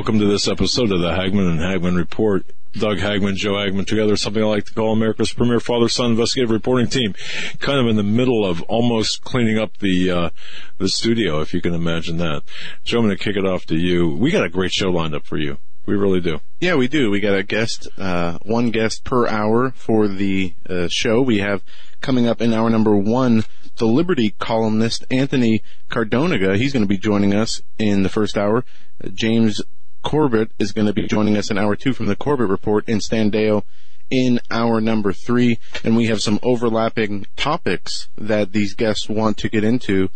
Welcome 0.00 0.18
to 0.20 0.26
this 0.28 0.48
episode 0.48 0.92
of 0.92 1.00
the 1.00 1.12
Hagmann 1.12 1.46
and 1.46 1.60
Hagmann 1.60 1.94
Report. 1.94 2.46
Doug 2.72 2.96
Hagmann, 2.96 3.34
Joe 3.34 3.56
Hagmann, 3.56 3.84
together, 3.84 4.16
something 4.16 4.42
I 4.42 4.46
like 4.46 4.64
to 4.64 4.72
call 4.72 4.94
America's 4.94 5.30
premier 5.30 5.60
father-son 5.60 6.12
investigative 6.12 6.50
reporting 6.50 6.88
team. 6.88 7.14
Kind 7.58 7.78
of 7.78 7.86
in 7.86 7.96
the 7.96 8.02
middle 8.02 8.46
of 8.46 8.62
almost 8.62 9.20
cleaning 9.20 9.58
up 9.58 9.76
the, 9.76 10.10
uh, 10.10 10.30
the 10.78 10.88
studio, 10.88 11.42
if 11.42 11.52
you 11.52 11.60
can 11.60 11.74
imagine 11.74 12.16
that. 12.16 12.44
Joe, 12.82 13.00
I'm 13.00 13.04
going 13.04 13.18
to 13.18 13.22
kick 13.22 13.36
it 13.36 13.44
off 13.44 13.66
to 13.66 13.76
you. 13.76 14.08
We 14.08 14.30
got 14.30 14.42
a 14.42 14.48
great 14.48 14.72
show 14.72 14.88
lined 14.88 15.14
up 15.14 15.26
for 15.26 15.36
you. 15.36 15.58
We 15.84 15.96
really 15.96 16.22
do. 16.22 16.40
Yeah, 16.60 16.76
we 16.76 16.88
do. 16.88 17.10
We 17.10 17.20
got 17.20 17.36
a 17.36 17.42
guest, 17.42 17.86
uh, 17.98 18.38
one 18.40 18.70
guest 18.70 19.04
per 19.04 19.28
hour 19.28 19.72
for 19.72 20.08
the 20.08 20.54
uh, 20.66 20.88
show. 20.88 21.20
We 21.20 21.40
have 21.40 21.62
coming 22.00 22.26
up 22.26 22.40
in 22.40 22.54
hour 22.54 22.70
number 22.70 22.96
one, 22.96 23.44
the 23.76 23.86
Liberty 23.86 24.34
columnist 24.38 25.04
Anthony 25.10 25.62
Cardoniga. 25.90 26.56
He's 26.56 26.72
going 26.72 26.84
to 26.84 26.88
be 26.88 26.96
joining 26.96 27.34
us 27.34 27.60
in 27.78 28.02
the 28.02 28.08
first 28.08 28.38
hour. 28.38 28.64
Uh, 29.04 29.10
James 29.12 29.60
Corbett 30.02 30.50
is 30.58 30.72
going 30.72 30.86
to 30.86 30.92
be 30.92 31.06
joining 31.06 31.36
us 31.36 31.50
in 31.50 31.58
hour 31.58 31.76
two 31.76 31.92
from 31.92 32.06
the 32.06 32.16
Corbett 32.16 32.48
Report 32.48 32.88
in 32.88 33.00
Stan 33.00 33.30
Deyo 33.30 33.62
in 34.10 34.40
hour 34.50 34.80
number 34.80 35.12
three. 35.12 35.58
And 35.84 35.96
we 35.96 36.06
have 36.06 36.20
some 36.20 36.38
overlapping 36.42 37.26
topics 37.36 38.08
that 38.16 38.52
these 38.52 38.74
guests 38.74 39.08
want 39.08 39.38
to 39.38 39.48
get 39.48 39.64
into. 39.64 40.10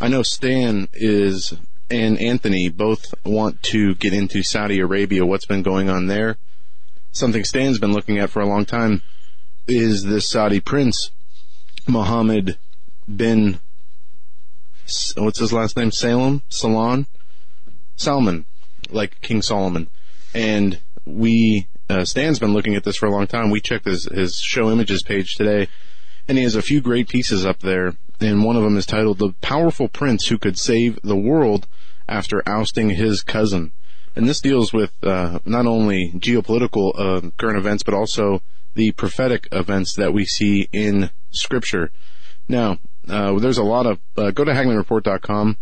I 0.00 0.08
know 0.08 0.22
Stan 0.22 0.88
is 0.92 1.54
and 1.90 2.18
Anthony 2.18 2.68
both 2.68 3.14
want 3.24 3.62
to 3.64 3.94
get 3.94 4.12
into 4.12 4.42
Saudi 4.42 4.80
Arabia, 4.80 5.24
what's 5.24 5.46
been 5.46 5.62
going 5.62 5.88
on 5.88 6.06
there. 6.06 6.36
Something 7.12 7.44
Stan's 7.44 7.78
been 7.78 7.92
looking 7.92 8.18
at 8.18 8.30
for 8.30 8.42
a 8.42 8.46
long 8.46 8.64
time 8.64 9.02
is 9.68 10.04
this 10.04 10.28
Saudi 10.28 10.60
prince, 10.60 11.10
Mohammed 11.86 12.58
bin, 13.14 13.58
what's 15.16 15.38
his 15.38 15.52
last 15.52 15.76
name? 15.76 15.92
Salem? 15.92 16.42
Salon? 16.48 17.06
Salman, 17.96 18.44
like 18.90 19.20
King 19.20 19.42
Solomon. 19.42 19.88
And 20.34 20.80
we, 21.04 21.66
uh, 21.88 22.04
Stan's 22.04 22.38
been 22.38 22.52
looking 22.52 22.74
at 22.74 22.84
this 22.84 22.96
for 22.96 23.06
a 23.06 23.10
long 23.10 23.26
time. 23.26 23.50
We 23.50 23.60
checked 23.60 23.86
his, 23.86 24.04
his 24.04 24.38
show 24.38 24.70
images 24.70 25.02
page 25.02 25.34
today, 25.34 25.68
and 26.28 26.36
he 26.36 26.44
has 26.44 26.56
a 26.56 26.62
few 26.62 26.80
great 26.80 27.08
pieces 27.08 27.46
up 27.46 27.60
there. 27.60 27.94
And 28.20 28.44
one 28.44 28.56
of 28.56 28.62
them 28.62 28.76
is 28.76 28.86
titled 28.86 29.18
The 29.18 29.34
Powerful 29.40 29.88
Prince 29.88 30.26
Who 30.26 30.38
Could 30.38 30.58
Save 30.58 30.98
the 31.02 31.16
World 31.16 31.66
After 32.08 32.42
Ousting 32.46 32.90
His 32.90 33.22
Cousin. 33.22 33.72
And 34.14 34.26
this 34.26 34.40
deals 34.40 34.72
with, 34.72 34.92
uh, 35.04 35.40
not 35.44 35.66
only 35.66 36.12
geopolitical, 36.16 36.92
uh, 36.98 37.30
current 37.36 37.58
events, 37.58 37.82
but 37.82 37.92
also 37.92 38.40
the 38.74 38.92
prophetic 38.92 39.48
events 39.52 39.94
that 39.94 40.14
we 40.14 40.24
see 40.24 40.68
in 40.72 41.10
scripture. 41.30 41.90
Now, 42.48 42.78
uh, 43.08 43.38
there's 43.38 43.58
a 43.58 43.62
lot 43.62 43.86
of, 43.86 43.98
uh, 44.16 44.30
go 44.30 44.44
to 44.44 44.52
HagmannReport.com, 44.52 45.58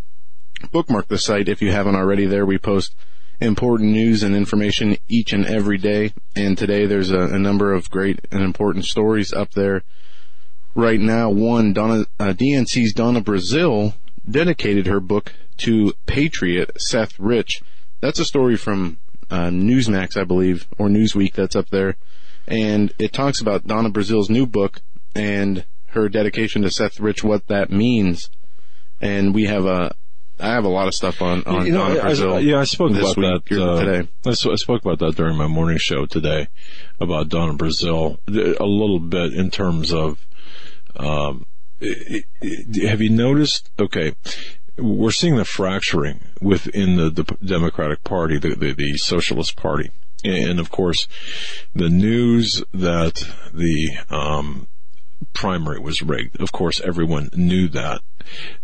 bookmark 0.70 1.08
the 1.08 1.18
site 1.18 1.48
if 1.48 1.60
you 1.60 1.72
haven't 1.72 1.96
already 1.96 2.26
there. 2.26 2.46
We 2.46 2.58
post 2.58 2.94
important 3.40 3.90
news 3.92 4.22
and 4.22 4.34
information 4.34 4.96
each 5.08 5.32
and 5.32 5.44
every 5.46 5.78
day. 5.78 6.12
And 6.36 6.56
today 6.56 6.86
there's 6.86 7.10
a, 7.10 7.20
a 7.20 7.38
number 7.38 7.72
of 7.72 7.90
great 7.90 8.20
and 8.30 8.42
important 8.42 8.84
stories 8.84 9.32
up 9.32 9.52
there. 9.52 9.82
Right 10.74 11.00
now, 11.00 11.30
one, 11.30 11.72
Donna, 11.72 12.06
uh, 12.18 12.32
DNC's 12.32 12.92
Donna 12.92 13.20
Brazile 13.20 13.94
dedicated 14.28 14.86
her 14.86 15.00
book 15.00 15.32
to 15.58 15.92
Patriot 16.06 16.80
Seth 16.80 17.18
Rich. 17.18 17.62
That's 18.00 18.18
a 18.18 18.24
story 18.24 18.56
from 18.56 18.98
uh, 19.30 19.48
Newsmax, 19.48 20.16
I 20.16 20.24
believe, 20.24 20.66
or 20.78 20.88
Newsweek 20.88 21.34
that's 21.34 21.56
up 21.56 21.70
there. 21.70 21.96
And 22.46 22.92
it 22.98 23.12
talks 23.12 23.40
about 23.40 23.66
Donna 23.66 23.90
Brazile's 23.90 24.28
new 24.28 24.46
book 24.46 24.80
and 25.14 25.64
her 25.88 26.08
dedication 26.08 26.62
to 26.62 26.70
Seth 26.70 27.00
Rich, 27.00 27.24
what 27.24 27.46
that 27.46 27.70
means. 27.70 28.28
And 29.00 29.34
we 29.34 29.44
have 29.44 29.64
a, 29.64 29.94
I 30.40 30.48
have 30.48 30.64
a 30.64 30.68
lot 30.68 30.88
of 30.88 30.94
stuff 30.94 31.22
on, 31.22 31.44
on 31.44 31.66
You 31.66 31.72
know, 31.72 31.94
Donna 31.94 32.00
Brazile. 32.00 32.34
I, 32.34 32.38
yeah, 32.40 32.58
I 32.58 32.64
spoke 32.64 32.90
about 32.90 33.16
week, 33.16 33.44
that 33.46 33.62
uh, 33.62 33.84
today. 33.84 34.08
I, 34.26 34.30
I 34.30 34.56
spoke 34.56 34.84
about 34.84 34.98
that 34.98 35.14
during 35.16 35.36
my 35.36 35.46
morning 35.46 35.78
show 35.78 36.06
today 36.06 36.48
about 37.00 37.28
Donna 37.28 37.54
Brazile 37.54 38.18
a 38.26 38.64
little 38.64 39.00
bit 39.00 39.32
in 39.34 39.50
terms 39.50 39.92
of. 39.92 40.26
Um, 40.96 41.46
have 41.80 43.00
you 43.00 43.10
noticed? 43.10 43.70
Okay, 43.78 44.14
we're 44.76 45.10
seeing 45.10 45.36
the 45.36 45.44
fracturing 45.44 46.20
within 46.40 46.96
the, 46.96 47.10
the 47.10 47.24
Democratic 47.44 48.02
Party, 48.04 48.38
the, 48.38 48.54
the, 48.54 48.72
the 48.72 48.96
Socialist 48.96 49.56
Party, 49.56 49.90
and 50.24 50.58
of 50.58 50.70
course, 50.70 51.06
the 51.74 51.88
news 51.88 52.62
that 52.72 53.28
the 53.52 53.98
um, 54.10 54.66
primary 55.32 55.78
was 55.78 56.02
rigged. 56.02 56.40
Of 56.40 56.52
course, 56.52 56.80
everyone 56.80 57.30
knew 57.34 57.68
that. 57.68 58.00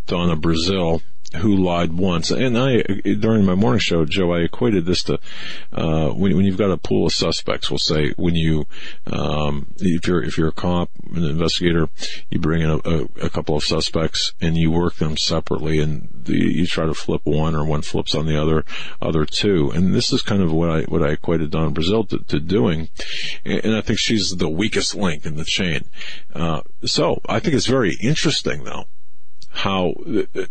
Donna 0.07 0.35
Brazile, 0.35 1.01
who 1.37 1.55
lied 1.55 1.93
once, 1.93 2.29
and 2.29 2.57
I 2.57 2.81
during 2.81 3.45
my 3.45 3.55
morning 3.55 3.79
show, 3.79 4.03
Joe, 4.05 4.33
I 4.33 4.39
equated 4.39 4.85
this 4.85 5.03
to 5.03 5.19
uh, 5.71 6.09
when 6.09 6.35
when 6.35 6.45
you've 6.45 6.57
got 6.57 6.71
a 6.71 6.77
pool 6.77 7.05
of 7.05 7.13
suspects. 7.13 7.69
We'll 7.69 7.79
say 7.79 8.13
when 8.17 8.35
you 8.35 8.65
um, 9.07 9.67
if 9.77 10.07
you're 10.07 10.23
if 10.23 10.37
you're 10.37 10.49
a 10.49 10.53
cop, 10.53 10.89
an 11.13 11.23
investigator, 11.23 11.89
you 12.29 12.39
bring 12.39 12.61
in 12.61 12.69
a, 12.69 12.77
a, 12.77 13.25
a 13.25 13.29
couple 13.29 13.55
of 13.55 13.63
suspects 13.63 14.33
and 14.41 14.57
you 14.57 14.71
work 14.71 14.95
them 14.95 15.15
separately, 15.15 15.79
and 15.79 16.09
the, 16.11 16.35
you 16.35 16.65
try 16.65 16.85
to 16.85 16.93
flip 16.93 17.21
one, 17.23 17.55
or 17.55 17.65
one 17.65 17.81
flips 17.81 18.13
on 18.13 18.25
the 18.25 18.41
other 18.41 18.65
other 19.01 19.25
two. 19.25 19.71
And 19.71 19.93
this 19.93 20.11
is 20.11 20.21
kind 20.21 20.41
of 20.41 20.51
what 20.51 20.69
I 20.69 20.81
what 20.83 21.01
I 21.01 21.11
equated 21.11 21.51
Don 21.51 21.73
Brazile 21.73 22.07
to, 22.09 22.19
to 22.19 22.39
doing, 22.39 22.89
and 23.45 23.75
I 23.75 23.81
think 23.81 23.99
she's 23.99 24.31
the 24.31 24.49
weakest 24.49 24.95
link 24.95 25.25
in 25.25 25.37
the 25.37 25.45
chain. 25.45 25.85
Uh, 26.33 26.61
so 26.83 27.21
I 27.29 27.39
think 27.39 27.55
it's 27.55 27.67
very 27.67 27.95
interesting, 28.01 28.65
though 28.65 28.85
how 29.51 29.93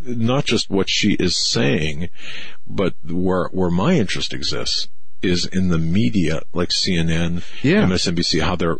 not 0.05 0.44
just 0.44 0.71
what 0.71 0.88
she 0.88 1.12
is 1.15 1.37
saying, 1.37 2.09
but 2.66 2.94
where 3.09 3.47
where 3.53 3.71
my 3.71 3.94
interest 3.94 4.33
exists 4.33 4.88
is 5.22 5.47
in 5.47 5.69
the 5.69 5.78
media, 5.78 6.43
like 6.53 6.71
CNN, 6.71 7.43
Yeah. 7.62 7.84
MSNBC, 7.84 8.41
how 8.41 8.56
they're 8.56 8.78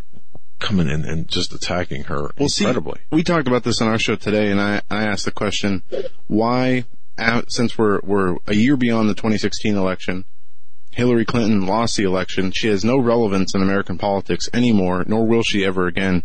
coming 0.59 0.89
in 0.89 1.05
and 1.05 1.29
just 1.29 1.53
attacking 1.55 2.05
her 2.05 2.31
Well, 2.39 2.49
see, 2.49 2.65
incredibly. 2.65 3.01
we 3.11 3.23
talked 3.23 3.47
about 3.49 3.63
this 3.65 3.81
on 3.83 3.89
our 3.89 3.99
show 3.99 4.15
today, 4.17 4.51
and 4.51 4.61
I, 4.61 4.83
I 4.91 5.05
asked 5.05 5.25
the 5.25 5.33
question, 5.33 5.83
why, 6.29 6.85
uh, 7.19 7.43
since 7.49 7.77
we're, 7.79 8.01
we're 8.03 8.37
a 8.47 8.55
year 8.55 8.77
beyond 8.77 9.09
the 9.11 9.15
2016 9.15 9.75
election, 9.77 10.25
Hillary 10.93 11.25
Clinton 11.25 11.67
lost 11.67 11.97
the 11.97 12.05
election, 12.05 12.53
she 12.53 12.69
has 12.69 12.85
no 12.85 12.99
relevance 12.99 13.55
in 13.55 13.63
American 13.63 13.97
politics 13.99 14.49
anymore, 14.53 15.05
nor 15.07 15.27
will 15.27 15.43
she 15.43 15.65
ever 15.65 15.87
again. 15.87 16.25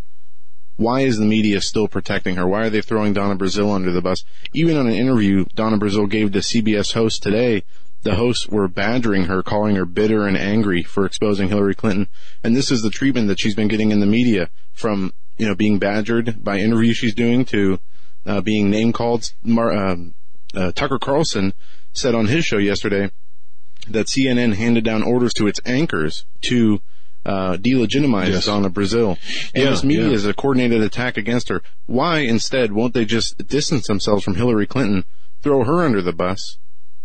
Why 0.77 1.01
is 1.01 1.17
the 1.17 1.25
media 1.25 1.61
still 1.61 1.87
protecting 1.87 2.35
her? 2.35 2.47
Why 2.47 2.63
are 2.63 2.69
they 2.69 2.81
throwing 2.81 3.13
Donna 3.13 3.35
Brazile 3.35 3.73
under 3.73 3.91
the 3.91 4.01
bus? 4.01 4.23
Even 4.53 4.77
on 4.77 4.87
an 4.87 4.93
interview 4.93 5.45
Donna 5.55 5.77
Brazile 5.77 6.09
gave 6.09 6.31
to 6.33 6.39
CBS 6.39 6.93
host 6.93 7.23
today, 7.23 7.63
the 8.03 8.15
hosts 8.15 8.47
were 8.47 8.67
badgering 8.67 9.25
her, 9.25 9.41
calling 9.41 9.75
her 9.75 9.85
bitter 9.85 10.27
and 10.27 10.37
angry 10.37 10.83
for 10.83 11.05
exposing 11.05 11.49
Hillary 11.49 11.75
Clinton. 11.75 12.07
And 12.43 12.55
this 12.55 12.71
is 12.71 12.81
the 12.81 12.89
treatment 12.89 13.27
that 13.29 13.39
she's 13.39 13.55
been 13.55 13.67
getting 13.67 13.91
in 13.91 13.99
the 13.99 14.05
media 14.05 14.49
from, 14.73 15.13
you 15.37 15.47
know, 15.47 15.55
being 15.55 15.79
badgered 15.79 16.43
by 16.43 16.59
interviews 16.59 16.97
she's 16.97 17.15
doing 17.15 17.45
to 17.45 17.79
uh, 18.25 18.41
being 18.41 18.69
name 18.69 18.93
called. 18.93 19.31
Mar- 19.43 19.71
um 19.71 20.13
uh, 20.55 20.71
Tucker 20.71 20.99
Carlson 20.99 21.53
said 21.93 22.15
on 22.15 22.27
his 22.27 22.45
show 22.45 22.57
yesterday 22.57 23.11
that 23.89 24.07
CNN 24.07 24.55
handed 24.55 24.83
down 24.83 25.03
orders 25.03 25.33
to 25.33 25.47
its 25.47 25.59
anchors 25.65 26.25
to 26.41 26.81
uh, 27.25 27.57
delegitimize 27.57 28.29
Yes. 28.29 28.45
Donna 28.45 28.69
Brazile. 28.69 29.17
And 29.53 29.63
Yeah, 29.63 29.69
this 29.71 29.83
media 29.83 30.07
yeah. 30.07 30.13
is 30.13 30.25
a 30.25 30.33
coordinated 30.33 30.81
attack 30.81 31.17
against 31.17 31.49
her. 31.49 31.61
Why 31.87 32.19
instead 32.19 32.71
won't 32.71 32.93
they 32.93 33.05
just 33.05 33.47
distance 33.47 33.87
themselves 33.87 34.23
from 34.23 34.35
Hillary 34.35 34.67
Clinton, 34.67 35.05
throw 35.41 35.63
her 35.63 35.83
under 35.83 36.01
the 36.01 36.13
bus, 36.13 36.57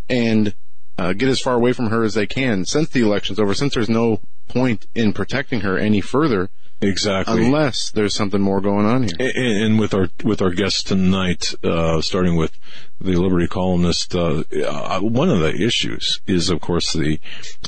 and 0.09 0.55
uh, 0.99 1.15
get 1.15 1.29
as 1.29 1.41
far 1.41 1.55
away 1.55 1.73
from 1.73 1.89
her 1.91 2.03
as 2.05 2.15
they 2.15 2.27
can 2.27 2.65
since 2.67 2.91
the 2.91 3.01
election's 3.01 3.39
over, 3.41 3.55
since 3.55 3.75
there's 3.75 3.89
no 3.89 4.21
point 4.49 4.87
in 4.95 5.13
protecting 5.13 5.61
her 5.61 5.79
any 5.79 6.01
further 6.01 6.51
Exactly. 6.83 7.45
unless 7.45 7.91
there's 7.91 8.15
something 8.15 8.41
more 8.41 8.61
going 8.61 8.87
on 8.87 9.03
here. 9.03 9.13
And, 9.19 9.65
and 9.65 9.79
with 9.79 9.93
our 9.93 10.09
with 10.25 10.41
our 10.41 10.51
guest 10.51 10.89
tonight, 10.89 11.55
uh, 11.63 12.01
starting 12.01 12.37
with 12.37 12.53
the 13.01 13.17
Liberty 13.17 13.47
columnist, 13.47 14.15
uh, 14.15 14.45
uh, 14.67 15.01
one 15.01 15.29
of 15.29 15.41
the 15.41 15.55
issues 15.55 16.21
is, 16.27 16.49
of 16.49 16.61
course, 16.61 16.93
the 16.93 17.19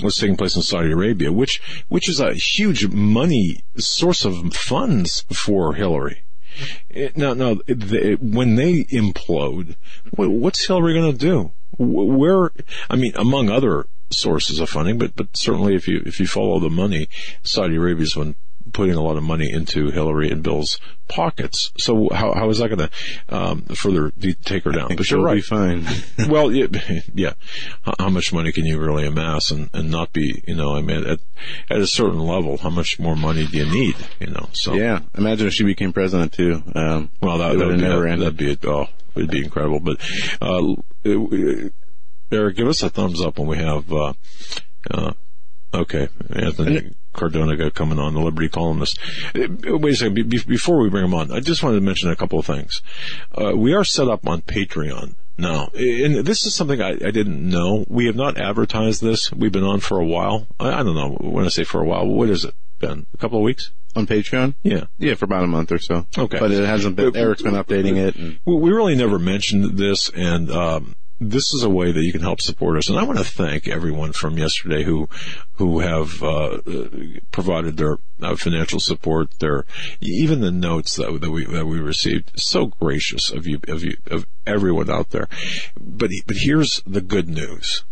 what's 0.00 0.18
taking 0.18 0.36
place 0.36 0.56
in 0.56 0.62
Saudi 0.62 0.92
Arabia, 0.92 1.32
which 1.32 1.60
which 1.88 2.08
is 2.08 2.20
a 2.20 2.34
huge 2.34 2.88
money 2.88 3.62
source 3.76 4.24
of 4.24 4.54
funds 4.54 5.24
for 5.32 5.74
Hillary. 5.74 6.24
It, 6.90 7.16
now, 7.16 7.34
they, 7.66 8.14
when 8.14 8.56
they 8.56 8.84
implode, 8.84 9.76
what's 10.10 10.66
Hillary 10.66 10.94
going 10.94 11.12
to 11.12 11.18
do? 11.18 11.50
Where, 11.78 12.52
I 12.90 12.96
mean, 12.96 13.12
among 13.16 13.48
other 13.48 13.86
sources 14.10 14.60
of 14.60 14.68
funding, 14.68 14.98
but 14.98 15.16
but 15.16 15.34
certainly 15.34 15.74
if 15.74 15.88
you 15.88 16.02
if 16.04 16.20
you 16.20 16.26
follow 16.26 16.58
the 16.58 16.70
money, 16.70 17.08
Saudi 17.42 17.76
Arabia's 17.76 18.16
one 18.16 18.34
putting 18.72 18.94
a 18.94 19.02
lot 19.02 19.16
of 19.16 19.22
money 19.22 19.50
into 19.50 19.90
Hillary 19.90 20.30
and 20.30 20.42
Bill's 20.42 20.78
pockets. 21.08 21.72
So 21.78 22.08
how 22.12 22.32
how 22.32 22.48
is 22.50 22.58
that 22.58 22.68
going 22.68 22.88
to 22.88 22.90
um, 23.28 23.62
further 23.74 24.12
de- 24.18 24.34
take 24.34 24.64
her 24.64 24.72
down? 24.72 24.96
But 24.96 25.06
she'll 25.06 25.22
right. 25.22 25.36
be 25.36 25.40
fine. 25.40 25.86
well, 26.28 26.50
yeah, 26.50 26.66
yeah. 27.14 27.34
How, 27.82 27.94
how, 27.98 28.08
much 28.08 28.32
money 28.32 28.52
can 28.52 28.64
you 28.64 28.78
really 28.78 29.06
amass 29.06 29.50
and, 29.50 29.70
and 29.72 29.90
not 29.90 30.12
be, 30.12 30.42
you 30.46 30.54
know, 30.54 30.74
I 30.74 30.82
mean, 30.82 31.04
at, 31.06 31.20
at 31.70 31.78
a 31.78 31.86
certain 31.86 32.20
level, 32.20 32.58
how 32.58 32.70
much 32.70 32.98
more 32.98 33.16
money 33.16 33.46
do 33.46 33.58
you 33.58 33.66
need, 33.66 33.96
you 34.20 34.28
know? 34.28 34.48
So 34.52 34.74
yeah, 34.74 35.00
imagine 35.16 35.46
if 35.46 35.54
she 35.54 35.64
became 35.64 35.92
president 35.92 36.32
too. 36.32 36.62
Um, 36.74 37.10
well, 37.20 37.38
that 37.38 37.56
would 37.56 37.80
never 37.80 38.06
end. 38.06 38.22
That'd 38.22 38.36
be 38.36 38.56
oh, 38.66 38.88
it'd 39.14 39.30
be 39.30 39.44
incredible. 39.44 39.80
But 39.80 40.00
uh, 40.40 40.74
it, 41.04 41.72
Eric, 42.30 42.56
give 42.56 42.68
us 42.68 42.82
a 42.82 42.88
thumbs 42.88 43.20
up 43.20 43.38
when 43.38 43.48
we 43.48 43.58
have. 43.58 43.92
Uh, 43.92 44.14
uh, 44.90 45.12
okay, 45.74 46.08
Anthony 46.30 46.92
Cardona 47.12 47.70
coming 47.70 47.98
on, 47.98 48.14
the 48.14 48.20
Liberty 48.20 48.48
columnist. 48.48 48.98
Uh, 49.34 49.48
wait 49.78 49.94
a 49.94 49.96
second. 49.96 50.14
Be- 50.14 50.42
before 50.44 50.80
we 50.80 50.90
bring 50.90 51.04
him 51.04 51.14
on, 51.14 51.30
I 51.30 51.40
just 51.40 51.62
wanted 51.62 51.76
to 51.76 51.84
mention 51.84 52.10
a 52.10 52.16
couple 52.16 52.38
of 52.38 52.46
things. 52.46 52.82
Uh, 53.36 53.56
we 53.56 53.74
are 53.74 53.84
set 53.84 54.08
up 54.08 54.26
on 54.26 54.42
Patreon 54.42 55.14
now, 55.38 55.70
and 55.74 56.26
this 56.26 56.44
is 56.44 56.54
something 56.54 56.80
I, 56.80 56.90
I, 56.90 57.10
didn't 57.10 57.48
know. 57.48 57.84
We 57.88 58.06
have 58.06 58.16
not 58.16 58.38
advertised 58.38 59.02
this. 59.02 59.32
We've 59.32 59.52
been 59.52 59.64
on 59.64 59.80
for 59.80 59.98
a 59.98 60.06
while. 60.06 60.46
I, 60.60 60.80
I 60.80 60.82
don't 60.82 60.94
know 60.94 61.16
when 61.20 61.44
I 61.44 61.48
say 61.48 61.64
for 61.64 61.80
a 61.80 61.84
while. 61.84 62.06
What 62.06 62.28
has 62.28 62.44
it 62.44 62.54
been? 62.78 63.06
A 63.14 63.16
couple 63.16 63.38
of 63.38 63.44
weeks? 63.44 63.70
on 63.94 64.06
Patreon? 64.06 64.54
Yeah. 64.62 64.84
Yeah, 64.98 65.14
for 65.14 65.26
about 65.26 65.44
a 65.44 65.46
month 65.46 65.72
or 65.72 65.78
so. 65.78 66.06
Okay. 66.16 66.38
But 66.38 66.50
it 66.50 66.64
hasn't 66.64 66.96
been, 66.96 67.14
Eric's 67.14 67.42
been 67.42 67.54
updating 67.54 67.96
it. 67.96 68.16
And... 68.16 68.38
We 68.44 68.70
really 68.72 68.94
never 68.94 69.18
mentioned 69.18 69.76
this 69.76 70.08
and, 70.08 70.50
um, 70.50 70.96
this 71.30 71.52
is 71.54 71.62
a 71.62 71.70
way 71.70 71.92
that 71.92 72.02
you 72.02 72.12
can 72.12 72.20
help 72.20 72.40
support 72.40 72.76
us. 72.76 72.88
And 72.88 72.98
I 72.98 73.04
want 73.04 73.18
to 73.18 73.24
thank 73.24 73.68
everyone 73.68 74.12
from 74.12 74.38
yesterday 74.38 74.82
who, 74.84 75.08
who 75.54 75.80
have, 75.80 76.22
uh, 76.22 76.58
provided 77.30 77.76
their 77.76 77.98
uh, 78.20 78.36
financial 78.36 78.80
support, 78.80 79.38
their, 79.38 79.64
even 80.00 80.40
the 80.40 80.50
notes 80.50 80.96
that, 80.96 81.20
that 81.20 81.30
we, 81.30 81.44
that 81.46 81.66
we 81.66 81.78
received. 81.78 82.32
So 82.36 82.66
gracious 82.66 83.30
of 83.30 83.46
you, 83.46 83.60
of 83.68 83.82
you, 83.82 83.96
of 84.06 84.26
everyone 84.46 84.90
out 84.90 85.10
there. 85.10 85.28
But, 85.78 86.10
but 86.26 86.36
here's 86.38 86.82
the 86.86 87.00
good 87.00 87.28
news. 87.28 87.84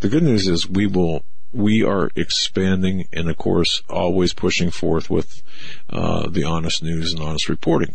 The 0.00 0.08
good 0.08 0.22
news 0.22 0.46
is 0.46 0.68
we 0.68 0.86
will, 0.86 1.24
we 1.52 1.82
are 1.82 2.10
expanding 2.16 3.08
and 3.12 3.30
of 3.30 3.36
course 3.36 3.82
always 3.88 4.32
pushing 4.32 4.70
forth 4.70 5.08
with, 5.08 5.42
uh, 5.88 6.28
the 6.28 6.44
honest 6.44 6.82
news 6.82 7.12
and 7.12 7.22
honest 7.22 7.48
reporting. 7.48 7.94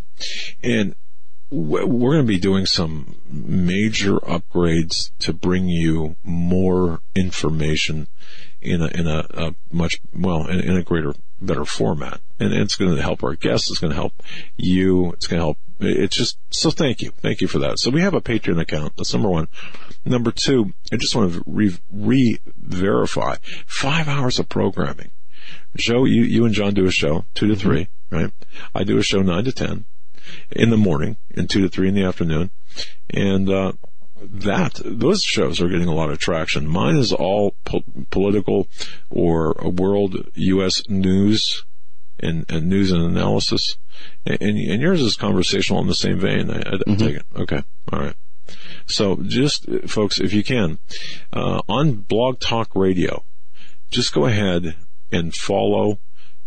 And 0.63 0.95
we're 1.51 2.13
going 2.13 2.25
to 2.25 2.31
be 2.31 2.40
doing 2.40 2.66
some 2.66 3.16
major 3.30 4.18
upgrades 4.18 5.12
to 5.19 5.34
bring 5.34 5.68
you 5.68 6.16
more 6.24 7.01
information 7.16 8.07
in 8.62 8.81
a, 8.81 8.88
in 8.88 9.07
a, 9.07 9.25
a 9.34 9.56
much, 9.72 10.00
well, 10.13 10.46
in, 10.48 10.60
in, 10.60 10.78
a 10.78 10.84
greater, 10.84 11.16
better 11.42 11.66
format. 11.66 12.22
And 12.40 12.54
it's 12.54 12.75
going 12.75 12.96
to 12.96 13.01
help 13.01 13.24
our 13.24 13.36
guests. 13.36 13.72
It's 13.72 13.80
going 13.80 13.92
to 13.92 13.96
help 13.96 14.22
you. 14.57 15.12
It's 15.13 15.25
going 15.25 15.40
to 15.40 15.46
help. 15.46 15.57
It's 15.80 16.16
just, 16.16 16.38
so 16.51 16.69
thank 16.69 17.01
you. 17.01 17.12
Thank 17.22 17.42
you 17.42 17.48
for 17.48 17.60
that. 17.60 17.80
So 17.80 17.90
we 17.90 18.02
have 18.02 18.13
a 18.13 18.22
Patreon 18.22 18.60
account. 18.60 18.94
That's 18.98 19.13
number 19.13 19.30
one. 19.30 19.48
Number 20.06 20.31
two, 20.31 20.74
I 20.92 20.98
just 20.98 21.16
want 21.16 21.34
to 21.34 21.44
re, 21.48 21.75
re-verify 21.92 23.38
five 23.66 24.07
hours 24.07 24.40
of 24.40 24.50
programming. 24.50 25.12
Joe, 25.75 26.06
you, 26.06 26.24
you 26.24 26.45
and 26.45 26.54
John 26.54 26.74
do 26.74 26.86
a 26.86 26.92
show, 26.92 27.25
two 27.34 27.48
to 27.48 27.56
3 27.56 27.81
mm-hmm. 27.81 28.16
right? 28.16 28.34
I 28.75 28.84
do 28.84 28.98
a 28.98 29.04
show 29.04 29.22
nine 29.22 29.45
to 29.45 29.52
10 29.52 29.86
in 30.52 30.70
the 30.70 30.78
morning 30.78 31.18
and 31.36 31.50
two 31.50 31.62
to 31.62 31.70
three 31.70 31.88
in 31.88 31.96
the 31.96 32.04
afternoon. 32.04 32.52
And, 33.10 33.50
uh, 33.50 33.74
that 34.22 34.81
those 34.84 35.24
shows 35.24 35.62
are 35.62 35.70
getting 35.70 35.88
a 35.88 35.94
lot 35.94 36.12
of 36.12 36.20
traction. 36.20 36.68
Mine 36.68 36.98
is 36.98 37.14
all 37.14 37.56
po- 37.64 37.84
political 38.10 38.68
or 39.10 39.54
world 39.54 40.30
U.S. 40.36 40.88
news 40.90 41.64
and, 42.20 42.46
and, 42.50 42.68
news 42.68 42.92
and 42.92 43.02
analysis, 43.02 43.78
and, 44.26 44.42
and, 44.42 44.81
yours 44.81 45.02
is 45.02 45.16
conversational 45.16 45.80
in 45.80 45.88
the 45.88 45.96
same 45.96 46.20
vein. 46.20 46.50
I, 46.50 46.58
I 46.58 46.60
mm-hmm. 46.60 46.96
take 46.96 47.16
it. 47.16 47.26
Okay, 47.36 47.64
all 47.94 48.00
right. 48.00 48.16
So 48.86 49.18
just 49.22 49.68
folks, 49.88 50.20
if 50.20 50.34
you 50.34 50.44
can, 50.44 50.80
uh, 51.31 51.62
on 51.70 51.94
Blog 51.94 52.40
Talk 52.40 52.76
Radio, 52.76 53.24
just 53.90 54.14
go 54.14 54.26
ahead 54.26 54.76
and 55.12 55.34
follow 55.34 56.00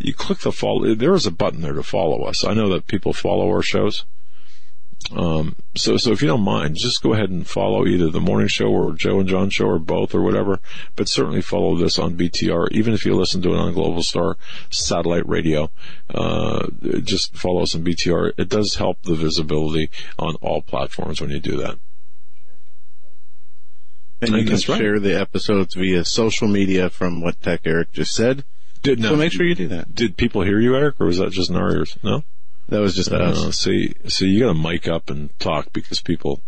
you 0.04 0.14
click 0.14 0.40
the 0.40 0.52
follow. 0.52 0.94
There 0.94 1.14
is 1.14 1.26
a 1.26 1.30
button 1.30 1.62
there 1.62 1.72
to 1.72 1.82
follow 1.82 2.24
us. 2.24 2.44
I 2.44 2.54
know 2.54 2.68
that 2.70 2.86
people 2.86 3.12
follow 3.12 3.48
our 3.48 3.62
shows. 3.62 4.04
Um, 5.10 5.56
so, 5.74 5.96
so 5.96 6.12
if 6.12 6.22
you 6.22 6.28
don't 6.28 6.42
mind, 6.44 6.76
just 6.76 7.02
go 7.02 7.12
ahead 7.12 7.30
and 7.30 7.46
follow 7.46 7.86
either 7.86 8.08
the 8.08 8.20
morning 8.20 8.48
show 8.48 8.68
or 8.68 8.92
Joe 8.92 9.20
and 9.20 9.28
John 9.28 9.50
show 9.50 9.66
or 9.66 9.78
both 9.78 10.14
or 10.14 10.22
whatever, 10.22 10.60
but 10.96 11.08
certainly 11.08 11.42
follow 11.42 11.76
this 11.76 11.98
on 11.98 12.16
BTR, 12.16 12.68
even 12.70 12.94
if 12.94 13.04
you 13.04 13.14
listen 13.14 13.42
to 13.42 13.52
it 13.52 13.58
on 13.58 13.74
Global 13.74 14.02
Star 14.02 14.36
satellite 14.70 15.28
radio, 15.28 15.70
uh, 16.14 16.68
just 17.02 17.36
follow 17.36 17.62
us 17.62 17.74
on 17.74 17.84
BTR. 17.84 18.32
It 18.38 18.48
does 18.48 18.76
help 18.76 19.02
the 19.02 19.14
visibility 19.14 19.90
on 20.18 20.36
all 20.36 20.62
platforms 20.62 21.20
when 21.20 21.30
you 21.30 21.40
do 21.40 21.56
that. 21.58 21.78
And 24.22 24.36
you 24.36 24.44
can 24.44 24.58
share 24.58 24.92
right. 24.92 25.02
the 25.02 25.20
episodes 25.20 25.74
via 25.74 26.04
social 26.04 26.46
media 26.46 26.88
from 26.88 27.20
what 27.20 27.42
Tech 27.42 27.62
Eric 27.64 27.92
just 27.92 28.14
said. 28.14 28.44
Did, 28.82 29.02
so 29.02 29.16
make 29.16 29.32
sure 29.32 29.46
you 29.46 29.54
do 29.54 29.68
that. 29.68 29.94
Did 29.94 30.16
people 30.16 30.42
hear 30.42 30.58
you, 30.58 30.74
Eric, 30.74 31.00
or 31.00 31.06
was 31.06 31.18
that 31.18 31.30
just 31.30 31.50
in 31.50 31.56
our 31.56 31.70
ears? 31.70 31.96
No? 32.02 32.24
That 32.68 32.80
was 32.80 32.94
just 32.94 33.12
us. 33.12 33.44
Uh, 33.44 33.52
see, 33.52 33.94
see, 34.08 34.26
you 34.26 34.40
gotta 34.40 34.54
mic 34.54 34.88
up 34.88 35.10
and 35.10 35.36
talk 35.38 35.72
because 35.72 36.00
people, 36.00 36.42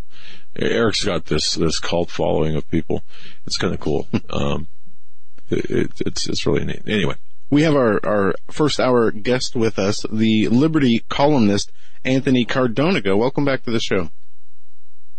Eric's 0.57 1.05
got 1.05 1.27
this, 1.27 1.55
this 1.55 1.79
cult 1.79 2.11
following 2.11 2.57
of 2.57 2.69
people. 2.71 3.03
It's 3.47 3.57
kind 3.57 3.75
of 3.75 3.81
cool. 3.81 4.09
um, 4.31 4.67
it, 5.51 5.71
it, 5.71 5.93
it's, 6.07 6.29
it's 6.29 6.47
really 6.47 6.65
neat. 6.65 6.83
Anyway. 6.87 7.15
We 7.51 7.63
have 7.63 7.77
our, 7.77 8.01
our 8.05 8.35
first 8.51 8.81
hour 8.81 9.11
guest 9.11 9.55
with 9.55 9.79
us, 9.79 10.05
the 10.11 10.49
Liberty 10.49 11.05
columnist, 11.09 11.71
Anthony 12.05 12.45
Cardoniga. 12.45 13.17
Welcome 13.17 13.45
back 13.45 13.63
to 13.65 13.71
the 13.71 13.81
show. 13.81 14.11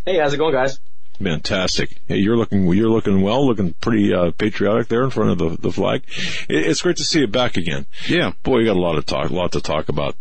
Hey, 0.05 0.17
how's 0.17 0.33
it 0.33 0.37
going, 0.37 0.53
guys? 0.53 0.79
Fantastic. 1.21 1.97
Hey, 2.07 2.17
you're 2.17 2.37
looking, 2.37 2.65
you're 2.73 2.89
looking 2.89 3.21
well, 3.21 3.45
looking 3.45 3.73
pretty, 3.73 4.13
uh, 4.13 4.31
patriotic 4.31 4.87
there 4.87 5.03
in 5.03 5.09
front 5.09 5.31
of 5.31 5.37
the, 5.37 5.57
the 5.61 5.71
flag. 5.71 6.03
it's 6.49 6.81
great 6.81 6.97
to 6.97 7.03
see 7.03 7.21
you 7.21 7.27
back 7.27 7.57
again. 7.57 7.85
Yeah. 8.07 8.33
Boy, 8.43 8.59
you 8.59 8.65
got 8.65 8.75
a 8.75 8.79
lot 8.79 8.97
of 8.97 9.05
talk, 9.05 9.29
a 9.29 9.33
lot 9.33 9.53
to 9.53 9.61
talk 9.61 9.89
about, 9.89 10.15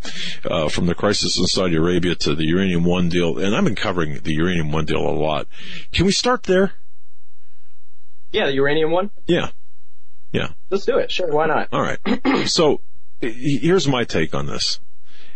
uh, 0.45 0.69
from 0.69 0.87
the 0.87 0.95
crisis 0.95 1.39
in 1.39 1.47
Saudi 1.47 1.77
Arabia 1.77 2.15
to 2.15 2.35
the 2.35 2.45
Uranium 2.45 2.85
One 2.85 3.09
deal. 3.09 3.39
And 3.39 3.55
I've 3.55 3.65
been 3.65 3.75
covering 3.75 4.21
the 4.23 4.35
Uranium 4.35 4.73
One 4.73 4.85
deal 4.85 5.01
a 5.01 5.11
lot. 5.11 5.49
Can 5.93 6.07
we 6.07 6.13
start 6.13 6.45
there? 6.45 6.73
Yeah, 8.33 8.47
the 8.47 8.55
Uranium 8.55 8.91
One? 8.91 9.11
Yeah. 9.27 9.51
Yeah. 10.33 10.49
Let's 10.71 10.85
do 10.85 10.99
it. 10.99 11.11
Sure. 11.13 11.31
Why 11.31 11.47
not? 11.47 11.69
All 11.73 11.83
right. 11.83 11.99
so 12.47 12.81
here's 13.21 13.87
my 13.87 14.05
take 14.05 14.35
on 14.35 14.47
this. 14.47 14.81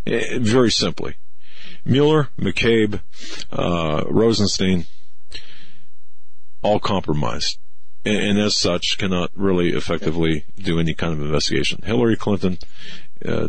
Very 0.05 0.71
simply. 0.71 1.17
Mueller, 1.85 2.29
McCabe, 2.38 3.00
uh, 3.53 4.05
Rosenstein, 4.09 4.87
all 6.62 6.81
compromised. 6.81 7.59
And, 8.05 8.17
and, 8.17 8.38
as 8.38 8.57
such 8.57 8.97
cannot 8.99 9.31
really 9.35 9.71
effectively 9.71 10.45
do 10.57 10.79
any 10.79 10.95
kind 10.95 11.12
of 11.12 11.21
investigation. 11.21 11.83
Hillary 11.83 12.17
Clinton, 12.17 12.59
uh, 13.25 13.49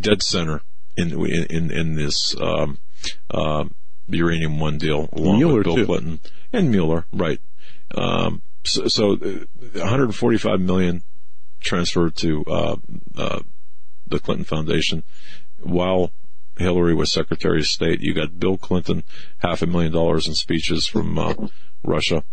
dead 0.00 0.22
center 0.22 0.62
in, 0.96 1.12
in, 1.26 1.70
in 1.70 1.94
this, 1.94 2.34
um, 2.40 2.78
uh, 3.30 3.64
uranium 4.08 4.58
one 4.58 4.78
deal 4.78 5.08
along 5.12 5.38
Mueller 5.38 5.58
with 5.58 5.64
Bill 5.64 5.76
too. 5.76 5.86
Clinton 5.86 6.20
and 6.52 6.70
Mueller, 6.70 7.04
right. 7.12 7.40
Um, 7.94 8.42
so, 8.64 8.88
so 8.88 9.16
145 9.16 10.70
uh, 10.70 10.92
transferred 11.60 12.16
to, 12.16 12.44
uh, 12.46 12.76
uh, 13.16 13.40
the 14.06 14.18
Clinton 14.18 14.44
Foundation 14.44 15.02
while 15.60 16.10
Hillary 16.56 16.94
was 16.94 17.12
Secretary 17.12 17.60
of 17.60 17.66
State. 17.66 18.00
You 18.00 18.14
got 18.14 18.38
Bill 18.38 18.56
Clinton, 18.56 19.04
half 19.38 19.62
a 19.62 19.66
million 19.66 19.92
dollars 19.92 20.26
in 20.26 20.34
speeches 20.34 20.86
from 20.86 21.18
uh, 21.18 21.34
Russia, 21.82 22.24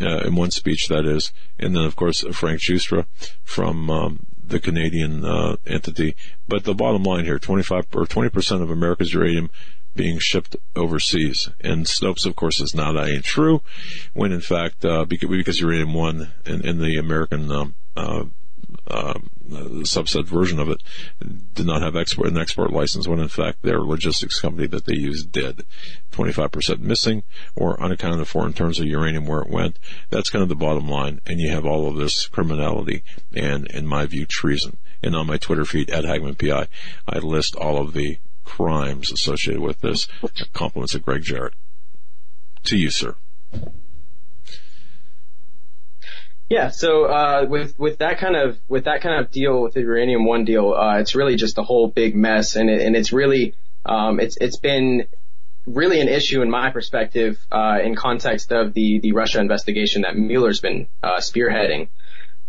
uh, 0.00 0.18
in 0.24 0.34
one 0.34 0.50
speech 0.50 0.88
that 0.88 1.04
is, 1.04 1.32
and 1.58 1.76
then 1.76 1.84
of 1.84 1.96
course 1.96 2.24
Frank 2.32 2.60
Giustra 2.60 3.06
from 3.44 3.90
um, 3.90 4.26
the 4.42 4.60
Canadian 4.60 5.24
uh, 5.24 5.56
entity. 5.66 6.16
But 6.48 6.64
the 6.64 6.74
bottom 6.74 7.02
line 7.02 7.24
here: 7.24 7.38
25 7.38 7.86
or 7.94 8.06
20 8.06 8.30
percent 8.30 8.62
of 8.62 8.70
America's 8.70 9.12
uranium 9.12 9.50
being 9.94 10.18
shipped 10.18 10.56
overseas. 10.74 11.50
And 11.60 11.84
Snopes, 11.86 12.24
of 12.24 12.34
course, 12.34 12.60
is 12.60 12.74
now 12.74 12.92
that 12.92 13.08
ain't 13.08 13.24
true, 13.24 13.62
when 14.14 14.32
in 14.32 14.40
fact, 14.40 14.84
uh, 14.84 15.04
because, 15.04 15.28
because 15.28 15.60
uranium 15.60 15.94
one 15.94 16.32
in, 16.46 16.66
in 16.66 16.80
the 16.80 16.96
American 16.96 17.52
um, 17.52 17.74
uh, 18.88 19.14
subset 19.82 20.24
version 20.24 20.58
of 20.58 20.68
it 20.68 20.82
did 21.54 21.66
not 21.66 21.82
have 21.82 21.96
export 21.96 22.28
an 22.28 22.38
export 22.38 22.72
license 22.72 23.06
when 23.06 23.18
in 23.18 23.28
fact 23.28 23.62
their 23.62 23.80
logistics 23.80 24.40
company 24.40 24.66
that 24.66 24.86
they 24.86 24.94
used 24.94 25.30
did. 25.32 25.64
25% 26.12 26.80
missing 26.80 27.22
or 27.54 27.80
unaccounted 27.82 28.26
for 28.26 28.46
in 28.46 28.52
terms 28.52 28.80
of 28.80 28.86
uranium 28.86 29.26
where 29.26 29.42
it 29.42 29.50
went. 29.50 29.78
That's 30.10 30.30
kind 30.30 30.42
of 30.42 30.48
the 30.48 30.56
bottom 30.56 30.88
line. 30.88 31.20
And 31.26 31.40
you 31.40 31.50
have 31.50 31.64
all 31.64 31.88
of 31.88 31.96
this 31.96 32.26
criminality 32.26 33.04
and, 33.32 33.66
in 33.68 33.86
my 33.86 34.06
view, 34.06 34.26
treason. 34.26 34.78
And 35.02 35.16
on 35.16 35.26
my 35.26 35.36
Twitter 35.36 35.64
feed 35.64 35.90
at 35.90 36.04
Hagmann 36.04 36.38
PI, 36.38 36.68
I 37.08 37.18
list 37.18 37.56
all 37.56 37.78
of 37.78 37.92
the 37.92 38.18
crimes 38.44 39.10
associated 39.10 39.62
with 39.62 39.80
this. 39.80 40.06
Compliments 40.52 40.94
of 40.94 41.04
Greg 41.04 41.22
Jarrett. 41.22 41.54
To 42.64 42.76
you, 42.76 42.90
sir. 42.90 43.16
Yeah, 46.52 46.68
so 46.68 47.06
uh, 47.06 47.46
with 47.48 47.78
with 47.78 48.00
that 48.00 48.18
kind 48.18 48.36
of 48.36 48.58
with 48.68 48.84
that 48.84 49.00
kind 49.00 49.24
of 49.24 49.30
deal 49.30 49.62
with 49.62 49.72
the 49.72 49.80
uranium 49.80 50.26
one 50.26 50.44
deal, 50.44 50.74
uh, 50.74 50.98
it's 50.98 51.14
really 51.14 51.36
just 51.36 51.56
a 51.56 51.62
whole 51.62 51.88
big 51.88 52.14
mess, 52.14 52.56
and 52.56 52.68
it, 52.68 52.82
and 52.82 52.94
it's 52.94 53.10
really 53.10 53.54
um, 53.86 54.20
it's 54.20 54.36
it's 54.38 54.58
been 54.58 55.06
really 55.66 55.98
an 55.98 56.08
issue 56.08 56.42
in 56.42 56.50
my 56.50 56.68
perspective 56.68 57.38
uh, 57.50 57.78
in 57.82 57.94
context 57.94 58.52
of 58.52 58.74
the 58.74 59.00
the 59.00 59.12
Russia 59.12 59.40
investigation 59.40 60.02
that 60.02 60.14
Mueller's 60.14 60.60
been 60.60 60.88
uh, 61.02 61.20
spearheading. 61.20 61.88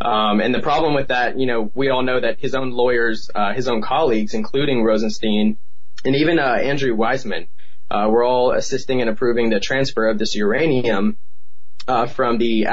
Um, 0.02 0.42
and 0.42 0.54
the 0.54 0.60
problem 0.60 0.96
with 0.96 1.08
that, 1.08 1.40
you 1.40 1.46
know, 1.46 1.72
we 1.74 1.88
all 1.88 2.04
know 2.04 2.20
that 2.20 2.42
his 2.42 2.56
own 2.56 2.72
lawyers, 2.72 3.32
uh, 3.34 3.54
his 3.54 3.70
own 3.70 3.82
colleagues, 3.82 4.34
including 4.34 4.84
Rosenstein 4.84 5.58
and 6.04 6.16
even 6.18 6.40
uh, 6.40 6.56
Andrew 6.56 6.94
Weissmann, 6.94 7.48
uh, 7.90 8.10
were 8.10 8.26
all 8.26 8.52
assisting 8.52 9.00
in 9.00 9.08
approving 9.08 9.50
the 9.50 9.62
transfer 9.62 10.10
of 10.10 10.20
this 10.20 10.36
uranium 10.36 11.18
uh, 11.88 12.08
from 12.08 12.38
the 12.38 12.68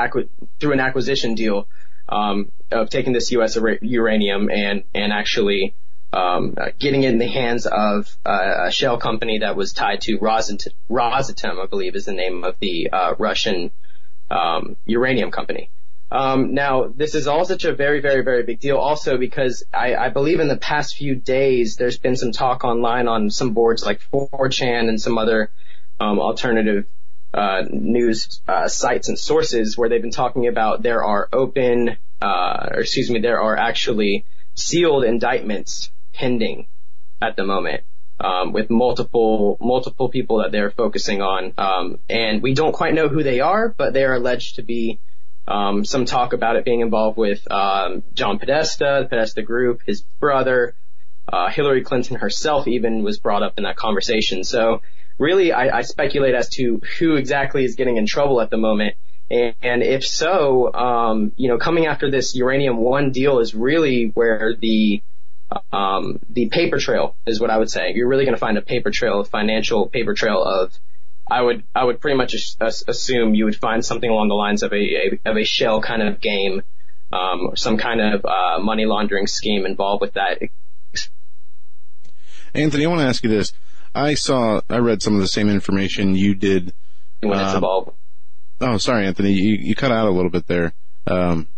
through 0.58 0.72
an 0.72 0.80
acquisition 0.80 1.34
deal 1.34 1.68
um, 2.08 2.50
of 2.70 2.90
taking 2.90 3.12
this 3.12 3.30
U.S. 3.32 3.56
uranium 3.82 4.50
and 4.50 4.84
and 4.94 5.12
actually 5.12 5.74
um, 6.12 6.54
uh, 6.56 6.70
getting 6.78 7.04
it 7.04 7.10
in 7.10 7.18
the 7.18 7.28
hands 7.28 7.66
of 7.66 8.16
uh, 8.26 8.66
a 8.66 8.70
shell 8.70 8.98
company 8.98 9.38
that 9.38 9.56
was 9.56 9.72
tied 9.72 10.00
to 10.02 10.18
Rosatom, 10.18 10.72
Rosatom 10.90 11.62
I 11.62 11.66
believe 11.66 11.94
is 11.94 12.04
the 12.04 12.12
name 12.12 12.42
of 12.42 12.56
the 12.60 12.90
uh, 12.90 13.14
Russian 13.18 13.70
um, 14.30 14.76
uranium 14.86 15.30
company. 15.30 15.70
Um, 16.12 16.54
now, 16.54 16.88
this 16.88 17.14
is 17.14 17.28
all 17.28 17.44
such 17.44 17.64
a 17.64 17.72
very, 17.72 18.00
very, 18.00 18.24
very 18.24 18.42
big 18.42 18.58
deal 18.58 18.78
also 18.78 19.16
because 19.16 19.62
I, 19.72 19.94
I, 19.94 20.08
believe 20.08 20.40
in 20.40 20.48
the 20.48 20.56
past 20.56 20.96
few 20.96 21.14
days 21.14 21.76
there's 21.76 21.98
been 21.98 22.16
some 22.16 22.32
talk 22.32 22.64
online 22.64 23.06
on 23.06 23.30
some 23.30 23.52
boards 23.52 23.84
like 23.86 24.00
4chan 24.12 24.88
and 24.88 25.00
some 25.00 25.18
other 25.18 25.50
um, 26.00 26.18
alternative 26.18 26.86
uh, 27.32 27.62
news 27.70 28.40
uh, 28.48 28.68
sites 28.68 29.08
and 29.08 29.18
sources 29.18 29.76
where 29.76 29.88
they've 29.88 30.02
been 30.02 30.10
talking 30.10 30.48
about 30.48 30.82
there 30.82 31.04
are 31.04 31.28
open, 31.32 31.96
uh, 32.20 32.68
or 32.72 32.80
excuse 32.80 33.10
me, 33.10 33.20
there 33.20 33.40
are 33.40 33.56
actually 33.56 34.24
sealed 34.54 35.04
indictments 35.04 35.90
pending 36.12 36.66
at 37.20 37.36
the 37.36 37.44
moment. 37.44 37.84
Um, 38.22 38.52
with 38.52 38.68
multiple 38.68 39.56
multiple 39.62 40.10
people 40.10 40.42
that 40.42 40.52
they're 40.52 40.70
focusing 40.70 41.22
on, 41.22 41.54
um, 41.56 42.00
and 42.10 42.42
we 42.42 42.52
don't 42.52 42.72
quite 42.72 42.92
know 42.92 43.08
who 43.08 43.22
they 43.22 43.40
are, 43.40 43.70
but 43.70 43.94
they 43.94 44.04
are 44.04 44.12
alleged 44.12 44.56
to 44.56 44.62
be 44.62 44.98
um, 45.48 45.86
some 45.86 46.04
talk 46.04 46.34
about 46.34 46.56
it 46.56 46.66
being 46.66 46.80
involved 46.80 47.16
with 47.16 47.50
um, 47.50 48.02
John 48.12 48.38
Podesta, 48.38 49.00
the 49.02 49.08
Podesta 49.08 49.40
Group, 49.40 49.80
his 49.86 50.02
brother, 50.20 50.74
uh, 51.32 51.48
Hillary 51.48 51.82
Clinton 51.82 52.16
herself 52.16 52.68
even 52.68 53.02
was 53.02 53.18
brought 53.18 53.42
up 53.42 53.54
in 53.56 53.64
that 53.64 53.76
conversation. 53.76 54.44
So 54.44 54.82
really, 55.20 55.52
I, 55.52 55.78
I 55.78 55.82
speculate 55.82 56.34
as 56.34 56.48
to 56.50 56.80
who 56.98 57.14
exactly 57.14 57.64
is 57.64 57.76
getting 57.76 57.96
in 57.96 58.06
trouble 58.06 58.40
at 58.40 58.50
the 58.50 58.56
moment. 58.56 58.96
And, 59.30 59.84
if 59.84 60.04
so, 60.04 60.74
um, 60.74 61.32
you 61.36 61.48
know, 61.48 61.58
coming 61.58 61.86
after 61.86 62.10
this 62.10 62.34
uranium 62.34 62.78
one 62.78 63.12
deal 63.12 63.38
is 63.38 63.54
really 63.54 64.06
where 64.06 64.56
the 64.60 65.02
um, 65.72 66.18
the 66.30 66.48
paper 66.48 66.78
trail 66.78 67.14
is 67.26 67.40
what 67.40 67.50
I 67.50 67.58
would 67.58 67.70
say. 67.70 67.92
You're 67.94 68.08
really 68.08 68.24
going 68.24 68.34
to 68.34 68.40
find 68.40 68.58
a 68.58 68.62
paper 68.62 68.90
trail, 68.90 69.20
a 69.20 69.24
financial 69.24 69.88
paper 69.88 70.14
trail 70.14 70.42
of 70.42 70.72
I 71.30 71.42
would 71.42 71.62
I 71.74 71.84
would 71.84 72.00
pretty 72.00 72.16
much 72.16 72.34
assume 72.60 73.34
you 73.34 73.44
would 73.44 73.56
find 73.56 73.84
something 73.84 74.10
along 74.10 74.28
the 74.28 74.34
lines 74.34 74.64
of 74.64 74.72
a, 74.72 74.76
a 74.76 75.30
of 75.30 75.36
a 75.36 75.44
shell 75.44 75.80
kind 75.80 76.02
of 76.02 76.20
game, 76.20 76.62
um, 77.12 77.50
or 77.50 77.56
some 77.56 77.78
kind 77.78 78.00
of 78.00 78.24
uh, 78.24 78.58
money 78.60 78.84
laundering 78.84 79.28
scheme 79.28 79.64
involved 79.64 80.00
with 80.00 80.14
that. 80.14 80.40
Anthony, 82.52 82.84
I 82.84 82.88
want 82.88 83.00
to 83.00 83.06
ask 83.06 83.22
you 83.22 83.30
this. 83.30 83.52
I 83.94 84.14
saw 84.14 84.60
I 84.68 84.78
read 84.78 85.02
some 85.02 85.14
of 85.14 85.20
the 85.20 85.28
same 85.28 85.48
information 85.48 86.14
you 86.14 86.34
did. 86.34 86.72
When 87.20 87.38
it's 87.38 87.50
um, 87.50 87.56
involved. 87.56 87.90
Oh, 88.60 88.76
sorry, 88.78 89.06
Anthony. 89.06 89.32
You 89.32 89.58
you 89.60 89.74
cut 89.74 89.92
out 89.92 90.06
a 90.06 90.10
little 90.10 90.30
bit 90.30 90.46
there. 90.46 90.72
Um, 91.06 91.48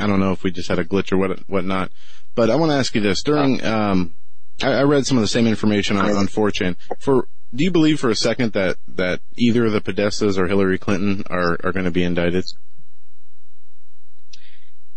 I 0.00 0.06
don't 0.06 0.20
know 0.20 0.32
if 0.32 0.42
we 0.42 0.50
just 0.50 0.68
had 0.68 0.78
a 0.78 0.84
glitch 0.84 1.12
or 1.12 1.16
what 1.16 1.38
whatnot, 1.48 1.90
but 2.34 2.50
I 2.50 2.56
want 2.56 2.70
to 2.70 2.76
ask 2.76 2.94
you 2.94 3.00
this. 3.00 3.22
During 3.22 3.64
um, 3.64 4.14
I, 4.62 4.72
I 4.72 4.82
read 4.82 5.06
some 5.06 5.16
of 5.16 5.22
the 5.22 5.28
same 5.28 5.46
information 5.46 5.96
on, 5.96 6.10
on 6.10 6.26
4chan. 6.26 6.76
For 6.98 7.28
do 7.54 7.64
you 7.64 7.70
believe 7.70 8.00
for 8.00 8.10
a 8.10 8.16
second 8.16 8.52
that 8.52 8.76
that 8.88 9.20
either 9.36 9.70
the 9.70 9.80
Podestas 9.80 10.38
or 10.38 10.48
Hillary 10.48 10.78
Clinton 10.78 11.24
are 11.28 11.56
are 11.64 11.72
going 11.72 11.84
to 11.84 11.90
be 11.90 12.02
indicted? 12.02 12.44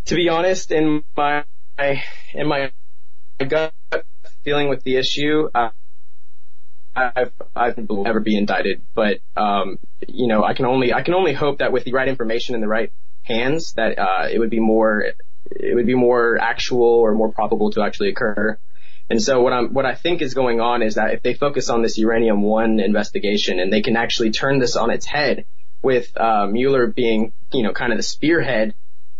To 0.05 0.15
be 0.15 0.29
honest, 0.29 0.71
in 0.71 1.03
my 1.15 1.43
in 2.33 2.47
my 2.47 2.71
gut 3.45 3.73
feeling 4.43 4.69
with 4.69 4.83
the 4.83 4.95
issue, 4.95 5.49
uh, 5.53 5.69
I've 6.97 7.31
I've 7.55 7.89
never 7.89 8.19
be 8.19 8.35
indicted, 8.35 8.81
but 8.95 9.19
um, 9.35 9.77
you 10.07 10.27
know, 10.27 10.43
I 10.43 10.53
can 10.53 10.65
only 10.65 10.93
I 10.93 11.03
can 11.03 11.13
only 11.13 11.33
hope 11.33 11.59
that 11.59 11.71
with 11.71 11.83
the 11.83 11.93
right 11.93 12.07
information 12.07 12.55
in 12.55 12.61
the 12.61 12.67
right 12.67 12.91
hands, 13.23 13.73
that 13.73 13.99
uh, 13.99 14.27
it 14.31 14.39
would 14.39 14.49
be 14.49 14.59
more 14.59 15.05
it 15.45 15.75
would 15.75 15.85
be 15.85 15.95
more 15.95 16.37
actual 16.39 16.83
or 16.83 17.13
more 17.13 17.31
probable 17.31 17.71
to 17.71 17.83
actually 17.83 18.09
occur. 18.09 18.57
And 19.09 19.21
so 19.21 19.41
what 19.41 19.53
I'm, 19.53 19.73
what 19.73 19.85
I 19.85 19.95
think 19.95 20.21
is 20.21 20.33
going 20.33 20.59
on 20.59 20.81
is 20.81 20.95
that 20.95 21.13
if 21.13 21.23
they 21.23 21.33
focus 21.33 21.69
on 21.69 21.81
this 21.81 21.97
uranium 21.97 22.41
one 22.41 22.79
investigation 22.79 23.59
and 23.59 23.71
they 23.71 23.81
can 23.81 23.95
actually 23.95 24.31
turn 24.31 24.59
this 24.59 24.75
on 24.75 24.89
its 24.89 25.05
head 25.05 25.45
with, 25.81 26.09
uh, 26.17 26.47
Mueller 26.47 26.87
being, 26.87 27.31
you 27.53 27.63
know, 27.63 27.71
kind 27.71 27.93
of 27.93 27.97
the 27.97 28.03
spearhead, 28.03 28.73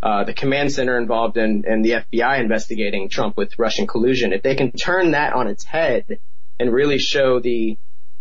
uh, 0.03 0.25
the 0.25 0.33
command 0.33 0.73
center 0.73 0.97
involved 0.97 1.37
in, 1.37 1.63
in 1.65 1.83
the 1.83 1.91
FBI 1.91 2.39
investigating 2.39 3.07
Trump 3.07 3.37
with 3.37 3.57
Russian 3.57 3.87
collusion, 3.87 4.33
if 4.33 4.43
they 4.43 4.55
can 4.55 4.71
turn 4.71 5.11
that 5.11 5.33
on 5.33 5.47
its 5.47 5.63
head 5.63 6.19
and 6.59 6.73
really 6.73 6.97
show 6.97 7.39
the, 7.39 7.77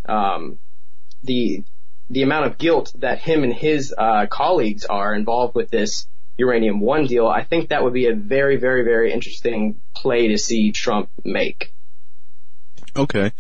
um, 0.07 0.59
the, 1.23 1.65
the 2.11 2.23
amount 2.23 2.47
of 2.47 2.59
guilt 2.59 2.93
that 2.99 3.19
him 3.19 3.43
and 3.43 3.53
his, 3.53 3.95
uh, 3.97 4.27
colleagues 4.27 4.85
are 4.85 5.15
involved 5.15 5.55
with 5.55 5.71
this, 5.71 6.07
uranium 6.39 6.81
one 6.81 7.07
deal, 7.07 7.27
I 7.27 7.45
think 7.45 7.71
that 7.71 7.83
would 7.83 7.93
be 7.93 8.07
a 8.07 8.15
very, 8.15 8.57
very, 8.57 8.85
very 8.85 9.13
interesting 9.13 9.81
play 9.95 10.29
to 10.29 10.39
see 10.39 10.73
Trump 10.73 11.09
make. 11.25 11.73
Okay. 12.95 13.33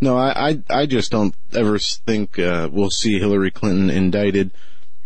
No, 0.00 0.16
I, 0.16 0.50
I, 0.50 0.62
I 0.68 0.86
just 0.86 1.10
don't 1.10 1.34
ever 1.54 1.78
think 1.78 2.38
uh, 2.38 2.68
we'll 2.70 2.90
see 2.90 3.18
Hillary 3.18 3.50
Clinton 3.50 3.90
indicted, 3.90 4.50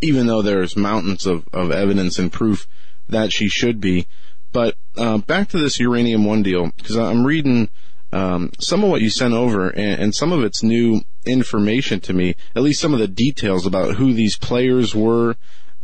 even 0.00 0.26
though 0.26 0.42
there's 0.42 0.76
mountains 0.76 1.26
of, 1.26 1.46
of 1.52 1.70
evidence 1.70 2.18
and 2.18 2.32
proof 2.32 2.66
that 3.08 3.32
she 3.32 3.48
should 3.48 3.80
be. 3.80 4.06
But 4.50 4.74
uh, 4.96 5.18
back 5.18 5.48
to 5.50 5.58
this 5.58 5.78
uranium 5.78 6.24
one 6.24 6.42
deal, 6.42 6.72
because 6.76 6.96
I'm 6.96 7.24
reading 7.24 7.68
um, 8.12 8.50
some 8.58 8.82
of 8.84 8.90
what 8.90 9.02
you 9.02 9.10
sent 9.10 9.34
over, 9.34 9.68
and, 9.68 10.02
and, 10.02 10.14
some 10.14 10.32
of 10.32 10.42
it's 10.42 10.62
new 10.62 11.02
information 11.26 12.00
to 12.00 12.14
me. 12.14 12.34
At 12.56 12.62
least 12.62 12.80
some 12.80 12.94
of 12.94 13.00
the 13.00 13.08
details 13.08 13.66
about 13.66 13.96
who 13.96 14.14
these 14.14 14.38
players 14.38 14.94
were, 14.94 15.36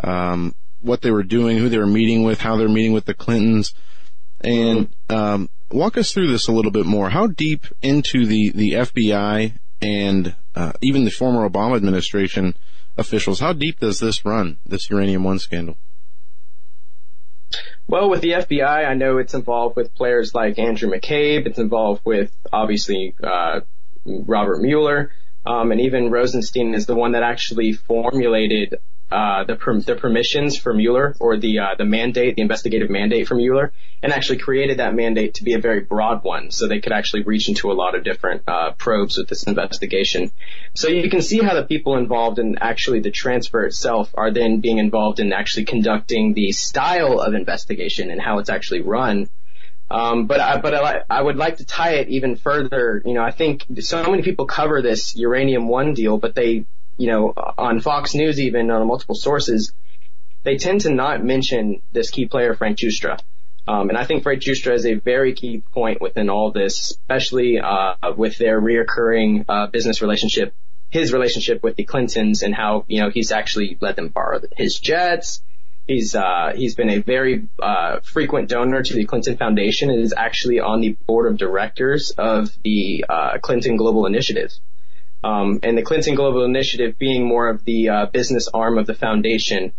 um, 0.02 0.54
what 0.80 1.02
they 1.02 1.10
were 1.10 1.22
doing, 1.22 1.58
who 1.58 1.68
they 1.68 1.78
were 1.78 1.86
meeting 1.86 2.24
with, 2.24 2.40
how 2.40 2.56
they're 2.56 2.68
meeting 2.68 2.92
with 2.92 3.04
the 3.04 3.14
Clintons, 3.14 3.74
and 4.40 4.88
um, 5.10 5.50
walk 5.70 5.98
us 5.98 6.12
through 6.12 6.28
this 6.28 6.48
a 6.48 6.52
little 6.52 6.70
bit 6.70 6.86
more. 6.86 7.10
How 7.10 7.26
deep 7.26 7.66
into 7.82 8.26
the 8.26 8.50
the 8.50 8.72
FBI 8.72 9.58
and 9.82 10.34
uh, 10.54 10.72
even 10.80 11.04
the 11.04 11.10
former 11.10 11.48
Obama 11.48 11.76
administration 11.76 12.56
officials, 12.96 13.40
how 13.40 13.52
deep 13.52 13.80
does 13.80 14.00
this 14.00 14.24
run? 14.24 14.58
This 14.64 14.88
uranium 14.88 15.24
one 15.24 15.38
scandal. 15.38 15.76
Well, 17.86 18.08
with 18.08 18.22
the 18.22 18.30
FBI, 18.30 18.86
I 18.86 18.94
know 18.94 19.18
it's 19.18 19.34
involved 19.34 19.76
with 19.76 19.94
players 19.94 20.34
like 20.34 20.58
Andrew 20.58 20.90
McCabe. 20.90 21.46
It's 21.46 21.58
involved 21.58 22.00
with 22.04 22.34
obviously 22.52 23.14
uh, 23.22 23.60
Robert 24.04 24.62
Mueller, 24.62 25.12
um, 25.46 25.72
and 25.72 25.80
even 25.80 26.10
Rosenstein 26.10 26.74
is 26.74 26.86
the 26.86 26.94
one 26.94 27.12
that 27.12 27.22
actually 27.22 27.72
formulated 27.72 28.76
uh, 29.10 29.44
the 29.44 29.54
per- 29.54 29.80
the 29.80 29.94
permissions 29.94 30.56
for 30.58 30.74
Mueller 30.74 31.14
or 31.20 31.36
the 31.36 31.58
uh, 31.58 31.74
the 31.76 31.84
mandate, 31.84 32.36
the 32.36 32.42
investigative 32.42 32.90
mandate 32.90 33.28
for 33.28 33.34
Mueller, 33.34 33.72
and 34.02 34.12
actually 34.12 34.38
created 34.38 34.78
that 34.78 34.94
mandate 34.94 35.34
to 35.34 35.44
be 35.44 35.52
a 35.52 35.58
very 35.58 35.80
broad 35.80 36.24
one, 36.24 36.50
so 36.50 36.66
they 36.66 36.80
could 36.80 36.92
actually 36.92 37.22
reach 37.22 37.48
into 37.48 37.70
a 37.70 37.74
lot 37.74 37.94
of 37.94 38.02
different 38.02 38.42
uh, 38.48 38.72
probes 38.72 39.18
with 39.18 39.28
this 39.28 39.44
investigation. 39.44 40.32
So 40.74 40.88
you 40.88 41.08
can 41.10 41.22
see 41.22 41.38
how 41.38 41.54
the 41.54 41.64
people 41.64 41.96
involved 41.96 42.38
in 42.38 42.58
actually 42.60 43.00
the 43.00 43.10
transfer 43.10 43.64
itself 43.64 44.10
are 44.14 44.32
then 44.32 44.60
being 44.60 44.78
involved 44.78 45.20
in 45.20 45.32
actually 45.32 45.66
conducting 45.66 46.32
the 46.32 46.52
style 46.52 47.20
of 47.20 47.34
investigation 47.34 48.10
and 48.10 48.20
how 48.20 48.38
it's 48.38 48.50
actually 48.50 48.80
run. 48.80 49.28
Um, 49.90 50.26
but 50.26 50.40
I, 50.40 50.60
but 50.60 50.74
I, 50.74 51.02
I 51.10 51.22
would 51.22 51.36
like 51.36 51.58
to 51.58 51.64
tie 51.64 51.96
it 51.96 52.08
even 52.08 52.36
further. 52.36 53.02
You 53.04 53.14
know, 53.14 53.22
I 53.22 53.30
think 53.30 53.66
so 53.80 54.02
many 54.10 54.22
people 54.22 54.46
cover 54.46 54.82
this 54.82 55.14
uranium 55.14 55.68
one 55.68 55.94
deal, 55.94 56.18
but 56.18 56.34
they 56.34 56.64
you 56.96 57.08
know, 57.08 57.32
on 57.58 57.80
Fox 57.80 58.14
News, 58.14 58.40
even 58.40 58.70
on 58.70 58.86
multiple 58.86 59.14
sources, 59.14 59.72
they 60.42 60.56
tend 60.56 60.82
to 60.82 60.90
not 60.90 61.24
mention 61.24 61.82
this 61.92 62.10
key 62.10 62.26
player, 62.26 62.54
Frank 62.54 62.78
Giustra. 62.78 63.18
Um, 63.66 63.88
and 63.88 63.96
I 63.96 64.04
think 64.04 64.22
Frank 64.22 64.42
Giustra 64.42 64.74
is 64.74 64.84
a 64.84 64.94
very 64.94 65.32
key 65.32 65.62
point 65.72 66.00
within 66.00 66.28
all 66.28 66.52
this, 66.52 66.90
especially 66.90 67.58
uh, 67.58 67.94
with 68.16 68.36
their 68.36 68.60
reoccurring 68.60 69.46
uh, 69.48 69.68
business 69.68 70.02
relationship, 70.02 70.54
his 70.90 71.12
relationship 71.12 71.62
with 71.62 71.76
the 71.76 71.84
Clintons, 71.84 72.42
and 72.42 72.54
how 72.54 72.84
you 72.88 73.00
know 73.00 73.08
he's 73.08 73.32
actually 73.32 73.78
let 73.80 73.96
them 73.96 74.08
borrow 74.08 74.40
his 74.56 74.78
jets. 74.78 75.42
He's 75.86 76.14
uh, 76.14 76.52
he's 76.56 76.74
been 76.74 76.88
a 76.88 76.98
very 76.98 77.48
uh, 77.62 78.00
frequent 78.00 78.48
donor 78.48 78.82
to 78.82 78.94
the 78.94 79.04
Clinton 79.04 79.36
Foundation 79.36 79.90
and 79.90 80.00
is 80.00 80.14
actually 80.16 80.60
on 80.60 80.80
the 80.80 80.96
board 81.06 81.30
of 81.30 81.36
directors 81.36 82.10
of 82.16 82.50
the 82.62 83.04
uh, 83.08 83.38
Clinton 83.38 83.76
Global 83.76 84.06
Initiative. 84.06 84.50
Um, 85.22 85.60
and 85.62 85.76
the 85.76 85.82
Clinton 85.82 86.14
Global 86.14 86.44
Initiative 86.44 86.98
being 86.98 87.26
more 87.26 87.48
of 87.48 87.64
the 87.64 87.88
uh, 87.88 88.06
business 88.06 88.48
arm 88.48 88.78
of 88.78 88.86
the 88.86 88.94
foundation, 88.94 89.72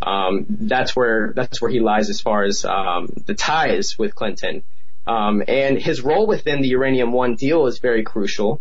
um, 0.00 0.46
that's 0.48 0.96
where 0.96 1.32
that's 1.34 1.62
where 1.62 1.70
he 1.70 1.80
lies 1.80 2.10
as 2.10 2.20
far 2.20 2.42
as 2.42 2.64
um, 2.64 3.08
the 3.26 3.34
ties 3.34 3.96
with 3.96 4.14
Clinton. 4.16 4.64
Um, 5.06 5.42
and 5.46 5.78
his 5.78 6.00
role 6.00 6.26
within 6.26 6.60
the 6.60 6.68
Uranium 6.68 7.12
One 7.12 7.36
deal 7.36 7.66
is 7.66 7.78
very 7.78 8.02
crucial. 8.02 8.60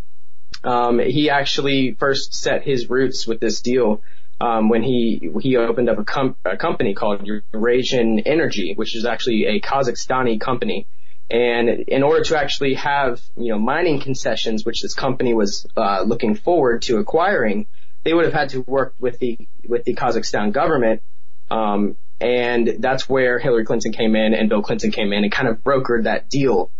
Um, 0.63 0.99
he 0.99 1.29
actually 1.31 1.93
first 1.93 2.35
set 2.35 2.63
his 2.63 2.89
roots 2.89 3.25
with 3.25 3.39
this 3.39 3.61
deal 3.61 4.01
um, 4.41 4.69
when 4.69 4.81
he 4.81 5.29
he 5.39 5.55
opened 5.55 5.87
up 5.87 5.99
a, 5.99 6.03
com- 6.03 6.35
a, 6.43 6.57
company 6.57 6.95
called 6.95 7.23
UrAsia 7.23 8.23
Energy, 8.25 8.73
which 8.75 8.95
is 8.95 9.05
actually 9.05 9.45
a 9.45 9.61
Kazakhstani 9.61 10.41
company. 10.41 10.87
And 11.29 11.69
in 11.69 12.01
order 12.01 12.23
to 12.23 12.39
actually 12.39 12.73
have 12.73 13.21
you 13.37 13.51
know 13.51 13.59
mining 13.59 14.01
concessions, 14.01 14.65
which 14.65 14.81
this 14.81 14.95
company 14.95 15.35
was 15.35 15.67
uh, 15.77 16.01
looking 16.01 16.33
forward 16.33 16.81
to 16.83 16.97
acquiring, 16.97 17.67
they 18.03 18.15
would 18.15 18.25
have 18.25 18.33
had 18.33 18.49
to 18.49 18.61
work 18.61 18.95
with 18.99 19.19
the 19.19 19.37
with 19.69 19.83
the 19.83 19.93
Kazakhstan 19.93 20.51
government. 20.51 21.03
Um, 21.51 21.95
and 22.19 22.77
that's 22.79 23.07
where 23.07 23.37
Hillary 23.37 23.65
Clinton 23.65 23.91
came 23.91 24.15
in 24.15 24.33
and 24.33 24.49
Bill 24.49 24.63
Clinton 24.63 24.91
came 24.91 25.13
in 25.13 25.23
and 25.23 25.31
kind 25.31 25.49
of 25.49 25.63
brokered 25.63 26.03
that 26.05 26.29
deal 26.29 26.71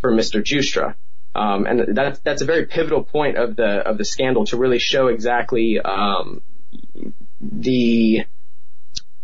for 0.00 0.12
Mr. 0.12 0.42
Giustra. 0.42 0.94
Um, 1.34 1.66
and 1.66 1.96
that's 1.96 2.20
that's 2.20 2.42
a 2.42 2.44
very 2.44 2.66
pivotal 2.66 3.02
point 3.02 3.38
of 3.38 3.56
the 3.56 3.88
of 3.88 3.98
the 3.98 4.04
scandal 4.04 4.46
to 4.46 4.56
really 4.56 4.78
show 4.78 5.08
exactly 5.08 5.80
um, 5.80 6.42
the 7.40 8.24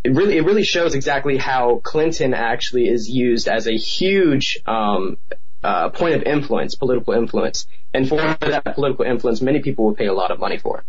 it 0.04 0.12
really 0.12 0.37
it 0.37 0.45
really 0.45 0.64
shows 0.64 0.95
exactly 0.95 1.37
how 1.37 1.81
Clinton 1.83 2.35
actually 2.35 2.88
is 2.88 3.09
used 3.09 3.49
as 3.49 3.66
a 3.66 3.76
huge 3.76 4.59
um, 4.66 5.16
uh, 5.62 5.88
point 5.88 6.14
of 6.14 6.23
influence, 6.23 6.75
political 6.75 7.14
influence, 7.14 7.66
and 7.93 8.09
for 8.09 8.16
that 8.16 8.64
political 8.75 9.04
influence, 9.04 9.40
many 9.40 9.61
people 9.61 9.87
will 9.87 9.95
pay 9.95 10.07
a 10.07 10.12
lot 10.12 10.31
of 10.31 10.38
money 10.38 10.59
for. 10.59 10.85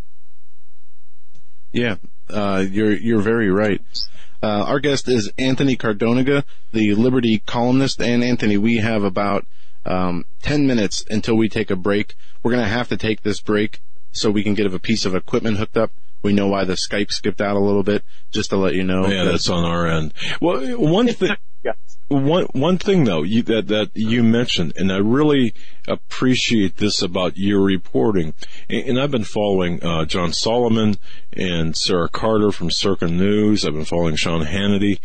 Yeah, 1.72 1.96
uh, 2.30 2.66
you're 2.70 2.94
you're 2.94 3.22
very 3.22 3.50
right. 3.50 3.82
Uh, 4.44 4.64
our 4.68 4.80
guest 4.80 5.08
is 5.08 5.32
Anthony 5.40 5.76
Cardoniga, 5.76 6.44
the 6.72 6.94
Liberty 6.94 7.40
columnist, 7.40 8.00
and 8.00 8.24
Anthony, 8.24 8.58
we 8.58 8.78
have 8.78 9.04
about 9.04 9.46
um, 9.86 10.26
10 10.44 10.68
minutes 10.68 11.04
until 11.10 11.36
we 11.36 11.50
take 11.50 11.72
a 11.72 11.76
break. 11.76 12.16
We're 12.44 12.52
to 12.52 12.64
have 12.64 12.90
to 12.90 12.98
take 12.98 13.24
this 13.24 13.42
break 13.42 13.82
so 14.12 14.30
we 14.30 14.44
can 14.44 14.54
get 14.54 14.72
a 14.72 14.80
piece 14.80 15.06
of 15.06 15.16
equipment 15.16 15.58
hooked 15.58 15.78
up. 15.78 15.92
We 16.26 16.34
know 16.34 16.48
why 16.48 16.66
the 16.66 16.74
Skype 16.74 17.12
skipped 17.12 17.40
out 17.40 17.56
a 17.56 17.60
little 17.60 17.84
bit, 17.84 18.04
just 18.32 18.50
to 18.50 18.58
let 18.58 18.74
you 18.74 18.84
know. 18.84 19.08
Yeah, 19.08 19.26
that's 19.26 19.48
on 19.48 19.64
our 19.64 19.88
end. 19.88 20.14
Well, 20.42 20.60
one 20.78 21.08
thing. 21.08 21.36
One 22.08 22.44
one 22.52 22.78
thing 22.78 23.06
though 23.06 23.24
you, 23.24 23.42
that 23.44 23.68
that 23.70 23.90
you 23.96 24.22
mentioned, 24.22 24.74
and 24.76 24.92
I 24.92 24.98
really 24.98 25.56
appreciate 25.88 26.78
this 26.78 27.02
about 27.02 27.36
your 27.36 27.62
reporting. 27.62 28.36
And, 28.70 28.90
and 28.90 29.00
I've 29.00 29.10
been 29.10 29.24
following 29.24 29.84
uh, 29.84 30.06
John 30.06 30.32
Solomon 30.32 30.98
and 31.34 31.76
Sarah 31.76 32.08
Carter 32.10 32.52
from 32.52 32.70
Circa 32.70 33.08
News. 33.08 33.66
I've 33.66 33.74
been 33.74 33.86
following 33.86 34.16
Sean 34.16 34.46
Hannity 34.46 35.00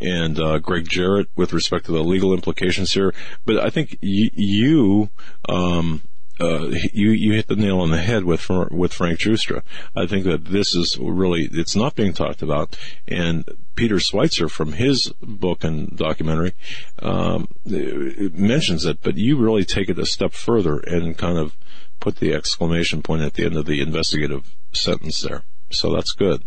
and 0.00 0.40
uh, 0.40 0.58
Greg 0.58 0.88
Jarrett 0.88 1.28
with 1.36 1.52
respect 1.52 1.84
to 1.86 1.92
the 1.92 2.02
legal 2.02 2.32
implications 2.32 2.92
here. 2.94 3.12
But 3.44 3.58
I 3.58 3.68
think 3.68 3.98
y- 4.02 4.30
you 4.32 5.10
um, 5.50 6.00
uh, 6.40 6.70
you 6.92 7.10
you 7.10 7.32
hit 7.32 7.48
the 7.48 7.56
nail 7.56 7.80
on 7.80 7.90
the 7.90 8.00
head 8.00 8.24
with 8.24 8.48
with 8.70 8.92
Frank 8.92 9.18
Giustra. 9.18 9.62
I 9.96 10.06
think 10.06 10.24
that 10.24 10.44
this 10.44 10.74
is 10.74 10.98
really 10.98 11.48
it's 11.50 11.76
not 11.76 11.94
being 11.94 12.12
talked 12.12 12.42
about, 12.42 12.78
and 13.06 13.44
Peter 13.74 13.96
Schweizer 13.96 14.50
from 14.50 14.72
his 14.72 15.12
book 15.20 15.62
and 15.62 15.96
documentary 15.96 16.52
um, 17.00 17.48
mentions 17.64 18.84
it, 18.84 18.98
but 19.02 19.16
you 19.16 19.36
really 19.36 19.64
take 19.64 19.88
it 19.88 19.98
a 19.98 20.06
step 20.06 20.32
further 20.32 20.78
and 20.78 21.16
kind 21.16 21.38
of 21.38 21.56
put 22.00 22.16
the 22.16 22.34
exclamation 22.34 23.02
point 23.02 23.22
at 23.22 23.34
the 23.34 23.44
end 23.44 23.56
of 23.56 23.66
the 23.66 23.80
investigative 23.80 24.54
sentence 24.72 25.20
there. 25.20 25.42
So 25.70 25.94
that's 25.94 26.12
good. 26.12 26.42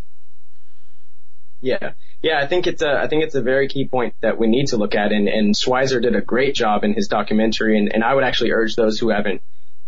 Yeah. 1.62 1.94
Yeah, 2.22 2.40
I 2.40 2.48
think 2.48 2.68
it's 2.68 2.82
a, 2.82 3.00
I 3.00 3.08
think 3.08 3.24
it's 3.24 3.36
a 3.36 3.42
very 3.42 3.68
key 3.68 3.86
point 3.86 4.14
that 4.22 4.38
we 4.38 4.48
need 4.48 4.68
to 4.68 4.78
look 4.78 4.94
at 4.94 5.12
and, 5.12 5.28
and 5.28 5.56
Schweizer 5.56 6.02
did 6.02 6.16
a 6.16 6.22
great 6.22 6.54
job 6.54 6.84
in 6.84 6.94
his 6.94 7.08
documentary 7.08 7.78
and, 7.78 7.94
and 7.94 8.04
I 8.04 8.14
would 8.14 8.24
actually 8.24 8.52
urge 8.52 8.76
those 8.76 9.00
who 9.00 9.10
haven't 9.10 9.42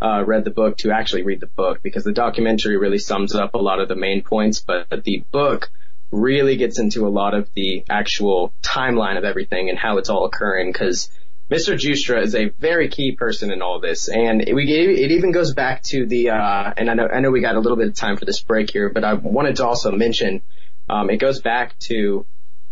uh, 0.04 0.24
read 0.26 0.44
the 0.44 0.52
book 0.52 0.78
to 0.78 0.92
actually 0.92 1.24
read 1.24 1.40
the 1.40 1.48
book 1.48 1.82
because 1.82 2.04
the 2.04 2.12
documentary 2.12 2.78
really 2.78 3.00
sums 3.00 3.34
up 3.34 3.54
a 3.54 3.58
lot 3.58 3.80
of 3.80 3.88
the 3.88 3.96
main 3.96 4.22
points, 4.22 4.60
but 4.60 4.88
the 5.04 5.24
book 5.32 5.72
really 6.12 6.58
gets 6.58 6.78
into 6.78 7.08
a 7.08 7.10
lot 7.10 7.34
of 7.34 7.50
the 7.54 7.84
actual 7.90 8.54
timeline 8.62 9.18
of 9.18 9.24
everything 9.24 9.70
and 9.70 9.80
how 9.80 9.98
it's 9.98 10.10
all 10.10 10.26
occurring 10.26 10.72
because 10.72 11.10
Mr. 11.50 11.76
Giustra 11.76 12.22
is 12.22 12.36
a 12.36 12.50
very 12.50 12.90
key 12.90 13.16
person 13.16 13.52
in 13.52 13.62
all 13.62 13.80
this, 13.80 14.08
and 14.08 14.42
it, 14.42 14.54
we, 14.54 14.64
it 14.64 15.12
even 15.12 15.32
goes 15.32 15.54
back 15.54 15.84
to 15.84 16.06
the. 16.06 16.30
Uh, 16.30 16.74
and 16.78 16.90
I 16.90 16.94
know 16.94 17.08
I 17.08 17.20
know 17.20 17.32
we 17.32 17.42
got 17.42 17.56
a 17.56 17.60
little 17.60 17.78
bit 17.78 17.88
of 17.88 17.96
time 17.96 18.18
for 18.18 18.26
this 18.26 18.42
break 18.42 18.72
here, 18.72 18.90
but 18.90 19.04
I 19.04 19.14
wanted 19.14 19.58
to 19.58 19.68
also 19.68 19.92
mention 19.92 20.42
um, 20.90 21.10
it 21.10 21.18
goes 21.18 21.42
back 21.42 21.78
to 21.80 22.26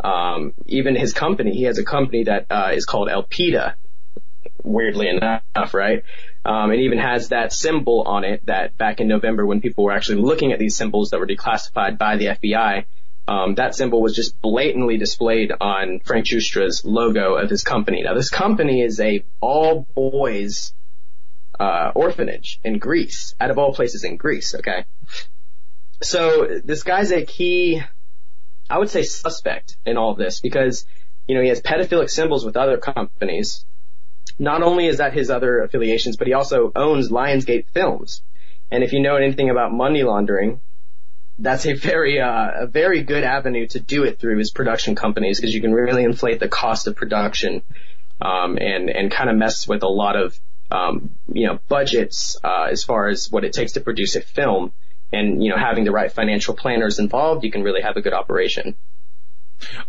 um, 0.04 0.54
even 0.68 0.96
his 0.96 1.14
company. 1.14 1.54
He 1.54 1.64
has 1.64 1.78
a 1.78 1.84
company 1.84 2.24
that 2.24 2.48
uh, 2.50 2.72
is 2.74 2.86
called 2.86 3.10
Elpida. 3.10 3.74
Weirdly 4.64 5.10
enough, 5.10 5.74
right? 5.74 6.04
Um, 6.44 6.72
it 6.72 6.80
even 6.80 6.98
has 6.98 7.30
that 7.30 7.54
symbol 7.54 8.04
on 8.08 8.24
it 8.24 8.46
that 8.48 8.78
back 8.78 9.00
in 9.00 9.08
November 9.08 9.46
when 9.46 9.62
people 9.62 9.84
were 9.84 9.92
actually 9.92 10.22
looking 10.22 10.52
at 10.52 10.60
these 10.60 10.76
symbols 10.76 11.12
that 11.12 11.20
were 11.20 11.28
declassified 11.28 12.00
by 12.00 12.18
the 12.18 12.26
FBI, 12.28 12.86
um, 13.28 13.56
that 13.56 13.76
symbol 13.76 14.02
was 14.02 14.16
just 14.16 14.42
blatantly 14.42 14.98
displayed 14.98 15.52
on 15.62 16.00
Frank 16.00 16.26
Giustra's 16.26 16.84
logo 16.84 17.36
of 17.36 17.50
his 17.50 17.64
company. 17.64 18.02
Now 18.02 18.16
this 18.16 18.30
company 18.30 18.82
is 18.82 19.00
a 19.00 19.24
all 19.40 19.86
boys 19.94 20.74
uh, 21.60 21.92
orphanage 21.94 22.60
in 22.64 22.80
Greece, 22.80 23.36
out 23.40 23.52
of 23.52 23.60
all 23.60 23.74
places 23.74 24.04
in 24.04 24.18
Greece. 24.18 24.56
Okay, 24.56 24.86
so 26.02 26.60
this 26.64 26.82
guy's 26.82 27.12
a 27.12 27.24
key, 27.24 27.84
I 28.68 28.80
would 28.80 28.90
say, 28.90 29.04
suspect 29.04 29.78
in 29.86 29.96
all 29.98 30.12
of 30.12 30.18
this 30.18 30.40
because 30.40 30.88
you 31.28 31.36
know 31.36 31.42
he 31.42 31.50
has 31.50 31.62
pedophilic 31.62 32.10
symbols 32.10 32.44
with 32.44 32.58
other 32.58 32.78
companies 32.78 33.64
not 34.40 34.64
only 34.64 34.88
is 34.88 34.98
that 34.98 35.14
his 35.14 35.30
other 35.30 35.62
affiliations, 35.62 36.18
but 36.18 36.28
he 36.28 36.34
also 36.34 36.72
owns 36.76 37.10
Lionsgate 37.10 37.66
Films. 37.74 38.22
And 38.72 38.84
if 38.84 38.94
you 38.94 39.02
know 39.02 39.16
anything 39.16 39.50
about 39.50 39.74
money 39.74 40.04
laundering, 40.04 40.62
that's 41.38 41.66
a 41.66 41.74
very 41.74 42.22
uh, 42.22 42.52
a 42.62 42.68
very 42.68 43.04
good 43.04 43.24
avenue 43.24 43.68
to 43.68 43.80
do 43.80 44.04
it 44.04 44.20
through 44.20 44.38
his 44.38 44.52
production 44.52 44.96
companies 44.96 45.40
because 45.40 45.54
you 45.54 45.62
can 45.62 45.74
really 45.74 46.04
inflate 46.04 46.40
the 46.40 46.48
cost 46.48 46.88
of 46.88 46.96
production 46.96 47.64
um, 48.22 48.58
and 48.58 48.90
and 48.90 49.12
kind 49.12 49.30
of 49.30 49.36
mess 49.36 49.68
with 49.68 49.84
a 49.84 49.88
lot 49.88 50.16
of 50.16 50.40
um, 50.70 51.12
you 51.32 51.48
know 51.48 51.60
budgets 51.68 52.38
uh, 52.44 52.68
as 52.72 52.84
far 52.84 53.08
as 53.08 53.30
what 53.32 53.44
it 53.44 53.54
takes 53.54 53.74
to 53.74 53.82
produce 53.82 54.16
a 54.16 54.22
film. 54.22 54.72
And 55.14 55.44
you 55.44 55.50
know 55.50 55.58
having 55.58 55.84
the 55.84 55.92
right 55.92 56.12
financial 56.12 56.54
planners 56.54 57.00
involved, 57.00 57.44
you 57.44 57.52
can 57.52 57.64
really 57.64 57.82
have 57.82 57.98
a 57.98 58.02
good 58.02 58.14
operation. 58.14 58.76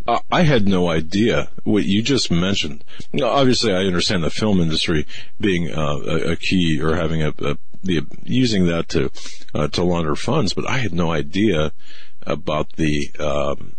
Uh, 0.07 0.19
I 0.31 0.43
had 0.43 0.67
no 0.67 0.89
idea 0.89 1.49
what 1.63 1.85
you 1.85 2.01
just 2.01 2.31
mentioned. 2.31 2.83
obviously, 3.21 3.73
I 3.73 3.85
understand 3.85 4.23
the 4.23 4.29
film 4.29 4.59
industry 4.59 5.05
being 5.39 5.71
uh, 5.71 5.97
a, 6.05 6.31
a, 6.31 6.35
key 6.35 6.81
or 6.81 6.95
having 6.95 7.23
a, 7.23 7.33
a 7.39 7.57
the 7.83 8.01
using 8.23 8.67
that 8.67 8.89
to 8.89 9.11
uh, 9.53 9.67
to 9.69 9.83
launder 9.83 10.15
funds, 10.15 10.53
but 10.53 10.67
I 10.67 10.77
had 10.77 10.93
no 10.93 11.11
idea 11.11 11.73
about 12.21 12.73
the 12.73 13.09
um, 13.19 13.75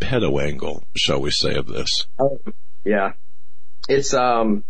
pedo 0.00 0.42
angle, 0.42 0.84
shall 0.94 1.20
we 1.20 1.30
say, 1.30 1.54
of 1.54 1.66
this. 1.66 2.06
Oh, 2.18 2.40
yeah, 2.84 3.12
it's 3.88 4.12
um, 4.12 4.64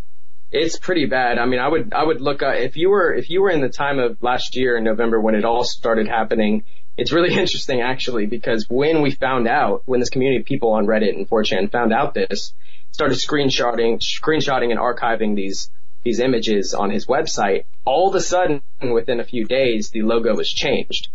it's 0.51 0.79
pretty 0.79 1.07
bad. 1.07 1.39
I 1.39 1.47
mean, 1.47 1.61
I 1.61 1.69
would 1.69 1.93
I 1.93 2.05
would 2.05 2.21
look 2.21 2.43
uh, 2.43 2.51
if 2.51 2.77
you 2.77 2.91
were 2.91 3.13
if 3.13 3.31
you 3.31 3.43
were 3.43 3.51
in 3.51 3.61
the 3.61 3.69
time 3.69 3.99
of 3.99 4.23
last 4.23 4.57
year 4.57 4.77
in 4.77 4.85
November 4.85 5.21
when 5.21 5.35
it 5.35 5.45
all 5.45 5.65
started 5.65 6.07
happening 6.07 6.65
it's 7.03 7.13
really 7.13 7.35
interesting 7.39 7.81
actually 7.81 8.27
because 8.27 8.67
when 8.71 9.03
we 9.03 9.11
found 9.11 9.49
out, 9.49 9.83
when 9.87 10.01
this 10.01 10.09
community 10.09 10.41
of 10.41 10.47
people 10.47 10.73
on 10.73 10.87
Reddit 10.87 11.17
and 11.17 11.29
4chan 11.29 11.71
found 11.71 11.93
out 11.93 12.15
this, 12.15 12.55
started 12.93 13.19
screenshotting, 13.19 14.01
screenshotting 14.01 14.71
and 14.71 14.79
archiving 14.79 15.35
these, 15.35 15.71
these 16.05 16.21
images 16.21 16.75
on 16.75 16.91
his 16.91 17.07
website, 17.07 17.65
all 17.85 18.09
of 18.09 18.15
a 18.15 18.21
sudden 18.21 18.63
within 18.81 19.19
a 19.19 19.25
few 19.25 19.45
days, 19.45 19.91
the 19.91 20.03
logo 20.03 20.35
was 20.35 20.49
changed. 20.49 21.09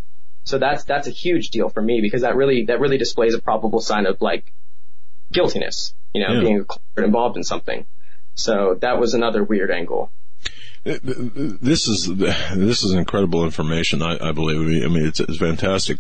So 0.44 0.58
that's, 0.58 0.84
that's 0.84 1.08
a 1.08 1.12
huge 1.12 1.50
deal 1.50 1.70
for 1.70 1.82
me 1.82 2.00
because 2.02 2.22
that 2.22 2.36
really, 2.36 2.66
that 2.66 2.80
really 2.80 2.98
displays 2.98 3.34
a 3.34 3.40
probable 3.40 3.80
sign 3.80 4.06
of 4.06 4.22
like 4.22 4.52
guiltiness, 5.32 5.94
you 6.14 6.22
know, 6.22 6.34
yeah. 6.34 6.40
being 6.42 6.66
involved 6.98 7.38
in 7.38 7.44
something. 7.44 7.86
So 8.36 8.78
that 8.82 9.00
was 9.00 9.14
another 9.14 9.44
weird 9.44 9.72
angle. 9.72 10.12
This 10.84 11.88
is 11.88 12.08
this 12.16 12.84
is 12.84 12.94
incredible 12.94 13.44
information. 13.44 14.02
I, 14.02 14.18
I 14.22 14.32
believe. 14.32 14.86
I 14.86 14.88
mean, 14.88 15.06
it's, 15.06 15.20
it's 15.20 15.38
fantastic. 15.38 15.98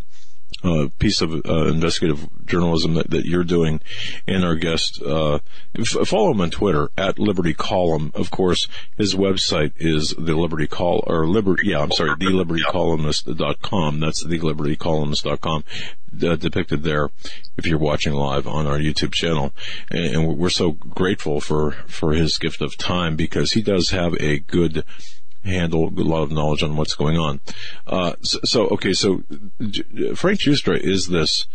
Uh, 0.63 0.87
piece 0.99 1.21
of 1.21 1.33
uh, 1.33 1.67
investigative 1.67 2.27
journalism 2.45 2.95
that, 2.95 3.09
that 3.11 3.25
you're 3.25 3.43
doing 3.43 3.79
and 4.27 4.43
our 4.43 4.55
guest. 4.55 5.01
Uh, 5.01 5.39
f- 5.77 6.07
follow 6.07 6.31
him 6.31 6.41
on 6.41 6.49
Twitter 6.49 6.89
at 6.97 7.19
Liberty 7.19 7.53
Column. 7.53 8.11
Of 8.15 8.31
course, 8.31 8.67
his 8.97 9.15
website 9.15 9.73
is 9.77 10.15
the 10.17 10.35
Liberty 10.35 10.67
Call 10.67 11.03
or 11.05 11.27
Liberty. 11.27 11.69
Yeah, 11.69 11.81
I'm 11.81 11.91
sorry, 11.91 12.15
the 12.17 12.25
LibertyColumnist.com. 12.25 13.99
That's 13.99 14.23
the 14.23 14.39
LibertyColumnist.com. 14.39 15.63
Uh, 16.23 16.35
depicted 16.35 16.83
there 16.83 17.09
if 17.57 17.67
you're 17.67 17.77
watching 17.77 18.13
live 18.13 18.47
on 18.47 18.65
our 18.65 18.79
YouTube 18.79 19.13
channel. 19.13 19.53
And, 19.91 20.15
and 20.15 20.37
we're 20.37 20.49
so 20.49 20.71
grateful 20.71 21.41
for, 21.41 21.73
for 21.87 22.13
his 22.13 22.37
gift 22.37 22.61
of 22.61 22.77
time 22.77 23.15
because 23.15 23.51
he 23.51 23.61
does 23.61 23.89
have 23.91 24.15
a 24.15 24.39
good 24.39 24.83
handle 25.47 25.87
a 25.87 26.01
lot 26.03 26.23
of 26.23 26.31
knowledge 26.31 26.63
on 26.63 26.75
what's 26.75 26.95
going 26.95 27.17
on. 27.17 27.39
Uh, 27.85 28.13
so, 28.21 28.39
so, 28.43 28.67
okay, 28.67 28.93
so 28.93 29.23
Frank 30.15 30.39
Giustra 30.39 30.79
is 30.79 31.07
this 31.07 31.47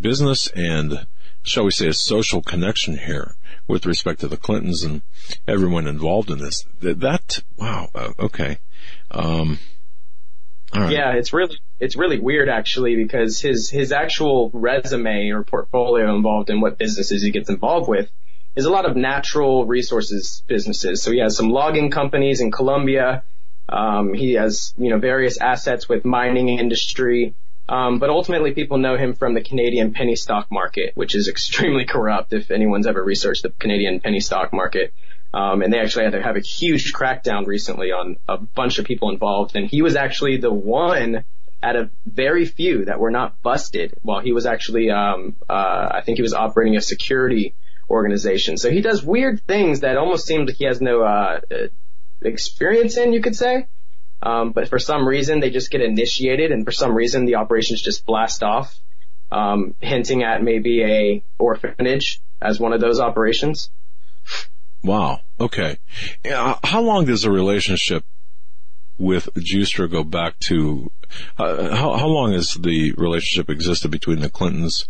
business 0.00 0.48
and 0.48 1.06
shall 1.42 1.64
we 1.64 1.70
say 1.70 1.88
a 1.88 1.92
social 1.92 2.42
connection 2.42 2.98
here 2.98 3.36
with 3.66 3.86
respect 3.86 4.20
to 4.20 4.28
the 4.28 4.36
Clintons 4.36 4.82
and 4.82 5.02
everyone 5.46 5.86
involved 5.86 6.30
in 6.30 6.38
this. 6.38 6.64
That, 6.80 7.00
that 7.00 7.42
wow, 7.56 7.88
uh, 7.94 8.12
okay. 8.18 8.58
Um, 9.10 9.58
Yeah, 10.90 11.12
it's 11.14 11.32
really 11.32 11.58
it's 11.80 11.96
really 11.96 12.18
weird 12.18 12.48
actually 12.48 12.96
because 12.96 13.40
his 13.40 13.70
his 13.70 13.92
actual 13.92 14.50
resume 14.52 15.30
or 15.30 15.42
portfolio 15.42 16.14
involved 16.14 16.50
in 16.50 16.60
what 16.60 16.78
businesses 16.78 17.22
he 17.22 17.30
gets 17.30 17.48
involved 17.48 17.88
with 17.88 18.10
is 18.56 18.64
a 18.64 18.70
lot 18.70 18.86
of 18.86 18.96
natural 18.96 19.66
resources 19.66 20.42
businesses. 20.46 21.02
So 21.02 21.12
he 21.12 21.18
has 21.20 21.36
some 21.36 21.50
logging 21.50 21.90
companies 21.90 22.40
in 22.40 22.50
Colombia. 22.50 23.22
Um, 23.68 24.14
he 24.14 24.32
has, 24.34 24.74
you 24.76 24.90
know, 24.90 24.98
various 24.98 25.38
assets 25.38 25.88
with 25.88 26.04
mining 26.04 26.48
industry. 26.48 27.34
Um, 27.68 27.98
but 27.98 28.08
ultimately 28.08 28.52
people 28.52 28.78
know 28.78 28.96
him 28.96 29.14
from 29.14 29.34
the 29.34 29.42
Canadian 29.42 29.92
penny 29.92 30.16
stock 30.16 30.50
market, 30.50 30.92
which 30.94 31.14
is 31.14 31.28
extremely 31.34 31.84
corrupt 31.84 32.32
if 32.32 32.50
anyone's 32.50 32.86
ever 32.86 33.02
researched 33.02 33.42
the 33.42 33.50
Canadian 33.50 34.00
penny 34.00 34.20
stock 34.20 34.52
market. 34.52 34.94
Um, 35.32 35.60
and 35.60 35.70
they 35.70 35.78
actually 35.78 36.04
had 36.04 36.12
to 36.12 36.22
have 36.22 36.36
a 36.36 36.40
huge 36.40 36.94
crackdown 36.94 37.46
recently 37.46 37.92
on 37.92 38.16
a 38.26 38.38
bunch 38.38 38.78
of 38.78 38.86
people 38.86 39.10
involved. 39.10 39.56
And 39.56 39.68
he 39.68 39.82
was 39.82 39.94
actually 39.94 40.38
the 40.38 40.52
one 40.52 41.24
out 41.62 41.76
of 41.76 41.90
very 42.06 42.46
few 42.46 42.86
that 42.86 42.98
were 42.98 43.10
not 43.10 43.42
busted 43.42 43.94
while 44.02 44.20
he 44.20 44.32
was 44.32 44.46
actually, 44.46 44.90
um, 44.90 45.36
uh, 45.48 45.88
I 45.92 46.00
think 46.04 46.16
he 46.16 46.22
was 46.22 46.32
operating 46.32 46.76
a 46.76 46.80
security 46.80 47.54
organization. 47.90 48.56
So 48.56 48.70
he 48.70 48.80
does 48.80 49.02
weird 49.02 49.40
things 49.46 49.80
that 49.80 49.96
almost 49.96 50.26
seems 50.26 50.48
like 50.48 50.56
he 50.56 50.66
has 50.66 50.80
no 50.80 51.02
uh, 51.02 51.40
experience 52.22 52.96
in, 52.96 53.12
you 53.12 53.20
could 53.20 53.36
say. 53.36 53.66
Um, 54.20 54.50
but 54.50 54.68
for 54.68 54.78
some 54.78 55.06
reason, 55.06 55.40
they 55.40 55.50
just 55.50 55.70
get 55.70 55.80
initiated, 55.80 56.50
and 56.50 56.64
for 56.64 56.72
some 56.72 56.94
reason, 56.94 57.24
the 57.24 57.36
operations 57.36 57.80
just 57.80 58.04
blast 58.04 58.42
off, 58.42 58.76
um, 59.30 59.74
hinting 59.80 60.24
at 60.24 60.42
maybe 60.42 60.82
a 60.82 61.22
orphanage 61.38 62.20
as 62.40 62.58
one 62.58 62.72
of 62.72 62.80
those 62.80 62.98
operations. 62.98 63.70
Wow. 64.82 65.20
Okay. 65.38 65.78
How 66.24 66.80
long 66.80 67.04
does 67.04 67.24
a 67.24 67.30
relationship 67.30 68.04
with 68.96 69.28
Giustra 69.34 69.90
go 69.90 70.02
back 70.02 70.38
to? 70.40 70.90
Uh, 71.38 71.74
how 71.74 71.96
how 71.96 72.06
long 72.06 72.32
has 72.32 72.54
the 72.54 72.92
relationship 72.92 73.48
existed 73.48 73.90
between 73.90 74.20
the 74.20 74.28
Clintons, 74.28 74.86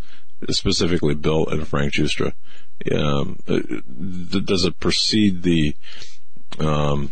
specifically 0.50 1.14
Bill 1.14 1.46
and 1.46 1.66
Frank 1.66 1.92
Giustra? 1.94 2.32
Um, 2.94 3.38
uh, 3.48 3.58
does 4.44 4.64
it 4.64 4.78
precede 4.78 5.42
the, 5.42 5.74
um, 6.60 7.10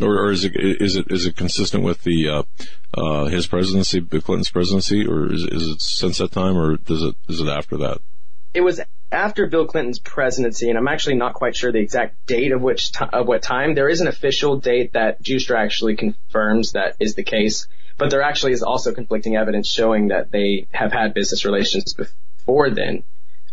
or, 0.00 0.26
or, 0.26 0.30
is 0.30 0.44
it 0.44 0.52
is 0.56 0.96
it 0.96 1.10
is 1.10 1.26
it 1.26 1.36
consistent 1.36 1.82
with 1.82 2.02
the 2.02 2.28
uh, 2.28 2.42
uh, 2.94 3.24
his 3.26 3.46
presidency, 3.46 4.00
Bill 4.00 4.20
Clinton's 4.20 4.50
presidency, 4.50 5.06
or 5.06 5.32
is, 5.32 5.42
is 5.42 5.68
it 5.68 5.80
since 5.80 6.18
that 6.18 6.32
time, 6.32 6.56
or 6.56 6.76
does 6.76 7.02
it 7.02 7.16
is 7.28 7.40
it 7.40 7.48
after 7.48 7.78
that? 7.78 7.98
It 8.52 8.60
was 8.60 8.80
after 9.12 9.46
Bill 9.46 9.66
Clinton's 9.66 9.98
presidency, 9.98 10.68
and 10.68 10.78
I'm 10.78 10.88
actually 10.88 11.16
not 11.16 11.34
quite 11.34 11.56
sure 11.56 11.72
the 11.72 11.78
exact 11.78 12.26
date 12.26 12.52
of 12.52 12.60
which 12.60 12.92
t- 12.92 13.04
of 13.12 13.26
what 13.26 13.42
time. 13.42 13.74
There 13.74 13.88
is 13.88 14.00
an 14.00 14.08
official 14.08 14.58
date 14.58 14.92
that 14.92 15.22
Giustra 15.22 15.58
actually 15.58 15.96
confirms 15.96 16.72
that 16.72 16.96
is 17.00 17.14
the 17.14 17.24
case, 17.24 17.66
but 17.98 18.10
there 18.10 18.22
actually 18.22 18.52
is 18.52 18.62
also 18.62 18.92
conflicting 18.92 19.36
evidence 19.36 19.68
showing 19.68 20.08
that 20.08 20.30
they 20.30 20.66
have 20.72 20.92
had 20.92 21.14
business 21.14 21.44
relations 21.44 21.94
before 21.94 22.70
then. 22.70 23.02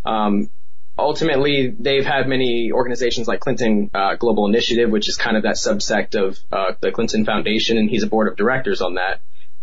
Um, 0.04 0.50
ultimately, 0.98 1.74
they've 1.78 2.04
had 2.04 2.28
many 2.28 2.70
organizations 2.72 3.28
like 3.28 3.40
Clinton 3.40 3.90
uh, 3.94 4.16
Global 4.16 4.46
Initiative, 4.46 4.90
which 4.90 5.08
is 5.08 5.16
kind 5.16 5.36
of 5.36 5.44
that 5.44 5.56
subsect 5.56 6.14
of 6.14 6.38
uh, 6.50 6.74
the 6.80 6.90
Clinton 6.90 7.24
Foundation, 7.24 7.78
and 7.78 7.88
he's 7.88 8.02
a 8.02 8.06
board 8.06 8.28
of 8.28 8.36
directors 8.36 8.80
on 8.80 8.94
that. 8.94 9.20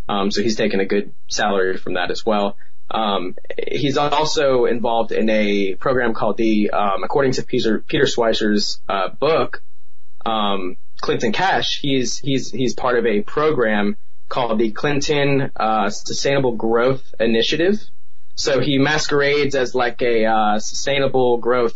Um, 0.08 0.32
so 0.32 0.42
he's 0.42 0.56
taken 0.56 0.80
a 0.80 0.86
good 0.86 1.14
salary 1.28 1.78
from 1.78 1.94
that 1.96 2.12
as 2.12 2.26
well. 2.26 2.58
Um, 2.92 3.36
he's 3.68 3.98
also 3.98 4.66
involved 4.66 5.12
in 5.12 5.30
a 5.30 5.76
program 5.76 6.14
called 6.14 6.38
the, 6.38 6.70
um, 6.70 7.04
according 7.04 7.34
to 7.34 7.44
Peter, 7.44 7.80
Peter 7.80 8.06
Schweizer's 8.06 8.80
uh, 8.88 9.10
book, 9.10 9.64
um, 10.26 10.78
Clinton 11.02 11.32
Cash. 11.32 11.80
He's 11.82 12.20
he's 12.20 12.52
he's 12.52 12.74
part 12.76 12.98
of 12.98 13.06
a 13.06 13.22
program 13.22 13.98
called 14.30 14.60
the 14.60 14.72
Clinton 14.72 15.52
uh, 15.56 15.90
Sustainable 15.90 16.56
Growth 16.56 17.14
Initiative, 17.20 17.80
so 18.36 18.60
he 18.60 18.78
masquerades 18.78 19.56
as 19.56 19.74
like 19.74 20.02
a 20.02 20.26
uh, 20.26 20.60
sustainable 20.60 21.38
growth 21.38 21.74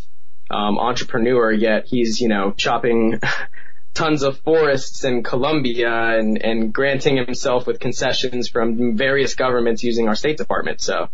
um, 0.52 0.78
entrepreneur, 0.78 1.52
yet 1.52 1.86
he's 1.86 2.20
you 2.20 2.28
know 2.28 2.52
chopping 2.52 3.20
tons 3.94 4.24
of 4.24 4.40
forests 4.40 5.04
in 5.04 5.24
Colombia 5.24 5.92
and 5.92 6.42
and 6.44 6.74
granting 6.74 7.18
himself 7.18 7.66
with 7.66 7.80
concessions 7.80 8.50
from 8.50 8.98
various 8.98 9.36
governments 9.36 9.84
using 9.84 10.08
our 10.08 10.16
State 10.16 10.38
Department. 10.38 10.82
So 10.82 11.10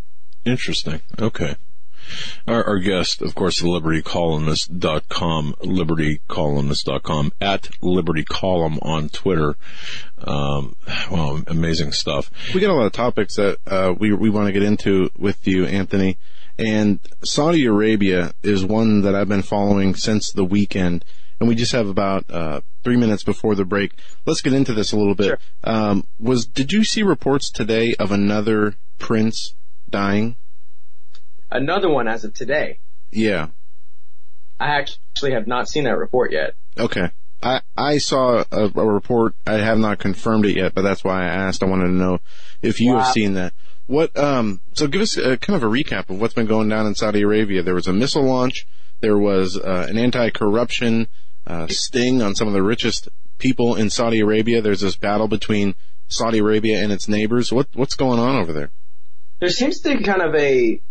interesting. 0.45 1.01
Okay. 1.19 1.55
Our, 2.47 2.63
our, 2.63 2.79
guest, 2.79 3.21
of 3.21 3.35
course, 3.35 3.59
the 3.59 3.67
libertycolumnist.com, 3.67 5.55
libertycolumnist.com, 5.59 7.31
at 7.41 7.63
libertycolumn 7.81 8.79
on 8.81 9.09
Twitter. 9.09 9.55
Um, 10.19 10.75
well, 11.11 11.43
amazing 11.47 11.91
stuff. 11.91 12.29
We 12.53 12.61
got 12.61 12.71
a 12.71 12.73
lot 12.73 12.85
of 12.85 12.91
topics 12.91 13.35
that, 13.35 13.57
uh, 13.67 13.93
we, 13.97 14.13
we 14.13 14.29
want 14.29 14.47
to 14.47 14.53
get 14.53 14.63
into 14.63 15.09
with 15.17 15.47
you, 15.47 15.65
Anthony. 15.65 16.17
And 16.57 16.99
Saudi 17.23 17.65
Arabia 17.65 18.33
is 18.41 18.63
one 18.63 19.01
that 19.01 19.15
I've 19.15 19.27
been 19.27 19.41
following 19.41 19.95
since 19.95 20.31
the 20.31 20.45
weekend. 20.45 21.03
And 21.39 21.49
we 21.49 21.55
just 21.55 21.73
have 21.73 21.89
about, 21.89 22.25
uh, 22.29 22.61
three 22.83 22.95
minutes 22.95 23.23
before 23.23 23.55
the 23.55 23.65
break. 23.65 23.91
Let's 24.25 24.41
get 24.41 24.53
into 24.53 24.73
this 24.73 24.93
a 24.93 24.97
little 24.97 25.15
bit. 25.15 25.27
Sure. 25.27 25.39
Um, 25.63 26.05
was, 26.19 26.45
did 26.45 26.71
you 26.71 26.85
see 26.85 27.03
reports 27.03 27.49
today 27.49 27.95
of 27.95 28.11
another 28.11 28.75
prince 28.99 29.53
dying? 29.89 30.37
Another 31.51 31.89
one 31.89 32.07
as 32.07 32.23
of 32.23 32.33
today. 32.33 32.79
Yeah. 33.11 33.47
I 34.59 34.79
actually 34.79 35.33
have 35.33 35.47
not 35.47 35.67
seen 35.67 35.83
that 35.83 35.97
report 35.97 36.31
yet. 36.31 36.55
Okay. 36.77 37.11
I, 37.43 37.61
I 37.77 37.97
saw 37.99 38.43
a, 38.51 38.71
a 38.75 38.85
report. 38.85 39.35
I 39.45 39.53
have 39.53 39.77
not 39.77 39.99
confirmed 39.99 40.45
it 40.45 40.55
yet, 40.55 40.73
but 40.73 40.81
that's 40.81 41.03
why 41.03 41.23
I 41.23 41.27
asked. 41.27 41.61
I 41.61 41.67
wanted 41.67 41.85
to 41.85 41.91
know 41.91 42.19
if 42.61 42.79
you 42.79 42.93
wow. 42.93 43.01
have 43.01 43.13
seen 43.13 43.33
that. 43.33 43.53
What, 43.87 44.17
um, 44.17 44.61
so 44.73 44.87
give 44.87 45.01
us 45.01 45.15
a, 45.17 45.37
kind 45.37 45.55
of 45.55 45.63
a 45.63 45.71
recap 45.71 46.09
of 46.09 46.19
what's 46.19 46.33
been 46.33 46.47
going 46.47 46.69
down 46.69 46.87
in 46.87 46.95
Saudi 46.95 47.21
Arabia. 47.21 47.61
There 47.61 47.75
was 47.75 47.87
a 47.87 47.93
missile 47.93 48.23
launch. 48.23 48.65
There 49.01 49.17
was 49.17 49.57
uh, 49.57 49.85
an 49.87 49.97
anti-corruption 49.97 51.07
uh, 51.45 51.67
sting 51.67 52.21
on 52.21 52.33
some 52.33 52.47
of 52.47 52.53
the 52.53 52.63
richest 52.63 53.09
people 53.37 53.75
in 53.75 53.89
Saudi 53.91 54.21
Arabia. 54.21 54.61
There's 54.61 54.81
this 54.81 54.95
battle 54.95 55.27
between 55.27 55.75
Saudi 56.07 56.39
Arabia 56.39 56.81
and 56.81 56.91
its 56.91 57.07
neighbors. 57.07 57.51
What, 57.51 57.67
what's 57.73 57.95
going 57.95 58.19
on 58.19 58.37
over 58.37 58.53
there? 58.53 58.71
There 59.39 59.49
seems 59.49 59.81
to 59.81 59.97
be 59.97 60.03
kind 60.03 60.21
of 60.21 60.33
a 60.33 60.81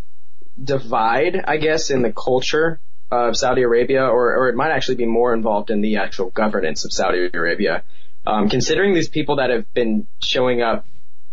divide, 0.62 1.45
I 1.47 1.57
guess, 1.57 1.90
in 1.90 2.03
the 2.03 2.12
culture 2.12 2.81
of 3.11 3.37
Saudi 3.37 3.62
Arabia, 3.62 4.05
or, 4.05 4.35
or 4.37 4.49
it 4.49 4.57
might 4.57 4.71
actually 4.71 4.97
be 4.97 5.07
more 5.07 5.35
involved 5.35 5.71
in 5.71 5.81
the 5.81 5.97
actual 5.97 6.31
governance 6.31 6.85
of 6.85 6.93
Saudi 6.93 7.31
Arabia. 7.33 7.83
Um, 8.27 8.49
considering 8.49 8.95
these 8.95 9.09
people 9.09 9.37
that 9.37 9.51
have 9.51 9.73
been 9.75 10.07
showing 10.21 10.62
up 10.62 10.87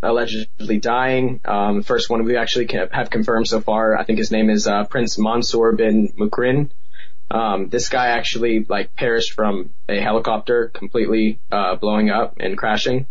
allegedly 0.04 0.80
dying, 0.80 1.40
um, 1.46 1.84
first 1.84 2.10
one 2.10 2.24
we 2.26 2.36
actually 2.36 2.68
have 2.92 3.10
confirmed 3.10 3.48
so 3.48 3.62
far, 3.62 3.98
I 3.98 4.04
think 4.04 4.18
his 4.20 4.32
name 4.32 4.50
is 4.50 4.68
uh, 4.68 4.84
Prince 4.86 5.18
Mansour 5.18 5.74
bin 5.74 6.10
Mukrin. 6.20 6.72
Um, 7.30 7.70
this 7.70 7.88
guy 7.88 8.08
actually 8.08 8.66
like 8.68 8.94
perished 8.96 9.34
from 9.34 9.70
a 9.88 10.00
helicopter 10.02 10.68
completely 10.68 11.40
uh, 11.52 11.76
blowing 11.76 12.10
up 12.10 12.36
and 12.40 12.58
crashing. 12.58 13.08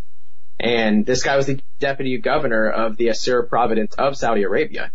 And 0.59 1.07
this 1.07 1.23
guy 1.23 1.37
was 1.37 1.47
the 1.47 1.59
deputy 1.79 2.19
governor 2.19 2.69
of 2.69 2.99
the 2.99 3.09
Asir 3.09 3.45
province 3.45 3.95
of 3.95 4.17
Saudi 4.17 4.43
Arabia. 4.43 4.93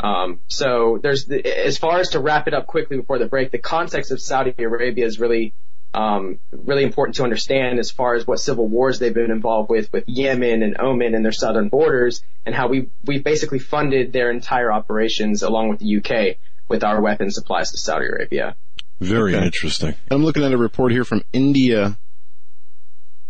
Um, 0.00 0.40
so 0.48 0.98
there's 1.02 1.26
the, 1.26 1.46
as 1.46 1.78
far 1.78 2.00
as 2.00 2.10
to 2.10 2.20
wrap 2.20 2.48
it 2.48 2.54
up 2.54 2.66
quickly 2.66 2.96
before 2.96 3.18
the 3.18 3.26
break, 3.26 3.50
the 3.52 3.58
context 3.58 4.10
of 4.10 4.20
Saudi 4.20 4.54
Arabia 4.58 5.06
is 5.06 5.20
really 5.20 5.54
um, 5.94 6.40
really 6.50 6.82
important 6.82 7.16
to 7.16 7.22
understand 7.22 7.78
as 7.78 7.90
far 7.90 8.14
as 8.14 8.26
what 8.26 8.40
civil 8.40 8.66
wars 8.66 8.98
they've 8.98 9.14
been 9.14 9.30
involved 9.30 9.70
with, 9.70 9.92
with 9.92 10.04
Yemen 10.08 10.64
and 10.64 10.80
Oman 10.80 11.14
and 11.14 11.24
their 11.24 11.32
southern 11.32 11.68
borders, 11.68 12.22
and 12.44 12.54
how 12.54 12.66
we 12.68 12.90
we 13.04 13.20
basically 13.20 13.60
funded 13.60 14.12
their 14.12 14.30
entire 14.30 14.72
operations 14.72 15.42
along 15.42 15.68
with 15.68 15.78
the 15.78 15.96
UK 15.98 16.38
with 16.68 16.82
our 16.82 17.00
weapons 17.00 17.36
supplies 17.36 17.70
to 17.70 17.78
Saudi 17.78 18.06
Arabia. 18.06 18.56
Very 19.00 19.36
okay. 19.36 19.44
interesting. 19.44 19.94
I'm 20.10 20.24
looking 20.24 20.42
at 20.42 20.52
a 20.52 20.58
report 20.58 20.90
here 20.90 21.04
from 21.04 21.22
India 21.32 21.96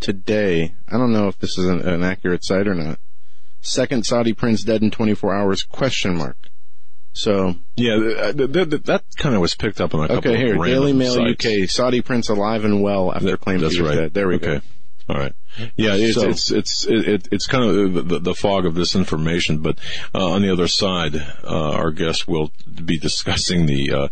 today. 0.00 0.74
I 0.88 0.96
don't 0.96 1.12
know 1.12 1.28
if 1.28 1.38
this 1.38 1.58
is 1.58 1.66
an, 1.66 1.86
an 1.86 2.02
accurate 2.02 2.44
site 2.44 2.66
or 2.66 2.74
not. 2.74 2.98
Second 3.60 4.04
Saudi 4.06 4.32
prince 4.32 4.62
dead 4.62 4.82
in 4.82 4.90
24 4.90 5.34
hours? 5.34 5.62
Question 5.62 6.16
mark. 6.16 6.36
So 7.16 7.54
Yeah, 7.76 7.96
th- 8.32 8.36
th- 8.52 8.70
th- 8.70 8.82
that 8.82 9.04
kind 9.16 9.34
of 9.36 9.40
was 9.40 9.54
picked 9.54 9.80
up 9.80 9.94
on 9.94 10.04
a 10.04 10.08
couple 10.08 10.18
of 10.18 10.24
things. 10.24 10.34
okay, 10.34 10.44
here 10.44 10.56
of 10.60 10.64
Daily 10.66 10.92
Mail 10.92 11.14
sites. 11.14 11.46
UK: 11.46 11.68
Saudi 11.70 12.02
prince 12.02 12.28
alive 12.28 12.64
and 12.64 12.82
well 12.82 13.12
after 13.14 13.30
That- 13.30 13.40
claims 13.40 13.62
that's 13.62 13.78
right. 13.80 13.94
dead. 13.94 14.14
There 14.14 14.26
we 14.28 14.34
okay. 14.36 14.46
go. 14.56 14.60
All 15.06 15.16
right. 15.20 15.32
Yeah, 15.76 15.94
it's 15.94 16.14
So- 16.14 16.28
it's 16.28 16.50
it's 16.50 16.86
it, 16.88 17.28
it's 17.30 17.46
kind 17.46 17.64
of 17.94 18.08
the, 18.08 18.18
the 18.18 18.34
fog 18.34 18.66
of 18.66 18.74
this 18.74 18.96
information, 18.96 19.58
but 19.58 19.78
uh, 20.14 20.24
on 20.32 20.42
the 20.42 20.50
other 20.52 20.66
side, 20.66 21.14
uh, 21.44 21.70
our 21.72 21.92
guest 21.92 22.26
will 22.26 22.50
be 22.84 22.98
discussing 22.98 23.66
the 23.66 23.92
uh, 23.92 24.08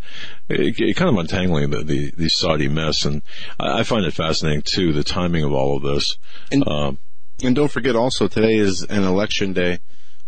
it, 0.49 0.79
it 0.79 0.95
kind 0.97 1.11
of 1.11 1.17
untangling 1.19 1.71
the, 1.71 1.83
the 1.83 2.13
the 2.17 2.29
Saudi 2.29 2.69
mess, 2.69 3.05
and 3.05 3.23
I, 3.59 3.81
I 3.81 3.83
find 3.83 4.05
it 4.07 4.13
fascinating 4.15 4.63
too 4.63 4.93
the 4.93 5.03
timing 5.03 5.43
of 5.43 5.53
all 5.53 5.77
of 5.79 5.83
this. 5.83 6.17
And- 6.53 6.69
um, 6.69 6.99
And 7.43 7.57
don't 7.57 7.71
forget 7.73 7.97
also 7.97 8.29
today 8.29 8.55
is 8.59 8.83
an 8.89 9.03
election 9.03 9.53
day. 9.55 9.81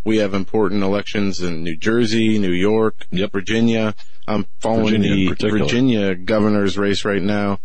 We 0.04 0.18
have 0.18 0.34
important 0.34 0.82
elections 0.82 1.40
in 1.40 1.62
New 1.62 1.76
Jersey, 1.76 2.38
New 2.38 2.52
York, 2.52 3.06
Yep. 3.10 3.32
Virginia. 3.32 3.94
I'm 4.28 4.46
following 4.60 5.02
Virginia 5.02 5.34
the. 5.34 5.50
Virginia 5.50 6.14
governor's 6.14 6.76
race 6.78 7.04
right 7.04 7.22
now, 7.22 7.60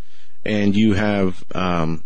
and 0.45 0.75
you 0.75 0.93
have 0.93 1.43
um, 1.53 2.03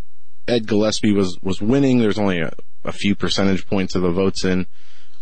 Ed 0.47 0.67
Gillespie 0.67 1.11
was 1.13 1.37
was 1.41 1.61
winning. 1.61 1.99
There's 1.99 2.19
only 2.19 2.39
a, 2.39 2.51
a 2.83 2.91
few 2.91 3.15
percentage 3.15 3.67
points 3.67 3.95
of 3.95 4.01
the 4.01 4.11
votes 4.11 4.43
in, 4.43 4.65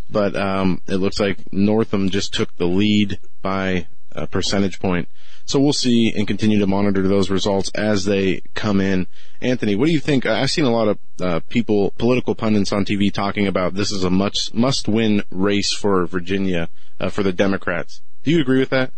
but 0.09 0.35
um, 0.35 0.81
it 0.87 0.95
looks 0.97 1.19
like 1.19 1.51
Northam 1.53 2.09
just 2.09 2.33
took 2.33 2.55
the 2.57 2.67
lead 2.67 3.19
by 3.41 3.87
a 4.13 4.27
percentage 4.27 4.79
point. 4.79 5.07
So 5.45 5.59
we'll 5.59 5.73
see 5.73 6.13
and 6.15 6.27
continue 6.27 6.59
to 6.59 6.67
monitor 6.67 7.07
those 7.07 7.29
results 7.29 7.71
as 7.75 8.05
they 8.05 8.41
come 8.53 8.79
in. 8.79 9.07
Anthony, 9.41 9.75
what 9.75 9.87
do 9.87 9.91
you 9.91 9.99
think? 9.99 10.25
I've 10.25 10.51
seen 10.51 10.65
a 10.65 10.71
lot 10.71 10.87
of 10.87 10.99
uh, 11.19 11.39
people, 11.49 11.93
political 11.97 12.35
pundits 12.35 12.71
on 12.71 12.85
TV 12.85 13.11
talking 13.11 13.47
about 13.47 13.73
this 13.73 13.91
is 13.91 14.03
a 14.03 14.09
much 14.09 14.53
must-win 14.53 15.23
race 15.31 15.73
for 15.73 16.05
Virginia 16.05 16.69
uh, 16.99 17.09
for 17.09 17.23
the 17.23 17.33
Democrats. 17.33 18.01
Do 18.23 18.31
you 18.31 18.39
agree 18.39 18.59
with 18.59 18.69
that? 18.69 18.91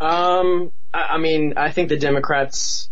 Um, 0.00 0.72
I, 0.92 1.02
I 1.02 1.18
mean, 1.18 1.54
I 1.56 1.70
think 1.70 1.88
the 1.88 1.98
Democrats, 1.98 2.90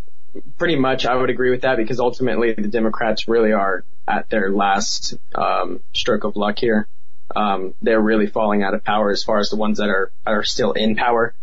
pretty 0.59 0.77
much, 0.77 1.07
I 1.07 1.15
would 1.15 1.31
agree 1.31 1.51
with 1.51 1.63
that 1.63 1.77
because 1.77 2.01
ultimately 2.01 2.53
the 2.53 2.69
Democrats 2.69 3.29
really 3.29 3.53
are 3.53 3.85
at 4.07 4.29
their 4.29 4.51
last 4.51 5.15
um, 5.35 5.81
stroke 5.93 6.25
of 6.25 6.37
luck 6.37 6.59
here. 6.59 6.89
Um, 7.35 7.75
they're 7.81 8.01
really 8.01 8.27
falling 8.27 8.63
out 8.63 8.75
of 8.75 8.85
power 8.85 9.11
as 9.11 9.23
far 9.23 9.39
as 9.39 9.51
the 9.51 9.57
ones 9.57 9.79
that 9.79 9.89
are 9.89 10.11
are 10.27 10.43
still 10.43 10.73
in 10.73 10.97
power. 10.97 11.35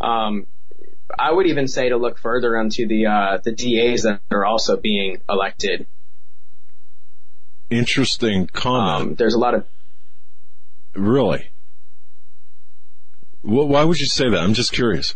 Um, 0.00 0.46
I 1.18 1.32
would 1.32 1.46
even 1.46 1.68
say 1.68 1.88
to 1.88 1.96
look 1.96 2.18
further 2.18 2.56
into 2.56 2.86
the 2.86 3.06
uh, 3.06 3.38
the 3.42 3.52
DAs 3.52 4.02
that 4.02 4.20
are 4.30 4.44
also 4.44 4.76
being 4.76 5.20
elected. 5.28 5.86
interesting 7.70 8.46
comment. 8.46 9.10
Um, 9.10 9.14
there's 9.14 9.34
a 9.34 9.38
lot 9.38 9.54
of 9.54 9.66
really. 10.94 11.50
Well, 13.42 13.68
why 13.68 13.84
would 13.84 13.98
you 13.98 14.06
say 14.06 14.28
that? 14.28 14.40
I'm 14.40 14.54
just 14.54 14.72
curious. 14.72 15.14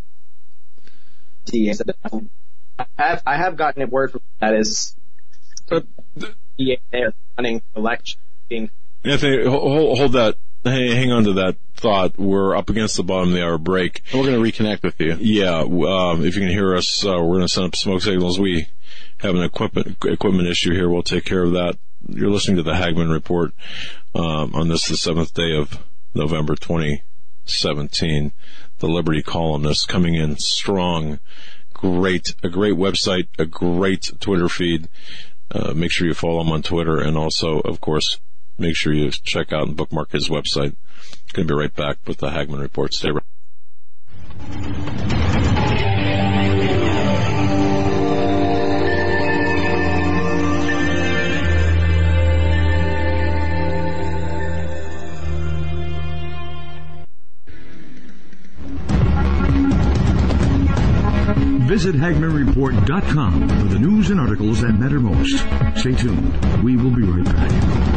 DAs. 1.44 1.82
I 2.78 2.86
have 2.96 3.22
I 3.26 3.36
have 3.36 3.56
gotten 3.56 3.82
a 3.82 3.86
word 3.86 4.12
from 4.12 4.22
that 4.40 4.54
is 4.54 4.94
DA 6.56 6.78
they're 6.90 7.12
running 7.36 7.60
for 7.60 7.80
election 7.80 8.20
being 8.48 8.70
Anthony, 9.04 9.44
hold, 9.44 9.98
hold 9.98 10.12
that. 10.12 10.36
Hey, 10.64 10.94
hang 10.94 11.10
on 11.10 11.24
to 11.24 11.32
that 11.34 11.56
thought. 11.82 12.16
We're 12.16 12.56
up 12.56 12.70
against 12.70 12.96
the 12.96 13.02
bottom 13.02 13.30
of 13.30 13.34
the 13.34 13.44
hour 13.44 13.58
break. 13.58 14.02
We're 14.14 14.22
going 14.22 14.42
to 14.42 14.50
reconnect 14.50 14.84
with 14.84 15.00
you. 15.00 15.16
Yeah, 15.20 15.58
um, 15.58 16.24
if 16.24 16.36
you 16.36 16.40
can 16.40 16.48
hear 16.48 16.76
us, 16.76 17.04
uh, 17.04 17.20
we're 17.20 17.38
going 17.38 17.42
to 17.42 17.48
send 17.48 17.66
up 17.66 17.76
smoke 17.76 18.02
signals. 18.02 18.38
We 18.38 18.68
have 19.18 19.34
an 19.34 19.42
equipment 19.42 19.98
equipment 20.04 20.48
issue 20.48 20.72
here. 20.72 20.88
We'll 20.88 21.02
take 21.02 21.24
care 21.24 21.42
of 21.42 21.52
that. 21.52 21.76
You're 22.08 22.30
listening 22.30 22.56
to 22.58 22.62
the 22.62 22.74
Hagmann 22.74 23.10
Report 23.10 23.52
um, 24.14 24.54
on 24.54 24.68
this 24.68 24.86
the 24.86 24.96
seventh 24.96 25.34
day 25.34 25.56
of 25.56 25.82
November 26.14 26.54
2017. 26.54 28.32
The 28.78 28.88
Liberty 28.88 29.22
columnist 29.22 29.88
coming 29.88 30.14
in 30.14 30.36
strong. 30.38 31.18
Great, 31.74 32.36
a 32.44 32.48
great 32.48 32.74
website, 32.74 33.26
a 33.40 33.44
great 33.44 34.12
Twitter 34.20 34.48
feed. 34.48 34.88
Uh, 35.50 35.72
make 35.74 35.90
sure 35.90 36.06
you 36.06 36.14
follow 36.14 36.40
him 36.40 36.52
on 36.52 36.62
Twitter, 36.62 36.98
and 36.98 37.18
also, 37.18 37.58
of 37.60 37.80
course, 37.80 38.20
make 38.62 38.76
sure 38.76 38.92
you 38.92 39.10
check 39.10 39.52
out 39.52 39.66
and 39.66 39.76
bookmark 39.76 40.12
his 40.12 40.28
website. 40.28 40.76
Going 41.32 41.48
to 41.48 41.54
be 41.54 41.58
right 41.58 41.74
back 41.74 41.98
with 42.06 42.18
the 42.18 42.30
Hagmann 42.30 42.60
Report. 42.60 42.94
Stay 42.94 43.10
right. 43.10 43.22
Visit 61.72 61.94
HagmannReport.com 61.94 63.48
for 63.48 63.64
the 63.64 63.78
news 63.78 64.10
and 64.10 64.20
articles 64.20 64.60
that 64.60 64.72
matter 64.72 65.00
most. 65.00 65.38
Stay 65.80 65.94
tuned. 65.94 66.62
We 66.62 66.76
will 66.76 66.90
be 66.90 67.02
right 67.02 67.24
back. 67.24 67.91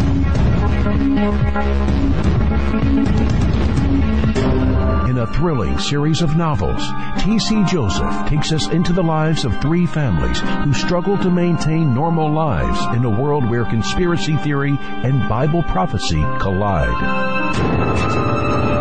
In 5.09 5.19
a 5.19 5.33
thrilling 5.33 5.79
series 5.79 6.21
of 6.21 6.35
novels, 6.35 6.81
T.C. 7.23 7.63
Joseph 7.65 8.27
takes 8.27 8.51
us 8.51 8.67
into 8.69 8.91
the 8.91 9.03
lives 9.03 9.45
of 9.45 9.59
three 9.61 9.85
families 9.85 10.39
who 10.39 10.73
struggle 10.73 11.17
to 11.19 11.31
maintain 11.31 11.93
normal 11.93 12.31
lives 12.31 12.97
in 12.97 13.05
a 13.05 13.09
world 13.09 13.49
where 13.49 13.65
conspiracy 13.65 14.35
theory 14.37 14.77
and 14.79 15.29
Bible 15.29 15.63
prophecy 15.63 16.21
collide. 16.39 18.74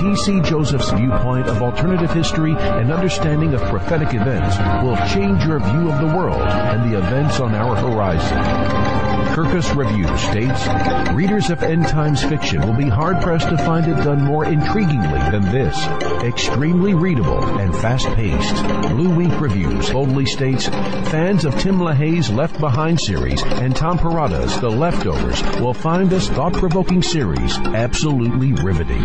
T.C. 0.00 0.40
Joseph's 0.42 0.90
viewpoint 0.90 1.46
of 1.46 1.62
alternative 1.62 2.10
history 2.10 2.52
and 2.52 2.92
understanding 2.92 3.54
of 3.54 3.62
prophetic 3.62 4.12
events 4.12 4.56
will 4.84 4.96
change 5.08 5.42
your 5.44 5.58
view 5.58 5.90
of 5.90 6.00
the 6.00 6.16
world 6.16 6.42
and 6.42 6.92
the 6.92 6.98
events 6.98 7.40
on 7.40 7.54
our 7.54 7.74
horizon. 7.74 8.96
Kirkus 9.36 9.74
Review 9.74 10.06
states, 10.16 10.66
readers 11.12 11.50
of 11.50 11.62
end 11.62 11.86
times 11.88 12.22
fiction 12.22 12.60
will 12.60 12.72
be 12.72 12.88
hard 12.88 13.20
pressed 13.22 13.48
to 13.50 13.58
find 13.58 13.86
it 13.86 13.96
done 14.02 14.22
more 14.22 14.46
intriguingly 14.46 15.30
than 15.30 15.42
this. 15.52 15.76
Extremely 16.24 16.94
readable 16.94 17.44
and 17.58 17.74
fast 17.76 18.06
paced. 18.14 18.54
BlueInk 18.54 19.38
Reviews 19.38 19.90
boldly 19.90 20.24
states, 20.24 20.68
fans 21.10 21.44
of 21.44 21.58
Tim 21.58 21.78
LaHaye's 21.78 22.30
Left 22.30 22.58
Behind 22.58 22.98
series 22.98 23.42
and 23.42 23.76
Tom 23.76 23.98
Perrotta's 23.98 24.58
The 24.60 24.70
Leftovers 24.70 25.42
will 25.60 25.74
find 25.74 26.08
this 26.08 26.28
thought 26.28 26.54
provoking 26.54 27.02
series 27.02 27.58
absolutely 27.58 28.54
riveting. 28.54 29.04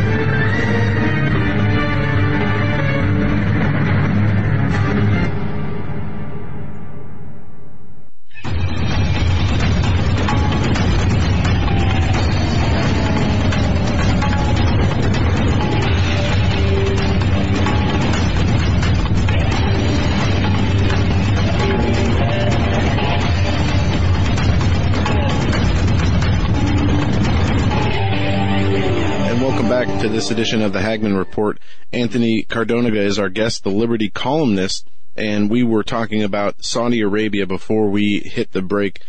This 30.21 30.29
edition 30.29 30.61
of 30.61 30.71
the 30.71 30.81
Hagmann 30.81 31.17
Report. 31.17 31.59
Anthony 31.91 32.43
Cardoniga 32.43 32.99
is 32.99 33.17
our 33.17 33.27
guest, 33.27 33.63
the 33.63 33.71
Liberty 33.71 34.07
columnist, 34.07 34.87
and 35.15 35.49
we 35.49 35.63
were 35.63 35.81
talking 35.81 36.21
about 36.21 36.63
Saudi 36.63 37.01
Arabia 37.01 37.47
before 37.47 37.89
we 37.89 38.19
hit 38.23 38.51
the 38.51 38.61
break. 38.61 39.01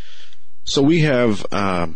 So 0.65 0.81
we 0.81 1.03
have 1.03 1.45
uh, 1.53 1.89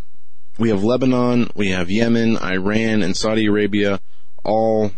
we 0.59 0.69
have 0.69 0.85
Lebanon, 0.85 1.51
we 1.55 1.71
have 1.71 1.91
Yemen, 1.91 2.37
Iran, 2.37 3.03
and 3.03 3.17
Saudi 3.17 3.47
Arabia, 3.47 4.01
all, 4.45 4.93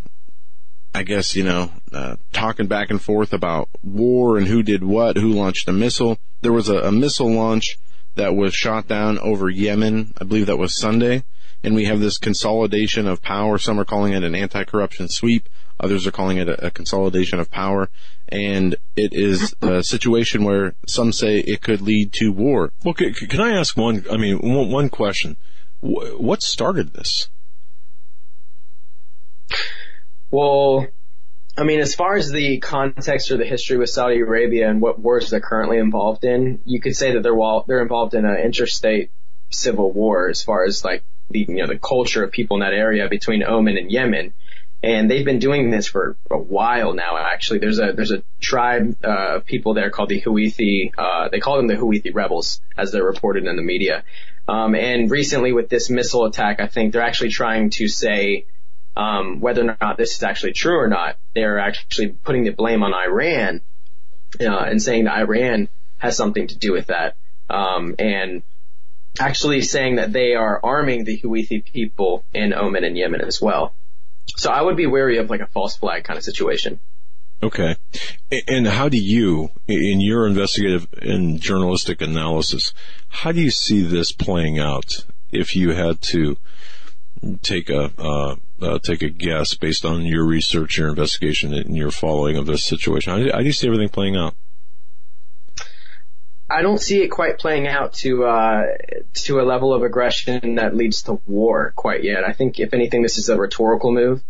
I 0.93 1.05
guess 1.05 1.37
you 1.37 1.45
know, 1.45 1.71
uh, 1.93 2.17
talking 2.33 2.67
back 2.67 2.91
and 2.91 3.01
forth 3.01 3.33
about 3.33 3.69
war 3.85 4.37
and 4.37 4.49
who 4.49 4.65
did 4.65 4.83
what, 4.83 5.17
who 5.17 5.33
launched 5.33 5.69
a 5.69 5.73
missile. 5.73 6.19
There 6.41 6.53
was 6.53 6.69
a, 6.69 6.79
a 6.79 6.91
missile 6.91 7.31
launch 7.31 7.79
that 8.17 8.35
was 8.35 8.53
shot 8.53 8.89
down 8.89 9.21
over 9.21 9.49
Yemen. 9.49 10.13
I 10.21 10.25
believe 10.25 10.47
that 10.47 10.59
was 10.59 10.77
Sunday 10.77 11.23
and 11.65 11.75
we 11.75 11.85
have 11.87 12.01
this 12.01 12.19
consolidation 12.19 13.07
of 13.07 13.23
power. 13.23 13.59
Some 13.59 13.79
are 13.81 13.85
calling 13.85 14.13
it 14.13 14.25
an 14.25 14.35
anti-corruption 14.35 15.09
sweep. 15.09 15.49
Others 15.81 16.07
are 16.07 16.13
calling 16.13 16.39
it 16.39 16.49
a, 16.49 16.67
a 16.67 16.71
consolidation 16.71 17.39
of 17.41 17.51
power. 17.51 17.89
And 18.29 18.77
it 18.97 19.13
is 19.13 19.55
a 19.63 19.83
situation 19.83 20.45
where 20.45 20.75
some 20.87 21.13
say 21.13 21.39
it 21.39 21.63
could 21.63 21.81
lead 21.81 22.13
to 22.15 22.31
war. 22.31 22.73
Well, 22.85 22.95
can, 22.95 23.13
can 23.13 23.41
I 23.41 23.53
ask 23.53 23.77
one? 23.77 24.05
I 24.11 24.17
mean, 24.17 24.39
one, 24.39 24.71
one 24.71 24.89
question. 24.89 25.37
Wh- 25.81 26.21
What 26.21 26.43
started 26.43 26.93
this? 26.93 27.29
Well, 30.31 30.87
I 31.57 31.65
mean, 31.65 31.81
as 31.81 31.95
far 31.95 32.17
as 32.17 32.31
the 32.31 32.59
context 32.59 33.31
or 33.31 33.37
the 33.37 33.45
history 33.45 33.79
with 33.79 33.91
Saudi 33.91 34.21
Arabia 34.21 34.69
and 34.69 34.81
what 34.81 35.01
wars 35.01 35.31
they're 35.31 35.41
currently 35.41 35.79
involved 35.79 36.25
in, 36.25 36.61
you 36.65 36.81
could 36.81 36.95
say 36.95 37.15
that 37.15 37.23
they're 37.23 37.37
they're 37.67 37.83
involved 37.83 38.15
in 38.15 38.25
an 38.25 38.37
interstate 38.37 39.11
civil 39.51 39.91
war 39.91 40.29
as 40.29 40.43
far 40.43 40.65
as 40.65 40.85
like 40.85 41.03
the 41.31 41.47
you 41.49 41.57
know 41.57 41.67
the 41.67 41.79
culture 41.79 42.25
of 42.25 42.31
people 42.33 42.57
in 42.57 42.61
that 42.61 42.73
area 42.73 43.09
between 43.09 43.43
Oman 43.43 43.77
and 43.77 43.91
Yemen. 43.91 44.33
And 44.81 45.11
they've 45.11 45.25
been 45.25 45.41
doing 45.41 45.71
this 45.71 45.89
for 45.89 46.17
a 46.31 46.39
while 46.39 46.95
now. 46.95 47.17
Actually, 47.19 47.59
there's 47.59 47.81
a 47.81 47.93
there's 47.93 48.13
a 48.13 48.23
tribe 48.41 48.97
uh, 49.03 49.37
of 49.37 49.45
people 49.45 49.75
there 49.75 49.91
called 49.91 50.09
the 50.09 50.21
Houthi. 50.21 50.93
Uh, 50.97 51.29
they 51.31 51.41
call 51.41 51.57
them 51.57 51.67
the 51.67 51.75
Houthi 51.75 52.15
rebels, 52.15 52.61
as 52.77 52.93
they're 52.93 53.03
reported 53.03 53.47
in 53.47 53.57
the 53.57 53.63
media. 53.63 54.05
Um, 54.47 54.77
and 54.77 55.11
recently, 55.11 55.53
with 55.53 55.69
this 55.69 55.91
missile 55.91 56.27
attack, 56.27 56.61
I 56.61 56.69
think 56.69 56.93
they're 56.93 57.03
actually 57.03 57.31
trying 57.31 57.71
to 57.71 57.89
say 57.89 58.47
um, 58.97 59.41
whether 59.41 59.63
or 59.63 59.77
not 59.81 59.97
this 59.97 60.17
is 60.17 60.23
actually 60.23 60.53
true 60.53 60.79
or 60.79 60.89
not. 60.89 61.17
They're 61.35 61.59
actually 61.59 62.09
putting 62.09 62.45
the 62.45 62.51
blame 62.51 62.83
on 62.83 62.95
Iran 62.95 63.61
uh, 64.41 64.45
and 64.47 64.81
saying 64.81 65.05
that 65.05 65.19
Iran 65.19 65.69
has 65.99 66.17
something 66.17 66.47
to 66.47 66.57
do 66.57 66.73
with 66.73 66.87
that. 66.87 67.17
Um, 67.51 67.95
and 67.99 68.43
actually 69.21 69.63
saying 69.63 69.97
that 69.97 70.13
they 70.13 70.35
are 70.35 70.61
arming 70.63 71.05
the 71.05 71.19
Houthi 71.19 71.65
people 71.65 72.25
in 72.33 72.53
Oman 72.53 72.85
and 72.85 72.97
Yemen 72.97 73.21
as 73.21 73.41
well. 73.41 73.75
So 74.37 74.51
I 74.51 74.63
would 74.63 74.77
be 74.77 74.87
wary 74.87 75.19
of 75.19 75.31
like 75.31 75.41
a 75.41 75.47
false 75.47 75.77
flag 75.77 76.05
kind 76.05 76.17
of 76.17 76.25
situation. 76.25 76.81
Okay. 77.43 77.77
And 78.49 78.67
how 78.67 78.89
do 78.89 78.99
you, 78.99 79.51
in 79.69 80.01
your 80.01 80.27
investigative 80.27 80.89
and 81.01 81.41
journalistic 81.41 82.01
analysis, 82.01 82.73
how 83.09 83.33
do 83.33 83.41
you 83.41 83.51
see 83.51 83.83
this 83.83 84.11
playing 84.11 84.59
out 84.59 85.05
if 85.31 85.55
you 85.55 85.71
had 85.71 86.01
to 86.03 86.37
take 87.43 87.71
a, 87.71 87.93
uh, 87.97 88.37
uh, 88.61 88.79
take 88.81 89.03
a 89.03 89.09
guess 89.09 89.55
based 89.55 89.85
on 89.85 90.05
your 90.05 90.25
research, 90.25 90.79
your 90.79 90.89
investigation, 90.89 91.55
and 91.55 91.77
your 91.77 91.93
following 91.93 92.37
of 92.37 92.47
this 92.47 92.65
situation? 92.65 93.13
How 93.13 93.39
do 93.39 93.45
you 93.45 93.53
see 93.53 93.69
everything 93.69 93.89
playing 93.89 94.17
out? 94.17 94.35
I 96.51 96.63
don't 96.63 96.81
see 96.81 97.03
it 97.03 97.09
quite 97.09 97.39
playing 97.39 97.67
out 97.67 97.93
to 97.95 98.25
uh, 98.25 98.67
to 99.25 99.41
a 99.41 99.43
level 99.43 99.75
of 99.75 99.83
aggression 99.83 100.55
that 100.55 100.75
leads 100.75 101.03
to 101.03 101.21
war 101.27 101.73
quite 101.77 102.05
yet. 102.05 102.25
I 102.25 102.33
think 102.33 102.59
if 102.59 102.73
anything, 102.73 103.03
this 103.03 103.19
is 103.19 103.29
a 103.29 103.37
rhetorical 103.37 103.93
move. 103.93 104.23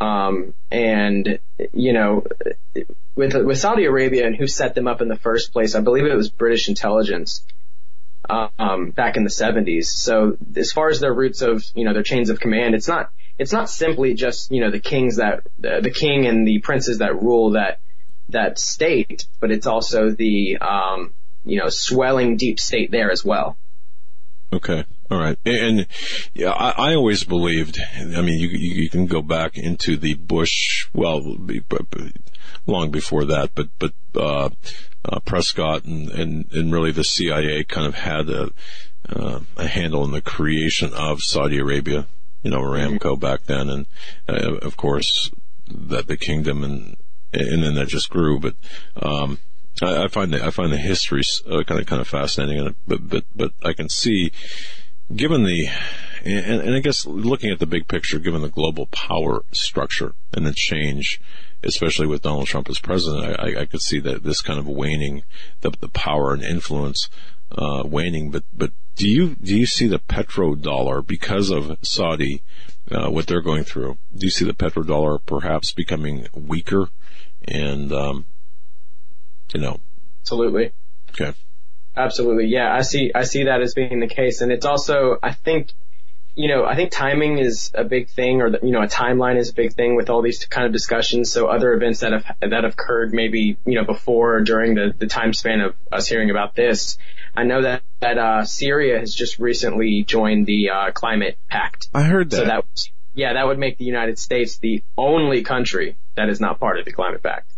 Um, 0.00 0.54
and 0.70 1.38
you 1.72 1.92
know, 1.92 2.26
with 3.14 3.34
with 3.34 3.58
Saudi 3.58 3.84
Arabia 3.84 4.26
and 4.26 4.36
who 4.36 4.46
set 4.46 4.74
them 4.74 4.86
up 4.86 5.00
in 5.00 5.08
the 5.08 5.16
first 5.16 5.52
place, 5.52 5.74
I 5.74 5.80
believe 5.80 6.04
it 6.04 6.14
was 6.14 6.28
British 6.28 6.68
intelligence 6.68 7.42
um, 8.28 8.90
back 8.90 9.16
in 9.16 9.24
the 9.24 9.30
70s. 9.30 9.86
So 9.86 10.36
as 10.56 10.72
far 10.72 10.88
as 10.88 11.00
their 11.00 11.12
roots 11.12 11.42
of 11.42 11.64
you 11.74 11.84
know 11.84 11.92
their 11.94 12.02
chains 12.02 12.28
of 12.28 12.40
command, 12.40 12.74
it's 12.74 12.88
not 12.88 13.10
it's 13.38 13.52
not 13.52 13.70
simply 13.70 14.14
just 14.14 14.50
you 14.50 14.60
know 14.60 14.70
the 14.70 14.80
kings 14.80 15.16
that 15.16 15.46
the, 15.58 15.80
the 15.82 15.90
king 15.90 16.26
and 16.26 16.46
the 16.46 16.58
princes 16.58 16.98
that 16.98 17.22
rule 17.22 17.52
that 17.52 17.80
that 18.30 18.58
state, 18.58 19.26
but 19.40 19.50
it's 19.50 19.66
also 19.66 20.10
the 20.10 20.58
um, 20.58 21.12
you 21.44 21.58
know 21.58 21.68
swelling 21.68 22.36
deep 22.36 22.58
state 22.60 22.90
there 22.90 23.10
as 23.10 23.24
well. 23.24 23.56
Okay. 24.52 24.84
All 25.10 25.18
right. 25.18 25.36
And 25.44 25.86
yeah, 26.32 26.50
I, 26.50 26.90
I 26.90 26.94
always 26.94 27.24
believed, 27.24 27.78
I 27.98 28.20
mean, 28.20 28.38
you, 28.38 28.48
you, 28.48 28.82
you 28.82 28.90
can 28.90 29.06
go 29.06 29.20
back 29.20 29.58
into 29.58 29.96
the 29.96 30.14
Bush, 30.14 30.86
well, 30.94 31.36
be- 31.36 31.58
but- 31.68 31.90
but 31.90 32.12
long 32.66 32.90
before 32.90 33.24
that, 33.24 33.50
but, 33.54 33.68
but, 33.78 33.92
uh, 34.14 34.48
uh, 35.04 35.20
Prescott 35.20 35.84
and, 35.84 36.08
and, 36.10 36.46
and 36.52 36.72
really 36.72 36.92
the 36.92 37.02
CIA 37.04 37.64
kind 37.64 37.86
of 37.86 37.94
had 37.96 38.30
a, 38.30 38.50
uh, 39.08 39.40
a 39.56 39.66
handle 39.66 40.04
in 40.04 40.12
the 40.12 40.22
creation 40.22 40.92
of 40.94 41.20
Saudi 41.20 41.58
Arabia, 41.58 42.06
you 42.42 42.50
know, 42.52 42.60
Aramco 42.60 43.18
back 43.18 43.42
then. 43.44 43.68
And, 43.68 43.86
uh, 44.28 44.54
of 44.62 44.76
course, 44.76 45.30
that 45.68 46.06
the 46.06 46.16
kingdom 46.16 46.62
and, 46.62 46.96
and 47.32 47.62
then 47.64 47.74
that 47.74 47.88
just 47.88 48.08
grew. 48.08 48.38
But, 48.38 48.54
um, 49.02 49.38
I, 49.82 50.04
I 50.04 50.08
find 50.08 50.32
the 50.32 50.44
I 50.44 50.50
find 50.50 50.72
the 50.72 50.78
history 50.78 51.22
uh, 51.50 51.62
kind 51.64 51.80
of 51.80 51.86
kind 51.86 52.00
of 52.00 52.08
fascinating, 52.08 52.74
but 52.86 53.08
but 53.08 53.24
but 53.34 53.52
I 53.62 53.72
can 53.72 53.88
see, 53.88 54.32
given 55.14 55.44
the, 55.44 55.68
and, 56.24 56.62
and 56.62 56.74
I 56.74 56.80
guess 56.80 57.06
looking 57.06 57.50
at 57.50 57.58
the 57.58 57.66
big 57.66 57.88
picture, 57.88 58.18
given 58.18 58.42
the 58.42 58.48
global 58.48 58.86
power 58.86 59.44
structure 59.52 60.14
and 60.32 60.46
the 60.46 60.52
change, 60.52 61.20
especially 61.62 62.06
with 62.06 62.22
Donald 62.22 62.46
Trump 62.46 62.68
as 62.70 62.78
president, 62.78 63.38
I, 63.40 63.62
I 63.62 63.66
could 63.66 63.82
see 63.82 63.98
that 64.00 64.22
this 64.22 64.40
kind 64.40 64.58
of 64.58 64.66
waning, 64.66 65.22
the 65.62 65.70
the 65.80 65.88
power 65.88 66.32
and 66.32 66.42
influence 66.42 67.08
uh, 67.52 67.82
waning. 67.84 68.30
But 68.30 68.44
but 68.56 68.72
do 68.96 69.08
you 69.08 69.36
do 69.42 69.56
you 69.56 69.66
see 69.66 69.88
the 69.88 69.98
petrodollar 69.98 71.04
because 71.04 71.50
of 71.50 71.76
Saudi, 71.82 72.42
uh, 72.92 73.10
what 73.10 73.26
they're 73.26 73.40
going 73.40 73.64
through? 73.64 73.98
Do 74.16 74.26
you 74.26 74.30
see 74.30 74.44
the 74.44 74.54
petrodollar 74.54 75.18
perhaps 75.26 75.72
becoming 75.72 76.28
weaker, 76.32 76.90
and 77.48 77.92
um, 77.92 78.26
you 79.54 79.60
know, 79.60 79.80
Absolutely. 80.22 80.72
okay. 81.10 81.32
Absolutely. 81.96 82.46
Yeah, 82.46 82.74
I 82.74 82.82
see, 82.82 83.12
I 83.14 83.22
see 83.22 83.44
that 83.44 83.62
as 83.62 83.74
being 83.74 84.00
the 84.00 84.08
case. 84.08 84.40
And 84.40 84.50
it's 84.50 84.66
also, 84.66 85.16
I 85.22 85.32
think, 85.32 85.70
you 86.34 86.48
know, 86.48 86.64
I 86.64 86.74
think 86.74 86.90
timing 86.90 87.38
is 87.38 87.70
a 87.72 87.84
big 87.84 88.10
thing 88.10 88.42
or, 88.42 88.50
the, 88.50 88.58
you 88.64 88.72
know, 88.72 88.82
a 88.82 88.88
timeline 88.88 89.38
is 89.38 89.50
a 89.50 89.54
big 89.54 89.74
thing 89.74 89.94
with 89.94 90.10
all 90.10 90.20
these 90.20 90.44
kind 90.46 90.66
of 90.66 90.72
discussions. 90.72 91.30
So 91.30 91.46
other 91.46 91.72
events 91.72 92.00
that 92.00 92.12
have, 92.12 92.24
that 92.40 92.64
have 92.64 92.72
occurred 92.72 93.12
maybe, 93.12 93.56
you 93.64 93.74
know, 93.76 93.84
before 93.84 94.34
or 94.34 94.40
during 94.40 94.74
the, 94.74 94.92
the 94.98 95.06
time 95.06 95.32
span 95.32 95.60
of 95.60 95.76
us 95.92 96.08
hearing 96.08 96.30
about 96.30 96.56
this. 96.56 96.98
I 97.36 97.44
know 97.44 97.62
that, 97.62 97.82
that, 98.00 98.18
uh, 98.18 98.44
Syria 98.44 98.98
has 98.98 99.14
just 99.14 99.38
recently 99.38 100.02
joined 100.02 100.46
the, 100.46 100.70
uh, 100.70 100.90
climate 100.90 101.38
pact. 101.48 101.88
I 101.94 102.02
heard 102.02 102.30
that. 102.30 102.36
So 102.36 102.44
that, 102.44 102.64
yeah, 103.14 103.34
that 103.34 103.46
would 103.46 103.60
make 103.60 103.78
the 103.78 103.84
United 103.84 104.18
States 104.18 104.58
the 104.58 104.82
only 104.98 105.44
country 105.44 105.96
that 106.16 106.28
is 106.28 106.40
not 106.40 106.58
part 106.58 106.80
of 106.80 106.84
the 106.84 106.92
climate 106.92 107.22
pact. 107.22 107.52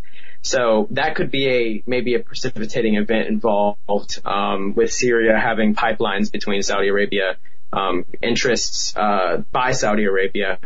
So 0.46 0.86
that 0.92 1.16
could 1.16 1.32
be 1.32 1.48
a 1.48 1.82
maybe 1.86 2.14
a 2.14 2.20
precipitating 2.20 2.94
event 2.94 3.26
involved 3.26 4.20
um, 4.24 4.74
with 4.76 4.92
Syria 4.92 5.36
having 5.36 5.74
pipelines 5.74 6.30
between 6.30 6.62
Saudi 6.62 6.86
Arabia 6.86 7.36
um, 7.72 8.04
interests 8.22 8.96
uh, 8.96 9.42
by 9.50 9.72
Saudi 9.72 10.04
Arabia 10.04 10.60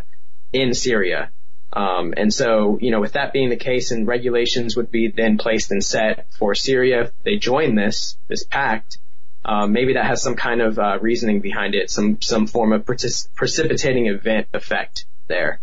in 0.52 0.74
Syria. 0.74 1.30
Um, 1.72 2.12
and 2.14 2.30
so, 2.30 2.78
you 2.82 2.90
know, 2.90 3.00
with 3.00 3.12
that 3.12 3.32
being 3.32 3.48
the 3.48 3.56
case 3.56 3.90
and 3.90 4.06
regulations 4.06 4.76
would 4.76 4.90
be 4.90 5.08
then 5.08 5.38
placed 5.38 5.70
and 5.70 5.82
set 5.82 6.26
for 6.38 6.54
Syria, 6.54 7.04
if 7.04 7.12
they 7.22 7.36
join 7.36 7.74
this, 7.74 8.18
this 8.28 8.44
pact, 8.44 8.98
um, 9.46 9.72
maybe 9.72 9.94
that 9.94 10.04
has 10.04 10.20
some 10.20 10.34
kind 10.34 10.60
of 10.60 10.78
uh, 10.78 10.98
reasoning 11.00 11.40
behind 11.40 11.74
it, 11.74 11.90
some 11.90 12.20
some 12.20 12.46
form 12.46 12.74
of 12.74 12.84
precipitating 12.84 14.08
event 14.08 14.48
effect 14.52 15.06
there. 15.28 15.58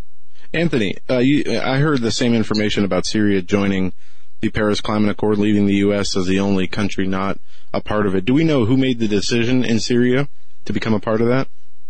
Anthony, 0.52 0.96
uh, 1.10 1.18
you, 1.18 1.60
I 1.60 1.78
heard 1.78 2.00
the 2.00 2.10
same 2.10 2.34
information 2.34 2.84
about 2.84 3.06
Syria 3.06 3.42
joining 3.42 3.92
the 4.40 4.50
Paris 4.50 4.80
Climate 4.80 5.10
Accord, 5.10 5.38
leaving 5.38 5.66
the 5.66 5.74
U.S. 5.76 6.16
as 6.16 6.26
the 6.26 6.40
only 6.40 6.66
country 6.66 7.06
not 7.06 7.38
a 7.72 7.80
part 7.80 8.06
of 8.06 8.14
it. 8.14 8.24
Do 8.24 8.32
we 8.32 8.44
know 8.44 8.64
who 8.64 8.76
made 8.76 8.98
the 8.98 9.08
decision 9.08 9.64
in 9.64 9.80
Syria 9.80 10.28
to 10.64 10.72
become 10.72 10.94
a 10.94 11.00
part 11.00 11.20
of 11.20 11.28
that? 11.28 11.48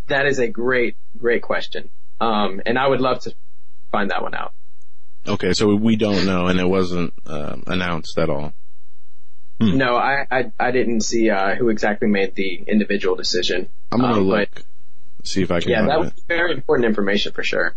That 0.08 0.26
is 0.26 0.38
a 0.38 0.48
great, 0.48 0.96
great 1.18 1.42
question, 1.42 1.90
um, 2.20 2.60
and 2.66 2.78
I 2.78 2.88
would 2.88 3.00
love 3.00 3.20
to 3.20 3.34
find 3.92 4.10
that 4.10 4.22
one 4.22 4.34
out. 4.34 4.52
Okay, 5.26 5.52
so 5.52 5.74
we 5.74 5.96
don't 5.96 6.26
know, 6.26 6.46
and 6.46 6.58
it 6.58 6.66
wasn't 6.66 7.12
uh, 7.26 7.56
announced 7.66 8.18
at 8.18 8.30
all. 8.30 8.54
Hmm. 9.60 9.76
No, 9.76 9.96
I, 9.96 10.26
I, 10.30 10.52
I 10.58 10.70
didn't 10.70 11.02
see 11.02 11.30
uh, 11.30 11.54
who 11.56 11.68
exactly 11.68 12.08
made 12.08 12.34
the 12.34 12.64
individual 12.66 13.16
decision. 13.16 13.68
I'm 13.92 14.00
gonna 14.00 14.14
um, 14.14 14.28
look, 14.28 14.62
see 15.24 15.42
if 15.42 15.50
I 15.50 15.60
can. 15.60 15.70
Yeah, 15.70 15.86
that 15.86 15.96
it. 15.96 16.00
was 16.00 16.12
very 16.26 16.52
important 16.52 16.86
information 16.86 17.32
for 17.32 17.42
sure. 17.42 17.74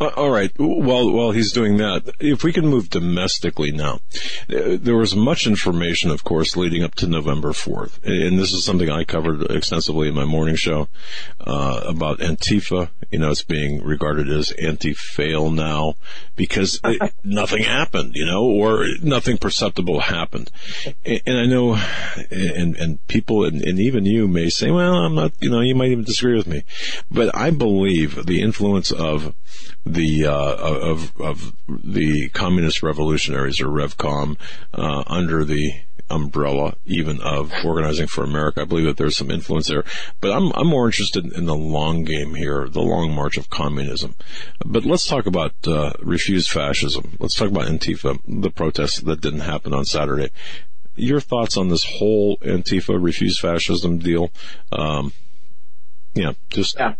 Uh, 0.00 0.10
all 0.16 0.30
right. 0.30 0.50
While 0.58 1.12
while 1.12 1.30
he's 1.30 1.52
doing 1.52 1.76
that, 1.78 2.08
if 2.20 2.42
we 2.44 2.52
can 2.52 2.66
move 2.66 2.90
domestically 2.90 3.72
now, 3.72 4.00
uh, 4.50 4.76
there 4.80 4.96
was 4.96 5.14
much 5.14 5.46
information, 5.46 6.10
of 6.10 6.24
course, 6.24 6.56
leading 6.56 6.82
up 6.82 6.94
to 6.96 7.06
November 7.06 7.52
fourth, 7.52 8.00
and 8.04 8.38
this 8.38 8.52
is 8.52 8.64
something 8.64 8.90
I 8.90 9.04
covered 9.04 9.50
extensively 9.50 10.08
in 10.08 10.14
my 10.14 10.24
morning 10.24 10.56
show 10.56 10.88
uh, 11.40 11.82
about 11.86 12.18
Antifa. 12.18 12.90
You 13.10 13.18
know, 13.18 13.30
it's 13.30 13.42
being 13.42 13.84
regarded 13.84 14.28
as 14.30 14.50
anti-fail 14.52 15.50
now 15.50 15.94
because 16.34 16.80
it, 16.84 17.12
nothing 17.24 17.62
happened. 17.62 18.16
You 18.16 18.26
know, 18.26 18.44
or 18.44 18.86
nothing 19.02 19.38
perceptible 19.38 20.00
happened. 20.00 20.50
And, 21.04 21.22
and 21.26 21.38
I 21.38 21.46
know, 21.46 21.74
and 22.30 22.76
and 22.76 23.06
people, 23.06 23.44
and, 23.44 23.62
and 23.62 23.78
even 23.78 24.04
you 24.06 24.26
may 24.26 24.48
say, 24.48 24.70
well, 24.70 24.94
I'm 24.94 25.14
not. 25.14 25.32
You 25.40 25.50
know, 25.50 25.60
you 25.60 25.74
might 25.74 25.90
even 25.90 26.04
disagree 26.04 26.36
with 26.36 26.46
me, 26.46 26.64
but 27.10 27.34
I 27.36 27.50
believe 27.50 28.26
the 28.26 28.42
influence 28.42 28.90
of 28.90 29.34
the 29.84 30.26
uh, 30.26 30.54
of 30.56 31.18
of 31.20 31.54
the 31.68 32.28
communist 32.30 32.82
revolutionaries 32.82 33.60
or 33.60 33.66
Revcom 33.66 34.36
uh, 34.74 35.04
under 35.06 35.44
the 35.44 35.74
umbrella 36.10 36.74
even 36.84 37.20
of 37.20 37.52
organizing 37.64 38.06
for 38.06 38.22
America. 38.22 38.60
I 38.60 38.64
believe 38.64 38.84
that 38.84 38.96
there's 38.96 39.16
some 39.16 39.30
influence 39.30 39.68
there, 39.68 39.84
but 40.20 40.30
I'm 40.30 40.52
I'm 40.54 40.68
more 40.68 40.86
interested 40.86 41.32
in 41.32 41.46
the 41.46 41.56
long 41.56 42.04
game 42.04 42.34
here, 42.34 42.68
the 42.68 42.82
long 42.82 43.12
march 43.12 43.36
of 43.36 43.50
communism. 43.50 44.14
But 44.64 44.84
let's 44.84 45.06
talk 45.06 45.26
about 45.26 45.54
uh, 45.66 45.92
refuse 46.00 46.46
fascism. 46.46 47.16
Let's 47.18 47.34
talk 47.34 47.48
about 47.48 47.66
Antifa, 47.66 48.20
the 48.26 48.50
protests 48.50 49.00
that 49.00 49.20
didn't 49.20 49.40
happen 49.40 49.72
on 49.74 49.84
Saturday. 49.84 50.30
Your 50.94 51.20
thoughts 51.20 51.56
on 51.56 51.68
this 51.68 51.84
whole 51.84 52.36
Antifa 52.38 53.02
refuse 53.02 53.40
fascism 53.40 53.98
deal? 53.98 54.30
Um, 54.70 55.14
yeah, 56.14 56.32
just 56.50 56.76
yeah. 56.78 56.94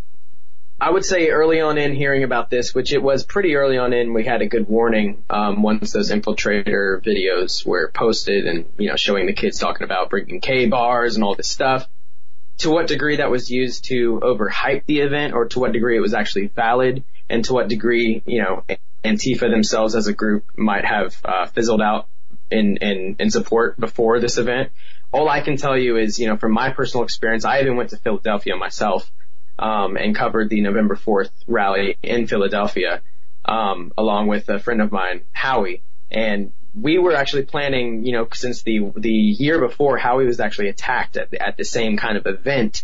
I 0.83 0.91
would 0.91 1.05
say 1.05 1.29
early 1.29 1.61
on 1.61 1.79
in 1.79 1.95
hearing 1.95 2.25
about 2.25 2.51
this, 2.51 2.75
which 2.75 2.93
it 2.93 3.01
was 3.01 3.25
pretty 3.25 3.55
early 3.55 3.79
on 3.79 3.93
in, 3.93 4.13
we 4.15 4.25
had 4.25 4.43
a 4.43 4.49
good 4.49 4.69
warning 4.69 5.23
um, 5.31 5.63
once 5.63 5.93
those 5.93 6.11
infiltrator 6.11 7.01
videos 7.01 7.65
were 7.65 7.93
posted 7.95 8.49
and 8.49 8.65
you 8.79 8.89
know 8.89 8.97
showing 8.97 9.27
the 9.27 9.33
kids 9.33 9.61
talking 9.61 9.85
about 9.85 10.11
bringing 10.11 10.41
Ka-Bars 10.41 11.15
and 11.15 11.23
all 11.23 11.37
this 11.37 11.49
stuff. 11.49 11.89
To 12.59 12.71
what 12.71 12.89
degree 12.89 13.19
that 13.19 13.31
was 13.31 13.49
used 13.49 13.85
to 13.91 14.19
overhype 14.25 14.85
the 14.87 15.03
event, 15.03 15.35
or 15.35 15.47
to 15.51 15.61
what 15.61 15.71
degree 15.71 15.97
it 15.97 16.01
was 16.01 16.15
actually 16.15 16.49
valid, 16.49 17.05
and 17.31 17.45
to 17.45 17.53
what 17.53 17.69
degree 17.69 18.21
you 18.27 18.43
know 18.43 18.65
Antifa 19.05 19.49
themselves 19.49 19.95
as 19.95 20.09
a 20.09 20.13
group 20.13 20.47
might 20.57 20.85
have 20.85 21.15
uh, 21.25 21.47
fizzled 21.47 21.81
out 21.81 22.09
in, 22.51 22.79
in 22.79 23.17
in 23.21 23.31
support 23.31 23.79
before 23.79 24.19
this 24.19 24.37
event. 24.37 24.73
All 25.13 25.29
I 25.29 25.43
can 25.43 25.57
tell 25.57 25.79
you 25.79 25.97
is 25.97 26.19
you 26.19 26.27
know 26.27 26.37
from 26.37 26.51
my 26.51 26.71
personal 26.71 27.05
experience, 27.05 27.45
I 27.45 27.61
even 27.61 27.77
went 27.77 27.91
to 27.91 27.99
Philadelphia 27.99 28.57
myself 28.57 29.09
um, 29.63 29.97
and 29.97 30.13
covered 30.13 30.51
the 30.51 30.61
November 30.61 30.97
4th 30.97 31.31
rally 31.47 31.97
in 32.03 32.27
Philadelphia, 32.27 33.01
um, 33.45 33.93
along 33.97 34.27
with 34.27 34.49
a 34.49 34.59
friend 34.59 34.83
of 34.83 34.91
mine, 34.91 35.23
Howie. 35.31 35.83
And 36.11 36.53
we 36.75 36.99
were 36.99 37.15
actually 37.15 37.45
planning, 37.45 38.05
you 38.05 38.13
know, 38.13 38.27
since 38.33 38.63
the 38.63 38.93
the 38.97 39.13
year 39.13 39.61
before, 39.61 39.99
Howie 39.99 40.27
was 40.27 40.41
actually 40.41 40.69
attacked 40.69 41.17
at 41.17 41.31
the, 41.31 41.41
at 41.41 41.57
the 41.57 41.65
same 41.65 41.97
kind 41.97 42.17
of 42.17 42.27
event, 42.27 42.83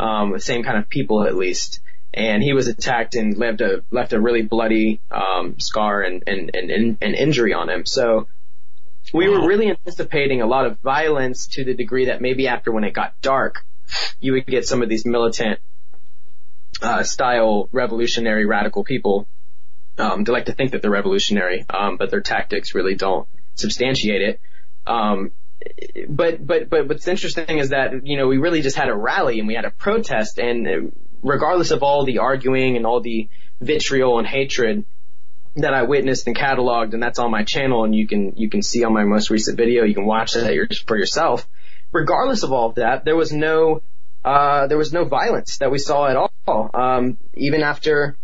um, 0.00 0.32
the 0.32 0.40
same 0.40 0.64
kind 0.64 0.78
of 0.78 0.88
people 0.88 1.22
at 1.24 1.36
least, 1.36 1.80
and 2.12 2.42
he 2.42 2.52
was 2.54 2.66
attacked 2.66 3.14
and 3.14 3.38
left 3.38 3.60
a 3.60 3.84
left 3.92 4.12
a 4.12 4.20
really 4.20 4.42
bloody 4.42 5.00
um, 5.12 5.60
scar 5.60 6.02
and 6.02 6.24
and, 6.26 6.50
and 6.54 6.98
and 7.00 7.14
injury 7.14 7.52
on 7.52 7.70
him. 7.70 7.86
So 7.86 8.26
we 9.14 9.28
were 9.28 9.46
really 9.46 9.68
anticipating 9.68 10.42
a 10.42 10.46
lot 10.46 10.66
of 10.66 10.80
violence 10.80 11.46
to 11.52 11.64
the 11.64 11.74
degree 11.74 12.06
that 12.06 12.20
maybe 12.20 12.48
after 12.48 12.72
when 12.72 12.82
it 12.82 12.94
got 12.94 13.14
dark, 13.22 13.64
you 14.18 14.32
would 14.32 14.46
get 14.46 14.66
some 14.66 14.82
of 14.82 14.88
these 14.88 15.06
militant 15.06 15.60
uh, 16.82 17.02
style 17.02 17.68
revolutionary 17.72 18.46
radical 18.46 18.84
people. 18.84 19.26
Um, 19.98 20.24
they 20.24 20.32
like 20.32 20.46
to 20.46 20.52
think 20.52 20.72
that 20.72 20.82
they're 20.82 20.90
revolutionary, 20.90 21.64
um, 21.70 21.96
but 21.96 22.10
their 22.10 22.20
tactics 22.20 22.74
really 22.74 22.94
don't 22.94 23.26
substantiate 23.54 24.22
it. 24.22 24.40
Um, 24.86 25.32
but 26.08 26.46
but 26.46 26.68
but 26.68 26.88
what's 26.88 27.08
interesting 27.08 27.58
is 27.58 27.70
that 27.70 28.06
you 28.06 28.16
know 28.16 28.28
we 28.28 28.38
really 28.38 28.62
just 28.62 28.76
had 28.76 28.88
a 28.88 28.94
rally 28.94 29.38
and 29.38 29.48
we 29.48 29.54
had 29.54 29.64
a 29.64 29.70
protest, 29.70 30.38
and 30.38 30.92
regardless 31.22 31.70
of 31.70 31.82
all 31.82 32.04
the 32.04 32.18
arguing 32.18 32.76
and 32.76 32.86
all 32.86 33.00
the 33.00 33.28
vitriol 33.60 34.18
and 34.18 34.26
hatred 34.26 34.84
that 35.56 35.72
I 35.72 35.84
witnessed 35.84 36.26
and 36.26 36.36
cataloged, 36.36 36.92
and 36.92 37.02
that's 37.02 37.18
on 37.18 37.30
my 37.30 37.44
channel, 37.44 37.84
and 37.84 37.94
you 37.94 38.06
can 38.06 38.34
you 38.36 38.50
can 38.50 38.62
see 38.62 38.84
on 38.84 38.92
my 38.92 39.04
most 39.04 39.30
recent 39.30 39.56
video, 39.56 39.84
you 39.84 39.94
can 39.94 40.04
watch 40.04 40.34
that 40.34 40.76
for 40.86 40.96
yourself. 40.96 41.48
Regardless 41.92 42.42
of 42.42 42.52
all 42.52 42.68
of 42.68 42.74
that, 42.74 43.04
there 43.04 43.16
was 43.16 43.32
no 43.32 43.82
uh, 44.26 44.66
there 44.66 44.76
was 44.76 44.92
no 44.92 45.04
violence 45.04 45.58
that 45.58 45.70
we 45.70 45.78
saw 45.78 46.08
at 46.08 46.16
all. 46.16 46.70
Um, 46.74 47.16
even 47.34 47.62
after 47.62 48.16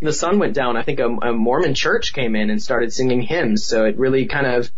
the 0.00 0.12
sun 0.12 0.38
went 0.38 0.54
down, 0.54 0.76
I 0.76 0.82
think 0.82 1.00
a, 1.00 1.06
a 1.06 1.32
Mormon 1.32 1.74
church 1.74 2.12
came 2.12 2.36
in 2.36 2.50
and 2.50 2.62
started 2.62 2.92
singing 2.92 3.22
hymns. 3.22 3.64
So 3.64 3.86
it 3.86 3.98
really 3.98 4.26
kind 4.26 4.46
of 4.46 4.70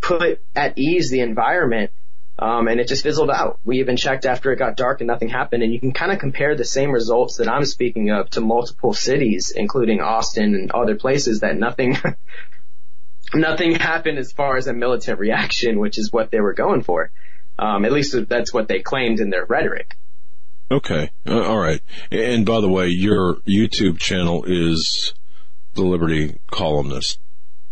put 0.00 0.40
at 0.56 0.78
ease 0.78 1.10
the 1.10 1.20
environment. 1.20 1.90
Um, 2.38 2.66
and 2.66 2.80
it 2.80 2.88
just 2.88 3.02
fizzled 3.02 3.30
out. 3.30 3.60
We 3.62 3.80
even 3.80 3.98
checked 3.98 4.24
after 4.24 4.50
it 4.52 4.56
got 4.56 4.74
dark 4.74 5.02
and 5.02 5.06
nothing 5.06 5.28
happened. 5.28 5.62
And 5.62 5.72
you 5.72 5.78
can 5.78 5.92
kind 5.92 6.10
of 6.10 6.18
compare 6.18 6.56
the 6.56 6.64
same 6.64 6.90
results 6.90 7.36
that 7.36 7.48
I'm 7.48 7.66
speaking 7.66 8.10
of 8.10 8.30
to 8.30 8.40
multiple 8.40 8.94
cities, 8.94 9.52
including 9.54 10.00
Austin 10.00 10.54
and 10.54 10.70
other 10.70 10.96
places 10.96 11.40
that 11.40 11.58
nothing, 11.58 11.98
nothing 13.34 13.74
happened 13.74 14.18
as 14.18 14.32
far 14.32 14.56
as 14.56 14.66
a 14.66 14.72
militant 14.72 15.18
reaction, 15.18 15.78
which 15.78 15.98
is 15.98 16.10
what 16.10 16.30
they 16.30 16.40
were 16.40 16.54
going 16.54 16.82
for. 16.82 17.10
Um, 17.58 17.84
at 17.84 17.92
least 17.92 18.16
that's 18.30 18.54
what 18.54 18.66
they 18.66 18.80
claimed 18.80 19.20
in 19.20 19.28
their 19.28 19.44
rhetoric. 19.44 19.94
Okay. 20.72 21.10
Uh, 21.26 21.42
all 21.42 21.58
right. 21.58 21.82
And 22.10 22.46
by 22.46 22.62
the 22.62 22.68
way, 22.68 22.88
your 22.88 23.36
YouTube 23.48 23.98
channel 23.98 24.42
is 24.46 25.12
the 25.74 25.82
Liberty 25.82 26.38
Columnist, 26.50 27.20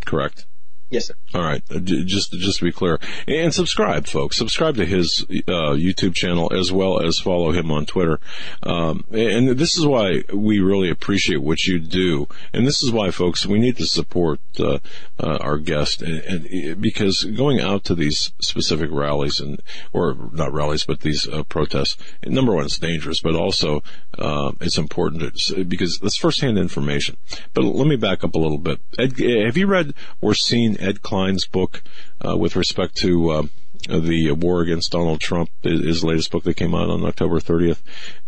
correct? 0.04 0.44
Yes, 0.90 1.06
sir. 1.06 1.14
All 1.34 1.42
right. 1.42 1.62
Uh, 1.70 1.78
just, 1.78 2.32
just 2.32 2.58
to 2.58 2.64
be 2.64 2.72
clear. 2.72 2.98
And 3.28 3.54
subscribe, 3.54 4.06
folks. 4.06 4.36
Subscribe 4.36 4.74
to 4.76 4.84
his 4.84 5.24
uh, 5.46 5.74
YouTube 5.78 6.14
channel 6.14 6.52
as 6.52 6.72
well 6.72 7.00
as 7.00 7.20
follow 7.20 7.52
him 7.52 7.70
on 7.70 7.86
Twitter. 7.86 8.18
Um, 8.64 9.04
and 9.12 9.50
this 9.50 9.78
is 9.78 9.86
why 9.86 10.24
we 10.34 10.58
really 10.58 10.90
appreciate 10.90 11.42
what 11.42 11.64
you 11.64 11.78
do. 11.78 12.26
And 12.52 12.66
this 12.66 12.82
is 12.82 12.90
why, 12.90 13.12
folks, 13.12 13.46
we 13.46 13.60
need 13.60 13.76
to 13.76 13.86
support 13.86 14.40
uh, 14.58 14.80
uh, 15.20 15.38
our 15.40 15.58
guest. 15.58 16.02
And, 16.02 16.46
and, 16.46 16.80
because 16.80 17.22
going 17.22 17.60
out 17.60 17.84
to 17.84 17.94
these 17.94 18.32
specific 18.40 18.90
rallies 18.90 19.38
and, 19.38 19.62
or 19.92 20.16
not 20.32 20.52
rallies, 20.52 20.84
but 20.84 21.00
these 21.00 21.28
uh, 21.28 21.44
protests, 21.44 21.98
number 22.26 22.52
one, 22.52 22.64
it's 22.64 22.80
dangerous, 22.80 23.20
but 23.20 23.36
also 23.36 23.84
uh, 24.18 24.50
it's 24.60 24.78
important 24.78 25.36
to, 25.36 25.64
because 25.64 26.00
it's 26.02 26.16
firsthand 26.16 26.58
information. 26.58 27.16
But 27.54 27.62
let 27.62 27.86
me 27.86 27.94
back 27.94 28.24
up 28.24 28.34
a 28.34 28.38
little 28.38 28.58
bit. 28.58 28.80
Ed, 28.98 29.18
have 29.20 29.56
you 29.56 29.68
read 29.68 29.94
or 30.20 30.34
seen 30.34 30.79
Ed 30.80 31.02
Klein's 31.02 31.46
book 31.46 31.82
uh, 32.26 32.36
with 32.36 32.56
respect 32.56 32.96
to 32.98 33.30
uh, 33.30 33.42
the 33.88 34.32
war 34.32 34.60
against 34.60 34.92
Donald 34.92 35.20
Trump, 35.20 35.50
his 35.62 36.04
latest 36.04 36.30
book 36.30 36.44
that 36.44 36.54
came 36.54 36.74
out 36.74 36.90
on 36.90 37.04
October 37.04 37.40
30th. 37.40 37.80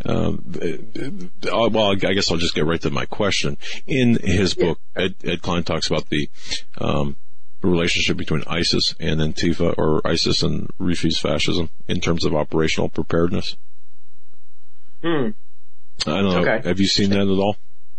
Um, 0.05 1.30
uh, 1.42 1.68
well, 1.70 1.92
I 1.92 1.94
guess 1.94 2.30
I'll 2.30 2.38
just 2.38 2.55
get 2.55 2.64
right 2.64 2.80
to 2.80 2.90
my 2.90 3.07
question. 3.07 3.57
In 3.86 4.16
his 4.22 4.55
book, 4.55 4.78
Ed, 4.96 5.14
Ed 5.24 5.42
Klein 5.42 5.62
talks 5.62 5.88
about 5.88 6.09
the 6.09 6.28
um, 6.78 7.16
relationship 7.62 8.16
between 8.16 8.42
ISIS 8.46 8.94
and 8.98 9.20
Antifa, 9.20 9.74
or 9.76 10.07
ISIS 10.07 10.42
and 10.42 10.68
refuse 10.78 11.18
fascism, 11.18 11.70
in 11.86 12.00
terms 12.00 12.24
of 12.24 12.34
operational 12.34 12.88
preparedness. 12.88 13.57
Hmm. 15.03 15.30
I 16.07 16.22
don't 16.22 16.24
know. 16.24 16.38
Okay. 16.38 16.68
Have 16.68 16.80
you 16.80 16.86
seen 16.86 17.11
that 17.11 17.20
at 17.20 17.28
all? 17.28 17.57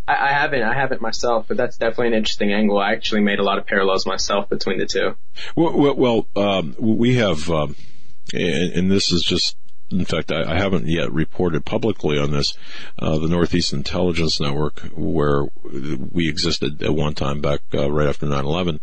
I, 0.08 0.16
I 0.16 0.34
haven't. 0.34 0.64
I 0.64 0.74
haven't 0.74 1.02
myself, 1.02 1.46
but 1.48 1.58
that's 1.58 1.78
definitely 1.78 2.08
an 2.08 2.14
interesting 2.14 2.54
angle. 2.54 2.78
I 2.78 2.94
actually 2.94 3.22
made 3.22 3.40
a 3.40 3.44
lot 3.44 3.58
of 3.58 3.66
parallels 3.66 4.06
myself 4.06 4.50
between 4.50 4.80
the 4.80 4.86
two. 4.86 5.16
Well, 5.56 5.78
well, 5.78 5.96
well 5.96 6.28
um, 6.36 6.76
we 6.80 7.16
have, 7.16 7.50
um, 7.50 7.76
and, 8.34 8.74
and, 8.74 8.92
this 8.92 9.12
is 9.12 9.24
just 9.24 9.56
in 9.94 10.06
fact, 10.06 10.32
I, 10.32 10.44
I 10.44 10.58
haven't 10.58 10.88
yet 10.88 11.12
reported 11.12 11.66
publicly 11.66 12.18
on 12.18 12.32
this. 12.32 12.58
Uh, 12.98 13.18
the 13.18 13.28
Northeast 13.28 13.74
Intelligence 13.74 14.40
Network, 14.40 14.80
where 14.96 15.46
we 15.64 16.28
existed 16.28 16.82
at 16.82 16.94
one 16.94 17.14
time 17.14 17.42
back 17.42 17.62
uh, 17.74 17.92
right 17.92 18.08
after 18.08 18.26
9/11, 18.26 18.80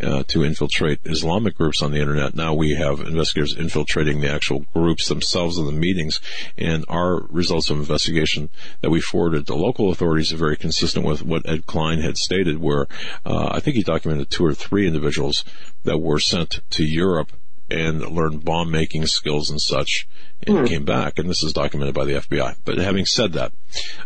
uh, 0.00 0.22
to 0.28 0.44
infiltrate 0.44 1.00
Islamic 1.04 1.56
groups 1.56 1.82
on 1.82 1.92
the 1.92 2.00
internet. 2.00 2.34
Now 2.34 2.54
we 2.54 2.74
have 2.74 3.00
investigators 3.00 3.56
infiltrating 3.56 4.20
the 4.20 4.32
actual 4.32 4.60
groups 4.74 5.08
themselves 5.08 5.58
in 5.58 5.66
the 5.66 5.72
meetings, 5.72 6.20
and 6.56 6.84
our 6.88 7.22
results 7.28 7.70
of 7.70 7.78
investigation 7.78 8.48
that 8.80 8.90
we 8.90 9.00
forwarded 9.00 9.46
to 9.46 9.54
local 9.54 9.90
authorities 9.90 10.32
are 10.32 10.38
very 10.38 10.56
consistent 10.56 11.04
with 11.04 11.22
what 11.22 11.48
Ed 11.48 11.66
Klein 11.66 12.00
had 12.00 12.16
stated, 12.16 12.58
where 12.58 12.86
uh, 13.24 13.50
I 13.52 13.60
think 13.60 13.76
he 13.76 13.82
documented 13.82 14.30
two 14.30 14.44
or 14.44 14.54
three 14.54 14.86
individuals 14.86 15.44
that 15.84 15.98
were 15.98 16.18
sent 16.18 16.60
to 16.70 16.84
Europe 16.84 17.32
and 17.70 18.00
learned 18.00 18.44
bomb 18.44 18.70
making 18.70 19.06
skills 19.06 19.50
and 19.50 19.60
such 19.60 20.08
and 20.46 20.58
hmm. 20.58 20.64
came 20.64 20.84
back. 20.84 21.18
And 21.18 21.28
this 21.28 21.42
is 21.42 21.52
documented 21.52 21.94
by 21.94 22.04
the 22.04 22.14
FBI. 22.14 22.56
But 22.64 22.78
having 22.78 23.06
said 23.06 23.34
that, 23.34 23.52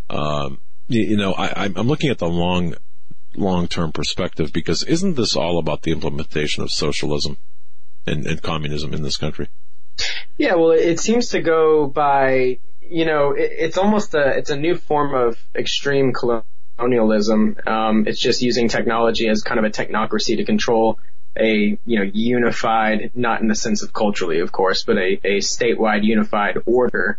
um, 0.09 0.61
you, 0.89 1.11
you, 1.11 1.17
know, 1.17 1.33
I, 1.33 1.67
I'm 1.77 1.89
looking 1.89 2.11
at 2.11 2.19
the 2.19 2.29
long, 2.29 2.75
long 3.35 3.69
term 3.69 3.93
perspective 3.93 4.53
because 4.53 4.83
isn't 4.83 5.17
this 5.17 5.37
all 5.37 5.59
about 5.59 5.83
the 5.83 5.93
implementation 5.93 6.63
of 6.63 6.71
socialism 6.71 7.37
and, 8.07 8.27
and 8.27 8.43
communism 8.43 8.95
in 8.95 9.03
this 9.03 9.17
country? 9.17 9.49
Yeah, 10.39 10.55
well, 10.55 10.71
it 10.71 10.99
seems 10.99 11.29
to 11.31 11.43
go 11.43 11.87
by, 11.87 12.59
you 12.81 13.05
know, 13.05 13.33
it, 13.33 13.51
it's 13.53 13.79
almost 13.79 14.15
a, 14.15 14.39
it's 14.39 14.51
a 14.51 14.57
new 14.57 14.75
form 14.75 15.15
of 15.15 15.37
extreme 15.55 16.13
colonialism. 16.13 17.59
Um, 17.67 18.07
it's 18.07 18.21
just 18.21 18.41
using 18.41 18.69
technology 18.69 19.29
as 19.29 19.43
kind 19.43 19.59
of 19.59 19.67
a 19.67 19.71
technocracy 19.71 20.39
to 20.39 20.45
control 20.45 20.99
a 21.39 21.79
you 21.85 21.99
know 21.99 22.11
unified, 22.13 23.13
not 23.15 23.41
in 23.41 23.49
the 23.49 23.55
sense 23.55 23.83
of 23.83 23.93
culturally, 23.93 24.41
of 24.41 24.53
course, 24.53 24.85
but 24.85 24.97
a, 24.97 25.21
a 25.25 25.39
statewide 25.39 26.05
unified 26.05 26.59
order. 26.67 27.19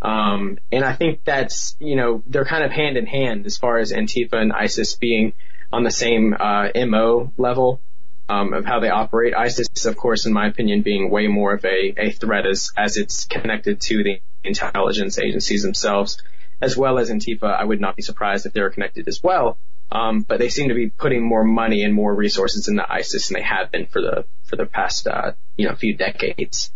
Um, 0.00 0.58
and 0.72 0.84
I 0.84 0.94
think 0.94 1.24
that's 1.24 1.76
you 1.78 1.96
know 1.96 2.22
they're 2.26 2.44
kind 2.44 2.64
of 2.64 2.70
hand 2.70 2.96
in 2.96 3.06
hand 3.06 3.46
as 3.46 3.56
far 3.56 3.78
as 3.78 3.92
Antifa 3.92 4.34
and 4.34 4.52
ISIS 4.52 4.94
being 4.94 5.32
on 5.72 5.84
the 5.84 5.90
same 5.90 6.34
uh, 6.38 6.68
mo 6.86 7.32
level 7.36 7.80
um, 8.28 8.52
of 8.52 8.64
how 8.64 8.80
they 8.80 8.88
operate. 8.88 9.34
ISIS, 9.34 9.84
of 9.84 9.96
course, 9.96 10.26
in 10.26 10.32
my 10.32 10.46
opinion, 10.46 10.82
being 10.82 11.10
way 11.10 11.26
more 11.28 11.54
of 11.54 11.64
a, 11.64 11.94
a 11.96 12.10
threat 12.10 12.46
as 12.46 12.70
as 12.76 12.96
it's 12.96 13.26
connected 13.26 13.80
to 13.80 14.02
the 14.02 14.20
intelligence 14.44 15.18
agencies 15.18 15.62
themselves, 15.62 16.20
as 16.60 16.76
well 16.76 16.98
as 16.98 17.10
Antifa. 17.10 17.54
I 17.54 17.64
would 17.64 17.80
not 17.80 17.96
be 17.96 18.02
surprised 18.02 18.46
if 18.46 18.52
they 18.52 18.60
were 18.60 18.70
connected 18.70 19.08
as 19.08 19.22
well. 19.22 19.58
Um, 19.92 20.22
but 20.22 20.38
they 20.38 20.48
seem 20.48 20.70
to 20.70 20.74
be 20.74 20.88
putting 20.88 21.22
more 21.22 21.44
money 21.44 21.84
and 21.84 21.92
more 21.92 22.14
resources 22.14 22.66
into 22.66 22.90
ISIS 22.90 23.28
than 23.28 23.34
they 23.34 23.42
have 23.42 23.70
been 23.70 23.84
for 23.84 24.00
the 24.00 24.24
for 24.44 24.56
the 24.56 24.64
past 24.64 25.06
uh, 25.06 25.32
you 25.58 25.68
know 25.68 25.74
few 25.74 25.94
decades. 25.94 26.72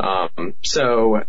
Um, 0.00 0.54
so, 0.62 1.22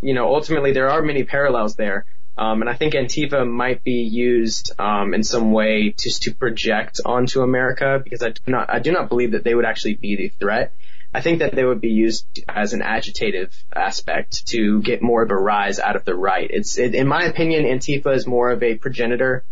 you 0.00 0.14
know, 0.14 0.32
ultimately 0.32 0.72
there 0.72 0.88
are 0.90 1.02
many 1.02 1.24
parallels 1.24 1.74
there. 1.74 2.06
Um, 2.38 2.60
and 2.62 2.70
I 2.70 2.74
think 2.74 2.94
Antifa 2.94 3.46
might 3.46 3.82
be 3.82 4.02
used 4.02 4.72
um, 4.78 5.12
in 5.12 5.24
some 5.24 5.50
way 5.50 5.92
just 5.98 6.22
to 6.22 6.34
project 6.34 7.00
onto 7.04 7.40
America 7.40 8.00
because 8.02 8.22
I 8.22 8.30
do 8.30 8.40
not 8.46 8.70
I 8.70 8.78
do 8.78 8.92
not 8.92 9.08
believe 9.08 9.32
that 9.32 9.42
they 9.42 9.54
would 9.54 9.64
actually 9.64 9.94
be 9.94 10.16
the 10.16 10.28
threat. 10.28 10.72
I 11.12 11.20
think 11.20 11.40
that 11.40 11.56
they 11.56 11.64
would 11.64 11.80
be 11.80 11.90
used 11.90 12.26
as 12.48 12.72
an 12.72 12.80
agitative 12.80 13.52
aspect 13.74 14.46
to 14.48 14.80
get 14.80 15.02
more 15.02 15.24
of 15.24 15.30
a 15.32 15.36
rise 15.36 15.80
out 15.80 15.96
of 15.96 16.04
the 16.04 16.14
right. 16.14 16.48
It's 16.48 16.78
it, 16.78 16.94
in 16.94 17.08
my 17.08 17.24
opinion, 17.24 17.64
Antifa 17.64 18.14
is 18.14 18.28
more 18.28 18.52
of 18.52 18.62
a 18.62 18.76
progenitor 18.76 19.44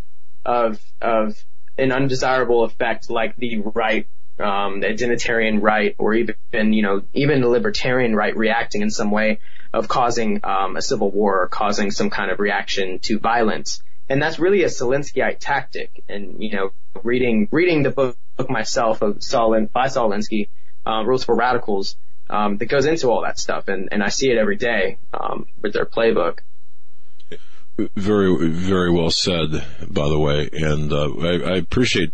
of 0.48 0.80
of 1.02 1.44
an 1.76 1.92
undesirable 1.92 2.64
effect 2.64 3.10
like 3.10 3.36
the 3.36 3.58
right, 3.58 4.08
um, 4.40 4.80
the 4.80 4.86
identitarian 4.86 5.62
right, 5.62 5.94
or 5.98 6.14
even 6.14 6.72
you 6.72 6.82
know 6.82 7.02
even 7.12 7.42
the 7.42 7.48
libertarian 7.48 8.16
right 8.16 8.34
reacting 8.36 8.80
in 8.80 8.90
some 8.90 9.10
way 9.10 9.40
of 9.74 9.86
causing 9.86 10.40
um, 10.44 10.76
a 10.76 10.82
civil 10.82 11.10
war 11.10 11.42
or 11.42 11.48
causing 11.48 11.90
some 11.90 12.08
kind 12.08 12.30
of 12.30 12.40
reaction 12.40 12.98
to 13.00 13.18
violence. 13.18 13.82
And 14.08 14.22
that's 14.22 14.38
really 14.38 14.62
a 14.62 14.68
Alinskyite 14.68 15.36
tactic. 15.38 16.02
And 16.08 16.42
you 16.42 16.52
know, 16.52 16.72
reading 17.02 17.48
reading 17.52 17.82
the 17.82 17.90
book 17.90 18.16
myself 18.48 19.02
of 19.02 19.22
Saul 19.22 19.66
by 19.66 19.88
Saul 19.88 20.14
uh, 20.86 21.04
Rules 21.04 21.24
for 21.24 21.34
Radicals, 21.34 21.96
um, 22.30 22.56
that 22.56 22.66
goes 22.66 22.86
into 22.86 23.10
all 23.10 23.22
that 23.22 23.38
stuff, 23.38 23.68
and 23.68 23.90
and 23.92 24.02
I 24.02 24.08
see 24.08 24.30
it 24.30 24.38
every 24.38 24.56
day 24.56 24.96
um, 25.12 25.46
with 25.60 25.74
their 25.74 25.84
playbook. 25.84 26.38
Very, 27.94 28.48
very 28.48 28.90
well 28.90 29.10
said, 29.10 29.64
by 29.88 30.08
the 30.08 30.18
way. 30.18 30.48
And 30.52 30.92
uh, 30.92 31.12
I, 31.20 31.52
I, 31.52 31.56
appreciate 31.58 32.10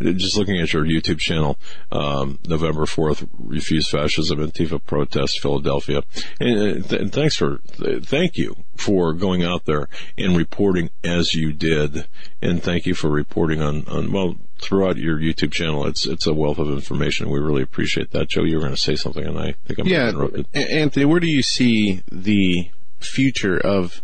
just 0.00 0.36
looking 0.36 0.60
at 0.60 0.72
your 0.72 0.84
YouTube 0.84 1.18
channel, 1.18 1.58
um, 1.90 2.38
November 2.46 2.82
4th, 2.82 3.28
Refuse 3.36 3.90
Fascism, 3.90 4.38
Antifa 4.38 4.80
Protest, 4.84 5.40
Philadelphia. 5.40 6.04
And, 6.38 6.58
uh, 6.58 6.88
th- 6.88 7.02
and 7.02 7.12
thanks 7.12 7.34
for, 7.34 7.58
th- 7.58 8.04
thank 8.04 8.36
you 8.36 8.54
for 8.76 9.12
going 9.12 9.42
out 9.42 9.64
there 9.64 9.88
and 10.16 10.36
reporting 10.36 10.90
as 11.02 11.34
you 11.34 11.52
did. 11.52 12.06
And 12.40 12.62
thank 12.62 12.86
you 12.86 12.94
for 12.94 13.10
reporting 13.10 13.60
on, 13.60 13.88
on 13.88 14.12
well, 14.12 14.36
throughout 14.60 14.98
your 14.98 15.18
YouTube 15.18 15.52
channel. 15.52 15.84
It's 15.86 16.06
it's 16.06 16.26
a 16.26 16.34
wealth 16.34 16.58
of 16.58 16.68
information. 16.68 17.30
We 17.30 17.40
really 17.40 17.62
appreciate 17.62 18.12
that. 18.12 18.28
Joe, 18.28 18.44
you 18.44 18.56
were 18.56 18.62
going 18.62 18.74
to 18.74 18.80
say 18.80 18.94
something, 18.94 19.24
and 19.24 19.38
I 19.38 19.54
think 19.66 19.80
I'm 19.80 19.86
yeah, 19.86 20.10
interrupted. 20.10 20.46
Anthony, 20.54 21.04
where 21.04 21.20
do 21.20 21.28
you 21.28 21.42
see 21.42 22.02
the 22.10 22.70
future 23.00 23.56
of 23.56 24.02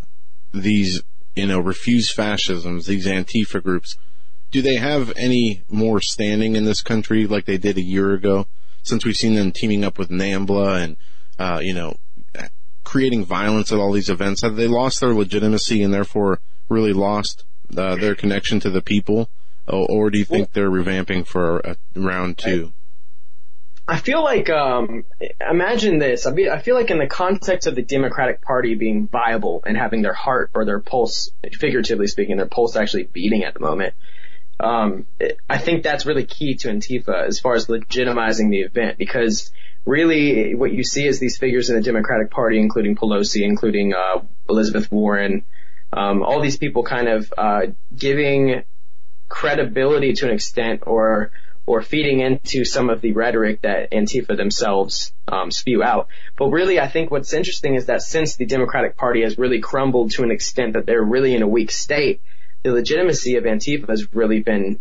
these, 0.55 1.02
you 1.34 1.46
know, 1.46 1.59
refuse 1.59 2.12
fascisms, 2.12 2.86
these 2.86 3.07
Antifa 3.07 3.62
groups, 3.62 3.98
do 4.50 4.62
they 4.62 4.76
have 4.76 5.12
any 5.16 5.62
more 5.68 6.00
standing 6.00 6.55
in 6.57 6.64
this 6.64 6.80
country 6.80 7.26
like 7.26 7.44
they 7.44 7.59
did 7.59 7.76
a 7.76 7.82
year 7.82 8.12
ago? 8.12 8.46
Since 8.82 9.05
we've 9.05 9.16
seen 9.16 9.34
them 9.34 9.50
teaming 9.50 9.84
up 9.84 9.98
with 9.98 10.11
NAMBLA 10.11 10.84
and, 10.84 10.96
uh, 11.38 11.61
you 11.62 11.74
know, 11.74 11.96
creating 12.84 13.24
violence 13.24 13.72
at 13.72 13.78
all 13.78 13.92
these 13.92 14.11
events, 14.11 14.42
have 14.42 14.57
they 14.57 14.68
lost 14.68 15.00
their 15.00 15.14
legitimacy 15.14 15.82
and 15.82 15.92
therefore 15.92 16.38
really 16.68 16.92
lost 16.92 17.44
uh, 17.76 17.96
their 17.96 18.14
connection 18.14 18.61
to 18.61 18.70
the 18.70 18.82
people? 18.82 19.28
Or, 19.66 19.86
or 19.90 20.11
do 20.11 20.18
you 20.18 20.24
think 20.24 20.52
they're 20.52 20.70
revamping 20.70 21.26
for 21.26 21.59
a 21.61 21.76
round 21.96 22.38
two? 22.38 22.72
I 23.87 23.99
feel 23.99 24.24
like, 24.24 24.49
um, 24.49 25.05
imagine 25.41 25.99
this. 25.99 26.26
I, 26.26 26.32
be, 26.32 26.49
I 26.49 26.59
feel 26.59 26.74
like 26.74 26.91
in 26.91 26.99
the 26.99 27.07
context 27.07 27.66
of 27.66 27.74
the 27.74 27.82
Democratic 27.82 28.41
Party 28.41 28.74
being 28.76 29.09
viable 29.09 29.62
and 29.66 29.76
having 29.76 30.01
their 30.01 30.14
heart 30.14 30.51
or 30.55 30.64
their 30.64 30.80
pulse, 30.80 31.30
figuratively 31.53 32.07
speaking, 32.07 32.39
their 32.39 32.47
pulse 32.47 32.76
actually 32.76 33.05
beating 33.05 33.45
at 33.45 33.53
the 33.53 33.61
moment, 33.61 33.95
um, 34.59 35.07
I 35.51 35.59
think 35.59 35.82
that's 35.82 36.07
really 36.07 36.24
key 36.24 36.55
to 36.57 36.68
Antifa 36.68 37.26
as 37.26 37.41
far 37.41 37.55
as 37.55 37.66
legitimizing 37.66 38.51
the 38.51 38.61
event 38.61 38.97
because 38.97 39.51
really 39.85 40.55
what 40.55 40.72
you 40.72 40.85
see 40.85 41.07
is 41.07 41.18
these 41.18 41.37
figures 41.37 41.68
in 41.68 41.76
the 41.76 41.82
Democratic 41.82 42.30
Party, 42.30 42.59
including 42.59 42.97
Pelosi, 42.97 43.43
including 43.43 43.93
uh, 43.93 44.22
Elizabeth 44.49 44.91
Warren, 44.91 45.45
um, 45.93 46.22
all 46.22 46.41
these 46.41 46.57
people 46.57 46.85
kind 46.85 47.09
of 47.09 47.32
uh, 47.37 47.62
giving 47.95 48.62
credibility 49.28 50.12
to 50.14 50.26
an 50.26 50.35
extent 50.35 50.85
or 50.87 51.32
or 51.66 51.80
feeding 51.82 52.20
into 52.20 52.64
some 52.64 52.90
of 52.90 53.00
the 53.00 53.12
rhetoric 53.12 53.62
that 53.62 53.90
Antifa 53.90 54.36
themselves 54.36 55.12
um, 55.28 55.50
spew 55.50 55.82
out. 55.82 56.08
But 56.36 56.48
really, 56.48 56.78
I 56.78 56.88
think 56.88 57.10
what's 57.10 57.32
interesting 57.32 57.74
is 57.74 57.86
that 57.86 58.02
since 58.02 58.36
the 58.36 58.44
Democratic 58.44 58.96
Party 58.96 59.22
has 59.22 59.38
really 59.38 59.60
crumbled 59.60 60.10
to 60.12 60.22
an 60.22 60.30
extent 60.30 60.74
that 60.74 60.84
they're 60.86 61.02
really 61.02 61.34
in 61.34 61.42
a 61.42 61.48
weak 61.48 61.70
state, 61.70 62.20
the 62.62 62.72
legitimacy 62.72 63.36
of 63.36 63.44
Antifa 63.44 63.88
has 63.88 64.14
really 64.14 64.40
been 64.40 64.80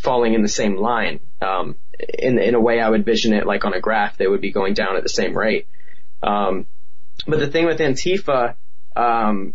falling 0.00 0.34
in 0.34 0.42
the 0.42 0.48
same 0.48 0.76
line. 0.76 1.20
Um, 1.40 1.76
in 2.18 2.38
in 2.38 2.54
a 2.54 2.60
way, 2.60 2.80
I 2.80 2.88
would 2.88 3.04
vision 3.04 3.32
it 3.32 3.46
like 3.46 3.64
on 3.64 3.74
a 3.74 3.80
graph; 3.80 4.16
they 4.16 4.26
would 4.26 4.40
be 4.40 4.52
going 4.52 4.74
down 4.74 4.96
at 4.96 5.02
the 5.02 5.08
same 5.08 5.36
rate. 5.36 5.66
Um, 6.22 6.66
but 7.26 7.38
the 7.38 7.46
thing 7.46 7.66
with 7.66 7.78
Antifa, 7.78 8.54
um, 8.94 9.54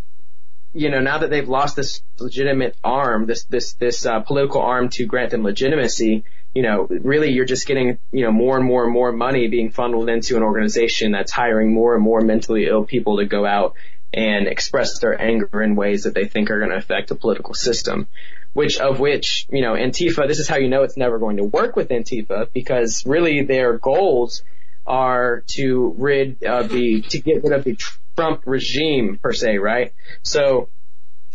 you 0.73 0.89
know, 0.89 0.99
now 0.99 1.19
that 1.19 1.29
they've 1.29 1.47
lost 1.47 1.75
this 1.75 2.01
legitimate 2.19 2.75
arm, 2.83 3.25
this 3.25 3.43
this 3.45 3.73
this 3.73 4.05
uh, 4.05 4.21
political 4.21 4.61
arm 4.61 4.89
to 4.89 5.05
grant 5.05 5.31
them 5.31 5.43
legitimacy, 5.43 6.23
you 6.53 6.63
know, 6.63 6.87
really 6.89 7.31
you're 7.31 7.45
just 7.45 7.65
getting, 7.65 7.97
you 8.11 8.25
know, 8.25 8.31
more 8.31 8.57
and 8.57 8.65
more 8.65 8.83
and 8.83 8.93
more 8.93 9.11
money 9.11 9.47
being 9.47 9.71
funneled 9.71 10.09
into 10.09 10.35
an 10.35 10.43
organization 10.43 11.11
that's 11.11 11.31
hiring 11.31 11.73
more 11.73 11.95
and 11.95 12.03
more 12.03 12.21
mentally 12.21 12.67
ill 12.67 12.83
people 12.83 13.17
to 13.17 13.25
go 13.25 13.45
out 13.45 13.75
and 14.13 14.47
express 14.47 14.99
their 14.99 15.19
anger 15.19 15.61
in 15.61 15.75
ways 15.75 16.03
that 16.03 16.13
they 16.13 16.25
think 16.25 16.51
are 16.51 16.59
going 16.59 16.71
to 16.71 16.75
affect 16.75 17.07
the 17.07 17.15
political 17.15 17.53
system. 17.53 18.07
Which 18.53 18.79
of 18.79 18.99
which, 18.99 19.47
you 19.49 19.61
know, 19.61 19.73
Antifa, 19.73 20.27
this 20.27 20.39
is 20.39 20.47
how 20.49 20.57
you 20.57 20.67
know 20.67 20.83
it's 20.83 20.97
never 20.97 21.19
going 21.19 21.37
to 21.37 21.43
work 21.45 21.77
with 21.77 21.87
Antifa 21.87 22.51
because 22.51 23.05
really 23.05 23.43
their 23.43 23.77
goals 23.77 24.43
are 24.85 25.43
to 25.47 25.95
rid 25.97 26.43
of 26.43 26.67
the, 26.67 27.01
to 27.01 27.19
get 27.19 27.43
rid 27.43 27.53
of 27.53 27.63
the 27.63 27.77
Trump 28.17 28.41
regime 28.45 29.19
per 29.23 29.31
se, 29.31 29.57
right? 29.57 29.93
So 30.21 30.67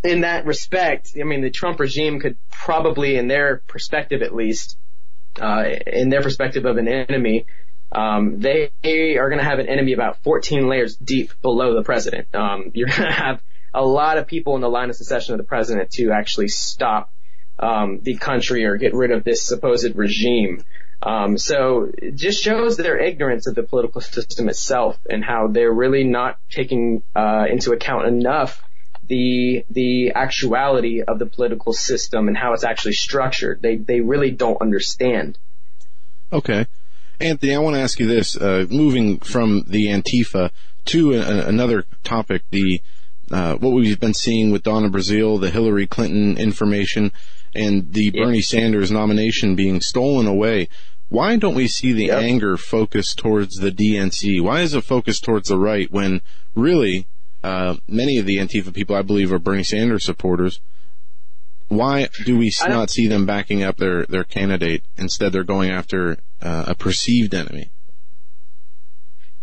in 0.05 0.21
that 0.21 0.45
respect, 0.45 1.13
I 1.19 1.25
mean, 1.25 1.41
the 1.41 1.51
Trump 1.51 1.81
regime 1.81 2.21
could 2.21 2.37
probably, 2.51 3.17
in 3.17 3.29
their 3.29 3.63
perspective 3.67 4.21
at 4.21 4.35
least, 4.35 4.77
uh, 5.41 5.65
in 5.87 6.09
their 6.09 6.23
perspective 6.23 6.65
of 6.65 6.77
an 6.77 6.89
enemy, 6.89 7.47
um, 7.93 8.41
they 8.41 8.71
are 9.17 9.29
going 9.29 9.39
to 9.39 9.45
have 9.45 9.59
an 9.59 9.69
enemy 9.69 9.93
about 9.93 10.23
14 10.23 10.69
layers 10.69 10.97
deep 10.97 11.33
below 11.43 11.75
the 11.75 11.83
president. 11.83 12.35
Um, 12.35 12.71
you're 12.75 12.89
going 12.89 13.03
to 13.03 13.13
have 13.13 13.41
a 13.73 13.85
lot 13.85 14.19
of 14.19 14.27
people 14.27 14.55
in 14.55 14.61
the 14.61 14.71
line 14.71 14.91
of 14.91 14.97
succession 14.97 15.35
of 15.35 15.39
the 15.39 15.45
president 15.45 15.91
to 15.93 16.11
actually 16.11 16.49
stop 16.49 17.13
um, 17.59 18.01
the 18.03 18.17
country 18.17 18.65
or 18.65 18.77
get 18.77 18.95
rid 18.95 19.11
of 19.11 19.25
this 19.25 19.43
supposed 19.43 19.95
regime. 19.97 20.63
Um, 21.03 21.37
so 21.37 21.91
it 21.97 22.17
just 22.17 22.43
shows 22.43 22.77
their 22.77 22.99
ignorance 22.99 23.47
of 23.47 23.55
the 23.55 23.63
political 23.63 24.01
system 24.01 24.49
itself 24.49 24.99
and 25.09 25.23
how 25.23 25.49
they're 25.49 25.73
really 25.73 26.05
not 26.05 26.39
taking 26.51 27.03
uh, 27.15 27.45
into 27.51 27.73
account 27.73 28.07
enough 28.07 28.63
the 29.09 29.65
the 29.71 30.13
actuality 30.15 31.03
of 31.03 31.19
the 31.19 31.27
political 31.27 31.73
system 31.73 32.29
and 32.29 32.37
how 32.37 32.53
it's 32.53 32.65
actually 32.65 32.93
structured. 32.95 33.63
They 33.63 33.77
they 33.77 34.01
really 34.01 34.31
don't 34.31 34.61
understand. 34.61 35.39
Okay. 36.33 36.67
Anthony, 37.21 37.55
I 37.55 37.59
want 37.59 37.77
to 37.77 37.81
ask 37.81 37.99
you 37.99 38.07
this. 38.07 38.37
Uh, 38.37 38.67
moving 38.69 39.19
from 39.21 39.65
the 39.67 39.87
Antifa 39.87 40.51
to 40.87 41.15
a, 41.15 41.47
another 41.47 41.85
topic, 42.05 42.43
the 42.51 42.81
uh, 43.31 43.55
what 43.57 43.73
we've 43.73 43.99
been 43.99 44.15
seeing 44.15 44.51
with 44.51 44.63
Donna 44.63 44.89
Brazile, 44.89 45.41
the 45.41 45.51
Hillary 45.51 45.87
Clinton 45.87 46.37
information, 46.39 47.13
and 47.55 47.93
the 47.93 48.11
Yeah. 48.15 48.25
Bernie 48.25 48.41
Sanders 48.43 48.91
nomination 48.91 49.57
being 49.57 49.81
stolen 49.81 50.27
away. 50.27 50.69
Why 51.09 51.37
don't 51.37 51.55
we 51.55 51.69
see 51.69 51.93
the 51.93 52.07
Yep. 52.07 52.23
anger 52.23 52.57
focused 52.57 53.19
towards 53.19 53.57
the 53.57 53.71
DNC? 53.71 54.41
Why 54.41 54.61
is 54.61 54.75
it 54.75 54.83
focused 54.83 55.25
towards 55.25 55.49
the 55.49 55.59
right 55.59 55.91
when 55.91 56.21
really 56.55 57.07
uh, 57.47 57.77
many 57.87 58.19
of 58.19 58.27
the 58.27 58.39
Antifa 58.39 58.75
people, 58.75 58.97
I 58.97 59.03
believe, 59.03 59.33
are 59.33 59.39
Bernie 59.39 59.63
Sanders 59.63 60.05
supporters? 60.05 60.61
Why 61.69 62.09
do 62.25 62.37
we 62.37 62.51
not 62.67 62.91
see 62.91 63.07
them 63.07 63.25
backing 63.25 63.63
up 63.63 63.77
their, 63.77 64.05
their 64.07 64.25
candidate? 64.25 64.83
Instead, 64.97 65.33
they're 65.33 65.45
going 65.45 65.71
after 65.71 66.17
uh, 66.43 66.65
a 66.67 66.75
perceived 66.75 67.35
enemy. 67.35 67.71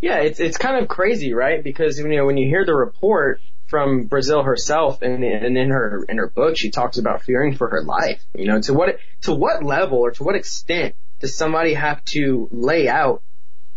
Yeah, 0.01 0.17
it's 0.17 0.41
it's 0.41 0.57
kind 0.57 0.83
of 0.83 0.89
crazy, 0.89 1.33
right? 1.33 1.63
Because 1.63 1.97
you 1.97 2.05
know 2.09 2.25
when 2.25 2.35
you 2.35 2.49
hear 2.49 2.65
the 2.65 2.75
report 2.75 3.39
from 3.67 4.09
Brazile 4.09 4.43
herself, 4.43 5.01
and 5.01 5.23
and 5.23 5.57
in 5.57 5.69
her 5.69 6.03
in 6.09 6.17
her 6.17 6.27
book, 6.27 6.57
she 6.57 6.71
talks 6.71 6.97
about 6.97 7.23
fearing 7.23 7.55
for 7.55 7.69
her 7.69 7.83
life. 7.83 8.21
You 8.35 8.47
know, 8.47 8.59
to 8.63 8.73
what 8.73 8.97
to 9.21 9.33
what 9.33 9.63
level 9.63 9.99
or 9.99 10.11
to 10.11 10.23
what 10.25 10.35
extent 10.35 10.95
does 11.21 11.37
somebody 11.37 11.73
have 11.73 12.03
to 12.05 12.49
lay 12.51 12.89
out 12.89 13.23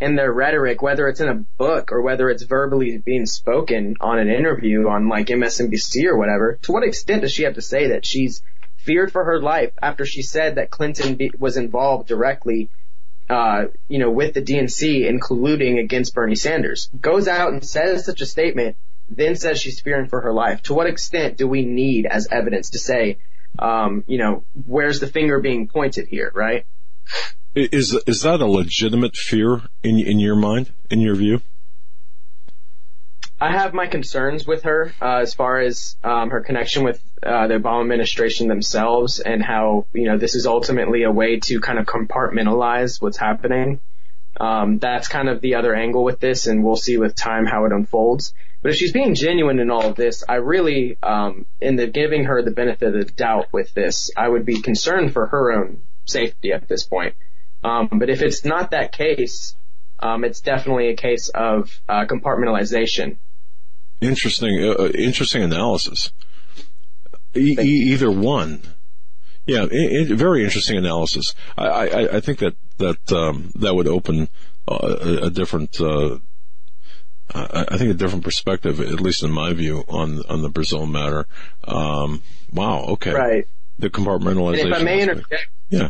in 0.01 0.17
their 0.17 0.33
rhetoric, 0.33 0.83
whether 0.83 1.09
it's 1.09 1.21
in 1.21 1.29
a 1.29 1.35
book 1.35 1.93
or 1.93 2.03
whether 2.03 2.29
it's 2.29 2.43
verbally 2.43 2.99
being 2.99 3.27
spoken 3.27 3.97
on 4.01 4.19
an 4.19 4.29
interview 4.29 4.89
on 4.89 5.09
like 5.09 5.29
MSNBC 5.29 6.05
or 6.05 6.17
whatever? 6.17 6.59
To 6.63 6.73
what 6.73 6.85
extent 6.85 7.23
does 7.23 7.33
she 7.33 7.45
have 7.45 7.55
to 7.55 7.63
say 7.63 7.89
that 7.89 8.05
she's 8.05 8.43
feared 8.77 9.11
for 9.11 9.25
her 9.25 9.41
life 9.41 9.73
after 9.81 10.05
she 10.05 10.23
said 10.23 10.57
that 10.57 10.71
Clinton 10.71 11.17
be, 11.17 11.33
was 11.39 11.57
involved 11.57 12.09
directly 12.09 12.69
uh, 13.29 13.65
you 13.89 13.99
know, 13.99 14.11
with 14.11 14.35
the 14.35 14.43
DNC, 14.43 15.09
including 15.09 15.79
against 15.79 16.15
Bernie 16.15 16.37
Sanders, 16.37 16.89
goes 17.01 17.27
out 17.27 17.53
and 17.53 17.67
says 17.67 18.05
such 18.05 18.21
a 18.21 18.27
statement, 18.27 18.77
then 19.09 19.35
says 19.35 19.61
she's 19.61 19.81
fearing 19.81 20.09
for 20.09 20.21
her 20.21 20.33
life. 20.33 20.63
To 20.63 20.75
what 20.75 20.87
extent 20.87 21.37
do 21.37 21.49
we 21.49 21.65
need 21.65 22.07
as 22.07 22.29
evidence 22.31 22.71
to 22.71 22.79
say, 22.79 23.19
um, 23.59 24.05
you 24.07 24.19
know, 24.19 24.45
where's 24.65 25.01
the 25.01 25.07
finger 25.07 25.41
being 25.41 25.67
pointed 25.67 26.07
here, 26.07 26.31
right? 26.35 26.67
Is 27.57 27.99
is 28.07 28.21
that 28.21 28.43
a 28.43 28.47
legitimate 28.47 29.17
fear 29.17 29.63
in 29.83 29.99
in 29.99 30.21
your 30.21 30.37
mind, 30.37 30.71
in 30.91 31.01
your 31.01 31.15
view? 31.15 31.41
I 33.41 33.51
have 33.51 33.73
my 33.73 33.87
concerns 33.87 34.47
with 34.47 34.65
her 34.65 34.93
uh, 35.01 35.21
as 35.23 35.33
far 35.33 35.61
as 35.61 35.97
um, 36.05 36.29
her 36.31 36.43
connection 36.43 36.85
with 36.85 37.03
uh, 37.23 37.47
the 37.47 37.55
Obama 37.55 37.81
administration 37.81 38.49
themselves, 38.49 39.21
and 39.21 39.43
how 39.43 39.87
you 39.95 40.05
know 40.05 40.19
this 40.19 40.35
is 40.35 40.47
ultimately 40.47 41.05
a 41.05 41.11
way 41.11 41.41
to 41.41 41.59
kind 41.61 41.79
of 41.79 41.87
compartmentalize 41.87 43.01
what's 43.01 43.17
happening. 43.17 43.81
Um, 44.39 44.79
that's 44.79 45.09
kind 45.09 45.31
of 45.31 45.41
the 45.41 45.55
other 45.55 45.75
angle 45.75 46.05
with 46.05 46.21
this, 46.21 46.47
and 46.47 46.63
we'll 46.63 46.77
see 46.77 46.99
with 46.99 47.15
time 47.15 47.47
how 47.47 47.65
it 47.65 47.73
unfolds. 47.73 48.35
But 48.61 48.73
if 48.73 48.77
she's 48.77 48.93
being 48.93 49.15
genuine 49.15 49.61
in 49.61 49.71
all 49.71 49.87
of 49.87 49.97
this, 49.97 50.25
I 50.29 50.35
really, 50.35 50.99
um, 51.03 51.47
in 51.63 51.77
the 51.77 51.87
giving 51.87 52.25
her 52.25 52.43
the 52.43 52.51
benefit 52.51 52.95
of 52.95 53.07
the 53.07 53.11
doubt 53.11 53.47
with 53.51 53.73
this, 53.73 54.11
I 54.15 54.29
would 54.29 54.45
be 54.45 54.61
concerned 54.61 55.15
for 55.15 55.29
her 55.29 55.53
own 55.53 55.81
safety 56.05 56.53
at 56.53 56.69
this 56.69 56.85
point. 56.85 57.15
Um, 57.67 57.89
but 57.99 58.09
if 58.09 58.23
it's 58.23 58.45
not 58.45 58.71
that 58.71 58.93
case, 58.93 59.57
um, 59.99 60.25
it's 60.25 60.41
definitely 60.41 60.89
a 60.89 60.97
case 60.97 61.29
of 61.31 61.81
uh, 61.89 62.05
compartmentalization. 62.05 63.17
Interesting, 64.01 64.63
uh, 64.63 64.85
uh, 64.85 64.89
interesting 64.95 65.43
analysis. 65.43 66.13
E- 67.35 67.57
either 67.59 68.11
one. 68.11 68.63
Yeah, 69.47 69.63
i 69.63 70.01
i 70.01 70.05
very 70.15 70.45
interesting 70.45 70.77
analysis. 70.77 71.35
I, 71.57 71.67
I, 71.67 72.17
I 72.17 72.21
think 72.21 72.39
that 72.41 72.57
that 72.79 73.13
um, 73.13 73.53
that 73.57 73.75
would 73.75 73.87
open 73.89 74.29
uh, 74.69 74.97
a, 75.01 75.27
a 75.27 75.31
different, 75.31 75.81
uh, 75.81 76.19
I 77.35 77.65
I 77.69 77.79
think 77.79 77.91
a 77.91 77.95
different 77.95 78.25
perspective, 78.25 78.81
at 78.81 79.01
least 79.01 79.23
in 79.23 79.31
my 79.31 79.53
view, 79.55 79.85
on 79.89 80.23
on 80.29 80.43
the 80.43 80.51
Brazile 80.51 80.91
matter. 80.91 81.27
Um, 81.65 82.23
wow. 82.53 82.85
Okay. 82.95 83.13
Right. 83.13 83.49
The 83.79 83.91
compartmentalization. 83.91 84.65
And 84.65 84.75
if 84.75 84.81
I 84.81 84.83
may 84.83 85.01
aspect. 85.01 85.19
interject, 85.19 85.49
Yeah. 85.71 85.89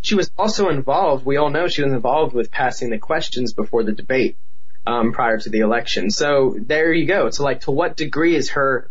She 0.00 0.14
was- 0.14 0.30
also 0.38 0.68
involved. 0.68 1.24
We 1.24 1.36
all 1.36 1.50
know 1.50 1.68
she 1.68 1.82
was 1.82 1.92
involved 1.92 2.34
with 2.34 2.50
passing 2.50 2.90
the 2.90 2.98
questions 2.98 3.52
before 3.52 3.82
the 3.84 3.92
debate 3.92 4.36
um, 4.86 5.12
prior 5.12 5.38
to 5.38 5.50
the 5.50 5.60
election. 5.60 6.10
So 6.10 6.56
there 6.58 6.92
you 6.92 7.06
go. 7.06 7.30
So 7.30 7.44
like, 7.44 7.62
to 7.62 7.70
what 7.70 7.96
degree 7.96 8.34
is 8.34 8.50
her, 8.50 8.88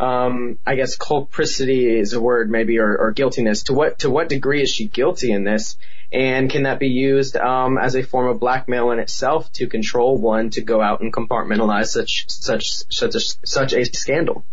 um, 0.00 0.58
I 0.66 0.76
guess, 0.76 0.96
culpricity 0.96 1.98
is 1.98 2.12
a 2.12 2.20
word 2.20 2.50
maybe, 2.50 2.78
or, 2.78 2.96
or 2.96 3.12
guiltiness? 3.12 3.64
To 3.64 3.74
what 3.74 4.00
to 4.00 4.10
what 4.10 4.28
degree 4.28 4.62
is 4.62 4.70
she 4.70 4.86
guilty 4.86 5.32
in 5.32 5.44
this? 5.44 5.76
And 6.12 6.48
can 6.50 6.64
that 6.64 6.78
be 6.78 6.88
used 6.88 7.36
um, 7.36 7.78
as 7.78 7.96
a 7.96 8.02
form 8.02 8.28
of 8.28 8.38
blackmail 8.38 8.90
in 8.92 8.98
itself 8.98 9.50
to 9.52 9.66
control 9.66 10.18
one 10.18 10.50
to 10.50 10.62
go 10.62 10.80
out 10.80 11.00
and 11.00 11.12
compartmentalize 11.12 11.86
such 11.86 12.26
such 12.28 12.84
such 12.90 13.14
a, 13.14 13.20
such 13.20 13.72
a 13.72 13.84
scandal? 13.84 14.44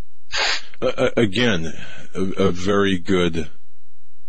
uh, 0.82 1.10
again, 1.16 1.72
a, 2.16 2.22
a 2.22 2.52
very 2.52 2.98
good 2.98 3.50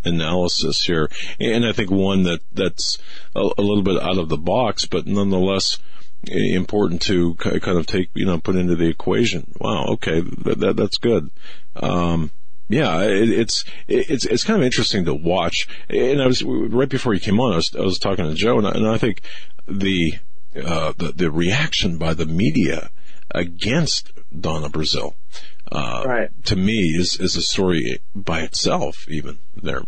analysis 0.05 0.85
here, 0.85 1.11
and 1.41 1.65
I 1.67 1.73
think 1.73 1.91
one 1.91 2.23
that 2.25 2.41
that's 2.53 2.99
a, 3.35 3.41
a 3.59 3.63
little 3.63 3.83
bit 3.83 4.01
out 4.03 4.19
of 4.19 4.29
the 4.29 4.37
box, 4.39 4.87
but 4.87 5.07
nonetheless 5.07 5.79
important 6.27 7.03
to 7.03 7.35
kind 7.35 7.79
of 7.79 7.87
take 7.87 8.09
you 8.15 8.25
know 8.27 8.39
put 8.39 8.57
into 8.57 8.77
the 8.77 8.87
equation. 8.89 9.53
Wow, 9.61 9.85
okay, 9.91 10.21
that, 10.21 10.59
that 10.61 10.77
that's 10.77 10.97
good. 10.99 11.31
Um, 11.77 12.31
yeah, 12.69 13.03
it, 13.03 13.29
it's 13.29 13.65
it's 13.89 14.25
it's 14.25 14.45
kind 14.45 14.59
of 14.59 14.65
interesting 14.65 15.05
to 15.05 15.15
watch. 15.15 15.69
And 15.89 16.23
I 16.23 16.27
was 16.27 16.43
right 16.43 16.89
before 16.89 17.15
you 17.15 17.21
came 17.21 17.41
on, 17.41 17.53
I 17.53 17.57
was 17.57 17.77
I 17.77 17.83
was 17.83 17.99
talking 17.99 18.25
to 18.25 18.35
Joe, 18.35 18.59
and 18.59 18.67
I, 18.67 18.71
and 18.73 18.87
I 18.89 18.99
think 18.99 19.21
the 19.67 20.15
uh, 20.57 20.93
the 20.97 21.13
the 21.13 21.31
reaction 21.31 21.99
by 21.99 22.15
the 22.15 22.27
media 22.27 22.91
against 23.35 24.13
Donna 24.39 24.69
Brazile, 24.69 25.15
uh, 25.73 26.05
Right. 26.07 26.45
to 26.47 26.57
me 26.57 26.95
is 26.99 27.19
is 27.21 27.37
a 27.37 27.43
story 27.43 27.99
by 28.15 28.41
itself. 28.41 29.07
Even 29.09 29.39
there, 29.55 29.83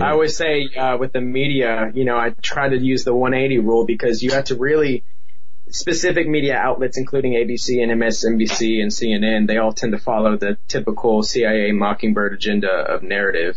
I 0.00 0.10
always 0.10 0.36
say 0.36 0.68
uh, 0.76 0.96
with 0.96 1.12
the 1.12 1.20
media, 1.20 1.90
you 1.94 2.04
know, 2.04 2.16
I 2.16 2.30
try 2.30 2.68
to 2.68 2.78
use 2.78 3.04
the 3.04 3.14
180 3.14 3.58
rule 3.58 3.84
because 3.84 4.22
you 4.22 4.32
have 4.32 4.44
to 4.44 4.56
really 4.56 5.04
specific 5.70 6.28
media 6.28 6.56
outlets, 6.56 6.96
including 6.96 7.34
ABC 7.34 7.82
and 7.82 7.92
MSNBC 8.00 8.80
and 8.80 8.90
CNN, 8.90 9.46
they 9.46 9.58
all 9.58 9.72
tend 9.72 9.92
to 9.92 9.98
follow 9.98 10.36
the 10.36 10.56
typical 10.66 11.22
CIA 11.22 11.72
Mockingbird 11.72 12.32
agenda 12.32 12.70
of 12.70 13.02
narrative. 13.02 13.56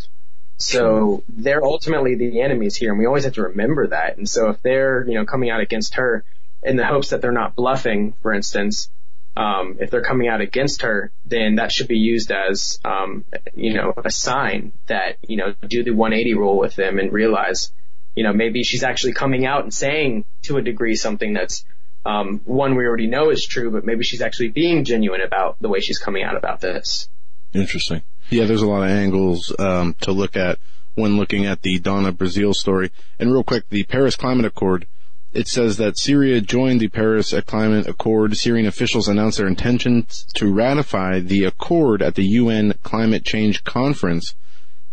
So 0.58 1.24
they're 1.28 1.64
ultimately 1.64 2.16
the 2.16 2.42
enemies 2.42 2.76
here, 2.76 2.92
and 2.92 3.00
we 3.00 3.06
always 3.06 3.24
have 3.24 3.34
to 3.34 3.44
remember 3.44 3.88
that. 3.88 4.18
And 4.18 4.30
so 4.30 4.50
if 4.50 4.62
they're, 4.62 5.08
you 5.08 5.16
know, 5.16 5.26
coming 5.26 5.50
out 5.50 5.60
against 5.60 5.96
her 5.96 6.24
in 6.62 6.76
the 6.76 6.86
hopes 6.86 7.10
that 7.10 7.22
they're 7.22 7.32
not 7.32 7.56
bluffing, 7.56 8.14
for 8.22 8.32
instance, 8.32 8.90
um, 9.36 9.78
if 9.80 9.90
they're 9.90 10.04
coming 10.04 10.28
out 10.28 10.42
against 10.42 10.82
her, 10.82 11.12
then 11.26 11.56
that 11.56 11.72
should 11.72 11.88
be 11.88 11.98
used 11.98 12.32
as, 12.32 12.80
um, 12.84 13.24
you 13.56 13.74
know, 13.74 13.94
a 14.04 14.12
sign 14.12 14.74
that, 14.88 15.18
you 15.26 15.38
know, 15.38 15.54
do 15.68 15.84
the 15.84 15.92
180 15.92 16.34
rule 16.36 16.58
with 16.58 16.76
them 16.76 17.00
and 17.00 17.14
realize, 17.14 17.72
you 18.16 18.24
know, 18.24 18.34
maybe 18.34 18.64
she's 18.64 18.84
actually 18.84 19.14
coming 19.14 19.46
out 19.46 19.64
and 19.64 19.74
saying 19.74 20.26
to 20.44 20.58
a 20.58 20.62
degree 20.62 20.96
something 20.96 21.34
that's, 21.34 21.64
um, 22.06 22.42
one 22.46 22.76
we 22.76 22.86
already 22.86 23.08
know 23.08 23.30
is 23.30 23.46
true, 23.46 23.72
but 23.72 23.86
maybe 23.86 24.04
she's 24.04 24.22
actually 24.22 24.50
being 24.50 24.84
genuine 24.84 25.22
about 25.22 25.58
the 25.62 25.70
way 25.70 25.80
she's 25.80 26.00
coming 26.00 26.24
out 26.24 26.36
about 26.36 26.60
this. 26.60 27.08
interesting. 27.54 28.02
Yeah, 28.30 28.46
there's 28.46 28.62
a 28.62 28.68
lot 28.68 28.84
of 28.84 28.90
angles 28.90 29.54
um, 29.60 29.94
to 30.02 30.12
look 30.12 30.36
at 30.36 30.58
when 30.96 31.18
looking 31.18 31.46
at 31.46 31.62
the 31.62 31.80
Donna 31.80 32.12
Brazile 32.12 32.54
story. 32.54 32.92
And 33.20 33.32
real 33.32 33.44
quick, 33.44 33.68
the 33.70 33.84
Paris 33.84 34.16
Climate 34.16 34.46
Accord. 34.46 34.88
It 35.34 35.48
says 35.48 35.78
that 35.78 35.98
Syria 35.98 36.42
joined 36.42 36.82
the 36.82 36.90
Paris 36.90 37.34
Climate 37.46 37.88
Accord. 37.88 38.36
Syrian 38.36 38.68
officials 38.68 39.08
announced 39.08 39.38
their 39.38 39.48
intention 39.48 40.06
to 40.36 40.52
ratify 40.52 41.20
the 41.22 41.46
accord 41.46 42.02
at 42.02 42.16
the 42.16 42.26
UN 42.26 42.74
Climate 42.84 43.24
Change 43.24 43.64
Conference. 43.64 44.36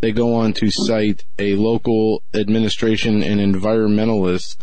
They 0.01 0.13
go 0.13 0.35
on 0.35 0.53
to 0.55 0.71
cite 0.71 1.25
a 1.41 1.57
local 1.57 2.23
administration 2.33 3.21
and 3.21 3.41
environmentalist, 3.41 4.59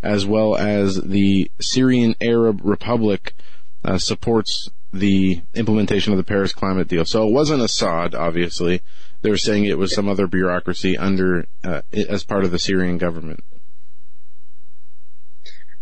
as 0.00 0.24
well 0.24 0.56
as 0.56 1.02
the 1.02 1.50
Syrian 1.60 2.14
Arab 2.20 2.60
Republic, 2.62 3.34
uh, 3.84 3.98
supports 3.98 4.70
the 4.92 5.42
implementation 5.54 6.12
of 6.12 6.18
the 6.18 6.24
Paris 6.24 6.52
climate 6.52 6.86
deal. 6.86 7.04
So 7.04 7.26
it 7.26 7.32
wasn't 7.32 7.62
Assad, 7.62 8.14
obviously. 8.14 8.80
They're 9.22 9.36
saying 9.36 9.64
it 9.64 9.78
was 9.78 9.92
some 9.92 10.08
other 10.08 10.28
bureaucracy 10.28 10.96
under, 10.96 11.46
uh, 11.64 11.82
as 11.92 12.22
part 12.22 12.44
of 12.44 12.52
the 12.52 12.60
Syrian 12.60 12.96
government. 12.96 13.42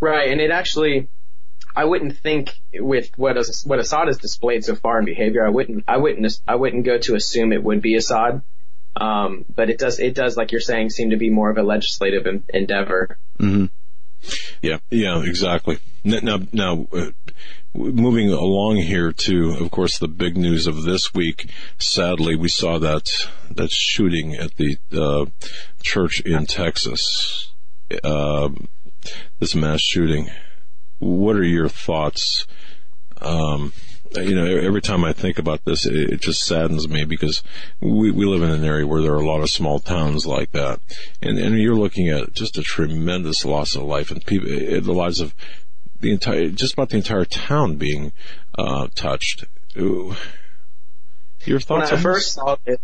Right, 0.05 0.31
and 0.31 0.39
it 0.39 0.51
actually, 0.51 1.09
I 1.75 1.87
wouldn't 1.87 2.19
think 2.19 2.51
with 2.75 3.11
what 3.17 3.39
what 3.65 3.79
Assad 3.79 4.09
has 4.09 4.19
displayed 4.19 4.63
so 4.63 4.75
far 4.75 4.99
in 4.99 5.07
behavior, 5.07 5.47
I 5.47 5.49
wouldn't, 5.49 5.85
I 5.89 5.97
wouldn't, 5.97 6.31
I 6.47 6.57
wouldn't 6.57 6.85
go 6.85 6.99
to 6.99 7.15
assume 7.15 7.55
it 7.55 7.65
would 7.65 7.81
be 7.81 7.95
Assad. 7.95 8.43
Um, 8.95 9.47
but 9.55 9.71
it 9.71 9.79
does, 9.79 9.99
it 10.01 10.15
does, 10.15 10.37
like 10.37 10.53
you're 10.53 10.61
saying, 10.61 10.91
seem 10.91 11.09
to 11.09 11.17
be 11.17 11.31
more 11.31 11.49
of 11.49 11.57
a 11.57 11.63
legislative 11.63 12.27
en- 12.27 12.45
endeavor. 12.53 13.17
Mm-hmm. 13.39 13.65
Yeah, 14.61 14.77
yeah, 14.91 15.23
exactly. 15.25 15.79
Now, 16.05 16.19
now, 16.23 16.39
now 16.53 16.87
uh, 16.93 17.11
moving 17.73 18.29
along 18.29 18.77
here 18.77 19.11
to, 19.11 19.57
of 19.59 19.71
course, 19.71 19.99
the 19.99 20.07
big 20.07 20.37
news 20.37 20.67
of 20.67 20.83
this 20.83 21.15
week. 21.15 21.49
Sadly, 21.79 22.37
we 22.37 22.49
saw 22.49 22.79
that 22.79 23.11
that 23.51 23.71
shooting 23.71 24.35
at 24.35 24.55
the 24.57 24.77
uh, 24.93 25.25
church 25.83 26.21
in 26.21 26.45
Texas. 26.45 27.51
Um, 28.03 28.69
this 29.39 29.55
mass 29.55 29.81
shooting. 29.81 30.31
What 30.99 31.37
are 31.37 31.45
your 31.45 31.69
thoughts? 31.69 32.47
Um, 33.21 33.73
you 34.17 34.35
know, 34.35 34.45
every 34.45 34.81
time 34.81 35.05
I 35.05 35.13
think 35.13 35.39
about 35.39 35.65
this, 35.65 35.87
it, 35.87 35.95
it, 35.95 36.21
just 36.21 36.45
saddens 36.45 36.89
me 36.89 37.05
because 37.05 37.43
we, 37.81 38.11
we 38.11 38.27
live 38.27 38.43
in 38.43 38.51
an 38.51 38.65
area 38.65 38.87
where 38.87 39.03
there 39.03 39.13
are 39.13 39.21
a 39.21 39.27
lot 39.27 39.41
of 39.41 39.51
small 39.51 39.81
towns 39.81 40.27
like 40.27 40.53
that. 40.53 40.81
And, 41.21 41.39
and 41.39 41.59
you're 41.59 41.75
looking 41.75 42.09
at 42.09 42.33
just 42.33 42.59
a 42.59 42.63
tremendous 42.63 43.45
loss 43.45 43.75
of 43.75 43.83
life 43.83 44.11
and 44.11 44.25
people, 44.25 44.49
eh, 44.51 44.81
the 44.81 44.93
lives 44.93 45.21
of 45.21 45.35
the 46.01 46.13
entire, 46.13 46.49
just 46.49 46.75
about 46.75 46.91
the 46.91 46.97
entire 46.97 47.25
town 47.25 47.77
being, 47.77 48.13
uh, 48.57 48.89
touched. 48.95 49.45
Ooh. 49.77 50.15
Your 51.45 51.61
thoughts 51.61 51.91
when 51.91 52.01
I 52.01 52.03
first 52.03 52.33
saw 52.33 52.57
this, 52.65 52.79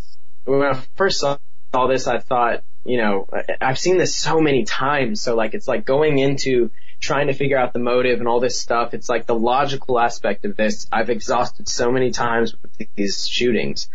when 0.44 0.62
I 0.62 0.80
first 0.96 1.20
saw 1.20 1.38
this, 1.86 2.06
I 2.06 2.18
thought, 2.18 2.62
you 2.84 2.96
know, 2.96 3.28
I've 3.60 3.78
seen 3.78 3.98
this 3.98 4.16
so 4.16 4.40
many 4.40 4.64
times. 4.64 5.22
So 5.22 5.34
like, 5.34 5.54
it's 5.54 5.68
like 5.68 5.84
going 5.84 6.18
into 6.18 6.70
trying 7.00 7.28
to 7.28 7.34
figure 7.34 7.58
out 7.58 7.72
the 7.72 7.78
motive 7.78 8.18
and 8.18 8.28
all 8.28 8.40
this 8.40 8.60
stuff. 8.60 8.94
It's 8.94 9.08
like 9.08 9.26
the 9.26 9.34
logical 9.34 9.98
aspect 9.98 10.44
of 10.44 10.56
this. 10.56 10.86
I've 10.90 11.10
exhausted 11.10 11.68
so 11.68 11.90
many 11.90 12.10
times 12.10 12.54
with 12.60 12.88
these 12.94 13.26
shootings. 13.26 13.88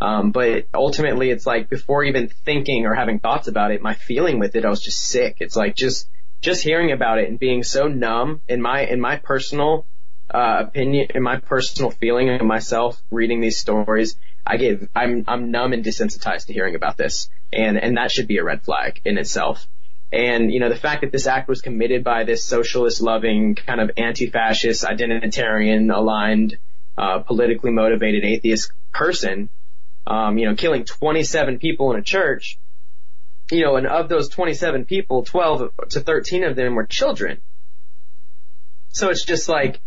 Um, 0.00 0.32
but 0.32 0.66
ultimately 0.74 1.30
it's 1.30 1.46
like 1.46 1.68
before 1.68 2.02
even 2.02 2.28
thinking 2.28 2.86
or 2.86 2.94
having 2.94 3.20
thoughts 3.20 3.46
about 3.46 3.70
it, 3.70 3.82
my 3.82 3.94
feeling 3.94 4.40
with 4.40 4.56
it, 4.56 4.64
I 4.64 4.68
was 4.68 4.80
just 4.80 5.00
sick. 5.00 5.36
It's 5.40 5.54
like 5.54 5.76
just, 5.76 6.08
just 6.40 6.64
hearing 6.64 6.90
about 6.90 7.18
it 7.18 7.28
and 7.28 7.38
being 7.38 7.62
so 7.62 7.86
numb 7.86 8.40
in 8.48 8.60
my, 8.60 8.80
in 8.80 9.00
my 9.00 9.16
personal, 9.16 9.86
uh, 10.32 10.64
opinion, 10.66 11.08
in 11.14 11.22
my 11.22 11.36
personal 11.36 11.90
feeling 11.90 12.30
of 12.30 12.42
myself 12.42 13.00
reading 13.10 13.40
these 13.40 13.58
stories, 13.58 14.16
I 14.44 14.56
get, 14.56 14.88
I'm, 14.94 15.24
I'm 15.28 15.52
numb 15.52 15.72
and 15.72 15.84
desensitized 15.84 16.46
to 16.46 16.52
hearing 16.52 16.74
about 16.74 16.96
this. 16.96 17.28
And, 17.52 17.76
and 17.78 17.96
that 17.96 18.10
should 18.10 18.28
be 18.28 18.38
a 18.38 18.44
red 18.44 18.62
flag 18.62 19.00
in 19.04 19.18
itself. 19.18 19.66
And, 20.12 20.52
you 20.52 20.60
know, 20.60 20.68
the 20.68 20.76
fact 20.76 21.00
that 21.00 21.10
this 21.10 21.26
act 21.26 21.48
was 21.48 21.62
committed 21.62 22.04
by 22.04 22.24
this 22.24 22.44
socialist 22.44 23.00
loving, 23.00 23.54
kind 23.54 23.80
of 23.80 23.92
anti-fascist, 23.96 24.84
identitarian 24.84 25.94
aligned, 25.94 26.58
uh, 26.98 27.20
politically 27.20 27.70
motivated 27.70 28.24
atheist 28.24 28.72
person, 28.92 29.48
um, 30.06 30.36
you 30.36 30.46
know, 30.46 30.54
killing 30.54 30.84
27 30.84 31.58
people 31.58 31.92
in 31.92 31.98
a 31.98 32.02
church, 32.02 32.58
you 33.50 33.62
know, 33.62 33.76
and 33.76 33.86
of 33.86 34.08
those 34.08 34.28
27 34.28 34.84
people, 34.84 35.22
12 35.22 35.70
to 35.90 36.00
13 36.00 36.44
of 36.44 36.56
them 36.56 36.74
were 36.74 36.86
children. 36.86 37.40
So 38.90 39.08
it's 39.08 39.24
just 39.24 39.48
like, 39.48 39.80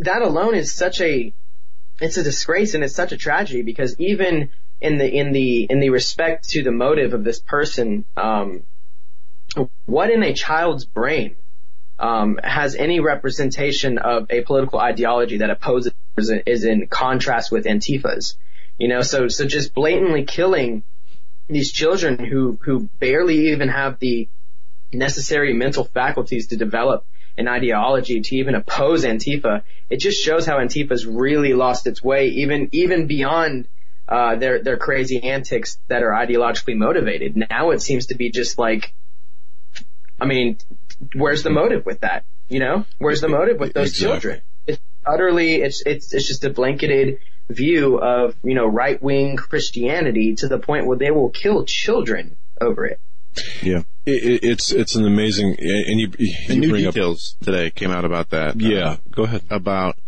that 0.00 0.22
alone 0.22 0.54
is 0.54 0.72
such 0.72 1.00
a, 1.00 1.32
it's 2.00 2.16
a 2.16 2.22
disgrace 2.22 2.74
and 2.74 2.82
it's 2.82 2.94
such 2.94 3.12
a 3.12 3.16
tragedy 3.16 3.62
because 3.62 3.98
even 4.00 4.50
in 4.80 4.98
the, 4.98 5.06
in 5.06 5.32
the, 5.32 5.64
in 5.64 5.80
the 5.80 5.90
respect 5.90 6.48
to 6.50 6.62
the 6.62 6.72
motive 6.72 7.14
of 7.14 7.24
this 7.24 7.40
person, 7.40 8.04
um, 8.16 8.62
what 9.86 10.10
in 10.10 10.22
a 10.22 10.34
child's 10.34 10.84
brain 10.84 11.36
um, 11.98 12.38
has 12.42 12.74
any 12.74 13.00
representation 13.00 13.98
of 13.98 14.26
a 14.30 14.42
political 14.42 14.78
ideology 14.78 15.38
that 15.38 15.50
opposes 15.50 15.92
is 16.16 16.64
in 16.64 16.86
contrast 16.86 17.50
with 17.50 17.64
Antifa's? 17.64 18.36
You 18.78 18.88
know, 18.88 19.02
so 19.02 19.28
so 19.28 19.44
just 19.44 19.74
blatantly 19.74 20.24
killing 20.24 20.84
these 21.48 21.72
children 21.72 22.24
who 22.24 22.58
who 22.62 22.88
barely 23.00 23.50
even 23.50 23.68
have 23.68 23.98
the 23.98 24.28
necessary 24.92 25.52
mental 25.52 25.84
faculties 25.84 26.48
to 26.48 26.56
develop 26.56 27.04
an 27.36 27.48
ideology 27.48 28.20
to 28.20 28.36
even 28.36 28.54
oppose 28.54 29.04
Antifa. 29.04 29.62
It 29.90 29.98
just 29.98 30.22
shows 30.22 30.46
how 30.46 30.58
Antifa's 30.58 31.06
really 31.06 31.54
lost 31.54 31.86
its 31.86 32.02
way, 32.02 32.28
even 32.28 32.68
even 32.72 33.06
beyond 33.06 33.66
uh, 34.08 34.36
their 34.36 34.62
their 34.62 34.76
crazy 34.76 35.22
antics 35.22 35.78
that 35.88 36.02
are 36.02 36.10
ideologically 36.10 36.76
motivated. 36.76 37.36
Now 37.36 37.70
it 37.70 37.82
seems 37.82 38.06
to 38.06 38.14
be 38.14 38.30
just 38.30 38.58
like 38.58 38.92
I 40.20 40.26
mean, 40.26 40.58
where's 41.14 41.42
the 41.42 41.50
motive 41.50 41.86
with 41.86 42.00
that? 42.00 42.24
You 42.48 42.60
know, 42.60 42.84
where's 42.98 43.20
the 43.20 43.28
motive 43.28 43.60
with 43.60 43.72
those 43.72 43.90
exactly. 43.90 44.12
children? 44.12 44.40
It's 44.66 44.80
utterly, 45.06 45.56
it's, 45.56 45.82
it's, 45.84 46.12
it's 46.12 46.26
just 46.26 46.44
a 46.44 46.50
blanketed 46.50 47.18
view 47.48 47.98
of, 47.98 48.34
you 48.42 48.54
know, 48.54 48.66
right 48.66 49.00
wing 49.02 49.36
Christianity 49.36 50.34
to 50.36 50.48
the 50.48 50.58
point 50.58 50.86
where 50.86 50.96
they 50.96 51.10
will 51.10 51.28
kill 51.30 51.64
children 51.64 52.36
over 52.60 52.86
it. 52.86 53.00
Yeah. 53.62 53.82
It, 54.06 54.42
it's, 54.42 54.72
it's 54.72 54.96
an 54.96 55.06
amazing, 55.06 55.56
and 55.58 56.00
you, 56.00 56.10
you 56.18 56.34
and 56.48 56.60
new 56.60 56.76
details 56.76 57.36
up, 57.40 57.44
today 57.44 57.70
came 57.70 57.90
out 57.90 58.04
about 58.04 58.30
that. 58.30 58.60
Yeah. 58.60 58.88
Uh, 58.88 58.96
go 59.10 59.22
ahead. 59.24 59.42
About 59.50 59.96
the, 59.96 60.02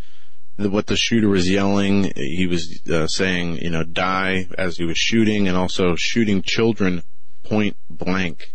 what 0.69 0.87
the 0.87 0.97
shooter 0.97 1.29
was 1.29 1.49
yelling. 1.49 2.13
He 2.17 2.47
was 2.47 2.81
uh, 2.91 3.07
saying, 3.07 3.59
you 3.59 3.71
know, 3.71 3.85
die 3.85 4.47
as 4.59 4.77
he 4.77 4.85
was 4.85 4.99
shooting 4.99 5.49
and 5.49 5.57
also 5.57 5.95
shooting 5.97 6.43
children 6.43 7.03
point 7.45 7.77
blank 7.89 8.55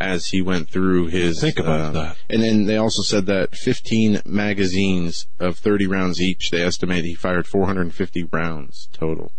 as 0.00 0.28
he 0.28 0.42
went 0.42 0.68
through 0.68 1.06
his. 1.06 1.40
Think 1.40 1.58
about 1.58 1.80
uh, 1.80 1.90
that. 1.90 2.16
And 2.28 2.42
then 2.42 2.66
they 2.66 2.76
also 2.76 3.02
said 3.02 3.26
that 3.26 3.56
15 3.56 4.22
magazines 4.24 5.26
of 5.38 5.58
30 5.58 5.86
rounds 5.86 6.20
each. 6.20 6.50
They 6.50 6.62
estimate 6.62 7.04
he 7.04 7.14
fired 7.14 7.46
450 7.46 8.28
rounds 8.32 8.88
total. 8.92 9.32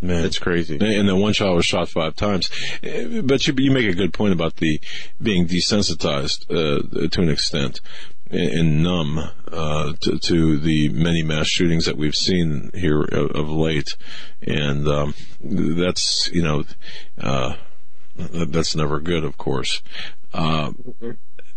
Man, 0.00 0.24
it's 0.24 0.38
crazy. 0.38 0.78
And 0.80 1.08
the 1.08 1.14
one 1.14 1.32
shot 1.32 1.54
was 1.54 1.64
shot 1.64 1.88
five 1.88 2.16
times. 2.16 2.50
But 2.82 3.46
you, 3.46 3.54
you 3.56 3.70
make 3.70 3.86
a 3.86 3.94
good 3.94 4.12
point 4.12 4.32
about 4.32 4.56
the 4.56 4.80
being 5.20 5.46
desensitized 5.46 6.50
uh, 6.50 7.08
to 7.08 7.20
an 7.20 7.28
extent 7.28 7.80
and 8.32 8.82
numb 8.82 9.18
uh, 9.18 9.92
to, 10.00 10.18
to, 10.18 10.58
the 10.58 10.88
many 10.88 11.22
mass 11.22 11.46
shootings 11.46 11.84
that 11.84 11.96
we've 11.96 12.14
seen 12.14 12.70
here 12.74 13.02
of, 13.02 13.30
of 13.32 13.50
late, 13.50 13.96
and 14.40 14.88
um, 14.88 15.14
that's 15.42 16.30
you 16.32 16.42
know. 16.42 16.64
Uh, 17.18 17.54
that's 18.14 18.76
never 18.76 19.00
good, 19.00 19.24
of 19.24 19.38
course. 19.38 19.82
Uh, 20.34 20.72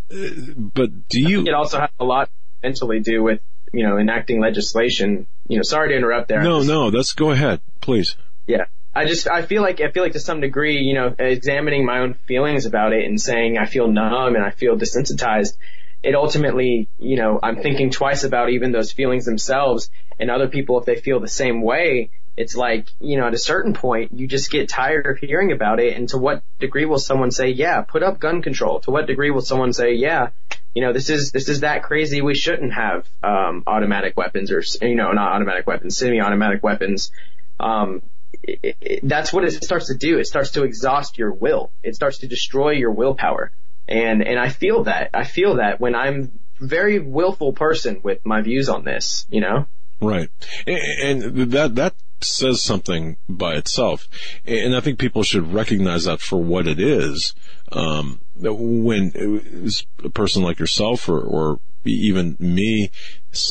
but 0.09 1.07
do 1.09 1.21
you? 1.21 1.41
It 1.41 1.53
also 1.53 1.79
has 1.79 1.89
a 1.99 2.05
lot 2.05 2.29
to 2.63 2.99
do 3.01 3.21
with 3.21 3.41
you 3.73 3.87
know 3.87 3.97
enacting 3.97 4.39
legislation. 4.39 5.27
You 5.47 5.57
know, 5.57 5.63
sorry 5.63 5.89
to 5.89 5.95
interrupt 5.95 6.27
there. 6.29 6.41
No, 6.41 6.61
no, 6.63 6.87
let's 6.87 7.13
go 7.13 7.31
ahead, 7.31 7.61
please. 7.81 8.15
Yeah. 8.47 8.65
I 8.97 9.05
just, 9.05 9.27
I 9.27 9.41
feel 9.41 9.61
like, 9.61 9.81
I 9.81 9.91
feel 9.91 10.03
like 10.03 10.13
to 10.13 10.21
some 10.21 10.39
degree, 10.39 10.77
you 10.77 10.93
know, 10.93 11.13
examining 11.19 11.85
my 11.85 11.99
own 11.99 12.13
feelings 12.13 12.65
about 12.65 12.93
it 12.93 13.03
and 13.03 13.19
saying 13.19 13.57
I 13.57 13.65
feel 13.65 13.89
numb 13.89 14.35
and 14.35 14.43
I 14.43 14.51
feel 14.51 14.77
desensitized, 14.77 15.57
it 16.03 16.15
ultimately, 16.15 16.87
you 16.99 17.17
know, 17.17 17.39
I'm 17.41 17.61
thinking 17.61 17.89
twice 17.89 18.23
about 18.23 18.49
even 18.49 18.71
those 18.71 18.91
feelings 18.91 19.25
themselves 19.25 19.89
and 20.19 20.29
other 20.29 20.47
people 20.47 20.79
if 20.79 20.85
they 20.85 20.95
feel 20.95 21.19
the 21.19 21.27
same 21.27 21.61
way 21.61 22.09
it's 22.37 22.55
like, 22.55 22.87
you 22.99 23.17
know, 23.17 23.27
at 23.27 23.33
a 23.33 23.37
certain 23.37 23.73
point, 23.73 24.11
you 24.13 24.27
just 24.27 24.51
get 24.51 24.67
tired 24.67 25.05
of 25.05 25.17
hearing 25.17 25.51
about 25.51 25.79
it. 25.79 25.95
And 25.95 26.09
to 26.09 26.17
what 26.17 26.43
degree 26.59 26.85
will 26.85 26.99
someone 26.99 27.31
say, 27.31 27.49
yeah, 27.49 27.81
put 27.81 28.03
up 28.03 28.19
gun 28.19 28.41
control? 28.41 28.81
To 28.81 28.91
what 28.91 29.07
degree 29.07 29.31
will 29.31 29.41
someone 29.41 29.71
say, 29.71 29.93
yeah, 29.93 30.29
you 30.73 30.81
know, 30.81 30.91
this 30.91 31.09
is, 31.09 31.31
this 31.31 31.47
is 31.47 31.61
that 31.61 31.83
crazy. 31.83 32.21
We 32.21 32.35
shouldn't 32.35 32.73
have, 32.73 33.07
um, 33.23 33.63
automatic 33.65 34.17
weapons 34.17 34.51
or, 34.51 34.61
you 34.85 34.95
know, 34.95 35.11
not 35.13 35.31
automatic 35.31 35.65
weapons, 35.65 35.97
semi-automatic 35.97 36.61
weapons. 36.61 37.11
Um, 37.57 38.01
it, 38.43 38.75
it, 38.81 38.99
that's 39.03 39.31
what 39.31 39.45
it 39.45 39.63
starts 39.63 39.87
to 39.87 39.95
do. 39.95 40.19
It 40.19 40.25
starts 40.25 40.51
to 40.51 40.63
exhaust 40.63 41.17
your 41.17 41.31
will. 41.31 41.71
It 41.83 41.95
starts 41.95 42.17
to 42.19 42.27
destroy 42.27 42.71
your 42.71 42.91
willpower. 42.91 43.51
And, 43.87 44.25
and 44.25 44.39
I 44.39 44.49
feel 44.49 44.83
that. 44.85 45.11
I 45.13 45.23
feel 45.23 45.55
that 45.55 45.79
when 45.79 45.95
I'm 45.95 46.39
very 46.59 46.99
willful 46.99 47.53
person 47.53 48.01
with 48.03 48.25
my 48.25 48.41
views 48.41 48.69
on 48.69 48.83
this, 48.83 49.27
you 49.29 49.41
know? 49.41 49.67
Right. 50.01 50.29
And, 50.65 51.23
and 51.23 51.51
that, 51.51 51.75
that 51.75 51.95
says 52.21 52.61
something 52.61 53.17
by 53.29 53.55
itself. 53.55 54.07
And 54.45 54.75
I 54.75 54.79
think 54.79 54.99
people 54.99 55.23
should 55.23 55.53
recognize 55.53 56.05
that 56.05 56.21
for 56.21 56.41
what 56.41 56.67
it 56.67 56.79
is. 56.79 57.33
Um, 57.71 58.19
when 58.37 59.71
a 60.03 60.09
person 60.09 60.43
like 60.43 60.59
yourself 60.59 61.09
or, 61.09 61.19
or 61.19 61.59
even 61.83 62.35
me, 62.39 62.91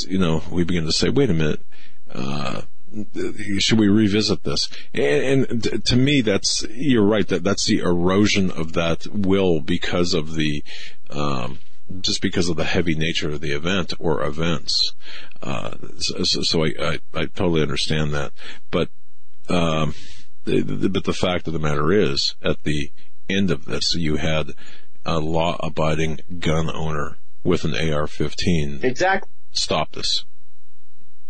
you 0.08 0.18
know, 0.18 0.42
we 0.50 0.64
begin 0.64 0.84
to 0.86 0.92
say, 0.92 1.08
wait 1.08 1.30
a 1.30 1.34
minute, 1.34 1.64
uh, 2.10 2.62
should 3.58 3.78
we 3.78 3.88
revisit 3.88 4.44
this? 4.44 4.68
And, 4.92 5.46
and, 5.50 5.84
to 5.84 5.96
me, 5.96 6.20
that's 6.20 6.64
you're 6.70 7.06
right 7.06 7.26
that 7.28 7.44
that's 7.44 7.66
the 7.66 7.78
erosion 7.78 8.50
of 8.50 8.72
that 8.74 9.06
will 9.06 9.60
because 9.60 10.14
of 10.14 10.34
the 10.34 10.62
um, 11.10 11.58
just 12.00 12.22
because 12.22 12.48
of 12.48 12.56
the 12.56 12.64
heavy 12.64 12.94
nature 12.94 13.30
of 13.30 13.40
the 13.40 13.52
event 13.52 13.92
or 13.98 14.22
events. 14.22 14.94
Uh, 15.42 15.72
so, 15.98 16.42
so 16.42 16.64
I, 16.64 16.72
I, 16.80 16.98
I, 17.14 17.26
totally 17.26 17.62
understand 17.62 18.14
that. 18.14 18.32
But, 18.70 18.88
um, 19.48 19.94
but 20.44 21.04
the 21.04 21.16
fact 21.18 21.46
of 21.46 21.52
the 21.52 21.58
matter 21.58 21.92
is, 21.92 22.34
at 22.42 22.62
the 22.64 22.90
end 23.28 23.50
of 23.50 23.66
this, 23.66 23.94
you 23.94 24.16
had 24.16 24.52
a 25.04 25.18
law 25.18 25.56
abiding 25.60 26.20
gun 26.38 26.70
owner 26.74 27.18
with 27.42 27.64
an 27.64 27.74
AR 27.74 28.06
15. 28.06 28.80
Exactly. 28.82 29.30
Stop 29.52 29.92
this. 29.92 30.24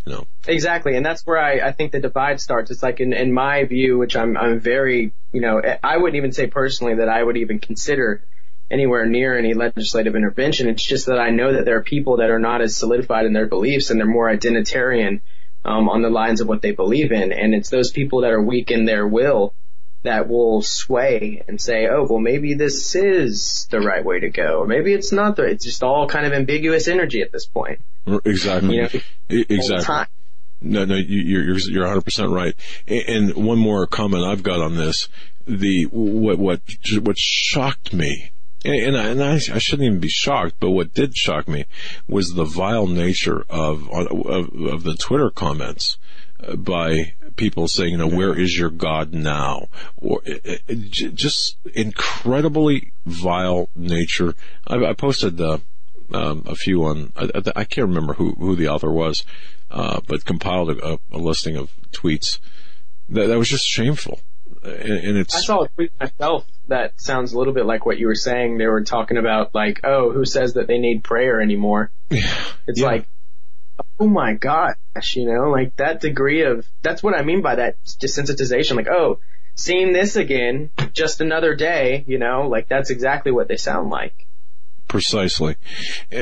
You 0.04 0.12
know. 0.12 0.26
Exactly, 0.46 0.96
and 0.96 1.04
that's 1.04 1.26
where 1.26 1.38
I, 1.38 1.68
I 1.68 1.72
think 1.72 1.92
the 1.92 2.00
divide 2.00 2.40
starts. 2.40 2.70
It's 2.70 2.82
like 2.82 3.00
in, 3.00 3.12
in 3.12 3.32
my 3.32 3.64
view, 3.64 3.98
which 3.98 4.16
I'm 4.16 4.36
I'm 4.36 4.60
very 4.60 5.12
you 5.32 5.40
know 5.40 5.62
I 5.82 5.96
wouldn't 5.96 6.16
even 6.16 6.32
say 6.32 6.46
personally 6.46 6.96
that 6.96 7.08
I 7.08 7.22
would 7.22 7.36
even 7.36 7.58
consider 7.58 8.22
anywhere 8.70 9.06
near 9.06 9.36
any 9.38 9.54
legislative 9.54 10.16
intervention. 10.16 10.68
It's 10.68 10.84
just 10.84 11.06
that 11.06 11.18
I 11.18 11.30
know 11.30 11.54
that 11.54 11.64
there 11.64 11.76
are 11.76 11.82
people 11.82 12.18
that 12.18 12.30
are 12.30 12.38
not 12.38 12.60
as 12.60 12.76
solidified 12.76 13.26
in 13.26 13.32
their 13.32 13.46
beliefs 13.46 13.90
and 13.90 13.98
they're 13.98 14.06
more 14.06 14.34
identitarian 14.34 15.20
um, 15.64 15.88
on 15.88 16.02
the 16.02 16.10
lines 16.10 16.40
of 16.40 16.48
what 16.48 16.60
they 16.60 16.72
believe 16.72 17.12
in, 17.12 17.32
and 17.32 17.54
it's 17.54 17.70
those 17.70 17.90
people 17.90 18.22
that 18.22 18.30
are 18.30 18.42
weak 18.42 18.70
in 18.70 18.84
their 18.84 19.06
will 19.06 19.54
that 20.04 20.28
will 20.28 20.62
sway 20.62 21.42
and 21.48 21.60
say, 21.60 21.88
oh, 21.88 22.06
well, 22.08 22.20
maybe 22.20 22.54
this 22.54 22.94
is 22.94 23.66
the 23.70 23.80
right 23.80 24.04
way 24.04 24.20
to 24.20 24.30
go, 24.30 24.60
or 24.60 24.66
maybe 24.66 24.92
it's 24.92 25.12
not. 25.12 25.36
The, 25.36 25.44
it's 25.44 25.64
just 25.64 25.82
all 25.82 26.06
kind 26.06 26.26
of 26.26 26.32
ambiguous 26.32 26.88
energy 26.88 27.22
at 27.22 27.32
this 27.32 27.46
point. 27.46 27.80
Exactly. 28.24 28.76
You 28.76 28.82
know, 28.82 29.44
exactly. 29.48 30.06
No, 30.60 30.84
no, 30.84 30.94
you, 30.94 31.38
are 31.38 31.42
you're 31.42 31.58
you're 31.58 31.82
100 31.82 32.02
percent 32.02 32.30
right. 32.30 32.54
And 32.86 33.34
one 33.34 33.58
more 33.58 33.86
comment 33.86 34.24
I've 34.24 34.42
got 34.42 34.60
on 34.60 34.76
this: 34.76 35.08
the 35.46 35.84
what 35.84 36.38
what 36.38 36.60
what 37.02 37.18
shocked 37.18 37.92
me 37.92 38.30
and, 38.64 38.96
I, 38.96 39.08
and 39.08 39.22
I, 39.22 39.34
I, 39.34 39.58
shouldn't 39.58 39.86
even 39.86 40.00
be 40.00 40.08
shocked, 40.08 40.54
but 40.58 40.70
what 40.70 40.94
did 40.94 41.14
shock 41.14 41.48
me 41.48 41.66
was 42.08 42.30
the 42.30 42.44
vile 42.44 42.86
nature 42.86 43.44
of 43.50 43.90
of, 43.90 44.56
of 44.56 44.82
the 44.84 44.96
Twitter 44.98 45.30
comments 45.30 45.98
uh, 46.42 46.56
by 46.56 47.12
people 47.36 47.68
saying, 47.68 47.92
you 47.92 47.98
know, 47.98 48.08
where 48.08 48.38
is 48.38 48.56
your 48.56 48.70
God 48.70 49.12
now? 49.12 49.68
Or 49.96 50.20
it, 50.24 50.62
it, 50.68 50.90
just 50.90 51.56
incredibly 51.74 52.92
vile 53.06 53.68
nature. 53.74 54.34
I, 54.66 54.76
I 54.76 54.92
posted 54.94 55.40
uh, 55.40 55.58
um, 56.12 56.44
a 56.46 56.54
few 56.54 56.84
on. 56.84 57.12
I, 57.16 57.30
I, 57.56 57.64
can't 57.64 57.88
remember 57.88 58.14
who 58.14 58.32
who 58.32 58.56
the 58.56 58.68
author 58.68 58.90
was, 58.90 59.24
uh, 59.70 60.00
but 60.06 60.24
compiled 60.24 60.70
a, 60.70 60.98
a, 61.12 61.18
listing 61.18 61.56
of 61.56 61.70
tweets 61.92 62.38
that 63.08 63.26
that 63.28 63.38
was 63.38 63.48
just 63.48 63.66
shameful. 63.66 64.20
And, 64.62 64.92
and 64.92 65.18
it's. 65.18 65.34
I 65.34 65.40
saw 65.40 65.62
a 65.62 65.68
tweet 65.68 65.92
myself 65.98 66.46
that 66.68 67.00
sounds 67.00 67.32
a 67.32 67.38
little 67.38 67.52
bit 67.52 67.66
like 67.66 67.84
what 67.86 67.98
you 67.98 68.06
were 68.06 68.14
saying. 68.14 68.58
They 68.58 68.66
were 68.66 68.82
talking 68.82 69.16
about 69.16 69.54
like, 69.54 69.80
oh, 69.84 70.10
who 70.10 70.24
says 70.24 70.54
that 70.54 70.66
they 70.66 70.78
need 70.78 71.04
prayer 71.04 71.40
anymore? 71.40 71.90
Yeah. 72.10 72.34
It's 72.66 72.80
yeah. 72.80 72.86
like, 72.86 73.06
oh 73.98 74.08
my 74.08 74.34
gosh, 74.34 74.76
you 75.14 75.26
know, 75.26 75.50
like 75.50 75.76
that 75.76 76.00
degree 76.00 76.42
of, 76.42 76.66
that's 76.82 77.02
what 77.02 77.14
I 77.14 77.22
mean 77.22 77.42
by 77.42 77.56
that 77.56 77.82
desensitization. 77.84 78.76
Like, 78.76 78.88
oh, 78.88 79.20
seeing 79.54 79.92
this 79.92 80.16
again, 80.16 80.70
just 80.92 81.20
another 81.20 81.54
day, 81.54 82.04
you 82.06 82.18
know, 82.18 82.48
like 82.48 82.68
that's 82.68 82.90
exactly 82.90 83.32
what 83.32 83.48
they 83.48 83.56
sound 83.56 83.90
like. 83.90 84.26
Precisely. 84.88 85.56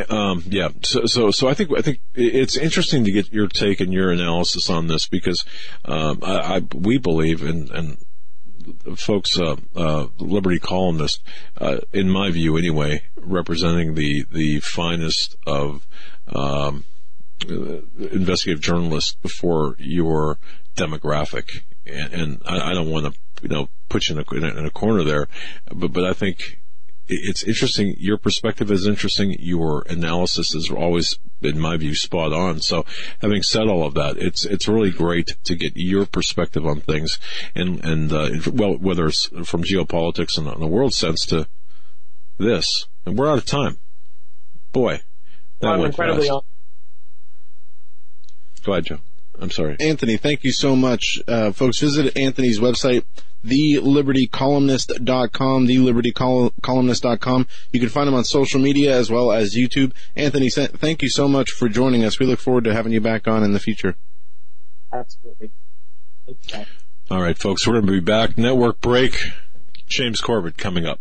Um, 0.08 0.44
yeah. 0.46 0.68
So, 0.82 1.06
so, 1.06 1.30
so 1.30 1.48
I 1.48 1.54
think, 1.54 1.76
I 1.76 1.82
think 1.82 2.00
it's 2.14 2.56
interesting 2.56 3.04
to 3.04 3.12
get 3.12 3.32
your 3.32 3.48
take 3.48 3.80
and 3.80 3.92
your 3.92 4.10
analysis 4.10 4.70
on 4.70 4.86
this 4.86 5.08
because, 5.08 5.44
um, 5.84 6.20
I, 6.22 6.56
I 6.56 6.62
we 6.74 6.98
believe 6.98 7.42
and, 7.42 7.70
and 7.70 7.98
folks, 8.96 9.38
uh, 9.38 9.56
uh, 9.74 10.06
Liberty 10.18 10.58
columnist, 10.58 11.22
uh, 11.58 11.78
in 11.92 12.08
my 12.08 12.30
view 12.30 12.56
anyway, 12.56 13.02
representing 13.16 13.94
the, 13.94 14.24
the 14.30 14.60
finest 14.60 15.36
of, 15.46 15.86
um, 16.28 16.84
investigative 17.40 18.62
journalists 18.62 19.16
for 19.40 19.76
your 19.78 20.38
demographic. 20.76 21.62
And, 21.86 22.12
and 22.12 22.42
I, 22.46 22.70
I, 22.70 22.74
don't 22.74 22.90
want 22.90 23.12
to, 23.12 23.20
you 23.42 23.48
know, 23.48 23.68
put 23.88 24.08
you 24.08 24.18
in 24.18 24.44
a, 24.44 24.58
in 24.58 24.66
a 24.66 24.70
corner 24.70 25.02
there, 25.02 25.28
but, 25.72 25.92
but 25.92 26.04
I 26.04 26.12
think 26.12 26.60
it's 27.08 27.42
interesting. 27.42 27.94
Your 27.98 28.16
perspective 28.16 28.70
is 28.70 28.86
interesting. 28.86 29.36
Your 29.38 29.84
analysis 29.88 30.54
is 30.54 30.70
always, 30.70 31.18
in 31.40 31.58
my 31.58 31.76
view, 31.76 31.94
spot 31.94 32.32
on. 32.32 32.60
So, 32.60 32.84
having 33.20 33.42
said 33.42 33.68
all 33.68 33.84
of 33.84 33.94
that, 33.94 34.16
it's 34.18 34.44
it's 34.44 34.68
really 34.68 34.90
great 34.90 35.36
to 35.44 35.54
get 35.54 35.72
your 35.76 36.06
perspective 36.06 36.66
on 36.66 36.80
things, 36.80 37.18
and 37.54 37.84
and 37.84 38.12
uh, 38.12 38.30
well, 38.52 38.76
whether 38.76 39.06
it's 39.06 39.26
from 39.44 39.64
geopolitics 39.64 40.38
and 40.38 40.46
the 40.46 40.66
world 40.66 40.94
sense 40.94 41.26
to 41.26 41.46
this, 42.38 42.86
and 43.04 43.18
we're 43.18 43.30
out 43.30 43.38
of 43.38 43.46
time. 43.46 43.78
Boy, 44.72 45.02
that 45.60 45.68
well, 45.68 45.80
went 45.80 45.92
incredibly 45.92 46.28
fast. 46.28 46.44
Go 48.64 48.72
ahead, 48.72 48.86
Joe. 48.86 48.98
I'm 49.40 49.50
sorry. 49.50 49.76
Anthony, 49.80 50.16
thank 50.16 50.44
you 50.44 50.52
so 50.52 50.76
much. 50.76 51.20
Uh, 51.26 51.50
folks, 51.52 51.80
visit 51.80 52.16
Anthony's 52.16 52.60
website, 52.60 53.02
thelibertycolumnist.com, 53.44 55.66
thelibertycolumnist.com. 55.66 57.46
You 57.72 57.80
can 57.80 57.88
find 57.88 58.08
him 58.08 58.14
on 58.14 58.22
social 58.24 58.60
media 58.60 58.96
as 58.96 59.10
well 59.10 59.32
as 59.32 59.56
YouTube. 59.56 59.92
Anthony, 60.14 60.48
thank 60.50 61.02
you 61.02 61.08
so 61.08 61.26
much 61.26 61.50
for 61.50 61.68
joining 61.68 62.04
us. 62.04 62.20
We 62.20 62.26
look 62.26 62.38
forward 62.38 62.62
to 62.64 62.74
having 62.74 62.92
you 62.92 63.00
back 63.00 63.26
on 63.26 63.42
in 63.42 63.52
the 63.52 63.60
future. 63.60 63.96
Absolutely. 64.92 65.50
Okay. 66.28 66.66
All 67.10 67.20
right, 67.20 67.36
folks, 67.36 67.66
we're 67.66 67.72
going 67.74 67.86
to 67.86 67.92
be 67.92 68.00
back. 68.00 68.38
Network 68.38 68.80
break. 68.80 69.16
James 69.88 70.20
Corbett 70.20 70.56
coming 70.56 70.86
up. 70.86 71.00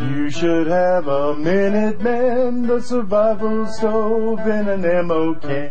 You 0.00 0.30
should 0.30 0.66
have 0.66 1.06
a 1.06 1.34
Minuteman, 1.34 2.66
the 2.66 2.80
survival 2.80 3.66
stove 3.66 4.40
and 4.40 4.68
an 4.68 4.84
ammo 4.84 5.34
can. 5.34 5.70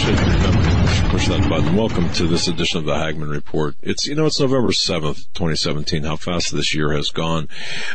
push 0.00 1.28
that 1.28 1.46
button. 1.48 1.76
Welcome 1.76 2.10
to 2.14 2.26
this 2.26 2.48
edition 2.48 2.78
of 2.78 2.86
the 2.86 2.94
Hagmann 2.94 3.30
Report. 3.30 3.76
It's 3.82 4.06
you 4.06 4.14
know 4.14 4.26
it's 4.26 4.40
November 4.40 4.72
seventh, 4.72 5.32
twenty 5.34 5.56
seventeen. 5.56 6.04
How 6.04 6.16
fast 6.16 6.52
this 6.52 6.74
year 6.74 6.92
has 6.92 7.10
gone! 7.10 7.48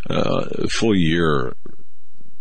Uh, 0.10 0.68
full 0.68 0.96
year 0.96 1.56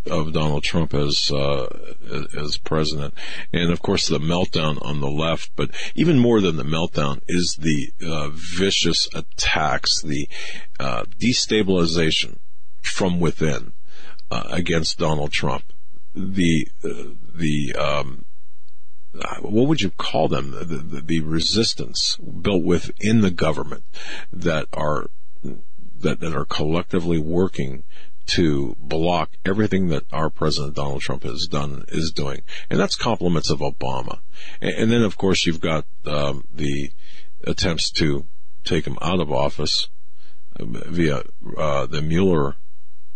of 0.07 0.35
Donald 0.35 0.65
Trump 0.65 0.93
as 0.93 1.31
uh, 1.31 1.95
as 2.39 2.59
president, 2.59 3.15
and 3.53 3.71
of 3.73 3.81
course 3.81 4.07
the 4.07 4.19
meltdown 4.19 4.85
on 4.85 5.01
the 5.01 5.11
left. 5.11 5.51
But 5.57 5.71
even 5.95 6.19
more 6.19 6.41
than 6.41 6.57
the 6.57 6.63
meltdown 6.63 7.21
is 7.27 7.57
the 7.59 7.93
uh, 8.07 8.31
vicious 8.33 9.09
attacks, 9.15 10.03
the 10.03 10.29
uh, 10.79 11.05
destabilization 11.19 12.37
from 12.83 13.19
within 13.19 13.73
uh, 14.31 14.45
against 14.51 14.99
Donald 14.99 15.33
Trump. 15.33 15.65
The 16.15 16.69
uh, 16.85 17.15
the 17.35 17.75
um, 17.75 18.24
what 19.41 19.69
would 19.69 19.81
you 19.81 19.91
call 19.91 20.29
them? 20.29 20.51
The, 20.51 20.65
the, 20.65 21.01
the, 21.01 21.21
resistance 21.21 22.17
built 22.17 22.65
within 22.65 23.21
the 23.21 23.31
government 23.31 23.85
that 24.33 24.67
are 24.73 25.07
that, 26.01 26.21
that 26.21 26.35
are 26.35 26.45
collectively 26.45 27.19
working 27.19 27.85
to 28.27 28.75
block 28.81 29.31
everything 29.45 29.89
that 29.89 30.05
our 30.13 30.31
president 30.31 30.75
Donald 30.75 31.03
Trump 31.03 31.23
has 31.25 31.47
done 31.47 31.85
is 31.89 32.11
doing, 32.11 32.43
and 32.71 32.81
that's 32.81 32.97
compliments 32.97 33.51
of 33.51 33.61
Obama. 33.61 34.21
And, 34.61 34.75
and 34.75 34.93
then, 34.93 35.03
of 35.03 35.17
course, 35.17 35.47
you've 35.47 35.61
got 35.61 35.85
um, 36.07 36.45
the 36.53 36.91
attempts 37.45 37.91
to 37.93 38.25
take 38.65 38.87
him 38.87 38.99
out 39.03 39.21
of 39.21 39.31
office 39.31 39.89
via 40.59 41.23
uh, 41.57 41.87
the 41.87 42.03
Mueller 42.03 42.57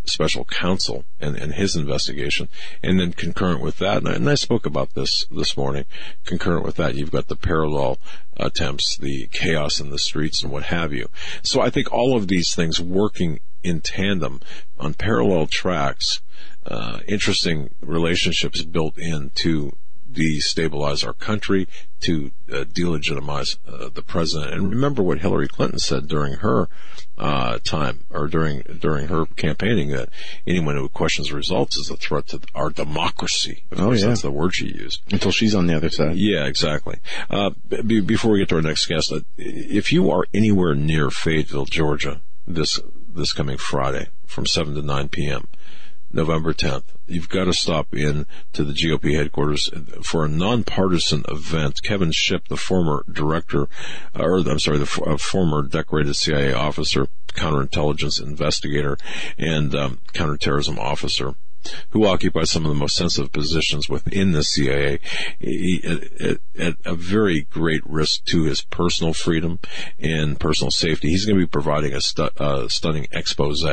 special 0.09 0.45
counsel 0.45 1.05
and, 1.21 1.37
and 1.37 1.55
his 1.55 1.77
investigation. 1.77 2.49
And 2.83 2.99
then 2.99 3.13
concurrent 3.13 3.61
with 3.61 3.79
that, 3.79 3.99
and 3.99 4.09
I, 4.09 4.15
and 4.15 4.29
I, 4.29 4.35
spoke 4.35 4.67
about 4.67 4.95
this 4.95 5.27
this 5.31 5.57
morning, 5.57 5.85
concurrent 6.25 6.65
with 6.65 6.77
that, 6.77 6.95
you've 6.95 7.11
got 7.11 7.29
the 7.29 7.37
parallel 7.37 7.99
attempts, 8.37 8.97
the 8.97 9.29
chaos 9.33 9.81
in 9.81 9.91
the 9.91 9.99
streets 9.99 10.43
and 10.43 10.53
what 10.53 10.65
have 10.65 10.93
you. 10.93 11.09
So 11.43 11.61
I 11.61 11.71
think 11.71 11.93
all 11.93 12.17
of 12.17 12.29
these 12.29 12.55
things 12.55 12.81
working 12.81 13.41
in 13.63 13.81
tandem 13.81 14.41
on 14.79 14.95
parallel 14.95 15.47
tracks, 15.47 16.21
uh, 16.67 17.01
interesting 17.07 17.71
relationships 17.81 18.63
built 18.63 18.97
in 18.99 19.31
to 19.37 19.77
destabilize 20.19 21.07
our 21.07 21.13
country, 21.13 21.69
to 22.01 22.31
uh, 22.53 22.65
delegitimize 22.65 23.59
uh, 23.67 23.89
the 23.93 24.03
president. 24.03 24.53
And 24.53 24.71
remember 24.71 25.03
what 25.03 25.19
Hillary 25.19 25.49
Clinton 25.49 25.79
said 25.79 26.09
during 26.09 26.35
her 26.35 26.69
uh, 27.17 27.59
time 27.65 28.05
or 28.11 28.29
during 28.29 28.63
during 28.81 29.09
her 29.09 29.27
campaigning 29.27 29.89
that 29.91 30.09
anyone 30.47 30.77
who 30.77 30.89
questions 30.89 31.29
the 31.29 31.35
results 31.35 31.77
is 31.77 31.91
a 31.91 31.97
threat 31.97 32.29
to 32.29 32.41
our 32.55 32.71
democracy. 32.71 33.65
Of 33.71 33.81
oh, 33.81 33.93
yeah. 33.93 34.07
that's 34.07 34.23
the 34.23 34.31
word 34.31 34.55
she 34.55 34.67
used. 34.67 35.03
Until 35.11 35.33
she's 35.33 35.55
on 35.55 35.67
the 35.67 35.77
other 35.77 35.91
side. 35.91 36.17
Yeah, 36.17 36.47
exactly. 36.47 36.99
Uh, 37.29 37.51
b- 37.69 38.01
before 38.01 38.33
we 38.33 38.39
get 38.39 38.49
to 38.51 38.57
our 38.57 38.63
next 38.63 38.87
guest, 38.87 39.13
uh, 39.13 39.21
if 39.37 39.93
you 39.93 40.11
are 40.11 40.25
anywhere 40.33 40.75
near 40.75 41.11
Fayetteville, 41.11 41.67
Georgia, 41.67 42.21
this 42.47 42.79
this 43.09 43.33
coming 43.33 43.59
Friday 43.59 44.09
from 44.27 44.47
seven 44.47 44.75
to 44.75 44.83
nine 44.83 45.09
p.m. 45.09 45.49
November 46.13 46.55
10th. 46.55 46.85
You've 47.07 47.29
got 47.29 47.45
to 47.45 47.53
stop 47.53 47.95
in 47.95 48.27
to 48.53 48.65
the 48.65 48.73
GOP 48.73 49.15
headquarters 49.15 49.71
for 50.03 50.25
a 50.25 50.29
nonpartisan 50.29 51.25
event. 51.29 51.83
Kevin 51.83 52.13
Shipp, 52.13 52.49
the 52.49 52.57
former 52.57 53.05
director, 53.11 53.69
uh, 54.19 54.23
or 54.23 54.39
I'm 54.39 54.59
sorry, 54.59 54.79
the 54.79 55.03
uh, 55.07 55.17
former 55.17 55.63
decorated 55.63 56.15
CIA 56.15 56.53
officer, 56.53 57.09
counterintelligence 57.29 58.23
investigator, 58.23 58.97
and 59.37 59.75
um, 59.75 59.99
counterterrorism 60.13 60.79
officer, 60.79 61.35
who 61.91 62.07
occupies 62.07 62.51
some 62.51 62.65
of 62.65 62.71
the 62.71 62.75
most 62.75 62.97
sensitive 62.97 63.33
positions 63.33 63.89
within 63.89 64.33
the 64.33 64.45
CIA, 64.45 65.01
he, 65.39 65.83
at, 66.21 66.39
at, 66.59 66.77
a 66.85 66.95
very 66.95 67.43
great 67.43 67.83
risk 67.85 68.25
to 68.27 68.45
his 68.45 68.63
personal 68.63 69.13
freedom 69.13 69.59
and 69.99 70.41
personal 70.41 70.71
safety. 70.71 71.09
He's 71.09 71.27
going 71.27 71.39
to 71.39 71.45
be 71.45 71.51
providing 71.51 71.93
a 71.93 72.01
stu- 72.01 72.31
uh, 72.39 72.69
stunning 72.69 73.09
expose 73.13 73.65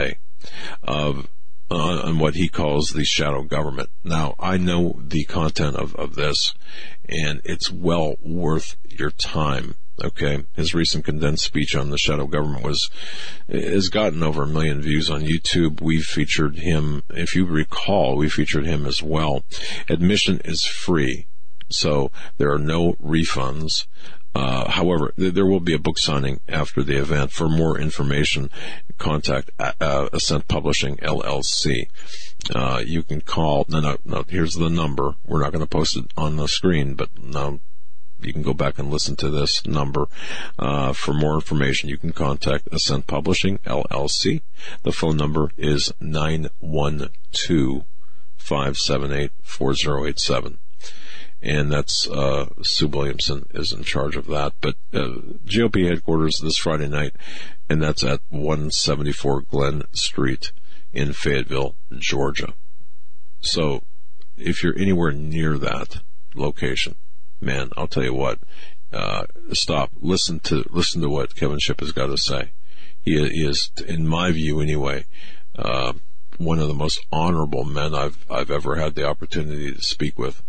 of 0.83 1.27
on, 1.69 1.99
on, 1.99 2.19
what 2.19 2.35
he 2.35 2.47
calls 2.47 2.89
the 2.89 3.03
shadow 3.03 3.43
government. 3.43 3.89
Now, 4.03 4.35
I 4.39 4.57
know 4.57 4.99
the 5.01 5.23
content 5.25 5.75
of, 5.75 5.95
of 5.95 6.15
this, 6.15 6.53
and 7.07 7.41
it's 7.43 7.71
well 7.71 8.15
worth 8.21 8.75
your 8.87 9.11
time. 9.11 9.75
Okay, 10.03 10.43
his 10.53 10.73
recent 10.73 11.05
condensed 11.05 11.45
speech 11.45 11.73
on 11.73 11.89
the 11.89 11.97
shadow 11.97 12.27
government 12.27 12.65
was 12.65 12.89
has 13.47 13.87
gotten 13.87 14.23
over 14.23 14.43
a 14.43 14.47
million 14.47 14.81
views 14.81 15.09
on 15.09 15.21
YouTube. 15.21 15.79
We've 15.79 16.03
featured 16.03 16.57
him, 16.57 17.03
if 17.11 17.33
you 17.33 17.45
recall, 17.45 18.17
we 18.17 18.27
featured 18.27 18.65
him 18.65 18.85
as 18.85 19.01
well. 19.01 19.45
Admission 19.87 20.41
is 20.43 20.65
free, 20.65 21.27
so 21.69 22.11
there 22.37 22.51
are 22.51 22.59
no 22.59 22.93
refunds. 22.95 23.87
Uh, 24.35 24.69
however, 24.69 25.13
th- 25.17 25.33
there 25.33 25.45
will 25.45 25.61
be 25.61 25.73
a 25.73 25.79
book 25.79 25.97
signing 25.97 26.41
after 26.49 26.83
the 26.83 26.97
event. 26.97 27.31
For 27.31 27.47
more 27.47 27.79
information, 27.79 28.49
contact 28.97 29.49
uh, 29.59 30.09
Ascent 30.11 30.47
Publishing 30.49 30.97
LLC. 30.97 31.87
Uh, 32.53 32.83
you 32.85 33.01
can 33.01 33.21
call. 33.21 33.65
No, 33.69 33.79
no, 33.79 33.97
no. 34.03 34.25
Here's 34.27 34.55
the 34.55 34.69
number. 34.69 35.15
We're 35.25 35.41
not 35.41 35.53
going 35.53 35.63
to 35.63 35.69
post 35.69 35.95
it 35.95 36.05
on 36.17 36.35
the 36.35 36.47
screen, 36.47 36.95
but 36.95 37.09
now 37.23 37.59
you 38.21 38.33
can 38.33 38.41
go 38.41 38.53
back 38.53 38.77
and 38.77 38.91
listen 38.91 39.15
to 39.17 39.29
this 39.29 39.65
number. 39.65 40.07
Uh, 40.59 40.91
for 40.91 41.13
more 41.13 41.35
information, 41.35 41.89
you 41.89 41.97
can 41.97 42.11
contact 42.11 42.67
Ascent 42.71 43.07
Publishing 43.07 43.59
LLC. 43.59 44.41
The 44.83 44.91
phone 44.91 45.15
number 45.15 45.51
is 45.57 45.93
nine 46.01 46.49
one 46.59 47.09
two 47.31 47.85
five 48.35 48.77
seven 48.77 49.11
eight 49.11 49.31
four 49.41 49.73
zero 49.73 50.05
eight 50.05 50.19
seven 50.19 50.59
and 51.45 51.71
that's 51.71 52.09
uh, 52.09 52.47
Sue 52.63 52.87
Williamson 52.87 53.45
is 53.53 53.71
in 53.71 53.83
charge 53.83 54.15
of 54.15 54.25
that. 54.27 54.53
But 54.61 54.75
uh, 54.91 55.19
GOP 55.45 55.87
headquarters 55.87 56.39
this 56.39 56.57
Friday 56.57 56.87
night, 56.87 57.15
and 57.69 57.81
that's 57.81 58.03
at 58.03 58.21
174 58.29 59.41
Glen 59.41 59.83
Street 59.93 60.51
in 60.91 61.13
Fayetteville, 61.13 61.75
Georgia. 61.99 62.55
So 63.41 63.83
if 64.37 64.63
you're 64.63 64.77
anywhere 64.77 65.11
near 65.11 65.59
that 65.59 65.99
location, 66.33 66.95
man, 67.39 67.69
I'll 67.77 67.87
tell 67.87 68.03
you 68.03 68.15
what, 68.15 68.39
uh, 68.91 69.25
stop, 69.53 69.91
listen 70.01 70.39
to, 70.41 70.65
listen 70.71 71.01
to 71.01 71.09
what 71.09 71.35
Kevin 71.35 71.59
Shipp 71.59 71.81
has 71.81 71.91
got 71.91 72.07
to 72.07 72.17
say. 72.17 72.49
He, 73.03 73.13
is, 73.13 73.69
in 73.87 74.07
my 74.07 74.31
view 74.31 74.61
anyway, 74.61 75.05
uh, 75.55 75.93
one 76.39 76.57
of 76.57 76.67
the 76.67 76.73
most 76.73 77.05
honorable 77.11 77.65
men 77.65 77.93
I've, 77.93 78.25
I've 78.31 78.49
ever 78.49 78.77
had 78.77 78.95
the 78.95 79.05
opportunity 79.05 79.71
to 79.71 79.81
speak 79.83 80.17
with. 80.17 80.41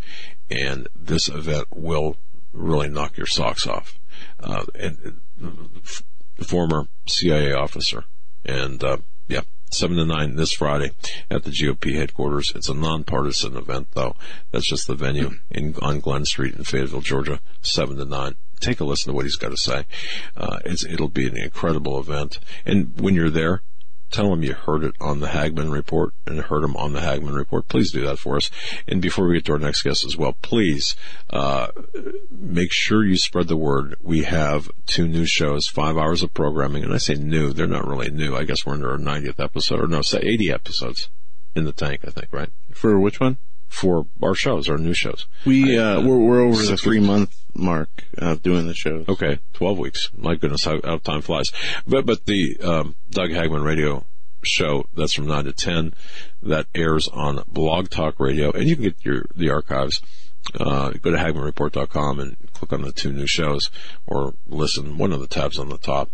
And 0.50 0.88
this 0.94 1.28
event 1.28 1.66
will 1.74 2.16
really 2.52 2.88
knock 2.88 3.16
your 3.16 3.26
socks 3.26 3.66
off. 3.66 3.98
Uh, 4.40 4.64
and 4.74 5.20
uh, 5.42 6.44
former 6.44 6.88
CIA 7.06 7.52
officer. 7.52 8.04
And, 8.44 8.82
uh, 8.82 8.98
yeah, 9.28 9.42
7 9.70 9.96
to 9.96 10.04
9 10.04 10.36
this 10.36 10.52
Friday 10.52 10.92
at 11.30 11.42
the 11.44 11.50
GOP 11.50 11.94
headquarters. 11.94 12.52
It's 12.54 12.68
a 12.68 12.74
nonpartisan 12.74 13.56
event, 13.56 13.88
though. 13.92 14.14
That's 14.52 14.66
just 14.66 14.86
the 14.86 14.94
venue 14.94 15.32
in, 15.50 15.74
on 15.82 16.00
Glen 16.00 16.24
Street 16.24 16.54
in 16.54 16.64
Fayetteville, 16.64 17.00
Georgia, 17.00 17.40
7 17.62 17.96
to 17.96 18.04
9. 18.04 18.34
Take 18.60 18.80
a 18.80 18.84
listen 18.84 19.10
to 19.10 19.16
what 19.16 19.24
he's 19.24 19.36
got 19.36 19.50
to 19.50 19.56
say. 19.56 19.84
Uh, 20.36 20.60
it'll 20.64 21.08
be 21.08 21.26
an 21.26 21.36
incredible 21.36 21.98
event. 21.98 22.38
And 22.64 22.98
when 22.98 23.14
you're 23.14 23.30
there, 23.30 23.62
tell 24.10 24.30
them 24.30 24.42
you 24.42 24.54
heard 24.54 24.84
it 24.84 24.94
on 25.00 25.20
the 25.20 25.28
Hagmann 25.28 25.70
Report 25.70 26.12
and 26.26 26.40
heard 26.40 26.62
them 26.62 26.76
on 26.76 26.92
the 26.92 27.00
Hagmann 27.00 27.34
Report. 27.34 27.68
Please 27.68 27.92
do 27.92 28.02
that 28.06 28.18
for 28.18 28.36
us. 28.36 28.50
And 28.86 29.02
before 29.02 29.26
we 29.26 29.34
get 29.34 29.44
to 29.46 29.52
our 29.52 29.58
next 29.58 29.82
guest 29.82 30.04
as 30.04 30.16
well, 30.16 30.34
please 30.42 30.96
uh, 31.30 31.68
make 32.30 32.72
sure 32.72 33.04
you 33.04 33.16
spread 33.16 33.48
the 33.48 33.56
word. 33.56 33.96
We 34.02 34.22
have 34.24 34.70
two 34.86 35.08
new 35.08 35.26
shows, 35.26 35.66
five 35.66 35.96
hours 35.96 36.22
of 36.22 36.34
programming, 36.34 36.84
and 36.84 36.94
I 36.94 36.98
say 36.98 37.14
new, 37.14 37.52
they're 37.52 37.66
not 37.66 37.86
really 37.86 38.10
new. 38.10 38.36
I 38.36 38.44
guess 38.44 38.64
we're 38.64 38.74
under 38.74 38.90
our 38.90 38.98
90th 38.98 39.40
episode, 39.40 39.80
or 39.80 39.88
no, 39.88 40.02
say 40.02 40.18
80 40.18 40.50
episodes 40.52 41.08
in 41.54 41.64
the 41.64 41.72
tank. 41.72 42.00
I 42.06 42.10
think, 42.10 42.28
right? 42.32 42.50
For 42.72 42.98
which 42.98 43.20
one? 43.20 43.38
For 43.68 44.06
our 44.22 44.34
shows, 44.34 44.68
our 44.68 44.78
new 44.78 44.94
shows. 44.94 45.26
We 45.44 45.78
uh, 45.78 46.00
we're, 46.00 46.18
we're 46.18 46.40
over 46.40 46.62
the 46.62 46.76
three 46.76 47.00
month 47.00 47.36
mark 47.54 48.04
of 48.16 48.42
doing 48.42 48.66
the 48.66 48.74
shows. 48.74 49.06
Okay, 49.08 49.38
twelve 49.52 49.78
weeks. 49.78 50.10
My 50.16 50.34
goodness, 50.34 50.64
how, 50.64 50.80
how 50.82 50.98
time 50.98 51.20
flies. 51.20 51.52
But 51.86 52.06
but 52.06 52.26
the 52.26 52.58
um, 52.62 52.94
Doug 53.10 53.30
Hagmann 53.30 53.64
Radio 53.64 54.04
show 54.42 54.86
that's 54.94 55.12
from 55.12 55.26
nine 55.26 55.44
to 55.44 55.52
ten 55.52 55.92
that 56.42 56.66
airs 56.74 57.08
on 57.08 57.42
Blog 57.48 57.90
Talk 57.90 58.18
Radio, 58.18 58.50
and 58.52 58.68
you 58.68 58.76
can 58.76 58.84
get 58.84 59.04
your 59.04 59.26
the 59.34 59.50
archives. 59.50 60.00
Uh, 60.54 60.90
go 60.90 61.10
to 61.10 61.16
HagmannReport.com 61.16 62.20
and 62.20 62.36
click 62.52 62.72
on 62.72 62.82
the 62.82 62.92
two 62.92 63.12
new 63.12 63.26
shows, 63.26 63.68
or 64.06 64.34
listen 64.46 64.96
one 64.96 65.12
of 65.12 65.18
the 65.18 65.26
tabs 65.26 65.58
on 65.58 65.70
the 65.70 65.78
top, 65.78 66.08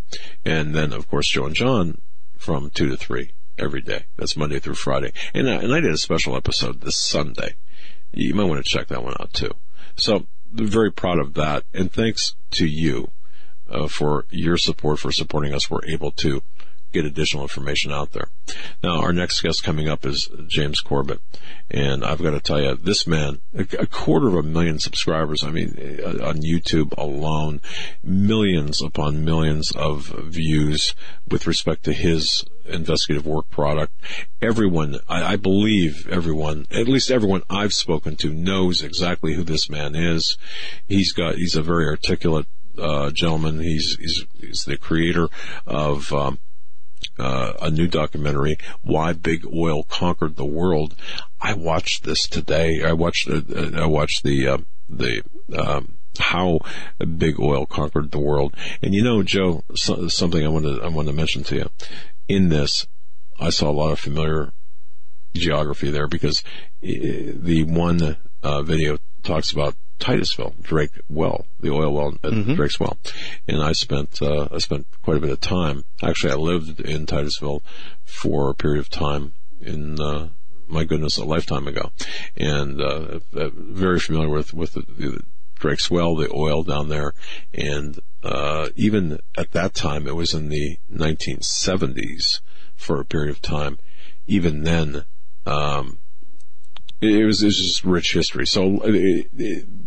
and 0.44 0.74
then 0.74 0.92
of 0.92 1.06
course 1.08 1.28
Joe 1.28 1.44
and 1.44 1.54
John 1.54 2.00
from 2.38 2.70
two 2.70 2.88
to 2.88 2.96
three 2.96 3.32
every 3.58 3.80
day. 3.80 4.04
That's 4.16 4.36
Monday 4.36 4.58
through 4.58 4.74
Friday, 4.74 5.12
and 5.34 5.48
I, 5.48 5.54
and 5.54 5.74
I 5.74 5.80
did 5.80 5.92
a 5.92 5.98
special 5.98 6.36
episode 6.36 6.80
this 6.80 6.96
Sunday. 6.96 7.54
You 8.12 8.34
might 8.34 8.44
want 8.44 8.64
to 8.64 8.70
check 8.70 8.88
that 8.88 9.02
one 9.02 9.14
out 9.20 9.32
too. 9.32 9.52
So 9.96 10.26
very 10.52 10.92
proud 10.92 11.18
of 11.18 11.34
that, 11.34 11.64
and 11.72 11.92
thanks 11.92 12.34
to 12.52 12.66
you 12.66 13.10
uh, 13.70 13.88
for 13.88 14.26
your 14.30 14.56
support 14.56 14.98
for 14.98 15.12
supporting 15.12 15.54
us. 15.54 15.70
We're 15.70 15.84
able 15.86 16.10
to 16.12 16.42
get 16.92 17.04
additional 17.04 17.42
information 17.42 17.92
out 17.92 18.12
there. 18.12 18.28
Now, 18.82 19.00
our 19.00 19.12
next 19.12 19.40
guest 19.40 19.64
coming 19.64 19.88
up 19.88 20.04
is 20.04 20.28
James 20.46 20.80
Corbett. 20.80 21.20
And 21.70 22.04
I've 22.04 22.22
got 22.22 22.30
to 22.30 22.40
tell 22.40 22.60
you, 22.60 22.76
this 22.76 23.06
man, 23.06 23.40
a 23.54 23.86
quarter 23.86 24.28
of 24.28 24.34
a 24.34 24.42
million 24.42 24.78
subscribers, 24.78 25.42
I 25.42 25.50
mean, 25.50 26.00
uh, 26.04 26.26
on 26.26 26.42
YouTube 26.42 26.92
alone, 26.98 27.60
millions 28.02 28.82
upon 28.82 29.24
millions 29.24 29.72
of 29.72 30.06
views 30.06 30.94
with 31.28 31.46
respect 31.46 31.84
to 31.84 31.92
his 31.92 32.44
investigative 32.66 33.26
work 33.26 33.48
product. 33.50 33.92
Everyone, 34.40 34.98
I, 35.08 35.32
I 35.32 35.36
believe 35.36 36.06
everyone, 36.08 36.66
at 36.70 36.88
least 36.88 37.10
everyone 37.10 37.42
I've 37.48 37.72
spoken 37.72 38.16
to 38.16 38.32
knows 38.32 38.82
exactly 38.82 39.34
who 39.34 39.42
this 39.42 39.70
man 39.70 39.94
is. 39.94 40.36
He's 40.86 41.12
got, 41.12 41.36
he's 41.36 41.56
a 41.56 41.62
very 41.62 41.86
articulate 41.86 42.46
uh, 42.78 43.10
gentleman. 43.10 43.60
He's, 43.60 43.96
he's, 43.96 44.26
he's 44.38 44.64
the 44.64 44.76
creator 44.76 45.28
of, 45.66 46.12
um, 46.12 46.38
uh, 47.18 47.52
a 47.60 47.70
new 47.70 47.86
documentary, 47.86 48.56
Why 48.82 49.12
Big 49.12 49.44
Oil 49.46 49.82
Conquered 49.84 50.36
the 50.36 50.44
World. 50.44 50.94
I 51.40 51.54
watched 51.54 52.04
this 52.04 52.26
today. 52.26 52.82
I 52.84 52.92
watched, 52.92 53.28
uh, 53.28 53.42
I 53.74 53.86
watched 53.86 54.22
the, 54.22 54.48
uh, 54.48 54.58
the, 54.88 55.22
um, 55.56 55.94
how 56.18 56.60
big 57.18 57.40
oil 57.40 57.66
conquered 57.66 58.10
the 58.10 58.18
world. 58.18 58.54
And 58.82 58.94
you 58.94 59.02
know, 59.02 59.22
Joe, 59.22 59.64
so, 59.74 60.08
something 60.08 60.44
I 60.44 60.48
wanted 60.48 60.80
I 60.82 60.88
want 60.88 61.08
to 61.08 61.14
mention 61.14 61.42
to 61.44 61.56
you. 61.56 61.70
In 62.28 62.48
this, 62.48 62.86
I 63.40 63.50
saw 63.50 63.70
a 63.70 63.72
lot 63.72 63.92
of 63.92 64.00
familiar 64.00 64.52
geography 65.34 65.90
there 65.90 66.06
because 66.06 66.42
uh, 66.82 66.86
the 67.34 67.64
one 67.66 68.16
uh, 68.42 68.62
video 68.62 68.98
talks 69.22 69.50
about 69.50 69.74
Titusville, 70.02 70.56
Drake 70.60 70.98
Well, 71.08 71.46
the 71.60 71.70
oil 71.70 71.94
well 71.94 72.08
at 72.24 72.32
mm-hmm. 72.32 72.54
Drake's 72.54 72.80
Well, 72.80 72.96
and 73.46 73.62
I 73.62 73.70
spent 73.70 74.20
uh, 74.20 74.48
I 74.50 74.58
spent 74.58 74.84
quite 75.00 75.16
a 75.16 75.20
bit 75.20 75.30
of 75.30 75.40
time. 75.40 75.84
Actually, 76.02 76.32
I 76.32 76.36
lived 76.36 76.80
in 76.80 77.06
Titusville 77.06 77.62
for 78.04 78.50
a 78.50 78.54
period 78.54 78.80
of 78.80 78.90
time 78.90 79.32
in 79.60 80.00
uh, 80.00 80.30
my 80.66 80.82
goodness 80.82 81.18
a 81.18 81.24
lifetime 81.24 81.68
ago, 81.68 81.92
and 82.36 82.80
uh, 82.80 83.20
uh 83.32 83.50
very 83.54 84.00
familiar 84.00 84.28
with 84.28 84.52
with 84.52 84.72
the, 84.72 84.80
the 84.80 85.20
Drake's 85.60 85.88
Well, 85.88 86.16
the 86.16 86.34
oil 86.34 86.64
down 86.64 86.88
there, 86.88 87.14
and 87.54 88.00
uh, 88.24 88.70
even 88.74 89.20
at 89.38 89.52
that 89.52 89.72
time, 89.72 90.08
it 90.08 90.16
was 90.16 90.34
in 90.34 90.48
the 90.48 90.78
1970s 90.92 92.40
for 92.74 93.00
a 93.00 93.04
period 93.04 93.30
of 93.30 93.40
time. 93.40 93.78
Even 94.26 94.64
then, 94.64 95.04
um, 95.46 95.98
it 97.02 97.24
was, 97.24 97.42
it 97.42 97.46
was 97.46 97.58
just 97.58 97.84
rich 97.84 98.12
history. 98.12 98.46
So 98.46 98.78
uh, 98.78 98.92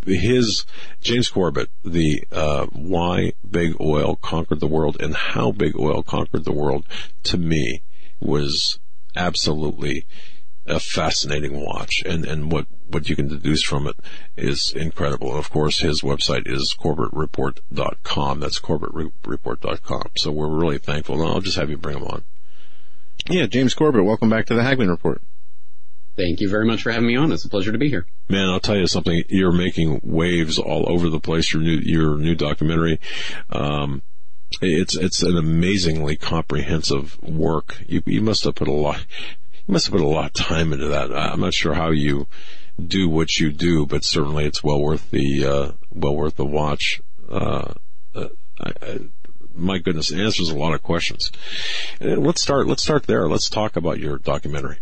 his 0.05 0.66
James 1.01 1.30
Corbett, 1.30 1.70
the 1.84 2.24
uh, 2.32 2.66
why 2.68 3.34
big 3.49 3.76
oil 3.80 4.18
conquered 4.18 4.59
the 4.59 4.68
world 4.68 4.97
and 4.99 5.16
how 5.16 5.51
big 5.51 5.78
oil 5.80 6.03
conquered 6.03 6.43
the 6.43 6.51
world, 6.51 6.86
to 7.24 7.38
me 7.38 7.82
was 8.20 8.80
absolutely 9.16 10.05
a 10.66 10.80
fascinating 10.80 11.61
watch, 11.61 12.03
and 12.05 12.26
and 12.26 12.51
what 12.51 12.68
what 12.88 13.07
you 13.09 13.16
can 13.16 13.28
deduce 13.28 13.63
from 13.63 13.88
it 13.88 13.95
is 14.36 14.74
incredible. 14.74 15.30
And 15.30 15.39
of 15.39 15.49
course, 15.49 15.80
his 15.80 16.01
website 16.01 16.47
is 16.47 16.76
corbettreport.com. 16.78 18.39
That's 18.39 18.59
corbettreport.com. 18.59 20.11
So 20.18 20.32
we're 20.32 20.49
really 20.49 20.80
thankful. 20.80 21.22
And 21.22 21.32
I'll 21.32 21.41
just 21.41 21.57
have 21.57 21.70
you 21.70 21.78
bring 21.78 21.97
him 21.97 22.03
on. 22.03 22.24
Yeah, 23.28 23.45
James 23.45 23.74
Corbett, 23.74 24.03
welcome 24.03 24.30
back 24.30 24.45
to 24.47 24.53
the 24.53 24.61
Hagmann 24.61 24.89
Report. 24.89 25.22
Thank 26.16 26.39
you 26.39 26.49
very 26.49 26.66
much 26.66 26.84
for 26.84 26.91
having 26.91 27.07
me 27.07 27.16
on. 27.18 27.32
It's 27.32 27.43
a 27.43 27.49
pleasure 27.49 27.72
to 27.72 27.78
be 27.78 27.89
here. 27.89 28.05
Man, 28.30 28.49
I'll 28.49 28.61
tell 28.61 28.78
you 28.78 28.88
something. 28.88 29.24
You're 29.28 29.51
making 29.51 29.99
waves 30.03 30.57
all 30.57 30.89
over 30.89 31.09
the 31.09 31.20
place. 31.20 31.53
Your 31.53 31.61
new, 31.61 31.80
your 31.82 32.18
new 32.18 32.36
documentary. 32.36 32.99
Um, 33.49 34.01
it's, 34.61 34.95
it's 34.95 35.24
an 35.24 35.38
amazingly 35.38 36.16
comprehensive 36.16 37.22
work. 37.22 37.82
You, 37.88 38.01
you 38.05 38.22
must 38.22 38.45
have 38.45 38.55
put 38.55 38.70
a 38.70 38.74
lot, 38.74 39.05
you 39.68 39.74
must 39.74 39.88
have 39.88 39.93
put 39.93 40.01
a 40.01 40.07
lot 40.07 40.28
of 40.28 40.34
time 40.34 40.72
into 40.72 40.88
that. 40.88 41.11
I'm 41.11 41.41
not 41.41 41.53
sure 41.53 41.74
how 41.74 41.91
you 41.91 42.28
do 42.82 43.09
what 43.09 43.38
you 43.38 43.51
do, 43.51 43.86
but 43.86 44.05
certainly 44.05 44.45
it's 44.45 44.63
well 44.63 44.82
worth 44.82 45.11
the, 45.11 45.45
uh, 45.45 45.72
well 45.91 46.16
worth 46.16 46.36
the 46.36 46.45
watch. 46.45 47.01
Uh, 47.30 47.74
uh 48.13 48.28
I, 48.57 48.72
I, 48.82 48.99
my 49.53 49.80
goodness, 49.80 50.11
it 50.11 50.20
answers 50.20 50.49
a 50.49 50.55
lot 50.55 50.74
of 50.74 50.82
questions. 50.82 51.32
Let's 51.99 52.41
start, 52.41 52.68
let's 52.68 52.84
start 52.84 53.03
there. 53.03 53.28
Let's 53.28 53.49
talk 53.49 53.76
about 53.76 53.99
your 53.99 54.18
documentary. 54.18 54.78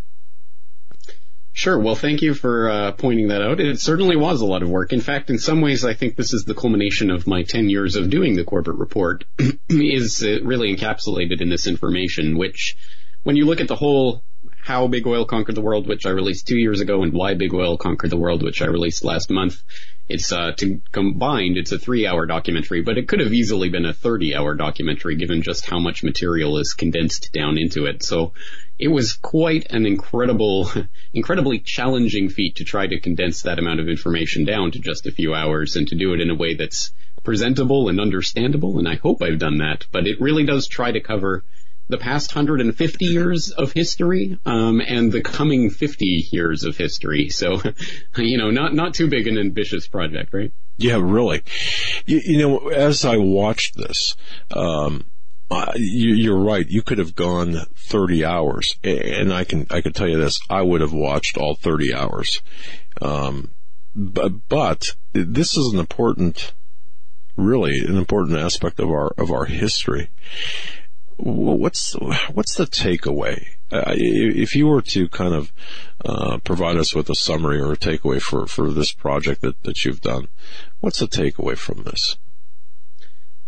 Sure. 1.56 1.78
Well, 1.78 1.94
thank 1.94 2.20
you 2.20 2.34
for 2.34 2.68
uh, 2.68 2.92
pointing 2.92 3.28
that 3.28 3.40
out. 3.40 3.60
It 3.60 3.78
certainly 3.78 4.16
was 4.16 4.40
a 4.40 4.44
lot 4.44 4.64
of 4.64 4.68
work. 4.68 4.92
In 4.92 5.00
fact, 5.00 5.30
in 5.30 5.38
some 5.38 5.60
ways, 5.60 5.84
I 5.84 5.94
think 5.94 6.16
this 6.16 6.32
is 6.32 6.44
the 6.44 6.54
culmination 6.54 7.12
of 7.12 7.28
my 7.28 7.44
10 7.44 7.70
years 7.70 7.94
of 7.94 8.10
doing 8.10 8.34
the 8.34 8.42
Corbett 8.42 8.74
Report 8.74 9.24
is 9.68 10.20
really 10.42 10.74
encapsulated 10.74 11.40
in 11.40 11.48
this 11.48 11.68
information, 11.68 12.36
which 12.38 12.76
when 13.22 13.36
you 13.36 13.44
look 13.44 13.60
at 13.60 13.68
the 13.68 13.76
whole 13.76 14.24
how 14.64 14.88
Big 14.88 15.06
Oil 15.06 15.26
Conquered 15.26 15.54
the 15.54 15.60
World, 15.60 15.86
which 15.86 16.06
I 16.06 16.10
released 16.10 16.48
two 16.48 16.56
years 16.56 16.80
ago, 16.80 17.02
and 17.02 17.12
Why 17.12 17.34
Big 17.34 17.54
Oil 17.54 17.76
Conquered 17.76 18.10
the 18.10 18.16
World, 18.16 18.42
which 18.42 18.60
I 18.60 18.66
released 18.66 19.04
last 19.04 19.30
month, 19.30 19.62
it's 20.08 20.32
uh, 20.32 20.52
to 20.56 20.80
combined, 20.90 21.56
it's 21.56 21.70
a 21.70 21.78
three-hour 21.78 22.26
documentary, 22.26 22.82
but 22.82 22.98
it 22.98 23.06
could 23.06 23.20
have 23.20 23.32
easily 23.32 23.68
been 23.68 23.84
a 23.84 23.92
30-hour 23.92 24.54
documentary 24.54 25.16
given 25.16 25.42
just 25.42 25.66
how 25.66 25.78
much 25.78 26.02
material 26.02 26.58
is 26.58 26.72
condensed 26.72 27.30
down 27.32 27.58
into 27.58 27.86
it. 27.86 28.02
So 28.02 28.32
it 28.78 28.88
was 28.88 29.14
quite 29.14 29.66
an 29.70 29.86
incredible, 29.86 30.70
incredibly 31.14 31.58
challenging 31.58 32.28
feat 32.28 32.56
to 32.56 32.64
try 32.64 32.86
to 32.86 33.00
condense 33.00 33.42
that 33.42 33.58
amount 33.58 33.80
of 33.80 33.88
information 33.88 34.44
down 34.44 34.70
to 34.72 34.78
just 34.78 35.06
a 35.06 35.12
few 35.12 35.34
hours 35.34 35.76
and 35.76 35.88
to 35.88 35.94
do 35.94 36.14
it 36.14 36.20
in 36.20 36.30
a 36.30 36.34
way 36.34 36.54
that's 36.54 36.92
presentable 37.22 37.88
and 37.88 38.00
understandable. 38.00 38.78
And 38.78 38.88
I 38.88 38.96
hope 38.96 39.22
I've 39.22 39.38
done 39.38 39.58
that, 39.58 39.86
but 39.92 40.06
it 40.06 40.20
really 40.20 40.44
does 40.44 40.66
try 40.66 40.92
to 40.92 41.00
cover 41.00 41.44
the 41.88 41.98
past 41.98 42.34
150 42.34 43.04
years 43.04 43.50
of 43.50 43.72
history 43.72 44.38
um, 44.46 44.80
and 44.80 45.12
the 45.12 45.20
coming 45.20 45.70
50 45.70 46.28
years 46.32 46.64
of 46.64 46.76
history. 46.76 47.28
So, 47.28 47.60
you 48.16 48.38
know, 48.38 48.50
not 48.50 48.74
not 48.74 48.94
too 48.94 49.08
big 49.08 49.26
an 49.26 49.38
ambitious 49.38 49.86
project, 49.86 50.32
right? 50.32 50.52
Yeah, 50.76 50.98
really. 51.00 51.42
You, 52.06 52.20
you 52.24 52.38
know, 52.38 52.68
as 52.68 53.04
I 53.04 53.18
watched 53.18 53.76
this, 53.76 54.16
um, 54.50 55.04
you, 55.76 56.34
are 56.34 56.42
right. 56.42 56.66
You 56.68 56.82
could 56.82 56.98
have 56.98 57.14
gone 57.14 57.56
30 57.88 58.24
hours, 58.24 58.76
and 58.82 59.32
I 59.32 59.44
can 59.44 59.66
I 59.70 59.80
can 59.80 59.92
tell 59.92 60.08
you 60.08 60.18
this: 60.18 60.38
I 60.48 60.62
would 60.62 60.80
have 60.80 60.92
watched 60.92 61.36
all 61.36 61.54
30 61.54 61.94
hours. 61.94 62.40
Um, 63.00 63.50
but, 63.94 64.48
but 64.48 64.84
this 65.12 65.56
is 65.56 65.72
an 65.72 65.78
important, 65.78 66.52
really 67.36 67.78
an 67.78 67.96
important 67.96 68.38
aspect 68.38 68.80
of 68.80 68.88
our 68.88 69.12
of 69.18 69.30
our 69.30 69.44
history. 69.44 70.10
What's 71.16 71.92
what's 72.32 72.54
the 72.54 72.66
takeaway? 72.66 73.46
Uh, 73.70 73.94
if 73.96 74.54
you 74.54 74.66
were 74.66 74.82
to 74.82 75.08
kind 75.08 75.34
of 75.34 75.52
uh, 76.04 76.38
provide 76.38 76.76
us 76.76 76.94
with 76.94 77.08
a 77.10 77.14
summary 77.14 77.60
or 77.60 77.72
a 77.72 77.76
takeaway 77.76 78.20
for, 78.20 78.46
for 78.46 78.70
this 78.70 78.92
project 78.92 79.40
that, 79.40 79.60
that 79.64 79.84
you've 79.84 80.00
done, 80.00 80.28
what's 80.80 81.00
the 81.00 81.08
takeaway 81.08 81.56
from 81.56 81.82
this? 81.82 82.16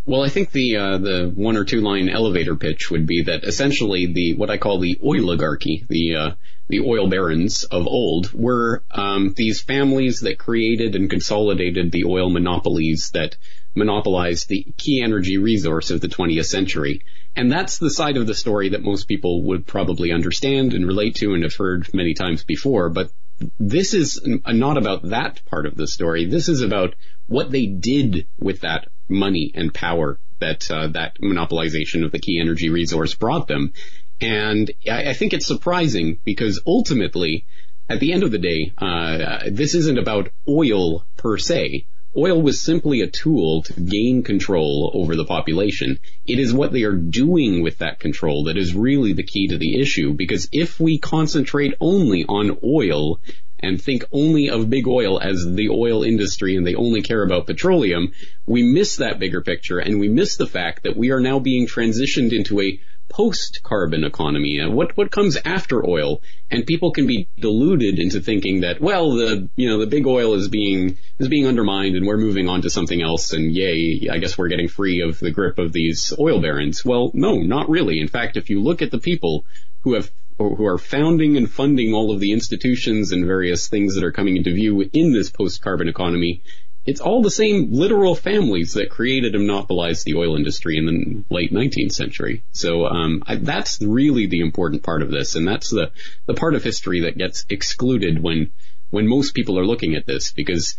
Well, 0.08 0.22
I 0.22 0.28
think 0.28 0.52
the 0.52 0.76
uh, 0.76 0.98
the 0.98 1.32
one 1.34 1.56
or 1.56 1.64
two 1.64 1.80
line 1.80 2.08
elevator 2.08 2.54
pitch 2.54 2.92
would 2.92 3.06
be 3.06 3.22
that 3.22 3.42
essentially 3.42 4.06
the 4.06 4.34
what 4.34 4.50
I 4.50 4.56
call 4.56 4.78
the 4.78 5.00
oligarchy, 5.02 5.84
the 5.88 6.14
uh, 6.14 6.30
the 6.68 6.82
oil 6.82 7.08
barons 7.08 7.64
of 7.64 7.88
old, 7.88 8.32
were 8.32 8.84
um, 8.92 9.34
these 9.36 9.60
families 9.60 10.20
that 10.20 10.38
created 10.38 10.94
and 10.94 11.10
consolidated 11.10 11.90
the 11.90 12.04
oil 12.04 12.30
monopolies 12.30 13.10
that 13.14 13.36
monopolized 13.74 14.48
the 14.48 14.64
key 14.76 15.02
energy 15.02 15.38
resource 15.38 15.90
of 15.90 16.00
the 16.00 16.08
20th 16.08 16.46
century. 16.46 17.02
And 17.34 17.50
that's 17.50 17.78
the 17.78 17.90
side 17.90 18.16
of 18.16 18.28
the 18.28 18.34
story 18.34 18.68
that 18.70 18.82
most 18.82 19.08
people 19.08 19.42
would 19.42 19.66
probably 19.66 20.12
understand 20.12 20.72
and 20.72 20.86
relate 20.86 21.16
to 21.16 21.34
and 21.34 21.42
have 21.42 21.56
heard 21.56 21.92
many 21.92 22.14
times 22.14 22.44
before. 22.44 22.90
But 22.90 23.10
this 23.58 23.92
is 23.92 24.24
not 24.46 24.78
about 24.78 25.08
that 25.08 25.44
part 25.46 25.66
of 25.66 25.74
the 25.74 25.88
story. 25.88 26.26
This 26.26 26.48
is 26.48 26.62
about 26.62 26.94
what 27.26 27.50
they 27.50 27.66
did 27.66 28.28
with 28.38 28.60
that 28.60 28.86
money 29.08 29.52
and 29.54 29.72
power 29.72 30.18
that 30.40 30.70
uh, 30.70 30.88
that 30.88 31.18
monopolization 31.20 32.04
of 32.04 32.12
the 32.12 32.18
key 32.18 32.40
energy 32.40 32.68
resource 32.68 33.14
brought 33.14 33.48
them. 33.48 33.72
And 34.20 34.70
I, 34.90 35.10
I, 35.10 35.12
think 35.12 35.32
it's 35.32 35.46
surprising 35.46 36.18
because 36.24 36.60
ultimately, 36.66 37.44
at 37.88 38.00
the 38.00 38.12
end 38.12 38.22
of 38.22 38.30
the 38.30 38.38
day, 38.38 38.72
uh, 38.78 39.40
this 39.50 39.74
isn't 39.74 39.98
about 39.98 40.30
oil 40.48 41.04
per 41.16 41.36
se. 41.38 41.86
Oil 42.16 42.40
was 42.40 42.62
simply 42.62 43.02
a 43.02 43.10
tool 43.10 43.62
to 43.64 43.78
gain 43.78 44.22
control 44.22 44.90
over 44.94 45.16
the 45.16 45.26
population. 45.26 45.98
It 46.26 46.38
is 46.38 46.54
what 46.54 46.72
they 46.72 46.84
are 46.84 46.96
doing 46.96 47.62
with 47.62 47.78
that 47.78 48.00
control 48.00 48.44
that 48.44 48.56
is 48.56 48.74
really 48.74 49.12
the 49.12 49.22
key 49.22 49.48
to 49.48 49.58
the 49.58 49.78
issue 49.78 50.14
because 50.14 50.48
if 50.50 50.80
we 50.80 50.98
concentrate 50.98 51.74
only 51.78 52.24
on 52.24 52.56
oil 52.64 53.20
and 53.66 53.80
think 53.80 54.04
only 54.12 54.48
of 54.48 54.70
big 54.70 54.86
oil 54.86 55.20
as 55.20 55.44
the 55.44 55.68
oil 55.70 56.02
industry 56.02 56.56
and 56.56 56.66
they 56.66 56.74
only 56.74 57.02
care 57.02 57.22
about 57.22 57.46
petroleum, 57.46 58.12
we 58.46 58.62
miss 58.62 58.96
that 58.96 59.18
bigger 59.18 59.42
picture 59.42 59.78
and 59.78 60.00
we 60.00 60.08
miss 60.08 60.36
the 60.36 60.46
fact 60.46 60.84
that 60.84 60.96
we 60.96 61.10
are 61.10 61.20
now 61.20 61.38
being 61.38 61.66
transitioned 61.66 62.32
into 62.32 62.60
a 62.60 62.78
post-carbon 63.08 64.04
economy, 64.04 64.60
uh, 64.60 64.68
what 64.68 64.96
what 64.96 65.10
comes 65.10 65.38
after 65.44 65.88
oil, 65.88 66.20
and 66.50 66.66
people 66.66 66.90
can 66.90 67.06
be 67.06 67.28
deluded 67.38 67.98
into 67.98 68.20
thinking 68.20 68.60
that 68.60 68.80
well, 68.80 69.12
the 69.12 69.48
you 69.56 69.68
know 69.68 69.78
the 69.78 69.86
big 69.86 70.06
oil 70.06 70.34
is 70.34 70.48
being 70.48 70.98
is 71.18 71.28
being 71.28 71.46
undermined, 71.46 71.96
and 71.96 72.06
we're 72.06 72.16
moving 72.16 72.48
on 72.48 72.62
to 72.62 72.70
something 72.70 73.02
else, 73.02 73.32
and 73.32 73.54
yay, 73.54 74.08
I 74.10 74.18
guess 74.18 74.36
we're 74.36 74.48
getting 74.48 74.68
free 74.68 75.02
of 75.02 75.18
the 75.18 75.30
grip 75.30 75.58
of 75.58 75.72
these 75.72 76.12
oil 76.18 76.40
barons. 76.40 76.84
Well, 76.84 77.10
no, 77.14 77.36
not 77.36 77.68
really. 77.68 78.00
In 78.00 78.08
fact, 78.08 78.36
if 78.36 78.50
you 78.50 78.62
look 78.62 78.82
at 78.82 78.90
the 78.90 78.98
people 78.98 79.44
who 79.82 79.94
have 79.94 80.10
who 80.38 80.66
are 80.66 80.78
founding 80.78 81.36
and 81.36 81.50
funding 81.50 81.94
all 81.94 82.12
of 82.12 82.20
the 82.20 82.32
institutions 82.32 83.12
and 83.12 83.26
various 83.26 83.68
things 83.68 83.94
that 83.94 84.04
are 84.04 84.12
coming 84.12 84.36
into 84.36 84.52
view 84.52 84.88
in 84.92 85.12
this 85.12 85.30
post-carbon 85.30 85.88
economy, 85.88 86.42
it's 86.84 87.00
all 87.00 87.22
the 87.22 87.30
same 87.30 87.72
literal 87.72 88.14
families 88.14 88.74
that 88.74 88.90
created 88.90 89.34
and 89.34 89.46
monopolized 89.46 90.04
the 90.04 90.14
oil 90.14 90.36
industry 90.36 90.76
in 90.76 90.86
the 90.86 91.34
late 91.34 91.52
19th 91.52 91.92
century. 91.92 92.44
So 92.52 92.86
um, 92.86 93.24
I, 93.26 93.36
that's 93.36 93.82
really 93.82 94.26
the 94.26 94.40
important 94.40 94.84
part 94.84 95.02
of 95.02 95.10
this, 95.10 95.34
and 95.34 95.48
that's 95.48 95.70
the 95.70 95.90
the 96.26 96.34
part 96.34 96.54
of 96.54 96.62
history 96.62 97.00
that 97.00 97.18
gets 97.18 97.44
excluded 97.48 98.22
when 98.22 98.52
when 98.90 99.08
most 99.08 99.34
people 99.34 99.58
are 99.58 99.66
looking 99.66 99.96
at 99.96 100.06
this, 100.06 100.32
because 100.32 100.76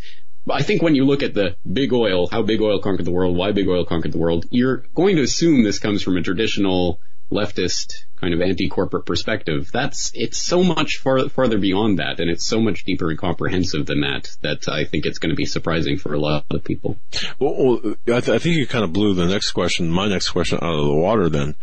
I 0.50 0.62
think 0.62 0.80
when 0.80 0.94
you 0.94 1.04
look 1.04 1.22
at 1.22 1.34
the 1.34 1.56
big 1.70 1.92
oil, 1.92 2.26
how 2.26 2.40
big 2.42 2.62
oil 2.62 2.80
conquered 2.80 3.04
the 3.04 3.12
world, 3.12 3.36
why 3.36 3.52
big 3.52 3.68
oil 3.68 3.84
conquered 3.84 4.12
the 4.12 4.18
world, 4.18 4.46
you're 4.50 4.84
going 4.94 5.16
to 5.16 5.22
assume 5.22 5.62
this 5.62 5.78
comes 5.78 6.02
from 6.02 6.16
a 6.16 6.22
traditional 6.22 7.00
leftist 7.30 8.04
kind 8.20 8.34
of 8.34 8.40
anti-corporate 8.40 9.06
perspective. 9.06 9.70
That's 9.72 10.10
it's 10.14 10.38
so 10.38 10.62
much 10.62 10.96
far, 10.96 11.28
farther 11.28 11.58
beyond 11.58 11.98
that, 11.98 12.20
and 12.20 12.30
it's 12.30 12.44
so 12.44 12.60
much 12.60 12.84
deeper 12.84 13.10
and 13.10 13.18
comprehensive 13.18 13.86
than 13.86 14.00
that. 14.00 14.36
That 14.42 14.68
I 14.68 14.84
think 14.84 15.06
it's 15.06 15.18
going 15.18 15.30
to 15.30 15.36
be 15.36 15.44
surprising 15.44 15.98
for 15.98 16.14
a 16.14 16.18
lot 16.18 16.44
of 16.50 16.64
people. 16.64 16.98
Well, 17.38 17.80
I, 18.06 18.20
th- 18.20 18.28
I, 18.28 18.38
think 18.38 18.56
you 18.56 18.66
kind 18.66 18.84
of 18.84 18.92
blew 18.92 19.14
the 19.14 19.26
next 19.26 19.52
question, 19.52 19.88
my 19.88 20.08
next 20.08 20.30
question, 20.30 20.58
out 20.62 20.78
of 20.78 20.86
the 20.86 20.94
water. 20.94 21.28
Then, 21.28 21.54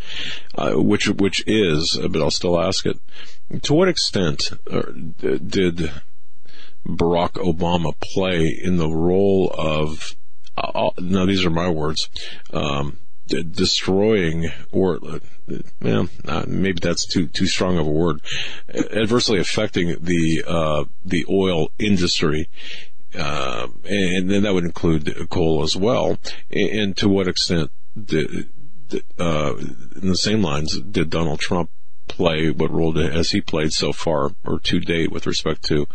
uh, 0.56 0.74
which 0.74 1.10
which 1.10 1.44
is, 1.48 2.00
but 2.10 2.22
I'll 2.22 2.32
still 2.32 2.60
ask 2.60 2.86
it. 2.86 3.00
To 3.64 3.74
what 3.74 3.90
extent 3.90 4.52
uh, 4.72 4.84
did 5.20 5.92
Barack 6.88 7.34
Obama 7.34 7.94
play 8.00 8.60
in 8.62 8.78
the 8.78 8.90
role 8.90 9.54
of? 9.58 10.16
Uh, 10.58 10.92
now, 11.00 11.26
these 11.26 11.44
are 11.44 11.50
my 11.50 11.70
words. 11.70 12.10
Um, 12.54 12.98
destroying 13.28 14.50
or 14.72 15.00
well, 15.82 16.10
maybe 16.48 16.80
that's 16.80 17.06
too 17.06 17.28
too 17.28 17.48
strong 17.48 17.78
of 17.78 17.88
a 17.88 17.92
word 17.92 18.22
adversely 18.70 19.40
affecting 19.40 19.96
the 20.00 20.44
uh, 20.48 20.86
the 21.04 21.26
oil 21.30 21.70
industry 21.80 22.50
uh, 23.18 23.68
and 23.86 24.30
then 24.30 24.44
that 24.44 24.54
would 24.54 24.66
include 24.66 25.30
coal 25.30 25.64
as 25.64 25.76
well. 25.76 26.18
And 26.52 26.96
to 26.98 27.10
what 27.10 27.28
extent 27.28 27.72
did, 28.02 28.50
uh, 29.20 29.56
in 29.56 30.10
the 30.10 30.18
same 30.18 30.42
lines 30.42 30.80
did 30.80 31.10
Donald 31.10 31.40
Trump 31.40 31.70
play 32.08 32.52
what 32.52 32.72
role 32.72 32.94
has 32.94 33.32
he 33.32 33.42
played 33.42 33.74
so 33.74 33.92
far 33.92 34.32
or 34.46 34.60
to 34.60 34.80
date 34.80 35.12
with 35.12 35.26
respect 35.26 35.64
to 35.64 35.88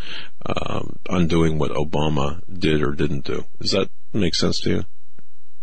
um, 0.44 0.98
undoing 1.09 1.59
what 1.59 1.70
Obama 1.70 2.43
did 2.52 2.82
or 2.82 2.93
didn't 2.93 3.24
do? 3.24 3.44
Does 3.61 3.73
that 3.73 3.90
make 4.12 4.35
sense 4.35 4.61
to 4.61 4.70
you? 4.70 4.85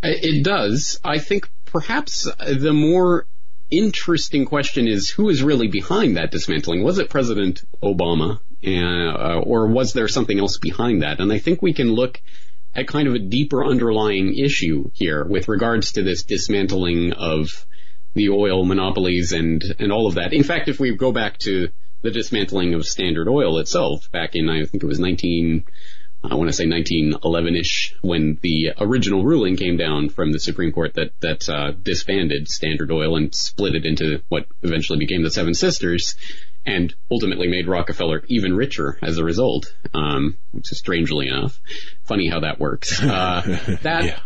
It 0.03 0.44
does. 0.44 0.99
I 1.03 1.18
think 1.18 1.49
perhaps 1.78 2.28
the 2.40 2.74
more 2.74 3.28
interesting 3.70 4.45
question 4.45 4.88
is 4.88 5.12
who 5.12 5.30
is 5.30 5.44
really 5.44 5.68
behind 5.68 6.18
that 6.18 6.32
dismantling? 6.32 6.84
Was 6.84 6.98
it 6.98 7.08
President 7.08 7.64
Obama, 7.84 8.40
uh, 8.66 9.40
or 9.41 9.68
was 9.68 9.94
there 9.94 10.08
something 10.08 10.40
else 10.40 10.58
behind 10.58 11.04
that? 11.04 11.20
And 11.20 11.32
I 11.32 11.38
think 11.38 11.62
we 11.62 11.74
can 11.74 11.91
look 11.91 12.20
at 12.74 12.88
kind 12.88 13.08
of 13.08 13.14
a 13.14 13.20
deeper 13.20 13.64
underlying 13.64 14.36
issue 14.36 14.90
here 14.95 15.24
with 15.24 15.48
regards 15.48 15.91
to 15.91 16.02
this 16.02 16.24
dismantling 16.24 17.14
of 17.14 17.68
the 18.16 18.30
oil 18.30 18.66
monopolies 18.66 19.32
and 19.32 19.64
and 19.78 19.91
all 19.91 20.08
of 20.08 20.16
that. 20.16 20.34
In 20.34 20.41
fact, 20.41 20.70
if 20.70 20.80
we 20.80 20.95
go 20.95 21.12
back 21.12 21.38
to 21.40 21.70
the 22.02 22.10
dismantling 22.10 22.74
of 22.74 22.88
Standard 22.88 23.28
Oil 23.28 23.60
itself 23.60 24.12
back 24.12 24.32
in 24.34 24.49
I 24.49 24.66
think 24.66 24.82
it 24.82 24.88
was 24.88 24.99
19 24.99 25.64
I 26.23 26.35
want 26.35 26.49
to 26.49 26.53
say 26.53 26.65
1911ish 26.65 27.94
when 28.02 28.38
the 28.41 28.73
original 28.80 29.23
ruling 29.23 29.56
came 29.56 29.77
down 29.77 30.10
from 30.10 30.31
the 30.31 30.39
Supreme 30.39 30.72
Court 30.72 30.94
that 30.95 31.11
that 31.22 31.48
uh, 31.48 31.72
disbanded 31.72 32.49
Standard 32.49 32.91
Oil 32.91 33.15
and 33.15 33.34
split 33.34 33.76
it 33.76 33.85
into 33.85 34.22
what 34.27 34.48
eventually 34.64 34.99
became 34.99 35.23
the 35.23 35.31
Seven 35.31 35.53
Sisters, 35.53 36.15
and 36.65 36.94
ultimately 37.11 37.48
made 37.48 37.68
Rockefeller 37.68 38.23
even 38.27 38.56
richer 38.56 38.98
as 39.02 39.18
a 39.18 39.23
result. 39.23 39.73
Um, 39.94 40.38
which 40.52 40.72
is 40.72 40.80
strangely 40.80 41.27
enough, 41.27 41.60
funny 42.03 42.27
how 42.27 42.41
that 42.41 42.60
works. 42.60 43.02
Uh, 43.02 43.41
that. 43.84 44.06
yeah 44.06 44.19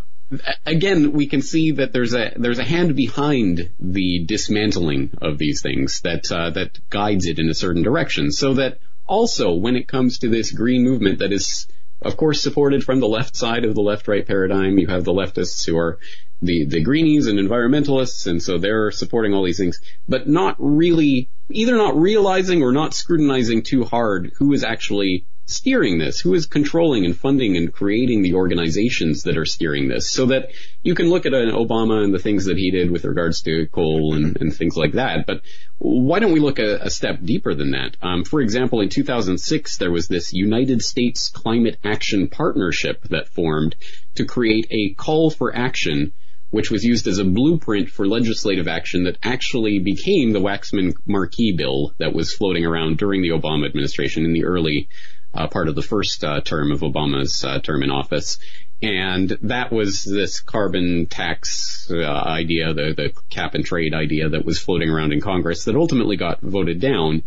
again, 0.65 1.11
we 1.11 1.27
can 1.27 1.41
see 1.41 1.71
that 1.71 1.91
there's 1.91 2.13
a 2.13 2.31
there's 2.35 2.59
a 2.59 2.63
hand 2.63 2.95
behind 2.95 3.69
the 3.79 4.23
dismantling 4.25 5.11
of 5.21 5.37
these 5.37 5.61
things 5.61 6.01
that 6.01 6.31
uh, 6.31 6.51
that 6.51 6.79
guides 6.89 7.25
it 7.25 7.39
in 7.39 7.49
a 7.49 7.53
certain 7.53 7.83
direction. 7.83 8.31
So 8.31 8.53
that 8.55 8.79
also, 9.07 9.53
when 9.53 9.75
it 9.75 9.87
comes 9.87 10.19
to 10.19 10.29
this 10.29 10.51
green 10.51 10.83
movement 10.83 11.19
that 11.19 11.33
is 11.33 11.67
of 12.01 12.17
course, 12.17 12.41
supported 12.41 12.83
from 12.83 12.99
the 12.99 13.07
left 13.07 13.35
side 13.35 13.65
of 13.65 13.75
the 13.75 13.81
left-right 13.81 14.25
paradigm. 14.25 14.77
You 14.77 14.87
have 14.87 15.03
the 15.03 15.13
leftists 15.13 15.65
who 15.65 15.77
are 15.77 15.99
the, 16.41 16.65
the 16.65 16.81
greenies 16.81 17.27
and 17.27 17.37
environmentalists, 17.37 18.25
and 18.25 18.41
so 18.41 18.57
they're 18.57 18.91
supporting 18.91 19.33
all 19.33 19.43
these 19.43 19.59
things, 19.59 19.79
but 20.07 20.27
not 20.27 20.55
really, 20.59 21.29
either 21.51 21.75
not 21.75 21.95
realizing 21.95 22.63
or 22.63 22.71
not 22.71 22.93
scrutinizing 22.93 23.63
too 23.63 23.83
hard 23.83 24.31
who 24.37 24.53
is 24.53 24.63
actually 24.63 25.25
steering 25.51 25.97
this? 25.97 26.19
Who 26.19 26.33
is 26.33 26.45
controlling 26.45 27.05
and 27.05 27.17
funding 27.17 27.57
and 27.57 27.71
creating 27.71 28.21
the 28.21 28.33
organizations 28.35 29.23
that 29.23 29.37
are 29.37 29.45
steering 29.45 29.87
this? 29.87 30.09
So 30.09 30.27
that 30.27 30.51
you 30.83 30.95
can 30.95 31.09
look 31.09 31.25
at 31.25 31.33
an 31.33 31.51
Obama 31.51 32.03
and 32.03 32.13
the 32.13 32.19
things 32.19 32.45
that 32.45 32.57
he 32.57 32.71
did 32.71 32.91
with 32.91 33.05
regards 33.05 33.41
to 33.41 33.67
coal 33.67 34.15
and, 34.15 34.39
and 34.39 34.53
things 34.55 34.75
like 34.75 34.93
that. 34.93 35.25
But 35.25 35.41
why 35.77 36.19
don't 36.19 36.31
we 36.31 36.39
look 36.39 36.59
a, 36.59 36.77
a 36.81 36.89
step 36.89 37.19
deeper 37.23 37.53
than 37.53 37.71
that? 37.71 37.97
Um, 38.01 38.23
for 38.23 38.41
example, 38.41 38.81
in 38.81 38.89
2006, 38.89 39.77
there 39.77 39.91
was 39.91 40.07
this 40.07 40.33
United 40.33 40.81
States 40.81 41.29
Climate 41.29 41.77
Action 41.83 42.27
Partnership 42.27 43.03
that 43.09 43.27
formed 43.27 43.75
to 44.15 44.25
create 44.25 44.67
a 44.71 44.93
call 44.93 45.29
for 45.29 45.55
action 45.55 46.13
which 46.51 46.69
was 46.69 46.83
used 46.83 47.07
as 47.07 47.17
a 47.17 47.23
blueprint 47.23 47.89
for 47.89 48.05
legislative 48.05 48.67
action 48.67 49.05
that 49.05 49.17
actually 49.23 49.79
became 49.79 50.33
the 50.33 50.39
Waxman-Markey 50.39 51.53
bill 51.53 51.93
that 51.97 52.13
was 52.13 52.33
floating 52.33 52.65
around 52.65 52.97
during 52.97 53.21
the 53.21 53.29
Obama 53.29 53.65
administration 53.65 54.25
in 54.25 54.33
the 54.33 54.43
early 54.43 54.87
uh, 55.33 55.47
part 55.47 55.67
of 55.67 55.75
the 55.75 55.81
first 55.81 56.23
uh, 56.23 56.41
term 56.41 56.71
of 56.71 56.81
Obama's 56.81 57.43
uh, 57.43 57.59
term 57.59 57.83
in 57.83 57.91
office. 57.91 58.37
And 58.81 59.29
that 59.43 59.71
was 59.71 60.03
this 60.03 60.39
carbon 60.39 61.05
tax 61.05 61.89
uh, 61.91 62.03
idea, 62.03 62.73
the, 62.73 62.93
the 62.95 63.13
cap 63.29 63.53
and 63.53 63.63
trade 63.63 63.93
idea 63.93 64.29
that 64.29 64.43
was 64.43 64.59
floating 64.59 64.89
around 64.89 65.13
in 65.13 65.21
Congress 65.21 65.65
that 65.65 65.75
ultimately 65.75 66.17
got 66.17 66.41
voted 66.41 66.79
down. 66.79 67.23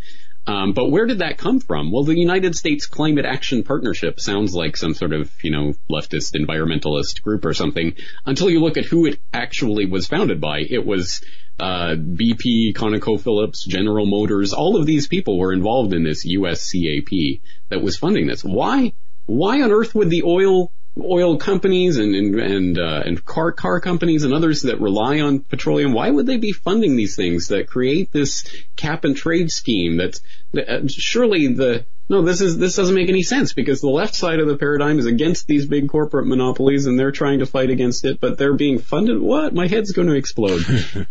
Um, 0.47 0.73
but 0.73 0.91
where 0.91 1.07
did 1.07 1.21
that 1.21 1.39
come 1.39 1.61
from? 1.61 1.91
Well, 1.91 2.05
the 2.05 2.19
United 2.19 2.55
States 2.55 2.87
Climate 2.87 3.25
Action 3.25 3.63
Partnership 3.63 4.21
sounds 4.21 4.55
like 4.55 4.77
some 4.77 4.95
sort 4.95 5.13
of, 5.13 5.31
you 5.43 5.51
know, 5.51 5.75
leftist 5.89 6.35
environmentalist 6.35 7.23
group 7.23 7.45
or 7.47 7.55
something 7.55 7.95
until 8.27 8.51
you 8.51 8.61
look 8.61 8.77
at 8.77 8.85
who 8.85 9.07
it 9.07 9.21
actually 9.33 9.87
was 9.87 10.07
founded 10.07 10.41
by. 10.41 10.59
It 10.59 10.85
was 10.85 11.23
uh, 11.59 11.95
BP, 11.97 12.75
ConocoPhillips, 12.75 13.67
General 13.67 14.07
Motors, 14.07 14.53
all 14.53 14.77
of 14.77 14.87
these 14.87 15.07
people 15.07 15.39
were 15.39 15.53
involved 15.53 15.93
in 15.95 16.03
this 16.03 16.27
USCAP 16.27 17.41
that 17.69 17.83
was 17.83 17.97
funding 17.97 18.27
this. 18.27 18.43
Why? 18.43 18.93
Why 19.27 19.63
on 19.63 19.71
earth 19.71 19.95
would 19.95 20.11
the 20.11 20.25
oil 20.25 20.73
oil 21.03 21.39
companies 21.39 21.97
and 21.97 22.15
and 22.15 22.35
and, 22.41 22.79
uh, 22.79 23.03
and 23.05 23.25
car 23.25 23.53
car 23.53 23.81
companies 23.81 24.25
and 24.25 24.33
others 24.33 24.63
that 24.63 24.81
rely 24.81 25.21
on 25.21 25.41
petroleum, 25.41 25.93
why 25.93 26.11
would 26.11 26.27
they 26.27 26.37
be 26.37 26.53
funding 26.53 26.97
these 26.97 27.17
things 27.17 27.49
that 27.49 27.69
create 27.69 28.13
this 28.13 28.45
cap 28.77 29.05
and 29.05 29.17
trade 29.17 29.51
scheme? 29.51 29.97
That's 29.97 30.21
uh, 30.57 30.87
surely 30.89 31.49
the 31.49 31.85
no, 32.09 32.23
this 32.23 32.41
is 32.41 32.59
this 32.59 32.77
doesn't 32.77 32.95
make 32.95 33.09
any 33.09 33.23
sense 33.23 33.55
because 33.55 33.81
the 33.81 33.89
left 33.89 34.15
side 34.15 34.39
of 34.39 34.47
the 34.47 34.57
paradigm 34.57 34.99
is 34.99 35.07
against 35.07 35.47
these 35.47 35.67
big 35.67 35.89
corporate 35.89 36.27
monopolies 36.27 36.87
and 36.87 36.99
they're 36.99 37.13
trying 37.13 37.39
to 37.39 37.47
fight 37.47 37.71
against 37.71 38.05
it, 38.05 38.21
but 38.21 38.37
they're 38.37 38.55
being 38.55 38.79
funded. 38.79 39.21
What? 39.21 39.55
My 39.55 39.67
head's 39.67 39.93
going 39.93 40.09
to 40.09 40.15
explode. 40.15 40.63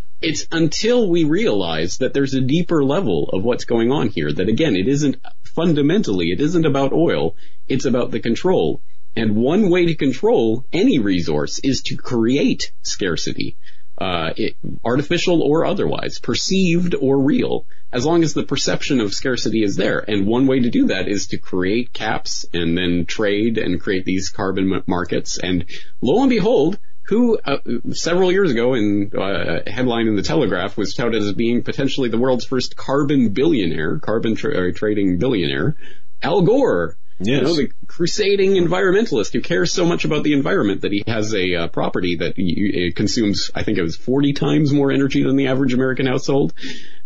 it's 0.21 0.45
until 0.51 1.09
we 1.09 1.23
realize 1.23 1.97
that 1.97 2.13
there's 2.13 2.35
a 2.35 2.41
deeper 2.41 2.83
level 2.83 3.29
of 3.33 3.43
what's 3.43 3.65
going 3.65 3.91
on 3.91 4.09
here. 4.09 4.31
That 4.31 4.49
again, 4.49 4.75
it 4.75 4.87
isn't 4.87 5.17
fundamentally, 5.43 6.27
it 6.27 6.39
isn't 6.39 6.65
about 6.65 6.93
oil. 6.93 7.35
It's 7.67 7.85
about 7.85 8.11
the 8.11 8.19
control. 8.19 8.81
And 9.15 9.35
one 9.35 9.69
way 9.69 9.85
to 9.87 9.95
control 9.95 10.65
any 10.73 10.99
resource 10.99 11.59
is 11.59 11.81
to 11.83 11.95
create 11.95 12.71
scarcity, 12.81 13.57
uh, 13.97 14.31
it, 14.35 14.55
artificial 14.83 15.41
or 15.41 15.65
otherwise, 15.65 16.19
perceived 16.19 16.95
or 16.95 17.19
real, 17.19 17.65
as 17.91 18.05
long 18.05 18.23
as 18.23 18.33
the 18.33 18.43
perception 18.43 18.99
of 18.99 19.13
scarcity 19.13 19.63
is 19.63 19.75
there. 19.75 19.99
And 19.99 20.25
one 20.25 20.47
way 20.47 20.61
to 20.61 20.69
do 20.69 20.87
that 20.87 21.07
is 21.07 21.27
to 21.27 21.37
create 21.37 21.93
caps 21.93 22.45
and 22.53 22.77
then 22.77 23.05
trade 23.05 23.57
and 23.57 23.79
create 23.79 24.05
these 24.05 24.29
carbon 24.29 24.83
markets. 24.87 25.37
And 25.37 25.65
lo 26.01 26.21
and 26.21 26.29
behold, 26.29 26.79
who 27.03 27.37
uh, 27.37 27.57
several 27.91 28.31
years 28.31 28.49
ago 28.49 28.73
in 28.73 29.11
uh, 29.13 29.59
a 29.65 29.69
headline 29.69 30.07
in 30.07 30.15
the 30.15 30.21
Telegraph 30.21 30.77
was 30.77 30.93
touted 30.93 31.21
as 31.21 31.33
being 31.33 31.61
potentially 31.61 32.09
the 32.09 32.17
world's 32.17 32.45
first 32.45 32.75
carbon 32.75 33.29
billionaire, 33.29 33.99
carbon 33.99 34.35
tra- 34.35 34.73
trading 34.73 35.17
billionaire, 35.17 35.75
Al 36.21 36.41
Gore 36.41 36.95
Yes. 37.19 37.41
You 37.41 37.41
know, 37.41 37.55
the 37.55 37.71
crusading 37.87 38.51
environmentalist 38.53 39.33
who 39.33 39.41
cares 39.41 39.71
so 39.71 39.85
much 39.85 40.05
about 40.05 40.23
the 40.23 40.33
environment 40.33 40.81
that 40.81 40.91
he 40.91 41.03
has 41.07 41.33
a 41.33 41.55
uh, 41.55 41.67
property 41.67 42.17
that 42.17 42.35
he, 42.35 42.91
consumes, 42.95 43.51
I 43.53 43.63
think 43.63 43.77
it 43.77 43.83
was 43.83 43.95
40 43.95 44.33
times 44.33 44.73
more 44.73 44.91
energy 44.91 45.23
than 45.23 45.35
the 45.35 45.47
average 45.47 45.73
American 45.73 46.05
household. 46.05 46.53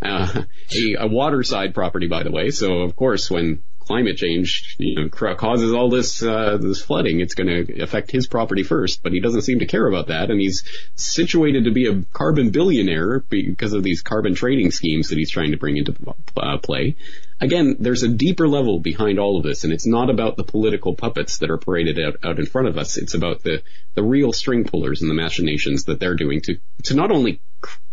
Uh, 0.00 0.42
a, 0.74 0.94
a 1.00 1.06
waterside 1.08 1.74
property, 1.74 2.06
by 2.06 2.22
the 2.22 2.30
way. 2.30 2.50
So, 2.50 2.80
of 2.80 2.96
course, 2.96 3.30
when 3.30 3.62
climate 3.88 4.18
change, 4.18 4.76
you 4.78 4.96
know, 4.96 5.08
causes 5.08 5.72
all 5.72 5.88
this 5.88 6.22
uh, 6.22 6.58
this 6.60 6.82
flooding. 6.82 7.20
It's 7.20 7.34
going 7.34 7.66
to 7.66 7.82
affect 7.82 8.10
his 8.10 8.26
property 8.26 8.62
first, 8.62 9.02
but 9.02 9.12
he 9.12 9.20
doesn't 9.20 9.42
seem 9.42 9.60
to 9.60 9.66
care 9.66 9.86
about 9.86 10.08
that, 10.08 10.30
and 10.30 10.38
he's 10.38 10.62
situated 10.94 11.64
to 11.64 11.70
be 11.70 11.86
a 11.88 12.02
carbon 12.12 12.50
billionaire 12.50 13.20
because 13.20 13.72
of 13.72 13.82
these 13.82 14.02
carbon 14.02 14.34
trading 14.34 14.70
schemes 14.72 15.08
that 15.08 15.16
he's 15.16 15.30
trying 15.30 15.52
to 15.52 15.56
bring 15.56 15.78
into 15.78 15.94
uh, 16.36 16.58
play. 16.58 16.96
Again, 17.40 17.76
there's 17.78 18.02
a 18.02 18.08
deeper 18.08 18.48
level 18.48 18.80
behind 18.80 19.18
all 19.18 19.36
of 19.36 19.44
this, 19.44 19.62
and 19.64 19.72
it's 19.72 19.86
not 19.86 20.10
about 20.10 20.36
the 20.36 20.44
political 20.44 20.94
puppets 20.94 21.38
that 21.38 21.50
are 21.50 21.58
paraded 21.58 21.98
out, 21.98 22.16
out 22.24 22.38
in 22.38 22.46
front 22.46 22.68
of 22.68 22.76
us. 22.76 22.96
It's 22.96 23.14
about 23.14 23.42
the 23.42 23.62
the 23.94 24.02
real 24.02 24.32
string 24.32 24.64
pullers 24.64 25.02
and 25.02 25.10
the 25.10 25.14
machinations 25.14 25.84
that 25.84 26.00
they're 26.00 26.16
doing 26.16 26.40
to 26.42 26.58
to 26.84 26.94
not 26.94 27.12
only 27.12 27.40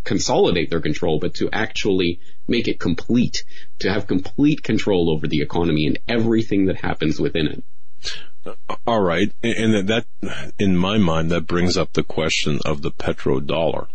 consolidate 0.03 0.69
their 0.69 0.81
control, 0.81 1.19
but 1.19 1.35
to 1.35 1.49
actually 1.51 2.19
make 2.47 2.67
it 2.67 2.79
complete, 2.79 3.43
to 3.79 3.91
have 3.91 4.07
complete 4.07 4.63
control 4.63 5.11
over 5.11 5.27
the 5.27 5.41
economy 5.41 5.85
and 5.87 5.99
everything 6.07 6.65
that 6.65 6.77
happens 6.77 7.19
within 7.19 7.47
it. 7.47 7.63
All 8.85 9.01
right, 9.01 9.31
and 9.43 9.89
that, 9.89 10.05
in 10.59 10.77
my 10.77 10.99
mind, 10.99 11.31
that 11.31 11.47
brings 11.47 11.77
up 11.77 11.93
the 11.93 12.03
question 12.03 12.59
of 12.63 12.83
the 12.83 12.91
petrodollar. 12.91 13.87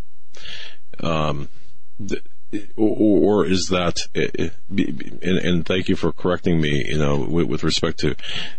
Um, 0.99 1.49
or, 2.77 3.47
is 3.47 3.69
that 3.69 3.99
and, 4.15 5.65
thank 5.67 5.89
you 5.89 5.95
for 5.95 6.13
correcting 6.13 6.61
me 6.61 6.85
you 6.89 6.99
know 6.99 7.19
with, 7.19 7.63
respect 7.63 8.01
to 8.01 8.17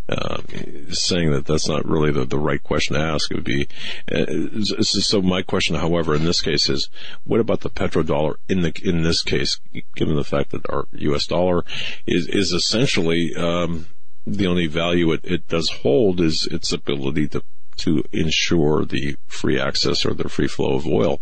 uh, 0.07 0.41
saying 0.89 1.31
that 1.31 1.45
that's 1.45 1.68
not 1.68 1.85
really 1.85 2.11
the, 2.11 2.26
the 2.26 2.39
right 2.39 2.63
question 2.63 2.95
to 2.95 3.01
ask 3.01 3.30
it 3.30 3.35
would 3.35 3.43
be 3.43 3.68
uh, 4.11 4.61
so 4.81 5.22
my 5.22 5.41
question 5.41 5.76
however 5.76 6.15
in 6.15 6.23
this 6.23 6.41
case 6.41 6.69
is 6.69 6.89
what 7.26 7.39
about 7.39 7.61
the 7.61 7.69
petrodollar 7.69 8.35
in 8.47 8.61
the 8.61 8.73
in 8.84 9.01
this 9.01 9.22
case 9.22 9.59
given 9.95 10.15
the 10.15 10.23
fact 10.23 10.51
that 10.51 10.68
our 10.69 10.88
US 10.93 11.27
dollar 11.27 11.65
is 12.07 12.27
is 12.27 12.53
essentially 12.53 13.34
um, 13.35 13.88
the 14.26 14.47
only 14.47 14.68
value 14.68 15.11
it, 15.11 15.22
it 15.23 15.47
does 15.49 15.69
hold 15.81 16.22
is 16.22 16.47
its 16.49 16.72
ability 16.72 17.27
to 17.27 17.43
to 17.77 18.03
ensure 18.11 18.85
the 18.85 19.15
free 19.27 19.59
access 19.59 20.05
or 20.05 20.13
the 20.13 20.30
free 20.30 20.47
flow 20.47 20.76
of 20.76 20.85
oil. 20.85 21.19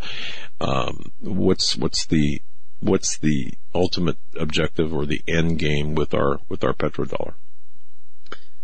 Um, 0.60 1.12
what's 1.22 1.78
what's 1.78 2.06
the 2.06 2.42
what's 2.80 3.18
the 3.18 3.54
ultimate 3.74 4.18
objective 4.38 4.94
or 4.94 5.06
the 5.06 5.22
end 5.28 5.60
game 5.60 5.96
with 5.96 6.14
our 6.14 6.40
with 6.50 6.64
our 6.64 6.74
petrodollar? 6.74 7.34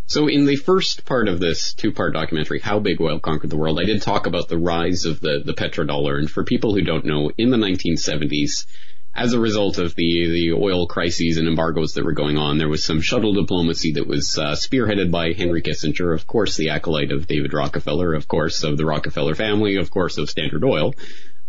So 0.07 0.27
in 0.27 0.45
the 0.45 0.55
first 0.55 1.05
part 1.05 1.27
of 1.27 1.39
this 1.39 1.73
two-part 1.73 2.13
documentary, 2.13 2.59
How 2.59 2.77
Big 2.77 3.01
Oil 3.01 3.19
Conquered 3.19 3.49
the 3.49 3.57
World, 3.57 3.79
I 3.79 3.85
did 3.85 4.03
talk 4.03 4.27
about 4.27 4.47
the 4.47 4.57
rise 4.57 5.05
of 5.05 5.19
the, 5.19 5.41
the 5.43 5.53
petrodollar. 5.53 6.19
And 6.19 6.29
for 6.29 6.43
people 6.43 6.75
who 6.75 6.81
don't 6.81 7.05
know, 7.05 7.31
in 7.39 7.49
the 7.49 7.57
1970s, 7.57 8.67
as 9.15 9.33
a 9.33 9.39
result 9.39 9.79
of 9.79 9.95
the, 9.95 10.29
the 10.29 10.53
oil 10.53 10.85
crises 10.85 11.37
and 11.37 11.47
embargoes 11.47 11.93
that 11.93 12.05
were 12.05 12.11
going 12.11 12.37
on, 12.37 12.59
there 12.59 12.69
was 12.69 12.83
some 12.83 13.01
shuttle 13.01 13.33
diplomacy 13.33 13.93
that 13.93 14.05
was 14.05 14.37
uh, 14.37 14.51
spearheaded 14.51 15.09
by 15.09 15.31
Henry 15.31 15.63
Kissinger, 15.63 16.13
of 16.13 16.27
course 16.27 16.57
the 16.57 16.69
acolyte 16.69 17.11
of 17.11 17.25
David 17.25 17.53
Rockefeller, 17.53 18.13
of 18.13 18.27
course 18.27 18.63
of 18.63 18.77
the 18.77 18.85
Rockefeller 18.85 19.33
family, 19.33 19.77
of 19.77 19.89
course 19.89 20.17
of 20.17 20.29
Standard 20.29 20.63
Oil, 20.63 20.93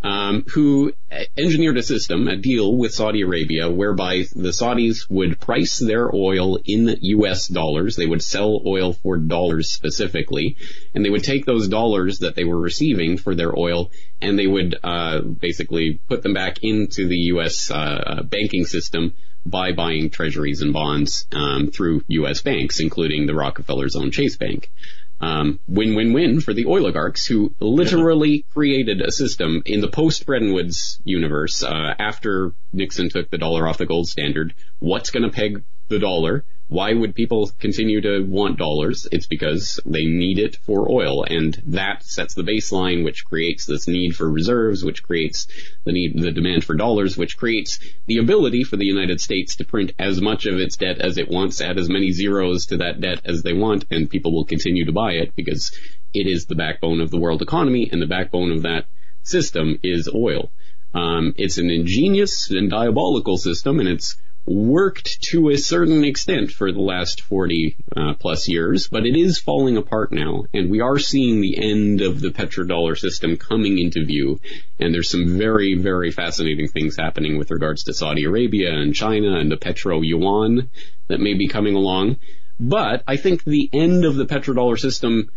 um, 0.07 0.45
who 0.55 0.93
engineered 1.37 1.77
a 1.77 1.83
system, 1.83 2.29
a 2.29 2.37
deal 2.37 2.77
with 2.77 2.95
Saudi 2.95 3.23
Arabia, 3.23 3.69
whereby 3.69 4.25
the 4.37 4.51
Saudis 4.51 5.11
would 5.11 5.41
price 5.41 5.79
their 5.81 6.15
oil 6.15 6.59
in 6.65 6.97
U.S. 7.01 7.49
dollars. 7.49 7.97
They 7.97 8.07
would 8.07 8.23
sell 8.23 8.63
oil 8.65 8.93
for 8.93 9.17
dollars 9.17 9.69
specifically, 9.69 10.57
and 10.95 11.05
they 11.05 11.11
would 11.11 11.25
take 11.25 11.45
those 11.45 11.67
dollars 11.67 12.21
that 12.21 12.37
they 12.37 12.45
were 12.45 12.61
receiving 12.61 13.17
for 13.17 13.35
their 13.35 13.59
oil, 13.59 13.91
and 14.21 14.39
they 14.39 14.47
would 14.47 14.77
uh, 14.85 15.23
basically 15.23 15.99
put 16.09 16.23
them 16.23 16.35
back 16.35 16.63
into 16.63 17.09
the 17.09 17.19
U.S. 17.35 17.69
Uh, 17.69 18.23
banking 18.23 18.65
system 18.65 19.13
by 19.45 19.73
buying 19.73 20.11
treasuries 20.11 20.63
and 20.63 20.73
bonds 20.73 21.27
um, 21.33 21.71
through 21.73 22.05
U.S. 22.09 22.43
banks, 22.43 22.79
including 22.79 23.27
the 23.27 23.35
Rockefeller's 23.35 23.97
own 23.97 24.13
Chase 24.13 24.37
Bank. 24.37 24.71
Um, 25.19 25.61
win-win-win 25.67 26.41
for 26.41 26.53
the 26.53 26.67
oligarchs 26.67 27.25
who 27.25 27.55
literally 27.59 28.45
created 28.53 29.01
a 29.01 29.11
system 29.11 29.63
in 29.65 29.81
the 29.81 29.89
post-Bretton 29.89 30.53
Woods 30.53 31.01
universe 31.05 31.63
uh, 31.63 31.95
after 31.99 32.53
Nixon 32.73 33.09
took 33.09 33.31
the 33.31 33.39
dollar 33.39 33.67
off 33.67 33.79
the 33.79 33.87
gold 33.87 34.09
standard. 34.09 34.55
What's 34.79 35.11
going 35.11 35.23
to 35.23 35.31
peg 35.31 35.63
the 35.89 35.99
dollar? 35.99 36.45
Why 36.69 36.93
would 36.93 37.15
people 37.15 37.49
continue 37.61 38.01
to 38.01 38.25
want 38.25 38.59
dollars? 38.59 39.07
It's 39.13 39.29
because 39.29 39.79
they 39.87 40.05
need 40.05 40.41
it 40.41 40.57
for 40.57 40.91
oil, 40.91 41.23
and 41.23 41.55
that 41.67 42.03
sets 42.03 42.35
the 42.35 42.43
baseline, 42.43 43.05
which 43.05 43.25
creates 43.25 43.67
this 43.67 43.87
need 43.87 44.17
for 44.17 44.29
reserves, 44.29 44.85
which 44.85 45.05
creates 45.05 45.47
the 45.85 45.93
need, 45.93 46.21
the 46.21 46.33
demand 46.33 46.65
for 46.65 46.75
dollars, 46.75 47.17
which 47.17 47.37
creates 47.37 47.79
the 48.07 48.19
ability 48.19 48.65
for 48.65 48.77
the 48.77 48.85
United 48.85 49.21
States 49.21 49.55
to 49.57 49.65
print 49.65 49.93
as 49.97 50.21
much 50.21 50.45
of 50.45 50.59
its 50.59 50.77
debt 50.77 50.99
as 50.99 51.19
it 51.19 51.29
wants, 51.29 51.61
add 51.61 51.79
as 51.79 51.89
many 51.89 52.11
zeros 52.11 52.67
to 52.67 52.79
that 52.79 53.01
debt 53.01 53.21
as 53.25 53.45
they 53.45 53.53
want, 53.53 53.85
and 53.93 54.11
people 54.11 54.33
will 54.33 54.45
continue 54.45 54.85
to 54.87 54.93
buy 54.93 55.13
it 55.13 55.37
because 55.37 55.71
it 56.13 56.27
is 56.27 56.47
the 56.47 56.57
backbone 56.57 57.01
of 57.01 57.13
the 57.13 57.21
world 57.21 57.43
economy, 57.43 57.89
and 57.93 58.03
the 58.03 58.07
backbone 58.07 58.51
of 58.51 58.63
that 58.63 58.87
system 59.23 59.79
is 59.85 60.09
oil. 60.13 60.51
Um, 60.95 61.33
it's 61.37 61.59
an 61.59 61.71
ingenious 61.71 62.51
and 62.51 62.69
diabolical 62.71 63.37
system, 63.37 63.79
and 63.79 63.89
it's 63.89 64.17
worked 64.47 65.21
to 65.31 65.51
a 65.51 65.59
certain 65.59 66.05
extent 66.05 66.53
for 66.53 66.71
the 66.71 66.81
last 66.81 67.21
40 67.23 67.77
uh, 67.97 68.15
plus 68.15 68.49
years, 68.49 68.89
but 68.89 69.05
it 69.05 69.17
is 69.17 69.41
falling 69.41 69.77
apart 69.77 70.13
now, 70.13 70.45
and 70.55 70.71
we 70.71 70.81
are 70.81 70.99
seeing 70.99 71.41
the 71.41 71.59
end 71.63 72.01
of 72.01 72.21
the 72.21 72.31
petrodollar 72.31 72.97
system 72.97 73.37
coming 73.37 73.79
into 73.79 74.05
view. 74.05 74.41
And 74.79 74.95
there's 74.95 75.11
some 75.11 75.37
very, 75.39 75.75
very 75.75 76.13
fascinating 76.13 76.69
things 76.69 76.97
happening 76.97 77.39
with 77.39 77.51
regards 77.51 77.85
to 77.85 77.95
Saudi 77.95 78.25
Arabia 78.25 78.73
and 78.73 78.95
China 78.95 79.37
and 79.39 79.51
the 79.51 79.57
petro 79.57 80.01
yuan 80.01 80.71
that 81.09 81.21
may 81.21 81.35
be 81.35 81.49
coming 81.49 81.75
along. 81.75 82.17
But 82.59 83.03
I 83.07 83.17
think 83.17 83.45
the 83.45 83.69
end 83.73 84.05
of 84.05 84.17
the 84.17 84.27
petrodollar 84.27 84.79
system 84.79 85.31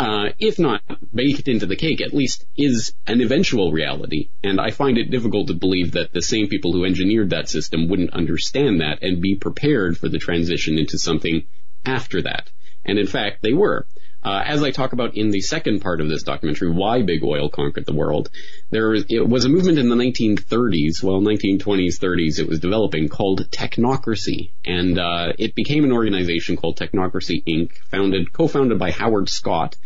uh, 0.00 0.30
if 0.38 0.58
not 0.58 0.82
baked 1.14 1.46
into 1.46 1.66
the 1.66 1.76
cake, 1.76 2.00
at 2.00 2.14
least 2.14 2.46
is 2.56 2.94
an 3.06 3.20
eventual 3.20 3.70
reality. 3.70 4.30
And 4.42 4.58
I 4.58 4.70
find 4.70 4.96
it 4.96 5.10
difficult 5.10 5.48
to 5.48 5.54
believe 5.54 5.92
that 5.92 6.14
the 6.14 6.22
same 6.22 6.48
people 6.48 6.72
who 6.72 6.86
engineered 6.86 7.30
that 7.30 7.50
system 7.50 7.86
wouldn't 7.86 8.14
understand 8.14 8.80
that 8.80 9.02
and 9.02 9.20
be 9.20 9.36
prepared 9.36 9.98
for 9.98 10.08
the 10.08 10.18
transition 10.18 10.78
into 10.78 10.98
something 10.98 11.44
after 11.84 12.22
that. 12.22 12.50
And 12.82 12.98
in 12.98 13.06
fact, 13.06 13.42
they 13.42 13.52
were. 13.52 13.86
Uh, 14.22 14.42
as 14.44 14.62
I 14.62 14.70
talk 14.70 14.92
about 14.92 15.16
in 15.16 15.30
the 15.30 15.40
second 15.40 15.80
part 15.80 16.00
of 16.00 16.08
this 16.08 16.22
documentary, 16.22 16.70
why 16.70 17.02
big 17.02 17.24
oil 17.24 17.48
conquered 17.48 17.86
the 17.86 17.94
world, 17.94 18.28
there 18.70 18.94
it 18.94 19.26
was 19.26 19.46
a 19.46 19.48
movement 19.48 19.78
in 19.78 19.88
the 19.88 19.96
1930s, 19.96 21.02
well, 21.02 21.20
1920s, 21.20 21.98
30s, 21.98 22.38
it 22.38 22.48
was 22.48 22.60
developing 22.60 23.08
called 23.08 23.50
technocracy, 23.50 24.50
and 24.64 24.98
uh, 24.98 25.32
it 25.38 25.54
became 25.54 25.84
an 25.84 25.92
organization 25.92 26.56
called 26.56 26.78
Technocracy 26.78 27.42
Inc., 27.46 27.72
founded, 27.90 28.32
co-founded 28.32 28.78
by 28.78 28.90
Howard 28.90 29.30
Scott 29.30 29.76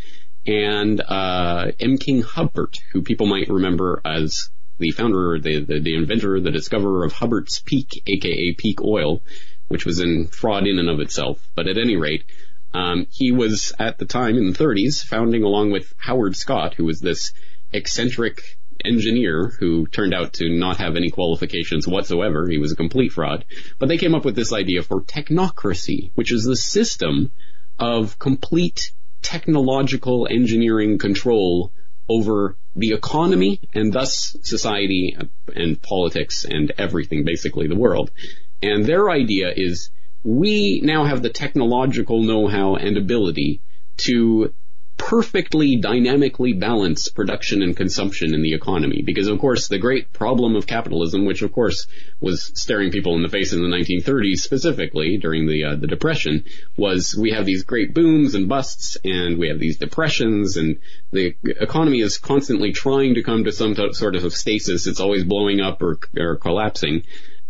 and 0.46 1.00
uh, 1.00 1.72
M. 1.80 1.96
King 1.96 2.22
Hubbert, 2.22 2.80
who 2.92 3.02
people 3.02 3.26
might 3.26 3.48
remember 3.48 4.00
as 4.04 4.50
the 4.78 4.90
founder, 4.90 5.38
the, 5.38 5.60
the, 5.60 5.80
the 5.80 5.94
inventor, 5.94 6.40
the 6.40 6.50
discoverer 6.50 7.04
of 7.04 7.12
Hubbert's 7.12 7.60
Peak, 7.60 8.02
aka 8.06 8.54
Peak 8.54 8.82
Oil, 8.82 9.22
which 9.68 9.86
was 9.86 10.00
in 10.00 10.26
fraud 10.26 10.66
in 10.66 10.78
and 10.78 10.90
of 10.90 11.00
itself. 11.00 11.38
But 11.54 11.68
at 11.68 11.78
any 11.78 11.96
rate, 11.96 12.24
um, 12.74 13.06
he 13.10 13.30
was 13.30 13.72
at 13.78 13.98
the 13.98 14.04
time 14.04 14.36
in 14.36 14.50
the 14.50 14.58
30s 14.58 15.04
founding 15.04 15.44
along 15.44 15.70
with 15.70 15.94
Howard 15.96 16.36
Scott, 16.36 16.74
who 16.74 16.84
was 16.84 17.00
this 17.00 17.32
eccentric 17.72 18.42
engineer 18.84 19.52
who 19.60 19.86
turned 19.86 20.12
out 20.12 20.34
to 20.34 20.48
not 20.50 20.78
have 20.78 20.96
any 20.96 21.10
qualifications 21.10 21.86
whatsoever. 21.86 22.48
He 22.48 22.58
was 22.58 22.72
a 22.72 22.76
complete 22.76 23.12
fraud. 23.12 23.44
But 23.78 23.88
they 23.88 23.96
came 23.96 24.14
up 24.14 24.24
with 24.24 24.34
this 24.34 24.52
idea 24.52 24.82
for 24.82 25.00
technocracy, 25.00 26.10
which 26.16 26.32
is 26.32 26.44
the 26.44 26.56
system 26.56 27.30
of 27.78 28.18
complete 28.18 28.90
technological 29.22 30.26
engineering 30.28 30.98
control 30.98 31.72
over 32.08 32.56
the 32.76 32.92
economy 32.92 33.60
and 33.72 33.92
thus 33.92 34.36
society 34.42 35.16
and 35.54 35.80
politics 35.80 36.44
and 36.44 36.72
everything, 36.76 37.24
basically 37.24 37.68
the 37.68 37.76
world. 37.76 38.10
And 38.62 38.84
their 38.84 39.10
idea 39.10 39.52
is 39.54 39.90
we 40.24 40.80
now 40.82 41.04
have 41.04 41.22
the 41.22 41.30
technological 41.30 42.22
know-how 42.22 42.76
and 42.76 42.96
ability 42.96 43.60
to 43.98 44.52
perfectly 44.96 45.76
dynamically 45.76 46.52
balance 46.52 47.08
production 47.08 47.62
and 47.62 47.76
consumption 47.76 48.32
in 48.32 48.42
the 48.42 48.54
economy. 48.54 49.02
Because 49.02 49.26
of 49.26 49.38
course 49.38 49.68
the 49.68 49.78
great 49.78 50.12
problem 50.12 50.56
of 50.56 50.66
capitalism, 50.66 51.26
which 51.26 51.42
of 51.42 51.52
course 51.52 51.86
was 52.20 52.52
staring 52.54 52.90
people 52.90 53.14
in 53.16 53.22
the 53.22 53.28
face 53.28 53.52
in 53.52 53.60
the 53.60 53.68
1930s 53.68 54.38
specifically 54.38 55.18
during 55.18 55.46
the 55.46 55.64
uh, 55.64 55.76
the 55.76 55.86
depression, 55.86 56.44
was 56.76 57.14
we 57.14 57.32
have 57.32 57.44
these 57.44 57.64
great 57.64 57.92
booms 57.92 58.34
and 58.34 58.48
busts 58.48 58.96
and 59.04 59.36
we 59.38 59.48
have 59.48 59.58
these 59.58 59.76
depressions 59.76 60.56
and 60.56 60.78
the 61.12 61.34
economy 61.44 62.00
is 62.00 62.16
constantly 62.16 62.72
trying 62.72 63.14
to 63.14 63.22
come 63.22 63.44
to 63.44 63.52
some 63.52 63.74
t- 63.74 63.92
sort 63.92 64.16
of 64.16 64.32
stasis. 64.32 64.86
It's 64.86 65.00
always 65.00 65.24
blowing 65.24 65.60
up 65.60 65.82
or, 65.82 65.98
or 66.16 66.36
collapsing. 66.36 67.02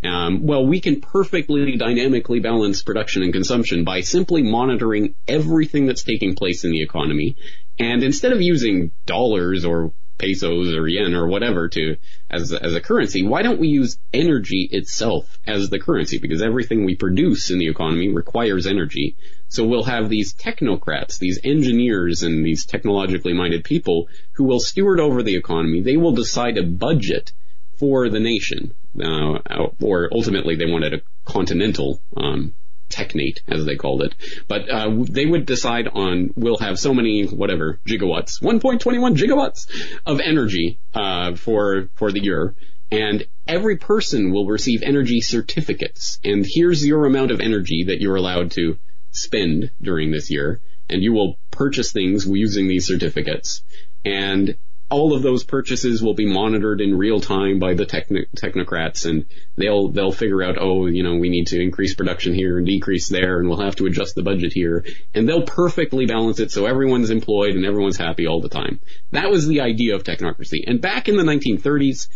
Um, 0.05 0.45
well, 0.45 0.67
we 0.67 0.81
can 0.81 1.01
perfectly 1.01 1.77
dynamically 1.77 2.41
balance 2.41 2.83
production 2.83 3.23
and 3.23 3.33
consumption 3.33 3.85
by 3.85 4.03
simply 4.03 4.43
monitoring 4.43 5.15
everything 5.27 5.87
that's 5.87 6.03
taking 6.03 6.35
place 6.35 6.65
in 6.65 6.73
the 6.73 6.83
economy. 6.83 7.37
And 7.79 8.03
instead 8.03 8.33
of 8.33 8.43
using 8.43 8.91
dollars 9.07 9.65
or 9.65 9.93
pesos 10.19 10.75
or 10.75 10.87
yen 10.87 11.15
or 11.15 11.27
whatever 11.27 11.69
to 11.69 11.97
as 12.31 12.53
as 12.53 12.75
a 12.75 12.81
currency, 12.81 13.23
why 13.23 13.43
don't 13.43 13.59
we 13.59 13.69
use 13.69 13.99
energy 14.13 14.69
itself 14.71 15.39
as 15.47 15.71
the 15.71 15.79
currency? 15.79 16.19
Because 16.19 16.43
everything 16.43 16.85
we 16.85 16.97
produce 16.97 17.51
in 17.51 17.59
the 17.59 17.69
economy 17.69 18.09
requires 18.09 18.67
energy. 18.67 19.17
So 19.49 19.65
we'll 19.65 19.85
have 19.85 20.09
these 20.09 20.35
technocrats, 20.35 21.19
these 21.19 21.41
engineers 21.43 22.23
and 22.23 22.45
these 22.45 22.67
technologically 22.67 23.33
minded 23.33 23.65
people 23.65 24.09
who 24.33 24.45
will 24.45 24.61
steward 24.61 25.01
over 25.01 25.23
the 25.23 25.37
economy. 25.37 25.81
They 25.81 25.97
will 25.97 26.13
decide 26.13 26.59
a 26.59 26.63
budget 26.63 27.33
for 27.79 28.09
the 28.09 28.21
nation, 28.21 28.75
uh, 29.01 29.39
or 29.81 30.09
ultimately 30.13 30.57
they 30.57 30.67
wanted 30.67 30.95
a 30.95 31.03
continental 31.25 32.01
um, 32.17 32.55
technate, 32.89 33.43
as 33.49 33.65
they 33.65 33.77
called 33.77 34.03
it. 34.03 34.15
But 34.47 34.71
uh, 34.71 34.91
they 35.09 35.27
would 35.27 35.47
decide 35.47 35.89
on 35.89 36.33
we'll 36.37 36.59
have 36.59 36.79
so 36.79 36.95
many 36.95 37.27
whatever 37.27 37.81
gigawatts, 37.87 38.43
1.21 38.43 39.17
gigawatts 39.17 39.69
of 40.07 40.21
energy 40.21 40.79
uh, 40.95 41.35
for 41.35 41.89
for 41.95 42.13
the 42.13 42.23
year, 42.23 42.55
and 42.91 43.27
every 43.47 43.77
person 43.77 44.33
will 44.33 44.47
receive 44.47 44.83
energy 44.83 45.21
certificates. 45.21 46.19
And 46.25 46.47
here's 46.49 46.87
your 46.87 47.07
amount 47.07 47.31
of 47.31 47.41
energy 47.41 47.85
that 47.89 48.01
you're 48.01 48.17
allowed 48.17 48.53
to 48.53 48.79
spend 49.11 49.71
during 49.81 50.11
this 50.11 50.31
year, 50.31 50.61
and 50.89 51.03
you 51.03 51.13
will 51.13 51.39
purchase 51.51 51.93
things 51.93 52.27
using 52.27 52.69
these 52.69 52.87
certificates. 52.87 53.63
And 54.05 54.57
all 54.91 55.15
of 55.15 55.23
those 55.23 55.45
purchases 55.45 56.03
will 56.03 56.15
be 56.15 56.27
monitored 56.27 56.81
in 56.81 56.97
real 56.97 57.21
time 57.21 57.59
by 57.59 57.75
the 57.75 57.87
techn- 57.87 58.27
technocrats 58.37 59.09
and 59.09 59.27
they'll, 59.57 59.89
they'll 59.89 60.13
figure 60.13 60.43
out, 60.43 60.57
oh, 60.61 60.87
you 60.87 61.03
know, 61.03 61.17
we 61.17 61.31
need 61.31 61.47
to 61.49 61.61
increase 61.61 61.95
production 61.95 62.35
here 62.35 62.59
and 62.59 62.67
decrease 62.67 63.09
there 63.09 63.39
and 63.39 63.49
we'll 63.49 63.61
have 63.61 63.77
to 63.77 63.87
adjust 63.87 64.15
the 64.15 64.23
budget 64.23 64.53
here. 64.53 64.85
And 65.15 65.29
they'll 65.29 65.47
perfectly 65.47 66.07
balance 66.07 66.39
it 66.39 66.51
so 66.51 66.67
everyone's 66.67 67.11
employed 67.11 67.55
and 67.55 67.65
everyone's 67.65 67.97
happy 67.97 68.27
all 68.27 68.41
the 68.41 68.49
time. 68.49 68.81
That 69.13 69.31
was 69.31 69.47
the 69.47 69.63
idea 69.63 69.95
of 69.95 70.05
technocracy. 70.05 70.65
And 70.67 70.81
back 70.81 71.09
in 71.09 71.17
the 71.17 71.25
1930s, 71.25 72.09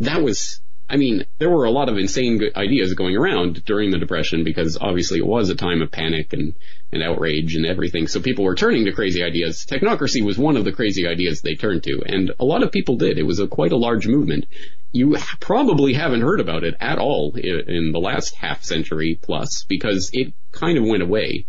that 0.00 0.22
was 0.22 0.60
I 0.90 0.96
mean, 0.96 1.26
there 1.38 1.50
were 1.50 1.64
a 1.64 1.70
lot 1.70 1.90
of 1.90 1.98
insane 1.98 2.40
ideas 2.56 2.94
going 2.94 3.14
around 3.14 3.64
during 3.66 3.90
the 3.90 3.98
Depression 3.98 4.42
because 4.42 4.78
obviously 4.80 5.18
it 5.18 5.26
was 5.26 5.50
a 5.50 5.54
time 5.54 5.82
of 5.82 5.90
panic 5.90 6.32
and, 6.32 6.54
and 6.92 7.02
outrage 7.02 7.56
and 7.56 7.66
everything. 7.66 8.06
So 8.06 8.20
people 8.20 8.44
were 8.44 8.54
turning 8.54 8.86
to 8.86 8.92
crazy 8.92 9.22
ideas. 9.22 9.66
Technocracy 9.70 10.24
was 10.24 10.38
one 10.38 10.56
of 10.56 10.64
the 10.64 10.72
crazy 10.72 11.06
ideas 11.06 11.42
they 11.42 11.56
turned 11.56 11.82
to, 11.82 12.02
and 12.06 12.32
a 12.40 12.44
lot 12.44 12.62
of 12.62 12.72
people 12.72 12.96
did. 12.96 13.18
It 13.18 13.24
was 13.24 13.38
a 13.38 13.46
quite 13.46 13.72
a 13.72 13.76
large 13.76 14.06
movement. 14.06 14.46
You 14.92 15.18
probably 15.40 15.92
haven't 15.92 16.22
heard 16.22 16.40
about 16.40 16.64
it 16.64 16.74
at 16.80 16.98
all 16.98 17.34
in 17.36 17.92
the 17.92 18.00
last 18.00 18.34
half 18.36 18.64
century 18.64 19.18
plus 19.20 19.64
because 19.68 20.08
it 20.14 20.32
kind 20.52 20.78
of 20.78 20.84
went 20.84 21.02
away. 21.02 21.44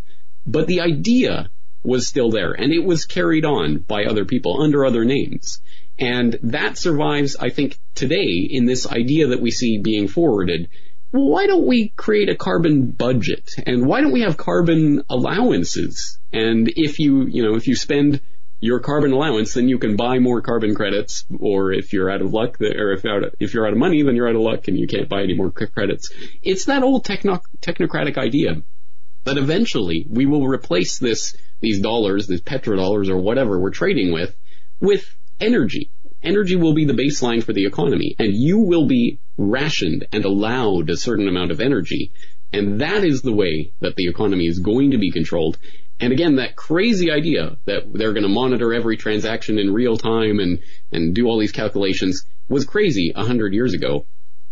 But 0.46 0.66
the 0.66 0.82
idea 0.82 1.48
was 1.82 2.06
still 2.06 2.30
there, 2.30 2.52
and 2.52 2.72
it 2.72 2.84
was 2.84 3.06
carried 3.06 3.46
on 3.46 3.78
by 3.78 4.04
other 4.04 4.26
people 4.26 4.60
under 4.60 4.84
other 4.84 5.06
names. 5.06 5.62
And 6.00 6.38
that 6.44 6.78
survives, 6.78 7.36
I 7.36 7.50
think, 7.50 7.78
today 7.94 8.48
in 8.50 8.64
this 8.64 8.86
idea 8.86 9.28
that 9.28 9.40
we 9.40 9.50
see 9.50 9.78
being 9.78 10.08
forwarded. 10.08 10.70
Why 11.10 11.46
don't 11.46 11.66
we 11.66 11.88
create 11.90 12.30
a 12.30 12.36
carbon 12.36 12.90
budget? 12.90 13.50
And 13.66 13.86
why 13.86 14.00
don't 14.00 14.12
we 14.12 14.22
have 14.22 14.36
carbon 14.36 15.02
allowances? 15.10 16.18
And 16.32 16.72
if 16.74 16.98
you, 16.98 17.26
you 17.26 17.42
know, 17.42 17.56
if 17.56 17.66
you 17.66 17.76
spend 17.76 18.20
your 18.60 18.80
carbon 18.80 19.12
allowance, 19.12 19.54
then 19.54 19.68
you 19.68 19.78
can 19.78 19.96
buy 19.96 20.18
more 20.18 20.40
carbon 20.40 20.74
credits, 20.74 21.24
or 21.38 21.72
if 21.72 21.92
you're 21.92 22.10
out 22.10 22.22
of 22.22 22.32
luck, 22.32 22.60
or 22.60 22.92
if 22.92 23.04
out 23.04 23.34
if 23.38 23.52
you're 23.52 23.66
out 23.66 23.72
of 23.72 23.78
money, 23.78 24.02
then 24.02 24.14
you're 24.14 24.28
out 24.28 24.36
of 24.36 24.42
luck 24.42 24.68
and 24.68 24.78
you 24.78 24.86
can't 24.86 25.08
buy 25.08 25.22
any 25.22 25.34
more 25.34 25.50
credits. 25.50 26.12
It's 26.42 26.66
that 26.66 26.82
old 26.82 27.04
techno- 27.04 27.42
technocratic 27.60 28.18
idea 28.18 28.62
that 29.24 29.38
eventually 29.38 30.06
we 30.08 30.26
will 30.26 30.46
replace 30.46 30.98
this, 30.98 31.36
these 31.60 31.80
dollars, 31.80 32.26
these 32.26 32.42
petrodollars 32.42 33.08
or 33.08 33.18
whatever 33.18 33.58
we're 33.58 33.70
trading 33.70 34.12
with, 34.12 34.34
with 34.80 35.14
energy. 35.40 35.90
Energy 36.22 36.56
will 36.56 36.74
be 36.74 36.84
the 36.84 36.92
baseline 36.92 37.42
for 37.42 37.52
the 37.52 37.66
economy, 37.66 38.14
and 38.18 38.34
you 38.34 38.58
will 38.58 38.86
be 38.86 39.18
rationed 39.38 40.06
and 40.12 40.24
allowed 40.24 40.90
a 40.90 40.96
certain 40.96 41.28
amount 41.28 41.50
of 41.50 41.60
energy. 41.60 42.12
And 42.52 42.80
that 42.80 43.04
is 43.04 43.22
the 43.22 43.32
way 43.32 43.72
that 43.80 43.96
the 43.96 44.08
economy 44.08 44.46
is 44.46 44.58
going 44.58 44.90
to 44.90 44.98
be 44.98 45.10
controlled. 45.10 45.56
And 45.98 46.12
again, 46.12 46.36
that 46.36 46.56
crazy 46.56 47.10
idea 47.10 47.56
that 47.66 47.92
they're 47.92 48.12
going 48.12 48.24
to 48.24 48.28
monitor 48.28 48.74
every 48.74 48.96
transaction 48.96 49.58
in 49.58 49.72
real 49.72 49.96
time 49.96 50.40
and, 50.40 50.60
and 50.92 51.14
do 51.14 51.26
all 51.26 51.38
these 51.38 51.52
calculations 51.52 52.24
was 52.48 52.64
crazy 52.64 53.12
a 53.14 53.24
hundred 53.24 53.52
years 53.54 53.74
ago. 53.74 54.06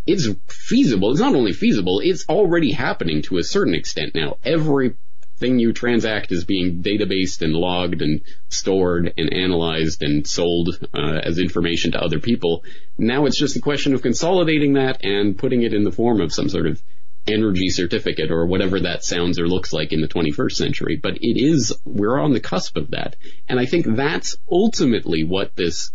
It's 0.06 0.28
feasible. 0.46 1.10
It's 1.10 1.20
not 1.20 1.34
only 1.34 1.52
feasible, 1.52 2.00
it's 2.02 2.24
already 2.28 2.72
happening 2.72 3.22
to 3.22 3.38
a 3.38 3.44
certain 3.44 3.74
extent 3.74 4.14
now. 4.14 4.36
Every 4.44 4.94
thing 5.38 5.58
you 5.58 5.72
transact 5.72 6.32
is 6.32 6.44
being 6.44 6.82
databased 6.82 7.42
and 7.42 7.54
logged 7.54 8.02
and 8.02 8.22
stored 8.48 9.12
and 9.16 9.32
analyzed 9.32 10.02
and 10.02 10.26
sold 10.26 10.78
uh, 10.94 11.20
as 11.22 11.38
information 11.38 11.92
to 11.92 12.02
other 12.02 12.18
people. 12.18 12.64
Now 12.96 13.26
it's 13.26 13.38
just 13.38 13.56
a 13.56 13.60
question 13.60 13.94
of 13.94 14.02
consolidating 14.02 14.74
that 14.74 15.04
and 15.04 15.38
putting 15.38 15.62
it 15.62 15.74
in 15.74 15.84
the 15.84 15.92
form 15.92 16.20
of 16.20 16.32
some 16.32 16.48
sort 16.48 16.66
of 16.66 16.82
energy 17.26 17.68
certificate 17.68 18.30
or 18.30 18.46
whatever 18.46 18.80
that 18.80 19.04
sounds 19.04 19.38
or 19.38 19.46
looks 19.46 19.72
like 19.72 19.92
in 19.92 20.00
the 20.00 20.08
21st 20.08 20.52
century. 20.52 20.96
But 20.96 21.18
it 21.20 21.40
is, 21.40 21.76
we're 21.84 22.18
on 22.18 22.32
the 22.32 22.40
cusp 22.40 22.76
of 22.76 22.92
that. 22.92 23.16
And 23.48 23.60
I 23.60 23.66
think 23.66 23.86
that's 23.86 24.36
ultimately 24.50 25.24
what 25.24 25.54
this 25.54 25.90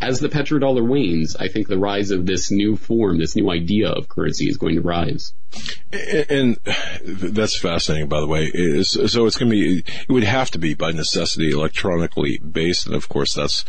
as 0.00 0.20
the 0.20 0.28
petrodollar 0.28 0.86
wanes, 0.86 1.36
I 1.36 1.48
think 1.48 1.68
the 1.68 1.78
rise 1.78 2.10
of 2.10 2.24
this 2.24 2.50
new 2.50 2.76
form, 2.76 3.18
this 3.18 3.36
new 3.36 3.50
idea 3.50 3.90
of 3.90 4.08
currency 4.08 4.48
is 4.48 4.56
going 4.56 4.76
to 4.76 4.80
rise. 4.80 5.34
And 6.30 6.58
that's 7.04 7.58
fascinating, 7.58 8.08
by 8.08 8.20
the 8.20 8.26
way. 8.26 8.82
So 8.82 9.26
it's 9.26 9.36
going 9.36 9.50
to 9.50 9.56
be, 9.56 9.78
it 9.78 10.12
would 10.12 10.24
have 10.24 10.50
to 10.52 10.58
be 10.58 10.74
by 10.74 10.92
necessity 10.92 11.50
electronically 11.50 12.38
based. 12.38 12.86
And 12.86 12.94
of 12.94 13.08
course, 13.08 13.34
that's, 13.34 13.64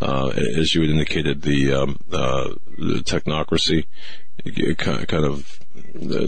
uh, 0.00 0.28
as 0.28 0.74
you 0.74 0.82
had 0.82 0.90
indicated, 0.90 1.42
the, 1.42 1.72
um, 1.72 1.98
uh, 2.12 2.54
the 2.76 3.02
technocracy 3.04 3.86
kind 4.76 5.24
of 5.24 5.58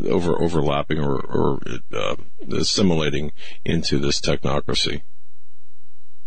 over 0.09 0.43
overlapping 0.43 0.99
or, 0.99 1.21
or 1.21 1.59
uh, 1.93 2.17
assimilating 2.51 3.33
into 3.65 3.99
this 3.99 4.21
technocracy. 4.21 5.03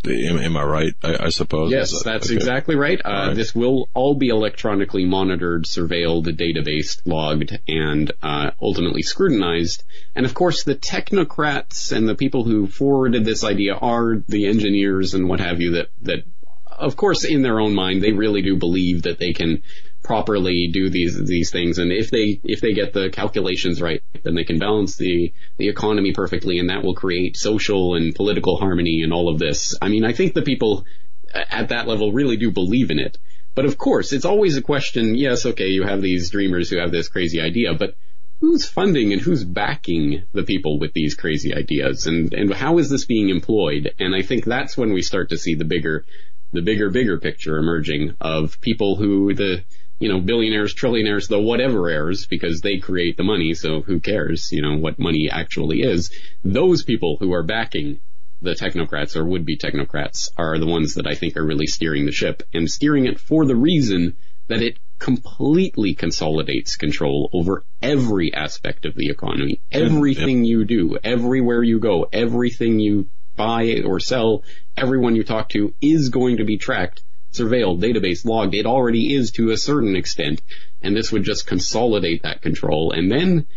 Am, 0.07 0.37
am 0.37 0.57
I 0.57 0.63
right? 0.63 0.93
I, 1.03 1.25
I 1.25 1.29
suppose. 1.29 1.71
Yes, 1.71 1.91
that, 1.91 2.03
that's 2.03 2.27
okay. 2.27 2.35
exactly 2.35 2.75
right. 2.75 2.99
Uh, 3.03 3.27
right. 3.27 3.35
This 3.35 3.53
will 3.53 3.89
all 3.93 4.15
be 4.15 4.29
electronically 4.29 5.05
monitored, 5.05 5.65
surveilled, 5.65 6.25
database 6.25 7.01
logged, 7.05 7.57
and 7.67 8.11
uh, 8.21 8.51
ultimately 8.61 9.01
scrutinized. 9.01 9.83
And 10.15 10.25
of 10.25 10.33
course, 10.33 10.63
the 10.63 10.75
technocrats 10.75 11.91
and 11.91 12.07
the 12.07 12.15
people 12.15 12.43
who 12.43 12.67
forwarded 12.67 13.25
this 13.25 13.43
idea 13.43 13.75
are 13.75 14.23
the 14.27 14.47
engineers 14.47 15.13
and 15.13 15.27
what 15.29 15.39
have 15.39 15.61
you 15.61 15.71
that 15.71 15.89
that 16.01 16.23
of 16.81 16.95
course, 16.95 17.23
in 17.23 17.43
their 17.43 17.59
own 17.59 17.75
mind, 17.75 18.01
they 18.01 18.11
really 18.11 18.41
do 18.41 18.55
believe 18.55 19.03
that 19.03 19.19
they 19.19 19.33
can 19.33 19.61
properly 20.03 20.69
do 20.71 20.89
these 20.89 21.19
these 21.25 21.51
things, 21.51 21.77
and 21.77 21.91
if 21.91 22.11
they 22.11 22.39
if 22.43 22.61
they 22.61 22.73
get 22.73 22.93
the 22.93 23.09
calculations 23.09 23.81
right, 23.81 24.01
then 24.23 24.35
they 24.35 24.43
can 24.43 24.59
balance 24.59 24.95
the 24.95 25.33
the 25.57 25.69
economy 25.69 26.13
perfectly, 26.13 26.59
and 26.59 26.69
that 26.69 26.83
will 26.83 26.95
create 26.95 27.37
social 27.37 27.95
and 27.95 28.15
political 28.15 28.57
harmony 28.57 29.01
and 29.03 29.13
all 29.13 29.29
of 29.29 29.39
this. 29.39 29.75
I 29.81 29.89
mean, 29.89 30.03
I 30.03 30.13
think 30.13 30.33
the 30.33 30.41
people 30.41 30.85
at 31.33 31.69
that 31.69 31.87
level 31.87 32.11
really 32.11 32.37
do 32.37 32.51
believe 32.51 32.91
in 32.91 32.99
it. 32.99 33.17
But 33.53 33.65
of 33.65 33.77
course, 33.77 34.13
it's 34.13 34.25
always 34.25 34.57
a 34.57 34.61
question. 34.61 35.15
Yes, 35.15 35.45
okay, 35.45 35.67
you 35.67 35.83
have 35.83 36.01
these 36.01 36.29
dreamers 36.29 36.69
who 36.69 36.77
have 36.77 36.91
this 36.91 37.09
crazy 37.09 37.41
idea, 37.41 37.73
but 37.73 37.95
who's 38.39 38.67
funding 38.67 39.13
and 39.13 39.21
who's 39.21 39.43
backing 39.43 40.23
the 40.33 40.43
people 40.43 40.79
with 40.79 40.93
these 40.93 41.15
crazy 41.15 41.53
ideas, 41.53 42.07
and 42.07 42.33
and 42.33 42.53
how 42.53 42.77
is 42.79 42.89
this 42.89 43.05
being 43.05 43.29
employed? 43.29 43.93
And 43.99 44.15
I 44.15 44.21
think 44.21 44.45
that's 44.45 44.77
when 44.77 44.93
we 44.93 45.01
start 45.01 45.29
to 45.29 45.37
see 45.37 45.55
the 45.55 45.65
bigger 45.65 46.05
the 46.53 46.61
bigger, 46.61 46.89
bigger 46.89 47.17
picture 47.19 47.57
emerging 47.57 48.15
of 48.19 48.59
people 48.61 48.95
who 48.95 49.33
the, 49.33 49.63
you 50.01 50.09
know, 50.09 50.19
billionaires, 50.19 50.73
trillionaires, 50.73 51.29
the 51.29 51.39
whatever 51.39 51.87
heirs, 51.87 52.25
because 52.25 52.61
they 52.61 52.79
create 52.79 53.17
the 53.17 53.23
money, 53.23 53.53
so 53.53 53.81
who 53.81 53.99
cares, 53.99 54.51
you 54.51 54.63
know, 54.63 54.75
what 54.75 54.97
money 54.97 55.29
actually 55.31 55.81
is. 55.81 56.11
Those 56.43 56.83
people 56.83 57.17
who 57.19 57.33
are 57.33 57.43
backing 57.43 57.99
the 58.41 58.55
technocrats 58.55 59.15
or 59.15 59.23
would-be 59.23 59.57
technocrats 59.57 60.31
are 60.35 60.57
the 60.57 60.65
ones 60.65 60.95
that 60.95 61.05
I 61.05 61.13
think 61.13 61.37
are 61.37 61.45
really 61.45 61.67
steering 61.67 62.07
the 62.07 62.11
ship 62.11 62.41
and 62.51 62.67
steering 62.67 63.05
it 63.05 63.19
for 63.19 63.45
the 63.45 63.55
reason 63.55 64.17
that 64.47 64.63
it 64.63 64.79
completely 64.97 65.93
consolidates 65.93 66.77
control 66.77 67.29
over 67.31 67.63
every 67.79 68.33
aspect 68.33 68.85
of 68.85 68.95
the 68.95 69.11
economy. 69.11 69.61
Everything 69.71 70.45
you 70.45 70.65
do, 70.65 70.97
everywhere 71.03 71.61
you 71.61 71.79
go, 71.79 72.07
everything 72.11 72.79
you 72.79 73.07
buy 73.35 73.83
or 73.85 73.99
sell, 73.99 74.43
everyone 74.75 75.15
you 75.15 75.23
talk 75.23 75.49
to 75.49 75.75
is 75.79 76.09
going 76.09 76.37
to 76.37 76.43
be 76.43 76.57
tracked, 76.57 77.03
surveilled, 77.31 77.81
database 77.81 78.25
logged. 78.25 78.55
It 78.55 78.65
already 78.65 79.13
is 79.13 79.31
to 79.31 79.51
a 79.51 79.57
certain 79.57 79.95
extent, 79.95 80.41
and 80.81 80.95
this 80.95 81.11
would 81.11 81.23
just 81.23 81.47
consolidate 81.47 82.23
that 82.23 82.41
control. 82.41 82.91
And 82.91 83.11
then 83.11 83.47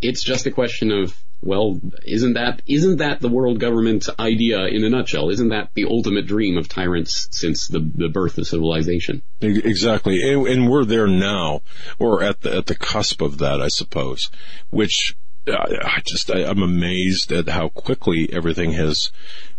it's 0.00 0.22
just 0.22 0.46
a 0.46 0.50
question 0.50 0.90
of, 0.92 1.16
well, 1.40 1.80
isn't 2.04 2.34
that 2.34 2.62
isn't 2.66 2.98
that 2.98 3.20
the 3.20 3.28
world 3.28 3.60
government 3.60 4.08
idea 4.18 4.64
in 4.66 4.84
a 4.84 4.88
nutshell? 4.88 5.30
Isn't 5.30 5.48
that 5.48 5.70
the 5.74 5.84
ultimate 5.84 6.26
dream 6.26 6.56
of 6.56 6.68
tyrants 6.68 7.28
since 7.30 7.66
the 7.66 7.80
the 7.80 8.08
birth 8.08 8.38
of 8.38 8.46
civilization? 8.46 9.22
Exactly, 9.40 10.22
and, 10.22 10.46
and 10.46 10.70
we're 10.70 10.86
there 10.86 11.06
now, 11.06 11.60
or 11.98 12.22
at 12.22 12.40
the 12.40 12.56
at 12.56 12.66
the 12.66 12.74
cusp 12.74 13.20
of 13.20 13.38
that, 13.38 13.60
I 13.60 13.68
suppose. 13.68 14.30
Which 14.70 15.16
uh, 15.46 15.52
I 15.52 16.00
just 16.06 16.30
I, 16.30 16.44
I'm 16.44 16.62
amazed 16.62 17.30
at 17.32 17.48
how 17.48 17.68
quickly 17.68 18.30
everything 18.32 18.72
has 18.72 19.10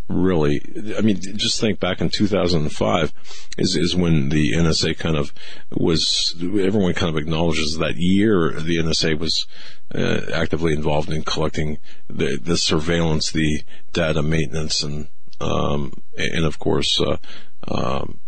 really 0.07 0.61
i 0.97 1.01
mean 1.01 1.19
just 1.19 1.59
think 1.59 1.79
back 1.79 1.99
in 1.99 2.09
2005 2.09 3.13
is 3.57 3.75
is 3.75 3.95
when 3.95 4.29
the 4.29 4.53
NSA 4.53 4.97
kind 4.97 5.17
of 5.17 5.33
was 5.71 6.35
everyone 6.39 6.93
kind 6.93 7.09
of 7.09 7.17
acknowledges 7.17 7.77
that 7.77 7.95
year 7.95 8.51
the 8.51 8.77
NSA 8.77 9.17
was 9.17 9.47
uh, 9.93 10.21
actively 10.33 10.73
involved 10.73 11.09
in 11.09 11.23
collecting 11.23 11.79
the 12.07 12.37
the 12.37 12.57
surveillance 12.57 13.31
the 13.31 13.61
data 13.93 14.21
maintenance 14.21 14.83
and 14.83 15.07
um 15.41 15.93
and 16.17 16.45
of 16.45 16.59
course 16.59 17.01
uh, 17.01 17.17
um 17.67 18.19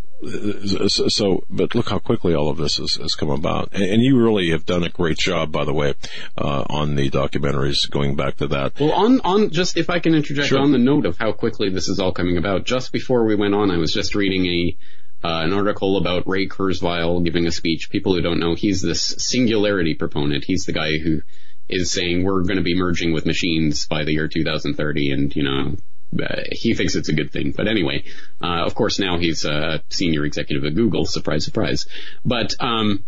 so, 0.87 1.43
but 1.49 1.75
look 1.75 1.89
how 1.89 1.99
quickly 1.99 2.33
all 2.33 2.49
of 2.49 2.57
this 2.57 2.77
has, 2.77 2.95
has 2.95 3.15
come 3.15 3.29
about. 3.29 3.69
And, 3.73 3.83
and, 3.83 4.01
you 4.01 4.19
really 4.19 4.49
have 4.49 4.65
done 4.65 4.83
a 4.83 4.89
great 4.89 5.17
job, 5.17 5.51
by 5.51 5.65
the 5.65 5.73
way, 5.73 5.93
uh, 6.37 6.65
on 6.69 6.95
the 6.95 7.09
documentaries, 7.09 7.89
going 7.89 8.15
back 8.15 8.37
to 8.37 8.47
that. 8.47 8.79
Well, 8.79 8.93
on, 8.93 9.21
on, 9.21 9.49
just 9.51 9.77
if 9.77 9.89
I 9.89 9.99
can 9.99 10.15
interject 10.15 10.49
Sure. 10.49 10.59
on 10.59 10.71
the 10.71 10.79
note 10.79 11.05
of 11.05 11.17
how 11.17 11.33
quickly 11.33 11.69
this 11.69 11.87
is 11.87 11.99
all 11.99 12.11
coming 12.11 12.37
about, 12.37 12.65
just 12.65 12.91
before 12.91 13.25
we 13.25 13.35
went 13.35 13.53
on, 13.53 13.69
I 13.69 13.77
was 13.77 13.93
just 13.93 14.15
reading 14.15 14.45
a, 14.47 15.27
uh, 15.27 15.43
an 15.43 15.53
article 15.53 15.97
about 15.97 16.27
Ray 16.27 16.47
Kurzweil 16.47 17.23
giving 17.23 17.45
a 17.45 17.51
speech. 17.51 17.89
People 17.89 18.15
who 18.15 18.21
don't 18.21 18.39
know, 18.39 18.55
he's 18.55 18.81
this 18.81 19.15
singularity 19.19 19.93
proponent. 19.93 20.45
He's 20.45 20.65
the 20.65 20.73
guy 20.73 20.97
who 20.97 21.21
is 21.69 21.91
saying 21.91 22.23
we're 22.23 22.43
going 22.43 22.57
to 22.57 22.63
be 22.63 22.77
merging 22.77 23.13
with 23.13 23.25
machines 23.25 23.85
by 23.87 24.03
the 24.03 24.13
year 24.13 24.27
2030 24.27 25.11
and, 25.11 25.35
you 25.35 25.43
know, 25.43 25.75
uh, 26.13 26.43
he 26.51 26.73
thinks 26.73 26.95
it's 26.95 27.09
a 27.09 27.13
good 27.13 27.31
thing. 27.31 27.53
But 27.55 27.67
anyway, 27.67 28.03
uh, 28.41 28.65
of 28.65 28.75
course 28.75 28.99
now 28.99 29.17
he's 29.17 29.45
a 29.45 29.83
senior 29.89 30.25
executive 30.25 30.65
at 30.65 30.75
Google. 30.75 31.05
Surprise, 31.05 31.45
surprise. 31.45 31.87
But, 32.25 32.55
um, 32.59 33.03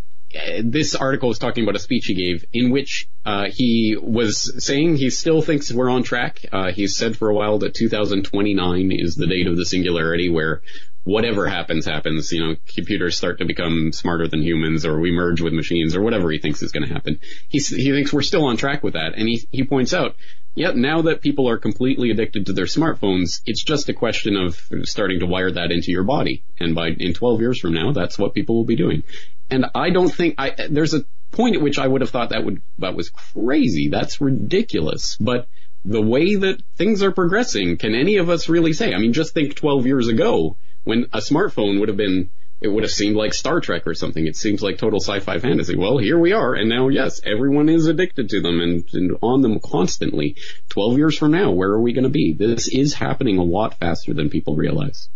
this 0.63 0.93
article 0.93 1.31
is 1.31 1.39
talking 1.39 1.63
about 1.63 1.75
a 1.75 1.79
speech 1.79 2.05
he 2.05 2.13
gave 2.13 2.45
in 2.53 2.69
which 2.69 3.07
uh, 3.25 3.47
he 3.51 3.97
was 3.99 4.63
saying 4.63 4.95
he 4.95 5.09
still 5.09 5.41
thinks 5.41 5.71
we're 5.71 5.89
on 5.89 6.03
track. 6.03 6.45
Uh, 6.51 6.71
he's 6.71 6.95
said 6.95 7.17
for 7.17 7.29
a 7.29 7.33
while 7.33 7.59
that 7.59 7.73
2029 7.73 8.91
is 8.91 9.15
the 9.15 9.27
date 9.27 9.47
of 9.47 9.57
the 9.57 9.65
singularity 9.65 10.29
where 10.29 10.61
whatever 11.09 11.47
happens, 11.47 11.85
happens. 11.85 12.31
You 12.31 12.39
know, 12.39 12.55
computers 12.67 13.17
start 13.17 13.39
to 13.39 13.45
become 13.45 13.91
smarter 13.93 14.27
than 14.27 14.43
humans 14.43 14.85
or 14.85 14.99
we 14.99 15.11
merge 15.11 15.41
with 15.41 15.53
machines 15.53 15.95
or 15.95 16.01
whatever 16.01 16.29
he 16.29 16.37
thinks 16.37 16.61
is 16.61 16.71
going 16.71 16.87
to 16.87 16.93
happen. 16.93 17.19
He, 17.47 17.57
he 17.59 17.91
thinks 17.91 18.13
we're 18.13 18.21
still 18.21 18.45
on 18.45 18.57
track 18.57 18.83
with 18.83 18.93
that. 18.93 19.13
And 19.15 19.27
he, 19.27 19.47
he 19.51 19.63
points 19.63 19.93
out, 19.93 20.15
yeah, 20.53 20.71
now 20.75 21.03
that 21.03 21.21
people 21.21 21.49
are 21.49 21.57
completely 21.57 22.11
addicted 22.11 22.45
to 22.45 22.53
their 22.53 22.65
smartphones, 22.65 23.41
it's 23.45 23.63
just 23.63 23.89
a 23.89 23.93
question 23.93 24.35
of 24.35 24.61
starting 24.83 25.21
to 25.21 25.25
wire 25.25 25.51
that 25.51 25.71
into 25.71 25.91
your 25.91 26.03
body. 26.03 26.43
And 26.59 26.75
by, 26.75 26.89
in 26.89 27.13
12 27.13 27.41
years 27.41 27.59
from 27.59 27.73
now, 27.73 27.91
that's 27.91 28.19
what 28.19 28.35
people 28.35 28.55
will 28.55 28.65
be 28.65 28.75
doing. 28.75 29.03
And 29.49 29.65
I 29.73 29.89
don't 29.89 30.13
think 30.13 30.35
I 30.37 30.53
there's 30.69 30.93
a 30.93 31.05
point 31.31 31.55
at 31.55 31.61
which 31.61 31.79
I 31.79 31.87
would 31.87 32.01
have 32.01 32.11
thought 32.11 32.29
that 32.29 32.45
would 32.45 32.61
that 32.77 32.95
was 32.95 33.09
crazy. 33.09 33.89
That's 33.89 34.21
ridiculous. 34.21 35.17
But 35.19 35.47
the 35.83 36.01
way 36.01 36.35
that 36.35 36.61
things 36.75 37.01
are 37.01 37.11
progressing, 37.11 37.77
can 37.77 37.95
any 37.95 38.17
of 38.17 38.29
us 38.29 38.47
really 38.47 38.73
say? 38.73 38.93
I 38.93 38.99
mean, 38.99 39.13
just 39.13 39.33
think 39.33 39.55
12 39.55 39.87
years 39.87 40.07
ago 40.07 40.57
when 40.89 41.05
a 41.13 41.19
smartphone 41.19 41.79
would 41.79 41.87
have 41.87 41.97
been 41.97 42.31
it 42.61 42.67
would 42.67 42.83
have 42.83 42.91
seemed 42.91 43.15
like 43.15 43.33
Star 43.33 43.61
Trek 43.61 43.87
or 43.87 43.93
something. 43.93 44.27
It 44.27 44.35
seems 44.35 44.61
like 44.61 44.77
total 44.77 44.99
sci-fi 44.99 45.39
fantasy. 45.39 45.77
Well, 45.77 45.97
here 45.97 46.19
we 46.19 46.33
are, 46.33 46.53
and 46.53 46.67
now 46.67 46.89
yes, 46.89 47.21
everyone 47.23 47.69
is 47.69 47.85
addicted 47.85 48.27
to 48.29 48.41
them 48.41 48.59
and, 48.59 48.83
and 48.91 49.17
on 49.21 49.41
them 49.41 49.59
constantly. 49.63 50.35
12 50.67 50.97
years 50.97 51.17
from 51.17 51.31
now, 51.31 51.51
where 51.51 51.69
are 51.69 51.81
we 51.81 51.93
going 51.93 52.03
to 52.03 52.09
be? 52.09 52.33
This 52.33 52.67
is 52.67 52.95
happening 52.95 53.37
a 53.37 53.43
lot 53.43 53.79
faster 53.79 54.13
than 54.13 54.29
people 54.29 54.57
realize. 54.57 55.07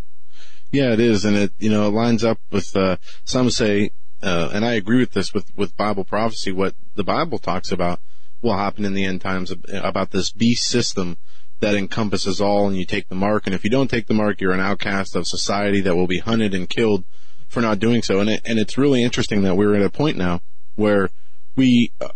Yeah, 0.71 0.93
it 0.93 1.01
is, 1.01 1.25
and 1.25 1.35
it 1.35 1.51
you 1.59 1.69
know 1.69 1.87
it 1.87 1.91
lines 1.91 2.23
up 2.23 2.39
with 2.49 2.75
uh, 2.77 2.95
some 3.25 3.49
say, 3.49 3.91
uh, 4.21 4.51
and 4.53 4.63
I 4.63 4.73
agree 4.73 4.99
with 4.99 5.11
this 5.11 5.33
with 5.33 5.51
with 5.57 5.75
Bible 5.75 6.05
prophecy. 6.05 6.53
What 6.53 6.75
the 6.95 7.03
Bible 7.03 7.39
talks 7.39 7.71
about 7.71 7.99
will 8.41 8.57
happen 8.57 8.85
in 8.85 8.93
the 8.93 9.05
end 9.05 9.21
times 9.21 9.53
about 9.71 10.11
this 10.11 10.31
beast 10.31 10.65
system 10.65 11.17
that 11.63 11.75
encompasses 11.75 12.41
all, 12.41 12.67
and 12.67 12.75
you 12.75 12.85
take 12.85 13.07
the 13.07 13.15
mark, 13.15 13.47
and 13.47 13.55
if 13.55 13.63
you 13.63 13.69
don't 13.69 13.89
take 13.89 14.07
the 14.07 14.13
mark, 14.13 14.41
you're 14.41 14.51
an 14.51 14.59
outcast 14.59 15.15
of 15.15 15.25
society 15.25 15.79
that 15.81 15.95
will 15.95 16.07
be 16.07 16.19
hunted 16.19 16.53
and 16.53 16.69
killed 16.69 17.05
for 17.47 17.61
not 17.61 17.79
doing 17.79 18.01
so. 18.01 18.19
And 18.19 18.29
it, 18.29 18.41
and 18.45 18.59
it's 18.59 18.77
really 18.77 19.01
interesting 19.01 19.43
that 19.43 19.55
we're 19.55 19.75
at 19.75 19.81
a 19.81 19.89
point 19.89 20.17
now 20.17 20.41
where 20.75 21.09
we, 21.55 21.91
uh, 22.01 22.09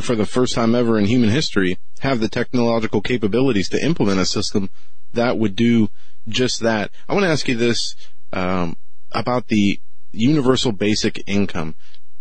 for 0.00 0.16
the 0.16 0.26
first 0.26 0.54
time 0.54 0.74
ever 0.74 0.98
in 0.98 1.04
human 1.04 1.30
history, 1.30 1.78
have 2.00 2.18
the 2.18 2.28
technological 2.28 3.00
capabilities 3.00 3.68
to 3.68 3.84
implement 3.84 4.18
a 4.18 4.26
system 4.26 4.68
that 5.14 5.38
would 5.38 5.54
do 5.54 5.90
just 6.26 6.60
that. 6.60 6.90
I 7.08 7.14
want 7.14 7.24
to 7.24 7.30
ask 7.30 7.46
you 7.46 7.56
this 7.56 7.94
um, 8.32 8.76
about 9.12 9.46
the 9.46 9.80
universal 10.10 10.72
basic 10.72 11.22
income. 11.26 11.76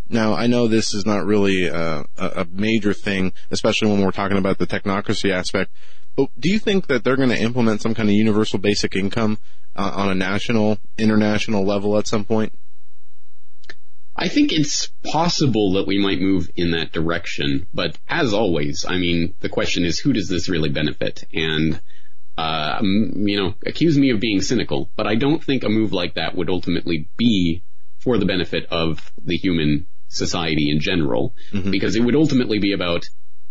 Now, 0.09 0.33
I 0.33 0.47
know 0.47 0.67
this 0.67 0.93
is 0.93 1.05
not 1.05 1.25
really 1.25 1.69
uh, 1.69 2.03
a, 2.17 2.27
a 2.41 2.47
major 2.51 2.93
thing, 2.93 3.33
especially 3.49 3.89
when 3.89 4.01
we're 4.01 4.11
talking 4.11 4.37
about 4.37 4.57
the 4.57 4.67
technocracy 4.67 5.31
aspect. 5.31 5.71
Do 6.17 6.49
you 6.49 6.59
think 6.59 6.87
that 6.87 7.03
they're 7.03 7.15
going 7.15 7.29
to 7.29 7.39
implement 7.39 7.81
some 7.81 7.93
kind 7.93 8.09
of 8.09 8.15
universal 8.15 8.57
basic 8.57 8.95
income 8.95 9.37
uh, 9.75 9.91
on 9.93 10.09
a 10.09 10.15
national, 10.15 10.79
international 10.97 11.63
level 11.63 11.97
at 11.97 12.07
some 12.07 12.25
point? 12.25 12.53
I 14.15 14.29
think 14.29 14.51
it's 14.51 14.87
possible 15.03 15.73
that 15.73 15.85
we 15.85 15.99
might 15.99 16.19
move 16.19 16.49
in 16.55 16.71
that 16.71 16.91
direction, 16.91 17.67
but 17.71 17.99
as 18.09 18.33
always, 18.33 18.83
I 18.87 18.97
mean, 18.97 19.35
the 19.41 19.49
question 19.49 19.85
is 19.85 19.99
who 19.99 20.11
does 20.11 20.27
this 20.27 20.49
really 20.49 20.69
benefit? 20.69 21.23
And, 21.31 21.79
uh, 22.35 22.79
you 22.81 23.39
know, 23.39 23.53
accuse 23.63 23.95
me 23.95 24.09
of 24.09 24.19
being 24.19 24.41
cynical, 24.41 24.89
but 24.95 25.05
I 25.05 25.15
don't 25.15 25.43
think 25.43 25.63
a 25.63 25.69
move 25.69 25.93
like 25.93 26.15
that 26.15 26.35
would 26.35 26.49
ultimately 26.49 27.07
be 27.15 27.61
for 27.99 28.17
the 28.17 28.25
benefit 28.25 28.65
of 28.71 29.11
the 29.23 29.37
human 29.37 29.85
society 30.07 30.71
in 30.71 30.79
general, 30.79 31.35
mm-hmm. 31.51 31.69
because 31.69 31.95
it 31.95 32.01
would 32.01 32.15
ultimately 32.15 32.57
be 32.57 32.73
about 32.73 33.05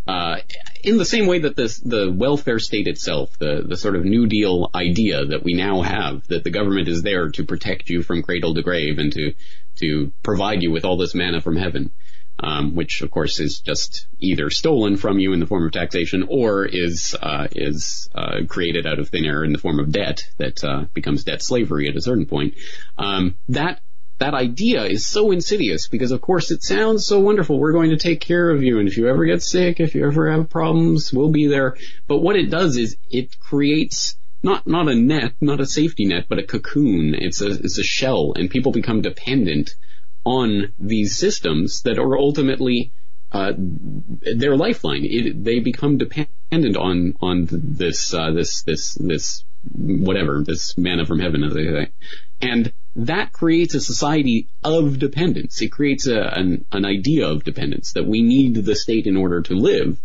uh, 0.07 0.37
in 0.83 0.99
the 0.99 1.05
same 1.05 1.27
way 1.27 1.41
that 1.41 1.57
this, 1.57 1.78
the 1.78 2.12
welfare 2.12 2.59
state 2.59 2.87
itself, 2.87 3.39
the, 3.39 3.65
the 3.66 3.77
sort 3.77 3.97
of 3.97 4.05
New 4.05 4.27
Deal 4.27 4.70
idea 4.74 5.24
that 5.27 5.43
we 5.43 5.55
now 5.55 5.83
have, 5.83 6.27
that 6.28 6.45
the 6.45 6.51
government 6.51 6.89
is 6.89 7.03
there 7.03 7.31
to 7.31 7.45
protect 7.45 7.91
you 7.91 8.03
from 8.03 8.23
cradle 8.23 8.55
to 8.55 8.62
grave 8.62 8.99
and 8.99 9.12
to, 9.12 9.35
to 9.81 10.12
provide 10.23 10.62
you 10.62 10.70
with 10.70 10.85
all 10.85 10.97
this 10.97 11.15
manna 11.15 11.41
from 11.41 11.57
heaven. 11.57 11.91
um, 12.39 12.74
which 12.74 13.03
of 13.03 13.11
course 13.11 13.41
is 13.41 13.61
just 13.61 14.07
either 14.20 14.51
stolen 14.51 14.97
from 14.97 15.19
you 15.19 15.33
in 15.33 15.41
the 15.41 15.47
form 15.47 15.65
of 15.65 15.73
taxation 15.73 16.27
or 16.28 16.66
is 16.66 17.16
uh, 17.20 17.49
is 17.53 18.09
uh, 18.15 18.41
created 18.49 18.87
out 18.87 18.99
of 18.99 19.09
thin 19.09 19.24
air 19.24 19.43
in 19.43 19.53
the 19.53 19.59
form 19.59 19.78
of 19.81 19.91
debt 19.91 20.23
that 20.39 20.62
uh, 20.62 20.85
becomes 20.93 21.24
debt 21.24 21.43
slavery 21.43 21.89
at 21.89 21.97
a 21.97 22.03
certain 22.03 22.27
point. 22.27 22.55
Um, 22.99 23.39
that 23.49 23.81
that 24.19 24.35
idea 24.35 24.85
is 24.85 25.07
so 25.07 25.31
insidious 25.31 25.89
because 25.89 26.11
of 26.11 26.21
course 26.21 26.51
it 26.51 26.63
sounds 26.63 27.07
so 27.07 27.21
wonderful. 27.21 27.59
We're 27.59 27.73
going 27.73 27.91
to 27.91 27.97
take 27.97 28.21
care 28.21 28.51
of 28.51 28.63
you 28.63 28.79
and 28.79 28.89
if 28.89 28.97
you 28.97 29.09
ever 29.09 29.25
get 29.25 29.43
sick, 29.43 29.81
if 29.81 29.95
you 29.95 30.07
ever 30.07 30.31
have 30.31 30.49
problems, 30.49 31.13
we'll 31.13 31.31
be 31.31 31.47
there. 31.47 31.77
But 32.07 32.19
what 32.19 32.37
it 32.37 32.51
does 32.51 32.77
is 32.77 32.97
it 33.11 33.39
creates 33.39 34.17
not, 34.43 34.67
not 34.67 34.89
a 34.89 34.95
net, 34.95 35.35
not 35.41 35.61
a 35.61 35.67
safety 35.67 36.07
net, 36.07 36.27
but 36.29 36.39
a 36.39 36.45
cocoon. 36.45 37.15
It's 37.15 37.41
a, 37.41 37.51
it's 37.51 37.79
a 37.79 37.83
shell 37.83 38.33
and 38.37 38.51
people 38.51 38.73
become 38.73 39.03
dependent 39.03 39.75
on 40.25 40.73
these 40.79 41.17
systems 41.17 41.83
that 41.83 41.99
are 41.99 42.19
ultimately 42.19 42.93
uh, 43.33 43.53
their 43.57 44.57
lifeline. 44.57 45.05
It, 45.05 45.45
they 45.45 45.61
become 45.61 45.99
dependent 45.99 46.77
on 46.77 47.17
on 47.21 47.49
this 47.51 48.15
uh, 48.15 48.31
this 48.33 48.63
this 48.63 48.95
this 48.95 49.45
whatever 49.73 50.43
this 50.45 50.79
manna 50.79 51.07
from 51.07 51.19
heaven, 51.19 51.43
as 51.45 51.55
they 51.55 51.65
say, 51.65 51.89
and 52.41 52.73
that 52.97 53.32
creates 53.32 53.74
a 53.74 53.81
society 53.81 54.48
of 54.64 54.98
dependence. 54.98 55.60
It 55.60 55.68
creates 55.68 56.06
a, 56.06 56.18
an, 56.18 56.64
an 56.73 56.85
idea 56.85 57.28
of 57.28 57.44
dependence 57.44 57.93
that 57.93 58.06
we 58.06 58.23
need 58.23 58.55
the 58.55 58.74
state 58.74 59.06
in 59.06 59.16
order 59.16 59.43
to 59.43 59.55
live, 59.55 59.98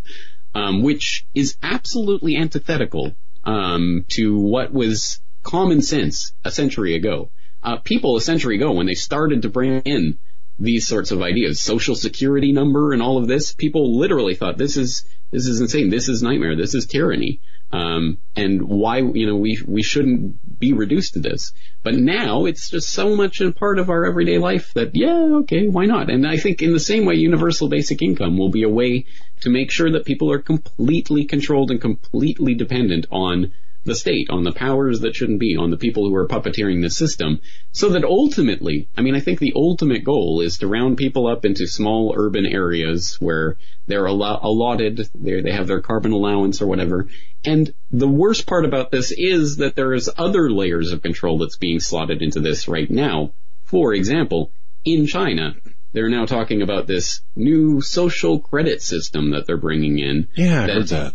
um, 0.54 0.82
which 0.82 1.24
is 1.34 1.56
absolutely 1.62 2.36
antithetical 2.36 3.14
um, 3.44 4.04
to 4.08 4.38
what 4.38 4.72
was 4.72 5.20
common 5.42 5.80
sense 5.80 6.32
a 6.44 6.50
century 6.50 6.94
ago. 6.94 7.30
Uh, 7.62 7.76
people 7.76 8.16
a 8.16 8.20
century 8.20 8.56
ago, 8.56 8.72
when 8.72 8.86
they 8.86 8.94
started 8.94 9.42
to 9.42 9.48
bring 9.48 9.80
in 9.82 10.18
these 10.58 10.86
sorts 10.86 11.10
of 11.10 11.22
ideas, 11.22 11.60
social 11.60 11.94
security 11.94 12.52
number 12.52 12.92
and 12.92 13.00
all 13.00 13.16
of 13.16 13.26
this, 13.26 13.52
people 13.52 13.98
literally 13.98 14.34
thought 14.34 14.58
this 14.58 14.76
is 14.76 15.04
this 15.30 15.46
is 15.46 15.60
insane. 15.60 15.88
This 15.88 16.10
is 16.10 16.22
nightmare. 16.22 16.56
This 16.56 16.74
is 16.74 16.86
tyranny. 16.86 17.40
Um, 17.72 18.18
and 18.36 18.62
why, 18.62 18.98
you 18.98 19.26
know, 19.26 19.36
we, 19.36 19.58
we 19.66 19.82
shouldn't 19.82 20.58
be 20.58 20.74
reduced 20.74 21.14
to 21.14 21.20
this. 21.20 21.52
But 21.82 21.94
now 21.94 22.44
it's 22.44 22.68
just 22.68 22.90
so 22.90 23.16
much 23.16 23.40
a 23.40 23.50
part 23.50 23.78
of 23.78 23.88
our 23.88 24.04
everyday 24.04 24.38
life 24.38 24.74
that, 24.74 24.94
yeah, 24.94 25.38
okay, 25.40 25.68
why 25.68 25.86
not? 25.86 26.10
And 26.10 26.26
I 26.26 26.36
think 26.36 26.62
in 26.62 26.72
the 26.72 26.80
same 26.80 27.06
way, 27.06 27.14
universal 27.14 27.68
basic 27.68 28.02
income 28.02 28.36
will 28.36 28.50
be 28.50 28.62
a 28.62 28.68
way 28.68 29.06
to 29.40 29.50
make 29.50 29.70
sure 29.70 29.90
that 29.92 30.04
people 30.04 30.30
are 30.30 30.42
completely 30.42 31.24
controlled 31.24 31.70
and 31.70 31.80
completely 31.80 32.54
dependent 32.54 33.06
on 33.10 33.52
the 33.84 33.94
state, 33.94 34.30
on 34.30 34.44
the 34.44 34.52
powers 34.52 35.00
that 35.00 35.14
shouldn't 35.16 35.40
be, 35.40 35.56
on 35.56 35.70
the 35.70 35.76
people 35.76 36.08
who 36.08 36.14
are 36.14 36.28
puppeteering 36.28 36.82
the 36.82 36.90
system, 36.90 37.40
so 37.72 37.90
that 37.90 38.04
ultimately, 38.04 38.88
I 38.96 39.02
mean, 39.02 39.14
I 39.14 39.20
think 39.20 39.40
the 39.40 39.54
ultimate 39.56 40.04
goal 40.04 40.40
is 40.40 40.58
to 40.58 40.68
round 40.68 40.98
people 40.98 41.26
up 41.26 41.44
into 41.44 41.66
small 41.66 42.14
urban 42.16 42.46
areas 42.46 43.16
where 43.20 43.56
they're 43.88 44.06
allotted, 44.06 45.08
they 45.14 45.52
have 45.52 45.66
their 45.66 45.80
carbon 45.80 46.12
allowance 46.12 46.62
or 46.62 46.66
whatever. 46.66 47.08
And 47.44 47.74
the 47.90 48.08
worst 48.08 48.46
part 48.46 48.64
about 48.64 48.92
this 48.92 49.10
is 49.10 49.56
that 49.56 49.74
there 49.74 49.94
is 49.94 50.10
other 50.16 50.50
layers 50.50 50.92
of 50.92 51.02
control 51.02 51.38
that's 51.38 51.56
being 51.56 51.80
slotted 51.80 52.22
into 52.22 52.40
this 52.40 52.68
right 52.68 52.90
now. 52.90 53.32
For 53.64 53.94
example, 53.94 54.52
in 54.84 55.06
China, 55.06 55.56
they're 55.92 56.08
now 56.08 56.26
talking 56.26 56.62
about 56.62 56.86
this 56.86 57.20
new 57.34 57.80
social 57.80 58.38
credit 58.38 58.80
system 58.80 59.30
that 59.30 59.46
they're 59.46 59.56
bringing 59.56 59.98
in. 59.98 60.28
Yeah, 60.36 60.64
I 60.64 60.66
heard 60.68 60.88
that 60.88 61.14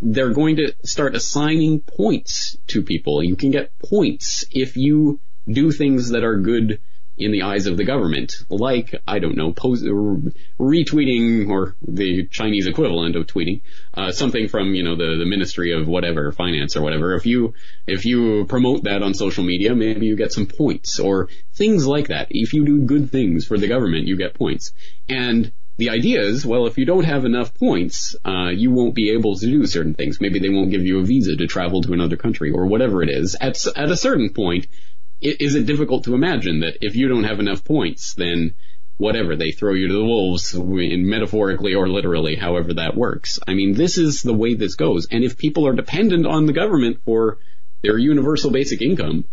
they're 0.00 0.32
going 0.32 0.56
to 0.56 0.74
start 0.84 1.14
assigning 1.14 1.80
points 1.80 2.56
to 2.68 2.82
people. 2.82 3.22
You 3.22 3.36
can 3.36 3.50
get 3.50 3.78
points 3.78 4.44
if 4.50 4.76
you 4.76 5.20
do 5.48 5.72
things 5.72 6.10
that 6.10 6.24
are 6.24 6.36
good 6.36 6.80
in 7.20 7.32
the 7.32 7.42
eyes 7.42 7.66
of 7.66 7.76
the 7.76 7.84
government, 7.84 8.32
like, 8.48 8.94
I 9.06 9.18
don't 9.18 9.36
know, 9.36 9.52
retweeting 9.52 11.50
or 11.50 11.76
the 11.86 12.26
Chinese 12.28 12.66
equivalent 12.66 13.14
of 13.14 13.26
tweeting, 13.26 13.60
uh, 13.92 14.10
something 14.10 14.48
from, 14.48 14.74
you 14.74 14.82
know, 14.82 14.96
the, 14.96 15.16
the 15.18 15.26
Ministry 15.26 15.78
of 15.78 15.86
whatever, 15.86 16.32
finance 16.32 16.76
or 16.76 16.82
whatever. 16.82 17.14
If 17.14 17.26
you, 17.26 17.52
if 17.86 18.06
you 18.06 18.46
promote 18.46 18.84
that 18.84 19.02
on 19.02 19.12
social 19.12 19.44
media, 19.44 19.74
maybe 19.74 20.06
you 20.06 20.16
get 20.16 20.32
some 20.32 20.46
points 20.46 20.98
or 20.98 21.28
things 21.52 21.86
like 21.86 22.08
that. 22.08 22.28
If 22.30 22.54
you 22.54 22.64
do 22.64 22.86
good 22.86 23.10
things 23.10 23.46
for 23.46 23.58
the 23.58 23.68
government, 23.68 24.06
you 24.06 24.16
get 24.16 24.32
points. 24.32 24.72
And 25.06 25.52
the 25.80 25.88
idea 25.88 26.20
is, 26.20 26.44
well, 26.44 26.66
if 26.66 26.76
you 26.76 26.84
don't 26.84 27.04
have 27.04 27.24
enough 27.24 27.54
points, 27.54 28.14
uh, 28.22 28.50
you 28.50 28.70
won't 28.70 28.94
be 28.94 29.12
able 29.12 29.34
to 29.36 29.46
do 29.46 29.64
certain 29.64 29.94
things. 29.94 30.20
Maybe 30.20 30.38
they 30.38 30.50
won't 30.50 30.70
give 30.70 30.84
you 30.84 30.98
a 30.98 31.02
visa 31.02 31.36
to 31.36 31.46
travel 31.46 31.80
to 31.80 31.94
another 31.94 32.18
country 32.18 32.50
or 32.50 32.66
whatever 32.66 33.02
it 33.02 33.08
is. 33.08 33.34
At, 33.40 33.56
at 33.74 33.90
a 33.90 33.96
certain 33.96 34.28
point, 34.28 34.66
it, 35.22 35.40
is 35.40 35.54
it 35.54 35.64
difficult 35.64 36.04
to 36.04 36.14
imagine 36.14 36.60
that 36.60 36.76
if 36.82 36.96
you 36.96 37.08
don't 37.08 37.24
have 37.24 37.40
enough 37.40 37.64
points, 37.64 38.12
then 38.12 38.52
whatever, 38.98 39.36
they 39.36 39.52
throw 39.52 39.72
you 39.72 39.88
to 39.88 39.94
the 39.94 40.04
wolves, 40.04 40.52
in 40.54 41.08
metaphorically 41.08 41.74
or 41.74 41.88
literally, 41.88 42.36
however 42.36 42.74
that 42.74 42.94
works. 42.94 43.38
I 43.48 43.54
mean, 43.54 43.72
this 43.72 43.96
is 43.96 44.22
the 44.22 44.34
way 44.34 44.52
this 44.52 44.74
goes. 44.74 45.06
And 45.10 45.24
if 45.24 45.38
people 45.38 45.66
are 45.66 45.72
dependent 45.72 46.26
on 46.26 46.44
the 46.44 46.52
government 46.52 46.98
for 47.06 47.38
their 47.82 47.96
universal 47.96 48.50
basic 48.50 48.82
income, 48.82 49.24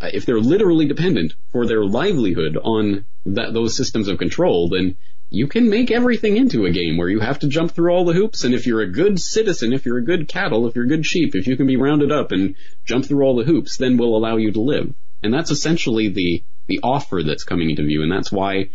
uh, 0.00 0.08
if 0.14 0.24
they're 0.24 0.40
literally 0.40 0.86
dependent 0.86 1.34
for 1.52 1.66
their 1.66 1.84
livelihood 1.84 2.56
on 2.56 3.04
that, 3.26 3.52
those 3.52 3.76
systems 3.76 4.08
of 4.08 4.16
control, 4.16 4.70
then 4.70 4.96
you 5.30 5.46
can 5.46 5.70
make 5.70 5.92
everything 5.92 6.36
into 6.36 6.66
a 6.66 6.72
game 6.72 6.96
where 6.96 7.08
you 7.08 7.20
have 7.20 7.38
to 7.38 7.46
jump 7.46 7.70
through 7.70 7.92
all 7.92 8.04
the 8.04 8.12
hoops. 8.12 8.42
And 8.42 8.52
if 8.52 8.66
you're 8.66 8.80
a 8.80 8.90
good 8.90 9.20
citizen, 9.20 9.72
if 9.72 9.86
you're 9.86 9.98
a 9.98 10.04
good 10.04 10.26
cattle, 10.26 10.66
if 10.66 10.74
you're 10.74 10.86
good 10.86 11.06
sheep, 11.06 11.36
if 11.36 11.46
you 11.46 11.56
can 11.56 11.68
be 11.68 11.76
rounded 11.76 12.10
up 12.10 12.32
and 12.32 12.56
jump 12.84 13.06
through 13.06 13.24
all 13.24 13.36
the 13.36 13.44
hoops, 13.44 13.76
then 13.76 13.96
we'll 13.96 14.16
allow 14.16 14.36
you 14.36 14.50
to 14.52 14.60
live. 14.60 14.92
And 15.22 15.32
that's 15.32 15.52
essentially 15.52 16.08
the, 16.08 16.42
the 16.66 16.80
offer 16.82 17.22
that's 17.22 17.44
coming 17.44 17.70
into 17.70 17.84
view. 17.84 18.02
And 18.02 18.10
that's 18.10 18.32
why 18.32 18.70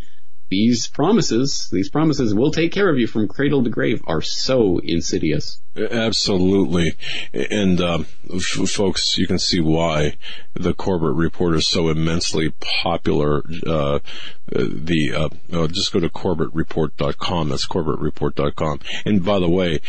these 0.49 0.87
promises, 0.87 1.67
these 1.71 1.89
promises 1.89 2.33
will 2.33 2.51
take 2.51 2.71
care 2.71 2.89
of 2.89 2.99
you 2.99 3.07
from 3.07 3.27
cradle 3.27 3.63
to 3.63 3.69
grave 3.69 4.01
are 4.07 4.21
so 4.21 4.79
insidious. 4.81 5.59
Absolutely. 5.77 6.93
And, 7.33 7.81
um, 7.81 8.07
f- 8.33 8.69
folks, 8.69 9.17
you 9.17 9.27
can 9.27 9.39
see 9.39 9.59
why 9.59 10.15
the 10.53 10.73
Corbett 10.73 11.15
Report 11.15 11.55
is 11.55 11.67
so 11.67 11.89
immensely 11.89 12.53
popular. 12.81 13.43
Uh, 13.67 13.99
the, 14.47 15.13
uh, 15.13 15.29
oh, 15.51 15.67
just 15.67 15.91
go 15.91 15.99
to 15.99 16.09
corbettreport.com. 16.09 17.49
That's 17.49 17.67
corbettreport.com. 17.67 18.79
And 19.05 19.25
by 19.25 19.39
the 19.39 19.49
way, 19.49 19.81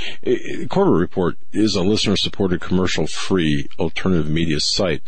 Corbett 0.69 1.01
Report 1.01 1.37
is 1.53 1.77
a 1.77 1.83
listener 1.83 2.17
supported 2.17 2.61
commercial 2.61 3.07
free 3.07 3.69
alternative 3.79 4.29
media 4.29 4.59
site. 4.59 5.03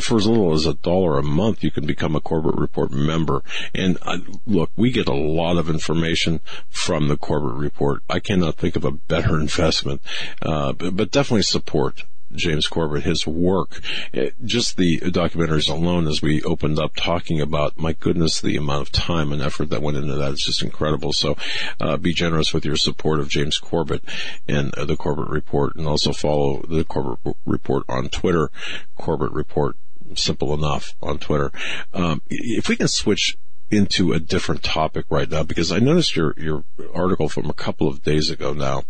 for 0.00 0.16
as 0.18 0.26
little 0.26 0.52
as 0.52 0.66
a 0.66 0.74
dollar 0.74 1.18
a 1.18 1.22
month, 1.22 1.64
you 1.64 1.70
can 1.70 1.86
become 1.86 2.14
a 2.14 2.20
Corbett 2.20 2.54
Report 2.54 2.92
member. 2.92 3.42
And 3.74 3.98
uh, 4.02 4.18
look, 4.46 4.70
we 4.76 4.92
get 4.92 5.08
a 5.08 5.14
lot 5.14 5.56
of 5.56 5.68
information 5.68 6.40
from 6.70 7.08
the 7.08 7.16
Corbett 7.16 7.58
Report. 7.58 8.02
I 8.08 8.20
cannot 8.20 8.56
think 8.56 8.76
of 8.76 8.84
a 8.84 8.92
better 8.92 9.40
investment 9.40 10.00
uh, 10.42 10.72
but, 10.72 10.96
but 10.96 11.10
definitely 11.10 11.42
support 11.42 12.04
James 12.34 12.66
Corbett, 12.66 13.04
his 13.04 13.26
work, 13.26 13.80
uh, 14.16 14.26
just 14.44 14.76
the 14.76 15.00
documentaries 15.00 15.70
alone, 15.70 16.06
as 16.06 16.22
we 16.22 16.42
opened 16.42 16.78
up 16.78 16.94
talking 16.96 17.40
about, 17.40 17.78
my 17.78 17.92
goodness, 17.92 18.40
the 18.40 18.56
amount 18.56 18.82
of 18.82 18.92
time 18.92 19.32
and 19.32 19.42
effort 19.42 19.70
that 19.70 19.82
went 19.82 19.96
into 19.96 20.14
that 20.14 20.32
is 20.32 20.40
just 20.40 20.62
incredible. 20.62 21.12
So, 21.12 21.36
uh, 21.80 21.96
be 21.96 22.14
generous 22.14 22.52
with 22.52 22.64
your 22.64 22.76
support 22.76 23.20
of 23.20 23.28
James 23.28 23.58
Corbett 23.58 24.02
and 24.48 24.74
uh, 24.74 24.84
the 24.84 24.96
Corbett 24.96 25.28
Report, 25.28 25.76
and 25.76 25.86
also 25.86 26.12
follow 26.12 26.62
the 26.68 26.84
Corbett 26.84 27.36
Report 27.44 27.84
on 27.88 28.08
Twitter, 28.08 28.50
Corbett 28.96 29.32
Report, 29.32 29.76
simple 30.14 30.54
enough 30.54 30.94
on 31.02 31.18
Twitter. 31.18 31.52
Um, 31.92 32.22
if 32.28 32.68
we 32.68 32.76
can 32.76 32.88
switch 32.88 33.36
into 33.72 34.12
a 34.12 34.20
different 34.20 34.62
topic 34.62 35.06
right 35.08 35.28
now 35.28 35.42
because 35.42 35.72
I 35.72 35.78
noticed 35.78 36.14
your 36.14 36.34
your 36.36 36.64
article 36.94 37.28
from 37.28 37.48
a 37.48 37.54
couple 37.54 37.88
of 37.88 38.02
days 38.02 38.28
ago 38.28 38.52
now 38.52 38.84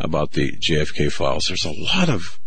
about 0.00 0.32
the 0.32 0.52
JFK 0.52 1.12
files. 1.12 1.46
There's 1.46 1.66
a 1.66 1.72
lot 1.72 2.08
of 2.08 2.40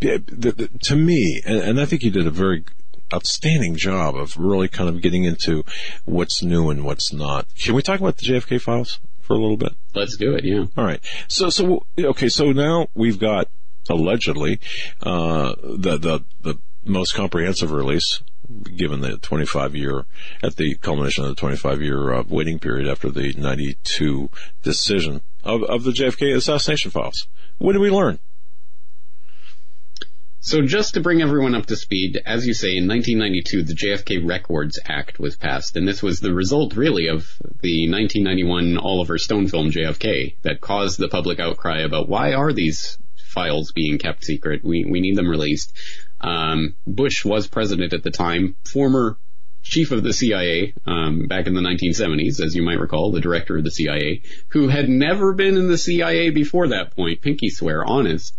to 0.00 0.96
me, 0.96 1.42
and 1.44 1.80
I 1.80 1.86
think 1.86 2.02
you 2.02 2.10
did 2.10 2.26
a 2.26 2.30
very 2.30 2.64
outstanding 3.12 3.76
job 3.76 4.16
of 4.16 4.36
really 4.36 4.68
kind 4.68 4.88
of 4.88 5.02
getting 5.02 5.24
into 5.24 5.64
what's 6.04 6.42
new 6.42 6.70
and 6.70 6.84
what's 6.84 7.12
not. 7.12 7.46
Can 7.56 7.74
we 7.74 7.82
talk 7.82 8.00
about 8.00 8.18
the 8.18 8.26
JFK 8.26 8.60
files 8.60 9.00
for 9.20 9.34
a 9.34 9.38
little 9.38 9.56
bit? 9.56 9.72
Let's 9.94 10.16
do 10.16 10.34
it. 10.34 10.44
Yeah. 10.44 10.66
All 10.76 10.84
right. 10.84 11.00
So 11.28 11.50
so 11.50 11.84
okay. 11.98 12.28
So 12.28 12.52
now 12.52 12.88
we've 12.94 13.18
got 13.18 13.48
allegedly 13.88 14.60
uh, 15.02 15.54
the 15.62 15.98
the 15.98 16.24
the 16.42 16.58
most 16.84 17.14
comprehensive 17.14 17.72
release 17.72 18.22
given 18.76 19.00
the 19.00 19.16
25 19.18 19.74
year, 19.74 20.04
at 20.42 20.56
the 20.56 20.74
culmination 20.76 21.24
of 21.24 21.30
the 21.30 21.40
25 21.40 21.82
year 21.82 22.12
uh, 22.12 22.22
waiting 22.28 22.58
period 22.58 22.88
after 22.88 23.10
the 23.10 23.32
92 23.36 24.30
decision 24.62 25.20
of, 25.42 25.62
of 25.64 25.84
the 25.84 25.90
JFK 25.90 26.34
assassination 26.34 26.90
files. 26.90 27.26
What 27.58 27.72
did 27.72 27.80
we 27.80 27.90
learn? 27.90 28.18
So 30.40 30.60
just 30.60 30.92
to 30.92 31.00
bring 31.00 31.22
everyone 31.22 31.54
up 31.54 31.64
to 31.66 31.76
speed, 31.76 32.20
as 32.26 32.46
you 32.46 32.52
say, 32.52 32.76
in 32.76 32.86
1992, 32.86 33.62
the 33.62 33.74
JFK 33.74 34.28
Records 34.28 34.78
Act 34.84 35.18
was 35.18 35.36
passed, 35.36 35.74
and 35.74 35.88
this 35.88 36.02
was 36.02 36.20
the 36.20 36.34
result, 36.34 36.76
really, 36.76 37.06
of 37.06 37.26
the 37.62 37.90
1991 37.90 38.76
Oliver 38.76 39.16
Stone 39.16 39.48
film 39.48 39.70
JFK 39.70 40.34
that 40.42 40.60
caused 40.60 40.98
the 40.98 41.08
public 41.08 41.40
outcry 41.40 41.80
about 41.80 42.10
why 42.10 42.34
are 42.34 42.52
these 42.52 42.98
files 43.16 43.72
being 43.72 43.96
kept 43.96 44.22
secret? 44.22 44.62
We 44.62 44.84
we 44.84 45.00
need 45.00 45.16
them 45.16 45.28
released. 45.28 45.72
Um, 46.24 46.74
Bush 46.86 47.24
was 47.24 47.46
president 47.46 47.92
at 47.92 48.02
the 48.02 48.10
time. 48.10 48.56
Former 48.72 49.18
chief 49.62 49.92
of 49.92 50.02
the 50.02 50.12
CIA 50.12 50.74
um, 50.86 51.26
back 51.26 51.46
in 51.46 51.54
the 51.54 51.60
1970s, 51.60 52.42
as 52.44 52.54
you 52.54 52.62
might 52.62 52.78
recall, 52.78 53.12
the 53.12 53.20
director 53.20 53.56
of 53.56 53.64
the 53.64 53.70
CIA, 53.70 54.22
who 54.48 54.68
had 54.68 54.88
never 54.88 55.34
been 55.34 55.56
in 55.56 55.68
the 55.68 55.78
CIA 55.78 56.30
before 56.30 56.68
that 56.68 56.94
point. 56.96 57.20
Pinky 57.22 57.48
swear, 57.50 57.84
honest. 57.84 58.36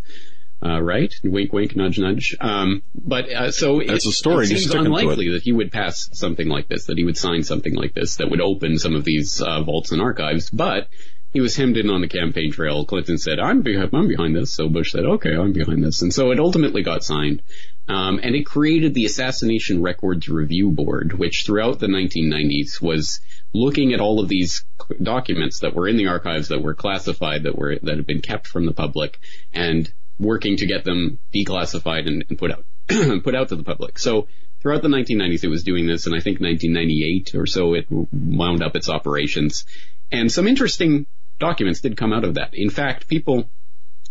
Uh, 0.66 0.82
right? 0.82 1.14
Wink, 1.24 1.52
wink, 1.54 1.76
nudge, 1.76 2.00
nudge. 2.00 2.36
Um, 2.40 2.82
but 2.96 3.30
uh, 3.30 3.52
so 3.52 3.80
That's 3.86 4.06
it, 4.06 4.10
a 4.10 4.14
story, 4.14 4.46
It 4.46 4.48
seems 4.50 4.64
stick 4.64 4.78
'em 4.78 4.86
to 4.86 4.90
unlikely 4.90 5.28
it. 5.28 5.32
that 5.34 5.42
he 5.44 5.52
would 5.52 5.72
pass 5.72 6.10
something 6.14 6.48
like 6.48 6.68
this, 6.68 6.86
that 6.86 6.98
he 6.98 7.04
would 7.04 7.18
sign 7.18 7.44
something 7.44 7.76
like 7.76 7.94
this 7.94 8.16
that 8.16 8.32
would 8.32 8.42
open 8.42 8.80
some 8.80 8.96
of 8.96 9.04
these 9.04 9.42
uh, 9.42 9.62
vaults 9.62 9.92
and 9.92 10.02
archives. 10.02 10.50
But 10.50 10.88
he 11.34 11.42
was 11.42 11.56
hemmed 11.56 11.76
in 11.78 11.90
on 11.90 12.02
the 12.02 12.08
campaign 12.08 12.52
trail. 12.52 12.86
Clinton 12.86 13.18
said, 13.18 13.40
"I'm 13.40 13.62
behind, 13.62 13.90
I'm 13.94 14.08
behind 14.08 14.36
this." 14.36 14.54
So 14.54 14.70
Bush 14.70 14.92
said, 14.94 15.04
"Okay, 15.06 15.36
I'm 15.36 15.52
behind 15.52 15.84
this," 15.84 16.02
and 16.02 16.14
so 16.14 16.32
it 16.32 16.40
ultimately 16.40 16.82
got 16.82 17.04
signed. 17.04 17.42
Um, 17.88 18.20
and 18.24 18.36
it 18.36 18.46
created 18.46 18.94
the 18.94 19.06
Assassination 19.06 19.82
Records 19.82 20.28
Review 20.28 20.72
Board, 20.72 21.14
which 21.14 21.44
throughout 21.46 21.80
the 21.80 21.88
1990s 21.88 22.82
was 22.82 23.20
looking 23.54 23.94
at 23.94 24.00
all 24.00 24.20
of 24.20 24.28
these 24.28 24.66
documents 25.02 25.60
that 25.60 25.76
were 25.76 25.88
in 25.88 25.98
the 25.98 26.08
archives 26.08 26.48
that 26.48 26.64
were 26.64 26.74
classified, 26.74 27.44
that 27.44 27.58
were 27.58 27.78
that 27.84 27.98
had 27.98 28.08
been 28.08 28.22
kept 28.22 28.48
from 28.48 28.66
the 28.66 28.74
public, 28.74 29.20
and 29.54 29.92
working 30.18 30.58
to 30.58 30.66
get 30.66 30.84
them 30.84 31.20
declassified 31.34 32.08
and, 32.08 32.26
and 32.30 32.40
put 32.40 32.52
out 32.52 32.66
put 33.24 33.36
out 33.36 33.50
to 33.50 33.56
the 33.56 33.64
public. 33.64 34.00
So 34.00 34.28
throughout 34.62 34.82
the 34.82 34.88
1990s, 34.88 35.44
it 35.44 35.50
was 35.50 35.64
doing 35.64 35.86
this, 35.86 36.08
and 36.08 36.16
I 36.16 36.20
think 36.20 36.40
1998 36.40 37.36
or 37.36 37.46
so, 37.46 37.76
it 37.76 37.86
wound 37.90 38.64
up 38.64 38.76
its 38.76 38.90
operations. 38.90 39.66
And 40.12 40.32
some 40.32 40.48
interesting 40.48 41.06
documents 41.40 41.82
did 41.82 41.98
come 41.98 42.14
out 42.14 42.24
of 42.24 42.36
that. 42.36 42.54
In 42.54 42.70
fact, 42.70 43.08
people 43.08 43.50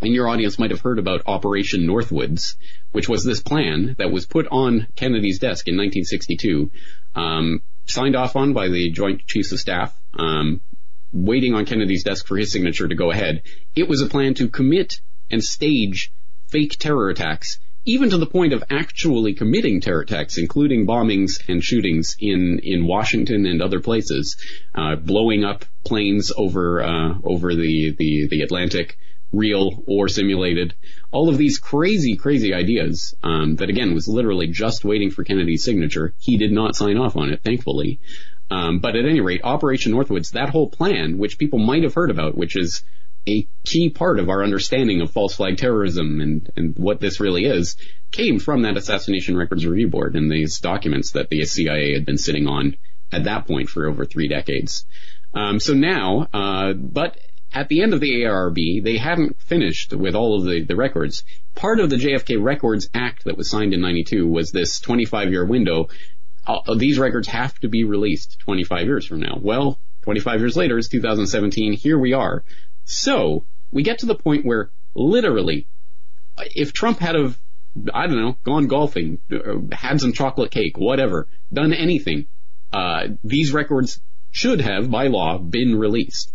in 0.00 0.12
your 0.12 0.28
audience 0.28 0.58
might 0.58 0.70
have 0.70 0.80
heard 0.80 0.98
about 0.98 1.22
Operation 1.26 1.86
Northwoods, 1.86 2.56
which 2.92 3.08
was 3.08 3.24
this 3.24 3.40
plan 3.40 3.94
that 3.98 4.10
was 4.10 4.26
put 4.26 4.46
on 4.50 4.86
Kennedy's 4.96 5.38
desk 5.38 5.68
in 5.68 5.76
1962, 5.76 6.70
um, 7.14 7.62
signed 7.86 8.16
off 8.16 8.36
on 8.36 8.52
by 8.52 8.68
the 8.68 8.90
Joint 8.90 9.26
Chiefs 9.26 9.52
of 9.52 9.60
Staff, 9.60 9.94
um, 10.14 10.60
waiting 11.12 11.54
on 11.54 11.64
Kennedy's 11.64 12.04
desk 12.04 12.26
for 12.26 12.36
his 12.36 12.50
signature 12.50 12.88
to 12.88 12.94
go 12.94 13.10
ahead. 13.10 13.42
It 13.76 13.88
was 13.88 14.02
a 14.02 14.06
plan 14.06 14.34
to 14.34 14.48
commit 14.48 15.00
and 15.30 15.42
stage 15.42 16.10
fake 16.48 16.76
terror 16.78 17.08
attacks, 17.08 17.58
even 17.86 18.10
to 18.10 18.16
the 18.16 18.26
point 18.26 18.52
of 18.52 18.64
actually 18.70 19.34
committing 19.34 19.80
terror 19.80 20.00
attacks, 20.00 20.38
including 20.38 20.86
bombings 20.86 21.40
and 21.48 21.62
shootings 21.62 22.16
in, 22.18 22.60
in 22.62 22.86
Washington 22.86 23.46
and 23.46 23.62
other 23.62 23.80
places, 23.80 24.36
uh, 24.74 24.96
blowing 24.96 25.44
up 25.44 25.64
planes 25.84 26.32
over 26.36 26.82
uh, 26.82 27.14
over 27.22 27.54
the, 27.54 27.94
the, 27.98 28.28
the 28.28 28.42
Atlantic, 28.42 28.96
real 29.32 29.82
or 29.86 30.08
simulated. 30.08 30.74
All 31.10 31.28
of 31.28 31.38
these 31.38 31.58
crazy, 31.58 32.16
crazy 32.16 32.54
ideas 32.54 33.14
um, 33.22 33.56
that 33.56 33.70
again 33.70 33.94
was 33.94 34.08
literally 34.08 34.48
just 34.48 34.84
waiting 34.84 35.10
for 35.10 35.24
Kennedy's 35.24 35.64
signature. 35.64 36.14
He 36.18 36.36
did 36.36 36.52
not 36.52 36.76
sign 36.76 36.96
off 36.96 37.16
on 37.16 37.30
it, 37.30 37.42
thankfully. 37.42 38.00
Um, 38.50 38.78
but 38.80 38.94
at 38.94 39.06
any 39.06 39.20
rate, 39.20 39.40
Operation 39.42 39.92
Northwoods, 39.92 40.32
that 40.32 40.50
whole 40.50 40.68
plan, 40.68 41.18
which 41.18 41.38
people 41.38 41.58
might 41.58 41.82
have 41.82 41.94
heard 41.94 42.10
about, 42.10 42.36
which 42.36 42.56
is 42.56 42.82
a 43.26 43.46
key 43.64 43.88
part 43.88 44.18
of 44.18 44.28
our 44.28 44.42
understanding 44.42 45.00
of 45.00 45.10
false 45.10 45.34
flag 45.34 45.56
terrorism 45.56 46.20
and, 46.20 46.50
and 46.56 46.76
what 46.76 47.00
this 47.00 47.20
really 47.20 47.46
is, 47.46 47.76
came 48.12 48.38
from 48.38 48.62
that 48.62 48.76
Assassination 48.76 49.36
Records 49.36 49.66
Review 49.66 49.88
Board 49.88 50.14
and 50.14 50.30
these 50.30 50.60
documents 50.60 51.12
that 51.12 51.30
the 51.30 51.44
CIA 51.44 51.94
had 51.94 52.04
been 52.04 52.18
sitting 52.18 52.46
on 52.46 52.76
at 53.12 53.24
that 53.24 53.46
point 53.46 53.68
for 53.68 53.88
over 53.88 54.04
three 54.04 54.28
decades. 54.28 54.84
Um, 55.34 55.58
so 55.58 55.72
now, 55.72 56.28
uh, 56.32 56.74
but 56.74 57.18
at 57.54 57.68
the 57.68 57.82
end 57.82 57.94
of 57.94 58.00
the 58.00 58.22
ARB, 58.22 58.82
they 58.82 58.98
hadn't 58.98 59.40
finished 59.40 59.92
with 59.92 60.16
all 60.16 60.36
of 60.36 60.44
the, 60.44 60.64
the 60.64 60.74
records. 60.74 61.22
Part 61.54 61.78
of 61.78 61.88
the 61.88 61.96
JFK 61.96 62.42
Records 62.42 62.90
Act 62.92 63.24
that 63.24 63.36
was 63.36 63.48
signed 63.48 63.72
in 63.72 63.80
92 63.80 64.26
was 64.26 64.50
this 64.50 64.80
25 64.80 65.30
year 65.30 65.44
window. 65.44 65.88
Uh, 66.46 66.74
these 66.74 66.98
records 66.98 67.28
have 67.28 67.54
to 67.60 67.68
be 67.68 67.84
released 67.84 68.38
25 68.40 68.86
years 68.86 69.06
from 69.06 69.20
now. 69.20 69.38
Well, 69.40 69.78
25 70.02 70.40
years 70.40 70.56
later, 70.56 70.76
it's 70.76 70.88
2017. 70.88 71.74
Here 71.74 71.98
we 71.98 72.12
are. 72.12 72.44
So 72.84 73.44
we 73.70 73.84
get 73.84 74.00
to 74.00 74.06
the 74.06 74.16
point 74.16 74.44
where 74.44 74.70
literally, 74.94 75.66
if 76.54 76.72
Trump 76.72 76.98
had 76.98 77.14
have, 77.14 77.38
I 77.94 78.08
don't 78.08 78.16
know, 78.16 78.36
gone 78.42 78.66
golfing, 78.66 79.20
uh, 79.32 79.74
had 79.74 80.00
some 80.00 80.12
chocolate 80.12 80.50
cake, 80.50 80.76
whatever, 80.76 81.28
done 81.52 81.72
anything, 81.72 82.26
uh, 82.72 83.08
these 83.22 83.52
records 83.52 84.00
should 84.32 84.60
have, 84.60 84.90
by 84.90 85.06
law, 85.06 85.38
been 85.38 85.76
released. 85.76 86.33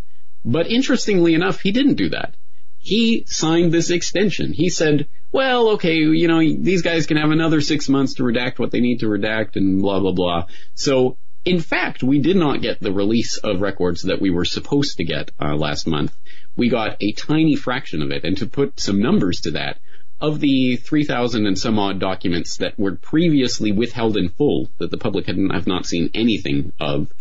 But 0.52 0.72
interestingly 0.72 1.36
enough, 1.36 1.62
he 1.62 1.72
didn't 1.72 1.94
do 1.94 2.10
that. 2.10 2.34
He 2.80 3.24
signed 3.28 3.72
this 3.72 3.92
extension. 3.92 4.52
He 4.52 4.70
said, 4.70 5.08
well, 5.32 5.70
okay, 5.74 5.96
you 5.96 6.28
know, 6.28 6.40
these 6.40 6.82
guys 6.82 7.06
can 7.06 7.18
have 7.18 7.30
another 7.30 7.62
six 7.62 7.88
months 7.88 8.16
to 8.16 8.24
redact 8.24 8.58
what 8.58 8.72
they 8.72 8.80
need 8.80 9.02
to 9.02 9.06
redact 9.06 9.58
and 9.58 9.80
blah, 9.80 10.00
blah, 10.00 10.12
blah. 10.12 10.46
So, 10.74 11.18
in 11.46 11.60
fact, 11.60 12.02
we 12.02 12.20
did 12.20 12.36
not 12.36 12.64
get 12.64 12.80
the 12.80 12.92
release 12.92 13.38
of 13.38 13.62
records 13.62 14.02
that 14.04 14.22
we 14.22 14.32
were 14.32 14.46
supposed 14.46 14.98
to 14.98 15.04
get 15.04 15.30
uh, 15.40 15.56
last 15.56 15.86
month. 15.86 16.16
We 16.56 16.70
got 16.70 16.98
a 17.00 17.12
tiny 17.12 17.56
fraction 17.56 18.02
of 18.02 18.10
it. 18.10 18.24
And 18.24 18.36
to 18.38 18.48
put 18.48 18.80
some 18.80 19.04
numbers 19.04 19.42
to 19.42 19.52
that, 19.52 19.78
of 20.20 20.40
the 20.40 20.78
3,000 20.78 21.46
and 21.46 21.60
some 21.60 21.78
odd 21.78 22.00
documents 22.00 22.58
that 22.58 22.78
were 22.80 22.96
previously 22.96 23.72
withheld 23.72 24.18
in 24.18 24.30
full, 24.30 24.72
that 24.80 24.90
the 24.90 24.98
public 24.98 25.28
had, 25.28 25.38
have 25.52 25.68
not 25.68 25.86
seen 25.86 26.10
anything 26.16 26.74
of, 26.80 27.12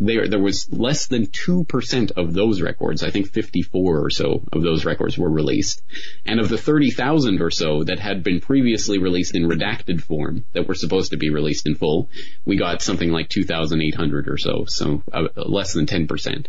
there 0.00 0.28
there 0.28 0.40
was 0.40 0.70
less 0.72 1.06
than 1.06 1.26
2% 1.26 2.12
of 2.12 2.32
those 2.32 2.60
records, 2.60 3.02
I 3.02 3.10
think 3.10 3.32
54 3.32 4.04
or 4.04 4.10
so 4.10 4.44
of 4.52 4.62
those 4.62 4.84
records 4.84 5.18
were 5.18 5.30
released. 5.30 5.82
And 6.24 6.40
of 6.40 6.48
the 6.48 6.58
30,000 6.58 7.40
or 7.40 7.50
so 7.50 7.84
that 7.84 7.98
had 7.98 8.22
been 8.22 8.40
previously 8.40 8.98
released 8.98 9.34
in 9.34 9.44
redacted 9.44 10.00
form 10.02 10.44
that 10.52 10.68
were 10.68 10.74
supposed 10.74 11.10
to 11.10 11.16
be 11.16 11.30
released 11.30 11.66
in 11.66 11.74
full, 11.74 12.08
we 12.44 12.56
got 12.56 12.82
something 12.82 13.10
like 13.10 13.28
2,800 13.28 14.28
or 14.28 14.38
so, 14.38 14.64
so 14.66 15.02
uh, 15.12 15.28
less 15.36 15.72
than 15.72 15.86
10%. 15.86 16.46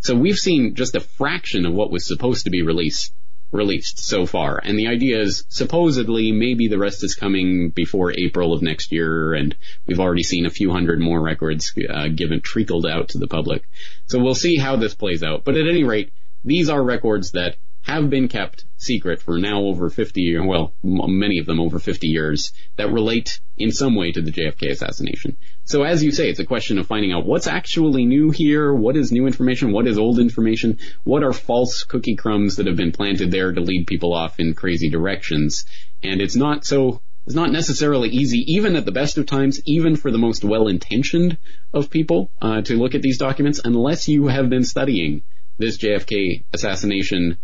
So 0.00 0.16
we've 0.16 0.36
seen 0.36 0.74
just 0.74 0.96
a 0.96 1.00
fraction 1.00 1.64
of 1.64 1.74
what 1.74 1.92
was 1.92 2.06
supposed 2.06 2.44
to 2.44 2.50
be 2.50 2.62
released 2.62 3.12
released 3.52 4.04
so 4.04 4.26
far. 4.26 4.58
And 4.62 4.78
the 4.78 4.88
idea 4.88 5.20
is 5.20 5.44
supposedly 5.48 6.32
maybe 6.32 6.68
the 6.68 6.78
rest 6.78 7.04
is 7.04 7.14
coming 7.14 7.68
before 7.70 8.12
April 8.12 8.52
of 8.52 8.62
next 8.62 8.90
year 8.90 9.34
and 9.34 9.54
we've 9.86 10.00
already 10.00 10.22
seen 10.22 10.46
a 10.46 10.50
few 10.50 10.72
hundred 10.72 10.98
more 10.98 11.20
records 11.20 11.72
uh, 11.88 12.08
given 12.08 12.40
trickled 12.40 12.86
out 12.86 13.10
to 13.10 13.18
the 13.18 13.28
public. 13.28 13.62
So 14.06 14.18
we'll 14.18 14.34
see 14.34 14.56
how 14.56 14.76
this 14.76 14.94
plays 14.94 15.22
out. 15.22 15.44
But 15.44 15.56
at 15.56 15.68
any 15.68 15.84
rate, 15.84 16.12
these 16.44 16.68
are 16.68 16.82
records 16.82 17.32
that 17.32 17.56
have 17.82 18.08
been 18.08 18.28
kept 18.28 18.64
secret 18.76 19.20
for 19.22 19.38
now 19.38 19.62
over 19.62 19.90
50, 19.90 20.20
years. 20.20 20.42
well, 20.44 20.72
m- 20.84 21.18
many 21.18 21.38
of 21.38 21.46
them 21.46 21.60
over 21.60 21.78
50 21.78 22.08
years 22.08 22.52
that 22.76 22.92
relate 22.92 23.40
in 23.56 23.70
some 23.70 23.94
way 23.94 24.12
to 24.12 24.22
the 24.22 24.32
JFK 24.32 24.70
assassination. 24.70 25.36
So 25.64 25.82
as 25.82 26.02
you 26.02 26.10
say, 26.10 26.28
it's 26.28 26.40
a 26.40 26.44
question 26.44 26.78
of 26.78 26.86
finding 26.86 27.12
out 27.12 27.26
what's 27.26 27.46
actually 27.46 28.04
new 28.04 28.30
here, 28.30 28.72
what 28.72 28.96
is 28.96 29.12
new 29.12 29.26
information, 29.26 29.72
what 29.72 29.86
is 29.86 29.98
old 29.98 30.18
information, 30.18 30.78
what 31.04 31.22
are 31.22 31.32
false 31.32 31.84
cookie 31.84 32.16
crumbs 32.16 32.56
that 32.56 32.66
have 32.66 32.76
been 32.76 32.92
planted 32.92 33.30
there 33.30 33.52
to 33.52 33.60
lead 33.60 33.86
people 33.86 34.14
off 34.14 34.40
in 34.40 34.54
crazy 34.54 34.90
directions. 34.90 35.64
And 36.02 36.20
it's 36.20 36.36
not 36.36 36.64
so, 36.64 37.00
it's 37.26 37.36
not 37.36 37.52
necessarily 37.52 38.08
easy, 38.10 38.44
even 38.54 38.74
at 38.74 38.84
the 38.84 38.92
best 38.92 39.18
of 39.18 39.26
times, 39.26 39.60
even 39.64 39.94
for 39.96 40.10
the 40.10 40.18
most 40.18 40.44
well-intentioned 40.44 41.38
of 41.72 41.90
people, 41.90 42.30
uh, 42.40 42.62
to 42.62 42.76
look 42.76 42.94
at 42.94 43.02
these 43.02 43.18
documents, 43.18 43.60
unless 43.64 44.08
you 44.08 44.26
have 44.26 44.50
been 44.50 44.64
studying 44.64 45.22
this 45.58 45.78
JFK 45.78 46.44
assassination 46.52 47.38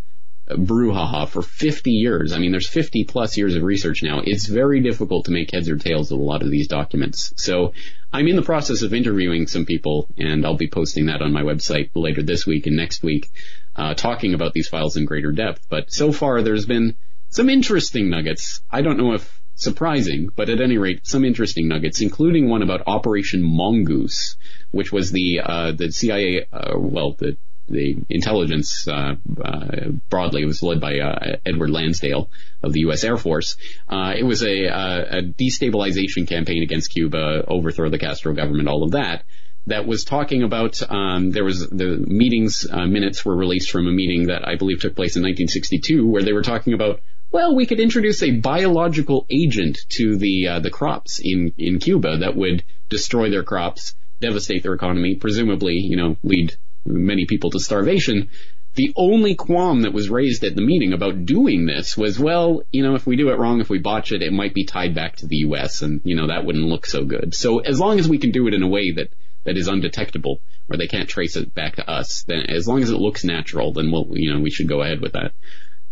brouhaha 0.51 1.29
for 1.29 1.43
50 1.43 1.91
years. 1.91 2.33
I 2.33 2.39
mean, 2.39 2.53
there's 2.53 2.69
50 2.69 3.05
plus 3.05 3.37
years 3.37 3.55
of 3.55 3.63
research 3.63 4.03
now. 4.03 4.21
It's 4.25 4.47
very 4.47 4.81
difficult 4.81 5.27
to 5.27 5.31
make 5.31 5.51
heads 5.51 5.69
or 5.69 5.77
tails 5.77 6.11
of 6.11 6.19
a 6.19 6.23
lot 6.23 6.43
of 6.43 6.51
these 6.51 6.69
documents. 6.69 7.33
So 7.37 7.73
I'm 8.13 8.29
in 8.29 8.37
the 8.37 8.43
process 8.43 8.83
of 8.83 8.95
interviewing 8.95 9.47
some 9.47 9.67
people, 9.67 10.09
and 10.17 10.45
I'll 10.47 10.57
be 10.57 10.69
posting 10.69 11.07
that 11.07 11.23
on 11.23 11.33
my 11.33 11.43
website 11.43 11.91
later 11.95 12.23
this 12.23 12.47
week 12.47 12.67
and 12.67 12.77
next 12.77 13.03
week, 13.03 13.29
uh, 13.77 13.95
talking 13.95 14.35
about 14.35 14.55
these 14.55 14.69
files 14.69 14.97
in 14.97 15.05
greater 15.05 15.33
depth. 15.33 15.67
But 15.69 15.93
so 15.93 16.13
far, 16.13 16.43
there's 16.43 16.67
been 16.67 16.97
some 17.29 17.51
interesting 17.51 18.09
nuggets. 18.09 18.63
I 18.71 18.83
don't 18.83 18.97
know 18.97 19.13
if 19.13 19.41
surprising, 19.55 20.29
but 20.35 20.49
at 20.49 20.61
any 20.61 20.79
rate, 20.79 21.01
some 21.03 21.25
interesting 21.25 21.69
nuggets, 21.69 22.01
including 22.01 22.49
one 22.49 22.63
about 22.63 22.85
Operation 22.87 23.43
Mongoose, 23.43 24.37
which 24.71 24.93
was 24.93 25.13
the 25.13 25.41
uh, 25.41 25.73
the 25.73 25.91
CIA, 25.93 26.47
uh, 26.53 26.79
well, 26.79 27.13
the 27.19 27.37
the 27.69 27.97
intelligence 28.09 28.87
uh, 28.89 29.15
uh, 29.45 29.89
broadly 30.09 30.45
was 30.45 30.63
led 30.63 30.81
by 30.81 30.99
uh, 30.99 31.37
Edward 31.45 31.71
Lansdale 31.71 32.31
of 32.63 32.73
the 32.73 32.81
U.S. 32.81 33.05
Air 33.05 33.17
Force. 33.17 33.57
Uh, 33.89 34.15
it 34.17 34.25
was 34.25 34.43
a, 34.43 34.65
a 34.65 35.23
destabilization 35.23 36.27
campaign 36.27 36.63
against 36.63 36.91
Cuba, 36.91 37.45
overthrow 37.47 37.91
the 37.91 37.99
Castro 37.99 38.35
government, 38.35 38.69
all 38.69 38.85
of 38.85 38.93
that. 38.93 39.25
That 39.67 39.87
was 39.87 40.05
talking 40.05 40.43
about 40.43 40.81
um, 40.91 41.31
there 41.31 41.45
was 41.45 41.69
the 41.69 41.99
meetings 41.99 42.67
uh, 42.71 42.87
minutes 42.87 43.25
were 43.25 43.37
released 43.37 43.71
from 43.71 43.87
a 43.87 43.93
meeting 43.93 44.29
that 44.29 44.49
I 44.49 44.57
believe 44.57 44.81
took 44.81 44.97
place 44.97 45.17
in 45.17 45.23
1962 45.23 46.09
where 46.09 46.23
they 46.23 46.33
were 46.33 46.43
talking 46.43 46.73
about 46.73 47.03
well 47.31 47.55
we 47.55 47.67
could 47.67 47.79
introduce 47.79 48.23
a 48.23 48.31
biological 48.31 49.27
agent 49.29 49.77
to 49.91 50.17
the 50.17 50.49
uh, 50.49 50.61
the 50.61 50.71
crops 50.71 51.21
in 51.23 51.53
in 51.59 51.81
Cuba 51.81 52.17
that 52.19 52.35
would 52.35 52.65
destroy 52.89 53.29
their 53.29 53.43
crops, 53.43 53.95
devastate 54.21 54.63
their 54.63 54.73
economy, 54.73 55.17
presumably 55.17 55.75
you 55.75 55.99
know 55.99 56.17
lead 56.23 56.57
many 56.89 57.27
people 57.27 57.51
to 57.51 57.61
starvation. 57.61 58.31
The 58.75 58.93
only 58.97 59.35
qualm 59.35 59.83
that 59.83 59.93
was 59.93 60.09
raised 60.09 60.45
at 60.45 60.55
the 60.55 60.63
meeting 60.63 60.93
about 60.93 61.25
doing 61.25 61.67
this 61.67 61.97
was, 61.97 62.19
well, 62.19 62.63
you 62.71 62.83
know, 62.83 62.95
if 62.95 63.07
we 63.07 63.17
do 63.17 63.31
it 63.31 63.39
wrong, 63.39 63.61
if 63.61 63.69
we 63.69 63.79
botch 63.79 64.13
it, 64.13 64.23
it 64.23 64.33
might 64.33 64.55
be 64.55 64.65
tied 64.65 64.95
back 64.95 65.17
to 65.17 65.27
the 65.27 65.39
U.S. 65.39 65.83
and, 65.83 66.01
you 66.05 66.15
know, 66.15 66.29
that 66.29 66.45
wouldn't 66.45 66.65
look 66.65 66.87
so 66.87 67.05
good. 67.05 67.35
So 67.35 67.59
as 67.59 67.81
long 67.81 67.99
as 67.99 68.09
we 68.09 68.19
can 68.19 68.31
do 68.31 68.47
it 68.47 68.55
in 68.55 68.63
a 68.63 68.69
way 68.69 68.93
that, 68.93 69.13
that 69.45 69.57
is 69.57 69.69
undetectable, 69.69 70.41
or 70.69 70.77
they 70.77 70.87
can't 70.87 71.09
trace 71.09 71.37
it 71.37 71.55
back 71.55 71.77
to 71.77 71.91
us, 71.91 72.23
then 72.25 72.47
as 72.49 72.69
long 72.69 72.83
as 72.83 72.91
it 72.91 72.99
looks 72.99 73.25
natural, 73.25 73.73
then 73.73 73.91
we'll, 73.91 74.07
you 74.13 74.33
know, 74.33 74.41
we 74.41 74.51
should 74.51 74.69
go 74.69 74.83
ahead 74.83 75.01
with 75.01 75.13
that. 75.13 75.33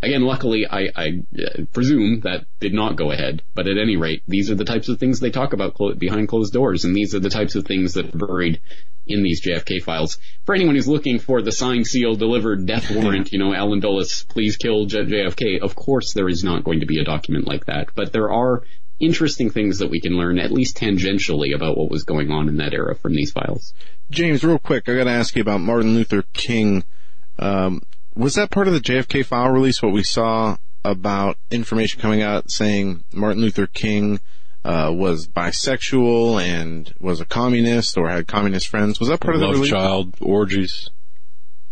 Again, 0.03 0.23
luckily, 0.23 0.67
I, 0.71 0.89
I 0.95 1.23
uh, 1.39 1.65
presume 1.73 2.21
that 2.21 2.45
did 2.61 2.75
not 2.75 2.97
go 2.97 3.11
ahead. 3.11 3.43
But 3.55 3.67
at 3.67 3.79
any 3.79 3.97
rate, 3.97 4.23
these 4.29 4.51
are 4.51 4.55
the 4.55 4.65
types 4.65 4.89
of 4.89 4.99
things 4.99 5.21
they 5.21 5.31
talk 5.31 5.53
about 5.53 5.75
clo- 5.75 5.95
behind 5.95 6.29
closed 6.29 6.53
doors, 6.53 6.85
and 6.85 6.95
these 6.95 7.15
are 7.15 7.21
the 7.21 7.31
types 7.31 7.55
of 7.55 7.65
things 7.65 7.95
that 7.95 8.15
are 8.15 8.19
buried 8.19 8.61
in 9.07 9.23
these 9.23 9.45
JFK 9.45 9.83
files. 9.83 10.19
For 10.45 10.55
anyone 10.55 10.75
who's 10.75 10.89
looking 10.89 11.19
for 11.19 11.41
the 11.41 11.53
signed, 11.53 11.87
sealed, 11.87 12.19
delivered 12.19 12.67
death 12.67 12.91
warrant, 12.91 13.33
you 13.33 13.39
know, 13.39 13.55
Allen 13.55 13.81
Dulles, 13.81 14.25
please 14.29 14.57
kill 14.57 14.87
JFK. 14.87 15.61
Of 15.61 15.75
course, 15.75 16.13
there 16.13 16.29
is 16.29 16.45
not 16.45 16.65
going 16.65 16.81
to 16.81 16.87
be 16.87 17.01
a 17.01 17.05
document 17.05 17.47
like 17.47 17.67
that, 17.67 17.89
but 17.95 18.13
there 18.13 18.31
are 18.31 18.63
interesting 18.99 19.51
things 19.51 19.79
that 19.79 19.91
we 19.91 20.01
can 20.01 20.17
learn, 20.17 20.39
at 20.39 20.51
least 20.51 20.77
tangentially, 20.77 21.55
about 21.55 21.77
what 21.77 21.91
was 21.91 22.05
going 22.05 22.31
on 22.31 22.49
in 22.49 22.57
that 22.57 22.75
era 22.75 22.95
from 22.95 23.15
these 23.15 23.33
files. 23.33 23.75
James, 24.11 24.45
real 24.45 24.59
quick, 24.59 24.89
I 24.89 24.95
got 24.95 25.05
to 25.05 25.11
ask 25.11 25.37
you 25.37 25.43
about 25.43 25.61
Martin 25.61 25.95
Luther 25.95 26.23
King. 26.33 26.85
Um, 27.39 27.83
was 28.17 28.35
that 28.35 28.51
part 28.51 28.67
of 28.67 28.75
the 28.75 28.81
JFK 28.81 29.25
file 29.25 29.51
release? 29.51 29.83
What 29.83 29.93
we 29.93 30.03
saw 30.03 30.57
about 30.85 31.37
information 31.51 32.01
coming 32.01 32.23
out 32.23 32.51
saying 32.51 33.05
Martin 33.13 33.43
Luther 33.43 33.67
King 33.67 34.21
uh, 34.65 34.93
was 34.93 35.29
bisexual 35.29 36.43
and 36.43 36.93
was 36.99 37.21
a 37.21 37.25
communist 37.25 37.97
or 37.97 38.09
had 38.09 38.27
communist 38.27 38.69
friends. 38.69 38.99
Was 38.99 39.09
that 39.09 39.21
part 39.21 39.35
of 39.35 39.41
the 39.41 39.47
Love 39.47 39.57
release? 39.57 39.71
child 39.71 40.15
orgies. 40.21 40.91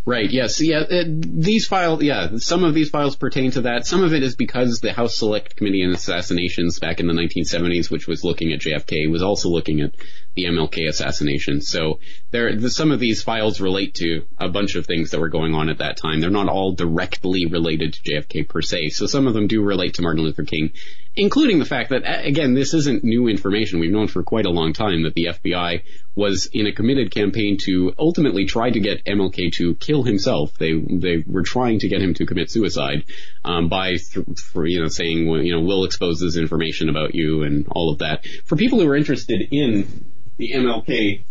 Right. 0.07 0.31
Yes. 0.31 0.61
Yeah. 0.61 0.83
It, 0.89 1.43
these 1.43 1.67
files. 1.67 2.03
Yeah. 2.03 2.37
Some 2.37 2.63
of 2.63 2.75
these 2.75 2.91
files 2.91 3.17
pertain 3.17 3.53
to 3.53 3.63
that. 3.63 3.87
Some 3.87 4.05
of 4.05 4.13
it 4.13 4.23
is 4.23 4.37
because 4.37 4.81
the 4.81 4.93
House 4.93 5.17
Select 5.17 5.57
Committee 5.57 5.83
on 5.83 5.93
Assassinations 5.95 6.79
back 6.79 7.01
in 7.01 7.07
the 7.07 7.15
1970s, 7.15 7.91
which 7.91 8.07
was 8.07 8.23
looking 8.23 8.53
at 8.53 8.61
JFK, 8.61 9.11
was 9.11 9.23
also 9.23 9.49
looking 9.49 9.81
at 9.81 9.93
the 10.35 10.45
MLK 10.45 10.89
assassination. 10.89 11.61
So 11.61 12.01
there, 12.31 12.55
the, 12.57 12.71
some 12.71 12.91
of 12.91 13.01
these 13.01 13.23
files 13.23 13.61
relate 13.61 13.95
to 13.95 14.23
a 14.39 14.49
bunch 14.49 14.75
of 14.75 14.87
things 14.87 15.11
that 15.11 15.21
were 15.21 15.29
going 15.29 15.55
on 15.55 15.69
at 15.69 15.79
that 15.79 15.97
time. 15.97 16.21
They're 16.21 16.31
not 16.31 16.49
all 16.49 16.73
directly 16.73 17.47
related 17.47 17.95
to 17.95 18.03
JFK 18.03 18.49
per 18.49 18.61
se. 18.61 18.91
So 18.91 19.07
some 19.07 19.27
of 19.27 19.35
them 19.35 19.47
do 19.47 19.63
relate 19.63 19.95
to 19.95 20.03
Martin 20.03 20.25
Luther 20.25 20.45
King, 20.45 20.73
including 21.17 21.59
the 21.59 21.65
fact 21.65 21.91
that 21.91 22.03
again, 22.27 22.55
this 22.55 22.75
isn't 22.75 23.05
new 23.05 23.29
information. 23.29 23.79
We've 23.79 23.93
known 23.93 24.09
for 24.09 24.23
quite 24.23 24.47
a 24.47 24.51
long 24.51 24.73
time 24.73 25.05
that 25.05 25.15
the 25.15 25.27
FBI 25.27 25.83
was 26.17 26.47
in 26.53 26.67
a 26.67 26.73
committed 26.73 27.11
campaign 27.11 27.57
to 27.65 27.93
ultimately 27.99 28.47
try 28.47 28.71
to 28.71 28.81
get 28.81 29.05
MLK 29.05 29.53
to 29.55 29.75
kill 29.77 30.03
himself. 30.03 30.57
They 30.59 30.73
they 30.73 31.25
were 31.27 31.43
trying 31.43 31.81
to 31.81 31.89
get 31.89 32.03
him 32.03 32.15
to 32.15 32.27
commit 32.27 32.51
suicide 32.51 33.05
um, 33.45 33.69
by 33.69 33.91
th- 33.91 34.39
for 34.39 34.67
you 34.67 34.81
know 34.81 34.89
saying 34.89 35.27
you 35.29 35.55
know 35.55 35.63
we'll 35.63 35.85
expose 35.85 36.19
this 36.19 36.37
information 36.37 36.89
about 36.89 37.15
you 37.15 37.43
and 37.43 37.67
all 37.71 37.91
of 37.93 37.99
that. 37.99 38.27
For 38.45 38.57
people 38.57 38.81
who 38.81 38.89
are 38.89 38.97
interested 38.97 39.49
in 39.51 40.05
the 40.37 40.53
MLK 40.55 41.23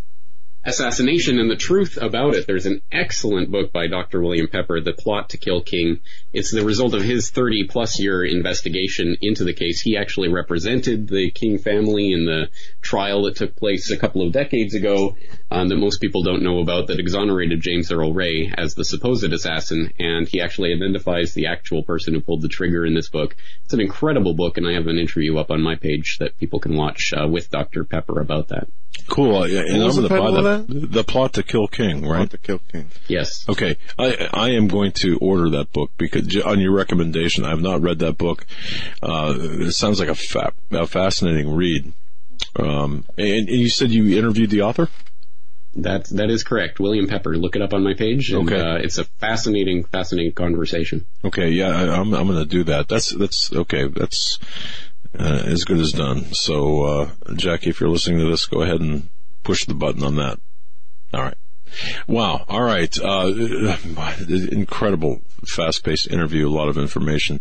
assassination 0.66 1.40
and 1.40 1.52
the 1.52 1.58
truth 1.58 1.98
about 1.98 2.36
it. 2.36 2.48
There's 2.48 2.66
an 2.66 2.82
excellent 2.90 3.52
book 3.52 3.74
by 3.74 3.88
Dr. 3.88 4.22
William 4.22 4.48
Pepper, 4.48 4.80
The 4.80 4.94
Plot 4.94 5.30
to 5.30 5.38
Kill 5.38 5.62
King. 5.62 6.00
It's 6.32 6.52
the 6.52 6.64
result 6.64 6.94
of 6.94 7.02
his 7.02 7.30
30 7.32 7.68
plus 7.68 8.00
year 8.00 8.24
investigation 8.24 9.18
into 9.22 9.44
the 9.44 9.54
case. 9.54 9.82
He 9.82 9.98
actually 9.98 10.30
represented 10.30 11.10
the 11.10 11.32
King 11.32 11.58
family 11.58 12.14
in 12.14 12.26
the 12.26 12.48
trial 12.82 13.24
that 13.24 13.36
took 13.36 13.58
place 13.58 13.92
a 13.92 13.98
couple 13.98 14.26
of 14.26 14.32
decades 14.32 14.74
ago 14.74 15.18
um, 15.52 15.68
that 15.68 15.76
most 15.76 16.00
people 16.00 16.24
don't 16.24 16.44
know 16.44 16.60
about 16.60 16.88
that 16.88 17.00
exonerated 17.00 17.60
James 17.60 17.92
Earl 17.92 18.14
Ray 18.14 18.54
as 18.58 18.74
the 18.74 18.86
supposed 18.86 19.34
assassin. 19.34 19.92
And 20.00 20.30
he 20.30 20.40
actually 20.40 20.74
identifies 20.74 21.34
the 21.34 21.48
actual 21.48 21.84
person 21.84 22.14
who 22.14 22.22
pulled 22.22 22.42
the 22.42 22.48
trigger 22.48 22.86
in 22.86 22.94
this 22.94 23.10
book. 23.10 23.36
It's 23.66 23.74
an 23.74 23.82
incredible 23.82 24.34
book 24.34 24.58
and 24.58 24.66
I 24.66 24.74
have 24.74 24.88
an 24.88 24.98
interview 24.98 25.38
up 25.38 25.52
on 25.52 25.62
my 25.62 25.76
page 25.76 26.20
that 26.20 26.38
people 26.38 26.62
can 26.62 26.78
watch 26.78 27.12
uh, 27.14 27.28
with 27.28 27.50
Dr. 27.50 27.84
Pepper 27.84 28.22
about 28.22 28.48
that. 28.48 28.70
Cool. 29.10 29.48
Yeah, 29.48 29.62
and 29.62 29.84
What 29.84 29.96
I'm 29.98 30.02
the 30.04 30.08
going 30.08 30.10
to 30.10 30.10
buy 30.10 30.18
title 30.32 30.48
of 30.48 30.68
that. 30.68 30.92
The 30.92 31.04
plot 31.04 31.34
to 31.34 31.44
kill 31.44 31.68
King, 31.68 32.02
right? 32.08 32.18
Plot 32.20 32.32
to 32.32 32.38
Kill 32.38 32.60
King. 32.72 32.90
Yes. 33.08 33.46
Okay, 33.50 33.78
I 34.00 34.30
I 34.34 34.50
am 34.52 34.68
going 34.68 34.92
to 35.04 35.18
order 35.20 35.50
that 35.52 35.72
book 35.74 35.92
because 35.98 36.36
on 36.42 36.60
your 36.60 36.72
recommendation, 36.74 37.44
I 37.46 37.50
have 37.50 37.62
not 37.62 37.82
read 37.82 38.00
that 38.00 38.18
book. 38.18 38.46
Uh, 39.02 39.36
it 39.38 39.72
sounds 39.74 40.00
like 40.00 40.10
a, 40.10 40.16
fa- 40.16 40.54
a 40.72 40.88
fascinating 40.88 41.54
read. 41.54 41.92
Um, 42.56 43.06
and, 43.18 43.50
and 43.50 43.50
you 43.50 43.70
said 43.70 43.92
you 43.92 44.18
interviewed 44.18 44.50
the 44.50 44.62
author. 44.62 44.90
That 45.76 46.06
that 46.10 46.30
is 46.30 46.44
correct. 46.44 46.80
William 46.80 47.08
Pepper. 47.08 47.36
Look 47.36 47.56
it 47.56 47.62
up 47.62 47.74
on 47.74 47.84
my 47.84 47.96
page. 47.96 48.32
And, 48.32 48.48
Okay. 48.50 48.60
Uh, 48.62 48.76
it's 48.76 49.00
a 49.00 49.06
fascinating, 49.06 49.84
fascinating 49.86 50.34
conversation. 50.34 51.06
Okay, 51.26 51.50
yeah, 51.50 51.70
I, 51.70 52.00
I'm 52.00 52.14
I'm 52.14 52.28
going 52.28 52.40
to 52.40 52.46
do 52.46 52.64
that. 52.66 52.88
That's 52.88 53.10
that's 53.10 53.52
okay. 53.52 53.88
That's 53.88 54.38
uh, 55.18 55.44
as 55.46 55.64
good 55.64 55.80
as 55.80 55.92
done. 55.92 56.34
So, 56.34 56.84
uh, 56.84 57.10
Jackie, 57.36 57.70
if 57.70 57.80
you're 57.80 57.90
listening 57.90 58.20
to 58.20 58.30
this, 58.30 58.46
go 58.46 58.62
ahead 58.62 58.82
and 58.82 59.10
push 59.44 59.66
the 59.66 59.74
button 59.74 60.04
on 60.04 60.16
that. 60.16 60.40
All 61.14 61.22
right. 61.22 61.38
Wow. 62.08 62.46
All 62.48 62.64
right. 62.64 62.96
Uh, 63.00 63.32
incredible, 64.52 65.22
fast-paced 65.46 66.08
interview. 66.08 66.48
A 66.48 66.52
lot 66.52 66.70
of 66.70 66.78
information. 66.78 67.40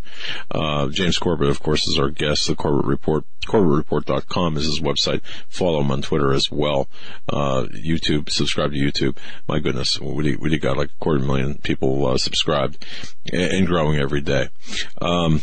Uh, 0.50 0.88
James 0.88 1.18
Corbett, 1.18 1.48
of 1.48 1.62
course, 1.62 1.86
is 1.86 1.98
our 1.98 2.10
guest. 2.10 2.46
The 2.46 2.54
Corbett 2.54 2.86
Report, 2.86 3.24
CorbettReport.com 3.46 4.56
is 4.56 4.64
his 4.64 4.80
website. 4.80 5.20
Follow 5.48 5.80
him 5.80 5.90
on 5.90 6.02
Twitter 6.02 6.32
as 6.32 6.50
well. 6.50 6.88
Uh, 7.28 7.66
YouTube, 7.72 8.30
subscribe 8.30 8.72
to 8.72 8.78
YouTube. 8.78 9.16
My 9.46 9.58
goodness, 9.58 10.00
we 10.00 10.36
we 10.36 10.58
got 10.58 10.76
like 10.76 10.90
a 10.90 11.04
quarter 11.04 11.20
million 11.20 11.58
people 11.58 12.06
uh, 12.06 12.18
subscribed 12.18 12.84
and 13.32 13.66
growing 13.66 13.98
every 13.98 14.20
day. 14.20 14.48
Um, 15.00 15.42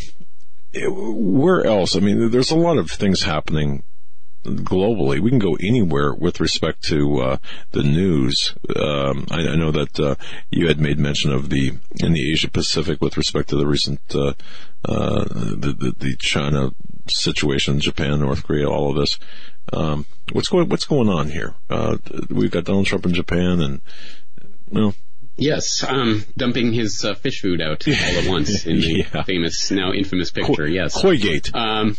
where 0.75 1.65
else? 1.65 1.95
I 1.95 1.99
mean, 1.99 2.29
there's 2.29 2.51
a 2.51 2.57
lot 2.57 2.77
of 2.77 2.91
things 2.91 3.23
happening 3.23 3.83
globally. 4.43 5.19
We 5.19 5.29
can 5.29 5.39
go 5.39 5.57
anywhere 5.59 6.13
with 6.13 6.39
respect 6.39 6.83
to 6.85 7.19
uh, 7.19 7.37
the 7.71 7.83
news. 7.83 8.55
Um, 8.75 9.25
I, 9.31 9.47
I 9.47 9.55
know 9.55 9.71
that 9.71 9.99
uh, 9.99 10.15
you 10.49 10.67
had 10.67 10.79
made 10.79 10.99
mention 10.99 11.31
of 11.31 11.49
the 11.49 11.73
in 12.01 12.13
the 12.13 12.31
Asia 12.31 12.49
Pacific 12.49 13.01
with 13.01 13.17
respect 13.17 13.49
to 13.49 13.55
the 13.55 13.67
recent 13.67 13.99
uh, 14.13 14.33
uh, 14.85 15.25
the, 15.25 15.75
the 15.77 15.95
the 15.97 16.15
China 16.17 16.71
situation, 17.07 17.79
Japan, 17.79 18.19
North 18.19 18.43
Korea, 18.43 18.69
all 18.69 18.91
of 18.91 18.97
this. 18.97 19.19
Um, 19.73 20.05
what's 20.31 20.47
going 20.47 20.69
What's 20.69 20.85
going 20.85 21.09
on 21.09 21.29
here? 21.29 21.53
Uh, 21.69 21.97
we've 22.29 22.51
got 22.51 22.65
Donald 22.65 22.85
Trump 22.85 23.05
in 23.05 23.13
Japan, 23.13 23.61
and 23.61 23.81
well, 24.69 24.95
Yes, 25.39 25.83
um, 25.83 26.25
dumping 26.37 26.73
his 26.73 27.03
uh, 27.05 27.15
fish 27.15 27.41
food 27.41 27.61
out 27.61 27.87
all 27.87 27.93
at 27.93 28.27
once 28.29 28.65
in 28.65 28.77
the 28.81 29.05
Yeah. 29.13 29.23
famous, 29.23 29.71
now 29.71 29.93
infamous 29.93 30.31
picture. 30.31 30.67
yes. 30.67 31.01
Koigate. 31.01 31.53
Um, 31.55 31.95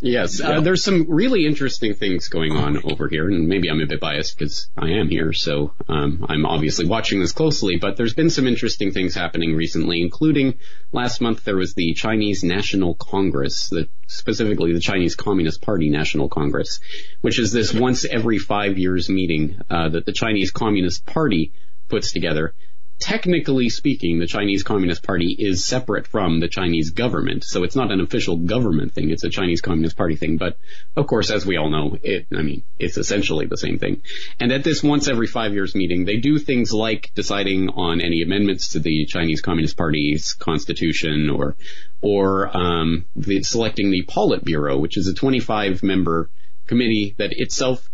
yes, 0.00 0.40
uh, 0.40 0.60
there's 0.60 0.84
some 0.84 1.06
really 1.08 1.46
interesting 1.46 1.94
things 1.94 2.28
going 2.28 2.52
on 2.52 2.78
over 2.84 3.08
here, 3.08 3.28
and 3.28 3.48
maybe 3.48 3.68
I'm 3.70 3.80
a 3.80 3.86
bit 3.86 3.98
biased 4.00 4.38
because 4.38 4.68
I 4.76 4.90
am 4.90 5.08
here, 5.08 5.32
so 5.32 5.72
um, 5.88 6.26
I'm 6.28 6.44
obviously 6.44 6.86
watching 6.86 7.20
this 7.20 7.32
closely. 7.32 7.76
But 7.78 7.96
there's 7.96 8.14
been 8.14 8.30
some 8.30 8.46
interesting 8.46 8.92
things 8.92 9.14
happening 9.14 9.54
recently, 9.54 10.02
including 10.02 10.54
last 10.92 11.20
month 11.20 11.44
there 11.44 11.56
was 11.56 11.74
the 11.74 11.94
Chinese 11.94 12.44
National 12.44 12.94
Congress, 12.94 13.68
the, 13.68 13.88
specifically 14.06 14.72
the 14.74 14.80
Chinese 14.80 15.14
Communist 15.16 15.62
Party 15.62 15.88
National 15.88 16.28
Congress, 16.28 16.78
which 17.22 17.38
is 17.38 17.52
this 17.52 17.72
once 17.72 18.04
every 18.04 18.38
five 18.38 18.78
years 18.78 19.08
meeting 19.08 19.58
uh, 19.70 19.88
that 19.88 20.04
the 20.04 20.12
Chinese 20.12 20.50
Communist 20.50 21.06
Party 21.06 21.52
puts 21.88 22.12
together 22.12 22.54
technically 22.98 23.68
speaking, 23.68 24.18
the 24.18 24.26
Chinese 24.26 24.62
Communist 24.62 25.02
Party 25.02 25.36
is 25.38 25.64
separate 25.64 26.06
from 26.06 26.40
the 26.40 26.48
Chinese 26.48 26.90
government. 26.90 27.44
So 27.44 27.62
it's 27.62 27.76
not 27.76 27.92
an 27.92 28.00
official 28.00 28.36
government 28.36 28.94
thing. 28.94 29.10
It's 29.10 29.24
a 29.24 29.28
Chinese 29.28 29.60
Communist 29.60 29.96
Party 29.96 30.16
thing. 30.16 30.38
But 30.38 30.56
of 30.96 31.06
course, 31.06 31.30
as 31.30 31.44
we 31.44 31.56
all 31.56 31.70
know, 31.70 31.98
it, 32.02 32.26
I 32.34 32.42
mean, 32.42 32.62
it's 32.78 32.96
essentially 32.96 33.46
the 33.46 33.56
same 33.56 33.78
thing. 33.78 34.02
And 34.40 34.50
at 34.50 34.64
this 34.64 34.82
once 34.82 35.08
every 35.08 35.26
five 35.26 35.52
years 35.52 35.74
meeting, 35.74 36.04
they 36.04 36.16
do 36.16 36.38
things 36.38 36.72
like 36.72 37.10
deciding 37.14 37.68
on 37.70 38.00
any 38.00 38.22
amendments 38.22 38.68
to 38.70 38.80
the 38.80 39.06
Chinese 39.06 39.42
Communist 39.42 39.76
Party's 39.76 40.32
constitution 40.32 41.30
or, 41.30 41.56
or, 42.00 42.56
um, 42.56 43.04
the, 43.14 43.42
selecting 43.42 43.90
the 43.90 44.04
Politburo, 44.04 44.80
which 44.80 44.96
is 44.96 45.08
a 45.08 45.14
25 45.14 45.82
member 45.82 46.30
committee 46.66 47.14
that 47.18 47.32
itself 47.32 47.88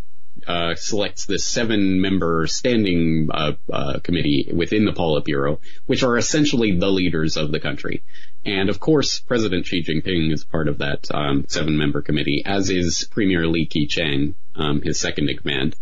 uh, 0.46 0.74
selects 0.74 1.26
this 1.26 1.44
seven-member 1.44 2.46
standing 2.46 3.28
uh, 3.32 3.52
uh, 3.72 3.98
committee 4.00 4.50
within 4.52 4.84
the 4.84 4.92
Politburo, 4.92 5.58
which 5.86 6.02
are 6.02 6.16
essentially 6.16 6.78
the 6.78 6.90
leaders 6.90 7.36
of 7.36 7.52
the 7.52 7.60
country. 7.60 8.02
And 8.44 8.68
of 8.70 8.80
course, 8.80 9.20
President 9.20 9.66
Xi 9.66 9.82
Jinping 9.82 10.32
is 10.32 10.44
part 10.44 10.68
of 10.68 10.78
that 10.78 11.08
um, 11.12 11.44
seven-member 11.48 12.02
committee, 12.02 12.42
as 12.44 12.70
is 12.70 13.08
Premier 13.10 13.46
Li 13.46 13.66
Keqiang, 13.66 14.34
um, 14.56 14.82
his 14.82 14.98
second 14.98 15.30
in 15.30 15.36
command. 15.36 15.76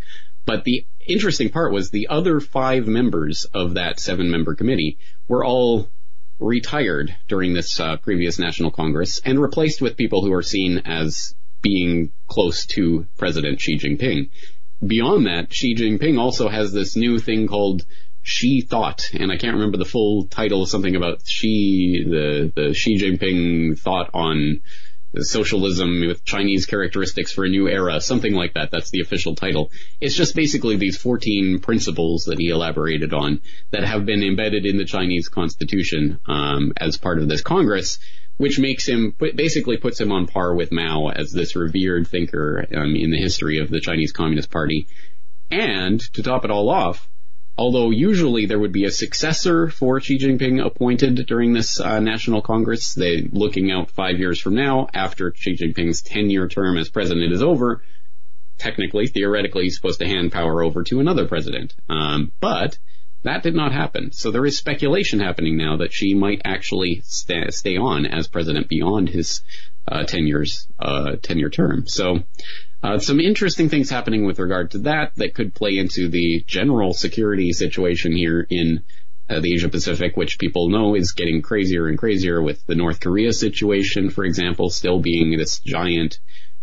But 0.47 0.65
the 0.65 0.85
interesting 1.07 1.51
part 1.51 1.73
was 1.73 1.91
the 1.91 2.09
other 2.09 2.41
five 2.41 2.87
members 2.87 3.45
of 3.45 3.74
that 3.74 4.01
seven-member 4.01 4.55
committee 4.55 4.99
were 5.28 5.45
all 5.45 5.89
retired 6.39 7.15
during 7.28 7.53
this 7.53 7.78
uh, 7.78 7.99
previous 7.99 8.39
National 8.39 8.70
Congress 8.70 9.20
and 9.24 9.39
replaced 9.39 9.82
with 9.82 9.97
people 9.97 10.24
who 10.24 10.32
are 10.32 10.43
seen 10.43 10.78
as 10.87 11.35
being 11.62 12.12
close 12.27 12.66
to 12.66 13.07
President 13.16 13.61
Xi 13.61 13.78
Jinping. 13.78 14.31
Beyond 14.85 15.27
that, 15.27 15.53
Xi 15.53 15.74
Jinping 15.74 16.19
also 16.19 16.49
has 16.49 16.73
this 16.73 16.97
new 16.97 17.19
thing 17.19 17.47
called 17.47 17.85
Xi 18.23 18.62
thought, 18.62 19.03
and 19.12 19.31
I 19.31 19.37
can't 19.37 19.55
remember 19.55 19.78
the 19.78 19.85
full 19.85 20.27
title, 20.27 20.66
something 20.66 20.97
about 20.97 21.27
Xi, 21.27 22.05
the, 22.05 22.53
the 22.55 22.74
Xi 22.74 22.99
Jinping 22.99 23.78
thought 23.78 24.11
on 24.15 24.61
socialism 25.16 26.07
with 26.07 26.24
Chinese 26.24 26.66
characteristics 26.66 27.32
for 27.32 27.45
a 27.45 27.49
new 27.49 27.69
era, 27.69 28.01
something 28.01 28.32
like 28.32 28.55
that. 28.55 28.70
That's 28.70 28.91
the 28.91 29.01
official 29.01 29.35
title. 29.35 29.70
It's 30.01 30.15
just 30.15 30.37
basically 30.37 30.77
these 30.77 30.97
14 30.97 31.61
principles 31.61 32.24
that 32.24 32.39
he 32.39 32.51
elaborated 32.51 33.12
on 33.12 33.41
that 33.73 33.85
have 33.85 34.07
been 34.07 34.23
embedded 34.23 34.66
in 34.66 34.77
the 34.77 34.85
Chinese 34.85 35.28
constitution 35.28 36.20
um, 36.27 36.73
as 36.77 36.97
part 36.97 37.19
of 37.19 37.28
this 37.28 37.43
Congress, 37.43 37.99
which 38.41 38.59
makes 38.59 38.89
him 38.89 39.15
basically 39.35 39.77
puts 39.77 40.01
him 40.01 40.11
on 40.11 40.27
par 40.27 40.55
with 40.55 40.73
Mao 40.73 41.11
as 41.11 41.31
this 41.31 41.55
revered 41.55 42.09
thinker 42.09 42.67
um, 42.75 42.97
in 42.97 43.11
the 43.11 43.19
history 43.19 43.59
of 43.59 43.69
the 43.69 43.81
Chinese 43.81 44.12
Communist 44.12 44.51
Party. 44.51 44.87
And 45.51 46.01
to 46.15 46.23
top 46.23 46.47
it 46.47 46.51
all 46.51 46.71
off, 46.71 47.07
although 47.59 47.91
usually 47.91 48.47
there 48.47 48.59
would 48.59 48.73
be 48.73 48.87
a 48.87 48.91
successor 48.91 49.69
for 49.69 50.01
Xi 50.01 50.19
Jinping 50.19 50.65
appointed 50.65 51.27
during 51.27 51.53
this 51.53 51.79
uh, 51.81 52.01
National 52.01 52.41
Congress. 52.41 52.95
They 52.95 53.29
looking 53.31 53.71
out 53.71 53.91
five 53.91 54.19
years 54.19 54.41
from 54.41 54.55
now, 54.55 54.89
after 54.95 55.35
Xi 55.37 55.55
Jinping's 55.57 56.03
10-year 56.03 56.49
term 56.49 56.79
as 56.79 56.89
president 56.89 57.35
is 57.35 57.43
over, 57.43 57.83
technically, 58.57 59.07
theoretically, 59.07 59.65
he's 59.65 59.77
supposed 59.77 60.01
to 60.01 60.07
hand 60.07 60.33
power 60.33 60.62
over 60.62 60.83
to 60.85 61.01
another 61.01 61.29
president. 61.29 61.75
Um, 61.91 62.33
but 62.41 62.79
that 63.23 63.43
did 63.43 63.55
not 63.55 63.73
happen. 63.73 64.13
So 64.13 64.31
there 64.31 64.47
is 64.47 64.57
speculation 64.57 65.21
happening 65.21 65.57
now 65.57 65.77
that 65.79 65.93
Xi 65.93 66.15
might 66.15 66.41
actually 66.45 67.03
stay, 67.05 67.77
on 67.77 68.07
as 68.07 68.29
president 68.29 68.69
beyond 68.69 69.09
his 69.09 69.43
uh, 69.87 70.05
10 70.05 70.27
years, 70.27 70.67
uh, 70.79 71.17
10 71.23 71.39
year 71.39 71.51
term. 71.51 71.87
So 71.87 72.21
uh, 72.83 72.99
some 72.99 73.21
interesting 73.21 73.69
things 73.69 73.91
happening 73.91 74.25
with 74.25 74.39
regard 74.39 74.71
to 74.71 74.79
that 74.79 75.15
that 75.17 75.35
could 75.35 75.55
play 75.55 75.77
into 75.77 76.09
the 76.09 76.43
general 76.47 76.95
security 76.95 77.53
situation 77.53 78.13
here 78.13 78.47
in 78.49 78.83
uh, 79.29 79.41
the 79.41 79.53
Asia 79.53 79.69
Pacific, 79.69 80.17
which 80.17 80.39
people 80.39 80.71
know 80.71 80.95
is 80.95 81.13
getting 81.13 81.43
crazier 81.43 81.87
and 81.87 81.99
crazier 81.99 82.43
with 82.43 82.65
the 82.67 82.75
North 82.75 83.01
Korea 83.01 83.33
situation, 83.33 84.11
for 84.11 84.25
example, 84.25 84.71
still 84.71 84.99
being 84.99 85.37
this 85.37 85.59
giant 85.61 86.19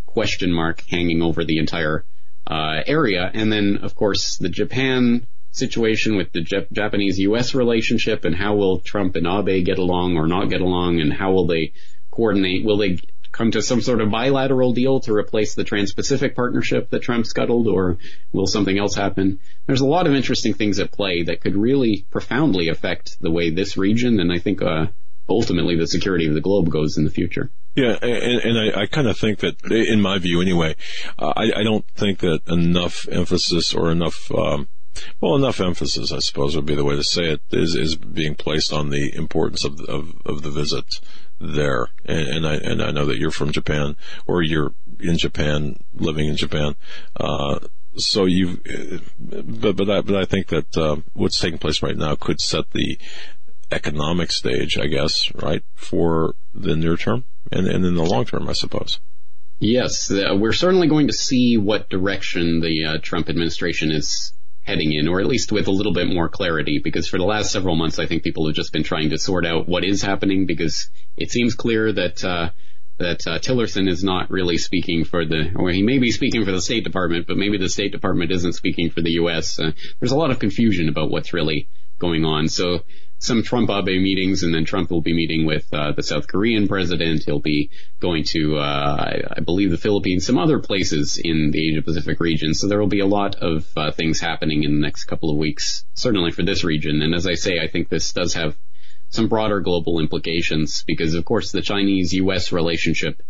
question 0.05 0.51
mark 0.51 0.83
hanging 0.89 1.21
over 1.21 1.45
the 1.45 1.59
entire 1.59 2.03
uh, 2.47 2.81
area. 2.85 3.29
And 3.31 3.51
then, 3.51 3.79
of 3.83 3.95
course, 3.95 4.37
the 4.37 4.49
Japan 4.49 5.27
situation 5.57 6.15
with 6.15 6.31
the 6.31 6.43
Jap- 6.43 6.71
Japanese-U.S. 6.71 7.55
relationship 7.55 8.25
and 8.25 8.35
how 8.35 8.55
will 8.55 8.79
Trump 8.79 9.15
and 9.15 9.27
Abe 9.27 9.65
get 9.65 9.79
along 9.79 10.17
or 10.17 10.27
not 10.27 10.49
get 10.49 10.61
along 10.61 10.99
and 10.99 11.11
how 11.11 11.31
will 11.31 11.47
they 11.47 11.73
coordinate? 12.11 12.63
Will 12.63 12.77
they 12.77 12.99
come 13.31 13.51
to 13.51 13.61
some 13.61 13.81
sort 13.81 14.01
of 14.01 14.09
bilateral 14.09 14.73
deal 14.73 14.99
to 15.01 15.13
replace 15.13 15.53
the 15.53 15.63
Trans-Pacific 15.63 16.35
partnership 16.35 16.89
that 16.89 17.03
Trump 17.03 17.25
scuttled, 17.25 17.67
or 17.67 17.97
will 18.31 18.47
something 18.47 18.77
else 18.79 18.95
happen? 18.95 19.39
There's 19.67 19.81
a 19.81 19.85
lot 19.85 20.07
of 20.07 20.15
interesting 20.15 20.53
things 20.53 20.79
at 20.79 20.91
play 20.91 21.23
that 21.23 21.41
could 21.41 21.55
really 21.55 22.05
profoundly 22.09 22.69
affect 22.69 23.21
the 23.21 23.31
way 23.31 23.51
this 23.51 23.77
region 23.77 24.19
and 24.19 24.31
I 24.31 24.39
think 24.39 24.61
uh, 24.61 24.87
ultimately 25.29 25.75
the 25.75 25.87
security 25.87 26.27
of 26.27 26.33
the 26.33 26.41
globe 26.41 26.69
goes 26.69 26.97
in 26.97 27.03
the 27.03 27.11
future. 27.11 27.51
Yeah, 27.75 27.95
and, 28.01 28.41
and 28.41 28.59
I, 28.59 28.81
I 28.81 28.85
kind 28.87 29.07
of 29.07 29.19
think 29.19 29.39
that, 29.39 29.63
in 29.71 30.01
my 30.01 30.17
view 30.17 30.41
anyway, 30.41 30.75
uh, 31.19 31.33
I, 31.35 31.59
I, 31.59 31.63
don't 31.63 31.85
think 31.95 32.19
that 32.19 32.41
enough 32.47 33.07
emphasis 33.07 33.75
or 33.75 33.91
enough 33.91 34.31
um, 34.31 34.67
well, 35.21 35.35
enough 35.35 35.59
emphasis, 35.59 36.11
I 36.11 36.19
suppose, 36.19 36.55
would 36.55 36.65
be 36.65 36.75
the 36.75 36.83
way 36.83 36.95
to 36.95 37.03
say 37.03 37.25
it, 37.31 37.41
is 37.51 37.75
is 37.75 37.95
being 37.95 38.35
placed 38.35 38.71
on 38.73 38.89
the 38.89 39.15
importance 39.15 39.63
of 39.63 39.79
of, 39.81 40.13
of 40.25 40.41
the 40.41 40.51
visit 40.51 40.85
there. 41.39 41.87
And, 42.05 42.27
and 42.27 42.47
I 42.47 42.55
and 42.55 42.81
I 42.81 42.91
know 42.91 43.05
that 43.05 43.17
you're 43.17 43.31
from 43.31 43.51
Japan, 43.51 43.95
or 44.25 44.41
you're 44.41 44.73
in 44.99 45.17
Japan, 45.17 45.77
living 45.95 46.27
in 46.27 46.35
Japan. 46.35 46.75
Uh, 47.15 47.59
so 47.97 48.25
you, 48.25 48.59
but 49.19 49.75
but 49.75 49.89
I, 49.89 50.01
but 50.01 50.15
I 50.15 50.25
think 50.25 50.47
that 50.47 50.77
uh, 50.77 50.97
what's 51.13 51.39
taking 51.39 51.59
place 51.59 51.81
right 51.81 51.97
now 51.97 52.15
could 52.15 52.39
set 52.39 52.71
the 52.71 52.97
economic 53.71 54.31
stage, 54.31 54.77
I 54.77 54.87
guess, 54.87 55.33
right, 55.35 55.63
for 55.75 56.35
the 56.53 56.75
near 56.75 56.95
term 56.95 57.25
and 57.51 57.67
and 57.67 57.85
in 57.85 57.95
the 57.95 58.03
long 58.03 58.25
term, 58.25 58.47
I 58.49 58.53
suppose. 58.53 58.99
Yes, 59.59 60.11
uh, 60.11 60.35
we're 60.35 60.53
certainly 60.53 60.87
going 60.87 61.07
to 61.07 61.13
see 61.13 61.57
what 61.57 61.89
direction 61.89 62.59
the 62.61 62.85
uh, 62.85 62.97
Trump 63.01 63.27
administration 63.27 63.91
is 63.91 64.31
heading 64.67 64.91
in, 64.91 65.07
or 65.07 65.21
at 65.21 65.25
least 65.25 65.51
with 65.51 65.67
a 65.67 65.71
little 65.71 65.93
bit 65.93 66.07
more 66.07 66.27
clarity, 66.27 66.79
because 66.83 67.07
for 67.07 67.17
the 67.17 67.23
last 67.23 67.51
several 67.51 67.75
months, 67.75 67.99
I 67.99 68.05
think 68.05 68.23
people 68.23 68.45
have 68.47 68.55
just 68.55 68.73
been 68.73 68.83
trying 68.83 69.11
to 69.11 69.17
sort 69.17 69.45
out 69.45 69.67
what 69.67 69.85
is 69.85 70.01
happening, 70.01 70.45
because 70.45 70.89
it 71.15 71.31
seems 71.31 71.55
clear 71.55 71.93
that 71.93 72.23
uh, 72.23 72.49
that 72.99 73.25
uh, 73.27 73.39
Tillerson 73.39 73.87
is 73.87 74.03
not 74.03 74.29
really 74.29 74.57
speaking 74.57 75.05
for 75.05 75.23
the, 75.23 75.53
or 75.55 75.69
he 75.69 75.83
may 75.83 75.99
be 75.99 76.11
speaking 76.11 76.43
for 76.43 76.51
the 76.51 76.61
State 76.61 76.83
Department, 76.83 77.27
but 77.27 77.37
maybe 77.37 77.57
the 77.57 77.69
State 77.69 77.91
Department 77.91 78.31
isn't 78.31 78.53
speaking 78.53 78.89
for 78.89 79.01
the 79.01 79.11
U.S. 79.11 79.59
Uh, 79.59 79.71
there's 79.99 80.11
a 80.11 80.17
lot 80.17 80.31
of 80.31 80.39
confusion 80.39 80.89
about 80.89 81.09
what's 81.09 81.33
really 81.33 81.69
going 81.99 82.25
on. 82.25 82.47
So 82.47 82.83
some 83.19 83.43
Trump 83.43 83.69
Abe 83.69 84.01
meetings, 84.01 84.43
and 84.43 84.53
then 84.53 84.65
Trump 84.65 84.91
will 84.91 85.01
be 85.01 85.13
meeting 85.13 85.45
with 85.45 85.67
uh, 85.73 85.91
the 85.91 86.03
South 86.03 86.27
Korean 86.27 86.67
president. 86.67 87.23
He'll 87.25 87.39
be 87.39 87.71
going 87.99 88.23
to, 88.25 88.57
uh, 88.57 89.21
I 89.37 89.39
believe, 89.41 89.71
the 89.71 89.77
Philippines, 89.77 90.25
some 90.25 90.37
other 90.37 90.59
places 90.59 91.19
in 91.21 91.51
the 91.51 91.69
Asia 91.69 91.81
Pacific 91.81 92.19
region. 92.19 92.53
So 92.53 92.67
there 92.67 92.79
will 92.79 92.87
be 92.87 92.99
a 92.99 93.07
lot 93.07 93.35
of 93.35 93.67
uh, 93.75 93.91
things 93.91 94.19
happening 94.19 94.63
in 94.63 94.75
the 94.75 94.81
next 94.81 95.05
couple 95.05 95.31
of 95.31 95.37
weeks, 95.37 95.83
certainly 95.95 96.31
for 96.31 96.43
this 96.43 96.63
region. 96.63 97.01
And 97.01 97.15
as 97.15 97.25
I 97.25 97.33
say, 97.33 97.59
I 97.59 97.67
think 97.67 97.89
this 97.89 98.13
does 98.13 98.35
have 98.35 98.55
some 99.09 99.27
broader 99.27 99.61
global 99.61 99.99
implications 99.99 100.83
because, 100.85 101.13
of 101.13 101.25
course, 101.25 101.51
the 101.51 101.61
Chinese-U.S. 101.61 102.51
relationship 102.51 103.23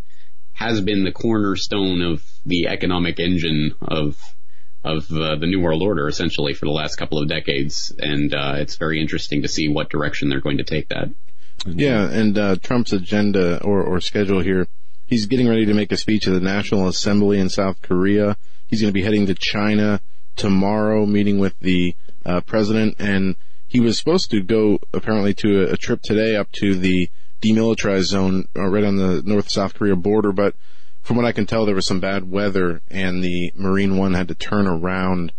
has 0.52 0.80
been 0.80 1.04
the 1.04 1.12
cornerstone 1.12 2.02
of 2.02 2.22
the 2.44 2.66
economic 2.66 3.20
engine 3.20 3.74
of 3.80 4.18
of 4.84 5.10
uh, 5.10 5.36
the 5.36 5.46
New 5.46 5.60
World 5.60 5.82
Order 5.82 6.08
essentially 6.08 6.54
for 6.54 6.66
the 6.66 6.72
last 6.72 6.96
couple 6.96 7.18
of 7.18 7.28
decades, 7.28 7.94
and 7.98 8.34
uh, 8.34 8.54
it's 8.58 8.76
very 8.76 9.00
interesting 9.00 9.42
to 9.42 9.48
see 9.48 9.68
what 9.68 9.90
direction 9.90 10.28
they're 10.28 10.40
going 10.40 10.58
to 10.58 10.64
take 10.64 10.88
that. 10.88 11.08
Yeah, 11.66 12.08
and 12.08 12.38
uh, 12.38 12.56
Trump's 12.56 12.92
agenda 12.92 13.62
or, 13.62 13.82
or 13.82 14.00
schedule 14.00 14.40
here, 14.40 14.68
he's 15.06 15.26
getting 15.26 15.48
ready 15.48 15.66
to 15.66 15.74
make 15.74 15.90
a 15.90 15.96
speech 15.96 16.28
at 16.28 16.34
the 16.34 16.40
National 16.40 16.86
Assembly 16.86 17.40
in 17.40 17.48
South 17.48 17.82
Korea. 17.82 18.36
He's 18.68 18.80
going 18.80 18.90
to 18.90 18.94
be 18.94 19.02
heading 19.02 19.26
to 19.26 19.34
China 19.34 20.00
tomorrow, 20.36 21.04
meeting 21.04 21.38
with 21.38 21.58
the 21.60 21.96
uh, 22.24 22.40
president, 22.42 22.96
and 22.98 23.34
he 23.66 23.80
was 23.80 23.98
supposed 23.98 24.30
to 24.30 24.40
go 24.40 24.78
apparently 24.94 25.34
to 25.34 25.62
a, 25.62 25.72
a 25.72 25.76
trip 25.76 26.00
today 26.02 26.36
up 26.36 26.50
to 26.52 26.74
the 26.74 27.10
demilitarized 27.42 28.04
zone 28.04 28.48
uh, 28.56 28.66
right 28.66 28.84
on 28.84 28.96
the 28.96 29.22
North 29.24 29.50
South 29.50 29.74
Korea 29.74 29.96
border, 29.96 30.32
but 30.32 30.54
from 31.08 31.16
what 31.16 31.24
I 31.24 31.32
can 31.32 31.46
tell, 31.46 31.64
there 31.64 31.74
was 31.74 31.86
some 31.86 32.00
bad 32.00 32.30
weather, 32.30 32.82
and 32.90 33.24
the 33.24 33.50
Marine 33.56 33.96
One 33.96 34.12
had 34.12 34.28
to 34.28 34.34
turn 34.34 34.66
around. 34.66 35.32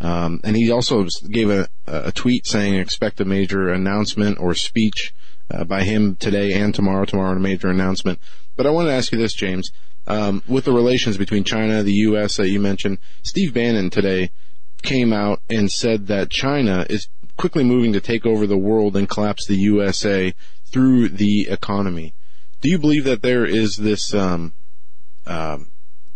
Um, 0.00 0.40
and 0.42 0.56
he 0.56 0.68
also 0.68 1.06
gave 1.30 1.48
a, 1.48 1.68
a, 1.86 2.10
tweet 2.10 2.44
saying 2.44 2.74
expect 2.74 3.20
a 3.20 3.24
major 3.24 3.68
announcement 3.68 4.40
or 4.40 4.52
speech 4.52 5.14
uh, 5.48 5.62
by 5.62 5.84
him 5.84 6.16
today 6.16 6.54
and 6.54 6.74
tomorrow. 6.74 7.04
Tomorrow, 7.04 7.36
a 7.36 7.38
major 7.38 7.68
announcement. 7.68 8.18
But 8.56 8.66
I 8.66 8.70
want 8.70 8.88
to 8.88 8.92
ask 8.92 9.12
you 9.12 9.18
this, 9.18 9.32
James. 9.32 9.70
Um, 10.08 10.42
with 10.48 10.64
the 10.64 10.72
relations 10.72 11.18
between 11.18 11.44
China, 11.44 11.74
and 11.74 11.86
the 11.86 12.02
U.S. 12.10 12.36
that 12.38 12.48
you 12.48 12.58
mentioned, 12.58 12.98
Steve 13.22 13.54
Bannon 13.54 13.90
today 13.90 14.32
came 14.82 15.12
out 15.12 15.40
and 15.48 15.70
said 15.70 16.08
that 16.08 16.30
China 16.30 16.84
is 16.90 17.06
quickly 17.36 17.62
moving 17.62 17.92
to 17.92 18.00
take 18.00 18.26
over 18.26 18.44
the 18.44 18.58
world 18.58 18.96
and 18.96 19.08
collapse 19.08 19.46
the 19.46 19.54
USA 19.54 20.34
through 20.66 21.10
the 21.10 21.46
economy. 21.48 22.12
Do 22.60 22.68
you 22.68 22.78
believe 22.80 23.04
that 23.04 23.22
there 23.22 23.44
is 23.44 23.76
this 23.76 24.12
um, 24.12 24.52
um, 25.26 25.68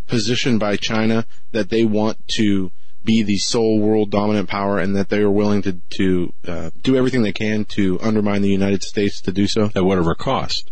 position 0.06 0.58
by 0.58 0.76
China 0.76 1.26
that 1.52 1.70
they 1.70 1.84
want 1.84 2.18
to 2.28 2.70
be 3.04 3.22
the 3.22 3.38
sole 3.38 3.78
world 3.78 4.10
dominant 4.10 4.48
power 4.48 4.78
and 4.78 4.96
that 4.96 5.08
they 5.08 5.18
are 5.18 5.30
willing 5.30 5.62
to, 5.62 5.72
to 5.90 6.32
uh, 6.46 6.70
do 6.82 6.96
everything 6.96 7.22
they 7.22 7.32
can 7.32 7.64
to 7.64 7.98
undermine 8.00 8.42
the 8.42 8.50
United 8.50 8.82
States 8.82 9.20
to 9.22 9.32
do 9.32 9.46
so? 9.46 9.70
At 9.74 9.84
whatever 9.84 10.14
cost. 10.14 10.70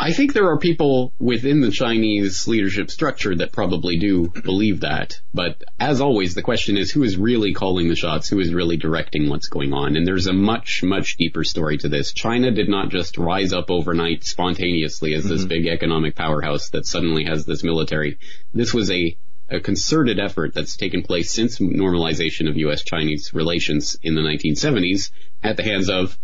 I 0.00 0.12
think 0.12 0.32
there 0.32 0.48
are 0.48 0.58
people 0.58 1.12
within 1.18 1.60
the 1.60 1.72
Chinese 1.72 2.46
leadership 2.46 2.88
structure 2.88 3.34
that 3.34 3.50
probably 3.50 3.98
do 3.98 4.28
believe 4.28 4.80
that. 4.80 5.20
But 5.34 5.64
as 5.80 6.00
always, 6.00 6.36
the 6.36 6.42
question 6.42 6.76
is 6.76 6.92
who 6.92 7.02
is 7.02 7.16
really 7.16 7.52
calling 7.52 7.88
the 7.88 7.96
shots? 7.96 8.28
Who 8.28 8.38
is 8.38 8.54
really 8.54 8.76
directing 8.76 9.28
what's 9.28 9.48
going 9.48 9.72
on? 9.72 9.96
And 9.96 10.06
there's 10.06 10.28
a 10.28 10.32
much, 10.32 10.84
much 10.84 11.16
deeper 11.16 11.42
story 11.42 11.78
to 11.78 11.88
this. 11.88 12.12
China 12.12 12.52
did 12.52 12.68
not 12.68 12.90
just 12.90 13.18
rise 13.18 13.52
up 13.52 13.72
overnight 13.72 14.22
spontaneously 14.22 15.14
as 15.14 15.24
this 15.24 15.40
mm-hmm. 15.40 15.48
big 15.48 15.66
economic 15.66 16.14
powerhouse 16.14 16.70
that 16.70 16.86
suddenly 16.86 17.24
has 17.24 17.44
this 17.44 17.64
military. 17.64 18.18
This 18.54 18.72
was 18.72 18.92
a 18.92 19.16
a 19.50 19.60
concerted 19.60 20.20
effort 20.20 20.52
that's 20.54 20.76
taken 20.76 21.02
place 21.02 21.32
since 21.32 21.58
normalization 21.58 22.50
of 22.50 22.56
U.S.-Chinese 22.58 23.32
relations 23.32 23.96
in 24.02 24.14
the 24.14 24.20
1970s 24.20 25.10
at 25.42 25.56
the 25.56 25.62
hands 25.62 25.88
of 25.88 26.18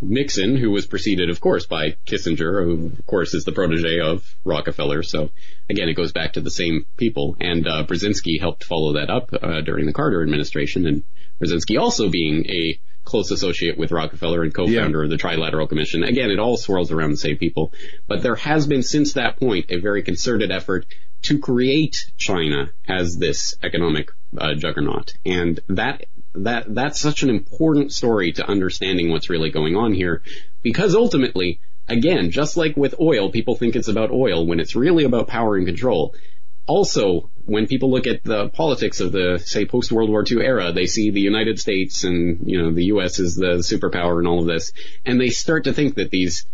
Nixon, 0.00 0.56
who 0.56 0.70
was 0.70 0.86
preceded, 0.86 1.30
of 1.30 1.40
course, 1.40 1.66
by 1.66 1.96
Kissinger, 2.06 2.64
who, 2.64 2.86
of 2.98 3.06
course, 3.06 3.34
is 3.34 3.44
the 3.44 3.52
protege 3.52 4.00
of 4.00 4.34
Rockefeller. 4.44 5.02
So 5.02 5.30
again, 5.68 5.88
it 5.88 5.94
goes 5.94 6.12
back 6.12 6.34
to 6.34 6.40
the 6.40 6.50
same 6.50 6.86
people. 6.96 7.36
And 7.40 7.66
uh, 7.66 7.84
Brzezinski 7.86 8.40
helped 8.40 8.64
follow 8.64 8.94
that 8.94 9.10
up 9.10 9.30
uh, 9.32 9.60
during 9.60 9.86
the 9.86 9.92
Carter 9.92 10.22
administration, 10.22 10.86
and 10.86 11.04
Brzezinski 11.40 11.78
also 11.78 12.08
being 12.08 12.46
a 12.46 12.78
close 13.04 13.30
associate 13.30 13.78
with 13.78 13.92
Rockefeller 13.92 14.42
and 14.42 14.54
co-founder 14.54 14.98
yeah. 14.98 15.04
of 15.04 15.10
the 15.10 15.16
Trilateral 15.16 15.68
Commission. 15.68 16.04
Again, 16.04 16.30
it 16.30 16.38
all 16.38 16.56
swirls 16.56 16.92
around 16.92 17.10
the 17.10 17.16
same 17.16 17.38
people. 17.38 17.72
But 18.06 18.22
there 18.22 18.36
has 18.36 18.66
been 18.66 18.82
since 18.82 19.14
that 19.14 19.38
point 19.38 19.66
a 19.70 19.80
very 19.80 20.02
concerted 20.02 20.50
effort 20.50 20.86
to 21.22 21.38
create 21.38 22.10
China 22.16 22.72
as 22.88 23.16
this 23.16 23.56
economic 23.62 24.10
uh, 24.36 24.54
juggernaut. 24.54 25.14
And 25.24 25.60
that 25.68 26.04
that 26.34 26.72
that's 26.74 27.00
such 27.00 27.22
an 27.22 27.30
important 27.30 27.92
story 27.92 28.32
to 28.32 28.48
understanding 28.48 29.10
what's 29.10 29.30
really 29.30 29.50
going 29.50 29.76
on 29.76 29.92
here, 29.92 30.22
because 30.62 30.94
ultimately, 30.94 31.60
again, 31.88 32.30
just 32.30 32.56
like 32.56 32.76
with 32.76 32.94
oil, 33.00 33.30
people 33.30 33.56
think 33.56 33.76
it's 33.76 33.88
about 33.88 34.10
oil 34.10 34.46
when 34.46 34.60
it's 34.60 34.76
really 34.76 35.04
about 35.04 35.28
power 35.28 35.56
and 35.56 35.66
control. 35.66 36.14
Also, 36.66 37.30
when 37.46 37.66
people 37.66 37.90
look 37.90 38.06
at 38.06 38.22
the 38.22 38.48
politics 38.50 39.00
of 39.00 39.10
the, 39.10 39.42
say, 39.44 39.64
post 39.64 39.90
World 39.90 40.08
War 40.08 40.24
II 40.30 40.40
era, 40.40 40.72
they 40.72 40.86
see 40.86 41.10
the 41.10 41.20
United 41.20 41.58
States 41.58 42.04
and, 42.04 42.48
you 42.48 42.62
know, 42.62 42.70
the 42.70 42.84
US 42.86 43.18
is 43.18 43.34
the 43.34 43.56
superpower 43.56 44.18
and 44.18 44.28
all 44.28 44.40
of 44.40 44.46
this, 44.46 44.72
and 45.04 45.20
they 45.20 45.30
start 45.30 45.64
to 45.64 45.72
think 45.72 45.96
that 45.96 46.10
these 46.10 46.46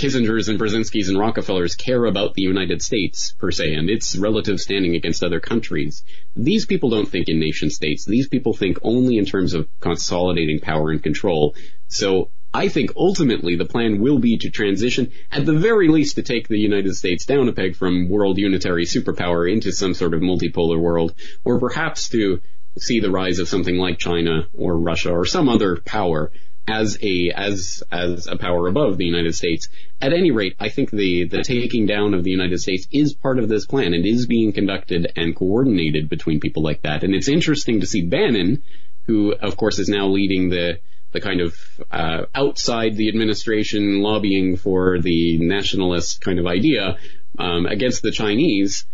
Kissingers 0.00 0.48
and 0.48 0.58
Brzezinskis 0.58 1.10
and 1.10 1.18
Rockefellers 1.18 1.74
care 1.74 2.06
about 2.06 2.32
the 2.32 2.40
United 2.40 2.80
States 2.80 3.34
per 3.38 3.50
se 3.50 3.74
and 3.74 3.90
its 3.90 4.16
relative 4.16 4.58
standing 4.58 4.94
against 4.94 5.22
other 5.22 5.40
countries. 5.40 6.02
These 6.34 6.64
people 6.64 6.88
don't 6.88 7.06
think 7.06 7.28
in 7.28 7.38
nation 7.38 7.68
states. 7.68 8.06
These 8.06 8.26
people 8.28 8.54
think 8.54 8.78
only 8.80 9.18
in 9.18 9.26
terms 9.26 9.52
of 9.52 9.68
consolidating 9.78 10.58
power 10.58 10.90
and 10.90 11.02
control. 11.02 11.54
So 11.88 12.30
I 12.54 12.68
think 12.68 12.92
ultimately 12.96 13.56
the 13.56 13.66
plan 13.66 14.00
will 14.00 14.18
be 14.18 14.38
to 14.38 14.48
transition, 14.48 15.12
at 15.30 15.44
the 15.44 15.52
very 15.52 15.88
least 15.88 16.14
to 16.14 16.22
take 16.22 16.48
the 16.48 16.58
United 16.58 16.94
States 16.94 17.26
down 17.26 17.50
a 17.50 17.52
peg 17.52 17.76
from 17.76 18.08
world 18.08 18.38
unitary 18.38 18.86
superpower 18.86 19.52
into 19.52 19.70
some 19.70 19.92
sort 19.92 20.14
of 20.14 20.22
multipolar 20.22 20.80
world, 20.80 21.14
or 21.44 21.60
perhaps 21.60 22.08
to 22.08 22.40
see 22.78 23.00
the 23.00 23.10
rise 23.10 23.38
of 23.38 23.50
something 23.50 23.76
like 23.76 23.98
China 23.98 24.48
or 24.56 24.78
Russia 24.78 25.10
or 25.10 25.26
some 25.26 25.50
other 25.50 25.76
power 25.76 26.32
as 26.66 26.98
a 27.02 27.30
as 27.30 27.82
as 27.90 28.26
a 28.26 28.36
power 28.36 28.68
above 28.68 28.96
the 28.96 29.04
United 29.04 29.34
States. 29.34 29.68
At 30.00 30.12
any 30.12 30.30
rate, 30.30 30.56
I 30.60 30.68
think 30.68 30.90
the 30.90 31.24
the 31.24 31.42
taking 31.42 31.86
down 31.86 32.14
of 32.14 32.24
the 32.24 32.30
United 32.30 32.58
States 32.58 32.86
is 32.90 33.14
part 33.14 33.38
of 33.38 33.48
this 33.48 33.66
plan 33.66 33.94
and 33.94 34.06
is 34.06 34.26
being 34.26 34.52
conducted 34.52 35.12
and 35.16 35.34
coordinated 35.34 36.08
between 36.08 36.40
people 36.40 36.62
like 36.62 36.82
that. 36.82 37.02
And 37.02 37.14
it's 37.14 37.28
interesting 37.28 37.80
to 37.80 37.86
see 37.86 38.02
Bannon, 38.02 38.62
who 39.06 39.32
of 39.32 39.56
course 39.56 39.78
is 39.78 39.88
now 39.88 40.08
leading 40.08 40.48
the 40.48 40.78
the 41.12 41.20
kind 41.20 41.40
of 41.40 41.56
uh, 41.90 42.26
outside 42.34 42.96
the 42.96 43.08
administration 43.08 44.00
lobbying 44.00 44.56
for 44.56 45.00
the 45.00 45.38
nationalist 45.38 46.20
kind 46.20 46.38
of 46.38 46.46
idea 46.46 46.98
um, 47.38 47.66
against 47.66 48.02
the 48.02 48.12
Chinese, 48.12 48.84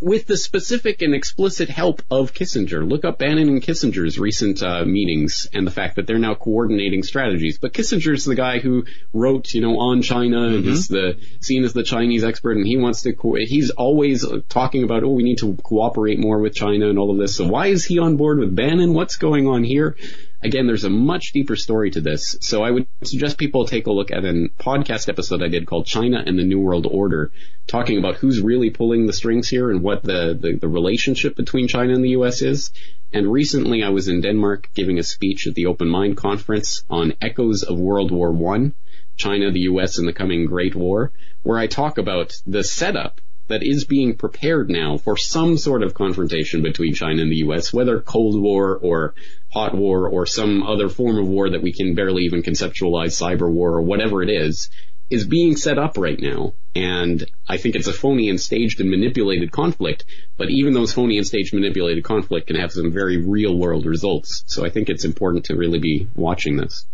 with 0.00 0.26
the 0.26 0.36
specific 0.36 1.02
and 1.02 1.14
explicit 1.14 1.68
help 1.68 2.02
of 2.10 2.32
Kissinger. 2.32 2.88
Look 2.88 3.04
up 3.04 3.18
Bannon 3.18 3.48
and 3.48 3.62
Kissinger's 3.62 4.18
recent 4.18 4.62
uh, 4.62 4.84
meetings 4.84 5.48
and 5.52 5.66
the 5.66 5.70
fact 5.70 5.96
that 5.96 6.06
they're 6.06 6.18
now 6.18 6.34
coordinating 6.34 7.02
strategies. 7.02 7.58
But 7.58 7.72
Kissinger's 7.72 8.24
the 8.24 8.34
guy 8.34 8.58
who 8.60 8.84
wrote, 9.12 9.52
you 9.52 9.60
know, 9.60 9.78
on 9.78 10.02
China 10.02 10.36
mm-hmm. 10.36 10.56
and 10.56 10.66
is 10.66 10.88
the 10.88 11.18
seen 11.40 11.64
as 11.64 11.72
the 11.72 11.82
Chinese 11.82 12.24
expert, 12.24 12.56
and 12.56 12.66
he 12.66 12.76
wants 12.76 13.02
to. 13.02 13.12
Co- 13.12 13.34
he's 13.34 13.70
always 13.70 14.24
talking 14.48 14.84
about, 14.84 15.02
oh, 15.02 15.10
we 15.10 15.24
need 15.24 15.38
to 15.38 15.56
cooperate 15.62 16.18
more 16.18 16.38
with 16.38 16.54
China 16.54 16.88
and 16.88 16.98
all 16.98 17.10
of 17.10 17.18
this. 17.18 17.36
So 17.36 17.46
why 17.48 17.66
is 17.66 17.84
he 17.84 17.98
on 17.98 18.16
board 18.16 18.38
with 18.38 18.54
Bannon? 18.54 18.94
What's 18.94 19.16
going 19.16 19.46
on 19.46 19.64
here? 19.64 19.96
Again, 20.40 20.68
there's 20.68 20.84
a 20.84 20.90
much 20.90 21.32
deeper 21.32 21.56
story 21.56 21.90
to 21.90 22.00
this. 22.00 22.36
So 22.40 22.62
I 22.62 22.70
would 22.70 22.86
suggest 23.02 23.38
people 23.38 23.64
take 23.64 23.88
a 23.88 23.92
look 23.92 24.12
at 24.12 24.24
a 24.24 24.48
podcast 24.60 25.08
episode 25.08 25.42
I 25.42 25.48
did 25.48 25.66
called 25.66 25.86
China 25.86 26.22
and 26.24 26.38
the 26.38 26.44
New 26.44 26.60
World 26.60 26.86
Order, 26.88 27.32
talking 27.66 27.98
about 27.98 28.16
who's 28.16 28.40
really 28.40 28.70
pulling 28.70 29.06
the 29.06 29.12
strings 29.12 29.48
here 29.48 29.70
and 29.70 29.82
what 29.82 30.02
the, 30.04 30.38
the, 30.40 30.58
the 30.60 30.68
relationship 30.68 31.34
between 31.34 31.66
China 31.66 31.92
and 31.92 32.04
the 32.04 32.10
US 32.10 32.40
is. 32.40 32.70
And 33.12 33.32
recently 33.32 33.82
I 33.82 33.88
was 33.88 34.06
in 34.06 34.20
Denmark 34.20 34.70
giving 34.74 34.98
a 34.98 35.02
speech 35.02 35.48
at 35.48 35.54
the 35.54 35.66
Open 35.66 35.88
Mind 35.88 36.16
Conference 36.16 36.84
on 36.88 37.14
echoes 37.20 37.64
of 37.64 37.78
World 37.78 38.12
War 38.12 38.30
One, 38.30 38.74
China, 39.16 39.50
the 39.50 39.66
US, 39.70 39.98
and 39.98 40.06
the 40.06 40.12
coming 40.12 40.46
Great 40.46 40.76
War, 40.76 41.10
where 41.42 41.58
I 41.58 41.66
talk 41.66 41.98
about 41.98 42.40
the 42.46 42.62
setup 42.62 43.20
that 43.48 43.62
is 43.62 43.84
being 43.84 44.16
prepared 44.16 44.70
now 44.70 44.98
for 44.98 45.16
some 45.16 45.56
sort 45.56 45.82
of 45.82 45.94
confrontation 45.94 46.62
between 46.62 46.94
China 46.94 47.22
and 47.22 47.32
the 47.32 47.44
US, 47.48 47.72
whether 47.72 48.00
Cold 48.00 48.40
War 48.40 48.76
or 48.76 49.14
hot 49.52 49.74
war 49.74 50.08
or 50.08 50.26
some 50.26 50.62
other 50.62 50.88
form 50.88 51.18
of 51.18 51.26
war 51.26 51.50
that 51.50 51.62
we 51.62 51.72
can 51.72 51.94
barely 51.94 52.24
even 52.24 52.42
conceptualize, 52.42 53.16
cyber 53.16 53.50
war 53.50 53.72
or 53.72 53.82
whatever 53.82 54.22
it 54.22 54.30
is, 54.30 54.68
is 55.10 55.26
being 55.26 55.56
set 55.56 55.78
up 55.78 55.96
right 55.96 56.20
now. 56.20 56.52
And 56.74 57.24
I 57.48 57.56
think 57.56 57.74
it's 57.74 57.88
a 57.88 57.92
phony 57.92 58.28
and 58.28 58.40
staged 58.40 58.80
and 58.80 58.90
manipulated 58.90 59.50
conflict, 59.50 60.04
but 60.36 60.50
even 60.50 60.74
those 60.74 60.92
phony 60.92 61.16
and 61.16 61.26
staged 61.26 61.54
manipulated 61.54 62.04
conflict 62.04 62.46
can 62.46 62.56
have 62.56 62.72
some 62.72 62.92
very 62.92 63.16
real 63.16 63.56
world 63.56 63.86
results. 63.86 64.44
So 64.46 64.64
I 64.64 64.70
think 64.70 64.88
it's 64.88 65.04
important 65.04 65.46
to 65.46 65.56
really 65.56 65.78
be 65.78 66.08
watching 66.14 66.56
this. 66.56 66.84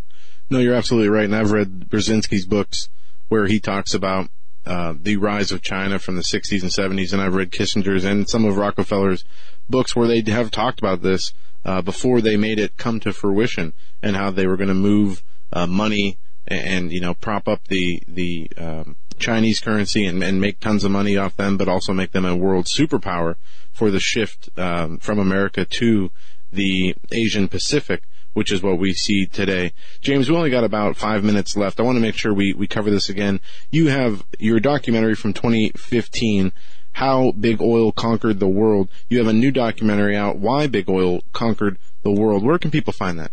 No, 0.49 0.61
you're 0.61 0.75
absolutely 0.75 1.09
right. 1.09 1.25
And 1.25 1.35
I've 1.35 1.51
read 1.51 1.89
Brzezinski's 1.91 2.47
books 2.47 2.89
where 3.29 3.47
he 3.47 3.59
talks 3.59 3.95
about 3.95 4.31
uh, 4.67 4.95
the 5.01 5.17
rise 5.17 5.53
of 5.53 5.63
China 5.63 5.99
from 5.99 6.17
the 6.17 6.23
60s 6.23 6.63
and 6.63 6.71
70s, 6.71 7.13
and 7.13 7.21
I've 7.21 7.35
read 7.35 7.51
Kissinger's 7.51 8.05
and 8.05 8.29
some 8.29 8.45
of 8.45 8.57
Rockefeller's 8.57 9.25
books 9.69 9.95
where 9.95 10.09
they 10.09 10.23
have 10.31 10.51
talked 10.51 10.79
about 10.79 11.03
this 11.03 11.33
uh, 11.65 11.83
before 11.83 12.21
they 12.21 12.37
made 12.37 12.59
it 12.59 12.77
come 12.77 13.01
to 13.01 13.13
fruition 13.13 13.73
and 14.03 14.17
how 14.17 14.31
they 14.31 14.47
were 14.47 14.57
going 14.57 14.69
to 14.69 14.75
move 14.75 15.23
uh, 15.53 15.67
money 15.67 16.19
and, 16.47 16.67
and, 16.67 16.93
you 16.93 17.01
know 17.01 17.15
prop 17.15 17.49
up 17.49 17.67
the 17.69 18.03
the 18.07 18.51
um, 18.59 18.97
Chinese 19.19 19.61
currency 19.61 20.05
and, 20.05 20.23
and, 20.23 20.41
make 20.41 20.61
tons 20.61 20.85
of 20.85 20.91
money 20.91 21.17
off 21.17 21.37
them, 21.37 21.57
but 21.57 21.69
also 21.69 21.93
make 21.93 22.11
them 22.11 22.25
a 22.25 22.37
world 22.37 22.67
superpower 22.67 23.37
for 23.73 23.91
the 23.91 24.01
shift 24.01 24.51
um, 24.59 24.99
from 24.99 25.19
America 25.19 25.65
to 25.65 26.11
the 26.53 26.95
Asian 27.13 27.49
Pacific 27.49 28.03
which 28.35 28.53
is 28.53 28.63
what 28.63 28.79
we 28.79 28.93
see 28.93 29.27
today. 29.27 29.73
James, 30.01 30.29
we 30.29 30.37
only 30.37 30.51
got 30.51 30.65
about 30.65 30.97
five 30.97 31.25
minutes 31.25 31.57
left. 31.57 31.81
I 31.81 31.83
want 31.83 31.97
to 31.97 32.03
make 32.03 32.17
sure 32.17 32.35
we, 32.35 32.53
we 32.53 32.67
cover 32.67 32.91
this 32.91 33.09
again. 33.09 33.41
You 33.71 33.89
have 33.89 34.25
your 34.39 34.61
documentary 34.61 35.15
from 35.15 35.33
2015, 35.33 36.53
How 36.93 37.33
Big 37.33 37.63
Oil 37.63 37.93
Conquered 37.93 38.41
the 38.41 38.49
World. 38.49 38.91
You 39.09 39.19
have 39.19 39.29
a 39.29 39.33
new 39.33 39.51
documentary 39.51 40.17
out, 40.17 40.37
Why 40.37 40.67
Big 40.67 40.91
Oil 40.91 41.23
Conquered 41.33 41.79
the 42.03 42.13
World. 42.13 42.45
Where 42.45 42.59
can 42.59 42.71
people 42.71 42.93
find 42.93 43.19
that? 43.19 43.31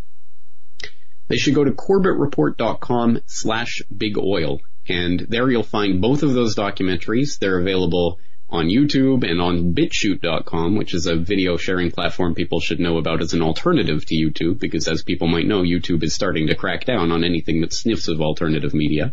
They 1.28 1.36
should 1.36 1.54
go 1.54 1.64
to 1.64 1.72
corbettreport.com 1.72 3.22
slash 3.26 3.82
big 3.94 4.18
oil. 4.18 4.60
And 4.88 5.26
there 5.28 5.50
you'll 5.50 5.62
find 5.62 6.00
both 6.00 6.22
of 6.22 6.34
those 6.34 6.56
documentaries. 6.56 7.38
They're 7.38 7.58
available 7.58 8.18
on 8.52 8.66
YouTube 8.66 9.28
and 9.28 9.40
on 9.40 9.72
BitChute.com, 9.72 10.76
which 10.76 10.92
is 10.92 11.06
a 11.06 11.16
video 11.16 11.56
sharing 11.56 11.90
platform 11.90 12.34
people 12.34 12.60
should 12.60 12.78
know 12.78 12.98
about 12.98 13.22
as 13.22 13.32
an 13.32 13.40
alternative 13.40 14.04
to 14.04 14.14
YouTube, 14.14 14.60
because 14.60 14.86
as 14.86 15.02
people 15.02 15.26
might 15.26 15.46
know, 15.46 15.62
YouTube 15.62 16.02
is 16.02 16.14
starting 16.14 16.48
to 16.48 16.54
crack 16.54 16.84
down 16.84 17.10
on 17.10 17.24
anything 17.24 17.62
that 17.62 17.72
sniffs 17.72 18.08
of 18.08 18.20
alternative 18.20 18.74
media. 18.74 19.12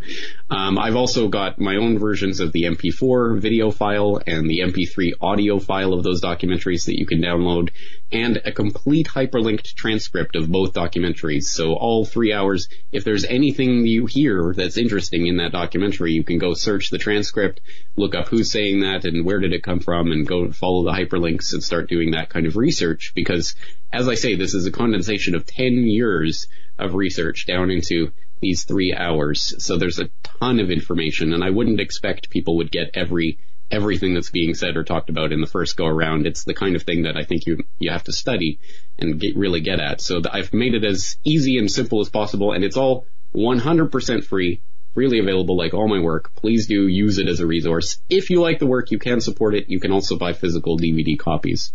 Um, 0.50 0.78
I've 0.78 0.98
also 0.98 1.30
got 1.30 1.58
my 1.58 1.78
own 1.78 2.00
versions 2.00 2.42
of 2.42 2.52
the 2.52 2.64
MP4 2.64 3.40
video 3.40 3.72
file 3.72 4.20
and 4.28 4.50
the 4.50 4.60
MP3 4.60 5.14
audio 5.22 5.58
file 5.58 5.94
of 5.94 6.04
those 6.04 6.22
documentaries 6.22 6.86
that 6.86 7.00
you 7.00 7.06
can 7.06 7.22
download, 7.22 7.70
and 8.12 8.42
a 8.44 8.52
complete 8.52 9.08
hyperlinked 9.08 9.74
transcript 9.76 10.36
of 10.36 10.52
both 10.52 10.74
documentaries. 10.74 11.44
So 11.44 11.76
all 11.76 12.04
three 12.04 12.34
hours, 12.34 12.68
if 12.92 13.06
there's 13.06 13.24
anything 13.24 13.86
you 13.86 14.06
hear 14.06 14.54
that's 14.54 14.78
interesting 14.78 15.28
in 15.28 15.38
that 15.38 15.54
documentary, 15.54 16.12
you 16.12 16.26
can 16.26 16.40
go 16.40 16.54
search 16.54 16.90
the 16.90 16.98
transcript, 16.98 17.62
look 17.96 18.16
up 18.16 18.28
who's 18.28 18.52
saying 18.52 18.82
that 18.82 19.06
and 19.06 19.29
where 19.30 19.40
did 19.40 19.54
it 19.54 19.62
come 19.62 19.80
from 19.80 20.12
and 20.12 20.26
go 20.28 20.52
follow 20.52 20.84
the 20.84 20.92
hyperlinks 20.92 21.54
and 21.54 21.64
start 21.64 21.88
doing 21.88 22.12
that 22.12 22.30
kind 22.30 22.48
of 22.48 22.58
research 22.58 23.12
because 23.14 23.54
as 23.94 24.08
I 24.08 24.16
say, 24.16 24.34
this 24.34 24.56
is 24.56 24.66
a 24.66 24.72
condensation 24.72 25.36
of 25.36 25.46
10 25.46 25.88
years 25.88 26.48
of 26.80 26.96
research 26.96 27.46
down 27.46 27.70
into 27.70 28.12
these 28.42 28.64
three 28.64 28.92
hours. 28.92 29.54
So 29.64 29.78
there's 29.78 30.00
a 30.00 30.10
ton 30.24 30.60
of 30.60 30.72
information 30.72 31.32
and 31.34 31.44
I 31.44 31.52
wouldn't 31.52 31.80
expect 31.80 32.32
people 32.32 32.58
would 32.58 32.72
get 32.72 32.90
every 32.96 33.38
everything 33.70 34.16
that's 34.16 34.32
being 34.32 34.56
said 34.56 34.76
or 34.78 34.84
talked 34.84 35.12
about 35.12 35.32
in 35.32 35.42
the 35.42 35.48
first 35.48 35.78
go 35.78 35.86
around. 35.86 36.26
It's 36.26 36.44
the 36.44 36.56
kind 36.56 36.76
of 36.76 36.82
thing 36.82 37.04
that 37.04 37.16
I 37.16 37.24
think 37.24 37.46
you 37.46 37.64
you 37.78 37.92
have 37.92 38.06
to 38.06 38.12
study 38.12 38.58
and 38.98 39.20
get 39.20 39.38
really 39.38 39.62
get 39.62 39.80
at. 39.80 40.02
So 40.02 40.24
I've 40.32 40.54
made 40.54 40.74
it 40.74 40.84
as 40.84 41.18
easy 41.24 41.60
and 41.60 41.70
simple 41.70 42.02
as 42.02 42.10
possible, 42.10 42.52
and 42.52 42.64
it's 42.64 42.78
all 42.78 43.06
100% 43.36 44.26
free 44.26 44.60
freely 45.00 45.20
available 45.20 45.56
like 45.56 45.74
all 45.74 45.88
my 45.88 46.02
work. 46.02 46.30
Please 46.36 46.68
do 46.68 46.86
use 46.86 47.20
it 47.20 47.30
as 47.30 47.40
a 47.40 47.48
resource. 47.48 48.02
If 48.10 48.30
you 48.30 48.42
like 48.42 48.60
the 48.60 48.68
work, 48.68 48.92
you 48.92 49.00
can 49.00 49.22
support 49.22 49.56
it. 49.56 49.70
You 49.70 49.80
can 49.80 49.94
also 49.94 50.18
buy 50.18 50.34
physical 50.34 50.78
DVD 50.78 51.18
copies. 51.18 51.72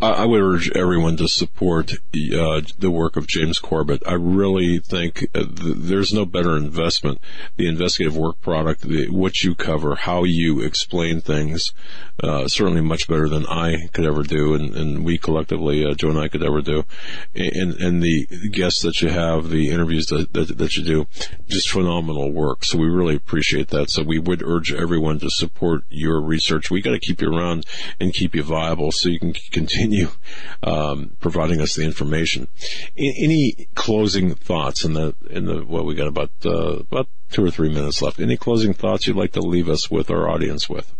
I 0.00 0.24
would 0.24 0.40
urge 0.40 0.70
everyone 0.74 1.16
to 1.16 1.28
support 1.28 1.92
uh, 1.92 2.62
the 2.78 2.90
work 2.90 3.16
of 3.16 3.26
James 3.26 3.58
Corbett. 3.58 4.02
I 4.06 4.14
really 4.14 4.78
think 4.78 5.28
uh, 5.34 5.44
th- 5.44 5.76
there's 5.76 6.12
no 6.12 6.24
better 6.24 6.56
investment. 6.56 7.20
The 7.56 7.68
investigative 7.68 8.16
work 8.16 8.40
product, 8.40 8.82
the, 8.82 9.08
what 9.08 9.42
you 9.42 9.54
cover, 9.54 9.94
how 9.94 10.24
you 10.24 10.60
explain 10.60 11.20
things, 11.20 11.72
uh, 12.22 12.48
certainly 12.48 12.80
much 12.80 13.08
better 13.08 13.28
than 13.28 13.46
I 13.46 13.88
could 13.92 14.04
ever 14.04 14.22
do, 14.22 14.54
and, 14.54 14.74
and 14.74 15.04
we 15.04 15.18
collectively, 15.18 15.84
uh, 15.84 15.94
Joe 15.94 16.10
and 16.10 16.18
I, 16.18 16.28
could 16.28 16.42
ever 16.42 16.62
do. 16.62 16.84
And, 17.34 17.74
and 17.74 18.02
the 18.02 18.26
guests 18.52 18.82
that 18.82 19.00
you 19.02 19.08
have, 19.08 19.50
the 19.50 19.70
interviews 19.70 20.06
that, 20.06 20.32
that, 20.32 20.58
that 20.58 20.76
you 20.76 20.84
do, 20.84 21.06
just 21.48 21.70
phenomenal 21.70 22.32
work. 22.32 22.64
So 22.64 22.78
we 22.78 22.86
really 22.86 23.16
appreciate 23.16 23.68
that. 23.68 23.90
So 23.90 24.02
we 24.02 24.18
would 24.18 24.42
urge 24.42 24.72
everyone 24.72 25.18
to 25.20 25.30
support 25.30 25.84
your 25.88 26.20
research. 26.20 26.70
We 26.70 26.80
got 26.80 26.92
to 26.92 27.00
keep 27.00 27.20
you 27.20 27.32
around 27.32 27.66
and 28.00 28.12
keep 28.14 28.34
you 28.34 28.42
viable 28.42 28.92
so 28.92 29.08
you 29.08 29.18
can 29.18 29.33
continue 29.52 30.08
um, 30.62 31.16
providing 31.20 31.60
us 31.60 31.74
the 31.74 31.84
information. 31.84 32.48
any 32.96 33.68
closing 33.74 34.34
thoughts 34.34 34.84
in 34.84 34.92
the 34.92 35.14
in 35.30 35.46
the 35.46 35.64
what 35.64 35.84
we 35.84 35.94
got 35.94 36.08
about 36.08 36.30
uh, 36.44 36.78
about 36.78 37.08
two 37.30 37.44
or 37.44 37.50
three 37.50 37.68
minutes 37.68 38.02
left? 38.02 38.20
Any 38.20 38.36
closing 38.36 38.74
thoughts 38.74 39.06
you'd 39.06 39.16
like 39.16 39.32
to 39.32 39.40
leave 39.40 39.68
us 39.68 39.90
with 39.90 40.10
our 40.10 40.28
audience 40.28 40.68
with? 40.68 40.94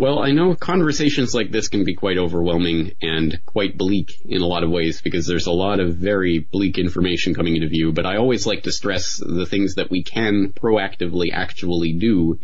Well, 0.00 0.20
I 0.20 0.30
know 0.30 0.54
conversations 0.54 1.34
like 1.34 1.50
this 1.50 1.68
can 1.68 1.84
be 1.84 1.94
quite 1.94 2.16
overwhelming 2.16 2.92
and 3.02 3.38
quite 3.44 3.76
bleak 3.76 4.18
in 4.24 4.40
a 4.40 4.46
lot 4.46 4.64
of 4.64 4.70
ways 4.70 5.02
because 5.02 5.26
there's 5.26 5.46
a 5.46 5.52
lot 5.52 5.78
of 5.78 5.94
very 5.94 6.38
bleak 6.38 6.78
information 6.78 7.34
coming 7.34 7.54
into 7.54 7.68
view, 7.68 7.92
but 7.92 8.06
I 8.06 8.16
always 8.16 8.46
like 8.46 8.62
to 8.62 8.72
stress 8.72 9.18
the 9.18 9.44
things 9.44 9.74
that 9.74 9.90
we 9.90 10.02
can 10.02 10.54
proactively 10.54 11.34
actually 11.34 11.92
do 11.92 12.38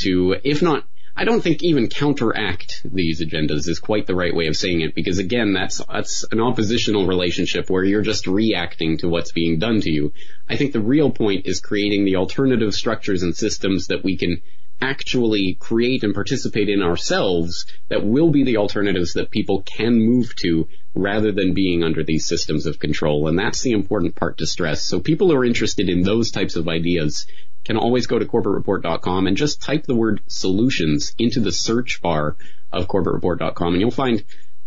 to, 0.00 0.34
if 0.42 0.62
not 0.62 0.84
I 1.18 1.24
don't 1.24 1.40
think 1.40 1.62
even 1.62 1.88
counteract 1.88 2.82
these 2.84 3.24
agendas 3.24 3.68
is 3.68 3.78
quite 3.78 4.06
the 4.06 4.14
right 4.14 4.34
way 4.34 4.48
of 4.48 4.56
saying 4.56 4.82
it 4.82 4.94
because 4.94 5.18
again, 5.18 5.54
that's, 5.54 5.80
that's 5.90 6.26
an 6.30 6.40
oppositional 6.40 7.06
relationship 7.06 7.70
where 7.70 7.84
you're 7.84 8.02
just 8.02 8.26
reacting 8.26 8.98
to 8.98 9.08
what's 9.08 9.32
being 9.32 9.58
done 9.58 9.80
to 9.80 9.90
you. 9.90 10.12
I 10.46 10.56
think 10.56 10.72
the 10.72 10.80
real 10.80 11.10
point 11.10 11.46
is 11.46 11.60
creating 11.60 12.04
the 12.04 12.16
alternative 12.16 12.74
structures 12.74 13.22
and 13.22 13.34
systems 13.34 13.86
that 13.86 14.04
we 14.04 14.18
can 14.18 14.42
actually 14.82 15.56
create 15.58 16.04
and 16.04 16.12
participate 16.12 16.68
in 16.68 16.82
ourselves 16.82 17.64
that 17.88 18.04
will 18.04 18.30
be 18.30 18.44
the 18.44 18.58
alternatives 18.58 19.14
that 19.14 19.30
people 19.30 19.62
can 19.62 19.98
move 19.98 20.34
to 20.36 20.68
rather 20.94 21.32
than 21.32 21.54
being 21.54 21.82
under 21.82 22.04
these 22.04 22.26
systems 22.26 22.66
of 22.66 22.78
control. 22.78 23.26
And 23.26 23.38
that's 23.38 23.62
the 23.62 23.72
important 23.72 24.16
part 24.16 24.36
to 24.38 24.46
stress. 24.46 24.82
So 24.82 25.00
people 25.00 25.32
are 25.32 25.46
interested 25.46 25.88
in 25.88 26.02
those 26.02 26.30
types 26.30 26.56
of 26.56 26.68
ideas 26.68 27.26
can 27.66 27.76
always 27.76 28.06
go 28.06 28.18
to 28.18 28.24
corbettreport.com 28.24 29.26
and 29.26 29.36
just 29.36 29.60
type 29.60 29.84
the 29.86 29.94
word 29.94 30.20
solutions 30.28 31.14
into 31.18 31.40
the 31.40 31.50
search 31.50 32.00
bar 32.00 32.36
of 32.72 32.86
corbettreport.com 32.86 33.72
and 33.74 33.80
you'll 33.80 33.90
find 33.90 34.22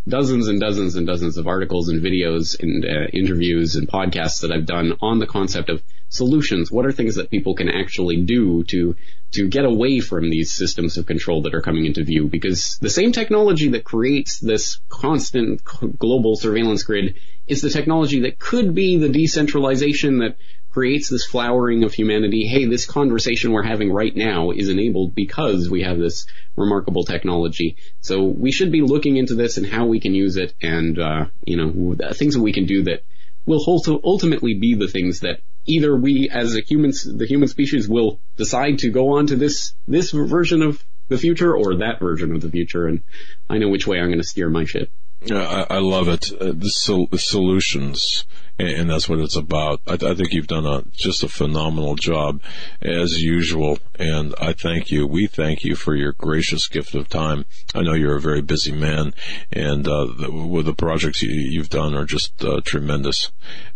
dozens 0.08 0.48
and 0.48 0.60
dozens 0.60 0.96
and 0.96 1.08
dozens 1.08 1.38
of 1.38 1.48
articles 1.48 1.88
and 1.88 2.04
videos 2.04 2.60
and 2.60 2.84
uh, 2.84 3.08
interviews 3.14 3.76
and 3.76 3.88
podcasts 3.88 4.42
that 4.42 4.52
I've 4.52 4.66
done 4.66 4.98
on 5.02 5.20
the 5.20 5.28
concept 5.28 5.70
of 5.70 5.82
solutions. 6.10 6.72
What 6.72 6.86
are 6.86 6.92
things 6.92 7.16
that 7.16 7.30
people 7.30 7.56
can 7.56 7.70
actually 7.70 8.24
do 8.24 8.64
to 8.66 8.96
to 9.32 9.48
get 9.48 9.64
away 9.64 10.00
from 10.00 10.30
these 10.30 10.52
systems 10.52 10.98
of 10.98 11.06
control 11.06 11.44
that 11.44 11.54
are 11.54 11.62
coming 11.62 11.86
into 11.86 12.04
view? 12.04 12.28
Because 12.28 12.78
the 12.82 12.90
same 12.90 13.12
technology 13.12 13.70
that 13.70 13.84
creates 13.84 14.40
this 14.40 14.80
constant 14.90 15.64
global 15.64 16.36
surveillance 16.36 16.84
grid 16.84 17.16
is 17.48 17.62
the 17.62 17.70
technology 17.70 18.22
that 18.22 18.40
could 18.40 18.74
be 18.74 18.98
the 18.98 19.10
decentralization 19.10 20.20
that 20.20 20.38
creates 20.72 21.10
this 21.10 21.26
flowering 21.26 21.84
of 21.84 21.94
humanity. 21.94 22.46
Hey, 22.46 22.66
this 22.66 22.86
conversation 22.86 23.52
we're 23.52 23.64
having 23.64 23.92
right 23.92 24.16
now 24.16 24.52
is 24.52 24.70
enabled 24.70 25.16
because 25.16 25.70
we 25.70 25.84
have 25.84 25.98
this 25.98 26.26
remarkable 26.56 27.04
technology. 27.04 27.78
So 28.02 28.24
we 28.24 28.52
should 28.52 28.72
be 28.72 28.82
looking 28.82 29.18
into 29.18 29.36
this 29.36 29.58
and 29.58 29.66
how 29.66 29.88
we 29.88 30.00
can 30.00 30.14
use 30.14 30.38
it 30.38 30.54
and, 30.62 31.00
uh, 31.00 31.26
you 31.44 31.58
know, 31.58 31.96
things 32.14 32.36
that 32.36 32.42
we 32.42 32.54
can 32.54 32.66
do 32.66 32.84
that 32.84 33.04
will 33.46 33.64
ultimately 34.04 34.54
be 34.54 34.76
the 34.76 34.88
things 34.88 35.22
that 35.22 35.42
either 35.66 35.96
we 35.96 36.30
as 36.32 36.56
a 36.56 36.62
human, 36.62 36.92
the 36.92 37.26
human 37.28 37.48
species 37.48 37.88
will 37.90 38.20
decide 38.38 38.80
to 38.80 38.92
go 38.92 39.18
on 39.18 39.28
to 39.28 39.36
this, 39.36 39.74
this 39.88 40.12
version 40.12 40.62
of 40.62 40.84
the 41.08 41.18
future 41.18 41.56
or 41.56 41.78
that 41.78 42.00
version 42.00 42.36
of 42.36 42.42
the 42.42 42.50
future. 42.50 42.86
And 42.86 43.02
I 43.50 43.58
know 43.58 43.70
which 43.70 43.88
way 43.88 44.00
I'm 44.00 44.08
going 44.08 44.20
to 44.20 44.24
steer 44.24 44.50
my 44.50 44.66
ship. 44.66 44.92
Yeah, 45.26 45.66
I, 45.70 45.76
I 45.76 45.80
love 45.80 46.08
it. 46.08 46.32
Uh, 46.32 46.54
the, 46.56 46.70
sol- 46.70 47.08
the 47.08 47.18
solutions 47.18 48.24
and 48.60 48.90
that's 48.90 49.08
what 49.08 49.20
it's 49.20 49.36
about. 49.36 49.82
I, 49.88 49.94
I, 49.94 50.14
think 50.14 50.34
you've 50.34 50.48
done 50.48 50.66
a 50.66 50.84
just 50.92 51.24
a 51.24 51.30
phenomenal 51.30 51.96
job 51.96 52.42
as 52.82 53.22
usual, 53.22 53.80
and 53.98 54.36
I 54.40 54.54
thank 54.54 54.92
you. 54.92 55.08
We 55.08 55.28
thank 55.28 55.64
you 55.64 55.76
for 55.76 55.96
your 55.96 56.12
gracious 56.12 56.68
gift 56.68 56.94
of 56.94 57.08
time. 57.08 57.46
I 57.74 57.82
know 57.82 57.94
you're 57.94 58.18
a 58.18 58.22
very 58.22 58.42
busy 58.42 58.74
man, 58.74 59.14
and 59.52 59.88
uh, 59.88 60.06
the, 60.06 60.32
with 60.32 60.66
the 60.66 60.74
projects 60.74 61.22
you, 61.22 61.60
have 61.60 61.70
done 61.70 61.96
are 61.96 62.06
just 62.06 62.44
uh, 62.44 62.62
tremendous. 62.66 63.32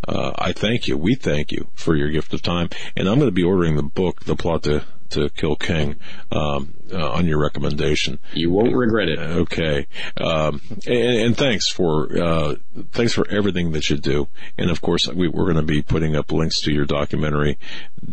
Uh, 0.08 0.34
I 0.38 0.52
thank 0.52 0.88
you. 0.88 0.98
We 0.98 1.16
thank 1.16 1.52
you 1.52 1.68
for 1.76 1.96
your 1.96 2.10
gift 2.10 2.34
of 2.34 2.42
time, 2.42 2.70
and 2.98 3.08
I'm 3.08 3.20
going 3.20 3.30
to 3.30 3.32
be 3.32 3.44
ordering 3.44 3.78
the 3.78 3.84
book, 3.84 4.26
The 4.26 4.36
Plot 4.36 4.64
to 4.64 4.86
to 5.14 5.30
Kill 5.30 5.56
King 5.56 5.96
um, 6.32 6.74
uh, 6.92 7.12
on 7.12 7.26
your 7.26 7.40
recommendation. 7.40 8.20
You 8.34 8.52
won't 8.52 8.76
regret 8.76 9.10
it. 9.10 9.20
Okay, 9.20 9.88
um, 10.18 10.62
and, 10.86 11.18
and, 11.20 11.38
thanks 11.38 11.70
for 11.70 12.16
uh, 12.22 12.56
thanks 12.92 13.14
for 13.14 13.28
everything 13.30 13.72
that 13.72 13.90
you 13.90 13.98
do. 13.98 14.28
And 14.58 14.70
of 14.70 14.82
course, 14.82 15.08
we, 15.08 15.28
we're 15.28 15.46
going 15.46 15.56
to 15.56 15.64
be 15.64 15.82
putting 15.82 16.16
up 16.16 16.32
links 16.32 16.62
to 16.62 16.74
your 16.74 16.86
documentary, 16.86 17.58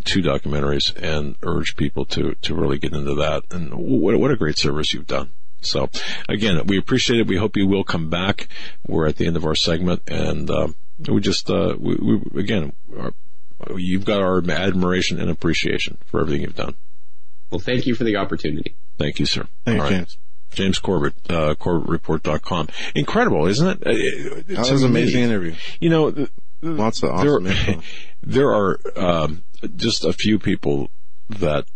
two 0.05 0.21
documentaries, 0.21 0.95
and 0.97 1.37
urge 1.43 1.77
people 1.77 2.05
to 2.07 2.35
to 2.43 2.55
really 2.55 2.79
get 2.79 2.93
into 2.93 3.15
that. 3.17 3.45
And 3.51 3.75
what 3.75 4.19
what 4.19 4.31
a 4.31 4.37
great 4.37 4.59
service 4.59 4.93
you've 4.95 5.07
done. 5.07 5.31
So 5.63 5.91
again, 6.29 6.67
we 6.67 6.79
appreciate 6.79 7.21
it. 7.21 7.27
We 7.27 7.37
hope 7.37 7.57
you 7.57 7.67
will 7.67 7.85
come 7.85 8.09
back. 8.09 8.49
We're 8.87 9.07
at 9.07 9.17
the 9.17 9.27
end 9.27 9.37
of 9.37 9.45
our 9.45 9.55
segment, 9.55 10.03
and 10.09 10.51
uh, 10.51 10.69
we 11.09 11.21
just 11.21 11.51
uh, 11.51 11.75
we, 11.79 11.97
we, 11.97 12.41
again. 12.41 12.73
Our, 12.99 13.13
you've 13.77 14.07
got 14.07 14.23
our 14.23 14.39
admiration 14.51 15.21
and 15.21 15.31
appreciation 15.31 15.99
for 16.07 16.21
everything 16.21 16.43
you've 16.43 16.57
done. 16.57 16.77
Well, 17.51 17.59
thank 17.59 17.87
you 17.87 17.95
for 17.95 18.05
the 18.05 18.17
opportunity. 18.17 18.75
Thank 18.99 19.19
you, 19.19 19.27
sir. 19.27 19.47
Thank 19.65 19.83
you, 19.83 19.89
James. 19.89 20.19
James 20.53 20.79
Corbett, 20.79 21.15
uh, 21.29 21.55
CorbettReport.com. 21.55 22.69
Incredible, 22.95 23.47
isn't 23.47 23.69
it? 23.69 23.83
it 23.87 24.47
that 24.49 24.71
was 24.71 24.83
an 24.83 24.91
amazing 24.91 25.23
interview. 25.23 25.55
You 25.81 25.91
know, 25.91 26.27
lots 26.61 27.03
of 27.03 27.11
awesome 27.11 27.45
there, 27.45 27.53
info. 27.53 27.83
There 28.23 28.51
are 28.51 28.81
um, 28.97 29.45
just 29.77 30.05
a 30.05 30.13
few 30.13 30.39
people 30.39 30.91
that 31.31 31.67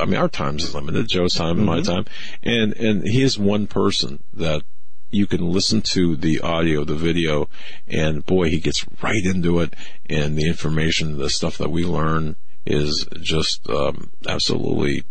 I 0.00 0.06
mean, 0.06 0.16
our 0.16 0.28
time 0.28 0.56
is 0.56 0.74
limited. 0.74 1.08
Joe's 1.08 1.34
time 1.34 1.58
and 1.58 1.68
mm-hmm. 1.68 1.76
my 1.76 1.82
time, 1.82 2.06
and 2.42 2.72
and 2.74 3.06
he 3.06 3.22
is 3.22 3.38
one 3.38 3.66
person 3.66 4.22
that 4.34 4.62
you 5.10 5.26
can 5.26 5.40
listen 5.40 5.80
to 5.80 6.16
the 6.16 6.40
audio, 6.40 6.84
the 6.84 6.94
video, 6.94 7.48
and 7.86 8.24
boy, 8.26 8.50
he 8.50 8.60
gets 8.60 8.84
right 9.02 9.24
into 9.24 9.60
it, 9.60 9.74
and 10.08 10.36
the 10.36 10.46
information, 10.46 11.18
the 11.18 11.30
stuff 11.30 11.58
that 11.58 11.70
we 11.70 11.84
learn 11.84 12.36
is 12.66 13.06
just 13.20 13.68
um, 13.70 14.10
absolutely 14.26 15.04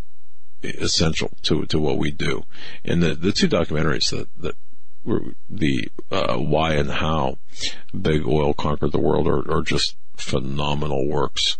essential 0.63 1.31
to 1.43 1.65
to 1.65 1.79
what 1.79 1.97
we 1.97 2.11
do. 2.11 2.43
And 2.83 3.01
the 3.01 3.15
the 3.15 3.31
two 3.31 3.47
documentaries 3.47 4.09
that 4.11 4.27
that 4.41 4.55
were 5.03 5.21
the 5.49 5.89
uh, 6.11 6.37
why 6.37 6.73
and 6.73 6.89
how 6.89 7.37
big 7.99 8.25
oil 8.25 8.53
conquered 8.53 8.91
the 8.91 8.99
world 8.99 9.27
are, 9.27 9.49
are 9.51 9.61
just 9.61 9.95
phenomenal 10.15 11.07
works, 11.07 11.57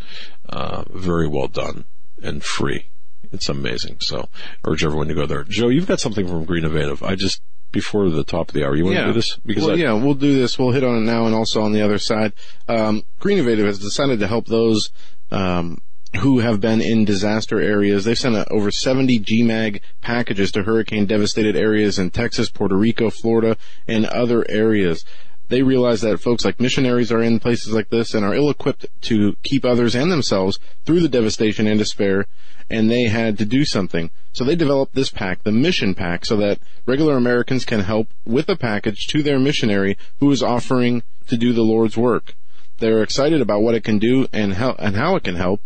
uh, 0.47 0.84
very 0.89 1.27
well 1.27 1.47
done 1.47 1.85
and 2.21 2.43
free. 2.43 2.88
It's 3.31 3.49
amazing. 3.49 3.97
So 3.99 4.30
urge 4.63 4.84
everyone 4.84 5.07
to 5.07 5.15
go 5.15 5.25
there. 5.25 5.43
Joe, 5.43 5.69
you've 5.69 5.88
got 5.88 5.99
something 5.99 6.27
from 6.27 6.45
Greennovative. 6.45 7.03
I 7.03 7.15
just 7.15 7.41
before 7.71 8.09
the 8.09 8.23
top 8.23 8.49
of 8.49 8.53
the 8.53 8.63
hour. 8.63 8.75
You 8.75 8.85
want 8.85 8.95
yeah. 8.95 9.01
to 9.01 9.07
do 9.07 9.13
this? 9.13 9.35
Because 9.45 9.65
well, 9.65 9.73
I, 9.73 9.77
yeah, 9.80 9.93
we'll 9.93 10.13
do 10.13 10.39
this. 10.39 10.57
We'll 10.57 10.71
hit 10.71 10.84
on 10.85 10.95
it 10.95 11.01
now 11.01 11.25
and 11.25 11.35
also 11.35 11.61
on 11.61 11.73
the 11.73 11.81
other 11.81 11.97
side. 11.97 12.31
Um, 12.69 13.03
Greennovative 13.19 13.65
has 13.65 13.80
decided 13.80 14.19
to 14.19 14.27
help 14.27 14.45
those 14.45 14.91
um, 15.31 15.81
who 16.18 16.40
have 16.40 16.61
been 16.61 16.81
in 16.81 17.06
disaster 17.06 17.60
areas. 17.60 18.06
They've 18.06 18.18
sent 18.18 18.35
uh, 18.35 18.45
over 18.52 18.69
70 18.72 19.19
GMAG 19.19 19.81
packages 20.02 20.52
to 20.52 20.64
hurricane 20.64 21.06
devastated 21.06 21.56
areas 21.56 21.98
in 21.98 22.11
Texas, 22.11 22.49
Puerto 22.49 22.76
Rico, 22.76 23.10
Florida, 23.10 23.57
and 23.88 24.06
other 24.06 24.45
areas. 24.49 25.03
They 25.49 25.61
realize 25.61 26.02
that 26.02 26.19
folks 26.19 26.45
like 26.45 26.60
missionaries 26.60 27.11
are 27.11 27.22
in 27.22 27.40
places 27.40 27.73
like 27.73 27.90
this 27.90 28.14
and 28.14 28.23
are 28.23 28.34
ill 28.34 28.49
equipped 28.49 28.85
to 29.02 29.35
keep 29.44 29.65
others 29.65 29.95
and 29.95 30.11
themselves 30.11 30.60
through 30.85 31.02
the 31.02 31.10
devastation 31.10 31.68
and 31.68 31.77
despair, 31.77 32.26
and 32.69 32.90
they 32.90 33.03
had 33.03 33.38
to 33.40 33.45
do 33.45 33.65
something. 33.65 34.10
So 34.31 34.44
they 34.44 34.56
developed 34.56 34.95
this 34.95 35.10
pack, 35.10 35.44
the 35.44 35.52
Mission 35.52 35.95
Pack, 35.95 36.26
so 36.26 36.38
that 36.38 36.60
regular 36.85 37.18
Americans 37.18 37.65
can 37.65 37.81
help 37.81 38.07
with 38.26 38.49
a 38.49 38.56
package 38.56 39.07
to 39.07 39.22
their 39.22 39.40
missionary 39.40 39.98
who 40.19 40.31
is 40.31 40.41
offering 40.41 41.03
to 41.27 41.38
do 41.38 41.53
the 41.53 41.61
Lord's 41.64 41.98
work. 41.98 42.35
They're 42.77 43.03
excited 43.03 43.41
about 43.41 43.61
what 43.61 43.76
it 43.76 43.84
can 43.84 43.99
do 43.99 44.27
and 44.31 44.53
how, 44.53 44.76
and 44.80 44.95
how 44.95 45.15
it 45.15 45.23
can 45.23 45.35
help 45.35 45.61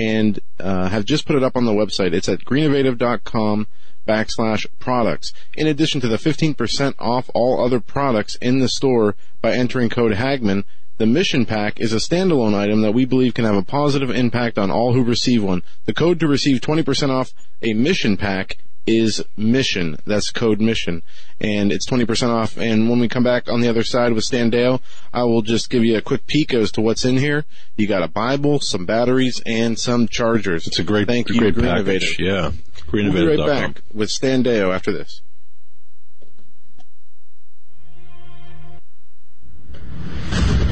and 0.00 0.40
uh, 0.58 0.88
have 0.88 1.04
just 1.04 1.26
put 1.26 1.36
it 1.36 1.42
up 1.42 1.56
on 1.56 1.66
the 1.66 1.72
website. 1.72 2.14
It's 2.14 2.28
at 2.28 2.40
greennovative.com 2.40 3.66
backslash 4.08 4.66
products. 4.78 5.34
In 5.54 5.66
addition 5.66 6.00
to 6.00 6.08
the 6.08 6.16
15% 6.16 6.94
off 6.98 7.30
all 7.34 7.62
other 7.62 7.80
products 7.80 8.34
in 8.36 8.60
the 8.60 8.68
store 8.68 9.14
by 9.42 9.52
entering 9.52 9.90
code 9.90 10.12
Hagmann, 10.12 10.64
the 10.96 11.04
Mission 11.04 11.44
Pack 11.44 11.80
is 11.80 11.92
a 11.92 11.96
standalone 11.96 12.54
item 12.54 12.80
that 12.80 12.94
we 12.94 13.04
believe 13.04 13.34
can 13.34 13.44
have 13.44 13.56
a 13.56 13.62
positive 13.62 14.10
impact 14.10 14.58
on 14.58 14.70
all 14.70 14.94
who 14.94 15.04
receive 15.04 15.42
one. 15.42 15.62
The 15.84 15.94
code 15.94 16.18
to 16.20 16.28
receive 16.28 16.62
20% 16.62 17.10
off 17.10 17.32
a 17.60 17.74
Mission 17.74 18.16
Pack 18.16 18.56
is 18.86 19.22
mission. 19.36 19.96
That's 20.06 20.30
code 20.30 20.60
mission. 20.60 21.02
And 21.40 21.72
it's 21.72 21.88
20% 21.88 22.28
off. 22.28 22.56
And 22.56 22.88
when 22.88 22.98
we 22.98 23.08
come 23.08 23.22
back 23.22 23.48
on 23.48 23.60
the 23.60 23.68
other 23.68 23.84
side 23.84 24.12
with 24.12 24.24
Stan 24.24 24.50
Deyo, 24.50 24.80
I 25.12 25.24
will 25.24 25.42
just 25.42 25.70
give 25.70 25.84
you 25.84 25.96
a 25.96 26.02
quick 26.02 26.26
peek 26.26 26.52
as 26.52 26.70
to 26.72 26.80
what's 26.80 27.04
in 27.04 27.16
here. 27.16 27.44
You 27.76 27.86
got 27.86 28.02
a 28.02 28.08
Bible, 28.08 28.60
some 28.60 28.86
batteries, 28.86 29.42
and 29.46 29.78
some 29.78 30.08
chargers. 30.08 30.66
It's 30.66 30.78
a 30.78 30.84
great, 30.84 31.06
Thank 31.06 31.30
a 31.30 31.34
you, 31.34 31.40
great 31.40 31.54
Green 31.54 31.66
package. 31.66 32.16
Yeah. 32.18 32.52
Green 32.86 33.12
we'll 33.12 33.26
be 33.26 33.36
right 33.36 33.46
back 33.46 33.82
with 33.92 34.10
Stan 34.10 34.42
Deyo 34.42 34.74
after 34.74 34.92
this. 34.92 35.22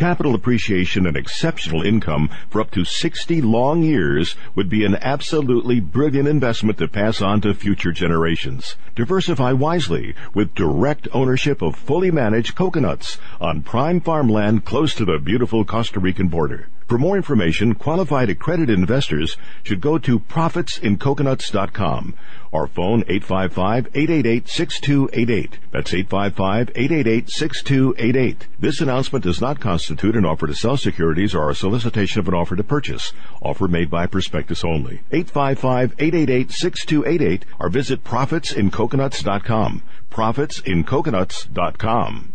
Capital 0.00 0.34
appreciation 0.34 1.06
and 1.06 1.14
exceptional 1.14 1.82
income 1.82 2.30
for 2.48 2.62
up 2.62 2.70
to 2.70 2.86
60 2.86 3.42
long 3.42 3.82
years 3.82 4.34
would 4.54 4.70
be 4.70 4.82
an 4.86 4.96
absolutely 5.02 5.78
brilliant 5.78 6.26
investment 6.26 6.78
to 6.78 6.88
pass 6.88 7.20
on 7.20 7.42
to 7.42 7.52
future 7.52 7.92
generations. 7.92 8.76
Diversify 8.96 9.52
wisely 9.52 10.14
with 10.32 10.54
direct 10.54 11.06
ownership 11.12 11.60
of 11.60 11.76
fully 11.76 12.10
managed 12.10 12.54
coconuts 12.54 13.18
on 13.42 13.60
prime 13.60 14.00
farmland 14.00 14.64
close 14.64 14.94
to 14.94 15.04
the 15.04 15.18
beautiful 15.18 15.66
Costa 15.66 16.00
Rican 16.00 16.28
border. 16.28 16.68
For 16.88 16.96
more 16.96 17.18
information, 17.18 17.74
qualified 17.74 18.30
accredited 18.30 18.78
investors 18.78 19.36
should 19.62 19.82
go 19.82 19.98
to 19.98 20.18
profitsincoconuts.com 20.18 22.14
or 22.52 22.66
phone 22.66 23.02
855-888-6288. 23.04 25.52
That's 25.70 25.92
855-888-6288. 25.92 28.36
This 28.58 28.80
announcement 28.80 29.24
does 29.24 29.40
not 29.40 29.60
constitute 29.60 30.16
an 30.16 30.24
offer 30.24 30.46
to 30.46 30.54
sell 30.54 30.76
securities 30.76 31.34
or 31.34 31.50
a 31.50 31.54
solicitation 31.54 32.20
of 32.20 32.28
an 32.28 32.34
offer 32.34 32.56
to 32.56 32.64
purchase. 32.64 33.12
Offer 33.42 33.68
made 33.68 33.90
by 33.90 34.06
prospectus 34.06 34.64
only. 34.64 35.02
855-888-6288 35.12 37.42
or 37.58 37.68
visit 37.68 38.02
profitsincoconuts.com. 38.04 39.82
Profitsincoconuts.com. 40.10 42.34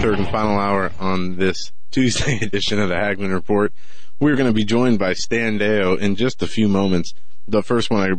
Third 0.00 0.20
and 0.20 0.28
final 0.28 0.60
hour 0.60 0.92
on 1.00 1.36
this 1.38 1.72
Tuesday 1.90 2.38
edition 2.42 2.78
of 2.78 2.88
the 2.88 2.94
Hagmann 2.94 3.32
Report. 3.32 3.72
We're 4.20 4.36
going 4.36 4.46
to 4.46 4.54
be 4.54 4.64
joined 4.64 5.00
by 5.00 5.12
Stan 5.12 5.58
Deyo 5.58 5.98
in 5.98 6.14
just 6.14 6.40
a 6.40 6.46
few 6.46 6.68
moments. 6.68 7.14
The 7.48 7.64
first 7.64 7.90
one, 7.90 8.08
I 8.08 8.14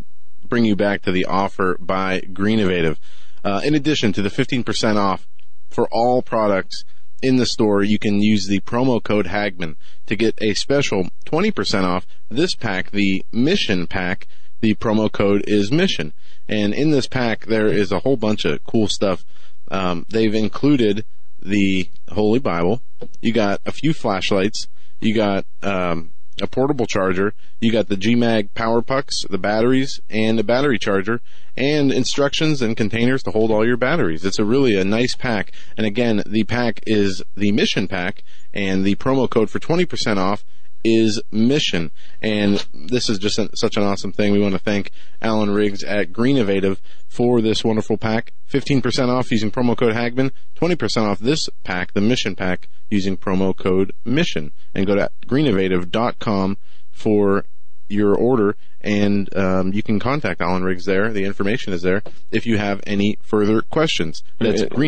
bring 0.45 0.65
you 0.65 0.76
back 0.76 1.03
to 1.03 1.14
the 1.14 1.23
offer 1.23 1.77
by 1.80 2.19
Greennovative. 2.34 2.99
Uh, 3.45 3.61
in 3.64 3.76
addition 3.76 4.11
to 4.11 4.22
the 4.22 4.30
15% 4.30 4.97
off 4.97 5.26
for 5.69 5.88
all 5.89 6.22
products 6.22 6.84
in 7.22 7.38
the 7.38 7.45
store, 7.45 7.81
you 7.81 7.97
can 7.97 8.22
use 8.22 8.47
the 8.47 8.60
promo 8.60 9.01
code 9.01 9.27
Hagmann 9.27 9.77
to 10.07 10.18
get 10.18 10.38
a 10.41 10.56
special 10.56 11.07
20% 11.27 11.85
off 11.85 12.06
this 12.30 12.56
pack, 12.56 12.91
the 12.91 13.23
Mission 13.31 13.88
Pack. 13.88 14.27
The 14.60 14.76
promo 14.76 15.10
code 15.10 15.45
is 15.47 15.72
Mission. 15.72 16.11
And 16.49 16.73
in 16.73 16.91
this 16.91 17.07
pack, 17.07 17.45
there 17.45 17.68
is 17.68 17.93
a 17.93 17.99
whole 17.99 18.18
bunch 18.18 18.43
of 18.43 18.65
cool 18.65 18.89
stuff. 18.89 19.23
Um, 19.72 20.06
they've 20.10 20.35
included 20.35 21.06
the 21.41 21.90
Holy 22.10 22.40
Bible. 22.40 22.82
You 23.22 23.34
got 23.34 23.61
a 23.66 23.72
few 23.72 23.94
flashlights. 23.94 24.68
You 24.99 25.16
got 25.16 25.45
um, 25.64 26.11
a 26.41 26.48
portable 26.48 26.86
charger. 26.86 27.34
You 27.60 27.72
got 27.72 27.88
the 27.88 27.95
GMAG 27.95 28.53
power 28.53 28.82
pucks, 28.82 29.26
the 29.30 29.38
batteries, 29.38 29.99
and 30.10 30.40
a 30.40 30.44
battery 30.44 30.78
charger, 30.78 31.22
and 31.56 31.91
instructions 31.91 32.61
and 32.61 32.76
containers 32.76 33.24
to 33.24 33.32
hold 33.32 33.52
all 33.52 33.66
your 33.66 33.78
batteries. 33.78 34.26
It's 34.26 34.40
a 34.40 34.45
really 34.45 34.76
a 34.78 34.84
nice 34.84 35.16
pack. 35.16 35.52
And 35.78 35.86
again, 35.86 36.24
the 36.26 36.44
pack 36.44 36.82
is 36.86 37.24
the 37.36 37.52
Mission 37.52 37.88
Pack, 37.88 38.24
and 38.53 38.84
the 38.84 38.95
promo 38.95 39.30
code 39.30 39.49
for 39.49 39.60
20% 39.60 40.18
off 40.18 40.44
is 40.84 41.22
Mission. 41.31 41.91
And 42.22 42.65
this 42.73 43.10
is 43.10 43.18
just 43.18 43.39
a, 43.39 43.49
such 43.56 43.77
an 43.77 43.84
awesome 43.84 44.11
thing. 44.11 44.31
We 44.31 44.39
want 44.39 44.53
to 44.53 44.60
thank 44.60 44.91
Alan 45.22 45.51
Riggs 45.51 45.84
at 45.84 46.14
Green 46.14 46.38
Innovative 46.38 46.81
for 47.07 47.41
this 47.41 47.64
wonderful 47.64 47.97
pack. 47.97 48.34
15% 48.51 49.10
off 49.10 49.31
using 49.31 49.51
promo 49.51 49.77
code 49.77 49.93
Hagmann, 49.93 50.31
20% 50.56 51.03
off 51.03 51.19
this 51.19 51.49
pack, 51.64 51.93
the 51.93 52.01
Mission 52.01 52.35
Pack, 52.35 52.68
using 52.89 53.18
promo 53.18 53.56
code 53.56 53.93
Mission. 54.06 54.51
And 54.73 54.88
go 54.88 54.95
to 54.95 55.11
greennovative.com 55.27 56.57
for 56.91 57.45
your 57.90 58.16
order, 58.16 58.56
and 58.82 59.36
um, 59.36 59.74
you 59.74 59.84
can 59.84 59.99
contact 59.99 60.41
Alan 60.41 60.64
Riggs 60.64 60.86
there. 60.86 61.11
The 61.11 61.26
information 61.26 61.74
is 61.74 61.82
there 61.82 62.02
if 62.32 62.45
you 62.45 62.57
have 62.57 62.82
any 62.86 63.18
further 63.22 63.61
questions. 63.61 64.24
That's 64.40 64.61
And-. 64.61 64.80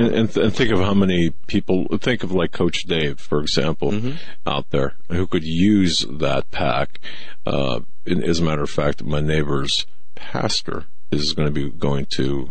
And, 0.00 0.14
and, 0.14 0.32
th- 0.32 0.46
and 0.46 0.54
think 0.54 0.70
of 0.70 0.78
how 0.78 0.94
many 0.94 1.30
people, 1.46 1.86
think 1.98 2.22
of 2.22 2.32
like 2.32 2.52
Coach 2.52 2.84
Dave, 2.84 3.18
for 3.18 3.40
example, 3.40 3.90
out 4.46 4.70
there 4.70 4.94
who 5.08 5.26
could 5.26 5.44
use 5.44 6.06
that 6.08 6.50
pack. 6.50 7.00
Uh, 7.46 7.80
as 8.06 8.40
a 8.40 8.42
matter 8.44 8.62
of 8.62 8.70
fact, 8.70 9.02
my 9.02 9.20
neighbor's 9.20 9.86
pastor 10.14 10.84
is 11.10 11.32
going 11.32 11.46
to 11.46 11.52
be 11.52 11.70
going 11.70 12.06
to 12.16 12.50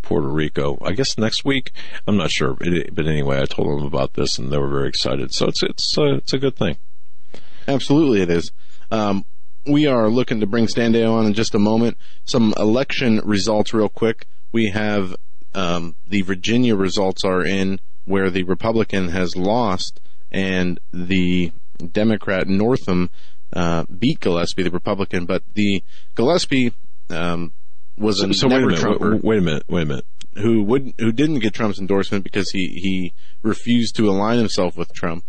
Puerto 0.00 0.28
Rico, 0.28 0.78
I 0.82 0.92
guess 0.92 1.16
next 1.16 1.44
week. 1.44 1.70
I'm 2.06 2.16
not 2.16 2.30
sure, 2.30 2.54
but 2.54 3.06
anyway, 3.06 3.40
I 3.40 3.44
told 3.44 3.68
them 3.68 3.86
about 3.86 4.14
this 4.14 4.38
and 4.38 4.50
they 4.52 4.58
were 4.58 4.68
very 4.68 4.88
excited. 4.88 5.32
So 5.32 5.46
it's, 5.46 5.62
it's, 5.62 5.96
uh, 5.96 6.14
it's 6.14 6.32
a 6.32 6.38
good 6.38 6.56
thing. 6.56 6.76
Absolutely, 7.68 8.20
it 8.20 8.30
is. 8.30 8.50
Um, 8.92 9.24
we 9.66 9.86
are 9.86 10.08
looking 10.08 10.40
to 10.40 10.46
bring 10.46 10.68
Stan 10.68 10.92
Deyo 10.92 11.14
on 11.14 11.26
in 11.26 11.32
just 11.32 11.54
a 11.54 11.58
moment. 11.58 11.96
Some 12.24 12.52
election 12.58 13.20
results, 13.24 13.72
real 13.72 13.88
quick. 13.88 14.26
We 14.52 14.70
have 14.70 15.16
um, 15.54 15.94
the 16.06 16.20
Virginia 16.22 16.76
results 16.76 17.24
are 17.24 17.44
in 17.44 17.80
where 18.04 18.28
the 18.30 18.42
Republican 18.42 19.08
has 19.08 19.34
lost, 19.34 20.00
and 20.30 20.78
the 20.92 21.52
Democrat 21.92 22.48
Northam 22.48 23.08
uh, 23.54 23.84
beat 23.84 24.20
Gillespie, 24.20 24.62
the 24.62 24.70
Republican, 24.70 25.24
but 25.24 25.42
the 25.54 25.82
Gillespie 26.14 26.72
um, 27.08 27.52
was 27.96 28.20
a 28.20 28.34
So 28.34 28.48
wait 28.48 28.56
a 28.56 28.58
never 28.58 28.66
minute. 28.66 28.80
Trumper 28.80 29.12
Wait, 29.12 29.24
wait 29.24 29.38
a 29.38 29.42
minute. 29.42 29.64
Wait 29.68 29.82
a 29.82 29.86
minute. 29.86 30.06
who 30.34 30.62
would 30.64 30.92
who 30.98 31.12
didn't 31.12 31.38
get 31.38 31.54
Trump's 31.54 31.78
endorsement 31.78 32.24
because 32.24 32.50
he 32.50 32.66
he 32.82 33.12
refused 33.42 33.96
to 33.96 34.10
align 34.10 34.38
himself 34.38 34.76
with 34.76 34.92
Trump, 34.92 35.24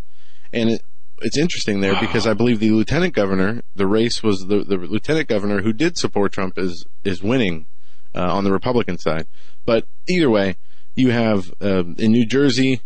and 0.51 0.69
it, 0.71 0.81
it's 1.21 1.37
interesting 1.37 1.79
there 1.81 1.99
because 1.99 2.27
I 2.27 2.33
believe 2.33 2.59
the 2.59 2.71
lieutenant 2.71 3.13
governor, 3.13 3.61
the 3.75 3.87
race 3.87 4.21
was 4.23 4.47
the 4.47 4.63
the 4.63 4.77
lieutenant 4.77 5.27
governor 5.27 5.61
who 5.61 5.73
did 5.73 5.97
support 5.97 6.31
Trump 6.31 6.57
is 6.57 6.85
is 7.03 7.21
winning 7.23 7.65
uh, 8.15 8.33
on 8.33 8.43
the 8.43 8.51
Republican 8.51 8.97
side, 8.97 9.27
but 9.65 9.85
either 10.07 10.29
way, 10.29 10.57
you 10.95 11.11
have 11.11 11.53
uh, 11.61 11.83
in 11.97 12.11
New 12.11 12.25
Jersey. 12.25 12.81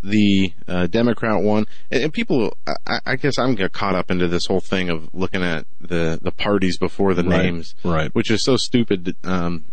The 0.00 0.52
uh, 0.68 0.86
Democrat 0.86 1.42
won, 1.42 1.66
and, 1.90 2.04
and 2.04 2.12
people. 2.12 2.56
I, 2.86 3.00
I 3.04 3.16
guess 3.16 3.36
I'm 3.36 3.56
get 3.56 3.72
caught 3.72 3.96
up 3.96 4.12
into 4.12 4.28
this 4.28 4.46
whole 4.46 4.60
thing 4.60 4.90
of 4.90 5.12
looking 5.12 5.42
at 5.42 5.66
the 5.80 6.20
the 6.22 6.30
parties 6.30 6.78
before 6.78 7.14
the 7.14 7.24
Right, 7.24 7.42
names, 7.42 7.74
right. 7.82 8.14
Which 8.14 8.30
is 8.30 8.44
so 8.44 8.56
stupid. 8.56 9.16
Um, 9.24 9.64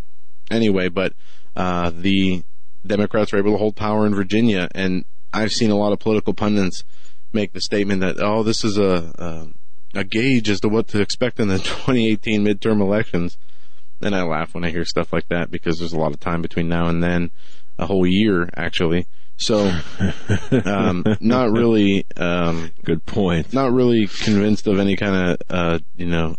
anyway, 0.50 0.90
but 0.90 1.14
uh, 1.56 1.92
the 1.94 2.42
Democrats 2.86 3.34
were 3.34 3.40
able 3.40 3.52
to 3.52 3.58
hold 3.60 3.76
power 3.76 4.08
in 4.08 4.16
Virginia, 4.16 4.68
and 4.74 5.06
I've 5.32 5.52
seen 5.52 5.70
a 5.70 5.76
lot 5.76 5.94
of 5.94 6.00
political 6.00 6.34
pundits 6.34 6.84
make 7.36 7.54
the 7.54 7.62
statement 7.62 8.02
that 8.02 8.20
oh, 8.20 8.42
this 8.42 8.64
is 8.64 8.78
a 8.78 9.14
a, 9.94 10.00
a 10.00 10.04
gauge 10.04 10.50
as 10.50 10.60
to 10.62 10.70
what 10.70 10.88
to 10.88 11.02
expect 11.02 11.40
in 11.40 11.50
the 11.50 11.58
2018 11.60 12.44
midterm 12.44 12.82
elections. 12.82 13.38
And 14.02 14.16
I 14.16 14.24
laugh 14.24 14.54
when 14.54 14.66
I 14.66 14.72
hear 14.72 14.86
stuff 14.86 15.14
like 15.14 15.30
that 15.30 15.52
because 15.52 15.80
there's 15.80 15.94
a 15.94 16.00
lot 16.00 16.14
of 16.14 16.20
time 16.20 16.42
between 16.42 16.68
now 16.68 16.88
and 16.88 17.02
then, 17.04 17.32
a 17.78 17.86
whole 17.86 18.06
year 18.06 18.50
actually. 18.56 19.08
So, 19.38 19.72
um, 20.66 21.04
not 21.20 21.52
really. 21.52 22.06
Um, 22.16 22.72
Good 22.84 23.06
point. 23.06 23.54
not 23.54 23.72
really 23.74 24.08
convinced 24.08 24.66
of 24.68 24.80
any 24.80 24.96
kind 24.96 25.16
of, 25.32 25.38
uh, 25.50 25.80
you 25.96 26.06
know, 26.06 26.38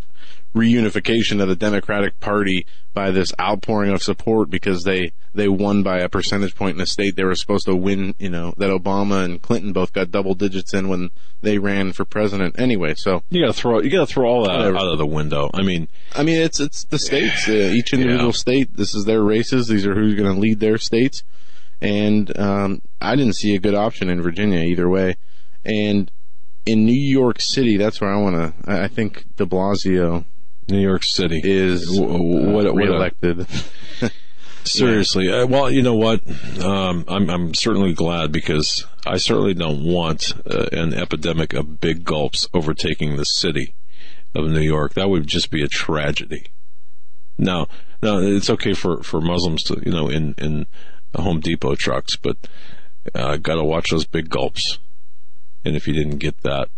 reunification 0.54 1.40
of 1.42 1.48
the 1.48 1.56
Democratic 1.56 2.18
Party 2.20 2.66
by 2.94 3.10
this 3.10 3.32
outpouring 3.38 3.92
of 3.92 4.02
support 4.02 4.48
because 4.48 4.84
they, 4.84 5.12
they 5.34 5.48
won 5.48 5.82
by 5.82 5.98
a 5.98 6.08
percentage 6.08 6.54
point 6.54 6.76
in 6.76 6.80
a 6.80 6.86
state 6.86 7.14
they 7.14 7.24
were 7.24 7.34
supposed 7.34 7.66
to 7.66 7.76
win, 7.76 8.14
you 8.18 8.30
know, 8.30 8.54
that 8.56 8.70
Obama 8.70 9.22
and 9.24 9.42
Clinton 9.42 9.72
both 9.74 9.92
got 9.92 10.10
double 10.10 10.34
digits 10.34 10.72
in 10.72 10.88
when 10.88 11.10
they 11.42 11.58
ran 11.58 11.92
for 11.92 12.06
president 12.06 12.58
anyway. 12.58 12.94
So, 12.96 13.22
You 13.28 13.42
gotta 13.42 13.52
throw, 13.52 13.80
you 13.82 13.90
gotta 13.90 14.06
throw 14.06 14.26
all 14.26 14.44
that 14.46 14.56
Whatever. 14.56 14.78
out 14.78 14.88
of 14.88 14.98
the 14.98 15.06
window. 15.06 15.50
I 15.52 15.60
mean, 15.62 15.88
I 16.14 16.22
mean, 16.22 16.40
it's, 16.40 16.58
it's 16.58 16.84
the 16.84 16.98
states, 16.98 17.46
uh, 17.46 17.52
each 17.52 17.92
individual 17.92 18.26
Yeah. 18.26 18.32
state, 18.32 18.76
this 18.76 18.94
is 18.94 19.04
their 19.04 19.22
races. 19.22 19.68
These 19.68 19.86
are 19.86 19.94
who's 19.94 20.14
going 20.14 20.32
to 20.34 20.40
lead 20.40 20.60
their 20.60 20.78
states. 20.78 21.22
And, 21.82 22.36
um, 22.38 22.80
I 23.02 23.14
didn't 23.16 23.34
see 23.34 23.54
a 23.54 23.58
good 23.58 23.74
option 23.74 24.08
in 24.08 24.22
Virginia 24.22 24.60
either 24.60 24.88
way. 24.88 25.16
And 25.66 26.10
in 26.64 26.86
New 26.86 26.98
York 26.98 27.40
City, 27.42 27.76
that's 27.76 28.00
where 28.00 28.10
I 28.10 28.16
want 28.16 28.36
to, 28.36 28.70
I 28.70 28.84
I 28.84 28.88
think 28.88 29.24
de 29.36 29.44
Blasio 29.44 30.24
New 30.68 30.80
York 30.80 31.04
City 31.04 31.40
is 31.44 31.86
W- 31.96 32.12
w- 32.12 32.50
what- 32.52 32.66
uh, 32.66 32.72
what 32.72 32.76
reelected. 32.76 33.46
Seriously, 34.64 35.30
uh, 35.30 35.46
well, 35.46 35.70
you 35.70 35.80
know 35.82 35.94
what? 35.94 36.20
Um, 36.60 37.04
I'm 37.06 37.30
I'm 37.30 37.54
certainly 37.54 37.92
glad 37.92 38.32
because 38.32 38.84
I 39.06 39.16
certainly 39.16 39.54
don't 39.54 39.84
want 39.84 40.32
uh, 40.50 40.66
an 40.72 40.92
epidemic 40.92 41.52
of 41.52 41.80
big 41.80 42.04
gulps 42.04 42.48
overtaking 42.52 43.16
the 43.16 43.24
city 43.24 43.74
of 44.34 44.46
New 44.50 44.60
York. 44.60 44.94
That 44.94 45.08
would 45.08 45.28
just 45.28 45.50
be 45.52 45.62
a 45.62 45.68
tragedy. 45.68 46.46
Now, 47.38 47.68
now 48.02 48.18
it's 48.18 48.50
okay 48.50 48.74
for 48.74 49.04
for 49.04 49.20
Muslims 49.20 49.62
to 49.64 49.80
you 49.86 49.92
know 49.92 50.08
in 50.08 50.34
in 50.38 50.66
Home 51.14 51.38
Depot 51.38 51.76
trucks, 51.76 52.16
but 52.16 52.36
uh, 53.14 53.36
got 53.36 53.54
to 53.54 53.64
watch 53.64 53.90
those 53.90 54.04
big 54.04 54.28
gulps. 54.30 54.78
And 55.64 55.76
if 55.76 55.86
you 55.86 55.94
didn't 55.94 56.18
get 56.18 56.42
that, 56.42 56.68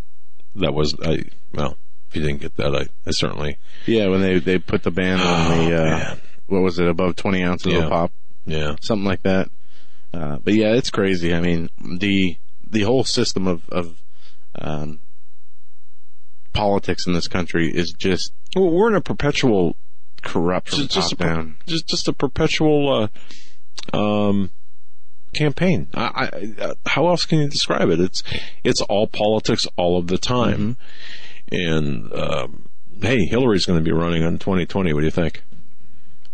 that 0.54 0.74
was 0.74 0.94
I 1.02 1.24
well. 1.54 1.78
If 2.08 2.16
you 2.16 2.22
didn't 2.22 2.40
get 2.40 2.56
that, 2.56 2.74
I, 2.74 2.86
I 3.06 3.10
certainly 3.10 3.58
yeah, 3.86 4.08
when 4.08 4.20
they, 4.22 4.38
they 4.38 4.58
put 4.58 4.82
the 4.82 4.90
ban 4.90 5.20
on 5.20 5.58
the, 5.68 5.74
uh, 5.76 5.80
Oh, 5.80 5.84
man. 5.90 6.20
what 6.46 6.60
was 6.62 6.78
it, 6.78 6.86
above 6.88 7.16
20 7.16 7.42
ounces 7.42 7.72
Yeah. 7.72 7.84
of 7.84 7.90
pop, 7.90 8.12
yeah. 8.46 8.76
something 8.80 9.04
like 9.04 9.22
that. 9.22 9.50
Uh, 10.14 10.38
but 10.42 10.54
yeah, 10.54 10.72
it's 10.72 10.90
crazy. 10.90 11.34
I 11.34 11.40
mean, 11.40 11.68
the, 11.80 12.36
the 12.68 12.82
whole 12.82 13.04
system 13.04 13.46
of, 13.46 13.68
of, 13.68 14.00
um, 14.54 15.00
politics 16.52 17.06
in 17.06 17.12
this 17.12 17.28
country 17.28 17.68
is 17.70 17.92
just 17.92 18.32
Well, 18.56 18.70
we're 18.70 18.88
in 18.88 18.94
a 18.96 19.00
perpetual 19.00 19.76
corrupt 20.22 20.70
from 20.70 20.78
just, 20.80 20.90
just 20.92 21.12
a 21.12 21.16
top 21.16 21.26
per- 21.28 21.34
down. 21.34 21.56
just 21.66 21.86
just 21.86 22.08
a 22.08 22.12
perpetual 22.12 23.08
uh, 23.92 23.96
um, 23.96 24.50
campaign. 25.34 25.86
I, 25.94 26.00
I, 26.58 26.62
uh, 26.62 26.74
how 26.86 27.06
else 27.08 27.24
can 27.26 27.38
you 27.38 27.48
describe 27.48 27.90
it? 27.90 28.00
It's 28.00 28.22
it's 28.64 28.80
all 28.82 29.06
politics 29.06 29.66
all 29.76 29.98
of 29.98 30.08
the 30.08 30.18
time. 30.18 30.76
And 31.50 32.12
um, 32.12 32.68
hey, 33.00 33.24
Hillary's 33.26 33.66
going 33.66 33.78
to 33.78 33.84
be 33.84 33.92
running 33.92 34.24
on 34.24 34.38
2020. 34.38 34.92
What 34.92 35.00
do 35.00 35.06
you 35.06 35.10
think? 35.10 35.42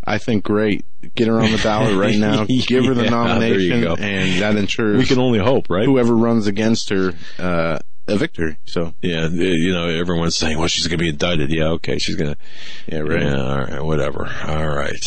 I 0.07 0.19
think 0.19 0.45
great. 0.45 0.85
Get 1.15 1.29
her 1.29 1.41
on 1.41 1.51
the 1.51 1.61
ballot 1.63 1.97
right 1.97 2.17
now. 2.17 2.45
Give 2.67 2.85
her 2.85 2.95
the 2.95 3.05
Yeah, 3.05 3.39
there 3.39 3.59
you 3.59 3.71
nomination, 3.81 4.05
and 4.05 4.43
that 4.43 4.57
ensures 4.57 4.99
We 4.99 5.07
can 5.07 5.19
only 5.19 5.39
hope, 5.39 5.71
right? 5.71 5.87
whoever 5.87 6.15
runs 6.15 6.47
against 6.47 6.91
her 6.91 7.15
uh, 7.39 7.79
a 8.07 8.17
victory. 8.17 8.59
So 8.67 8.93
Yeah, 9.01 9.29
you 9.29 9.73
know, 9.73 9.89
everyone's 9.89 10.37
saying, 10.37 10.59
well, 10.59 10.69
she's 10.69 10.87
going 10.87 10.99
to 10.99 11.03
be 11.03 11.09
indicted. 11.09 11.51
Yeah, 11.51 11.69
okay, 11.73 11.99
she's 11.99 12.17
going 12.17 12.35
to. 12.35 12.41
yeah, 12.87 12.99
right. 12.99 13.23
Yeah, 13.23 13.43
all 13.43 13.59
right, 13.65 13.83
whatever. 13.83 14.31
All 14.47 14.69
right. 14.69 15.05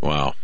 Wow. 0.00 0.34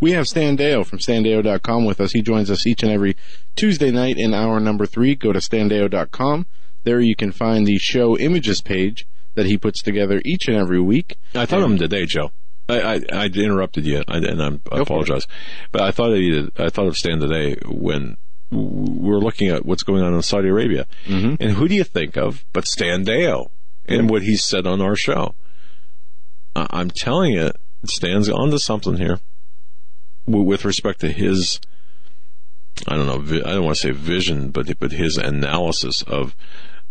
We 0.00 0.12
have 0.12 0.26
Stan 0.26 0.56
Deyo 0.56 0.86
from 0.86 0.98
standeyo.com 0.98 1.84
with 1.84 2.00
us. 2.00 2.12
He 2.12 2.22
joins 2.22 2.50
us 2.50 2.66
each 2.66 2.82
and 2.82 2.90
every 2.90 3.16
Tuesday 3.56 3.90
night 3.90 4.16
in 4.16 4.32
hour 4.32 4.58
number 4.58 4.86
three. 4.86 5.14
Go 5.14 5.32
to 5.34 5.40
standeyo.com. 5.40 6.46
There 6.84 7.00
you 7.00 7.14
can 7.16 7.32
find 7.32 7.66
the 7.66 7.78
show 7.78 8.16
images 8.18 8.60
page 8.60 9.06
that 9.34 9.46
he 9.46 9.56
puts 9.58 9.82
together 9.82 10.20
each 10.24 10.48
and 10.48 10.56
every 10.56 10.80
week. 10.80 11.16
I 11.34 11.46
thought 11.46 11.60
of 11.62 11.70
him 11.70 11.78
today, 11.78 12.06
Joe. 12.06 12.30
I, 12.68 12.80
I, 12.94 13.00
I 13.12 13.24
interrupted 13.26 13.84
you, 13.84 14.02
I, 14.06 14.18
and 14.18 14.42
I'm, 14.42 14.60
I 14.70 14.78
apologize. 14.80 15.26
But 15.72 15.82
I 15.82 15.90
thought 15.90 16.12
of 16.12 16.50
I 16.58 16.68
thought 16.68 16.86
of 16.86 16.96
Stan 16.96 17.18
today 17.18 17.56
when 17.66 18.16
we're 18.50 19.18
looking 19.18 19.48
at 19.48 19.64
what's 19.64 19.82
going 19.82 20.02
on 20.02 20.14
in 20.14 20.22
Saudi 20.22 20.48
Arabia. 20.48 20.86
Mhm. 21.06 21.36
And 21.40 21.52
who 21.52 21.68
do 21.68 21.74
you 21.74 21.84
think 21.84 22.16
of 22.16 22.44
but 22.52 22.66
Stan 22.66 23.04
Deyo 23.04 23.50
and 23.86 24.08
what 24.10 24.22
he 24.22 24.36
said 24.36 24.66
on 24.66 24.80
our 24.80 24.96
show? 24.96 25.34
I'm 26.56 26.90
telling 26.90 27.32
you, 27.32 27.52
Stan's 27.84 28.28
onto 28.28 28.58
something 28.58 28.96
here 28.96 29.20
with 30.26 30.64
respect 30.64 31.00
to 31.00 31.10
his. 31.12 31.60
I 32.86 32.96
don't 32.96 33.06
know. 33.06 33.38
I 33.44 33.52
don't 33.54 33.64
want 33.64 33.76
to 33.76 33.80
say 33.82 33.90
vision, 33.90 34.50
but 34.50 34.78
but 34.78 34.92
his 34.92 35.16
analysis 35.16 36.02
of, 36.02 36.34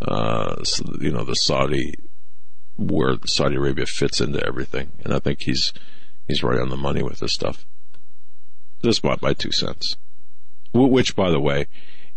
uh, 0.01 0.55
you 0.99 1.11
know, 1.11 1.23
the 1.23 1.35
Saudi 1.35 1.93
where 2.77 3.17
Saudi 3.25 3.57
Arabia 3.57 3.85
fits 3.85 4.21
into 4.21 4.45
everything, 4.45 4.91
and 5.03 5.13
I 5.13 5.19
think 5.19 5.41
he's 5.41 5.73
he's 6.27 6.43
right 6.43 6.59
on 6.59 6.69
the 6.69 6.77
money 6.77 7.03
with 7.03 7.19
this 7.19 7.33
stuff. 7.33 7.65
Just 8.83 9.03
my, 9.03 9.17
my 9.21 9.33
two 9.33 9.51
cents. 9.51 9.97
Which, 10.73 11.15
by 11.15 11.29
the 11.29 11.41
way, 11.41 11.67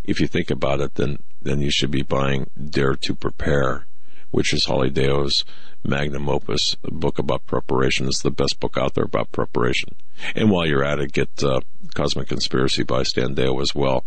if 0.04 0.20
you 0.20 0.28
think 0.28 0.50
about 0.50 0.80
it, 0.80 0.94
then 0.94 1.18
then 1.40 1.60
you 1.60 1.70
should 1.70 1.90
be 1.90 2.02
buying 2.02 2.50
Dare 2.70 2.94
to 2.94 3.14
Prepare, 3.14 3.86
which 4.30 4.52
is 4.52 4.66
Holly 4.66 4.90
Deyo's 4.90 5.44
magnum 5.84 6.28
opus, 6.28 6.76
a 6.84 6.90
book 6.90 7.18
about 7.18 7.46
preparation. 7.46 8.06
It's 8.06 8.22
the 8.22 8.30
best 8.30 8.60
book 8.60 8.76
out 8.76 8.94
there 8.94 9.04
about 9.04 9.32
preparation. 9.32 9.94
And 10.34 10.50
while 10.50 10.66
you're 10.66 10.84
at 10.84 11.00
it, 11.00 11.12
get 11.12 11.42
uh, 11.42 11.60
Cosmic 11.94 12.28
Conspiracy 12.28 12.82
by 12.82 13.02
Stan 13.02 13.34
Deyo 13.34 13.60
as 13.60 13.74
well, 13.74 14.04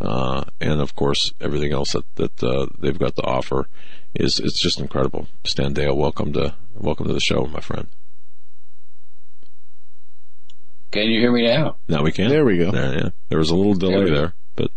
uh, 0.00 0.44
and 0.60 0.80
of 0.80 0.94
course 0.94 1.32
everything 1.40 1.72
else 1.72 1.92
that 1.92 2.14
that 2.16 2.42
uh, 2.42 2.66
they've 2.78 2.98
got 2.98 3.16
to 3.16 3.22
offer 3.22 3.68
is 4.14 4.38
it's 4.38 4.60
just 4.60 4.80
incredible. 4.80 5.28
Stan 5.44 5.74
Deyo, 5.74 5.96
welcome 5.96 6.32
to 6.32 6.54
welcome 6.74 7.06
to 7.06 7.14
the 7.14 7.20
show, 7.20 7.46
my 7.46 7.60
friend. 7.60 7.88
Can 10.90 11.08
you 11.08 11.20
hear 11.20 11.32
me 11.32 11.46
now? 11.46 11.76
Now 11.88 12.02
we 12.02 12.12
can. 12.12 12.28
There 12.28 12.44
we 12.44 12.58
go. 12.58 12.70
There, 12.70 12.94
yeah. 12.94 13.08
there 13.30 13.38
was 13.38 13.50
a 13.50 13.56
little 13.56 13.74
delay 13.74 13.94
There 13.94 14.04
we 14.04 14.10
go. 14.10 14.16
there, 14.16 14.34
but 14.56 14.70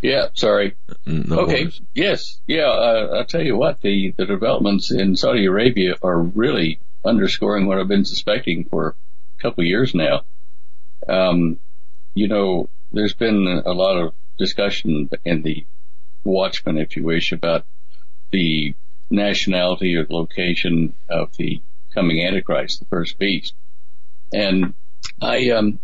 Yeah, 0.00 0.28
sorry. 0.34 0.76
no 1.06 1.40
okay. 1.40 1.64
worries. 1.64 1.80
Yes. 1.94 2.40
Yeah. 2.46 2.68
Uh, 2.68 3.16
I'll 3.18 3.24
tell 3.24 3.42
you 3.42 3.56
what. 3.56 3.80
The 3.80 4.14
the 4.16 4.26
developments 4.26 4.90
in 4.90 5.16
Saudi 5.16 5.46
Arabia 5.46 5.94
are 6.02 6.20
really 6.20 6.80
underscoring 7.04 7.66
what 7.66 7.78
I've 7.78 7.88
been 7.88 8.04
suspecting 8.04 8.64
for 8.64 8.94
a 9.38 9.42
couple 9.42 9.62
of 9.62 9.68
years 9.68 9.94
now. 9.94 10.22
Um, 11.08 11.58
you 12.14 12.28
know, 12.28 12.68
there's 12.92 13.14
been 13.14 13.62
a 13.64 13.72
lot 13.72 13.96
of 13.96 14.14
discussion 14.38 15.10
in 15.24 15.42
the 15.42 15.64
Watchman, 16.24 16.78
if 16.78 16.96
you 16.96 17.04
wish, 17.04 17.32
about 17.32 17.64
the 18.30 18.74
nationality 19.10 19.96
or 19.96 20.06
location 20.08 20.94
of 21.08 21.34
the 21.36 21.60
coming 21.94 22.24
Antichrist, 22.24 22.80
the 22.80 22.86
first 22.86 23.18
beast. 23.18 23.54
And 24.32 24.74
I, 25.20 25.50
um, 25.50 25.78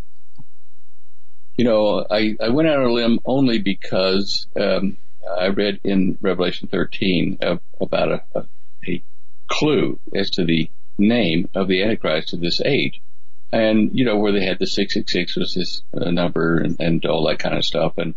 you 1.57 1.65
know, 1.65 2.05
I, 2.11 2.37
I 2.41 2.49
went 2.51 2.69
out 2.69 2.79
on 2.79 2.87
a 2.87 2.93
limb 2.93 3.21
only 3.25 3.59
because, 3.59 4.47
um, 4.57 4.97
I 5.39 5.49
read 5.49 5.81
in 5.85 6.19
Revelation 6.21 6.69
13 6.69 7.39
of, 7.43 7.61
about 7.81 8.13
a, 8.13 8.23
a, 8.35 8.45
a 8.89 9.03
clue 9.49 9.99
as 10.15 10.31
to 10.31 10.45
the 10.45 10.71
name 10.99 11.49
of 11.55 11.69
the 11.69 11.83
Antichrist 11.83 12.35
of 12.35 12.41
this 12.41 12.61
age. 12.61 13.01
And, 13.53 13.91
you 13.97 14.05
know, 14.05 14.19
where 14.19 14.33
they 14.33 14.45
had 14.45 14.59
the 14.59 14.67
666 14.67 15.37
was 15.37 15.55
this 15.55 15.83
uh, 15.97 16.11
number 16.11 16.59
and, 16.59 16.77
and 16.81 17.05
all 17.07 17.27
that 17.29 17.39
kind 17.39 17.57
of 17.57 17.65
stuff. 17.65 17.95
And 17.99 18.15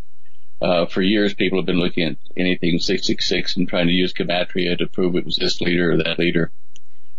Uh, 0.59 0.87
for 0.87 1.03
years, 1.03 1.35
people 1.35 1.59
have 1.59 1.67
been 1.67 1.79
looking 1.79 2.03
at 2.03 2.17
anything 2.35 2.79
666 2.79 3.57
and 3.57 3.69
trying 3.69 3.85
to 3.87 3.93
use 3.93 4.11
gematria 4.13 4.75
to 4.75 4.87
prove 4.87 5.15
it 5.15 5.25
was 5.25 5.35
this 5.35 5.61
leader 5.61 5.91
or 5.91 5.97
that 5.97 6.17
leader. 6.17 6.49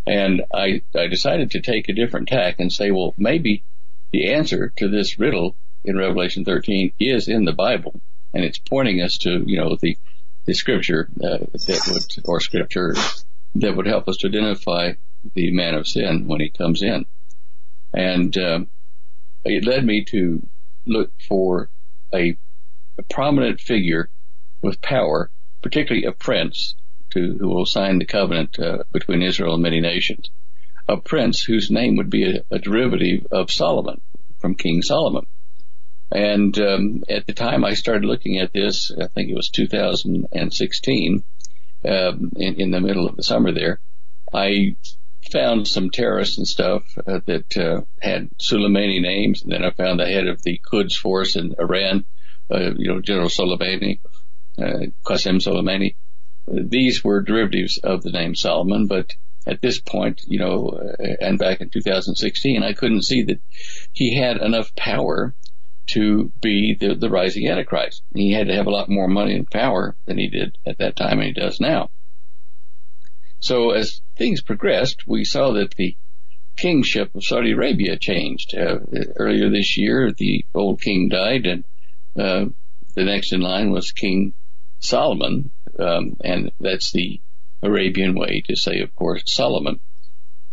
And 0.07 0.43
I, 0.53 0.83
I 0.97 1.07
decided 1.07 1.53
to 1.53 1.61
take 1.61 1.89
a 1.89 1.93
different 1.95 2.27
tack 2.29 2.57
and 2.59 2.73
say, 2.73 2.91
well, 2.91 3.15
maybe 3.17 3.63
the 4.13 4.33
answer 4.33 4.73
to 4.79 4.89
this 4.89 5.21
riddle 5.21 5.55
in 5.85 5.97
Revelation 5.97 6.45
13 6.45 6.93
is 6.99 7.29
in 7.29 7.45
the 7.45 7.53
Bible, 7.53 8.01
and 8.35 8.45
it's 8.45 8.59
pointing 8.59 9.01
us 9.01 9.19
to, 9.19 9.43
you 9.47 9.57
know, 9.57 9.77
the 9.81 9.97
the 10.49 10.55
scripture 10.55 11.11
uh, 11.23 11.45
that 11.67 11.89
would, 11.93 12.25
or 12.27 12.41
scripture 12.41 12.95
that 13.55 13.77
would 13.77 13.87
help 13.87 14.09
us 14.09 14.17
to 14.17 14.29
identify 14.29 14.93
the 15.35 15.51
man 15.51 15.75
of 15.75 15.87
sin 15.87 16.27
when 16.27 16.41
he 16.41 16.49
comes 16.49 16.83
in. 16.83 17.05
And 17.93 18.35
um, 18.39 18.69
it 19.45 19.67
led 19.67 19.85
me 19.85 20.05
to 20.07 20.43
look 20.87 21.13
for 21.29 21.69
a, 22.15 22.37
a 22.97 23.03
prominent 23.11 23.61
figure 23.61 24.09
with 24.63 24.81
power, 24.81 25.31
particularly 25.61 26.07
a 26.07 26.13
prince, 26.13 26.75
to 27.11 27.37
who 27.39 27.49
will 27.49 27.67
sign 27.67 27.99
the 27.99 28.07
covenant 28.07 28.59
uh, 28.59 28.85
between 28.91 29.23
Israel 29.23 29.55
and 29.55 29.63
many 29.63 29.81
nations. 29.81 30.31
A 30.89 30.97
prince 30.97 31.43
whose 31.43 31.71
name 31.71 31.97
would 31.97 32.09
be 32.09 32.25
a, 32.25 32.43
a 32.51 32.59
derivative 32.59 33.27
of 33.31 33.51
Solomon, 33.51 34.01
from 34.39 34.55
King 34.55 34.81
Solomon. 34.81 35.27
And 36.11 36.59
um, 36.59 37.05
at 37.09 37.27
the 37.27 37.35
time 37.35 37.65
I 37.65 37.75
started 37.75 38.07
looking 38.07 38.39
at 38.39 38.53
this, 38.53 38.91
I 38.91 39.09
think 39.09 39.29
it 39.29 39.37
was 39.37 39.51
2016, 39.51 41.23
um, 41.85 42.33
in, 42.37 42.61
in, 42.61 42.71
the 42.71 42.81
middle 42.81 43.07
of 43.07 43.17
the 43.17 43.23
summer 43.23 43.53
there, 43.53 43.79
I 44.33 44.77
found 45.31 45.69
some 45.69 45.91
terrorists 45.91 46.39
and 46.39 46.49
stuff 46.49 46.83
uh, 47.07 47.21
that 47.27 47.57
uh, 47.57 47.83
had 48.01 48.31
Soleimani 48.39 49.01
names, 49.01 49.43
and 49.43 49.53
then 49.53 49.65
I 49.65 49.71
found 49.71 50.01
the 50.01 50.07
head 50.07 50.27
of 50.27 50.43
the 50.43 50.59
Quds 50.59 50.97
force 50.97 51.37
in 51.37 51.55
Iran, 51.59 52.05
uh, 52.51 52.73
you 52.77 52.89
know, 52.89 53.01
General 53.01 53.29
Soleimani, 53.29 54.01
uh, 54.59 54.87
Qasem 55.05 55.41
Soleimani. 55.41 55.95
These 56.47 57.05
were 57.05 57.21
derivatives 57.21 57.79
of 57.79 58.03
the 58.03 58.11
name 58.11 58.35
Solomon, 58.35 58.87
but 58.87 59.15
at 59.47 59.61
this 59.61 59.79
point, 59.79 60.23
you 60.27 60.39
know, 60.39 60.69
uh, 60.71 61.15
and 61.21 61.39
back 61.39 61.61
in 61.61 61.71
2016, 61.71 62.63
I 62.63 62.73
couldn't 62.73 63.03
see 63.03 63.23
that 63.25 63.41
he 63.93 64.17
had 64.17 64.39
enough 64.39 64.75
power 64.75 65.35
to 65.89 66.31
be 66.41 66.77
the, 66.79 66.95
the 66.95 67.11
rising 67.11 67.49
Antichrist. 67.49 68.03
He 68.15 68.33
had 68.33 68.49
to 68.49 68.55
have 68.55 68.67
a 68.67 68.71
lot 68.71 68.89
more 68.89 69.09
money 69.09 69.35
and 69.35 69.51
power 69.51 69.97
than 70.07 70.19
he 70.19 70.29
did 70.29 70.59
at 70.67 70.79
that 70.79 70.97
time 70.97 71.19
and 71.19 71.25
he 71.25 71.33
does 71.33 71.61
now. 71.61 71.91
So 73.41 73.71
as 73.71 74.01
things 74.17 74.41
progressed, 74.41 75.07
we 75.07 75.25
saw 75.25 75.53
that 75.53 75.75
the 75.75 75.97
kingship 76.57 77.15
of 77.15 77.25
Saudi 77.25 77.53
Arabia 77.53 77.97
changed. 77.97 78.55
Uh, 78.55 78.81
earlier 79.17 79.49
this 79.49 79.77
year, 79.77 80.13
the 80.13 80.45
old 80.55 80.81
king 80.81 81.09
died 81.09 81.47
and 81.47 81.65
uh, 82.19 82.47
the 82.95 83.05
next 83.05 83.33
in 83.33 83.41
line 83.41 83.71
was 83.71 83.93
King 83.93 84.33
Salman, 84.81 85.51
um, 85.79 86.17
and 86.23 86.51
that's 86.59 86.91
the 86.91 87.21
Arabian 87.63 88.19
way 88.19 88.43
to 88.49 88.57
say, 88.57 88.81
of 88.81 88.95
course, 88.97 89.23
Solomon. 89.27 89.79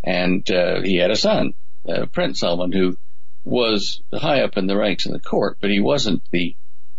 And 0.03 0.49
uh, 0.51 0.81
he 0.81 0.97
had 0.97 1.09
a 1.09 1.15
son, 1.15 1.55
uh, 1.89 2.05
Prince 2.05 2.41
Salman, 2.41 2.71
who 2.71 2.97
was 3.45 4.01
high 4.11 4.41
up 4.41 4.57
in 4.57 4.67
the 4.67 4.75
ranks 4.75 5.05
in 5.05 5.13
the 5.13 5.19
court, 5.19 5.57
but 5.61 5.69
he 5.69 5.79
wasn't 5.79 6.23
the 6.31 6.55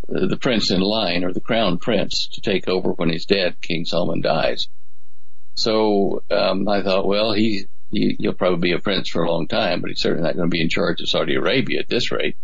the 0.08 0.36
prince 0.36 0.70
in 0.70 0.80
line 0.80 1.24
or 1.24 1.32
the 1.32 1.40
crown 1.40 1.78
prince 1.78 2.28
to 2.28 2.40
take 2.40 2.68
over 2.68 2.92
when 2.92 3.08
his 3.08 3.26
dad, 3.26 3.60
King 3.60 3.84
Salman, 3.84 4.20
dies. 4.20 4.68
So 5.56 6.22
um, 6.30 6.68
I 6.68 6.82
thought, 6.82 7.08
well, 7.08 7.32
he, 7.32 7.66
he 7.90 8.14
he'll 8.20 8.32
probably 8.32 8.68
be 8.68 8.72
a 8.72 8.78
prince 8.78 9.08
for 9.08 9.24
a 9.24 9.30
long 9.30 9.48
time, 9.48 9.80
but 9.80 9.90
he's 9.90 10.00
certainly 10.00 10.22
not 10.22 10.36
going 10.36 10.48
to 10.48 10.54
be 10.54 10.62
in 10.62 10.68
charge 10.68 11.00
of 11.00 11.08
Saudi 11.08 11.34
Arabia 11.34 11.80
at 11.80 11.88
this 11.88 12.12
rate. 12.12 12.36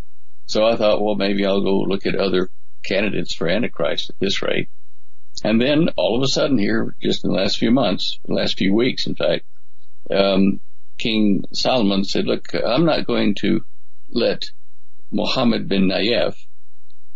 So 0.46 0.64
I 0.66 0.76
thought, 0.76 1.00
well, 1.00 1.14
maybe 1.14 1.46
I'll 1.46 1.62
go 1.62 1.80
look 1.80 2.04
at 2.04 2.16
other 2.16 2.50
candidates 2.82 3.32
for 3.32 3.48
Antichrist 3.48 4.10
at 4.10 4.18
this 4.18 4.42
rate. 4.42 4.68
And 5.44 5.60
then 5.60 5.90
all 5.96 6.16
of 6.16 6.22
a 6.22 6.28
sudden 6.28 6.58
here, 6.58 6.96
just 7.00 7.24
in 7.24 7.30
the 7.30 7.36
last 7.36 7.58
few 7.58 7.70
months, 7.70 8.18
the 8.26 8.34
last 8.34 8.58
few 8.58 8.74
weeks, 8.74 9.06
in 9.06 9.14
fact, 9.14 9.44
um, 10.10 10.58
King 10.98 11.44
Salman 11.52 12.04
said, 12.04 12.26
look, 12.26 12.54
I'm 12.54 12.84
not 12.84 13.06
going 13.06 13.34
to 13.36 13.64
let 14.12 14.51
Mohammed 15.10 15.68
bin 15.68 15.89
Nayef 15.89 16.36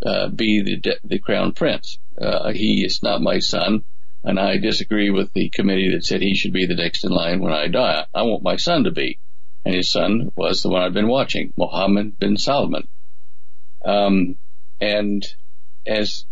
uh, 0.05 0.29
be 0.29 0.63
the, 0.63 0.99
the 1.05 1.19
crown 1.19 1.53
prince. 1.53 1.99
Uh, 2.21 2.53
he 2.53 2.85
is 2.85 3.03
not 3.03 3.23
my 3.23 3.39
son, 3.39 3.85
and 4.25 4.39
I 4.39 4.59
disagree 4.59 5.11
with 5.11 5.33
the 5.33 5.51
committee 5.51 5.93
that 5.93 6.05
said 6.05 6.21
he 6.21 6.35
should 6.35 6.53
be 6.53 6.67
the 6.67 6.75
next 6.75 7.05
in 7.05 7.11
line 7.11 7.41
when 7.41 7.53
I 7.53 7.69
die. 7.69 8.07
I 8.15 8.23
want 8.23 8.43
my 8.43 8.57
son 8.57 8.85
to 8.85 8.91
be, 8.91 9.19
and 9.65 9.75
his 9.75 9.91
son 9.91 10.31
was 10.37 10.63
the 10.63 10.69
one 10.69 10.83
I've 10.83 10.95
been 10.95 11.09
watching, 11.09 11.53
Mohammed 11.57 12.19
bin 12.19 12.37
Salman. 12.37 12.89
Um, 13.85 14.37
and 14.81 15.25
as 15.87 16.27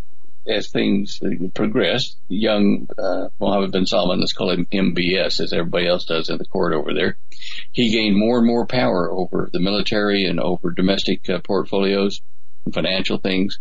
as 0.46 0.68
things 0.68 1.20
progressed, 1.54 2.18
young 2.28 2.88
uh, 2.98 3.28
Mohammed 3.40 3.72
bin 3.72 3.86
Salman, 3.86 4.20
let's 4.20 4.32
call 4.32 4.50
him 4.50 4.66
MBS, 4.66 5.40
as 5.40 5.52
everybody 5.52 5.86
else 5.86 6.04
does 6.04 6.28
in 6.28 6.38
the 6.38 6.44
court 6.44 6.74
over 6.74 6.92
there, 6.92 7.16
he 7.72 7.90
gained 7.90 8.16
more 8.16 8.38
and 8.38 8.46
more 8.46 8.66
power 8.66 9.10
over 9.10 9.48
the 9.52 9.60
military 9.60 10.26
and 10.26 10.38
over 10.38 10.70
domestic 10.70 11.28
uh, 11.30 11.38
portfolios 11.40 12.20
and 12.64 12.74
financial 12.74 13.18
things. 13.18 13.58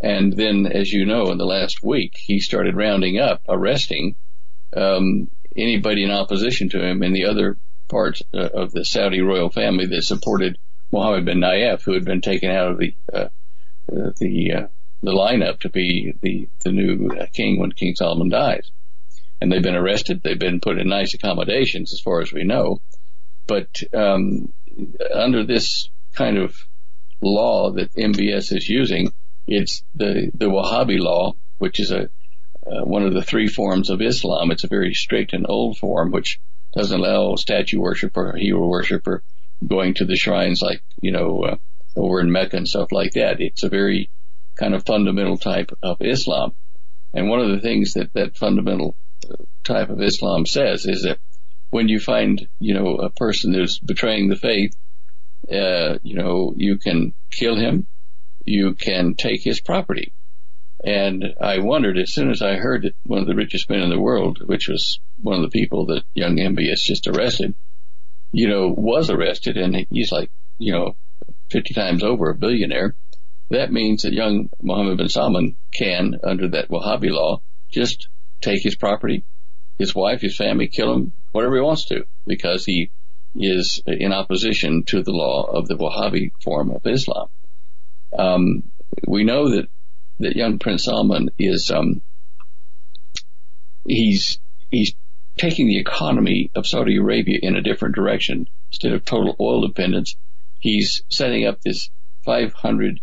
And 0.00 0.32
then, 0.32 0.66
as 0.66 0.92
you 0.92 1.06
know, 1.06 1.30
in 1.30 1.38
the 1.38 1.46
last 1.46 1.82
week, 1.82 2.16
he 2.16 2.40
started 2.40 2.76
rounding 2.76 3.18
up, 3.18 3.40
arresting 3.48 4.16
um, 4.76 5.30
anybody 5.56 6.02
in 6.02 6.10
opposition 6.10 6.68
to 6.70 6.84
him 6.84 7.02
in 7.02 7.12
the 7.12 7.26
other 7.26 7.56
parts 7.88 8.22
uh, 8.34 8.48
of 8.54 8.72
the 8.72 8.84
Saudi 8.84 9.20
royal 9.20 9.50
family 9.50 9.86
that 9.86 10.02
supported 10.02 10.58
Mohammed 10.90 11.24
bin 11.24 11.40
Nayef, 11.40 11.82
who 11.82 11.92
had 11.92 12.04
been 12.04 12.20
taken 12.20 12.50
out 12.50 12.72
of 12.72 12.78
the 12.78 12.94
uh, 13.12 13.28
uh 13.90 14.10
the 14.18 14.52
uh, 14.52 14.66
the 15.02 15.12
lineup 15.12 15.60
to 15.60 15.68
be 15.68 16.14
the 16.20 16.48
the 16.60 16.72
new 16.72 17.08
uh, 17.08 17.26
king 17.32 17.58
when 17.58 17.72
King 17.72 17.94
Solomon 17.96 18.28
dies. 18.28 18.70
And 19.40 19.50
they've 19.50 19.62
been 19.62 19.74
arrested. 19.74 20.22
They've 20.22 20.38
been 20.38 20.60
put 20.60 20.78
in 20.78 20.88
nice 20.88 21.14
accommodations, 21.14 21.92
as 21.92 22.00
far 22.00 22.20
as 22.20 22.32
we 22.32 22.44
know. 22.44 22.80
But 23.48 23.82
um, 23.92 24.52
under 25.12 25.44
this 25.44 25.88
kind 26.14 26.38
of 26.38 26.54
law 27.20 27.72
that 27.72 27.92
MBS 27.94 28.56
is 28.56 28.68
using, 28.68 29.12
it's 29.48 29.82
the 29.94 30.30
the 30.34 30.46
Wahhabi 30.46 30.98
law, 30.98 31.34
which 31.58 31.80
is 31.80 31.90
a 31.90 32.08
uh, 32.64 32.84
one 32.84 33.02
of 33.02 33.14
the 33.14 33.22
three 33.22 33.48
forms 33.48 33.90
of 33.90 34.00
Islam. 34.00 34.52
It's 34.52 34.64
a 34.64 34.68
very 34.68 34.94
strict 34.94 35.32
and 35.32 35.46
old 35.48 35.78
form, 35.78 36.12
which 36.12 36.38
doesn't 36.74 37.00
allow 37.00 37.34
statue 37.34 37.80
worship 37.80 38.16
or 38.16 38.36
hero 38.36 38.66
worship 38.66 39.06
or 39.08 39.22
going 39.66 39.94
to 39.94 40.04
the 40.04 40.16
shrines 40.16 40.62
like 40.62 40.82
you 41.00 41.10
know 41.10 41.42
uh, 41.42 41.56
over 41.96 42.20
in 42.20 42.30
Mecca 42.30 42.56
and 42.56 42.68
stuff 42.68 42.92
like 42.92 43.12
that. 43.12 43.40
It's 43.40 43.64
a 43.64 43.68
very 43.68 44.08
kind 44.62 44.74
of 44.76 44.86
fundamental 44.86 45.36
type 45.36 45.76
of 45.82 45.96
Islam. 46.00 46.52
And 47.12 47.28
one 47.28 47.40
of 47.40 47.50
the 47.50 47.60
things 47.60 47.94
that 47.94 48.12
that 48.12 48.36
fundamental 48.36 48.94
type 49.64 49.90
of 49.90 50.00
Islam 50.00 50.46
says 50.46 50.86
is 50.86 51.02
that 51.02 51.18
when 51.70 51.88
you 51.88 51.98
find, 51.98 52.46
you 52.60 52.74
know, 52.74 52.96
a 52.96 53.10
person 53.10 53.52
who's 53.52 53.80
betraying 53.80 54.28
the 54.28 54.36
faith, 54.36 54.76
uh, 55.50 55.98
you 56.04 56.14
know, 56.14 56.54
you 56.56 56.78
can 56.78 57.12
kill 57.30 57.56
him, 57.56 57.88
you 58.44 58.74
can 58.74 59.16
take 59.16 59.42
his 59.42 59.60
property. 59.60 60.12
And 60.84 61.34
I 61.40 61.58
wondered 61.58 61.98
as 61.98 62.12
soon 62.12 62.30
as 62.30 62.40
I 62.40 62.54
heard 62.54 62.82
that 62.82 62.94
one 63.04 63.18
of 63.18 63.26
the 63.26 63.34
richest 63.34 63.68
men 63.68 63.80
in 63.80 63.90
the 63.90 63.98
world, 64.00 64.46
which 64.46 64.68
was 64.68 65.00
one 65.20 65.36
of 65.36 65.42
the 65.42 65.58
people 65.60 65.86
that 65.86 66.04
young 66.14 66.36
MBS 66.36 66.84
just 66.84 67.08
arrested, 67.08 67.54
you 68.30 68.48
know, 68.48 68.68
was 68.68 69.10
arrested 69.10 69.56
and 69.56 69.86
he's 69.90 70.12
like, 70.12 70.30
you 70.58 70.72
know, 70.72 70.94
50 71.50 71.74
times 71.74 72.04
over 72.04 72.30
a 72.30 72.34
billionaire 72.34 72.94
that 73.50 73.72
means 73.72 74.02
that 74.02 74.12
young 74.12 74.48
Mohammed 74.60 74.98
bin 74.98 75.08
Salman 75.08 75.56
can, 75.72 76.18
under 76.22 76.48
that 76.48 76.68
Wahhabi 76.68 77.10
law, 77.10 77.40
just 77.70 78.08
take 78.40 78.62
his 78.62 78.76
property, 78.76 79.24
his 79.78 79.94
wife, 79.94 80.20
his 80.20 80.36
family, 80.36 80.68
kill 80.68 80.92
him, 80.92 81.12
whatever 81.32 81.56
he 81.56 81.60
wants 81.60 81.86
to, 81.86 82.04
because 82.26 82.64
he 82.64 82.90
is 83.34 83.82
in 83.86 84.12
opposition 84.12 84.84
to 84.84 85.02
the 85.02 85.12
law 85.12 85.44
of 85.44 85.68
the 85.68 85.76
Wahhabi 85.76 86.32
form 86.42 86.70
of 86.70 86.86
Islam. 86.86 87.28
Um, 88.16 88.62
we 89.06 89.24
know 89.24 89.50
that 89.50 89.68
that 90.20 90.36
young 90.36 90.58
Prince 90.58 90.84
Salman 90.84 91.30
is 91.38 91.70
um, 91.70 92.02
he's 93.86 94.38
he's 94.70 94.94
taking 95.36 95.66
the 95.66 95.78
economy 95.78 96.50
of 96.54 96.66
Saudi 96.66 96.96
Arabia 96.96 97.38
in 97.42 97.56
a 97.56 97.62
different 97.62 97.94
direction. 97.94 98.48
Instead 98.70 98.92
of 98.92 99.04
total 99.04 99.34
oil 99.40 99.66
dependence, 99.66 100.16
he's 100.60 101.02
setting 101.08 101.46
up 101.46 101.60
this 101.62 101.90
500 102.24 103.00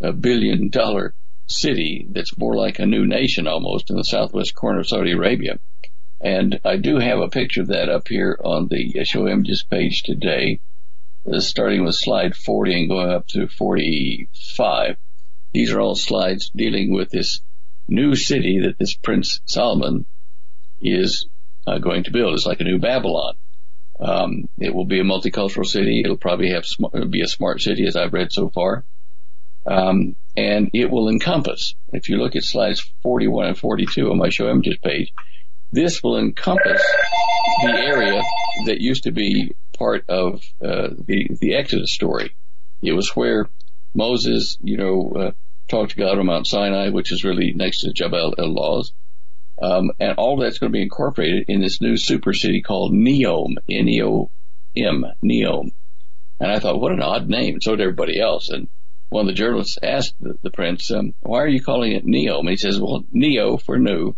a 0.00 0.12
billion 0.12 0.68
dollar 0.68 1.14
city 1.46 2.06
that's 2.10 2.38
more 2.38 2.54
like 2.54 2.78
a 2.78 2.86
new 2.86 3.06
nation 3.06 3.46
almost 3.46 3.90
in 3.90 3.96
the 3.96 4.04
southwest 4.04 4.54
corner 4.54 4.80
of 4.80 4.88
Saudi 4.88 5.12
Arabia. 5.12 5.58
And 6.20 6.60
I 6.64 6.76
do 6.76 6.98
have 6.98 7.18
a 7.18 7.28
picture 7.28 7.62
of 7.62 7.68
that 7.68 7.88
up 7.88 8.08
here 8.08 8.38
on 8.44 8.68
the 8.68 9.04
show 9.04 9.26
images 9.26 9.64
page 9.68 10.02
today, 10.02 10.60
uh, 11.30 11.40
starting 11.40 11.84
with 11.84 11.94
slide 11.94 12.36
40 12.36 12.80
and 12.80 12.88
going 12.88 13.10
up 13.10 13.26
to 13.28 13.48
45. 13.48 14.96
These 15.52 15.72
are 15.72 15.80
all 15.80 15.94
slides 15.94 16.50
dealing 16.54 16.92
with 16.92 17.10
this 17.10 17.40
new 17.88 18.14
city 18.14 18.60
that 18.60 18.78
this 18.78 18.94
Prince 18.94 19.40
Salman 19.46 20.04
is 20.80 21.26
uh, 21.66 21.78
going 21.78 22.04
to 22.04 22.12
build. 22.12 22.34
It's 22.34 22.46
like 22.46 22.60
a 22.60 22.64
new 22.64 22.78
Babylon. 22.78 23.34
Um, 23.98 24.48
it 24.58 24.74
will 24.74 24.86
be 24.86 25.00
a 25.00 25.04
multicultural 25.04 25.66
city. 25.66 26.02
It'll 26.04 26.16
probably 26.16 26.50
have 26.50 26.64
sm- 26.64 27.10
be 27.10 27.22
a 27.22 27.28
smart 27.28 27.60
city 27.60 27.86
as 27.86 27.96
I've 27.96 28.12
read 28.12 28.32
so 28.32 28.48
far. 28.48 28.84
Um, 29.66 30.16
and 30.36 30.70
it 30.72 30.90
will 30.90 31.08
encompass, 31.08 31.74
if 31.92 32.08
you 32.08 32.16
look 32.16 32.36
at 32.36 32.44
slides 32.44 32.80
41 33.02 33.46
and 33.46 33.58
42 33.58 34.10
on 34.10 34.18
my 34.18 34.30
show 34.30 34.48
images 34.48 34.78
page, 34.82 35.12
this 35.72 36.02
will 36.02 36.18
encompass 36.18 36.82
the 37.62 37.70
area 37.70 38.22
that 38.66 38.80
used 38.80 39.04
to 39.04 39.12
be 39.12 39.54
part 39.78 40.04
of 40.08 40.42
uh, 40.62 40.88
the 41.06 41.28
the 41.40 41.54
Exodus 41.54 41.92
story. 41.92 42.34
It 42.82 42.92
was 42.92 43.14
where 43.14 43.48
Moses, 43.94 44.58
you 44.62 44.76
know, 44.76 45.12
uh, 45.12 45.30
talked 45.68 45.92
to 45.92 45.96
God 45.96 46.18
on 46.18 46.26
Mount 46.26 46.46
Sinai, 46.46 46.90
which 46.90 47.12
is 47.12 47.24
really 47.24 47.52
next 47.52 47.82
to 47.82 47.92
Jabal 47.92 48.34
El 48.38 48.54
Lawz. 48.54 48.92
Um, 49.62 49.90
and 50.00 50.16
all 50.16 50.38
that's 50.38 50.58
going 50.58 50.72
to 50.72 50.76
be 50.76 50.82
incorporated 50.82 51.44
in 51.48 51.60
this 51.60 51.80
new 51.80 51.96
super 51.96 52.32
city 52.32 52.62
called 52.62 52.92
Neom, 52.92 53.56
N-E-O-M, 53.68 55.04
Neom. 55.22 55.72
And 56.40 56.50
I 56.50 56.58
thought, 56.58 56.80
what 56.80 56.92
an 56.92 57.02
odd 57.02 57.28
name. 57.28 57.60
So 57.60 57.76
did 57.76 57.82
everybody 57.82 58.18
else. 58.18 58.48
And 58.48 58.68
one 59.10 59.22
of 59.22 59.26
the 59.26 59.34
journalists 59.34 59.76
asked 59.82 60.14
the, 60.20 60.38
the 60.42 60.50
prince, 60.50 60.90
um, 60.90 61.14
why 61.20 61.42
are 61.42 61.48
you 61.48 61.62
calling 61.62 61.92
it 61.92 62.06
Neom? 62.06 62.40
And 62.40 62.48
he 62.48 62.56
says, 62.56 62.80
well, 62.80 63.04
Neo 63.12 63.58
for 63.58 63.78
new, 63.78 64.14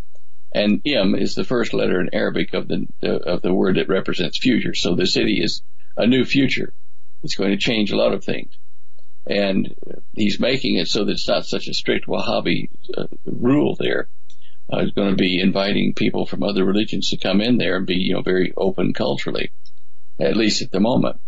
and 0.54 0.82
Im 0.84 1.14
is 1.14 1.34
the 1.34 1.44
first 1.44 1.72
letter 1.72 2.00
in 2.00 2.10
Arabic 2.12 2.52
of 2.54 2.68
the, 2.68 2.86
of 3.02 3.42
the 3.42 3.54
word 3.54 3.76
that 3.76 3.88
represents 3.88 4.38
future. 4.38 4.74
So 4.74 4.94
the 4.94 5.06
city 5.06 5.42
is 5.42 5.62
a 5.96 6.06
new 6.06 6.24
future. 6.24 6.72
It's 7.22 7.36
going 7.36 7.50
to 7.50 7.56
change 7.56 7.90
a 7.90 7.96
lot 7.96 8.12
of 8.12 8.22
things. 8.22 8.52
And 9.26 9.74
he's 10.14 10.38
making 10.38 10.76
it 10.76 10.88
so 10.88 11.04
that 11.04 11.12
it's 11.12 11.28
not 11.28 11.46
such 11.46 11.68
a 11.68 11.74
strict 11.74 12.06
Wahhabi 12.06 12.68
uh, 12.96 13.06
rule 13.24 13.76
there. 13.78 14.08
Uh, 14.70 14.84
going 14.94 15.10
to 15.10 15.16
be 15.16 15.40
inviting 15.40 15.94
people 15.94 16.26
from 16.26 16.42
other 16.42 16.64
religions 16.64 17.10
to 17.10 17.16
come 17.16 17.40
in 17.40 17.56
there 17.56 17.76
and 17.76 17.86
be, 17.86 17.96
you 17.96 18.14
know, 18.14 18.22
very 18.22 18.52
open 18.56 18.92
culturally, 18.92 19.50
at 20.20 20.36
least 20.36 20.62
at 20.62 20.70
the 20.70 20.80
moment. 20.80 21.20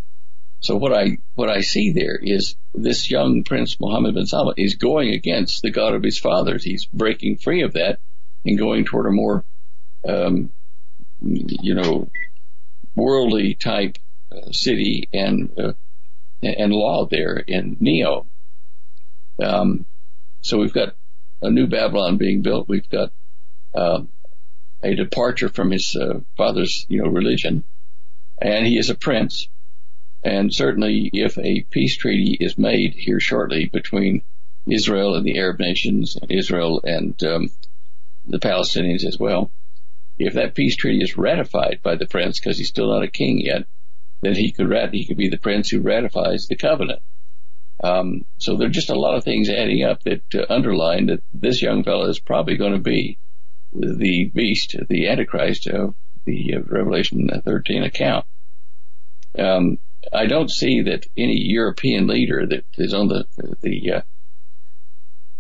So 0.65 0.77
what 0.77 0.95
I 0.95 1.19
what 1.35 1.51
I 1.51 1.61
see 1.61 1.93
there 1.93 2.19
is 2.19 2.57
this 2.75 3.11
young 3.11 3.45
Prince 3.45 3.79
Mohammed 3.79 4.15
bin 4.15 4.25
Salman 4.25 4.55
is 4.57 4.77
going 4.77 5.13
against 5.13 5.61
the 5.61 5.71
God 5.71 5.95
of 5.95 6.03
his 6.03 6.19
fathers. 6.19 6.65
He's 6.65 6.87
breaking 6.87 7.37
free 7.37 7.65
of 7.65 7.75
that 7.75 7.99
and 8.47 8.59
going 8.59 8.87
toward 8.87 9.05
a 9.05 9.11
more, 9.11 9.45
um, 10.09 10.49
you 11.21 11.75
know, 11.75 12.09
worldly 12.95 13.53
type 13.53 13.99
uh, 14.33 14.53
city 14.53 15.07
and 15.13 15.51
uh, 15.59 15.75
and 16.43 16.73
law 16.73 17.05
there 17.11 17.37
in 17.37 17.77
Neo. 17.79 18.25
Um, 19.43 19.85
so 20.41 20.57
we've 20.57 20.73
got 20.73 20.95
a 21.43 21.51
new 21.51 21.67
Babylon 21.67 22.17
being 22.17 22.41
built. 22.41 22.71
We've 22.71 22.89
got 22.89 23.13
uh, 23.75 24.01
a 24.83 24.95
departure 24.95 25.51
from 25.51 25.73
his 25.73 25.95
uh, 25.95 26.21
father's, 26.39 26.87
you 26.89 27.03
know, 27.03 27.11
religion, 27.11 27.65
and 28.41 28.67
he 28.67 28.79
is 28.79 28.89
a 28.89 28.95
prince. 28.95 29.47
And 30.25 30.53
certainly, 30.53 31.11
if 31.13 31.37
a 31.37 31.63
peace 31.71 31.97
treaty 31.99 32.39
is 32.41 32.57
made 32.57 32.95
here 32.95 33.21
shortly 33.21 33.67
between 33.67 34.23
Israel 34.67 35.15
and 35.15 35.27
the 35.27 35.39
Arab 35.39 35.61
nations, 35.61 36.17
Israel 36.31 36.81
and 36.83 37.23
um, 37.25 37.51
the 38.27 38.39
Palestinians 38.39 39.05
as 39.05 39.19
well, 39.19 39.51
if 40.19 40.33
that 40.35 40.55
peace 40.55 40.77
treaty 40.77 41.03
is 41.03 41.19
ratified 41.19 41.81
by 41.83 41.97
the 41.97 42.07
prince, 42.07 42.41
because 42.41 42.57
he's 42.57 42.69
still 42.69 42.89
not 42.89 43.03
a 43.03 43.11
king 43.11 43.41
yet, 43.41 43.67
then 44.23 44.35
he 44.35 44.51
could 44.51 44.71
rat- 44.71 44.95
he 44.95 45.05
could 45.05 45.19
be 45.19 45.29
the 45.29 45.37
prince 45.37 45.69
who 45.69 45.81
ratifies 45.81 46.47
the 46.47 46.57
covenant. 46.57 47.03
Um, 47.83 48.25
so 48.39 48.57
there 48.57 48.69
are 48.69 48.71
just 48.71 48.89
a 48.89 48.99
lot 48.99 49.17
of 49.17 49.25
things 49.25 49.51
adding 49.51 49.83
up 49.83 50.05
that 50.05 50.23
uh, 50.35 50.47
underline 50.49 51.07
that 51.07 51.23
this 51.35 51.61
young 51.61 51.85
fellow 51.85 52.09
is 52.09 52.19
probably 52.19 52.57
going 52.57 52.73
to 52.73 52.79
be 52.79 53.19
the 53.75 54.31
beast, 54.33 54.77
the 54.89 55.09
Antichrist 55.09 55.67
of 55.67 55.95
the 56.25 56.55
uh, 56.55 56.61
Revelation 56.61 57.29
13 57.45 57.83
account. 57.83 58.25
Um, 59.39 59.79
I 60.13 60.27
don't 60.27 60.51
see 60.51 60.83
that 60.83 61.07
any 61.17 61.41
European 61.41 62.07
leader 62.07 62.47
that 62.47 62.65
is 62.79 62.95
on 62.95 63.09
the 63.09 63.25
the 63.63 63.93
uh, 63.93 64.01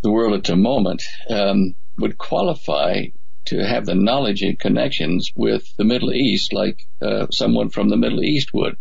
the 0.02 0.10
world 0.10 0.34
at 0.34 0.44
the 0.44 0.56
moment 0.56 1.02
um, 1.30 1.74
would 1.98 2.18
qualify 2.18 3.06
to 3.46 3.66
have 3.66 3.86
the 3.86 3.94
knowledge 3.94 4.42
and 4.42 4.58
connections 4.58 5.32
with 5.34 5.76
the 5.76 5.84
Middle 5.84 6.12
East 6.12 6.52
like 6.52 6.86
uh, 7.02 7.26
someone 7.30 7.70
from 7.70 7.88
the 7.88 7.96
Middle 7.96 8.22
East 8.22 8.54
would. 8.54 8.76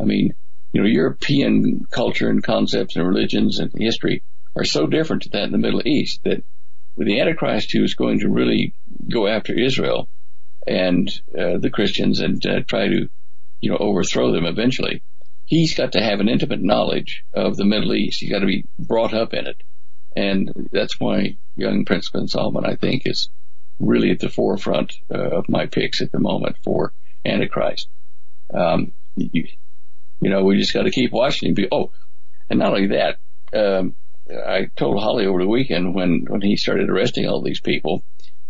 I 0.00 0.04
mean, 0.04 0.34
you 0.72 0.80
know, 0.80 0.86
European 0.86 1.86
culture 1.90 2.28
and 2.28 2.42
concepts 2.42 2.96
and 2.96 3.06
religions 3.06 3.58
and 3.58 3.72
history 3.74 4.22
are 4.54 4.64
so 4.64 4.86
different 4.86 5.22
to 5.22 5.28
that 5.30 5.44
in 5.44 5.52
the 5.52 5.58
Middle 5.58 5.86
East 5.86 6.20
that 6.24 6.44
with 6.96 7.06
the 7.06 7.20
Antichrist 7.20 7.72
who 7.72 7.82
is 7.82 7.94
going 7.94 8.20
to 8.20 8.28
really 8.28 8.74
go 9.10 9.26
after 9.26 9.58
Israel 9.58 10.08
and 10.66 11.10
uh, 11.36 11.58
the 11.58 11.70
Christians 11.70 12.20
and 12.20 12.44
uh, 12.46 12.60
try 12.66 12.88
to, 12.88 13.08
you 13.60 13.70
know, 13.70 13.78
overthrow 13.78 14.32
them 14.32 14.44
eventually, 14.44 15.02
he's 15.46 15.74
got 15.74 15.92
to 15.92 16.02
have 16.02 16.20
an 16.20 16.28
intimate 16.28 16.62
knowledge 16.62 17.24
of 17.32 17.56
the 17.56 17.64
Middle 17.64 17.94
East. 17.94 18.20
He's 18.20 18.30
got 18.30 18.40
to 18.40 18.46
be 18.46 18.64
brought 18.78 19.14
up 19.14 19.34
in 19.34 19.46
it. 19.46 19.62
And 20.14 20.68
that's 20.72 21.00
why 21.00 21.36
young 21.56 21.84
Prince 21.84 22.10
bin 22.10 22.28
Salman, 22.28 22.66
I 22.66 22.76
think, 22.76 23.06
is 23.06 23.28
really 23.80 24.10
at 24.10 24.20
the 24.20 24.28
forefront 24.28 24.94
uh, 25.12 25.18
of 25.18 25.48
my 25.48 25.66
picks 25.66 26.00
at 26.02 26.12
the 26.12 26.20
moment 26.20 26.56
for 26.62 26.92
Antichrist. 27.24 27.88
Um, 28.52 28.92
you, 29.16 29.48
you, 30.20 30.30
know, 30.30 30.44
we 30.44 30.58
just 30.58 30.74
got 30.74 30.82
to 30.82 30.90
keep 30.90 31.12
watching 31.12 31.54
him. 31.54 31.68
Oh, 31.72 31.90
and 32.50 32.58
not 32.58 32.74
only 32.74 32.88
that, 32.88 33.18
um, 33.54 33.94
I 34.30 34.70
told 34.76 35.00
Holly 35.00 35.26
over 35.26 35.42
the 35.42 35.48
weekend 35.48 35.94
when 35.94 36.26
when 36.28 36.40
he 36.40 36.56
started 36.56 36.88
arresting 36.88 37.26
all 37.26 37.42
these 37.42 37.60
people 37.60 38.02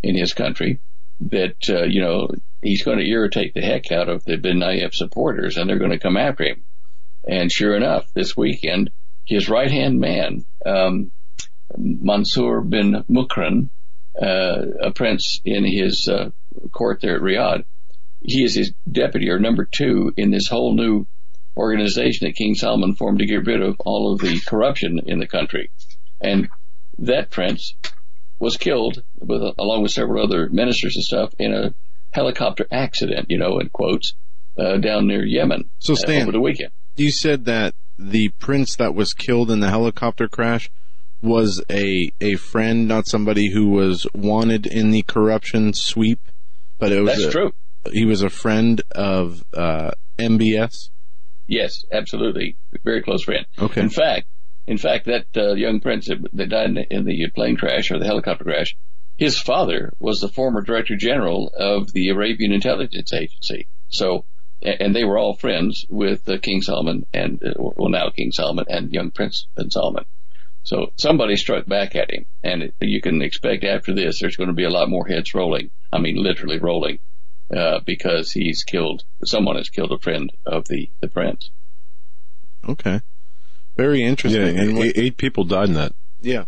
in 0.03 0.17
his 0.17 0.35
country 0.35 0.81
that 1.21 1.69
uh, 1.69 1.85
you 1.85 2.01
know 2.01 2.29
he's 2.63 2.83
going 2.83 2.99
to 2.99 3.09
irritate 3.09 3.55
the 3.55 3.63
heck 3.63 3.91
out 3.91 4.09
of 4.09 4.25
the 4.25 4.37
Ben 4.37 4.59
Nayef 4.59 4.95
supporters, 4.95 5.57
and 5.57 5.69
they're 5.69 5.79
going 5.79 5.91
to 5.91 5.99
come 5.99 6.17
after 6.17 6.45
him. 6.45 6.63
And 7.27 7.51
sure 7.51 7.77
enough, 7.77 8.13
this 8.15 8.37
weekend, 8.37 8.91
his 9.25 9.49
right 9.49 9.71
hand 9.71 10.01
man, 10.01 10.45
um, 10.67 11.11
Mansour 11.77 12.61
bin 12.61 13.05
Muqrin, 13.09 13.71
uh, 14.21 14.67
a 14.81 14.91
prince 14.91 15.41
in 15.45 15.65
his 15.65 16.09
uh, 16.09 16.31
court 16.71 17.01
there 17.01 17.17
at 17.17 17.23
Riyadh. 17.23 17.65
He 18.23 18.45
is 18.45 18.55
his 18.55 18.73
deputy 18.91 19.31
or 19.31 19.39
number 19.39 19.65
two 19.65 20.13
in 20.17 20.31
this 20.31 20.49
whole 20.49 20.75
new 20.75 21.07
organization 21.57 22.27
that 22.27 22.37
King 22.37 22.55
Salman 22.55 22.95
formed 22.95 23.19
to 23.19 23.27
get 23.27 23.47
rid 23.47 23.63
of 23.63 23.77
all 23.81 24.13
of 24.13 24.21
the 24.21 24.41
corruption 24.47 25.01
in 25.07 25.19
the 25.19 25.27
country. 25.27 25.71
And 26.21 26.49
that 26.99 27.31
prince 27.31 27.75
was 28.39 28.57
killed 28.57 29.03
with, 29.19 29.43
along 29.59 29.83
with 29.83 29.93
several 29.93 30.25
other 30.25 30.49
ministers 30.49 30.97
and 30.97 31.05
stuff 31.05 31.33
in 31.39 31.53
a 31.53 31.75
helicopter 32.11 32.67
accident, 32.71 33.27
you 33.31 33.39
know, 33.39 33.59
in 33.59 33.69
quotes, 33.71 34.15
uh, 34.59 34.77
down 34.77 35.07
near 35.07 35.25
Yemen 35.25 35.69
so 35.79 35.95
Stan, 35.95 36.23
over 36.23 36.33
the 36.33 36.41
weekend. 36.41 36.71
You 36.97 37.11
said 37.11 37.45
that 37.47 37.75
the 37.99 38.29
prince 38.39 38.77
that 38.77 38.95
was 38.95 39.15
killed 39.15 39.51
in 39.51 39.61
the 39.61 39.71
helicopter 39.71 40.29
crash 40.29 40.71
was 41.23 41.63
a 41.71 42.13
a 42.21 42.37
friend, 42.37 42.89
not 42.89 43.07
somebody 43.07 43.51
who 43.51 43.71
was 43.71 44.07
wanted 44.15 44.67
in 44.67 44.91
the 44.91 45.03
corruption 45.03 45.73
sweep, 45.73 46.21
but 46.79 46.93
it 46.93 47.01
was 47.01 47.15
That's 47.15 47.25
a, 47.27 47.31
true. 47.31 47.53
He 47.93 48.05
was 48.05 48.23
a 48.23 48.31
friend 48.31 48.83
of 48.93 49.45
uh, 49.55 49.93
MBS. 50.19 50.91
Yes, 51.47 51.85
absolutely, 51.93 52.57
very 52.85 53.03
close 53.03 53.25
friend. 53.25 53.47
Okay. 53.59 53.81
In 53.81 53.91
fact, 53.91 54.27
in 54.67 54.79
fact, 54.79 55.07
that 55.07 55.27
uh, 55.37 55.55
young 55.55 55.81
prince 55.81 56.09
that, 56.09 56.49
died 56.49 56.67
in 56.67 56.75
the, 56.75 56.95
in 56.95 57.05
the 57.05 57.29
plane 57.35 57.57
crash 57.57 57.91
or 57.91 57.99
the 57.99 58.07
helicopter 58.07 58.45
crash, 58.45 58.77
his 59.17 59.39
father 59.39 59.93
was 59.99 60.21
the 60.21 60.29
former 60.29 60.61
director 60.61 60.97
general 60.97 61.53
of 61.57 61.93
the 61.93 62.09
Arabian 62.09 62.53
Intelligence 62.53 63.13
Agency. 63.13 63.67
So, 63.89 64.25
and 64.63 64.95
they 64.95 65.05
were 65.05 65.19
all 65.19 65.35
friends 65.35 65.85
with 65.89 66.29
uh, 66.29 66.39
King 66.39 66.63
Solomon 66.63 67.07
and, 67.13 67.43
uh, 67.43 67.53
well, 67.57 67.89
now 67.91 68.11
King 68.11 68.33
Solomon 68.33 68.65
and 68.69 68.93
young 68.93 69.11
Prince 69.11 69.47
bin 69.57 69.71
Salman. 69.71 70.05
So 70.65 70.93
somebody 70.97 71.37
struck 71.37 71.67
back 71.67 71.97
at 71.97 72.13
him, 72.13 72.27
and 72.45 72.73
you 72.81 73.01
can 73.01 73.21
expect 73.23 73.65
after 73.65 73.93
this 73.93 74.21
there's 74.21 74.37
going 74.37 74.49
to 74.49 74.55
be 74.55 74.65
a 74.65 74.71
lot 74.71 74.89
more 74.89 75.07
heads 75.07 75.35
rolling. 75.35 75.71
I 75.93 75.99
mean, 75.99 76.17
literally 76.23 76.59
rolling, 76.59 77.01
uh, 77.55 77.81
because 77.85 78.31
he's 78.31 78.63
killed. 78.63 79.03
Someone 79.25 79.57
has 79.57 79.69
killed 79.71 79.91
a 79.93 79.99
friend 79.99 80.31
of 80.47 80.69
the 80.69 80.89
the 81.01 81.09
prince. 81.09 81.51
Okay, 82.69 83.01
very 83.77 84.05
interesting. 84.05 84.41
Yeah, 84.55 84.63
And 84.63 84.79
eight, 84.79 84.93
eight 84.97 85.17
people 85.17 85.43
died 85.45 85.69
in 85.69 85.75
that. 85.75 85.93
yeah. 86.21 86.45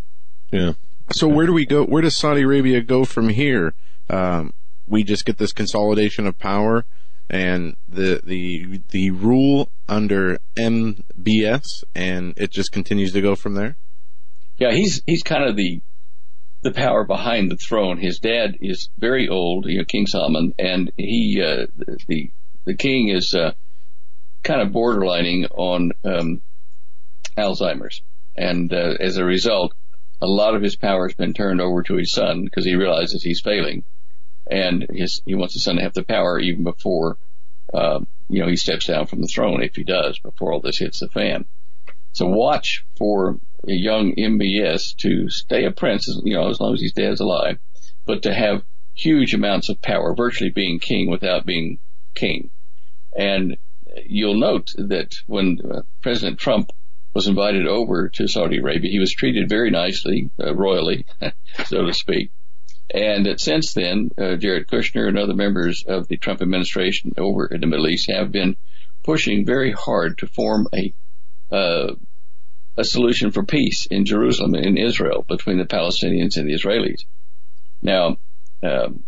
Yeah. 0.52 0.74
So 1.10 1.26
where 1.26 1.46
do 1.46 1.52
we 1.52 1.66
go? 1.66 1.84
Where 1.84 2.00
does 2.00 2.16
Saudi 2.16 2.42
Arabia 2.42 2.80
go 2.80 3.04
from 3.04 3.28
here? 3.30 3.74
Um, 4.08 4.52
we 4.86 5.02
just 5.02 5.24
get 5.26 5.36
this 5.38 5.52
consolidation 5.52 6.26
of 6.28 6.38
power 6.38 6.84
and 7.30 7.76
the 7.88 8.20
the 8.24 8.80
the 8.90 9.10
rule 9.10 9.68
under 9.88 10.38
MBS, 10.56 11.84
and 11.94 12.34
it 12.36 12.50
just 12.50 12.72
continues 12.72 13.12
to 13.12 13.20
go 13.20 13.34
from 13.34 13.54
there. 13.54 13.76
Yeah, 14.58 14.72
he's 14.72 15.02
he's 15.06 15.22
kind 15.22 15.44
of 15.44 15.56
the 15.56 15.80
the 16.62 16.72
power 16.72 17.04
behind 17.04 17.50
the 17.50 17.56
throne. 17.56 17.98
His 17.98 18.18
dad 18.18 18.56
is 18.60 18.88
very 18.98 19.28
old, 19.28 19.66
you 19.66 19.78
know, 19.78 19.84
King 19.84 20.06
Salman, 20.06 20.54
and 20.58 20.90
he 20.96 21.42
uh, 21.42 21.66
the 22.08 22.30
the 22.64 22.74
king 22.74 23.08
is 23.08 23.34
uh, 23.34 23.52
kind 24.42 24.60
of 24.60 24.68
borderlining 24.68 25.46
on 25.50 25.92
um, 26.04 26.40
Alzheimer's, 27.36 28.02
and 28.36 28.72
uh, 28.72 28.94
as 29.00 29.18
a 29.18 29.24
result, 29.24 29.74
a 30.22 30.26
lot 30.26 30.54
of 30.54 30.62
his 30.62 30.76
power 30.76 31.08
has 31.08 31.16
been 31.16 31.34
turned 31.34 31.60
over 31.60 31.82
to 31.82 31.96
his 31.96 32.12
son 32.12 32.44
because 32.44 32.64
he 32.64 32.74
realizes 32.74 33.22
he's 33.22 33.40
failing, 33.40 33.84
and 34.50 34.86
his 34.90 35.22
he 35.24 35.34
wants 35.34 35.54
his 35.54 35.64
son 35.64 35.76
to 35.76 35.82
have 35.82 35.94
the 35.94 36.02
power 36.02 36.38
even 36.38 36.64
before 36.64 37.16
uh, 37.72 38.00
you 38.28 38.40
know 38.40 38.48
he 38.48 38.56
steps 38.56 38.86
down 38.86 39.06
from 39.06 39.20
the 39.20 39.26
throne 39.26 39.62
if 39.62 39.76
he 39.76 39.84
does 39.84 40.18
before 40.18 40.52
all 40.52 40.60
this 40.60 40.78
hits 40.78 41.00
the 41.00 41.08
fan. 41.08 41.44
So 42.12 42.26
watch 42.26 42.84
for 42.96 43.38
a 43.66 43.72
young 43.72 44.14
MBS 44.14 44.96
to 44.98 45.28
stay 45.30 45.64
a 45.64 45.72
prince, 45.72 46.08
you 46.22 46.34
know, 46.34 46.48
as 46.48 46.60
long 46.60 46.74
as 46.74 46.80
his 46.80 46.92
dad's 46.92 47.20
alive, 47.20 47.58
but 48.06 48.22
to 48.22 48.32
have 48.32 48.62
huge 48.94 49.34
amounts 49.34 49.68
of 49.68 49.82
power, 49.82 50.14
virtually 50.14 50.50
being 50.50 50.78
king 50.78 51.10
without 51.10 51.44
being 51.44 51.78
king. 52.14 52.50
And 53.16 53.56
you'll 54.06 54.38
note 54.38 54.72
that 54.76 55.16
when 55.26 55.58
uh, 55.68 55.82
President 56.02 56.38
Trump 56.38 56.70
was 57.14 57.26
invited 57.26 57.66
over 57.66 58.08
to 58.10 58.28
Saudi 58.28 58.58
Arabia, 58.58 58.90
he 58.90 58.98
was 58.98 59.12
treated 59.12 59.48
very 59.48 59.70
nicely, 59.70 60.30
uh, 60.40 60.54
royally, 60.54 61.06
so 61.64 61.86
to 61.86 61.94
speak. 61.94 62.30
And 62.92 63.40
since 63.40 63.72
then, 63.72 64.10
uh, 64.18 64.36
Jared 64.36 64.68
Kushner 64.68 65.08
and 65.08 65.18
other 65.18 65.34
members 65.34 65.84
of 65.84 66.06
the 66.08 66.16
Trump 66.16 66.42
administration 66.42 67.12
over 67.16 67.46
in 67.46 67.60
the 67.60 67.66
Middle 67.66 67.88
East 67.88 68.10
have 68.10 68.30
been 68.30 68.56
pushing 69.02 69.46
very 69.46 69.72
hard 69.72 70.18
to 70.18 70.26
form 70.26 70.68
a 70.74 70.92
uh, 71.50 71.94
a 72.76 72.84
solution 72.84 73.30
for 73.30 73.44
peace 73.44 73.86
in 73.86 74.04
Jerusalem 74.04 74.54
and 74.54 74.64
in 74.64 74.76
Israel 74.76 75.24
between 75.28 75.58
the 75.58 75.64
Palestinians 75.64 76.36
and 76.36 76.48
the 76.48 76.54
Israelis. 76.54 77.04
Now, 77.82 78.16
um, 78.62 79.04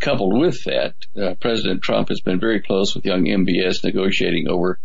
coupled 0.00 0.38
with 0.38 0.64
that, 0.64 0.94
uh, 1.20 1.34
President 1.34 1.82
Trump 1.82 2.08
has 2.08 2.20
been 2.20 2.40
very 2.40 2.60
close 2.60 2.94
with 2.94 3.04
young 3.04 3.24
MBS 3.24 3.84
negotiating 3.84 4.48
over 4.48 4.78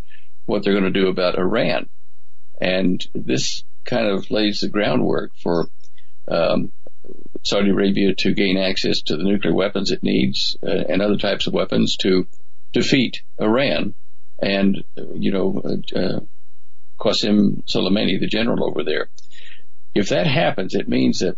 what 0.46 0.64
they're 0.64 0.74
going 0.74 0.92
to 0.92 1.00
do 1.00 1.08
about 1.08 1.38
Iran. 1.38 1.88
And 2.60 3.06
this 3.14 3.64
kind 3.86 4.08
of 4.08 4.30
lays 4.30 4.60
the 4.60 4.70
groundwork 4.70 5.32
for 5.42 5.70
um, 6.28 6.72
Saudi 7.44 7.70
Arabia 7.70 8.14
to 8.14 8.34
gain 8.34 8.58
access 8.58 9.02
to 9.02 9.18
the 9.18 9.24
nuclear 9.24 9.54
weapons 9.54 9.92
it 9.92 10.04
needs 10.04 10.58
uh, 10.64 10.70
and 10.70 11.02
other 11.02 11.18
types 11.18 11.48
of 11.48 11.54
weapons 11.54 11.98
to 11.98 12.28
defeat 12.74 13.22
Iran. 13.40 13.94
And, 14.42 14.84
you 15.16 15.32
know, 15.32 15.62
uh, 15.96 16.20
Qasem 17.00 17.64
Soleimani, 17.66 18.20
the 18.20 18.28
general 18.28 18.64
over 18.66 18.84
there. 18.84 19.08
If 19.94 20.10
that 20.10 20.28
happens, 20.28 20.76
it 20.76 20.88
means 20.88 21.20
that 21.20 21.38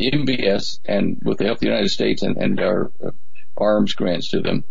MBS 0.00 0.80
and 0.84 1.20
with 1.22 1.38
the 1.38 1.44
help 1.44 1.56
of 1.56 1.60
the 1.60 1.66
United 1.66 1.90
States 1.90 2.22
and, 2.22 2.36
and 2.36 2.60
our 2.60 2.90
uh, 3.04 3.10
arms 3.56 3.92
grants 3.92 4.30
to 4.30 4.40
them 4.40 4.64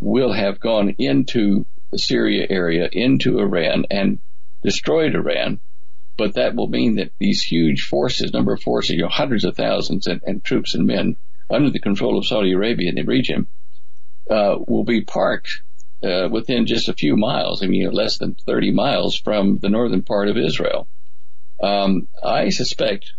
will 0.00 0.32
have 0.32 0.60
gone 0.60 0.94
into 0.98 1.66
the 1.90 1.98
Syria 1.98 2.46
area, 2.48 2.88
into 2.90 3.38
Iran 3.38 3.86
and 3.90 4.18
destroyed 4.62 5.14
Iran. 5.14 5.60
But 6.16 6.34
that 6.34 6.54
will 6.54 6.68
mean 6.68 6.96
that 6.96 7.12
these 7.18 7.42
huge 7.42 7.82
forces, 7.82 8.32
number 8.32 8.52
of 8.52 8.62
forces, 8.62 8.96
you 8.96 9.02
know, 9.02 9.08
hundreds 9.08 9.44
of 9.44 9.56
thousands 9.56 10.06
and, 10.06 10.22
and 10.24 10.44
troops 10.44 10.74
and 10.74 10.86
men 10.86 11.16
under 11.50 11.70
the 11.70 11.80
control 11.80 12.18
of 12.18 12.26
Saudi 12.26 12.52
Arabia 12.52 12.88
in 12.88 12.94
the 12.94 13.02
region, 13.02 13.46
uh, 14.30 14.56
will 14.66 14.84
be 14.84 15.00
parked 15.02 15.62
uh, 16.02 16.28
within 16.30 16.66
just 16.66 16.88
a 16.88 16.94
few 16.94 17.16
miles. 17.16 17.62
I 17.62 17.66
mean, 17.66 17.90
less 17.90 18.18
than 18.18 18.34
30 18.34 18.70
miles 18.70 19.16
from 19.18 19.58
the 19.58 19.68
northern 19.68 20.02
part 20.02 20.28
of 20.28 20.36
Israel. 20.36 20.86
Um, 21.62 22.08
I 22.22 22.50
suspect 22.50 23.12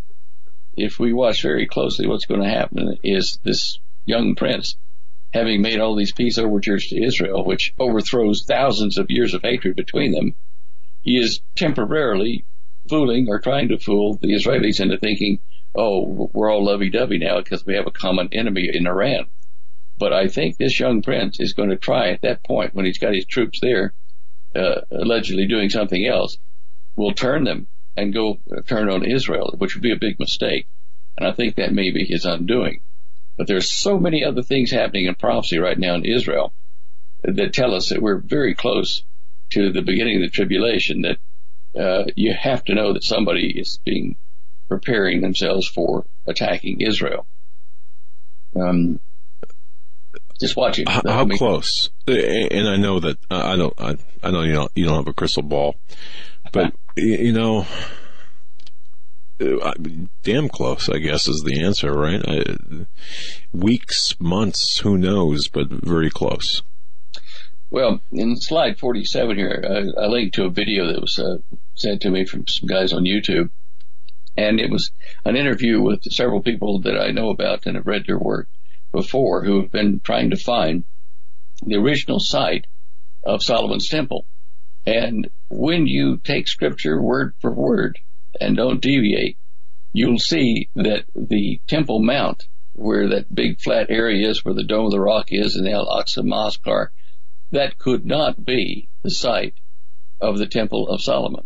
if 0.77 0.99
we 0.99 1.14
watch 1.14 1.41
very 1.41 1.67
closely, 1.67 2.07
what's 2.07 2.25
going 2.25 2.41
to 2.41 2.49
happen 2.49 2.98
is 3.03 3.40
this 3.43 3.80
young 4.06 4.35
prince, 4.35 4.77
having 5.33 5.61
made 5.61 5.80
all 5.80 5.95
these 5.95 6.14
peace 6.14 6.38
overtures 6.38 6.88
to 6.88 7.03
Israel, 7.03 7.43
which 7.43 7.74
overthrows 7.80 8.45
thousands 8.45 8.98
of 8.98 9.07
years 9.09 9.33
of 9.33 9.41
hatred 9.41 9.75
between 9.75 10.11
them, 10.11 10.35
he 11.01 11.17
is 11.17 11.41
temporarily 11.56 12.45
fooling 12.89 13.27
or 13.30 13.39
trying 13.39 13.69
to 13.69 13.80
fool 13.80 14.17
the 14.22 14.33
Israelis 14.33 14.80
into 14.80 14.97
thinking, 14.97 15.39
oh, 15.75 16.30
we're 16.33 16.51
all 16.51 16.65
lovey-dovey 16.65 17.17
now 17.17 17.39
because 17.39 17.65
we 17.65 17.75
have 17.75 17.88
a 17.88 17.91
common 17.91 18.30
enemy 18.31 18.69
in 18.72 18.88
Iran. 18.88 19.25
But 19.97 20.14
I 20.14 20.27
think 20.27 20.57
this 20.57 20.80
young 20.80 21.01
prince 21.01 21.39
is 21.39 21.53
going 21.53 21.69
to 21.69 21.77
try 21.77 22.09
at 22.09 22.22
that 22.22 22.43
point 22.43 22.73
when 22.73 22.85
he's 22.85 22.97
got 22.97 23.14
his 23.14 23.25
troops 23.25 23.59
there, 23.61 23.93
uh, 24.55 24.81
allegedly 24.91 25.47
doing 25.47 25.69
something 25.69 26.05
else, 26.05 26.38
will 26.95 27.14
turn 27.14 27.43
them 27.43 27.67
and 27.97 28.14
go 28.14 28.39
turn 28.67 28.89
on 28.89 29.05
Israel, 29.05 29.53
which 29.57 29.75
would 29.75 29.83
be 29.83 29.93
a 29.93 29.99
big 29.99 30.19
mistake. 30.19 30.67
And 31.17 31.27
I 31.27 31.31
think 31.31 31.55
that 31.55 31.73
may 31.73 31.91
be 31.91 32.05
his 32.05 32.25
undoing. 32.25 32.81
But 33.38 33.47
there's 33.47 33.69
so 33.69 33.97
many 33.97 34.23
other 34.23 34.43
things 34.43 34.72
happening 34.72 35.05
in 35.05 35.15
prophecy 35.15 35.59
right 35.59 35.77
now 35.77 35.95
in 35.95 36.05
Israel 36.05 36.53
that 37.23 37.53
tell 37.53 37.73
us 37.73 37.89
that 37.89 38.01
we're 38.01 38.17
very 38.17 38.53
close 38.53 39.03
to 39.51 39.72
the 39.72 39.81
beginning 39.81 40.17
of 40.17 40.22
the 40.22 40.30
tribulation 40.30 41.01
that 41.01 41.17
uh, 41.78 42.06
you 42.16 42.34
have 42.34 42.64
to 42.66 42.76
know 42.76 42.94
that 42.94 43.04
somebody 43.04 43.60
is 43.60 43.80
being 43.84 44.16
preparing 44.68 45.22
themselves 45.22 45.68
for 45.68 46.06
attacking 46.28 46.82
Israel. 46.82 47.26
Um, 48.56 49.00
just 50.40 50.56
watch 50.56 50.80
it. 50.80 50.90
How, 50.90 51.02
how 51.06 51.26
close? 51.28 51.90
And 52.08 52.68
I 52.68 52.78
know 52.78 53.00
that 53.00 53.18
uh, 53.30 53.42
I 53.45 53.56
don't. 53.56 53.74
I, 53.80 53.98
I 54.24 54.32
know 54.32 54.42
you 54.42 54.54
don't. 54.54 54.72
You 54.76 54.86
don't 54.86 54.95
have 54.95 55.08
a 55.08 55.14
crystal 55.14 55.44
ball, 55.44 55.76
but 56.52 56.74
you 56.98 57.32
know, 57.32 57.66
uh, 59.40 59.74
damn 60.24 60.50
close. 60.50 60.90
I 60.90 60.98
guess 60.98 61.28
is 61.28 61.44
the 61.45 61.64
answer, 61.64 61.94
right? 61.94 62.22
I, 62.28 62.86
weeks, 63.54 64.20
months, 64.20 64.80
who 64.80 64.98
knows? 64.98 65.48
But 65.48 65.70
very 65.70 66.10
close. 66.10 66.62
Well, 67.76 68.00
in 68.10 68.38
slide 68.38 68.80
47 68.80 69.36
here, 69.36 69.62
I, 69.62 70.04
I 70.04 70.08
linked 70.08 70.36
to 70.36 70.45
a 70.45 70.50
video 70.50 70.88
that 70.88 71.02
was 71.02 71.20
uh, 71.20 71.40
sent 71.74 72.04
to 72.04 72.10
me 72.10 72.24
from 72.24 72.48
some 72.48 72.68
guys 72.68 72.94
on 72.94 73.04
YouTube. 73.04 73.50
And 74.38 74.62
it 74.62 74.72
was 74.72 74.92
an 75.26 75.36
interview 75.36 75.82
with 75.82 76.04
several 76.04 76.42
people 76.42 76.80
that 76.84 76.98
I 76.98 77.12
know 77.12 77.32
about 77.32 77.66
and 77.66 77.76
have 77.76 77.86
read 77.86 78.06
their 78.08 78.18
work 78.18 78.48
before 78.94 79.44
who 79.44 79.60
have 79.60 79.74
been 79.74 80.00
trying 80.00 80.30
to 80.30 80.38
find 80.38 80.86
the 81.66 81.76
original 81.76 82.22
site 82.22 82.66
of 83.26 83.44
Solomon's 83.44 83.90
temple. 83.90 84.24
And 84.86 85.30
when 85.50 85.86
you 85.86 86.22
take 86.24 86.48
scripture 86.48 87.02
word 87.02 87.34
for 87.42 87.52
word 87.52 88.00
and 88.40 88.56
don't 88.56 88.82
deviate, 88.82 89.36
you'll 89.92 90.20
see 90.20 90.70
that 90.78 91.04
the 91.14 91.60
Temple 91.68 92.02
Mount, 92.02 92.48
where 92.72 93.10
that 93.10 93.36
big 93.36 93.60
flat 93.60 93.88
area 93.90 94.30
is, 94.30 94.45
where 94.45 94.54
the 94.56 94.64
Dome 94.64 94.86
of 94.86 94.92
the 94.92 95.02
Rock 95.02 95.28
is, 95.32 95.58
and 95.58 95.68
El 95.68 95.88
Aqsa 95.88 96.24
Mosque 96.24 96.66
are, 96.68 96.94
that 97.56 97.77
could 97.77 98.06
not 98.06 98.45
be 98.45 98.88
the 99.03 99.09
site 99.09 99.56
of 100.22 100.38
the 100.38 100.48
Temple 100.48 100.88
of 100.90 101.01
Solomon. 101.01 101.45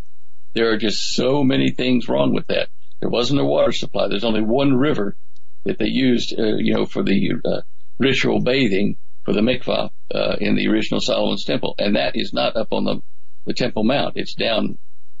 There 0.54 0.70
are 0.70 0.76
just 0.76 1.14
so 1.14 1.44
many 1.44 1.70
things 1.70 2.08
wrong 2.08 2.34
with 2.34 2.46
that. 2.48 2.68
There 3.00 3.08
wasn't 3.08 3.40
a 3.40 3.44
water 3.44 3.72
supply. 3.72 4.08
There's 4.08 4.24
only 4.24 4.42
one 4.42 4.74
river 4.74 5.16
that 5.64 5.78
they 5.78 5.86
used, 5.86 6.38
uh, 6.38 6.56
you 6.56 6.74
know, 6.74 6.86
for 6.86 7.02
the 7.02 7.32
uh, 7.44 7.60
ritual 7.98 8.40
bathing 8.40 8.96
for 9.24 9.32
the 9.32 9.40
mikvah 9.40 9.90
uh, 10.14 10.36
in 10.40 10.56
the 10.56 10.68
original 10.68 11.00
Solomon's 11.00 11.44
temple, 11.44 11.74
and 11.78 11.96
that 11.96 12.16
is 12.16 12.32
not 12.32 12.56
up 12.56 12.72
on 12.72 12.84
the 12.84 13.02
the 13.46 13.54
Temple 13.54 13.84
Mount. 13.84 14.16
It's 14.16 14.34
down 14.34 14.78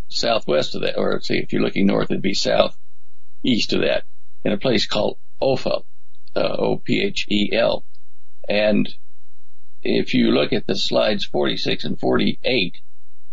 southwest 0.08 0.74
of 0.74 0.82
that, 0.82 0.98
or 0.98 1.20
say 1.20 1.36
if 1.36 1.52
you're 1.52 1.62
looking 1.62 1.86
north, 1.86 2.10
it'd 2.10 2.22
be 2.22 2.34
south 2.34 2.76
east 3.42 3.72
of 3.72 3.80
that, 3.80 4.04
in 4.44 4.52
a 4.52 4.58
place 4.58 4.86
called 4.86 5.16
Ophel, 5.40 5.84
uh, 6.36 6.56
O-P-H-E-L, 6.58 7.82
and 8.48 8.94
if 9.82 10.14
you 10.14 10.30
look 10.30 10.52
at 10.52 10.66
the 10.66 10.76
slides 10.76 11.24
46 11.24 11.84
and 11.84 11.98
48, 11.98 12.78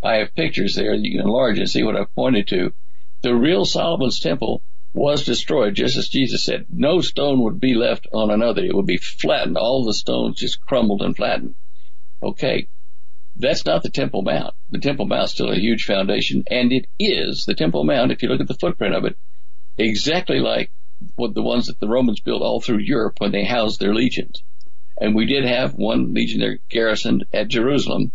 I 0.03 0.15
have 0.17 0.35
pictures 0.35 0.75
there 0.75 0.95
that 0.95 1.03
you 1.03 1.11
can 1.11 1.27
enlarge 1.27 1.59
and 1.59 1.69
see 1.69 1.83
what 1.83 1.95
I've 1.95 2.13
pointed 2.15 2.47
to. 2.49 2.73
The 3.21 3.35
real 3.35 3.65
Solomon's 3.65 4.19
temple 4.19 4.61
was 4.93 5.25
destroyed, 5.25 5.75
just 5.75 5.97
as 5.97 6.07
Jesus 6.07 6.43
said. 6.43 6.65
No 6.69 7.01
stone 7.01 7.41
would 7.43 7.59
be 7.59 7.73
left 7.73 8.07
on 8.13 8.31
another. 8.31 8.63
It 8.63 8.75
would 8.75 8.85
be 8.85 8.97
flattened. 8.97 9.57
All 9.57 9.83
the 9.83 9.93
stones 9.93 10.39
just 10.39 10.61
crumbled 10.61 11.01
and 11.01 11.15
flattened. 11.15 11.55
Okay. 12.21 12.67
That's 13.35 13.65
not 13.65 13.83
the 13.83 13.89
Temple 13.89 14.23
Mount. 14.23 14.55
The 14.71 14.79
Temple 14.79 15.05
Mount 15.05 15.25
is 15.25 15.31
still 15.31 15.51
a 15.51 15.59
huge 15.59 15.85
foundation, 15.85 16.43
and 16.49 16.71
it 16.71 16.87
is 16.99 17.45
the 17.45 17.53
Temple 17.53 17.83
Mount, 17.83 18.11
if 18.11 18.23
you 18.23 18.29
look 18.29 18.41
at 18.41 18.47
the 18.47 18.55
footprint 18.55 18.95
of 18.95 19.05
it, 19.05 19.15
exactly 19.77 20.39
like 20.39 20.71
what 21.15 21.35
the 21.35 21.43
ones 21.43 21.67
that 21.67 21.79
the 21.79 21.87
Romans 21.87 22.19
built 22.19 22.41
all 22.41 22.59
through 22.59 22.79
Europe 22.79 23.19
when 23.19 23.31
they 23.31 23.43
housed 23.43 23.79
their 23.79 23.93
legions. 23.93 24.41
And 24.99 25.15
we 25.15 25.25
did 25.25 25.45
have 25.45 25.75
one 25.75 26.13
legionary 26.13 26.55
there 26.55 26.59
garrisoned 26.69 27.25
at 27.33 27.47
Jerusalem, 27.47 28.11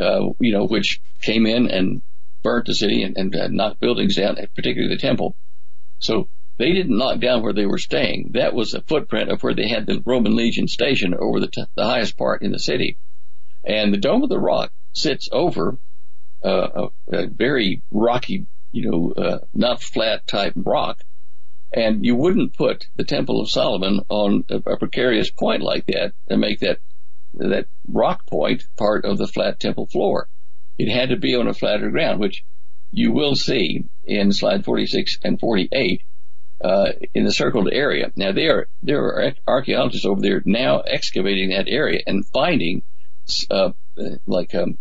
uh, 0.00 0.30
you 0.40 0.52
know, 0.52 0.66
which 0.66 1.00
came 1.22 1.46
in 1.46 1.70
and 1.70 2.02
burnt 2.42 2.66
the 2.66 2.74
city 2.74 3.02
and, 3.02 3.16
and 3.16 3.34
uh, 3.36 3.48
knocked 3.48 3.80
buildings 3.80 4.16
down, 4.16 4.36
particularly 4.54 4.94
the 4.94 5.00
temple. 5.00 5.36
So 6.00 6.28
they 6.56 6.72
didn't 6.72 6.96
knock 6.96 7.20
down 7.20 7.42
where 7.42 7.52
they 7.52 7.66
were 7.66 7.78
staying. 7.78 8.30
That 8.32 8.54
was 8.54 8.74
a 8.74 8.82
footprint 8.82 9.30
of 9.30 9.42
where 9.42 9.54
they 9.54 9.68
had 9.68 9.86
the 9.86 10.02
Roman 10.04 10.34
legion 10.34 10.66
stationed 10.66 11.14
over 11.14 11.40
the, 11.40 11.48
t- 11.48 11.64
the 11.76 11.84
highest 11.84 12.16
part 12.16 12.42
in 12.42 12.50
the 12.50 12.58
city. 12.58 12.96
And 13.64 13.92
the 13.92 13.98
Dome 13.98 14.22
of 14.22 14.28
the 14.28 14.38
Rock 14.38 14.72
sits 14.92 15.28
over 15.30 15.78
uh, 16.44 16.88
a, 17.12 17.16
a, 17.16 17.26
very 17.26 17.82
rocky, 17.90 18.46
you 18.72 18.90
know, 18.90 19.12
uh, 19.12 19.38
not 19.54 19.82
flat 19.82 20.26
type 20.26 20.52
rock. 20.56 21.00
And 21.72 22.04
you 22.04 22.16
wouldn't 22.16 22.56
put 22.56 22.86
the 22.96 23.04
Temple 23.04 23.40
of 23.40 23.50
Solomon 23.50 24.00
on 24.08 24.44
a, 24.48 24.56
a 24.56 24.76
precarious 24.76 25.30
point 25.30 25.62
like 25.62 25.86
that 25.86 26.12
and 26.28 26.40
make 26.40 26.60
that 26.60 26.78
that 27.34 27.66
rock 27.86 28.26
point 28.26 28.64
part 28.76 29.04
of 29.04 29.18
the 29.18 29.26
flat 29.26 29.60
temple 29.60 29.86
floor. 29.86 30.28
It 30.78 30.88
had 30.88 31.10
to 31.10 31.16
be 31.16 31.34
on 31.34 31.46
a 31.46 31.54
flatter 31.54 31.90
ground, 31.90 32.20
which 32.20 32.42
you 32.90 33.12
will 33.12 33.34
see 33.34 33.84
in 34.04 34.32
slide 34.32 34.64
46 34.64 35.18
and 35.22 35.38
48 35.38 36.02
uh, 36.62 36.92
in 37.14 37.24
the 37.24 37.32
circled 37.32 37.68
area. 37.70 38.10
Now 38.16 38.32
there 38.32 38.58
are 38.58 38.68
there 38.82 39.02
are 39.02 39.32
archaeologists 39.46 40.06
over 40.06 40.20
there 40.20 40.42
now 40.44 40.80
excavating 40.80 41.50
that 41.50 41.68
area 41.68 42.00
and 42.06 42.26
finding 42.26 42.82
uh, 43.50 43.70
like 44.26 44.54
um, 44.54 44.78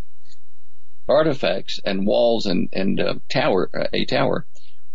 artifacts 1.08 1.80
and 1.86 2.08
walls 2.08 2.46
and 2.46 2.70
and 2.74 3.00
uh, 3.00 3.16
tower 3.30 3.70
uh, 3.74 3.88
a 3.94 4.06
tower 4.06 4.46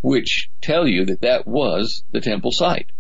which 0.03 0.51
tell 0.61 0.87
you 0.87 1.07
that 1.07 1.23
that 1.23 1.47
was 1.47 2.03
the 2.13 2.21
temple 2.21 2.53
site. 2.53 2.91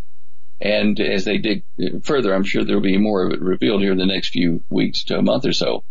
And 0.60 0.98
as 1.00 1.24
they 1.24 1.38
dig 1.38 1.64
further, 2.02 2.32
I'm 2.32 2.44
sure 2.44 2.64
there 2.64 2.76
will 2.76 2.82
be 2.82 2.96
more 2.96 3.26
of 3.26 3.32
it 3.32 3.40
revealed 3.40 3.82
here 3.82 3.92
in 3.92 3.98
the 3.98 4.06
next 4.06 4.28
few 4.28 4.62
weeks 4.70 5.04
to 5.04 5.18
a 5.18 5.22
month 5.22 5.44
or 5.44 5.52
so. 5.52 5.82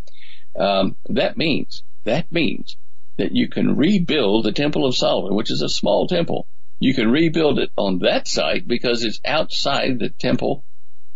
Um, 0.56 0.95
that 1.09 1.38
means 1.38 1.83
that 2.06 2.31
means 2.31 2.77
that 3.17 3.33
you 3.33 3.48
can 3.49 3.75
rebuild 3.75 4.45
the 4.45 4.51
Temple 4.51 4.85
of 4.85 4.95
Solomon, 4.95 5.35
which 5.35 5.51
is 5.51 5.61
a 5.61 5.69
small 5.69 6.07
temple. 6.07 6.48
You 6.80 6.95
can 6.95 7.11
rebuild 7.11 7.59
it 7.59 7.69
on 7.77 7.99
that 7.99 8.27
site 8.27 8.67
because 8.67 9.03
it's 9.03 9.22
outside 9.23 9.99
the 9.99 10.09
temple 10.09 10.64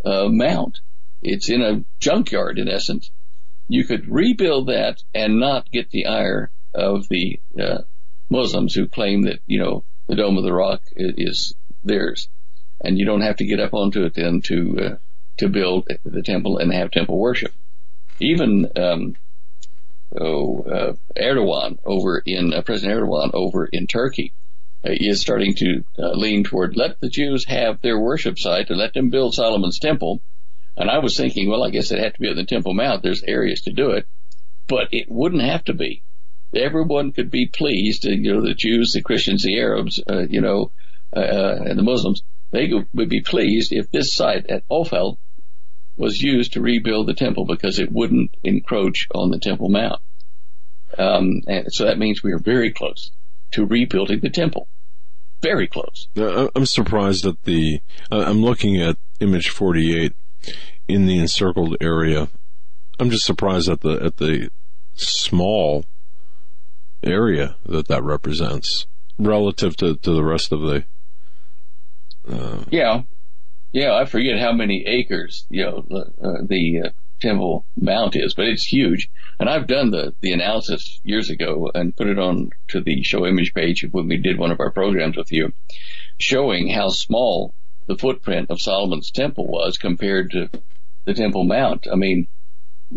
uh, 0.05 0.27
mount. 0.27 0.79
It's 1.23 1.49
in 1.49 1.61
a 1.63 1.83
junkyard 1.99 2.59
in 2.59 2.69
essence. 2.69 3.09
You 3.67 3.83
could 3.83 4.07
rebuild 4.07 4.67
that 4.67 5.01
and 5.15 5.39
not 5.39 5.71
get 5.71 5.89
the 5.89 6.05
ire 6.05 6.51
of 6.75 7.07
the 7.09 7.39
uh, 7.59 7.79
Muslims 8.35 8.75
who 8.75 8.87
claim 8.87 9.23
that 9.23 9.39
you 9.47 9.59
know 9.59 9.83
the 10.07 10.15
Dome 10.15 10.37
of 10.37 10.43
the 10.43 10.53
Rock 10.53 10.81
is 10.95 11.55
theirs, 11.83 12.27
and 12.81 12.99
you 12.99 13.05
don't 13.05 13.21
have 13.21 13.37
to 13.37 13.45
get 13.45 13.59
up 13.59 13.73
onto 13.73 14.03
it 14.03 14.13
then 14.13 14.41
to 14.41 14.79
uh, 14.79 14.95
to 15.37 15.49
build 15.49 15.87
the 16.03 16.21
temple 16.21 16.57
and 16.57 16.71
have 16.73 16.91
temple 16.91 17.17
worship. 17.17 17.53
Even 18.19 18.69
um, 18.75 19.15
oh, 20.19 20.61
uh, 20.63 20.93
Erdogan 21.17 21.77
over 21.85 22.21
in 22.25 22.53
uh, 22.53 22.61
President 22.61 22.99
Erdogan 22.99 23.31
over 23.33 23.65
in 23.65 23.87
Turkey 23.87 24.31
uh, 24.85 24.91
is 24.91 25.21
starting 25.21 25.55
to 25.55 25.83
uh, 25.97 26.11
lean 26.11 26.43
toward 26.43 26.77
let 26.77 26.99
the 26.99 27.09
Jews 27.09 27.45
have 27.45 27.81
their 27.81 27.99
worship 27.99 28.37
site 28.37 28.69
and 28.69 28.79
let 28.79 28.93
them 28.93 29.09
build 29.09 29.33
Solomon's 29.33 29.79
temple. 29.79 30.21
And 30.77 30.89
I 30.89 30.99
was 30.99 31.15
thinking, 31.15 31.49
well, 31.49 31.63
I 31.63 31.69
guess 31.69 31.91
it 31.91 31.99
had 31.99 32.13
to 32.15 32.19
be 32.19 32.29
at 32.29 32.35
the 32.35 32.43
Temple 32.43 32.73
Mount. 32.73 33.01
There's 33.01 33.23
areas 33.23 33.61
to 33.61 33.71
do 33.71 33.91
it, 33.91 34.05
but 34.67 34.89
it 34.91 35.09
wouldn't 35.09 35.41
have 35.41 35.63
to 35.65 35.73
be. 35.73 36.01
Everyone 36.55 37.11
could 37.11 37.29
be 37.29 37.47
pleased. 37.47 38.05
You 38.05 38.33
know, 38.33 38.41
the 38.41 38.53
Jews, 38.53 38.93
the 38.93 39.01
Christians, 39.01 39.43
the 39.43 39.59
Arabs, 39.59 40.01
uh, 40.09 40.25
you 40.29 40.41
know, 40.41 40.71
uh, 41.15 41.19
and 41.65 41.77
the 41.77 41.83
Muslims. 41.83 42.23
They 42.51 42.71
would 42.93 43.09
be 43.09 43.21
pleased 43.21 43.73
if 43.73 43.91
this 43.91 44.13
site 44.13 44.49
at 44.49 44.63
Ophel 44.69 45.17
was 45.97 46.21
used 46.21 46.53
to 46.53 46.61
rebuild 46.61 47.07
the 47.07 47.13
temple 47.13 47.45
because 47.45 47.79
it 47.79 47.91
wouldn't 47.91 48.35
encroach 48.43 49.07
on 49.13 49.29
the 49.29 49.39
Temple 49.39 49.69
Mount. 49.69 50.01
Um, 50.97 51.41
and 51.47 51.71
so 51.71 51.85
that 51.85 51.97
means 51.97 52.23
we 52.23 52.31
are 52.31 52.39
very 52.39 52.71
close 52.71 53.11
to 53.51 53.65
rebuilding 53.65 54.19
the 54.21 54.29
temple. 54.29 54.67
Very 55.41 55.67
close. 55.67 56.07
I'm 56.15 56.65
surprised 56.65 57.23
that 57.23 57.43
the, 57.43 57.81
I'm 58.11 58.41
looking 58.41 58.81
at 58.81 58.97
image 59.19 59.49
48 59.49 60.13
in 60.87 61.05
the 61.05 61.17
encircled 61.19 61.77
area. 61.81 62.29
I'm 62.99 63.09
just 63.09 63.25
surprised 63.25 63.69
at 63.69 63.81
the, 63.81 64.03
at 64.03 64.17
the 64.17 64.49
small 64.95 65.85
area 67.05 67.55
that 67.65 67.87
that 67.87 68.03
represents 68.03 68.87
relative 69.17 69.75
to, 69.77 69.95
to 69.95 70.11
the 70.11 70.23
rest 70.23 70.51
of 70.51 70.61
the, 70.61 70.83
uh, 72.29 72.63
yeah, 72.69 73.03
yeah, 73.71 73.93
I 73.93 74.05
forget 74.05 74.39
how 74.39 74.51
many 74.53 74.85
acres, 74.85 75.45
you 75.49 75.63
know, 75.63 75.85
uh, 76.21 76.41
the 76.43 76.81
uh, 76.85 76.89
Temple 77.19 77.65
Mount 77.79 78.15
is, 78.15 78.33
but 78.33 78.47
it's 78.47 78.65
huge. 78.65 79.09
And 79.39 79.49
I've 79.49 79.67
done 79.67 79.91
the, 79.91 80.13
the 80.21 80.31
analysis 80.31 80.99
years 81.03 81.29
ago 81.29 81.71
and 81.73 81.95
put 81.95 82.07
it 82.07 82.19
on 82.19 82.51
to 82.69 82.81
the 82.81 83.03
show 83.03 83.25
image 83.25 83.53
page 83.53 83.85
when 83.91 84.07
we 84.07 84.17
did 84.17 84.37
one 84.37 84.51
of 84.51 84.59
our 84.59 84.71
programs 84.71 85.17
with 85.17 85.31
you, 85.31 85.53
showing 86.17 86.69
how 86.69 86.89
small 86.89 87.53
the 87.87 87.97
footprint 87.97 88.49
of 88.49 88.61
Solomon's 88.61 89.11
temple 89.11 89.47
was 89.47 89.77
compared 89.77 90.31
to 90.31 90.49
the 91.05 91.13
Temple 91.13 91.43
Mount. 91.43 91.87
I 91.91 91.95
mean, 91.95 92.27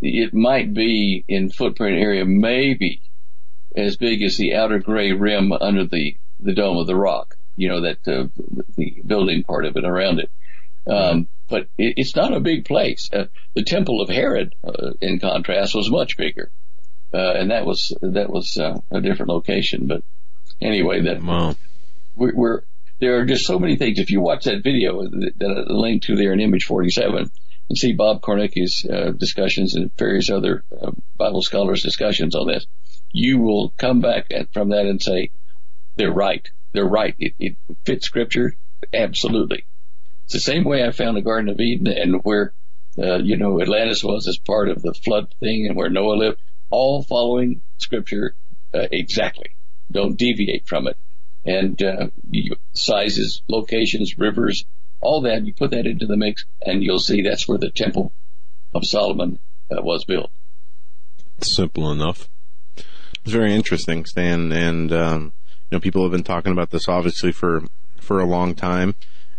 it 0.01 0.33
might 0.33 0.73
be 0.73 1.25
in 1.29 1.51
footprint 1.51 1.99
area 1.99 2.25
maybe 2.25 3.01
as 3.77 3.97
big 3.97 4.23
as 4.23 4.37
the 4.37 4.55
outer 4.55 4.79
gray 4.79 5.13
rim 5.13 5.53
under 5.53 5.87
the, 5.87 6.17
the 6.41 6.55
dome 6.55 6.79
of 6.79 6.87
the 6.87 6.97
rock, 6.97 7.37
you 7.57 7.69
know, 7.69 7.83
that, 7.83 8.07
uh, 8.07 8.29
the 8.77 9.03
building 9.07 9.45
part 9.45 9.65
of 9.65 9.77
it 9.77 9.85
around 9.85 10.21
it. 10.21 10.31
Um, 10.87 11.29
but 11.49 11.69
it, 11.77 11.95
it's 11.97 12.17
not 12.17 12.33
a 12.33 12.41
big 12.41 12.65
place. 12.65 13.11
Uh, 13.13 13.27
the 13.55 13.63
Temple 13.63 14.01
of 14.01 14.09
Herod, 14.09 14.55
uh, 14.65 14.93
in 15.01 15.19
contrast, 15.19 15.75
was 15.75 15.91
much 15.91 16.17
bigger, 16.17 16.51
uh, 17.13 17.33
and 17.35 17.51
that 17.51 17.67
was 17.67 17.93
that 18.01 18.31
was 18.31 18.57
uh, 18.59 18.81
a 18.91 19.01
different 19.01 19.31
location. 19.31 19.87
But 19.87 20.03
anyway, 20.61 21.03
that 21.03 21.23
wow. 21.23 21.57
we're, 22.17 22.35
we're, 22.35 22.63
there 23.01 23.19
are 23.19 23.27
just 23.27 23.47
so 23.47 23.59
many 23.59 23.77
things. 23.77 23.99
If 23.99 24.11
you 24.11 24.21
watch 24.21 24.45
that 24.45 24.63
video 24.63 25.03
that, 25.03 25.33
that 25.39 25.67
I 25.69 25.73
linked 25.73 26.07
to 26.07 26.17
there 26.17 26.33
in 26.33 26.41
Image 26.41 26.65
47, 26.65 27.31
and 27.69 27.79
see 27.79 27.93
Bob 27.93 28.23
Cornuke's 28.23 28.85
uh, 28.85 29.13
discussions 29.17 29.75
and 29.75 29.95
various 29.97 30.31
other 30.31 30.65
uh, 30.81 30.91
Bible 31.17 31.43
scholars' 31.43 31.83
discussions 31.83 32.35
on 32.35 32.47
this, 32.47 32.67
you 33.13 33.39
will 33.39 33.73
come 33.77 34.01
back 34.01 34.31
from 34.53 34.71
that 34.71 34.87
and 34.87 35.03
say 35.03 35.31
they're 35.97 36.13
right. 36.13 36.49
They're 36.73 36.85
right. 36.85 37.15
It, 37.19 37.35
it 37.39 37.57
fits 37.85 38.07
Scripture 38.07 38.55
absolutely. 38.93 39.65
It's 40.25 40.35
the 40.35 40.41
same 40.41 40.65
way 40.65 40.85
I 40.85 40.93
found 40.93 41.17
the 41.17 41.23
Garden 41.23 41.49
of 41.49 41.61
Eden 41.61 41.87
and 41.87 42.23
where, 42.23 42.53
uh, 42.99 43.17
you 43.17 43.37
know, 43.37 43.61
Atlantis 43.61 44.05
was 44.05 44.29
as 44.29 44.39
part 44.39 44.69
of 44.69 44.83
the 44.83 44.93
flood 44.93 45.35
thing 45.41 45.67
and 45.67 45.77
where 45.77 45.89
Noah 45.89 46.15
lived, 46.15 46.39
all 46.71 47.03
following 47.03 47.63
scripture 47.79 48.35
uh, 48.75 48.87
exactly. 48.93 49.55
Don't 49.91 50.19
deviate 50.19 50.67
from 50.67 50.87
it. 50.87 50.97
And 51.45 51.83
uh, 51.83 52.09
you, 52.31 52.57
sizes, 52.75 53.43
locations, 53.49 54.19
rivers, 54.19 54.65
all 55.01 55.23
that, 55.23 55.47
you 55.47 55.55
put 55.55 55.71
that 55.71 55.87
into 55.87 56.07
the 56.07 56.17
mix 56.17 56.45
and 56.61 56.83
you'll 56.83 56.99
see 56.99 57.23
that's 57.23 57.49
where 57.49 57.59
the 57.59 57.71
Temple 57.71 58.13
of 58.75 58.85
Solomon 58.85 59.39
uh, 59.71 59.81
was 59.81 60.05
built. 60.05 60.31
Simple 61.41 61.91
enough. 61.91 62.29
It's 63.25 63.33
very 63.33 63.55
interesting, 63.55 64.05
Stan, 64.05 64.53
and 64.53 64.93
um, 64.93 65.33
you 65.71 65.77
know, 65.77 65.81
people 65.81 66.03
have 66.03 66.13
been 66.13 66.25
talking 66.25 66.53
about 66.53 66.71
this 66.71 66.89
obviously 66.89 67.33
for 67.33 67.65
for 68.01 68.21
a 68.21 68.25
long 68.25 68.55
time 68.55 68.95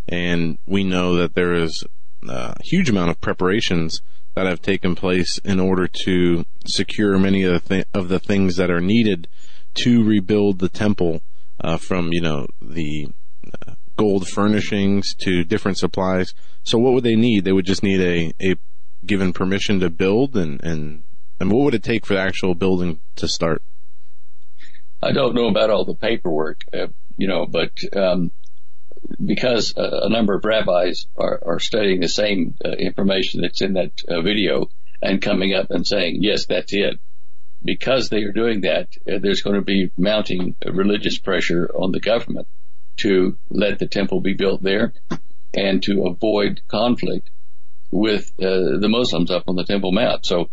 and 0.10 0.58
we 0.66 0.84
know 0.84 1.16
that 1.16 1.36
there 1.36 1.54
is 1.54 1.84
a 2.28 2.56
huge 2.64 2.90
amount 2.90 3.12
of 3.12 3.22
preparations 3.22 4.02
that 4.36 4.48
have 4.48 4.62
taken 4.62 4.96
place 4.96 5.38
in 5.40 5.60
order 5.60 5.88
to 5.88 6.46
secure 6.66 7.18
many 7.20 7.44
of 7.44 7.54
the, 7.54 7.70
th- 7.70 7.88
of 7.94 8.10
the 8.10 8.20
things 8.20 8.56
that 8.56 8.72
are 8.72 8.82
needed 8.82 9.28
to 9.76 10.04
rebuild 10.04 10.60
the 10.60 10.70
temple 10.70 11.22
uh, 11.62 11.78
from 11.78 12.12
you 12.12 12.22
know 12.22 12.48
the 12.62 13.08
uh, 13.68 13.74
gold 13.98 14.28
furnishings 14.28 15.14
to 15.14 15.44
different 15.44 15.78
supplies. 15.78 16.34
So 16.64 16.78
what 16.78 16.94
would 16.94 17.04
they 17.04 17.16
need? 17.16 17.44
They 17.44 17.52
would 17.52 17.66
just 17.66 17.84
need 17.84 18.02
a, 18.02 18.34
a 18.42 18.56
given 19.06 19.34
permission 19.34 19.80
to 19.82 19.90
build 19.90 20.36
and, 20.36 20.64
and 20.64 21.04
and 21.40 21.52
what 21.52 21.64
would 21.66 21.74
it 21.74 21.84
take 21.84 22.06
for 22.06 22.14
the 22.14 22.20
actual 22.20 22.56
building 22.56 23.00
to 23.18 23.28
start? 23.28 23.62
I 25.02 25.12
don't 25.12 25.36
know 25.36 25.48
about 25.48 25.70
all 25.70 25.86
the 25.86 25.96
paperwork, 25.96 26.64
uh, 26.74 26.88
you 27.18 27.28
know, 27.28 27.46
but 27.46 27.72
um, 27.96 28.32
because 29.24 29.74
a 29.78 30.10
number 30.10 30.34
of 30.34 30.44
rabbis 30.44 31.08
are, 31.18 31.42
are 31.46 31.60
studying 31.60 32.02
the 32.02 32.10
same 32.10 32.56
uh, 32.64 32.72
information 32.72 33.42
that's 33.42 33.62
in 33.62 33.74
that 33.74 33.92
uh, 34.08 34.22
video 34.22 34.70
and 35.02 35.22
coming 35.22 35.54
up 35.54 35.72
and 35.72 35.88
saying, 35.88 36.18
yes, 36.22 36.46
that's 36.46 36.74
it. 36.74 37.00
Because 37.64 38.10
they 38.10 38.24
are 38.24 38.32
doing 38.32 38.62
that, 38.62 38.90
uh, 39.08 39.20
there's 39.22 39.42
going 39.42 39.56
to 39.56 39.62
be 39.62 39.92
mounting 39.98 40.56
religious 40.66 41.18
pressure 41.18 41.70
on 41.74 41.92
the 41.92 42.00
government 42.00 42.48
to 42.98 43.38
let 43.50 43.80
the 43.80 43.88
temple 43.88 44.20
be 44.20 44.34
built 44.34 44.62
there 44.62 44.94
and 45.54 45.82
to 45.84 46.04
avoid 46.04 46.62
conflict 46.68 47.30
with 47.92 48.32
uh, 48.40 48.78
the 48.80 48.88
Muslims 48.90 49.32
up 49.32 49.46
on 49.48 49.56
the 49.56 49.64
Temple 49.64 49.92
Mount. 49.92 50.26
So 50.26 50.50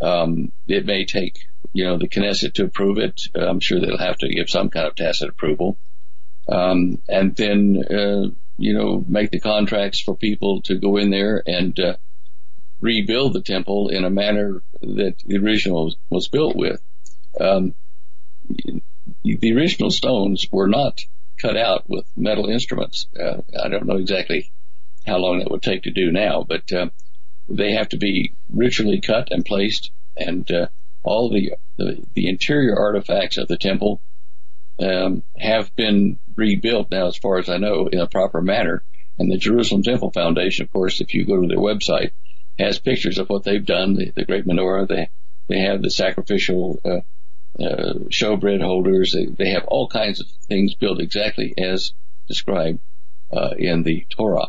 um, 0.00 0.52
it 0.66 0.86
may 0.86 1.04
take, 1.04 1.38
you 1.72 1.84
know, 1.84 1.98
the 1.98 2.08
Knesset 2.08 2.54
to 2.54 2.64
approve 2.64 2.98
it. 2.98 3.22
I'm 3.34 3.60
sure 3.60 3.80
they'll 3.80 3.98
have 3.98 4.18
to 4.18 4.28
give 4.28 4.48
some 4.50 4.70
kind 4.70 4.86
of 4.86 4.94
tacit 4.94 5.28
approval 5.28 5.76
um, 6.50 6.98
and 7.08 7.34
then 7.36 7.82
uh, 7.90 8.30
you 8.58 8.74
know 8.74 9.04
make 9.06 9.30
the 9.30 9.40
contracts 9.40 10.00
for 10.00 10.16
people 10.16 10.62
to 10.62 10.76
go 10.76 10.96
in 10.96 11.10
there 11.10 11.42
and 11.46 11.78
uh, 11.78 11.94
rebuild 12.80 13.32
the 13.32 13.42
temple 13.42 13.88
in 13.88 14.04
a 14.04 14.10
manner 14.10 14.62
that 14.80 15.14
the 15.24 15.38
original 15.38 15.94
was 16.08 16.28
built 16.28 16.56
with. 16.56 16.82
Um, 17.40 17.74
the 19.22 19.54
original 19.54 19.90
stones 19.90 20.46
were 20.50 20.66
not 20.66 21.00
cut 21.40 21.56
out 21.56 21.88
with 21.88 22.04
metal 22.16 22.46
instruments. 22.46 23.06
Uh, 23.18 23.42
I 23.62 23.68
don't 23.68 23.86
know 23.86 23.96
exactly 23.96 24.50
how 25.06 25.18
long 25.18 25.38
that 25.38 25.50
would 25.50 25.62
take 25.62 25.84
to 25.84 25.90
do 25.90 26.10
now, 26.10 26.44
but 26.46 26.70
uh, 26.72 26.88
they 27.50 27.72
have 27.72 27.88
to 27.90 27.98
be 27.98 28.32
ritually 28.48 29.00
cut 29.00 29.28
and 29.30 29.44
placed, 29.44 29.90
and 30.16 30.50
uh, 30.50 30.68
all 31.02 31.30
the, 31.30 31.54
the, 31.76 32.02
the 32.14 32.28
interior 32.28 32.78
artifacts 32.78 33.36
of 33.36 33.48
the 33.48 33.56
temple 33.56 34.00
um, 34.78 35.22
have 35.38 35.74
been 35.76 36.18
rebuilt 36.36 36.90
now, 36.90 37.06
as 37.08 37.16
far 37.16 37.38
as 37.38 37.48
I 37.48 37.58
know, 37.58 37.86
in 37.86 38.00
a 38.00 38.06
proper 38.06 38.40
manner. 38.40 38.82
And 39.18 39.30
the 39.30 39.36
Jerusalem 39.36 39.82
Temple 39.82 40.10
Foundation, 40.12 40.64
of 40.64 40.72
course, 40.72 41.00
if 41.00 41.12
you 41.12 41.26
go 41.26 41.40
to 41.40 41.46
their 41.46 41.58
website, 41.58 42.12
has 42.58 42.78
pictures 42.78 43.18
of 43.18 43.28
what 43.28 43.44
they've 43.44 43.64
done. 43.64 43.94
The, 43.94 44.12
the 44.14 44.24
great 44.24 44.46
menorah, 44.46 44.88
they 44.88 45.10
they 45.48 45.60
have 45.60 45.82
the 45.82 45.90
sacrificial 45.90 46.78
uh, 46.84 47.00
uh, 47.62 47.94
showbread 48.08 48.62
holders. 48.62 49.12
They, 49.12 49.26
they 49.26 49.50
have 49.50 49.64
all 49.64 49.88
kinds 49.88 50.20
of 50.20 50.28
things 50.48 50.74
built 50.74 51.00
exactly 51.00 51.52
as 51.58 51.92
described 52.28 52.78
uh, 53.32 53.50
in 53.58 53.82
the 53.82 54.06
Torah. 54.08 54.48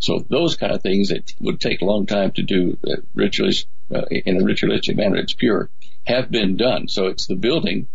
So 0.00 0.24
those 0.28 0.56
kind 0.56 0.72
of 0.72 0.82
things 0.82 1.08
that 1.10 1.32
would 1.40 1.60
take 1.60 1.82
a 1.82 1.84
long 1.84 2.06
time 2.06 2.32
to 2.32 2.42
do 2.42 2.76
uh, 2.86 2.96
ritualist, 3.14 3.66
uh, 3.94 4.02
in 4.10 4.40
a 4.40 4.44
ritualistic 4.44 4.96
manner, 4.96 5.16
it's 5.16 5.34
pure, 5.34 5.70
have 6.06 6.30
been 6.30 6.56
done. 6.56 6.88
So 6.88 7.06
it's 7.06 7.26
the 7.26 7.36
building 7.36 7.86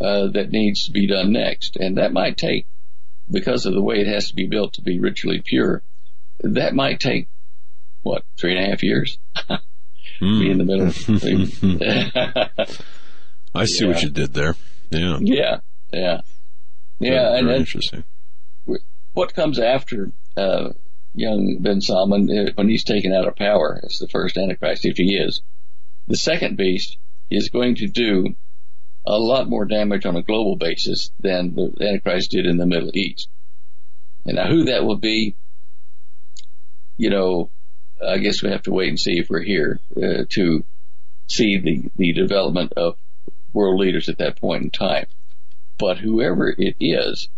uh, 0.00 0.28
that 0.28 0.50
needs 0.50 0.86
to 0.86 0.92
be 0.92 1.06
done 1.06 1.32
next, 1.32 1.76
and 1.76 1.98
that 1.98 2.12
might 2.12 2.38
take, 2.38 2.66
because 3.30 3.66
of 3.66 3.74
the 3.74 3.82
way 3.82 4.00
it 4.00 4.06
has 4.06 4.28
to 4.28 4.34
be 4.34 4.46
built 4.46 4.74
to 4.74 4.82
be 4.82 4.98
ritually 4.98 5.42
pure, 5.44 5.82
that 6.40 6.74
might 6.74 7.00
take 7.00 7.28
what 8.02 8.24
three 8.38 8.56
and 8.56 8.66
a 8.66 8.70
half 8.70 8.82
years. 8.82 9.18
Mm. 9.46 9.60
Be 10.20 10.50
in 10.50 10.58
the 10.58 10.64
middle. 10.64 10.86
I 13.54 13.64
see 13.66 13.84
Yeah. 13.84 13.90
what 13.92 14.02
you 14.02 14.10
did 14.10 14.32
there. 14.34 14.54
Yeah. 14.90 15.18
yeah, 15.20 15.60
yeah, 15.92 16.20
yeah, 16.98 17.00
Very, 17.10 17.38
and 17.38 17.46
very 17.46 17.58
interesting. 17.58 18.04
what 19.12 19.34
comes 19.34 19.58
after 19.58 20.10
uh, 20.36 20.70
young 21.14 21.58
Ben 21.60 21.80
Salman 21.80 22.28
uh, 22.30 22.52
when 22.54 22.68
he's 22.68 22.84
taken 22.84 23.12
out 23.12 23.26
of 23.26 23.36
power 23.36 23.80
as 23.82 23.98
the 23.98 24.08
first 24.08 24.36
Antichrist, 24.36 24.84
if 24.84 24.96
he 24.96 25.16
is. 25.16 25.42
The 26.08 26.16
second 26.16 26.56
beast 26.56 26.96
is 27.30 27.48
going 27.48 27.76
to 27.76 27.86
do 27.86 28.34
a 29.06 29.18
lot 29.18 29.48
more 29.48 29.64
damage 29.64 30.06
on 30.06 30.16
a 30.16 30.22
global 30.22 30.56
basis 30.56 31.10
than 31.20 31.54
the 31.54 31.72
Antichrist 31.80 32.30
did 32.30 32.46
in 32.46 32.58
the 32.58 32.66
Middle 32.66 32.90
East. 32.94 33.28
And 34.24 34.36
now 34.36 34.48
who 34.48 34.64
that 34.64 34.84
will 34.84 34.98
be, 34.98 35.34
you 36.96 37.10
know, 37.10 37.50
I 38.06 38.18
guess 38.18 38.42
we 38.42 38.50
have 38.50 38.62
to 38.62 38.72
wait 38.72 38.88
and 38.88 39.00
see 39.00 39.18
if 39.18 39.30
we're 39.30 39.42
here 39.42 39.80
uh, 39.96 40.24
to 40.30 40.64
see 41.26 41.58
the, 41.58 41.90
the 41.96 42.12
development 42.12 42.72
of 42.76 42.96
world 43.52 43.80
leaders 43.80 44.08
at 44.08 44.18
that 44.18 44.40
point 44.40 44.64
in 44.64 44.70
time. 44.70 45.06
But 45.78 45.98
whoever 45.98 46.48
it 46.48 46.76
is, 46.78 47.28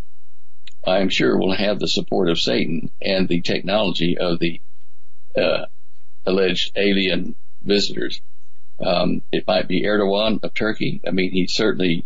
I'm 0.84 1.08
sure 1.08 1.38
will 1.38 1.54
have 1.54 1.78
the 1.78 1.88
support 1.88 2.28
of 2.28 2.40
Satan 2.40 2.90
and 3.00 3.28
the 3.28 3.40
technology 3.40 4.18
of 4.18 4.38
the 4.40 4.60
uh, 5.36 5.66
alleged 6.26 6.72
alien 6.76 7.36
visitors. 7.62 8.20
Um, 8.80 9.22
it 9.30 9.46
might 9.46 9.68
be 9.68 9.84
Erdogan 9.84 10.42
of 10.42 10.54
Turkey. 10.54 11.00
I 11.06 11.10
mean, 11.10 11.30
he 11.30 11.46
certainly 11.46 12.04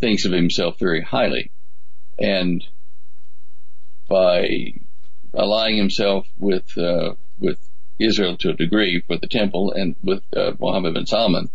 thinks 0.00 0.24
of 0.24 0.32
himself 0.32 0.78
very 0.78 1.02
highly, 1.02 1.50
and 2.18 2.64
by 4.08 4.74
allying 5.32 5.76
himself 5.76 6.26
with 6.38 6.76
uh, 6.76 7.14
with 7.38 7.58
Israel 8.00 8.36
to 8.38 8.50
a 8.50 8.54
degree 8.54 9.00
for 9.06 9.18
the 9.18 9.28
temple 9.28 9.72
and 9.72 9.94
with 10.02 10.22
uh, 10.34 10.52
Mohammed 10.58 10.94
bin 10.94 11.06
Salman, 11.06 11.48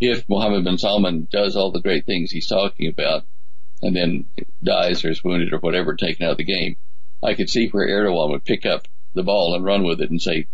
if 0.00 0.26
Mohammed 0.28 0.64
bin 0.64 0.78
Salman 0.78 1.28
does 1.30 1.54
all 1.54 1.70
the 1.70 1.82
great 1.82 2.06
things 2.06 2.30
he's 2.30 2.46
talking 2.46 2.88
about, 2.88 3.24
and 3.82 3.94
then 3.96 4.24
dies 4.62 5.04
or 5.04 5.10
is 5.10 5.24
wounded 5.24 5.52
or 5.52 5.58
whatever, 5.58 5.94
taken 5.94 6.24
out 6.24 6.32
of 6.32 6.38
the 6.38 6.44
game, 6.44 6.76
I 7.22 7.34
could 7.34 7.50
see 7.50 7.68
where 7.68 7.88
Erdogan 7.88 8.30
would 8.30 8.44
pick 8.44 8.64
up 8.64 8.86
the 9.14 9.22
ball 9.22 9.54
and 9.54 9.64
run 9.64 9.84
with 9.84 10.00
it 10.00 10.10
and 10.10 10.22
say, 10.22 10.46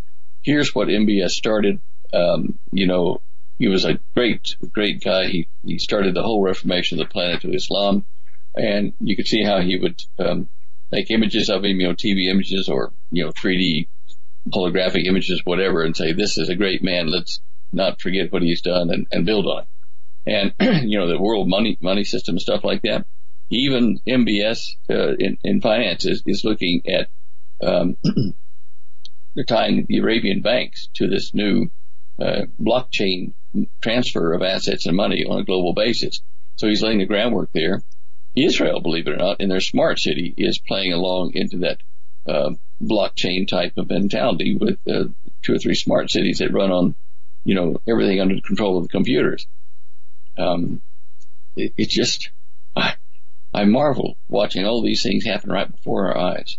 "Here's 0.42 0.74
what 0.74 0.88
MBS 0.88 1.30
started. 1.30 1.80
Um, 2.12 2.58
you 2.72 2.86
know, 2.86 3.20
he 3.58 3.68
was 3.68 3.84
a 3.84 3.98
great, 4.14 4.56
great 4.72 5.02
guy. 5.02 5.26
He 5.28 5.48
he 5.64 5.78
started 5.78 6.14
the 6.14 6.22
whole 6.22 6.42
reformation 6.42 6.98
of 6.98 7.06
the 7.06 7.12
planet 7.12 7.42
to 7.42 7.52
Islam, 7.52 8.04
and 8.54 8.92
you 9.00 9.16
could 9.16 9.26
see 9.26 9.42
how 9.42 9.60
he 9.60 9.78
would 9.78 10.00
um, 10.18 10.48
make 10.90 11.10
images 11.10 11.50
of 11.50 11.64
him, 11.64 11.80
you 11.80 11.88
know, 11.88 11.94
TV 11.94 12.30
images 12.30 12.68
or 12.68 12.92
you 13.10 13.24
know, 13.24 13.30
3D 13.30 13.88
holographic 14.50 15.04
images, 15.06 15.42
whatever, 15.44 15.82
and 15.82 15.96
say, 15.96 16.12
"This 16.12 16.38
is 16.38 16.48
a 16.48 16.56
great 16.56 16.82
man. 16.82 17.08
Let's 17.08 17.40
not 17.72 18.00
forget 18.00 18.32
what 18.32 18.42
he's 18.42 18.62
done 18.62 18.90
and, 18.90 19.06
and 19.12 19.26
build 19.26 19.46
on 19.46 19.62
it." 19.62 19.68
And 20.28 20.52
you 20.88 20.98
know, 20.98 21.08
the 21.08 21.18
world 21.18 21.48
money 21.48 21.78
money 21.80 22.04
system 22.04 22.34
and 22.34 22.42
stuff 22.42 22.62
like 22.62 22.82
that. 22.82 23.06
Even 23.50 23.98
MBS 24.06 24.76
uh, 24.90 25.14
in, 25.18 25.38
in 25.42 25.62
finance 25.62 26.04
is, 26.04 26.22
is 26.26 26.44
looking 26.44 26.82
at 26.86 27.08
um, 27.66 27.96
tying 29.46 29.86
the 29.88 29.98
Arabian 29.98 30.42
banks 30.42 30.88
to 30.94 31.08
this 31.08 31.32
new 31.32 31.70
uh, 32.20 32.42
blockchain 32.60 33.32
transfer 33.80 34.34
of 34.34 34.42
assets 34.42 34.84
and 34.84 34.96
money 34.96 35.24
on 35.24 35.40
a 35.40 35.44
global 35.44 35.72
basis. 35.72 36.20
So 36.56 36.68
he's 36.68 36.82
laying 36.82 36.98
the 36.98 37.06
groundwork 37.06 37.50
there. 37.52 37.82
Israel, 38.36 38.80
believe 38.80 39.08
it 39.08 39.12
or 39.12 39.16
not, 39.16 39.40
in 39.40 39.48
their 39.48 39.60
smart 39.60 39.98
city 39.98 40.34
is 40.36 40.58
playing 40.58 40.92
along 40.92 41.32
into 41.34 41.58
that 41.58 41.78
uh, 42.26 42.50
blockchain 42.82 43.48
type 43.48 43.72
of 43.78 43.88
mentality 43.88 44.54
with 44.54 44.78
uh, 44.86 45.04
two 45.42 45.54
or 45.54 45.58
three 45.58 45.74
smart 45.74 46.10
cities 46.10 46.38
that 46.38 46.52
run 46.52 46.70
on, 46.70 46.94
you 47.44 47.54
know, 47.54 47.80
everything 47.88 48.20
under 48.20 48.34
the 48.34 48.42
control 48.42 48.76
of 48.76 48.84
the 48.84 48.88
computers. 48.88 49.46
Um, 50.38 50.80
it, 51.56 51.72
it 51.76 51.88
just, 51.88 52.30
I, 52.76 52.94
I 53.52 53.64
marvel 53.64 54.16
watching 54.28 54.64
all 54.64 54.82
these 54.82 55.02
things 55.02 55.24
happen 55.24 55.50
right 55.50 55.70
before 55.70 56.08
our 56.08 56.36
eyes. 56.36 56.58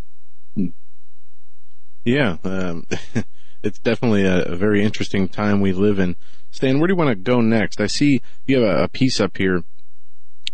Yeah, 2.03 2.37
um, 2.43 2.85
it's 3.63 3.79
definitely 3.79 4.23
a, 4.23 4.43
a 4.43 4.55
very 4.55 4.83
interesting 4.83 5.27
time 5.27 5.61
we 5.61 5.71
live 5.71 5.99
in. 5.99 6.15
Stan, 6.51 6.79
where 6.79 6.87
do 6.87 6.93
you 6.93 6.97
want 6.97 7.09
to 7.09 7.15
go 7.15 7.41
next? 7.41 7.79
I 7.79 7.87
see 7.87 8.21
you 8.45 8.59
have 8.59 8.77
a, 8.77 8.83
a 8.83 8.87
piece 8.87 9.19
up 9.19 9.37
here. 9.37 9.63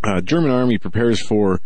Uh, 0.04 0.22
German 0.22 0.52
army 0.52 0.78
prepares 0.78 1.22
for 1.22 1.62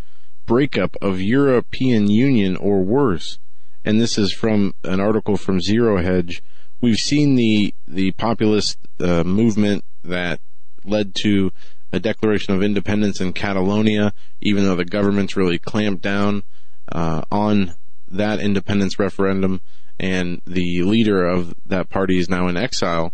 breakup 0.46 0.96
of 1.02 1.22
European 1.22 2.10
Union 2.10 2.56
or 2.56 2.82
worse. 2.82 3.40
And 3.84 4.00
this 4.00 4.18
is 4.18 4.34
from 4.34 4.74
an 4.84 5.00
article 5.00 5.38
from 5.38 5.60
Zero 5.62 6.02
Hedge. 6.02 6.44
We've 6.82 6.98
seen 6.98 7.36
the 7.36 7.74
the 7.88 8.12
populist 8.12 8.78
uh, 9.00 9.24
movement 9.24 9.84
that 10.04 10.40
led 10.86 11.14
to 11.24 11.52
a 11.92 12.00
declaration 12.00 12.54
of 12.54 12.62
independence 12.62 13.20
in 13.20 13.34
Catalonia, 13.34 14.14
even 14.42 14.64
though 14.64 14.76
the 14.76 14.86
government's 14.86 15.36
really 15.36 15.58
clamped 15.58 16.02
down 16.02 16.44
uh, 16.92 17.24
on 17.32 17.74
that 18.10 18.40
independence 18.40 19.00
referendum, 19.00 19.62
and 20.00 20.42
the 20.46 20.84
leader 20.84 21.26
of 21.26 21.54
that 21.66 21.90
party 21.90 22.18
is 22.18 22.30
now 22.30 22.48
in 22.48 22.58
exile. 22.58 23.14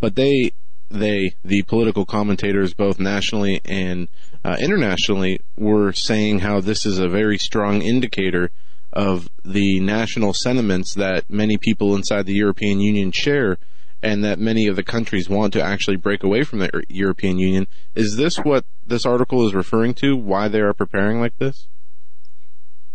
But 0.00 0.14
they, 0.14 0.52
they, 0.90 1.34
the 1.44 1.62
political 1.62 2.04
commentators, 2.06 2.74
both 2.74 2.98
nationally 2.98 3.60
and 3.64 4.08
uh, 4.44 4.56
internationally, 4.60 5.40
were 5.56 5.92
saying 5.92 6.40
how 6.40 6.60
this 6.60 6.86
is 6.86 6.98
a 6.98 7.08
very 7.08 7.38
strong 7.38 7.82
indicator 7.82 8.50
of 8.92 9.28
the 9.44 9.80
national 9.80 10.34
sentiments 10.34 10.94
that 10.94 11.28
many 11.28 11.56
people 11.56 11.94
inside 11.94 12.26
the 12.26 12.34
European 12.34 12.80
Union 12.80 13.12
share, 13.12 13.58
and 14.02 14.24
that 14.24 14.38
many 14.38 14.66
of 14.66 14.76
the 14.76 14.82
countries 14.82 15.28
want 15.28 15.52
to 15.52 15.62
actually 15.62 15.96
break 15.96 16.22
away 16.22 16.42
from 16.42 16.60
the 16.60 16.84
European 16.88 17.38
Union. 17.38 17.66
Is 17.94 18.16
this 18.16 18.36
what 18.38 18.64
this 18.86 19.04
article 19.04 19.46
is 19.46 19.54
referring 19.54 19.94
to? 19.94 20.16
Why 20.16 20.48
they 20.48 20.60
are 20.60 20.74
preparing 20.74 21.20
like 21.20 21.36
this? 21.38 21.68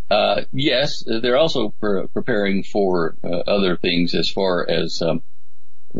Uh, 0.09 0.41
yes, 0.51 1.03
they're 1.05 1.37
also 1.37 1.69
pre- 1.79 2.07
preparing 2.07 2.63
for 2.63 3.15
uh, 3.23 3.27
other 3.47 3.75
things 3.75 4.13
as 4.13 4.29
far 4.29 4.67
as 4.69 5.01
um, 5.01 5.23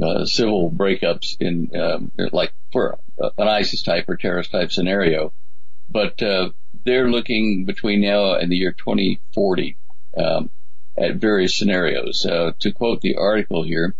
uh, 0.02 0.26
civil 0.26 0.70
breakups 0.72 1.38
in, 1.40 1.72
um, 1.76 2.12
like 2.32 2.54
for 2.72 3.00
an 3.38 3.48
ISIS 3.48 3.82
type 3.82 4.06
or 4.08 4.18
terrorist 4.18 4.52
type 4.52 4.72
scenario. 4.72 5.34
But 5.90 6.22
uh, 6.22 6.50
they're 6.84 7.10
looking 7.10 7.66
between 7.66 8.02
now 8.02 8.36
and 8.36 8.52
the 8.52 8.58
year 8.58 8.74
2040 8.74 9.78
um, 10.18 10.50
at 10.98 11.16
various 11.16 11.58
scenarios. 11.58 12.26
Uh, 12.26 12.52
to 12.60 12.72
quote 12.72 13.02
the 13.02 13.16
article 13.16 13.64
here, 13.64 13.96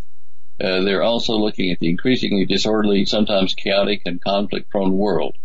uh, 0.60 0.82
they're 0.82 1.02
also 1.02 1.34
looking 1.34 1.70
at 1.70 1.78
the 1.78 1.88
increasingly 1.88 2.46
disorderly, 2.46 3.04
sometimes 3.04 3.54
chaotic 3.54 4.02
and 4.06 4.20
conflict-prone 4.22 4.96
world 4.96 5.36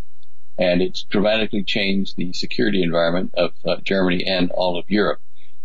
and 0.58 0.82
it's 0.82 1.04
dramatically 1.04 1.62
changed 1.62 2.16
the 2.16 2.32
security 2.32 2.82
environment 2.82 3.34
of 3.34 3.52
uh, 3.64 3.76
Germany 3.82 4.24
and 4.26 4.50
all 4.50 4.78
of 4.78 4.90
Europe. 4.90 5.20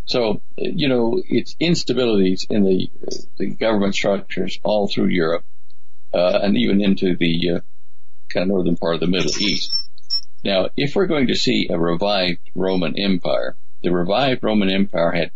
So, 0.05 0.41
you 0.57 0.87
know, 0.87 1.21
it's 1.27 1.55
instabilities 1.55 2.49
in 2.49 2.63
the, 2.63 2.89
the 3.37 3.47
government 3.47 3.95
structures 3.95 4.59
all 4.63 4.87
through 4.87 5.07
Europe, 5.07 5.43
uh, 6.13 6.39
and 6.41 6.57
even 6.57 6.81
into 6.81 7.17
the 7.17 7.51
uh, 7.55 7.59
kind 8.29 8.43
of 8.43 8.47
northern 8.47 8.77
part 8.77 8.95
of 8.95 9.01
the 9.01 9.07
Middle 9.07 9.31
East. 9.41 9.89
Now, 10.45 10.69
if 10.77 10.95
we're 10.95 11.07
going 11.07 11.27
to 11.27 11.35
see 11.35 11.67
a 11.69 11.77
revived 11.77 12.39
Roman 12.55 12.97
Empire, 12.97 13.55
the 13.83 13.91
revived 13.91 14.43
Roman 14.43 14.69
Empire 14.69 15.11
had 15.11 15.31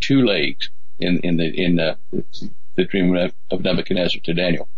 two 0.00 0.24
legs 0.24 0.70
in, 0.98 1.20
in 1.20 1.36
the, 1.36 1.44
in 1.44 1.76
the, 1.76 1.96
the 2.76 2.84
dream 2.84 3.14
of 3.50 3.64
Nebuchadnezzar 3.64 4.20
to 4.24 4.34
Daniel, 4.34 4.68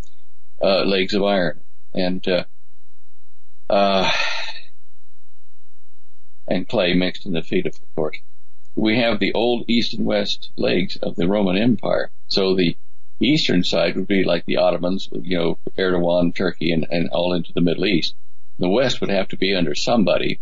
uh, 0.62 0.84
legs 0.84 1.14
of 1.14 1.22
iron. 1.22 1.60
And, 1.94 2.26
uh, 2.26 2.44
uh, 3.68 4.10
and 6.48 6.68
clay 6.68 6.94
mixed 6.94 7.26
in 7.26 7.32
the 7.32 7.42
feet, 7.42 7.66
of 7.66 7.74
the 7.74 7.80
course. 7.94 8.18
We 8.74 8.98
have 8.98 9.20
the 9.20 9.34
old 9.34 9.64
east 9.68 9.94
and 9.94 10.06
west 10.06 10.50
legs 10.56 10.96
of 10.96 11.16
the 11.16 11.28
Roman 11.28 11.58
Empire. 11.58 12.10
So 12.28 12.54
the 12.54 12.76
eastern 13.20 13.64
side 13.64 13.96
would 13.96 14.08
be 14.08 14.24
like 14.24 14.44
the 14.46 14.56
Ottomans, 14.56 15.08
you 15.12 15.38
know, 15.38 15.58
Erdogan, 15.78 16.34
Turkey, 16.34 16.72
and, 16.72 16.86
and 16.90 17.08
all 17.10 17.34
into 17.34 17.52
the 17.52 17.60
Middle 17.60 17.86
East. 17.86 18.14
The 18.58 18.68
west 18.68 19.00
would 19.00 19.10
have 19.10 19.28
to 19.28 19.36
be 19.36 19.54
under 19.54 19.74
somebody 19.74 20.40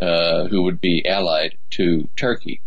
uh, 0.00 0.48
who 0.48 0.62
would 0.62 0.80
be 0.80 1.06
allied 1.06 1.56
to 1.70 2.08
Turkey. 2.16 2.60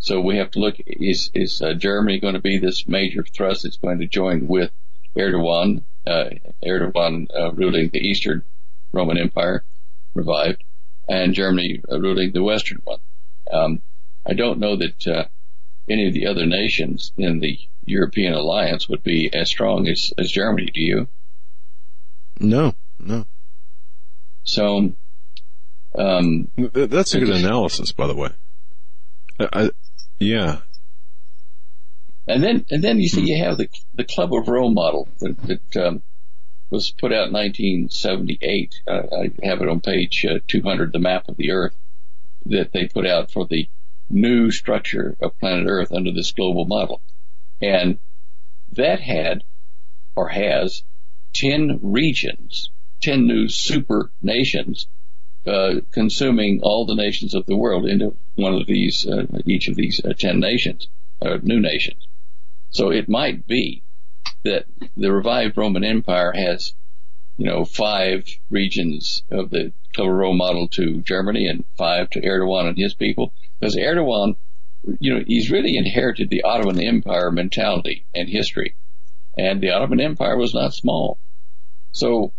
So 0.00 0.20
we 0.20 0.36
have 0.36 0.50
to 0.52 0.60
look: 0.60 0.76
is 0.86 1.30
is 1.34 1.60
uh, 1.60 1.74
Germany 1.74 2.20
going 2.20 2.34
to 2.34 2.40
be 2.40 2.58
this 2.58 2.86
major 2.86 3.24
thrust 3.24 3.62
that's 3.64 3.76
going 3.76 3.98
to 3.98 4.06
join 4.06 4.46
with 4.46 4.70
Erdogan? 5.16 5.82
Uh, 6.06 6.30
Erdogan 6.64 7.26
uh, 7.36 7.52
ruling 7.52 7.90
the 7.90 7.98
eastern 7.98 8.42
Roman 8.92 9.18
Empire 9.18 9.64
revived, 10.14 10.64
and 11.08 11.34
Germany 11.34 11.80
ruling 11.88 12.32
the 12.32 12.42
Western 12.42 12.80
one. 12.84 13.00
Um, 13.52 13.82
I 14.26 14.34
don't 14.34 14.58
know 14.58 14.76
that 14.76 15.06
uh, 15.06 15.24
any 15.88 16.08
of 16.08 16.14
the 16.14 16.26
other 16.26 16.46
nations 16.46 17.12
in 17.16 17.40
the 17.40 17.58
European 17.84 18.34
alliance 18.34 18.88
would 18.88 19.02
be 19.02 19.30
as 19.34 19.48
strong 19.48 19.88
as, 19.88 20.12
as 20.18 20.30
Germany. 20.30 20.70
Do 20.72 20.80
you? 20.80 21.08
No, 22.38 22.74
no. 22.98 23.24
So 24.44 24.92
Um, 25.94 26.48
That's 26.54 27.14
a 27.14 27.20
good 27.20 27.36
analysis, 27.36 27.92
by 27.92 28.06
the 28.06 28.14
way. 28.14 28.30
I, 29.40 29.48
I, 29.52 29.70
yeah. 30.18 30.58
And 32.26 32.42
then, 32.42 32.66
and 32.70 32.84
then 32.84 32.98
you 33.00 33.08
see, 33.08 33.22
you 33.22 33.42
have 33.42 33.56
the 33.56 33.68
the 33.94 34.04
Club 34.04 34.34
of 34.34 34.48
Rome 34.48 34.74
model 34.74 35.08
that, 35.20 35.36
that 35.44 35.76
um, 35.86 36.02
was 36.70 36.90
put 36.90 37.12
out 37.12 37.28
in 37.28 37.32
1978. 37.32 38.74
Uh, 38.86 38.92
I 38.92 39.46
have 39.46 39.62
it 39.62 39.68
on 39.68 39.80
page 39.80 40.26
uh, 40.28 40.38
200, 40.46 40.92
the 40.92 40.98
map 40.98 41.28
of 41.28 41.36
the 41.36 41.52
Earth 41.52 41.74
that 42.46 42.72
they 42.72 42.86
put 42.86 43.06
out 43.06 43.30
for 43.30 43.46
the 43.46 43.68
new 44.10 44.50
structure 44.50 45.16
of 45.20 45.38
planet 45.38 45.66
Earth 45.68 45.92
under 45.92 46.12
this 46.12 46.32
global 46.32 46.64
model, 46.64 47.00
and 47.60 47.98
that 48.72 49.00
had 49.00 49.44
or 50.14 50.28
has 50.28 50.82
10 51.34 51.80
regions, 51.82 52.70
10 53.02 53.26
new 53.26 53.48
super 53.48 54.10
nations, 54.22 54.86
uh, 55.48 55.80
consuming 55.92 56.60
all 56.62 56.84
the 56.84 56.94
nations 56.94 57.34
of 57.34 57.46
the 57.46 57.56
world 57.56 57.86
into 57.86 58.14
one 58.36 58.54
of 58.54 58.66
these, 58.66 59.06
uh, 59.06 59.24
each 59.46 59.68
of 59.68 59.76
these 59.76 60.00
uh, 60.04 60.12
10 60.16 60.38
nations, 60.38 60.88
uh, 61.22 61.38
new 61.42 61.60
nations. 61.60 62.06
So 62.70 62.90
it 62.90 63.08
might 63.08 63.46
be 63.46 63.82
that 64.44 64.66
the 64.96 65.12
revived 65.12 65.56
Roman 65.56 65.84
Empire 65.84 66.32
has, 66.32 66.74
you 67.36 67.46
know, 67.46 67.64
five 67.64 68.24
regions 68.50 69.22
of 69.30 69.50
the 69.50 69.72
Rome 69.98 70.36
model 70.36 70.68
to 70.68 71.00
Germany 71.00 71.46
and 71.48 71.64
five 71.76 72.10
to 72.10 72.20
Erdogan 72.20 72.68
and 72.68 72.78
his 72.78 72.94
people. 72.94 73.32
Because 73.58 73.74
Erdogan, 73.74 74.36
you 75.00 75.14
know, 75.14 75.24
he's 75.26 75.50
really 75.50 75.76
inherited 75.76 76.30
the 76.30 76.42
Ottoman 76.42 76.80
Empire 76.80 77.30
mentality 77.30 78.04
and 78.14 78.28
history. 78.28 78.74
And 79.36 79.60
the 79.60 79.70
Ottoman 79.70 80.00
Empire 80.00 80.36
was 80.36 80.54
not 80.54 80.74
small. 80.74 81.18
So 81.92 82.32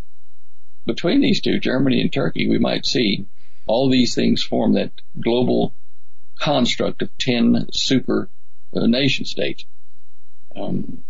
between 0.86 1.20
these 1.20 1.40
two, 1.40 1.58
Germany 1.58 2.00
and 2.00 2.12
Turkey, 2.12 2.48
we 2.48 2.58
might 2.58 2.86
see 2.86 3.26
all 3.66 3.88
these 3.88 4.14
things 4.14 4.42
form 4.42 4.74
that 4.74 4.90
global 5.20 5.72
construct 6.38 7.02
of 7.02 7.16
10 7.18 7.68
super 7.72 8.28
uh, 8.74 8.86
nation 8.86 9.24
states. 9.24 9.64
Um, 10.56 11.04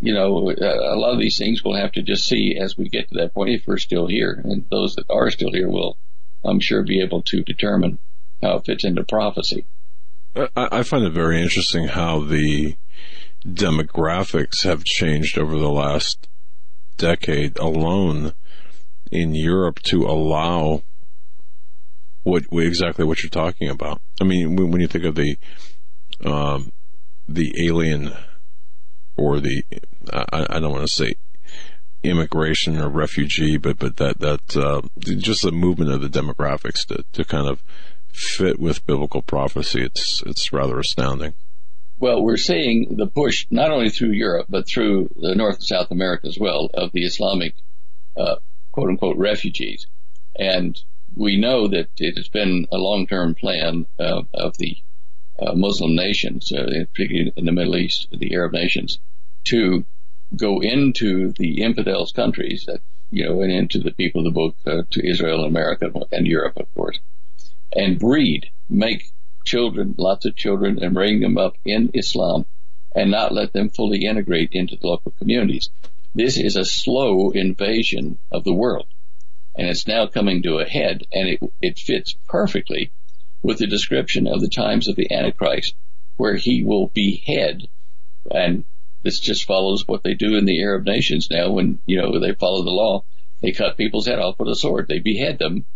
you 0.00 0.12
know, 0.12 0.50
a 0.50 0.96
lot 0.96 1.12
of 1.12 1.18
these 1.18 1.38
things 1.38 1.62
we'll 1.62 1.80
have 1.80 1.92
to 1.92 2.02
just 2.02 2.26
see 2.26 2.58
as 2.60 2.76
we 2.76 2.88
get 2.88 3.08
to 3.08 3.14
that 3.18 3.32
point 3.32 3.50
if 3.50 3.66
we're 3.66 3.78
still 3.78 4.06
here. 4.06 4.40
And 4.44 4.64
those 4.70 4.96
that 4.96 5.08
are 5.08 5.30
still 5.30 5.52
here 5.52 5.68
will, 5.68 5.96
I'm 6.44 6.60
sure, 6.60 6.82
be 6.82 7.00
able 7.00 7.22
to 7.22 7.42
determine 7.42 7.98
how 8.42 8.56
it 8.56 8.66
fits 8.66 8.84
into 8.84 9.04
prophecy. 9.04 9.64
I, 10.36 10.48
I 10.56 10.82
find 10.82 11.04
it 11.04 11.12
very 11.12 11.40
interesting 11.40 11.88
how 11.88 12.20
the 12.20 12.76
demographics 13.46 14.64
have 14.64 14.84
changed 14.84 15.38
over 15.38 15.56
the 15.58 15.70
last 15.70 16.28
decade 16.96 17.58
alone 17.58 18.32
in 19.10 19.34
Europe 19.34 19.80
to 19.82 20.04
allow 20.04 20.82
what 22.22 22.44
exactly 22.52 23.04
what 23.04 23.22
you're 23.22 23.30
talking 23.30 23.68
about. 23.68 24.00
I 24.20 24.24
mean, 24.24 24.56
when, 24.56 24.80
you 24.80 24.88
think 24.88 25.04
of 25.04 25.14
the 25.14 25.36
um, 26.24 26.72
the 27.28 27.66
alien 27.66 28.12
or 29.16 29.40
the 29.40 29.62
I, 30.12 30.46
I 30.50 30.58
don't 30.58 30.72
want 30.72 30.86
to 30.86 30.92
say 30.92 31.14
immigration 32.02 32.78
or 32.78 32.88
refugee, 32.88 33.56
but 33.56 33.78
but 33.78 33.96
that 33.96 34.20
that 34.20 34.56
uh, 34.56 34.82
just 34.98 35.42
the 35.42 35.52
movement 35.52 35.90
of 35.90 36.00
the 36.00 36.08
demographics 36.08 36.86
to 36.86 37.04
to 37.12 37.24
kind 37.24 37.48
of 37.48 37.62
fit 38.12 38.58
with 38.58 38.86
biblical 38.86 39.22
prophecy. 39.22 39.82
It's 39.82 40.22
it's 40.24 40.52
rather 40.52 40.78
astounding. 40.78 41.34
Well, 41.98 42.22
we're 42.22 42.36
seeing 42.36 42.96
the 42.96 43.06
push 43.06 43.46
not 43.50 43.70
only 43.70 43.90
through 43.90 44.10
Europe 44.10 44.46
but 44.48 44.66
through 44.66 45.10
the 45.16 45.34
North 45.34 45.56
and 45.56 45.64
South 45.64 45.90
America 45.90 46.26
as 46.26 46.38
well 46.38 46.70
of 46.74 46.92
the 46.92 47.04
Islamic 47.04 47.54
uh, 48.16 48.36
quote 48.74 48.90
unquote 48.90 49.16
refugees, 49.16 49.86
and 50.36 50.82
we 51.14 51.36
know 51.36 51.68
that 51.68 51.88
it 51.96 52.16
has 52.16 52.26
been 52.26 52.66
a 52.72 52.76
long 52.76 53.06
term 53.06 53.32
plan 53.32 53.86
uh, 54.00 54.22
of 54.34 54.56
the 54.58 54.76
uh, 55.38 55.54
Muslim 55.54 55.94
nations, 55.94 56.50
uh, 56.50 56.66
particularly 56.92 57.32
in 57.36 57.44
the 57.44 57.52
Middle 57.52 57.76
East, 57.76 58.08
the 58.10 58.34
Arab 58.34 58.52
nations, 58.52 58.98
to 59.44 59.84
go 60.36 60.60
into 60.60 61.32
the 61.38 61.62
infidels 61.62 62.10
countries, 62.10 62.64
that, 62.66 62.80
you 63.12 63.24
know, 63.24 63.42
and 63.42 63.52
into 63.52 63.78
the 63.78 63.92
people 63.92 64.22
of 64.22 64.24
the 64.24 64.40
book, 64.40 64.56
uh, 64.66 64.82
to 64.90 65.08
Israel 65.08 65.44
and 65.44 65.56
America 65.56 65.92
and 66.10 66.26
Europe, 66.26 66.56
of 66.56 66.74
course, 66.74 66.98
and 67.76 68.00
breed, 68.00 68.50
make 68.68 69.12
children, 69.44 69.94
lots 69.98 70.26
of 70.26 70.34
children, 70.34 70.82
and 70.82 70.94
bring 70.94 71.20
them 71.20 71.38
up 71.38 71.56
in 71.64 71.92
Islam, 71.94 72.44
and 72.92 73.08
not 73.12 73.32
let 73.32 73.52
them 73.52 73.68
fully 73.68 74.04
integrate 74.04 74.50
into 74.50 74.74
the 74.74 74.88
local 74.88 75.12
communities. 75.12 75.70
This 76.14 76.38
is 76.38 76.56
a 76.56 76.64
slow 76.64 77.30
invasion 77.30 78.18
of 78.30 78.44
the 78.44 78.54
world, 78.54 78.86
and 79.56 79.66
it's 79.66 79.86
now 79.86 80.06
coming 80.06 80.42
to 80.42 80.58
a 80.58 80.68
head, 80.68 81.04
and 81.12 81.28
it, 81.28 81.40
it 81.60 81.78
fits 81.78 82.14
perfectly 82.28 82.92
with 83.42 83.58
the 83.58 83.66
description 83.66 84.26
of 84.26 84.40
the 84.40 84.48
times 84.48 84.88
of 84.88 84.96
the 84.96 85.12
Antichrist, 85.12 85.74
where 86.16 86.36
he 86.36 86.62
will 86.62 86.86
behead, 86.88 87.68
and 88.30 88.64
this 89.04 89.20
just 89.20 89.44
follows 89.44 89.86
what 89.86 90.02
they 90.02 90.14
do 90.14 90.34
in 90.34 90.46
the 90.46 90.62
Arab 90.62 90.86
nations 90.86 91.28
now 91.30 91.50
when, 91.50 91.78
you 91.84 92.00
know, 92.00 92.18
they 92.18 92.32
follow 92.32 92.64
the 92.64 92.70
law. 92.70 93.04
They 93.42 93.52
cut 93.52 93.76
people's 93.76 94.06
head 94.06 94.18
off 94.18 94.38
with 94.38 94.48
a 94.48 94.56
sword. 94.56 94.86
They 94.88 94.98
behead 94.98 95.38
them. 95.38 95.66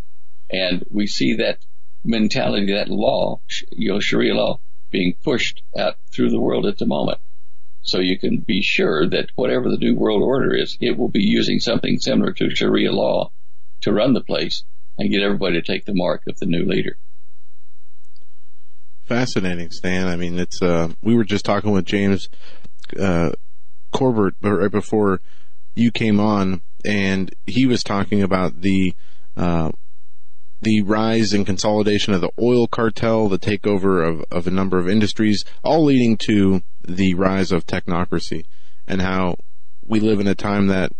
And 0.50 0.82
we 0.90 1.06
see 1.06 1.34
that 1.34 1.58
mentality, 2.02 2.72
that 2.72 2.88
law, 2.88 3.40
you 3.70 3.92
know, 3.92 4.00
Sharia 4.00 4.34
law 4.34 4.60
being 4.90 5.14
pushed 5.22 5.62
out 5.76 5.96
through 6.10 6.30
the 6.30 6.40
world 6.40 6.64
at 6.64 6.78
the 6.78 6.86
moment. 6.86 7.18
So 7.88 8.00
you 8.00 8.18
can 8.18 8.44
be 8.46 8.60
sure 8.60 9.08
that 9.08 9.30
whatever 9.34 9.70
the 9.70 9.78
new 9.78 9.94
world 9.94 10.22
order 10.22 10.54
is, 10.54 10.76
it 10.78 10.98
will 10.98 11.08
be 11.08 11.22
using 11.22 11.58
something 11.58 11.98
similar 11.98 12.34
to 12.34 12.54
Sharia 12.54 12.92
law 12.92 13.30
to 13.80 13.92
run 13.94 14.12
the 14.12 14.20
place 14.20 14.62
and 14.98 15.10
get 15.10 15.22
everybody 15.22 15.54
to 15.54 15.62
take 15.62 15.86
the 15.86 15.94
mark 15.94 16.24
of 16.28 16.38
the 16.38 16.44
new 16.44 16.66
leader. 16.66 16.98
Fascinating, 19.04 19.70
Stan. 19.70 20.06
I 20.06 20.16
mean, 20.16 20.38
it's, 20.38 20.60
uh, 20.60 20.90
we 21.00 21.14
were 21.14 21.24
just 21.24 21.46
talking 21.46 21.70
with 21.70 21.86
James, 21.86 22.28
uh, 23.00 23.30
Corbett 23.90 24.34
right 24.42 24.70
before 24.70 25.22
you 25.74 25.90
came 25.90 26.20
on 26.20 26.60
and 26.84 27.34
he 27.46 27.64
was 27.64 27.82
talking 27.82 28.22
about 28.22 28.60
the, 28.60 28.94
uh, 29.34 29.72
the 30.60 30.82
rise 30.82 31.32
and 31.32 31.46
consolidation 31.46 32.12
of 32.12 32.20
the 32.20 32.32
oil 32.40 32.66
cartel, 32.66 33.28
the 33.28 33.38
takeover 33.38 34.06
of, 34.06 34.24
of 34.30 34.46
a 34.46 34.50
number 34.50 34.78
of 34.78 34.88
industries, 34.88 35.44
all 35.62 35.84
leading 35.84 36.16
to 36.16 36.62
the 36.82 37.14
rise 37.14 37.52
of 37.52 37.66
technocracy 37.66 38.44
and 38.86 39.00
how 39.00 39.36
we 39.86 40.00
live 40.00 40.20
in 40.20 40.26
a 40.26 40.34
time 40.34 40.66
that 40.66 40.92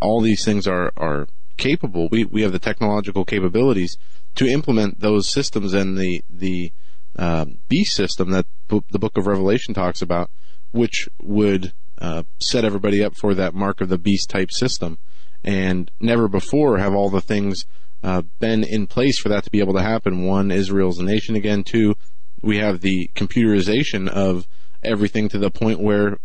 all 0.00 0.20
these 0.20 0.44
things 0.44 0.66
are, 0.66 0.92
are 0.96 1.26
capable. 1.56 2.08
We, 2.10 2.24
we 2.24 2.42
have 2.42 2.52
the 2.52 2.58
technological 2.58 3.24
capabilities 3.24 3.96
to 4.34 4.46
implement 4.46 5.00
those 5.00 5.28
systems 5.28 5.72
and 5.72 5.96
the, 5.96 6.22
the, 6.28 6.72
uh, 7.18 7.46
beast 7.68 7.94
system 7.94 8.30
that 8.30 8.46
b- 8.68 8.84
the 8.90 8.98
book 8.98 9.16
of 9.16 9.26
Revelation 9.26 9.72
talks 9.72 10.02
about, 10.02 10.30
which 10.72 11.08
would, 11.22 11.72
uh, 11.98 12.24
set 12.38 12.64
everybody 12.64 13.02
up 13.02 13.16
for 13.16 13.34
that 13.34 13.54
mark 13.54 13.80
of 13.80 13.88
the 13.88 13.96
beast 13.96 14.28
type 14.28 14.50
system. 14.52 14.98
And 15.42 15.90
never 16.00 16.28
before 16.28 16.76
have 16.76 16.94
all 16.94 17.08
the 17.08 17.22
things 17.22 17.64
uh, 18.02 18.22
been 18.38 18.64
in 18.64 18.86
place 18.86 19.18
for 19.18 19.28
that 19.28 19.44
to 19.44 19.50
be 19.50 19.60
able 19.60 19.74
to 19.74 19.82
happen. 19.82 20.26
One, 20.26 20.50
Israel's 20.50 20.98
a 20.98 21.04
nation 21.04 21.34
again. 21.34 21.64
Two, 21.64 21.96
we 22.42 22.58
have 22.58 22.80
the 22.80 23.10
computerization 23.14 24.08
of 24.08 24.46
everything 24.82 25.28
to 25.30 25.38
the 25.38 25.50
point 25.50 25.80
where 25.80 26.18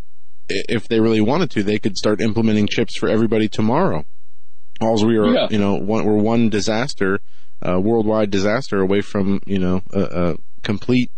if 0.50 0.88
they 0.88 1.00
really 1.00 1.22
wanted 1.22 1.50
to, 1.52 1.64
they 1.64 1.80
could 1.80 1.98
start 1.98 2.22
implementing 2.22 2.68
chips 2.68 2.98
for 2.98 3.10
everybody 3.10 3.48
tomorrow. 3.48 4.06
All 4.80 5.06
we 5.06 5.18
are, 5.18 5.28
yeah. 5.28 5.48
you 5.50 5.60
know, 5.60 5.76
one, 5.76 6.06
we're 6.06 6.16
one 6.16 6.50
disaster, 6.50 7.20
uh, 7.62 7.80
worldwide 7.80 8.32
disaster 8.32 8.82
away 8.82 9.02
from, 9.02 9.40
you 9.46 9.60
know, 9.60 9.84
a, 9.94 10.02
a 10.02 10.36
complete 10.64 11.12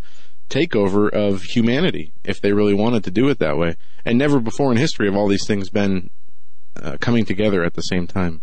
takeover 0.50 1.10
of 1.10 1.42
humanity 1.44 2.12
if 2.24 2.42
they 2.42 2.52
really 2.52 2.74
wanted 2.74 3.04
to 3.06 3.12
do 3.12 3.30
it 3.30 3.40
that 3.40 3.58
way. 3.58 3.76
And 4.06 4.18
never 4.18 4.40
before 4.40 4.72
in 4.72 4.78
history 4.78 5.08
have 5.08 5.16
all 5.16 5.28
these 5.28 5.48
things 5.48 5.70
been 5.70 6.10
uh, 6.76 6.98
coming 7.00 7.26
together 7.26 7.64
at 7.64 7.74
the 7.74 7.82
same 7.82 8.06
time. 8.06 8.42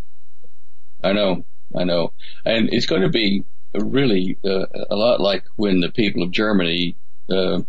I 1.05 1.13
know. 1.13 1.45
I 1.77 1.85
know. 1.85 2.13
And 2.45 2.69
it's 2.73 2.87
going 2.87 3.03
to 3.03 3.09
be 3.09 3.45
really 3.75 4.39
uh, 4.45 4.67
a 4.91 4.97
lot 4.97 5.21
like 5.21 5.45
when 5.57 5.81
the 5.81 5.91
people 5.91 6.23
of 6.23 6.31
Germany 6.31 6.97
uh, 7.31 7.63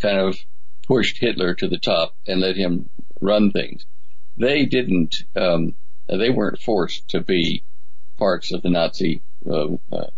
kind 0.00 0.18
of 0.18 0.36
pushed 0.86 1.18
Hitler 1.18 1.54
to 1.54 1.68
the 1.68 1.78
top 1.78 2.14
and 2.26 2.40
let 2.40 2.56
him 2.56 2.90
run 3.20 3.50
things. 3.50 3.84
They 4.36 4.66
didn't, 4.66 5.24
um, 5.36 5.74
they 6.08 6.30
weren't 6.30 6.60
forced 6.60 7.08
to 7.10 7.20
be 7.20 7.62
parts 8.18 8.52
of 8.52 8.62
the 8.62 8.70
Nazi 8.70 9.22
uh, 9.48 9.74
uh 9.92 10.10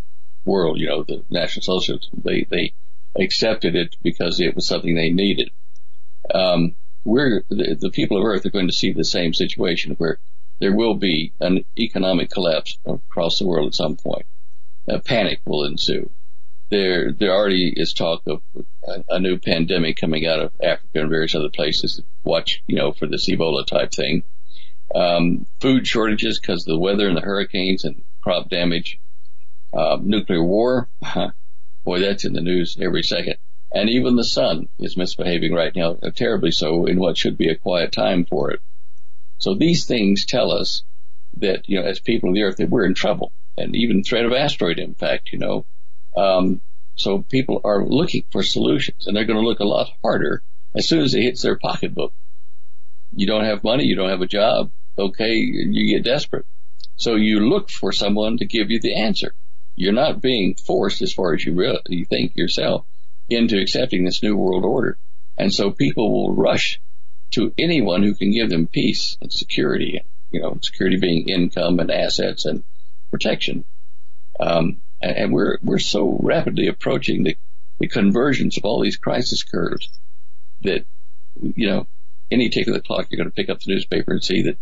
world, 0.44 0.78
you 0.78 0.88
know, 0.88 1.04
the 1.04 1.22
National 1.30 1.62
Socialism. 1.62 2.20
They, 2.24 2.46
they 2.50 2.72
accepted 3.16 3.76
it 3.76 3.96
because 4.02 4.40
it 4.40 4.56
was 4.56 4.66
something 4.66 4.94
they 4.94 5.10
needed. 5.10 5.50
Um, 6.34 6.74
we're, 7.04 7.44
the, 7.48 7.76
the 7.78 7.90
people 7.90 8.18
of 8.18 8.24
Earth 8.24 8.46
are 8.46 8.50
going 8.50 8.68
to 8.68 8.72
see 8.72 8.92
the 8.92 9.04
same 9.04 9.34
situation 9.34 9.94
where 9.98 10.18
there 10.60 10.74
will 10.74 10.94
be 10.94 11.32
an 11.40 11.64
economic 11.78 12.30
collapse 12.30 12.78
across 12.86 13.38
the 13.38 13.46
world 13.46 13.68
at 13.68 13.74
some 13.74 13.96
point. 13.96 14.26
A 14.88 14.98
panic 14.98 15.40
will 15.44 15.64
ensue. 15.64 16.10
There, 16.70 17.12
there 17.12 17.32
already 17.32 17.72
is 17.76 17.92
talk 17.92 18.22
of 18.26 18.42
a, 18.86 19.04
a 19.08 19.20
new 19.20 19.38
pandemic 19.38 19.96
coming 19.96 20.26
out 20.26 20.40
of 20.40 20.52
Africa 20.62 21.00
and 21.00 21.10
various 21.10 21.34
other 21.34 21.50
places. 21.50 22.00
Watch, 22.24 22.62
you 22.66 22.76
know, 22.76 22.92
for 22.92 23.06
this 23.06 23.28
Ebola 23.28 23.66
type 23.66 23.92
thing. 23.92 24.22
Um, 24.94 25.46
food 25.60 25.86
shortages 25.86 26.38
because 26.38 26.62
of 26.62 26.72
the 26.72 26.78
weather 26.78 27.08
and 27.08 27.16
the 27.16 27.22
hurricanes 27.22 27.84
and 27.84 28.02
crop 28.20 28.48
damage. 28.48 28.98
Uh, 29.72 29.98
nuclear 30.02 30.44
war, 30.44 30.88
boy, 31.84 32.00
that's 32.00 32.24
in 32.24 32.34
the 32.34 32.40
news 32.40 32.76
every 32.80 33.02
second. 33.02 33.36
And 33.74 33.88
even 33.88 34.16
the 34.16 34.24
sun 34.24 34.68
is 34.78 34.98
misbehaving 34.98 35.54
right 35.54 35.74
now, 35.74 35.94
terribly 36.14 36.50
so, 36.50 36.84
in 36.84 36.98
what 36.98 37.16
should 37.16 37.38
be 37.38 37.48
a 37.48 37.56
quiet 37.56 37.90
time 37.90 38.26
for 38.26 38.50
it. 38.50 38.60
So 39.42 39.54
these 39.54 39.86
things 39.86 40.24
tell 40.24 40.52
us 40.52 40.84
that, 41.38 41.68
you 41.68 41.80
know, 41.80 41.84
as 41.84 41.98
people 41.98 42.28
of 42.28 42.36
the 42.36 42.44
earth, 42.44 42.58
that 42.58 42.70
we're 42.70 42.86
in 42.86 42.94
trouble. 42.94 43.32
And 43.58 43.74
even 43.74 44.04
threat 44.04 44.24
of 44.24 44.32
asteroid 44.32 44.78
impact, 44.78 45.32
you 45.32 45.40
know. 45.40 45.64
Um, 46.16 46.60
so 46.94 47.22
people 47.22 47.60
are 47.64 47.84
looking 47.84 48.22
for 48.30 48.44
solutions 48.44 49.08
and 49.08 49.16
they're 49.16 49.24
going 49.24 49.40
to 49.40 49.44
look 49.44 49.58
a 49.58 49.64
lot 49.64 49.90
harder 50.00 50.44
as 50.76 50.86
soon 50.86 51.02
as 51.02 51.16
it 51.16 51.22
hits 51.22 51.42
their 51.42 51.58
pocketbook. 51.58 52.12
You 53.16 53.26
don't 53.26 53.44
have 53.44 53.64
money, 53.64 53.82
you 53.84 53.96
don't 53.96 54.10
have 54.10 54.22
a 54.22 54.28
job, 54.28 54.70
okay, 54.96 55.34
you 55.34 55.92
get 55.92 56.04
desperate. 56.04 56.46
So 56.94 57.16
you 57.16 57.40
look 57.40 57.68
for 57.68 57.90
someone 57.90 58.36
to 58.36 58.46
give 58.46 58.70
you 58.70 58.78
the 58.80 58.94
answer. 58.94 59.34
You're 59.74 59.92
not 59.92 60.22
being 60.22 60.54
forced 60.54 61.02
as 61.02 61.12
far 61.12 61.34
as 61.34 61.44
you 61.44 61.52
really 61.54 61.80
you 61.88 62.04
think 62.04 62.36
yourself 62.36 62.86
into 63.28 63.60
accepting 63.60 64.04
this 64.04 64.22
new 64.22 64.36
world 64.36 64.64
order. 64.64 64.98
And 65.36 65.52
so 65.52 65.72
people 65.72 66.12
will 66.12 66.32
rush 66.32 66.78
to 67.32 67.52
anyone 67.58 68.02
who 68.02 68.14
can 68.14 68.30
give 68.30 68.50
them 68.50 68.66
peace 68.66 69.16
and 69.20 69.32
security, 69.32 70.02
you 70.30 70.40
know, 70.40 70.58
security 70.62 70.98
being 70.98 71.28
income 71.28 71.80
and 71.80 71.90
assets 71.90 72.44
and 72.44 72.62
protection. 73.10 73.64
Um, 74.38 74.78
and, 75.00 75.32
we're, 75.32 75.58
we're 75.62 75.78
so 75.78 76.18
rapidly 76.22 76.68
approaching 76.68 77.24
the, 77.24 77.36
the 77.78 77.88
convergence 77.88 78.56
of 78.56 78.64
all 78.64 78.82
these 78.82 78.96
crisis 78.96 79.42
curves 79.42 79.88
that, 80.62 80.84
you 81.40 81.68
know, 81.68 81.86
any 82.30 82.48
tick 82.48 82.66
of 82.68 82.74
the 82.74 82.80
clock, 82.80 83.08
you're 83.10 83.18
going 83.18 83.30
to 83.30 83.34
pick 83.34 83.50
up 83.50 83.60
the 83.60 83.72
newspaper 83.74 84.12
and 84.12 84.22
see 84.22 84.42
that 84.42 84.58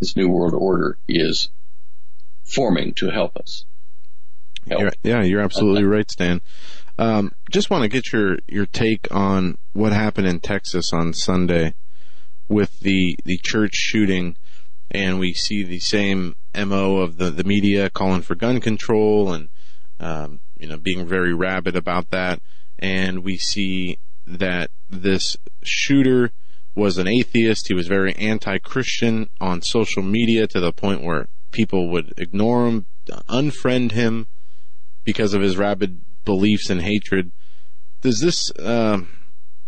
this 0.00 0.16
new 0.16 0.28
world 0.28 0.54
order 0.54 0.98
is 1.08 1.48
forming 2.44 2.92
to 2.94 3.10
help 3.10 3.36
us. 3.36 3.64
Help. 4.66 4.80
You're, 4.80 4.92
yeah, 5.02 5.22
you're 5.22 5.40
absolutely 5.40 5.84
right, 5.84 6.10
Stan. 6.10 6.40
Um, 6.98 7.32
just 7.50 7.70
want 7.70 7.82
to 7.82 7.88
get 7.88 8.12
your, 8.12 8.38
your 8.48 8.66
take 8.66 9.08
on 9.10 9.56
what 9.72 9.92
happened 9.92 10.26
in 10.26 10.40
Texas 10.40 10.92
on 10.92 11.12
Sunday 11.12 11.74
with 12.48 12.80
the, 12.80 13.16
the 13.24 13.38
church 13.42 13.74
shooting, 13.74 14.36
and 14.90 15.18
we 15.18 15.34
see 15.34 15.62
the 15.62 15.80
same 15.80 16.34
mo 16.54 16.96
of 16.96 17.18
the, 17.18 17.30
the 17.30 17.44
media 17.44 17.90
calling 17.90 18.22
for 18.22 18.34
gun 18.34 18.60
control 18.60 19.32
and 19.32 19.48
um, 20.00 20.40
you 20.58 20.66
know 20.66 20.76
being 20.76 21.06
very 21.06 21.34
rabid 21.34 21.76
about 21.76 22.10
that, 22.10 22.40
and 22.78 23.22
we 23.22 23.36
see 23.36 23.98
that 24.26 24.70
this 24.88 25.36
shooter 25.62 26.32
was 26.74 26.98
an 26.98 27.08
atheist. 27.08 27.68
He 27.68 27.74
was 27.74 27.88
very 27.88 28.14
anti-Christian 28.16 29.28
on 29.40 29.62
social 29.62 30.02
media 30.02 30.46
to 30.46 30.60
the 30.60 30.72
point 30.72 31.02
where 31.02 31.28
people 31.50 31.88
would 31.90 32.14
ignore 32.16 32.66
him, 32.66 32.86
unfriend 33.28 33.92
him 33.92 34.26
because 35.04 35.34
of 35.34 35.42
his 35.42 35.56
rabid 35.56 36.00
beliefs 36.24 36.70
and 36.70 36.82
hatred. 36.82 37.32
Does 38.00 38.20
this? 38.20 38.50
Uh, 38.52 39.00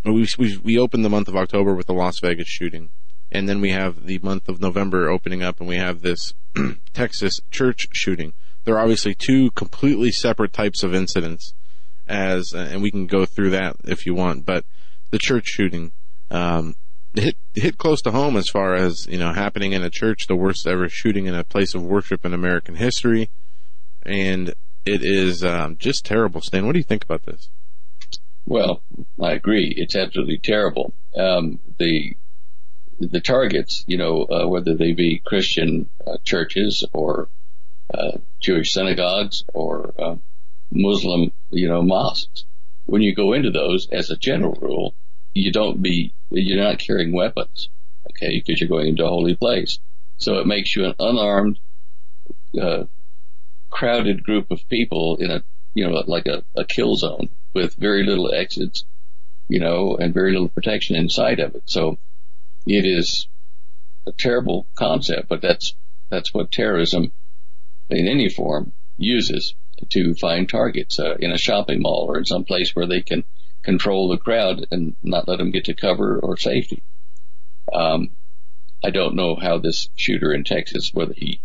we, 0.04 0.26
we 0.38 0.56
we 0.58 0.78
opened 0.78 1.04
the 1.04 1.10
month 1.10 1.28
of 1.28 1.36
October 1.36 1.74
with 1.74 1.86
the 1.86 1.92
Las 1.92 2.18
Vegas 2.20 2.48
shooting, 2.48 2.90
and 3.30 3.48
then 3.48 3.60
we 3.60 3.70
have 3.70 4.06
the 4.06 4.18
month 4.18 4.48
of 4.48 4.60
November 4.60 5.08
opening 5.08 5.42
up, 5.42 5.60
and 5.60 5.68
we 5.68 5.76
have 5.76 6.02
this 6.02 6.34
Texas 6.92 7.40
church 7.50 7.88
shooting. 7.92 8.32
There 8.64 8.76
are 8.76 8.80
obviously 8.80 9.14
two 9.14 9.50
completely 9.52 10.10
separate 10.10 10.52
types 10.52 10.82
of 10.82 10.94
incidents, 10.94 11.54
as 12.08 12.52
and 12.52 12.82
we 12.82 12.90
can 12.90 13.06
go 13.06 13.26
through 13.26 13.50
that 13.50 13.76
if 13.84 14.06
you 14.06 14.14
want. 14.14 14.44
But 14.44 14.64
the 15.10 15.18
church 15.18 15.46
shooting 15.46 15.92
um, 16.30 16.76
hit 17.14 17.36
hit 17.54 17.78
close 17.78 18.00
to 18.02 18.10
home 18.10 18.36
as 18.36 18.48
far 18.48 18.74
as 18.74 19.06
you 19.06 19.18
know 19.18 19.32
happening 19.32 19.72
in 19.72 19.82
a 19.82 19.90
church, 19.90 20.26
the 20.26 20.36
worst 20.36 20.66
ever 20.66 20.88
shooting 20.88 21.26
in 21.26 21.34
a 21.34 21.44
place 21.44 21.74
of 21.74 21.82
worship 21.82 22.24
in 22.24 22.32
American 22.32 22.76
history, 22.76 23.30
and 24.02 24.54
it 24.86 25.04
is 25.04 25.44
um, 25.44 25.76
just 25.76 26.04
terrible. 26.04 26.40
Stan, 26.40 26.66
what 26.66 26.72
do 26.72 26.78
you 26.78 26.84
think 26.84 27.04
about 27.04 27.26
this? 27.26 27.50
Well, 28.50 28.82
I 29.22 29.30
agree. 29.34 29.72
It's 29.76 29.94
absolutely 29.94 30.38
terrible. 30.38 30.92
Um, 31.16 31.60
the 31.78 32.16
the 32.98 33.20
targets, 33.20 33.84
you 33.86 33.96
know, 33.96 34.24
uh, 34.24 34.48
whether 34.48 34.74
they 34.74 34.90
be 34.92 35.22
Christian 35.24 35.88
uh, 36.04 36.16
churches 36.24 36.84
or 36.92 37.28
uh, 37.94 38.18
Jewish 38.40 38.72
synagogues 38.72 39.44
or 39.54 39.94
uh, 39.96 40.16
Muslim, 40.72 41.30
you 41.50 41.68
know, 41.68 41.80
mosques, 41.80 42.44
when 42.86 43.02
you 43.02 43.14
go 43.14 43.34
into 43.34 43.52
those, 43.52 43.88
as 43.92 44.10
a 44.10 44.16
general 44.16 44.58
rule, 44.60 44.94
you 45.32 45.52
don't 45.52 45.80
be, 45.80 46.12
you're 46.30 46.62
not 46.62 46.80
carrying 46.80 47.12
weapons, 47.12 47.68
okay, 48.10 48.42
because 48.44 48.60
you're 48.60 48.68
going 48.68 48.88
into 48.88 49.06
a 49.06 49.08
holy 49.08 49.36
place. 49.36 49.78
So 50.18 50.40
it 50.40 50.46
makes 50.46 50.74
you 50.74 50.86
an 50.86 50.94
unarmed, 50.98 51.60
uh, 52.60 52.84
crowded 53.70 54.24
group 54.24 54.50
of 54.50 54.68
people 54.68 55.16
in 55.20 55.30
a, 55.30 55.42
you 55.74 55.86
know, 55.86 56.02
like 56.06 56.26
a, 56.26 56.42
a 56.56 56.64
kill 56.64 56.96
zone 56.96 57.28
with 57.54 57.74
very 57.74 58.04
little 58.04 58.32
exits, 58.32 58.84
you 59.48 59.60
know, 59.60 59.96
and 59.96 60.14
very 60.14 60.32
little 60.32 60.48
protection 60.48 60.96
inside 60.96 61.40
of 61.40 61.54
it. 61.54 61.62
So 61.66 61.98
it 62.66 62.84
is 62.84 63.26
a 64.06 64.12
terrible 64.12 64.66
concept, 64.74 65.28
but 65.28 65.42
that's, 65.42 65.74
that's 66.08 66.32
what 66.34 66.50
terrorism 66.50 67.12
in 67.88 68.08
any 68.08 68.28
form 68.28 68.72
uses 68.96 69.54
to 69.88 70.14
find 70.14 70.48
targets 70.48 70.98
uh, 70.98 71.16
in 71.18 71.32
a 71.32 71.38
shopping 71.38 71.80
mall 71.82 72.06
or 72.08 72.18
in 72.18 72.24
some 72.24 72.44
place 72.44 72.74
where 72.74 72.86
they 72.86 73.00
can 73.00 73.24
control 73.62 74.08
the 74.08 74.18
crowd 74.18 74.66
and 74.70 74.94
not 75.02 75.28
let 75.28 75.38
them 75.38 75.50
get 75.50 75.64
to 75.64 75.74
cover 75.74 76.18
or 76.18 76.36
safety. 76.36 76.82
Um, 77.72 78.10
I 78.82 78.90
don't 78.90 79.14
know 79.14 79.36
how 79.36 79.58
this 79.58 79.88
shooter 79.96 80.32
in 80.32 80.44
Texas, 80.44 80.92
whether 80.94 81.14
he 81.14 81.40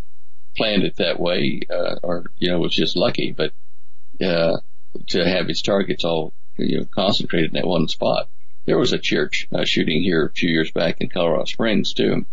planned 0.55 0.83
it 0.83 0.95
that 0.97 1.19
way, 1.19 1.61
uh, 1.69 1.95
or, 2.01 2.25
you 2.37 2.49
know, 2.49 2.59
was 2.59 2.73
just 2.73 2.95
lucky, 2.95 3.31
but, 3.31 3.51
uh, 4.21 4.57
to 5.07 5.25
have 5.27 5.47
his 5.47 5.61
targets 5.61 6.03
all, 6.03 6.33
you 6.57 6.79
know, 6.79 6.85
concentrated 6.85 7.51
in 7.51 7.61
that 7.61 7.67
one 7.67 7.87
spot. 7.87 8.27
There 8.65 8.77
was 8.77 8.93
a 8.93 8.97
church 8.97 9.47
uh, 9.53 9.65
shooting 9.65 10.01
here 10.01 10.25
a 10.25 10.31
few 10.31 10.49
years 10.49 10.71
back 10.71 11.01
in 11.01 11.09
Colorado 11.09 11.45
Springs 11.45 11.93
too. 11.93 12.25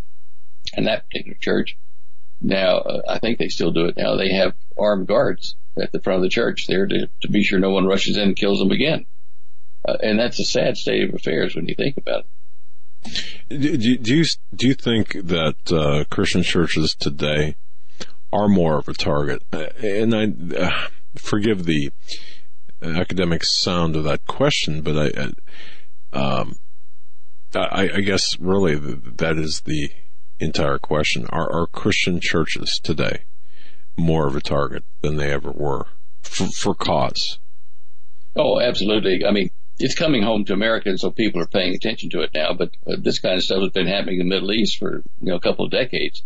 And 0.74 0.86
that 0.86 1.08
particular 1.08 1.36
church, 1.38 1.76
now, 2.40 2.78
uh, 2.78 3.02
I 3.08 3.18
think 3.18 3.38
they 3.38 3.48
still 3.48 3.72
do 3.72 3.86
it 3.86 3.96
now. 3.96 4.16
They 4.16 4.32
have 4.32 4.54
armed 4.78 5.06
guards 5.06 5.56
at 5.80 5.92
the 5.92 6.00
front 6.00 6.18
of 6.18 6.22
the 6.22 6.28
church 6.28 6.66
there 6.66 6.86
to, 6.86 7.08
to 7.22 7.28
be 7.30 7.42
sure 7.42 7.58
no 7.58 7.70
one 7.70 7.86
rushes 7.86 8.16
in 8.16 8.28
and 8.28 8.36
kills 8.36 8.58
them 8.58 8.70
again. 8.70 9.06
Uh, 9.86 9.96
and 10.02 10.18
that's 10.18 10.38
a 10.38 10.44
sad 10.44 10.76
state 10.76 11.08
of 11.08 11.14
affairs 11.14 11.54
when 11.54 11.66
you 11.66 11.74
think 11.74 11.96
about 11.96 12.20
it. 12.20 12.26
Do, 13.48 13.76
do 13.76 14.16
you 14.16 14.24
do 14.54 14.68
you 14.68 14.74
think 14.74 15.12
that 15.12 15.72
uh, 15.72 16.04
Christian 16.08 16.44
churches 16.44 16.94
today 16.94 17.56
are 18.32 18.48
more 18.48 18.78
of 18.78 18.88
a 18.88 18.94
target? 18.94 19.42
Uh, 19.52 19.66
and 19.82 20.14
I 20.14 20.56
uh, 20.56 20.88
forgive 21.14 21.64
the 21.64 21.92
academic 22.82 23.44
sound 23.44 23.96
of 23.96 24.04
that 24.04 24.26
question, 24.26 24.82
but 24.82 25.14
I, 25.16 26.16
um, 26.16 26.56
I, 27.54 27.90
I 27.94 28.00
guess 28.00 28.38
really 28.40 28.74
that 28.74 29.36
is 29.36 29.62
the 29.64 29.90
entire 30.40 30.78
question. 30.78 31.26
Are, 31.30 31.50
are 31.52 31.66
Christian 31.66 32.20
churches 32.20 32.80
today 32.82 33.24
more 33.96 34.26
of 34.26 34.36
a 34.36 34.40
target 34.40 34.84
than 35.00 35.16
they 35.16 35.30
ever 35.30 35.50
were 35.50 35.86
for, 36.22 36.46
for 36.48 36.74
cause? 36.74 37.38
Oh, 38.34 38.60
absolutely. 38.60 39.24
I 39.26 39.30
mean, 39.30 39.50
it's 39.78 39.94
coming 39.94 40.22
home 40.22 40.44
to 40.46 40.52
America, 40.52 40.96
so 40.96 41.10
people 41.10 41.40
are 41.42 41.46
paying 41.46 41.74
attention 41.74 42.10
to 42.10 42.20
it 42.20 42.30
now. 42.34 42.54
But 42.54 42.70
uh, 42.86 42.96
this 42.98 43.18
kind 43.18 43.36
of 43.36 43.42
stuff 43.42 43.60
has 43.60 43.70
been 43.70 43.86
happening 43.86 44.20
in 44.20 44.28
the 44.28 44.34
Middle 44.34 44.52
East 44.52 44.78
for 44.78 45.02
you 45.20 45.30
know 45.30 45.36
a 45.36 45.40
couple 45.40 45.64
of 45.64 45.70
decades. 45.70 46.22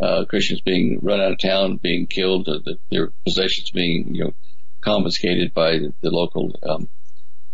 Uh, 0.00 0.24
Christians 0.26 0.60
being 0.60 1.00
run 1.02 1.20
out 1.20 1.32
of 1.32 1.38
town, 1.38 1.76
being 1.76 2.06
killed, 2.06 2.48
uh, 2.48 2.60
the, 2.64 2.78
their 2.90 3.08
possessions 3.24 3.70
being 3.70 4.14
you 4.14 4.24
know 4.24 4.34
confiscated 4.80 5.52
by 5.52 5.78
the 6.00 6.10
local 6.10 6.54
um, 6.62 6.88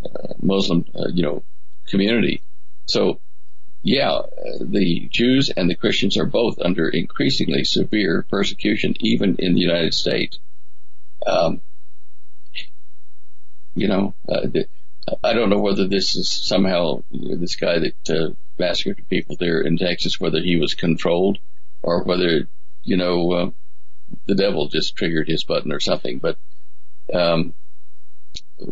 uh, 0.04 0.34
Muslim 0.42 0.84
uh, 0.94 1.08
you 1.08 1.22
know 1.22 1.42
community. 1.86 2.42
So, 2.86 3.20
yeah, 3.82 4.10
uh, 4.10 4.26
the 4.60 5.08
Jews 5.10 5.50
and 5.56 5.70
the 5.70 5.74
Christians 5.74 6.18
are 6.18 6.26
both 6.26 6.58
under 6.62 6.88
increasingly 6.88 7.64
severe 7.64 8.26
persecution, 8.28 8.94
even 9.00 9.36
in 9.38 9.54
the 9.54 9.60
United 9.60 9.94
States. 9.94 10.38
Um, 11.26 11.62
you 13.74 13.88
know, 13.88 14.14
the, 14.26 14.66
I 15.22 15.32
don't 15.32 15.50
know 15.50 15.60
whether 15.60 15.86
this 15.88 16.14
is 16.14 16.28
somehow 16.28 17.02
this 17.10 17.56
guy 17.56 17.78
that 17.78 18.10
uh, 18.10 18.34
massacred 18.58 19.08
people 19.08 19.36
there 19.38 19.60
in 19.60 19.78
Texas, 19.78 20.20
whether 20.20 20.40
he 20.40 20.56
was 20.56 20.74
controlled 20.74 21.38
or 21.84 22.02
whether, 22.02 22.48
you 22.82 22.96
know, 22.96 23.32
uh, 23.32 23.50
the 24.26 24.34
devil 24.34 24.68
just 24.68 24.96
triggered 24.96 25.28
his 25.28 25.44
button 25.44 25.72
or 25.72 25.80
something. 25.80 26.18
But, 26.18 26.38
um, 27.12 27.54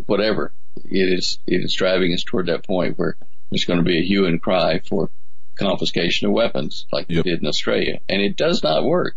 whatever, 0.06 0.52
it 0.76 1.18
is, 1.18 1.38
it 1.46 1.62
is 1.62 1.74
driving 1.74 2.12
us 2.14 2.24
toward 2.24 2.46
that 2.46 2.66
point 2.66 2.98
where 2.98 3.16
there's 3.50 3.64
going 3.64 3.78
to 3.78 3.84
be 3.84 3.98
a 3.98 4.06
hue 4.06 4.26
and 4.26 4.40
cry 4.40 4.80
for 4.80 5.10
confiscation 5.54 6.26
of 6.26 6.32
weapons 6.32 6.86
like 6.90 7.06
yep. 7.08 7.24
they 7.24 7.30
did 7.30 7.40
in 7.40 7.46
Australia. 7.46 8.00
And 8.08 8.22
it 8.22 8.36
does 8.36 8.62
not 8.62 8.84
work. 8.84 9.16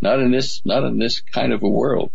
Not 0.00 0.20
in 0.20 0.30
this, 0.30 0.62
not 0.64 0.84
in 0.84 0.98
this 0.98 1.20
kind 1.20 1.52
of 1.52 1.62
a 1.62 1.68
world. 1.68 2.10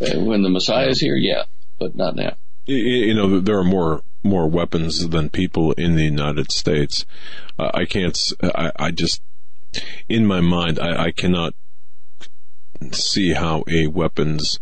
Uh, 0.00 0.20
when 0.20 0.42
the 0.42 0.48
Messiah 0.48 0.88
is 0.88 1.00
here, 1.00 1.16
yeah, 1.16 1.44
but 1.78 1.96
not 1.96 2.14
now 2.14 2.34
you 2.68 3.14
know, 3.14 3.40
there 3.40 3.58
are 3.58 3.64
more 3.64 4.02
more 4.22 4.48
weapons 4.48 5.08
than 5.08 5.30
people 5.30 5.72
in 5.72 5.96
the 5.96 6.04
United 6.04 6.52
States. 6.52 7.06
Uh, 7.58 7.70
I 7.72 7.86
can't. 7.86 8.18
I, 8.42 8.72
I, 8.76 8.90
just, 8.90 9.22
in 10.08 10.26
my 10.26 10.40
mind, 10.40 10.78
I, 10.78 11.04
I, 11.06 11.10
cannot 11.10 11.54
see 12.92 13.32
how 13.32 13.64
a 13.68 13.86
weapons 13.88 14.60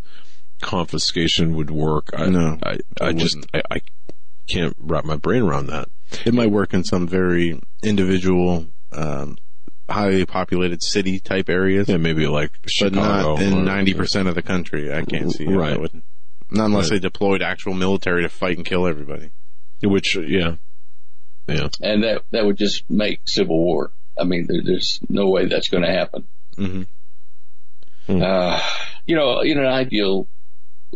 confiscation 0.60 1.54
would 1.56 1.70
work. 1.70 2.10
I, 2.16 2.26
No, 2.26 2.58
I, 2.62 2.78
I 3.00 3.12
just, 3.12 3.38
I, 3.54 3.62
I 3.70 3.80
can't 4.48 4.76
wrap 4.78 5.04
my 5.04 5.16
brain 5.16 5.42
around 5.42 5.66
that. 5.66 5.88
It 6.24 6.34
might 6.34 6.50
work 6.50 6.72
in 6.72 6.84
some 6.84 7.06
very 7.06 7.60
individual, 7.82 8.66
um, 8.92 9.36
highly 9.88 10.24
populated 10.24 10.82
city 10.82 11.18
type 11.18 11.48
areas, 11.48 11.88
Yeah, 11.88 11.96
maybe 11.96 12.26
like 12.26 12.52
but 12.80 12.92
not 12.92 13.40
in 13.40 13.64
ninety 13.64 13.94
percent 13.94 14.28
of 14.28 14.34
the 14.34 14.42
country. 14.42 14.92
I 14.92 15.02
can't 15.02 15.32
see 15.32 15.44
how 15.46 15.52
Right. 15.52 15.70
that 15.70 15.80
would. 15.80 16.02
Not 16.50 16.66
unless 16.66 16.90
Right. 16.90 17.00
they 17.00 17.08
deployed 17.08 17.42
actual 17.42 17.74
military 17.74 18.22
to 18.22 18.28
fight 18.28 18.56
and 18.56 18.64
kill 18.64 18.86
everybody. 18.86 19.30
Which, 19.82 20.16
yeah, 20.16 20.56
yeah. 21.46 21.68
and 21.82 22.02
that 22.02 22.22
that 22.30 22.46
would 22.46 22.56
just 22.56 22.88
make 22.88 23.20
civil 23.24 23.58
war. 23.58 23.90
I 24.18 24.24
mean, 24.24 24.46
there, 24.48 24.62
there's 24.62 25.00
no 25.08 25.28
way 25.28 25.46
that's 25.46 25.68
going 25.68 25.84
to 25.84 25.90
happen. 25.92 26.26
hmm 26.56 26.82
Uh, 28.08 28.60
you 29.06 29.16
know, 29.16 29.40
in 29.40 29.58
an 29.58 29.66
ideal 29.66 30.26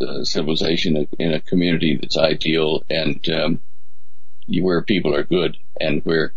uh, 0.00 0.24
civilization, 0.24 1.08
in 1.18 1.32
a 1.34 1.40
community 1.40 1.98
that's 2.00 2.16
ideal, 2.16 2.82
and 2.88 3.24
um, 3.30 3.60
where 4.60 4.82
people 4.82 5.14
are 5.14 5.24
good, 5.24 5.56
and 5.80 6.02
where 6.04 6.32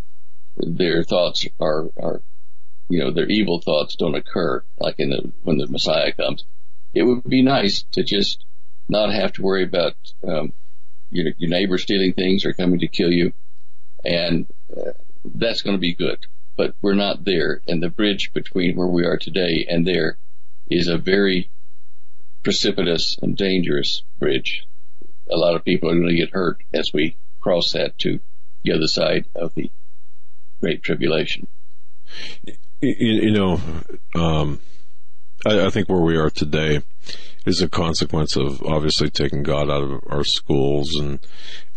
their 0.57 1.03
thoughts 1.03 1.47
are 1.59 1.89
are, 1.97 2.21
you 2.89 2.99
know, 2.99 3.11
their 3.11 3.29
evil 3.29 3.59
thoughts 3.61 3.95
don't 3.95 4.15
occur, 4.15 4.63
like 4.79 4.95
in 4.97 5.09
the 5.09 5.31
when 5.43 5.57
the 5.57 5.67
Messiah 5.67 6.11
comes. 6.11 6.43
It 6.93 7.03
would 7.03 7.23
be 7.23 7.41
nice 7.41 7.83
to 7.93 8.03
just 8.03 8.43
not 8.89 9.11
have 9.13 9.33
to 9.33 9.41
worry 9.41 9.63
about 9.63 9.95
um, 10.27 10.53
your, 11.09 11.31
your 11.37 11.49
neighbor 11.49 11.77
stealing 11.77 12.13
things 12.13 12.45
or 12.45 12.53
coming 12.53 12.79
to 12.79 12.87
kill 12.87 13.11
you, 13.11 13.33
and 14.03 14.45
uh, 14.75 14.91
that's 15.23 15.61
going 15.61 15.75
to 15.75 15.81
be 15.81 15.93
good. 15.93 16.19
But 16.55 16.75
we're 16.81 16.93
not 16.93 17.25
there, 17.25 17.61
and 17.67 17.81
the 17.81 17.89
bridge 17.89 18.31
between 18.33 18.75
where 18.75 18.87
we 18.87 19.05
are 19.05 19.17
today 19.17 19.65
and 19.67 19.87
there 19.87 20.17
is 20.69 20.87
a 20.87 20.97
very 20.97 21.49
precipitous 22.43 23.17
and 23.21 23.35
dangerous 23.35 24.03
bridge. 24.19 24.65
A 25.31 25.37
lot 25.37 25.55
of 25.55 25.65
people 25.65 25.89
are 25.89 25.95
going 25.95 26.09
to 26.09 26.15
get 26.15 26.33
hurt 26.33 26.61
as 26.73 26.91
we 26.93 27.15
cross 27.41 27.71
that 27.71 27.97
to 27.99 28.19
the 28.63 28.73
other 28.73 28.87
side 28.87 29.25
of 29.35 29.55
the 29.55 29.71
Great 30.59 30.83
Tribulation. 30.83 31.47
You, 32.81 32.93
you 32.97 33.31
know, 33.31 33.59
um, 34.15 34.59
I, 35.45 35.65
I 35.65 35.69
think 35.69 35.89
where 35.89 36.01
we 36.01 36.17
are 36.17 36.29
today 36.29 36.81
is 37.45 37.61
a 37.61 37.69
consequence 37.69 38.35
of 38.35 38.61
obviously 38.63 39.09
taking 39.09 39.43
God 39.43 39.69
out 39.69 39.83
of 39.83 40.03
our 40.07 40.23
schools 40.23 40.95
and 40.95 41.19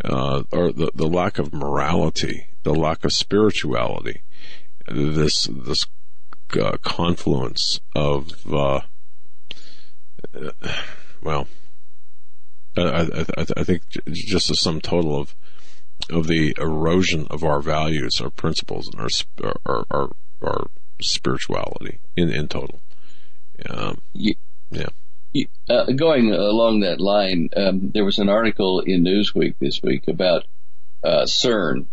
uh, 0.03 0.43
or 0.51 0.71
the, 0.71 0.91
the 0.95 1.07
lack 1.07 1.39
of 1.39 1.53
morality, 1.53 2.47
the 2.63 2.73
lack 2.73 3.03
of 3.03 3.11
spirituality, 3.11 4.21
this 4.87 5.43
this 5.51 5.85
uh, 6.59 6.77
confluence 6.81 7.79
of 7.95 8.31
uh, 8.51 8.81
uh, 10.35 10.51
well, 11.21 11.47
I, 12.77 12.81
I, 12.81 13.25
I 13.37 13.45
I 13.57 13.63
think 13.63 13.83
just 14.11 14.49
a 14.51 14.55
sum 14.55 14.81
total 14.81 15.19
of 15.19 15.35
of 16.09 16.27
the 16.27 16.55
erosion 16.59 17.27
of 17.29 17.43
our 17.43 17.59
values, 17.61 18.21
our 18.21 18.29
principles, 18.29 18.87
and 18.87 19.01
our 19.01 19.09
sp- 19.09 19.43
our 19.65 19.83
our, 19.89 20.09
our 20.41 20.67
spirituality 21.01 21.99
in 22.15 22.29
in 22.29 22.47
total. 22.47 22.79
Um, 23.69 24.01
You- 24.13 24.35
yeah. 24.69 24.87
Uh, 25.69 25.85
going 25.91 26.31
along 26.33 26.79
that 26.79 26.99
line, 26.99 27.49
um, 27.55 27.91
there 27.93 28.03
was 28.05 28.17
an 28.17 28.27
article 28.27 28.79
in 28.79 29.03
Newsweek 29.03 29.55
this 29.59 29.81
week 29.83 30.07
about 30.07 30.45
uh, 31.03 31.25
CERN. 31.25 31.85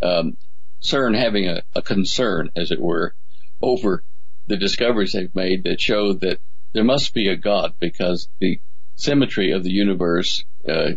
Um, 0.00 0.36
CERN 0.84 1.18
having 1.18 1.48
a, 1.48 1.62
a 1.74 1.80
concern, 1.80 2.50
as 2.54 2.70
it 2.70 2.80
were, 2.80 3.14
over 3.62 4.04
the 4.46 4.56
discoveries 4.56 5.12
they've 5.12 5.34
made 5.34 5.64
that 5.64 5.80
show 5.80 6.12
that 6.12 6.38
there 6.74 6.84
must 6.84 7.14
be 7.14 7.28
a 7.28 7.36
God 7.36 7.72
because 7.80 8.28
the 8.38 8.60
symmetry 8.94 9.52
of 9.52 9.64
the 9.64 9.72
universe 9.72 10.44
uh, 10.68 10.92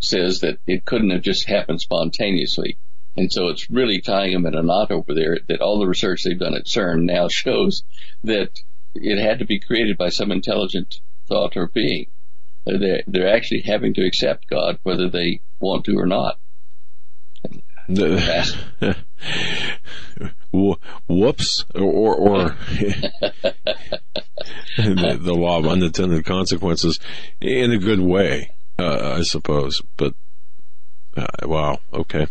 says 0.00 0.40
that 0.40 0.58
it 0.66 0.84
couldn't 0.84 1.10
have 1.10 1.22
just 1.22 1.44
happened 1.44 1.80
spontaneously. 1.80 2.76
And 3.16 3.32
so 3.32 3.48
it's 3.48 3.70
really 3.70 4.00
tying 4.00 4.32
them 4.32 4.46
in 4.46 4.56
a 4.56 4.62
knot 4.62 4.90
over 4.90 5.14
there 5.14 5.38
that 5.46 5.60
all 5.60 5.78
the 5.78 5.86
research 5.86 6.24
they've 6.24 6.38
done 6.38 6.54
at 6.54 6.66
CERN 6.66 7.04
now 7.04 7.28
shows 7.28 7.84
that 8.24 8.50
it 8.94 9.22
had 9.22 9.38
to 9.38 9.44
be 9.44 9.60
created 9.60 9.96
by 9.96 10.08
some 10.08 10.32
intelligent 10.32 11.00
thought 11.28 11.56
or 11.56 11.68
being. 11.68 12.06
They're, 12.64 13.02
they're 13.06 13.34
actually 13.34 13.62
having 13.62 13.94
to 13.94 14.06
accept 14.06 14.48
God 14.48 14.78
whether 14.82 15.08
they 15.08 15.40
want 15.60 15.84
to 15.84 15.96
or 15.96 16.06
not. 16.06 16.38
Whoops, 20.52 21.64
or 21.74 21.82
or, 21.82 22.14
or 22.16 22.56
the, 24.76 25.18
the 25.20 25.34
law 25.34 25.58
of 25.58 25.66
unintended 25.66 26.24
consequences 26.24 26.98
in 27.40 27.70
a 27.72 27.78
good 27.78 28.00
way, 28.00 28.50
uh, 28.78 29.16
I 29.18 29.22
suppose. 29.22 29.80
But 29.96 30.14
uh, 31.16 31.26
wow, 31.44 31.78
okay, 31.92 32.26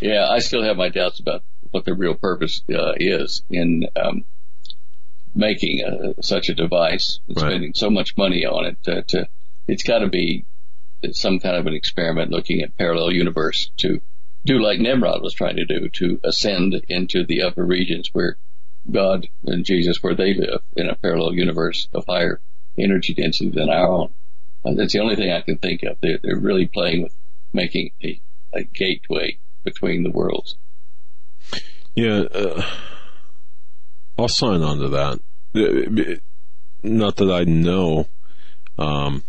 Yeah, 0.00 0.28
I 0.28 0.38
still 0.40 0.62
have 0.62 0.76
my 0.76 0.88
doubts 0.88 1.20
about 1.20 1.42
what 1.70 1.84
the 1.84 1.94
real 1.94 2.14
purpose 2.14 2.62
uh, 2.72 2.92
is 2.96 3.42
in 3.50 3.86
um, 3.96 4.24
making 5.34 5.84
uh 5.84 6.14
such 6.22 6.48
a 6.48 6.54
device 6.54 7.20
and 7.28 7.36
Right. 7.36 7.50
spending 7.50 7.74
so 7.74 7.90
much 7.90 8.16
money 8.16 8.44
on 8.46 8.64
it. 8.66 9.04
To 9.08 9.28
it's 9.66 9.82
got 9.82 9.98
to 9.98 10.08
be 10.08 10.44
some 11.12 11.38
kind 11.40 11.56
of 11.56 11.66
an 11.66 11.74
experiment 11.74 12.30
looking 12.30 12.62
at 12.62 12.76
parallel 12.76 13.12
universe 13.12 13.70
to 13.78 14.00
do 14.48 14.62
like 14.62 14.80
Nimrod 14.80 15.22
was 15.22 15.34
trying 15.34 15.56
to 15.56 15.66
do 15.66 15.88
to 15.90 16.20
ascend 16.24 16.80
into 16.88 17.24
the 17.24 17.42
upper 17.42 17.64
regions 17.64 18.08
where 18.14 18.36
God 18.90 19.28
and 19.44 19.64
Jesus 19.64 20.02
where 20.02 20.14
they 20.14 20.32
live 20.32 20.62
in 20.74 20.88
a 20.88 20.96
parallel 20.96 21.34
universe 21.34 21.88
of 21.92 22.06
higher 22.08 22.40
energy 22.78 23.12
density 23.12 23.50
than 23.50 23.68
our 23.68 23.86
own. 23.86 24.12
That's 24.64 24.94
the 24.94 25.00
only 25.00 25.16
thing 25.16 25.30
I 25.30 25.42
can 25.42 25.58
think 25.58 25.82
of. 25.82 25.98
They're, 26.00 26.18
they're 26.22 26.38
really 26.38 26.66
playing 26.66 27.02
with 27.02 27.14
making 27.52 27.90
a, 28.02 28.20
a 28.54 28.64
gateway 28.64 29.38
between 29.64 30.02
the 30.02 30.10
worlds. 30.10 30.56
yeah. 31.94 32.20
Uh, 32.20 32.62
I'll 34.18 34.28
sign 34.28 34.62
on 34.62 34.78
to 34.78 34.88
that. 34.88 35.20
Uh, 35.54 36.14
Not 36.82 37.16
that 37.16 37.30
I 37.30 37.44
know, 37.44 38.06
um, 38.78 39.22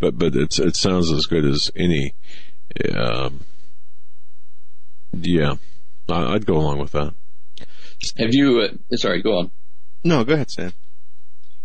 but 0.00 0.18
but 0.18 0.34
it's 0.34 0.58
it 0.58 0.76
sounds 0.76 1.10
as 1.10 1.26
good 1.26 1.44
as 1.44 1.70
any. 1.74 2.14
Um, 2.94 3.44
yeah, 5.12 5.54
I- 6.08 6.34
I'd 6.34 6.46
go 6.46 6.56
along 6.56 6.78
with 6.78 6.92
that. 6.92 7.14
Have 8.16 8.34
you? 8.34 8.60
Uh, 8.60 8.96
sorry, 8.96 9.22
go 9.22 9.38
on. 9.38 9.50
No, 10.04 10.24
go 10.24 10.34
ahead, 10.34 10.50
Sam. 10.50 10.72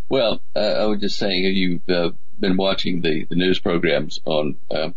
Well, 0.08 0.40
uh, 0.54 0.58
I 0.58 0.84
was 0.86 1.00
just 1.00 1.16
saying, 1.16 1.44
have 1.44 1.54
you 1.54 1.80
uh, 1.88 2.10
been 2.38 2.56
watching 2.56 3.00
the, 3.00 3.24
the 3.28 3.36
news 3.36 3.58
programs 3.60 4.18
on 4.24 4.56
uh, 4.70 4.90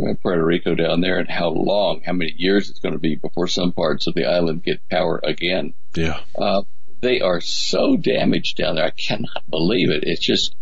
uh, 0.00 0.14
Puerto 0.22 0.44
Rico 0.44 0.74
down 0.74 1.00
there, 1.00 1.18
and 1.18 1.28
how 1.30 1.48
long, 1.50 2.02
how 2.04 2.12
many 2.12 2.34
years 2.36 2.68
it's 2.70 2.80
going 2.80 2.94
to 2.94 2.98
be 2.98 3.14
before 3.14 3.46
some 3.46 3.72
parts 3.72 4.06
of 4.06 4.14
the 4.14 4.24
island 4.26 4.64
get 4.64 4.86
power 4.88 5.20
again? 5.22 5.72
Yeah. 5.94 6.20
Uh, 6.36 6.62
they 7.00 7.20
are 7.20 7.40
so 7.40 7.96
damaged 7.96 8.56
down 8.56 8.74
there. 8.76 8.84
I 8.86 8.90
cannot 8.90 9.48
believe 9.48 9.90
it. 9.90 10.04
It's 10.06 10.24
just. 10.24 10.54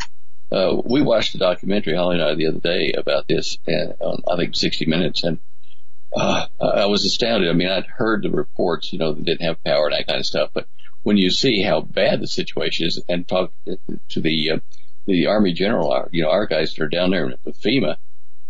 Uh, 0.50 0.76
we 0.84 1.00
watched 1.00 1.34
a 1.34 1.38
documentary, 1.38 1.96
Holly 1.96 2.16
and 2.16 2.24
I, 2.24 2.34
the 2.34 2.48
other 2.48 2.60
day 2.60 2.92
about 2.94 3.26
this, 3.26 3.56
uh, 3.66 3.94
on 4.04 4.22
I 4.30 4.36
think 4.36 4.54
60 4.54 4.84
Minutes, 4.84 5.24
and 5.24 5.38
uh, 6.14 6.46
I 6.60 6.86
was 6.86 7.04
astounded. 7.04 7.50
I 7.50 7.54
mean, 7.54 7.68
I'd 7.68 7.86
heard 7.86 8.22
the 8.22 8.30
reports, 8.30 8.92
you 8.92 8.98
know, 8.98 9.12
that 9.12 9.24
didn't 9.24 9.46
have 9.46 9.62
power 9.64 9.86
and 9.86 9.94
that 9.94 10.06
kind 10.06 10.20
of 10.20 10.26
stuff, 10.26 10.50
but 10.52 10.66
when 11.02 11.16
you 11.16 11.30
see 11.30 11.62
how 11.62 11.80
bad 11.80 12.20
the 12.20 12.26
situation 12.26 12.86
is 12.86 13.02
and 13.08 13.26
talk 13.26 13.52
to 14.10 14.20
the 14.20 14.52
uh, 14.52 14.58
the 15.06 15.26
Army 15.26 15.52
General, 15.52 15.90
our, 15.90 16.08
you 16.12 16.22
know, 16.22 16.30
our 16.30 16.46
guys 16.46 16.74
that 16.74 16.82
are 16.82 16.88
down 16.88 17.10
there 17.10 17.26
with 17.26 17.60
FEMA, 17.60 17.96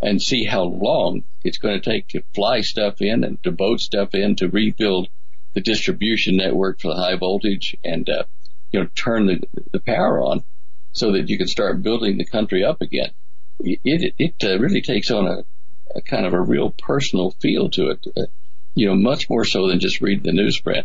and 0.03 0.21
see 0.21 0.45
how 0.45 0.65
long 0.65 1.25
it's 1.45 1.59
going 1.59 1.81
to 1.81 1.91
take 1.91 2.09
to 2.09 2.23
fly 2.35 2.61
stuff 2.61 3.01
in 3.01 3.25
and 3.25 3.43
to 3.43 3.51
boat 3.51 3.81
stuff 3.81 4.15
in 4.15 4.37
to 4.37 4.49
rebuild 4.49 5.09
the 5.55 5.61
distribution 5.61 6.37
network 6.37 6.81
for 6.81 6.89
the 6.89 7.01
high 7.01 7.17
voltage 7.17 7.77
and 7.85 8.09
uh, 8.09 8.25
you 8.71 8.81
know 8.81 8.89
turn 8.95 9.27
the 9.27 9.41
the 9.73 9.81
power 9.81 10.21
on 10.21 10.43
so 10.93 11.13
that 11.13 11.29
you 11.29 11.39
can 11.39 11.47
start 11.47 11.83
building 11.83 12.19
the 12.19 12.25
country 12.25 12.65
up 12.65 12.83
again. 12.83 13.11
It 13.61 13.81
it, 13.85 14.15
it 14.19 14.45
uh, 14.45 14.59
really 14.59 14.83
takes 14.83 15.11
on 15.11 15.27
a, 15.27 15.45
a 15.95 16.01
kind 16.03 16.27
of 16.27 16.33
a 16.33 16.41
real 16.41 16.71
personal 16.71 17.33
feel 17.41 17.71
to 17.71 17.91
it. 17.91 18.07
Uh, 18.17 18.23
you 18.75 18.87
know, 18.89 18.95
much 18.95 19.29
more 19.29 19.45
so 19.45 19.69
than 19.69 19.81
just 19.81 20.01
reading 20.01 20.25
the 20.25 20.41
newsprint. 20.43 20.85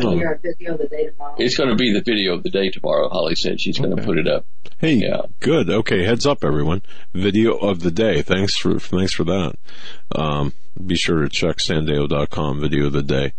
So 0.00 0.12
you're 0.12 0.32
a 0.32 0.38
video 0.38 0.74
of 0.74 0.80
the 0.80 0.86
day 0.88 1.06
tomorrow. 1.06 1.34
It's 1.38 1.56
going 1.56 1.70
to 1.70 1.76
be 1.76 1.92
the 1.94 2.02
video 2.02 2.34
of 2.34 2.42
the 2.42 2.50
day 2.50 2.68
tomorrow. 2.68 3.08
Holly 3.08 3.34
said 3.36 3.58
she's 3.58 3.78
going 3.78 3.96
to 3.96 4.02
put 4.02 4.18
it 4.18 4.28
up. 4.28 4.44
Hey, 4.78 4.94
Yeah. 4.94 5.22
good. 5.40 5.70
Okay, 5.70 6.04
heads 6.04 6.26
up, 6.26 6.44
everyone. 6.44 6.82
Video 7.14 7.54
of 7.56 7.80
the 7.80 7.90
day. 7.90 8.20
Thanks 8.20 8.54
for 8.56 8.78
thanks 8.78 9.14
for 9.14 9.24
that. 9.24 9.54
Um, 10.14 10.52
be 10.84 10.94
sure 10.96 11.22
to 11.22 11.28
check 11.30 11.56
standeyo.com. 11.56 12.60
Video 12.60 12.86
of 12.86 12.92
the 12.92 13.02
day. 13.02 13.32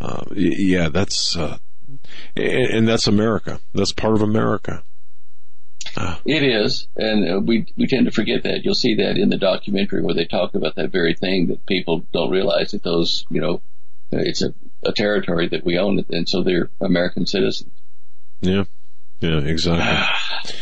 Uh, 0.00 0.24
yeah, 0.34 0.88
that's 0.88 1.36
uh, 1.36 1.58
and, 2.34 2.46
and 2.74 2.88
that's 2.88 3.06
America. 3.06 3.60
That's 3.72 3.92
part 3.92 4.14
of 4.14 4.22
America. 4.22 4.82
It 6.24 6.42
is, 6.42 6.88
and 6.96 7.28
uh, 7.36 7.40
we 7.40 7.66
we 7.76 7.86
tend 7.86 8.06
to 8.06 8.12
forget 8.12 8.44
that. 8.44 8.64
You'll 8.64 8.74
see 8.74 8.94
that 8.96 9.16
in 9.16 9.28
the 9.28 9.36
documentary 9.36 10.02
where 10.02 10.14
they 10.14 10.24
talk 10.24 10.54
about 10.54 10.74
that 10.76 10.90
very 10.90 11.14
thing 11.14 11.48
that 11.48 11.66
people 11.66 12.04
don't 12.12 12.30
realize 12.30 12.70
that 12.70 12.82
those, 12.82 13.26
you 13.30 13.40
know, 13.40 13.54
uh, 14.12 14.18
it's 14.20 14.42
a, 14.42 14.54
a 14.84 14.92
territory 14.92 15.48
that 15.48 15.64
we 15.64 15.78
own, 15.78 16.04
and 16.10 16.28
so 16.28 16.42
they're 16.42 16.70
American 16.80 17.26
citizens. 17.26 17.70
Yeah, 18.40 18.64
yeah, 19.20 19.38
exactly. 19.38 20.52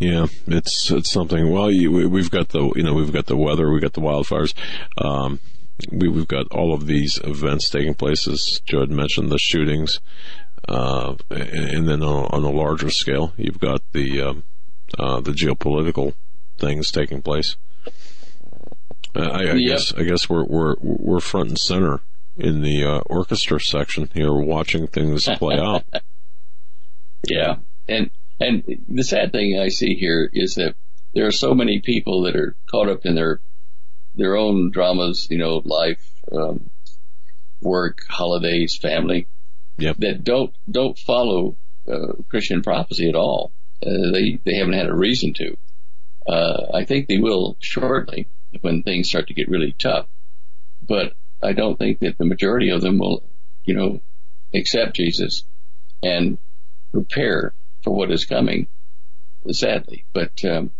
Yeah, 0.00 0.26
it's 0.46 0.92
it's 0.92 1.10
something. 1.10 1.50
Well, 1.50 1.72
you, 1.72 1.90
we- 1.90 2.06
we've 2.06 2.30
got 2.30 2.50
the 2.50 2.70
you 2.76 2.84
know 2.84 2.94
we've 2.94 3.12
got 3.12 3.26
the 3.26 3.36
weather, 3.36 3.68
we've 3.72 3.82
got 3.82 3.94
the 3.94 4.00
wildfires. 4.00 4.54
Um, 4.96 5.40
we, 5.90 6.06
we've 6.08 6.28
got 6.28 6.46
all 6.52 6.72
of 6.72 6.86
these 6.86 7.18
events 7.24 7.68
taking 7.68 7.94
place, 7.94 8.28
as 8.28 8.60
Joe 8.64 8.80
had 8.80 8.90
mentioned, 8.92 9.30
the 9.30 9.38
shootings, 9.38 9.98
uh, 10.68 11.14
and, 11.30 11.40
and 11.40 11.88
then 11.88 12.02
on, 12.04 12.26
on 12.26 12.44
a 12.44 12.50
larger 12.50 12.90
scale, 12.90 13.32
you've 13.36 13.58
got 13.58 13.82
the 13.92 14.20
um, 14.22 14.44
uh, 14.98 15.20
the 15.20 15.32
geopolitical 15.32 16.14
things 16.58 16.90
taking 16.90 17.22
place. 17.22 17.56
Uh, 19.14 19.20
I, 19.22 19.38
I 19.50 19.54
Yep. 19.54 19.68
guess 19.68 19.94
I 19.94 20.02
guess 20.04 20.28
we're 20.28 20.44
we're 20.44 20.76
we're 20.80 21.20
front 21.20 21.48
and 21.48 21.58
center 21.58 22.00
in 22.36 22.62
the 22.62 22.84
uh, 22.84 22.98
orchestra 23.06 23.58
section 23.60 24.08
here, 24.14 24.32
watching 24.32 24.86
things 24.86 25.28
play 25.38 25.58
out. 25.60 25.84
Yeah, 27.28 27.56
and 27.88 28.10
and 28.40 28.62
the 28.88 29.02
sad 29.02 29.32
thing 29.32 29.58
I 29.58 29.68
see 29.68 29.94
here 29.94 30.30
is 30.32 30.54
that 30.54 30.74
there 31.14 31.26
are 31.26 31.32
so 31.32 31.54
many 31.54 31.80
people 31.80 32.22
that 32.22 32.36
are 32.36 32.54
caught 32.70 32.88
up 32.88 33.04
in 33.04 33.14
their 33.14 33.40
their 34.14 34.36
own 34.36 34.70
dramas, 34.70 35.26
you 35.30 35.38
know, 35.38 35.62
life, 35.64 36.04
um, 36.32 36.70
work, 37.60 38.04
holidays, 38.08 38.76
family, 38.76 39.26
that 39.98 40.22
don't 40.24 40.54
don't 40.70 40.98
follow 40.98 41.56
uh, 41.90 42.12
Christian 42.28 42.62
prophecy 42.62 43.08
at 43.08 43.16
all. 43.16 43.50
Uh, 43.84 44.12
they 44.12 44.38
they 44.44 44.56
haven't 44.56 44.74
had 44.74 44.88
a 44.88 44.94
reason 44.94 45.34
to. 45.34 45.56
Uh, 46.26 46.66
I 46.74 46.84
think 46.84 47.08
they 47.08 47.18
will 47.18 47.56
shortly 47.60 48.26
when 48.60 48.82
things 48.82 49.08
start 49.08 49.28
to 49.28 49.34
get 49.34 49.48
really 49.48 49.74
tough, 49.78 50.06
but 50.86 51.12
I 51.42 51.52
don't 51.52 51.78
think 51.78 52.00
that 52.00 52.18
the 52.18 52.24
majority 52.24 52.70
of 52.70 52.80
them 52.80 52.98
will, 52.98 53.22
you 53.64 53.74
know, 53.74 54.00
accept 54.54 54.96
Jesus 54.96 55.44
and 56.02 56.38
prepare 56.92 57.52
for 57.82 57.94
what 57.94 58.10
is 58.10 58.24
coming. 58.24 58.66
Sadly, 59.50 60.04
but 60.12 60.44
um, 60.44 60.72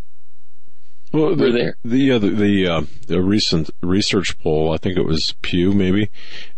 Well, 1.11 1.35
we're 1.35 1.51
the, 1.51 1.51
there. 1.51 1.77
The 1.83 2.11
uh, 2.11 2.19
the 2.19 2.29
the, 2.29 2.67
uh, 2.67 2.81
the 3.07 3.21
recent 3.21 3.69
research 3.81 4.37
poll, 4.39 4.71
I 4.71 4.77
think 4.77 4.97
it 4.97 5.05
was 5.05 5.33
Pew, 5.41 5.71
maybe 5.71 6.11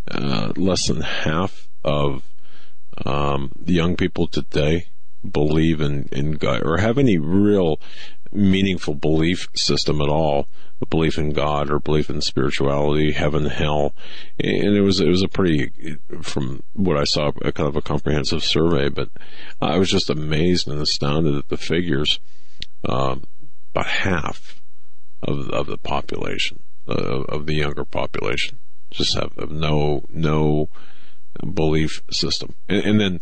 uh, 0.09 0.51
less 0.57 0.87
than 0.87 1.01
half 1.01 1.69
of 1.83 2.23
um, 3.05 3.51
the 3.55 3.73
young 3.73 3.95
people 3.95 4.27
today 4.27 4.87
believe 5.29 5.81
in 5.81 6.07
in 6.11 6.33
God 6.33 6.63
or 6.63 6.77
have 6.77 6.97
any 6.97 7.17
real 7.17 7.79
meaningful 8.31 8.95
belief 8.95 9.47
system 9.55 10.01
at 10.01 10.09
all. 10.09 10.47
A 10.81 10.85
belief 10.87 11.19
in 11.19 11.31
God 11.31 11.69
or 11.69 11.79
belief 11.79 12.09
in 12.09 12.21
spirituality, 12.21 13.11
heaven, 13.11 13.45
hell, 13.45 13.93
and 14.39 14.75
it 14.75 14.81
was 14.81 14.99
it 14.99 15.07
was 15.07 15.21
a 15.21 15.27
pretty, 15.27 15.99
from 16.23 16.63
what 16.73 16.97
I 16.97 17.03
saw, 17.03 17.31
a 17.43 17.51
kind 17.51 17.69
of 17.69 17.75
a 17.75 17.83
comprehensive 17.83 18.43
survey. 18.43 18.89
But 18.89 19.09
I 19.61 19.77
was 19.77 19.91
just 19.91 20.09
amazed 20.09 20.67
and 20.67 20.81
astounded 20.81 21.35
at 21.35 21.49
the 21.49 21.57
figures. 21.57 22.19
Um, 22.83 23.25
about 23.73 23.87
half 23.87 24.59
of 25.21 25.49
of 25.49 25.67
the 25.67 25.77
population 25.77 26.61
uh, 26.87 27.23
of 27.29 27.45
the 27.45 27.53
younger 27.53 27.85
population 27.85 28.57
just 28.89 29.15
have, 29.15 29.33
have 29.39 29.51
no 29.51 30.03
no 30.09 30.69
belief 31.45 32.01
system, 32.11 32.55
and, 32.69 32.83
and 32.85 32.99
then 32.99 33.19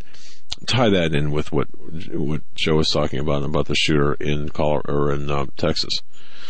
tie 0.67 0.89
that 0.89 1.13
in 1.13 1.31
with 1.31 1.51
what 1.51 1.67
what 2.11 2.41
Joe 2.55 2.75
was 2.75 2.91
talking 2.91 3.19
about 3.19 3.43
about 3.43 3.67
the 3.67 3.75
shooter 3.75 4.13
in 4.15 4.49
Colorado 4.49 4.93
or 4.93 5.13
in 5.13 5.29
um, 5.29 5.51
Texas. 5.57 6.01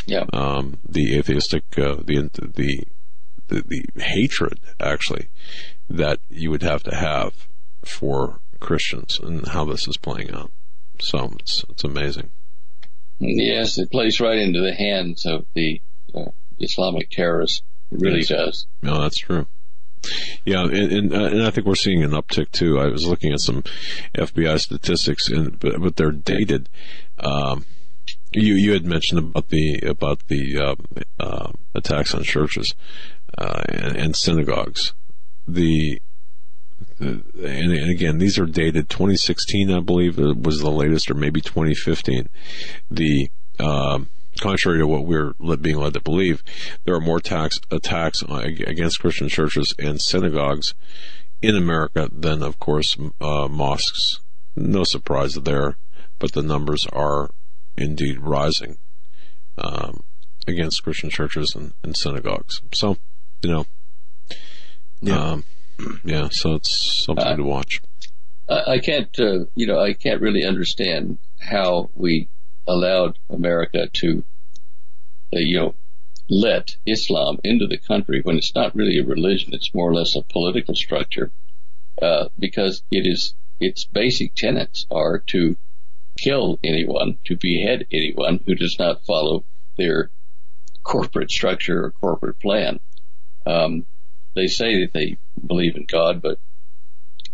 Yeah. 0.06 0.26
Um, 0.34 0.78
the 0.88 1.18
atheistic 1.18 1.64
uh, 1.78 1.96
the, 2.04 2.30
the 2.34 2.84
the 3.48 3.64
the 3.94 4.02
hatred 4.02 4.60
actually 4.80 5.30
that 5.90 6.20
you 6.30 6.50
would 6.52 6.64
have 6.64 6.84
to 6.84 6.96
have 6.96 7.48
for 7.84 8.40
Christians 8.60 9.20
and 9.22 9.48
how 9.48 9.66
this 9.66 9.88
is 9.88 9.98
playing 9.98 10.32
out. 10.32 10.52
So 11.00 11.32
it's 11.40 11.64
it's 11.70 11.84
amazing. 11.84 12.32
Yes, 13.20 13.78
it 13.78 13.92
plays 13.92 14.20
right 14.20 14.38
into 14.40 14.62
the 14.62 14.74
hands 14.74 15.26
of 15.26 15.46
the 15.54 15.82
uh, 16.16 16.32
Islamic 16.60 17.10
terrorists. 17.10 17.62
It 17.92 18.00
really 18.00 18.20
Yes. 18.20 18.28
does. 18.30 18.68
No, 18.82 19.02
that's 19.02 19.18
true. 19.18 19.46
Yeah, 20.46 20.64
and 20.64 20.92
and, 20.92 21.14
uh, 21.14 21.26
and 21.26 21.44
I 21.44 21.50
think 21.52 21.68
we're 21.68 21.76
seeing 21.76 22.04
an 22.04 22.12
uptick 22.12 22.52
too. 22.52 22.80
I 22.80 22.88
was 22.88 23.06
looking 23.06 23.34
at 23.34 23.42
some 23.42 23.64
FBI 24.16 24.60
statistics, 24.60 25.28
and 25.28 25.60
but, 25.60 25.80
but 25.82 25.96
they're 25.96 26.12
dated. 26.12 26.70
Um, 27.20 27.66
you 28.32 28.54
you 28.56 28.74
had 28.74 28.86
mentioned 28.86 29.20
about 29.20 29.50
the 29.50 29.80
about 29.86 30.28
the 30.28 30.58
uh, 30.58 30.76
uh, 31.20 31.52
attacks 31.76 32.14
on 32.14 32.24
churches 32.24 32.76
uh, 33.38 33.64
and, 33.68 33.96
and 33.96 34.16
synagogues. 34.16 34.94
The, 35.48 36.02
the 37.00 37.22
and, 37.44 37.74
and 37.74 37.90
again, 37.90 38.20
these 38.20 38.38
are 38.38 38.46
dated 38.46 38.90
2016, 38.90 39.72
I 39.72 39.80
believe, 39.80 40.20
uh, 40.20 40.34
was 40.34 40.60
the 40.60 40.72
latest, 40.72 41.10
or 41.10 41.16
maybe 41.16 41.42
2015. 41.42 42.30
The 42.92 43.30
um, 43.60 44.10
contrary 44.40 44.80
to 44.80 44.88
what 44.88 45.06
we're 45.06 45.34
being 45.58 45.78
led 45.78 45.94
to 45.94 46.02
believe, 46.02 46.44
there 46.86 46.96
are 46.96 47.02
more 47.02 47.18
attacks 47.18 47.60
attacks 47.72 48.22
against 48.24 49.00
Christian 49.00 49.30
churches 49.30 49.74
and 49.78 50.02
synagogues 50.02 50.74
in 51.42 51.56
America 51.56 52.10
than, 52.12 52.42
of 52.44 52.60
course, 52.60 52.98
uh, 53.22 53.48
mosques. 53.48 54.20
No 54.56 54.84
surprise 54.84 55.36
there, 55.36 55.78
but 56.18 56.34
the 56.34 56.42
numbers 56.42 56.86
are 56.88 57.30
indeed 57.78 58.20
rising 58.20 58.78
um, 59.58 60.04
against 60.48 60.84
Christian 60.84 61.10
churches 61.10 61.56
and, 61.56 61.74
and 61.84 61.96
synagogues. 61.96 62.62
So, 62.74 62.98
you 63.42 63.52
know, 63.52 63.66
Yeah. 65.02 65.32
um, 65.32 65.44
yeah. 66.04 66.28
So 66.32 66.56
it's 66.56 67.06
something 67.06 67.26
Uh, 67.26 67.36
to 67.38 67.44
watch. 67.44 67.80
I, 68.50 68.74
I 68.74 68.80
can't, 68.80 69.18
uh, 69.20 69.46
you 69.56 69.66
know, 69.68 69.80
I 69.80 69.94
can't 69.94 70.20
really 70.22 70.44
understand 70.44 71.20
how 71.40 71.90
we 71.96 72.28
allowed 72.70 73.18
America 73.30 73.90
to, 73.92 74.24
uh, 75.34 75.40
you 75.40 75.58
know, 75.58 75.76
let 76.30 76.76
Islam 76.86 77.40
into 77.44 77.66
the 77.66 77.78
country 77.78 78.22
when 78.22 78.38
it's 78.38 78.54
not 78.54 78.76
really 78.76 79.00
a 79.00 79.04
religion; 79.04 79.54
it's 79.54 79.74
more 79.74 79.90
or 79.90 79.96
less 79.96 80.16
a 80.16 80.22
political 80.22 80.76
structure. 80.76 81.32
Uh, 82.02 82.30
because 82.38 82.82
it 82.92 83.06
is 83.06 83.34
its 83.60 83.84
basic 83.84 84.34
tenets 84.36 84.86
are 84.90 85.20
to 85.20 85.58
kill 86.18 86.58
anyone, 86.64 87.18
to 87.26 87.36
behead 87.36 87.88
anyone 87.92 88.40
who 88.46 88.56
does 88.56 88.78
not 88.80 89.06
follow 89.06 89.44
their 89.78 90.10
corporate 90.84 91.30
structure 91.30 91.86
or 91.86 91.92
corporate 91.92 92.40
plan. 92.40 92.80
Um, 93.46 93.86
they 94.36 94.48
say 94.48 94.82
that 94.82 94.94
they 94.94 95.18
believe 95.46 95.76
in 95.76 95.86
God, 95.86 96.22
but 96.22 96.40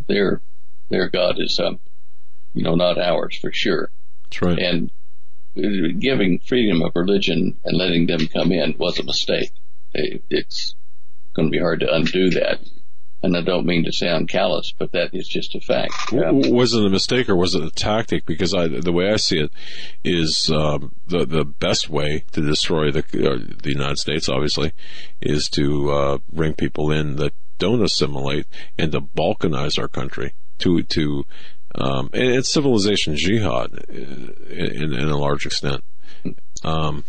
their 0.07 0.41
their 0.89 1.09
God 1.09 1.35
is, 1.39 1.59
um, 1.59 1.79
you 2.53 2.63
know, 2.63 2.75
not 2.75 2.97
ours 2.97 3.37
for 3.37 3.51
sure. 3.51 3.89
That's 4.23 4.41
right. 4.41 4.59
And 4.59 4.91
giving 5.55 6.39
freedom 6.39 6.81
of 6.81 6.91
religion 6.95 7.57
and 7.63 7.77
letting 7.77 8.07
them 8.07 8.27
come 8.27 8.51
in 8.51 8.75
was 8.77 8.99
a 8.99 9.03
mistake. 9.03 9.51
It's 9.93 10.75
going 11.33 11.47
to 11.47 11.51
be 11.51 11.59
hard 11.59 11.79
to 11.81 11.93
undo 11.93 12.29
that. 12.31 12.59
And 13.23 13.35
I 13.35 13.41
don't 13.41 13.65
mean 13.65 13.85
to 13.85 13.91
sound 13.91 14.29
callous, 14.29 14.71
but 14.77 14.91
that 14.91 15.15
is 15.15 15.27
just 15.27 15.55
a 15.55 15.59
fact. 15.59 15.93
Was 16.11 16.73
it 16.73 16.85
a 16.85 16.89
mistake 16.89 17.27
or 17.27 17.35
was 17.35 17.55
it 17.55 17.63
a 17.63 17.71
tactic? 17.71 18.25
Because 18.25 18.53
I, 18.53 18.67
the 18.67 18.91
way 18.91 19.09
I 19.09 19.15
see 19.15 19.39
it 19.39 19.51
is 20.03 20.51
um, 20.51 20.91
the 21.07 21.25
the 21.25 21.43
best 21.43 21.89
way 21.89 22.23
to 22.33 22.41
destroy 22.41 22.91
the 22.91 22.99
uh, 22.99 23.55
the 23.63 23.71
United 23.71 23.97
States, 23.97 24.29
obviously, 24.29 24.73
is 25.21 25.49
to 25.51 25.91
uh, 25.91 26.17
bring 26.31 26.53
people 26.53 26.91
in 26.91 27.15
that 27.15 27.33
don't 27.57 27.81
assimilate 27.81 28.45
and 28.77 28.91
to 28.91 29.01
balkanize 29.01 29.79
our 29.79 29.87
country 29.87 30.33
to 30.59 30.83
to 30.83 31.25
um, 31.75 32.09
it's 32.13 32.49
civilization 32.49 33.15
jihad 33.15 33.85
uh, 33.89 33.93
in, 33.93 34.93
in 34.93 35.09
a 35.09 35.17
large 35.17 35.45
extent. 35.45 35.83
Um, 36.63 37.03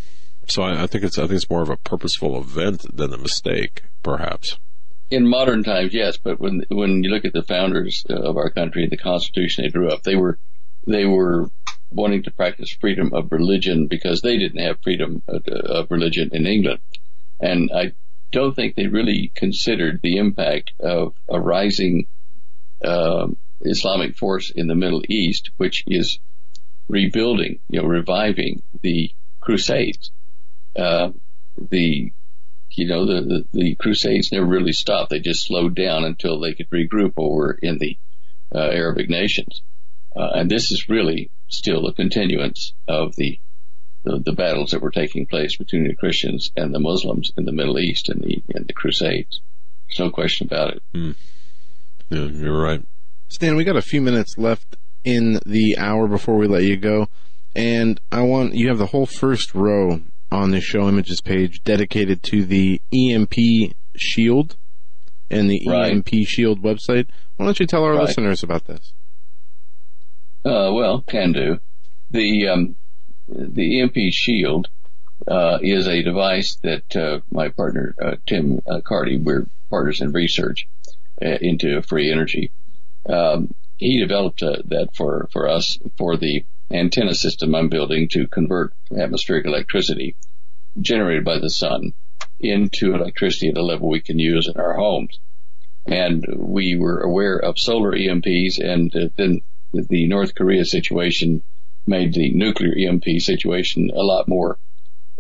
so 0.49 0.63
I, 0.63 0.83
I 0.83 0.87
think 0.87 1.05
it's 1.05 1.19
I 1.19 1.23
think 1.23 1.33
it's 1.33 1.51
more 1.51 1.63
of 1.63 1.71
a 1.71 1.77
purposeful 1.77 2.39
event 2.39 2.85
than 2.95 3.13
a 3.13 3.19
mistake, 3.19 3.83
perhaps. 4.03 4.59
in 5.11 5.27
modern 5.29 5.63
times, 5.63 5.95
yes, 5.95 6.17
but 6.17 6.41
when 6.41 6.65
when 6.69 7.03
you 7.05 7.11
look 7.11 7.25
at 7.25 7.33
the 7.33 7.43
founders 7.43 8.05
of 8.09 8.37
our 8.37 8.51
country, 8.51 8.83
and 8.83 8.93
the 8.93 8.97
Constitution 8.97 9.65
they 9.65 9.71
drew 9.71 9.89
up, 9.89 10.03
they 10.03 10.17
were 10.17 10.39
they 10.87 11.05
were 11.05 11.51
wanting 11.91 12.23
to 12.25 12.31
practice 12.33 12.71
freedom 12.81 13.13
of 13.15 13.31
religion 13.33 13.87
because 13.87 14.21
they 14.21 14.37
didn't 14.37 14.63
have 14.63 14.79
freedom 14.83 15.23
of, 15.29 15.47
of 15.47 15.91
religion 15.91 16.31
in 16.33 16.47
England, 16.47 16.81
and 17.41 17.71
I 17.73 17.93
don't 18.33 18.55
think 18.55 18.75
they 18.75 18.89
really 18.89 19.31
considered 19.35 20.01
the 20.03 20.17
impact 20.19 20.73
of 20.81 21.15
a 21.29 21.41
rising 21.41 22.07
um 22.85 23.37
Islamic 23.61 24.17
force 24.17 24.51
in 24.51 24.67
the 24.67 24.75
Middle 24.75 25.03
East, 25.09 25.51
which 25.57 25.85
is 25.87 26.19
rebuilding, 26.89 27.59
you 27.69 27.81
know, 27.81 27.89
reviving 27.89 28.63
the 28.83 29.11
Crusades. 29.41 30.11
Uh, 30.75 31.11
the 31.71 32.13
you 32.73 32.87
know, 32.87 33.07
the, 33.07 33.21
the, 33.23 33.47
the 33.53 33.75
Crusades 33.77 34.31
never 34.33 34.45
really 34.45 34.73
stopped. 34.73 35.09
They 35.11 35.21
just 35.21 35.47
slowed 35.47 35.75
down 35.75 36.05
until 36.05 36.41
they 36.41 36.53
could 36.53 36.69
regroup 36.69 37.15
over 37.17 37.53
in 37.53 37.79
the 37.79 37.97
uh, 38.55 38.59
Arabic 38.59 39.09
nations. 39.09 39.63
Uh, 40.15 40.31
and 40.35 40.51
this 40.51 40.71
is 40.71 40.89
really 40.89 41.31
still 41.49 41.87
a 41.87 41.95
continuance 41.95 42.75
of 42.87 43.17
the, 43.17 43.39
the 44.05 44.19
the 44.19 44.33
battles 44.33 44.71
that 44.71 44.83
were 44.83 44.91
taking 44.91 45.27
place 45.27 45.57
between 45.57 45.85
the 45.85 45.95
Christians 45.95 46.53
and 46.57 46.75
the 46.75 46.79
Muslims 46.79 47.33
in 47.37 47.45
the 47.45 47.53
Middle 47.53 47.79
East 47.79 48.09
and 48.09 48.21
the 48.21 48.43
and 48.55 48.67
the 48.67 48.73
Crusades. 48.73 49.41
There's 49.89 49.99
no 49.99 50.11
question 50.11 50.47
about 50.47 50.75
it. 50.75 50.83
Yeah, 52.11 52.25
you're 52.25 52.61
right. 52.61 52.83
Stan, 53.29 53.57
we 53.57 53.65
got 53.65 53.77
a 53.77 53.83
few 53.83 54.01
minutes 54.01 54.39
left 54.39 54.77
in 55.05 55.39
the 55.45 55.77
hour 55.79 56.07
before 56.09 56.37
we 56.37 56.47
let 56.47 56.63
you 56.65 56.77
go. 56.77 57.09
and 57.55 57.99
I 58.13 58.21
want 58.21 58.53
you 58.55 58.69
have 58.69 58.77
the 58.77 58.87
whole 58.87 59.07
first 59.07 59.55
row 59.55 60.03
on 60.31 60.51
the 60.51 60.61
show 60.61 60.89
images 60.91 61.23
page 61.23 61.63
dedicated 61.65 62.23
to 62.25 62.45
the 62.45 62.83
EMP 62.93 63.33
Shield 63.97 64.57
and 65.31 65.49
the 65.49 65.63
Right. 65.67 65.91
EMP 65.91 66.27
Shield 66.27 66.61
website. 66.63 67.07
Why 67.37 67.47
don't 67.47 67.59
you 67.59 67.65
tell 67.67 67.83
our 67.83 67.95
Right. 67.95 68.03
listeners 68.03 68.43
about 68.43 68.67
this? 68.67 68.93
Uh, 70.45 70.71
well, 70.75 71.01
can 71.09 71.33
do. 71.33 71.59
The 72.11 72.47
um, 72.49 72.77
the 73.29 73.81
EMP 73.81 73.97
Shield 74.13 74.69
uh, 75.27 75.59
is 75.63 75.89
a 75.89 76.03
device 76.03 76.57
that 76.63 76.95
uh, 76.95 77.21
my 77.31 77.49
partner 77.49 77.95
uh, 78.05 78.17
Tim 78.27 78.61
uh, 78.67 78.81
Carty, 78.83 79.17
we're 79.17 79.47
partners 79.71 80.03
in 80.03 80.13
research 80.13 80.69
uh, 81.25 81.39
into 81.41 81.81
free 81.81 82.13
energy. 82.13 82.51
Um, 83.09 83.55
he 83.77 84.01
developed 84.01 84.43
uh, 84.43 84.63
that 84.67 84.95
for 84.95 85.29
for 85.33 85.49
us 85.49 85.79
for 85.99 86.17
the 86.17 86.45
antenna 86.71 87.15
system 87.15 87.55
I'm 87.55 87.69
building 87.69 88.09
to 88.09 88.27
convert 88.27 88.73
atmospheric 88.97 89.47
electricity 89.47 90.17
generated 90.81 91.25
by 91.25 91.39
the 91.39 91.51
sun 91.51 91.93
into 92.41 92.95
electricity 92.95 93.49
at 93.49 93.57
a 93.57 93.63
level 93.63 93.89
we 93.89 94.01
can 94.01 94.19
use 94.19 94.49
in 94.49 94.61
our 94.61 94.75
homes. 94.75 95.19
And 95.87 96.25
we 96.37 96.77
were 96.77 97.01
aware 97.01 97.39
of 97.39 97.59
solar 97.59 97.93
EMPs 97.93 98.59
and 98.59 98.95
uh, 98.95 99.09
then 99.17 99.43
the 99.73 100.09
North 100.09 100.35
Korea 100.35 100.65
situation 100.65 101.43
made 101.87 102.13
the 102.13 102.33
nuclear 102.33 102.75
EMP 102.77 103.05
situation 103.21 103.91
a 103.95 104.03
lot 104.03 104.27
more 104.27 104.59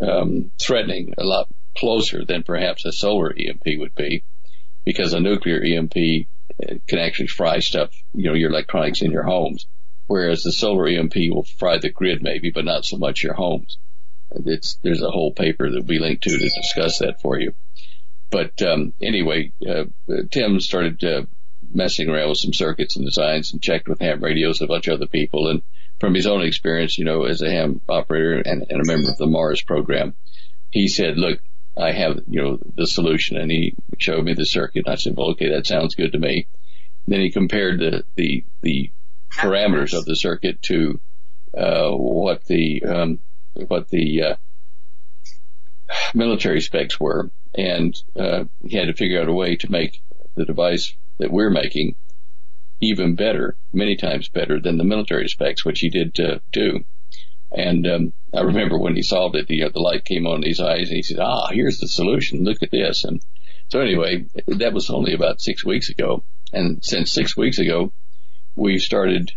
um, 0.02 0.50
threatening, 0.60 1.15
a 1.16 1.24
lot 1.24 1.48
closer 1.76 2.24
than 2.24 2.42
perhaps 2.42 2.84
a 2.84 2.92
solar 2.92 3.32
EMP 3.36 3.65
would 3.78 3.94
be, 3.94 4.24
because 4.84 5.12
a 5.12 5.20
nuclear 5.20 5.62
EMP 5.62 6.26
can 6.88 6.98
actually 6.98 7.28
fry 7.28 7.58
stuff, 7.60 7.90
you 8.14 8.24
know, 8.24 8.34
your 8.34 8.50
electronics 8.50 9.02
in 9.02 9.10
your 9.10 9.24
homes, 9.24 9.66
whereas 10.06 10.42
the 10.42 10.52
solar 10.52 10.86
EMP 10.88 11.14
will 11.30 11.44
fry 11.44 11.78
the 11.78 11.90
grid 11.90 12.22
maybe, 12.22 12.50
but 12.50 12.64
not 12.64 12.84
so 12.84 12.96
much 12.96 13.22
your 13.22 13.34
homes. 13.34 13.78
It's 14.30 14.74
there's 14.82 15.02
a 15.02 15.10
whole 15.10 15.32
paper 15.32 15.70
that 15.70 15.84
we 15.86 15.98
linked 15.98 16.24
to 16.24 16.30
to 16.30 16.38
discuss 16.38 16.98
that 16.98 17.20
for 17.20 17.38
you. 17.38 17.54
But 18.30 18.60
um, 18.62 18.92
anyway, 19.00 19.52
uh, 19.66 19.84
Tim 20.30 20.60
started 20.60 21.02
uh, 21.04 21.22
messing 21.72 22.08
around 22.08 22.30
with 22.30 22.38
some 22.38 22.52
circuits 22.52 22.96
and 22.96 23.04
designs 23.04 23.52
and 23.52 23.62
checked 23.62 23.88
with 23.88 24.00
ham 24.00 24.22
radios 24.22 24.60
a 24.60 24.66
bunch 24.66 24.88
of 24.88 24.94
other 24.94 25.06
people. 25.06 25.48
And 25.48 25.62
from 26.00 26.14
his 26.14 26.26
own 26.26 26.42
experience, 26.42 26.98
you 26.98 27.04
know, 27.04 27.24
as 27.24 27.40
a 27.42 27.50
ham 27.50 27.80
operator 27.88 28.34
and, 28.34 28.66
and 28.68 28.80
a 28.80 28.86
member 28.86 29.10
of 29.10 29.16
the 29.16 29.26
Mars 29.26 29.62
program, 29.62 30.14
he 30.70 30.88
said, 30.88 31.16
look, 31.16 31.40
I 31.76 31.92
have, 31.92 32.20
you 32.28 32.42
know, 32.42 32.58
the 32.76 32.86
solution. 32.86 33.36
And 33.36 33.50
he 33.50 33.74
showed 33.98 34.24
me 34.24 34.34
the 34.34 34.46
circuit. 34.46 34.88
I 34.88 34.96
said, 34.96 35.16
well, 35.16 35.30
okay, 35.30 35.50
that 35.50 35.66
sounds 35.66 35.94
good 35.94 36.12
to 36.12 36.18
me. 36.18 36.46
Then 37.06 37.20
he 37.20 37.30
compared 37.30 37.80
the, 37.80 38.05
the, 38.14 38.44
the 38.62 38.90
parameters 39.30 39.96
of 39.96 40.05
the 40.05 40.16
circuit 40.16 40.62
to, 40.62 41.00
uh, 41.56 41.90
what 41.90 42.44
the, 42.44 42.82
um, 42.82 43.18
what 43.55 43.88
the, 43.88 44.22
uh, 44.22 44.36
military 46.14 46.60
specs 46.60 46.98
were. 46.98 47.30
And, 47.55 47.96
uh, 48.18 48.44
he 48.64 48.76
had 48.76 48.88
to 48.88 48.94
figure 48.94 49.20
out 49.20 49.28
a 49.28 49.32
way 49.32 49.56
to 49.56 49.70
make 49.70 50.02
the 50.34 50.44
device 50.44 50.94
that 51.18 51.30
we're 51.30 51.50
making 51.50 51.96
even 52.80 53.14
better, 53.14 53.56
many 53.72 53.96
times 53.96 54.28
better 54.28 54.60
than 54.60 54.76
the 54.76 54.84
military 54.84 55.28
specs, 55.28 55.64
which 55.64 55.80
he 55.80 55.88
did 55.88 56.18
uh, 56.20 56.38
do. 56.52 56.84
And 57.56 57.86
um, 57.86 58.12
I 58.34 58.42
remember 58.42 58.78
when 58.78 58.94
he 58.94 59.02
solved 59.02 59.34
it, 59.34 59.48
the, 59.48 59.64
uh, 59.64 59.70
the 59.70 59.80
light 59.80 60.04
came 60.04 60.26
on 60.26 60.42
in 60.42 60.48
his 60.48 60.60
eyes, 60.60 60.88
and 60.88 60.96
he 60.96 61.02
said, 61.02 61.18
"Ah, 61.18 61.48
here's 61.50 61.78
the 61.78 61.88
solution. 61.88 62.44
Look 62.44 62.62
at 62.62 62.70
this." 62.70 63.04
And 63.04 63.22
so 63.68 63.80
anyway, 63.80 64.26
that 64.46 64.74
was 64.74 64.90
only 64.90 65.14
about 65.14 65.40
six 65.40 65.64
weeks 65.64 65.88
ago. 65.88 66.22
And 66.52 66.84
since 66.84 67.10
six 67.10 67.34
weeks 67.34 67.58
ago, 67.58 67.92
we 68.56 68.78
started 68.78 69.32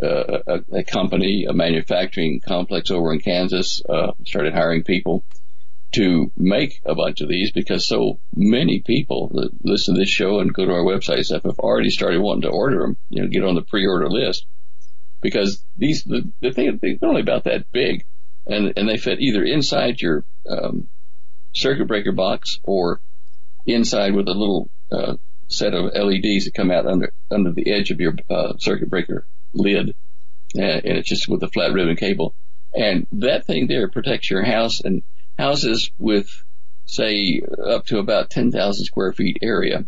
uh, 0.00 0.38
a, 0.46 0.60
a 0.72 0.84
company, 0.84 1.46
a 1.48 1.52
manufacturing 1.52 2.40
complex 2.40 2.92
over 2.92 3.12
in 3.12 3.18
Kansas. 3.18 3.82
Uh, 3.88 4.12
started 4.24 4.54
hiring 4.54 4.84
people 4.84 5.24
to 5.90 6.30
make 6.36 6.80
a 6.84 6.94
bunch 6.94 7.22
of 7.22 7.28
these 7.28 7.50
because 7.50 7.84
so 7.84 8.20
many 8.36 8.80
people 8.80 9.30
that 9.34 9.50
listen 9.64 9.94
to 9.94 10.00
this 10.00 10.08
show 10.08 10.38
and 10.38 10.54
go 10.54 10.64
to 10.64 10.72
our 10.72 10.84
website 10.84 11.24
stuff 11.24 11.42
have 11.42 11.58
already 11.58 11.90
started 11.90 12.20
wanting 12.20 12.42
to 12.42 12.50
order 12.50 12.82
them, 12.82 12.96
you 13.08 13.20
know, 13.20 13.28
get 13.28 13.42
on 13.42 13.56
the 13.56 13.62
pre-order 13.62 14.08
list 14.08 14.46
because 15.20 15.64
these, 15.76 16.04
the, 16.04 16.28
the 16.40 16.52
thing, 16.52 16.78
they're 16.80 17.08
only 17.08 17.20
about 17.20 17.44
that 17.44 17.70
big 17.72 18.04
and, 18.46 18.72
and 18.76 18.88
they 18.88 18.96
fit 18.96 19.20
either 19.20 19.44
inside 19.44 20.00
your, 20.00 20.24
um, 20.48 20.88
circuit 21.52 21.86
breaker 21.86 22.12
box 22.12 22.58
or 22.62 23.00
inside 23.66 24.14
with 24.14 24.28
a 24.28 24.34
little, 24.34 24.70
uh, 24.92 25.16
set 25.48 25.74
of 25.74 25.92
LEDs 25.94 26.44
that 26.44 26.54
come 26.54 26.70
out 26.70 26.86
under, 26.86 27.12
under 27.30 27.52
the 27.52 27.72
edge 27.72 27.90
of 27.90 28.00
your, 28.00 28.14
uh, 28.30 28.54
circuit 28.58 28.90
breaker 28.90 29.26
lid. 29.52 29.94
Uh, 30.56 30.62
and 30.62 30.98
it's 30.98 31.08
just 31.08 31.28
with 31.28 31.42
a 31.42 31.48
flat 31.48 31.72
ribbon 31.72 31.96
cable. 31.96 32.34
And 32.74 33.06
that 33.12 33.46
thing 33.46 33.66
there 33.66 33.88
protects 33.88 34.30
your 34.30 34.44
house 34.44 34.80
and 34.80 35.02
houses 35.38 35.90
with, 35.98 36.28
say, 36.86 37.40
up 37.66 37.86
to 37.86 37.98
about 37.98 38.30
10,000 38.30 38.84
square 38.84 39.12
feet 39.12 39.38
area, 39.42 39.86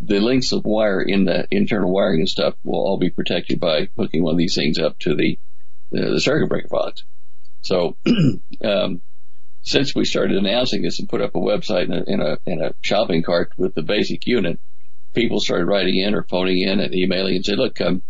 the 0.00 0.20
lengths 0.20 0.52
of 0.52 0.64
wire 0.64 1.02
in 1.02 1.24
the 1.24 1.46
internal 1.50 1.92
wiring 1.92 2.20
and 2.20 2.28
stuff 2.28 2.54
will 2.64 2.80
all 2.80 2.98
be 2.98 3.10
protected 3.10 3.60
by 3.60 3.88
hooking 3.96 4.22
one 4.22 4.34
of 4.34 4.38
these 4.38 4.54
things 4.54 4.78
up 4.78 4.98
to 5.00 5.14
the, 5.14 5.38
the, 5.90 6.12
the 6.12 6.20
circuit 6.20 6.48
breaker 6.48 6.68
box. 6.68 7.04
So, 7.62 7.96
um, 8.64 9.02
since 9.62 9.94
we 9.94 10.06
started 10.06 10.38
announcing 10.38 10.82
this 10.82 10.98
and 10.98 11.08
put 11.08 11.20
up 11.20 11.34
a 11.34 11.38
website 11.38 11.84
in 11.84 11.92
a, 11.92 12.04
in 12.06 12.20
a, 12.20 12.38
in 12.46 12.62
a 12.62 12.74
shopping 12.80 13.22
cart 13.22 13.52
with 13.58 13.74
the 13.74 13.82
basic 13.82 14.26
unit, 14.26 14.58
people 15.12 15.40
started 15.40 15.66
writing 15.66 15.96
in 15.96 16.14
or 16.14 16.22
phoning 16.22 16.60
in 16.60 16.80
and 16.80 16.94
emailing 16.94 17.36
and 17.36 17.44
say, 17.44 17.54
look, 17.54 17.78
um, 17.80 18.02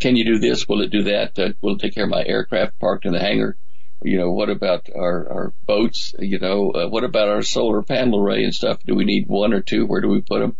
can 0.00 0.16
you 0.16 0.24
do 0.24 0.38
this? 0.38 0.66
Will 0.66 0.80
it 0.80 0.90
do 0.90 1.02
that? 1.04 1.38
Uh, 1.38 1.50
will 1.60 1.74
it 1.74 1.80
take 1.80 1.94
care 1.94 2.04
of 2.04 2.10
my 2.10 2.24
aircraft 2.24 2.78
parked 2.78 3.04
in 3.04 3.12
the 3.12 3.20
hangar? 3.20 3.56
You 4.02 4.16
know, 4.16 4.30
what 4.30 4.48
about 4.48 4.88
our, 4.96 5.30
our 5.30 5.52
boats? 5.66 6.14
You 6.18 6.38
know, 6.38 6.70
uh, 6.70 6.88
what 6.88 7.04
about 7.04 7.28
our 7.28 7.42
solar 7.42 7.82
panel 7.82 8.18
array 8.18 8.44
and 8.44 8.54
stuff? 8.54 8.78
Do 8.86 8.94
we 8.94 9.04
need 9.04 9.26
one 9.28 9.52
or 9.52 9.60
two? 9.60 9.84
Where 9.84 10.00
do 10.00 10.08
we 10.08 10.22
put 10.22 10.40
them? 10.40 10.56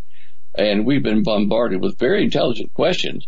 And 0.55 0.85
we've 0.85 1.03
been 1.03 1.23
bombarded 1.23 1.81
with 1.81 1.99
very 1.99 2.25
intelligent 2.25 2.75
questions, 2.75 3.27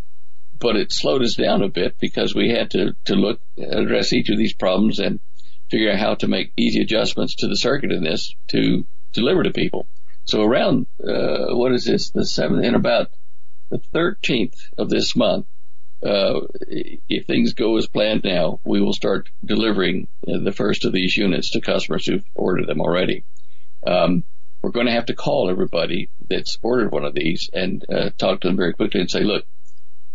but 0.58 0.76
it 0.76 0.92
slowed 0.92 1.22
us 1.22 1.34
down 1.34 1.62
a 1.62 1.68
bit 1.68 1.96
because 2.00 2.34
we 2.34 2.50
had 2.50 2.70
to, 2.72 2.94
to 3.04 3.14
look, 3.14 3.40
address 3.58 4.12
each 4.12 4.28
of 4.28 4.38
these 4.38 4.52
problems 4.52 4.98
and 4.98 5.20
figure 5.70 5.90
out 5.90 5.98
how 5.98 6.14
to 6.16 6.28
make 6.28 6.52
easy 6.56 6.80
adjustments 6.80 7.36
to 7.36 7.48
the 7.48 7.56
circuit 7.56 7.92
in 7.92 8.02
this 8.02 8.34
to 8.48 8.84
deliver 9.12 9.42
to 9.42 9.50
people. 9.50 9.86
So 10.24 10.42
around, 10.42 10.86
uh, 11.02 11.54
what 11.54 11.72
is 11.72 11.84
this? 11.84 12.10
The 12.10 12.26
seventh, 12.26 12.64
in 12.64 12.74
about 12.74 13.10
the 13.70 13.78
13th 13.78 14.56
of 14.78 14.90
this 14.90 15.16
month, 15.16 15.46
uh, 16.04 16.40
if 17.08 17.26
things 17.26 17.54
go 17.54 17.76
as 17.76 17.86
planned 17.86 18.24
now, 18.24 18.60
we 18.64 18.80
will 18.80 18.92
start 18.92 19.30
delivering 19.44 20.08
the 20.24 20.52
first 20.52 20.84
of 20.84 20.92
these 20.92 21.16
units 21.16 21.50
to 21.50 21.60
customers 21.60 22.06
who've 22.06 22.24
ordered 22.34 22.66
them 22.66 22.80
already. 22.80 23.24
Um, 23.86 24.24
we're 24.62 24.70
going 24.70 24.86
to 24.86 24.92
have 24.92 25.06
to 25.06 25.14
call 25.14 25.50
everybody 25.50 26.08
that's 26.28 26.58
ordered 26.62 26.92
one 26.92 27.04
of 27.04 27.14
these 27.14 27.50
and 27.52 27.84
uh, 27.90 28.10
talk 28.16 28.40
to 28.40 28.48
them 28.48 28.56
very 28.56 28.72
quickly 28.72 29.00
and 29.00 29.10
say, 29.10 29.20
look, 29.20 29.44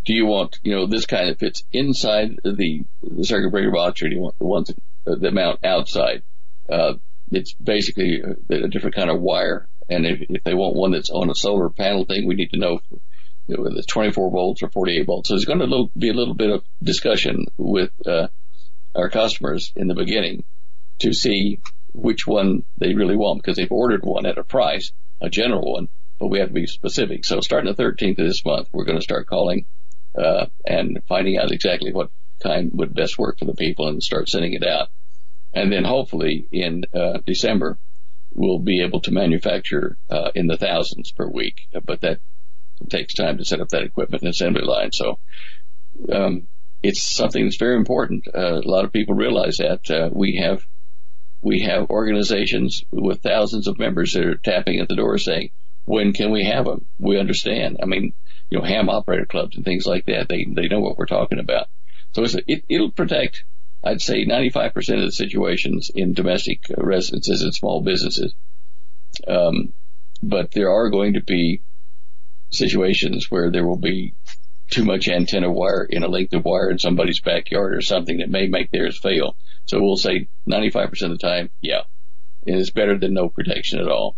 do 0.05 0.13
you 0.13 0.25
want, 0.25 0.57
you 0.63 0.73
know, 0.73 0.87
this 0.87 1.05
kind 1.05 1.29
that 1.29 1.39
fits 1.39 1.63
inside 1.73 2.39
the, 2.43 2.85
the 3.03 3.23
circuit 3.25 3.51
breaker 3.51 3.71
box 3.71 4.01
or 4.01 4.07
do 4.07 4.15
you 4.15 4.21
want 4.21 4.39
the 4.39 4.45
ones 4.45 4.71
that, 5.03 5.21
that 5.21 5.33
mount 5.33 5.63
outside? 5.65 6.23
Uh, 6.69 6.93
it's 7.29 7.53
basically 7.53 8.21
a, 8.21 8.53
a 8.53 8.67
different 8.69 8.95
kind 8.95 9.09
of 9.09 9.19
wire. 9.19 9.67
And 9.89 10.05
if, 10.05 10.21
if 10.29 10.43
they 10.45 10.53
want 10.53 10.75
one 10.75 10.91
that's 10.91 11.09
on 11.09 11.29
a 11.29 11.35
solar 11.35 11.69
panel 11.69 12.05
thing, 12.05 12.25
we 12.25 12.35
need 12.35 12.51
to 12.51 12.59
know 12.59 12.79
you 13.47 13.57
know, 13.57 13.63
whether 13.63 13.75
it's 13.75 13.87
24 13.87 14.31
volts 14.31 14.63
or 14.63 14.69
48 14.69 15.05
volts. 15.05 15.27
So 15.27 15.33
there's 15.33 15.45
going 15.45 15.59
to 15.59 15.89
be 15.97 16.09
a 16.09 16.13
little 16.13 16.33
bit 16.33 16.51
of 16.51 16.63
discussion 16.81 17.45
with 17.57 17.91
uh, 18.05 18.27
our 18.95 19.09
customers 19.09 19.73
in 19.75 19.87
the 19.87 19.93
beginning 19.93 20.45
to 20.99 21.13
see 21.13 21.59
which 21.97 22.27
one 22.27 22.63
they 22.77 22.93
really 22.93 23.15
want 23.15 23.41
because 23.41 23.57
they've 23.57 23.71
ordered 23.71 24.03
one 24.03 24.25
at 24.25 24.37
a 24.37 24.43
price, 24.43 24.91
a 25.21 25.29
general 25.29 25.73
one, 25.73 25.89
but 26.19 26.27
we 26.27 26.39
have 26.39 26.49
to 26.49 26.53
be 26.53 26.67
specific. 26.67 27.25
So 27.25 27.41
starting 27.41 27.73
the 27.73 27.83
13th 27.83 28.19
of 28.19 28.27
this 28.27 28.45
month, 28.45 28.69
we're 28.71 28.85
going 28.85 28.97
to 28.97 29.03
start 29.03 29.27
calling 29.27 29.65
uh, 30.15 30.47
and 30.65 30.99
finding 31.07 31.37
out 31.37 31.51
exactly 31.51 31.91
what 31.91 32.09
kind 32.41 32.71
would 32.73 32.93
best 32.93 33.17
work 33.17 33.39
for 33.39 33.45
the 33.45 33.55
people 33.55 33.87
and 33.87 34.01
start 34.01 34.29
sending 34.29 34.53
it 34.53 34.65
out. 34.65 34.89
And 35.53 35.71
then 35.71 35.83
hopefully 35.83 36.47
in 36.51 36.85
uh, 36.93 37.19
December, 37.25 37.77
we'll 38.33 38.59
be 38.59 38.83
able 38.83 39.01
to 39.01 39.11
manufacture 39.11 39.97
uh, 40.09 40.31
in 40.35 40.47
the 40.47 40.57
thousands 40.57 41.11
per 41.11 41.27
week. 41.27 41.67
But 41.83 42.01
that 42.01 42.19
takes 42.89 43.15
time 43.15 43.37
to 43.37 43.45
set 43.45 43.59
up 43.59 43.69
that 43.69 43.83
equipment 43.83 44.21
and 44.21 44.29
assembly 44.29 44.61
line. 44.63 44.91
So, 44.91 45.17
um, 46.11 46.47
it's 46.83 47.01
something 47.01 47.43
that's 47.43 47.57
very 47.57 47.75
important. 47.75 48.27
Uh, 48.27 48.61
a 48.63 48.69
lot 48.69 48.85
of 48.85 48.93
people 48.93 49.15
realize 49.15 49.57
that, 49.57 49.89
uh, 49.89 50.09
we 50.11 50.35
have, 50.35 50.63
we 51.47 51.61
have 51.61 51.89
organizations 51.89 52.83
with 52.91 53.21
thousands 53.21 53.67
of 53.67 53.79
members 53.79 54.13
that 54.13 54.25
are 54.25 54.35
tapping 54.35 54.81
at 54.81 54.89
the 54.89 54.97
door 54.97 55.17
saying, 55.17 55.49
when 55.85 56.11
can 56.11 56.29
we 56.31 56.43
have 56.43 56.65
them? 56.65 56.85
We 56.99 57.17
understand. 57.17 57.77
I 57.81 57.85
mean, 57.85 58.13
you 58.49 58.59
know, 58.59 58.65
ham 58.65 58.89
operator 58.89 59.25
clubs 59.25 59.55
and 59.55 59.63
things 59.63 59.85
like 59.85 60.05
that. 60.07 60.27
They, 60.27 60.43
they 60.43 60.67
know 60.67 60.81
what 60.81 60.97
we're 60.97 61.05
talking 61.05 61.39
about. 61.39 61.67
So 62.11 62.25
it, 62.47 62.65
it'll 62.67 62.91
protect, 62.91 63.45
I'd 63.81 64.01
say 64.01 64.25
95% 64.25 64.75
of 64.75 65.05
the 65.05 65.11
situations 65.13 65.89
in 65.95 66.13
domestic 66.13 66.65
residences 66.77 67.41
and 67.43 67.55
small 67.55 67.81
businesses. 67.81 68.33
Um, 69.25 69.71
but 70.21 70.51
there 70.51 70.71
are 70.71 70.89
going 70.89 71.13
to 71.13 71.21
be 71.21 71.61
situations 72.49 73.31
where 73.31 73.51
there 73.51 73.65
will 73.65 73.77
be 73.77 74.13
too 74.69 74.83
much 74.83 75.07
antenna 75.07 75.49
wire 75.49 75.85
in 75.89 76.03
a 76.03 76.09
length 76.09 76.33
of 76.33 76.43
wire 76.43 76.69
in 76.69 76.77
somebody's 76.77 77.21
backyard 77.21 77.73
or 77.73 77.81
something 77.81 78.17
that 78.17 78.29
may 78.29 78.47
make 78.47 78.69
theirs 78.69 78.97
fail. 78.97 79.37
So 79.67 79.81
we'll 79.81 79.97
say 79.97 80.27
95% 80.49 81.01
of 81.03 81.09
the 81.11 81.17
time, 81.17 81.49
yeah, 81.61 81.81
it 82.45 82.55
is 82.55 82.71
better 82.71 82.97
than 82.97 83.13
no 83.13 83.29
protection 83.29 83.79
at 83.79 83.89
all. 83.89 84.15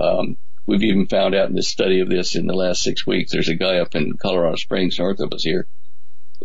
Um, 0.00 0.36
we've 0.66 0.82
even 0.82 1.06
found 1.06 1.34
out 1.34 1.50
in 1.50 1.54
this 1.54 1.68
study 1.68 2.00
of 2.00 2.08
this 2.08 2.34
in 2.34 2.46
the 2.46 2.54
last 2.54 2.82
six 2.82 3.06
weeks, 3.06 3.30
there's 3.30 3.48
a 3.48 3.54
guy 3.54 3.78
up 3.78 3.94
in 3.94 4.14
Colorado 4.14 4.56
Springs, 4.56 4.98
north 4.98 5.20
of 5.20 5.32
us 5.32 5.42
here, 5.42 5.66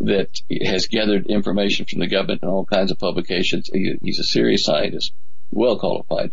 that 0.01 0.41
has 0.65 0.87
gathered 0.87 1.27
information 1.27 1.85
from 1.85 1.99
the 1.99 2.07
government 2.07 2.41
and 2.41 2.51
all 2.51 2.65
kinds 2.65 2.91
of 2.91 2.99
publications. 2.99 3.69
He, 3.71 3.95
he's 4.01 4.19
a 4.19 4.23
serious 4.23 4.65
scientist, 4.65 5.13
well 5.51 5.79
qualified, 5.79 6.31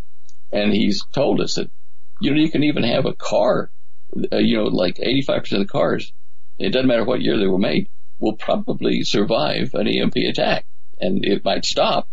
and 0.50 0.72
he's 0.72 1.04
told 1.12 1.40
us 1.40 1.54
that 1.54 1.70
you 2.20 2.32
know 2.32 2.40
you 2.40 2.50
can 2.50 2.64
even 2.64 2.82
have 2.82 3.06
a 3.06 3.14
car, 3.14 3.70
uh, 4.32 4.38
you 4.38 4.56
know, 4.56 4.64
like 4.64 4.96
85% 4.96 5.52
of 5.52 5.58
the 5.60 5.64
cars, 5.66 6.12
it 6.58 6.70
doesn't 6.70 6.88
matter 6.88 7.04
what 7.04 7.22
year 7.22 7.38
they 7.38 7.46
were 7.46 7.58
made, 7.58 7.88
will 8.18 8.36
probably 8.36 9.02
survive 9.02 9.74
an 9.74 9.86
EMP 9.86 10.16
attack, 10.16 10.64
and 11.02 11.24
it 11.24 11.44
might 11.44 11.64
stop, 11.64 12.08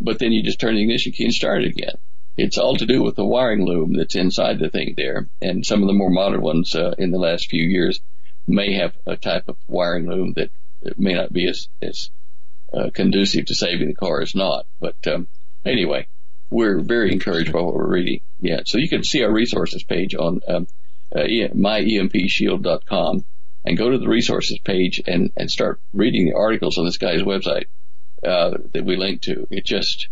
but 0.00 0.18
then 0.18 0.30
you 0.30 0.42
just 0.42 0.60
turn 0.60 0.76
the 0.76 0.82
ignition 0.82 1.12
key 1.12 1.24
and 1.24 1.34
start 1.34 1.64
it 1.64 1.70
again. 1.70 1.96
It's 2.36 2.58
all 2.58 2.76
to 2.76 2.86
do 2.86 3.02
with 3.02 3.16
the 3.16 3.24
wiring 3.24 3.66
loom 3.66 3.94
that's 3.94 4.14
inside 4.14 4.58
the 4.58 4.68
thing 4.68 4.94
there, 4.96 5.26
and 5.42 5.66
some 5.66 5.82
of 5.82 5.88
the 5.88 5.94
more 5.94 6.10
modern 6.10 6.42
ones 6.42 6.74
uh, 6.74 6.94
in 6.98 7.10
the 7.10 7.18
last 7.18 7.48
few 7.48 7.62
years 7.62 8.00
may 8.46 8.74
have 8.74 8.94
a 9.06 9.16
type 9.16 9.48
of 9.48 9.56
wiring 9.66 10.06
loom 10.06 10.34
that, 10.34 10.50
may 10.96 11.12
not 11.12 11.30
be 11.30 11.46
as, 11.46 11.68
as 11.82 12.08
uh, 12.72 12.88
conducive 12.94 13.44
to 13.44 13.54
saving 13.54 13.88
the 13.88 13.94
car 13.94 14.22
as 14.22 14.34
not. 14.34 14.64
But 14.80 14.96
um, 15.06 15.28
anyway, 15.62 16.06
we're 16.48 16.80
very 16.80 17.12
encouraged 17.12 17.52
by 17.52 17.60
what 17.60 17.74
we're 17.74 17.86
reading. 17.86 18.22
Yeah, 18.40 18.60
so 18.64 18.78
you 18.78 18.88
can 18.88 19.04
see 19.04 19.22
our 19.22 19.30
resources 19.30 19.82
page 19.82 20.14
on 20.14 20.40
um, 20.48 20.66
uh, 21.14 21.20
myempshield.com 21.20 23.24
and 23.66 23.76
go 23.76 23.90
to 23.90 23.98
the 23.98 24.08
resources 24.08 24.58
page 24.58 25.02
and, 25.06 25.30
and 25.36 25.50
start 25.50 25.80
reading 25.92 26.24
the 26.24 26.36
articles 26.36 26.78
on 26.78 26.86
this 26.86 26.96
guy's 26.96 27.20
website 27.20 27.66
uh, 28.24 28.58
that 28.72 28.84
we 28.84 28.96
link 28.96 29.22
to. 29.22 29.46
It 29.50 29.64
just, 29.64 30.08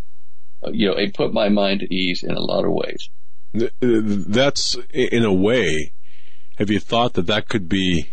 uh, 0.64 0.70
you 0.72 0.88
know, 0.88 0.94
it 0.94 1.14
put 1.14 1.32
my 1.32 1.48
mind 1.48 1.82
at 1.82 1.92
ease 1.92 2.22
in 2.22 2.32
a 2.32 2.40
lot 2.40 2.64
of 2.64 2.72
ways. 2.72 3.10
That's 3.80 4.76
in 4.90 5.24
a 5.24 5.32
way. 5.32 5.92
Have 6.58 6.70
you 6.70 6.80
thought 6.80 7.14
that 7.14 7.26
that 7.26 7.48
could 7.48 7.68
be 7.68 8.10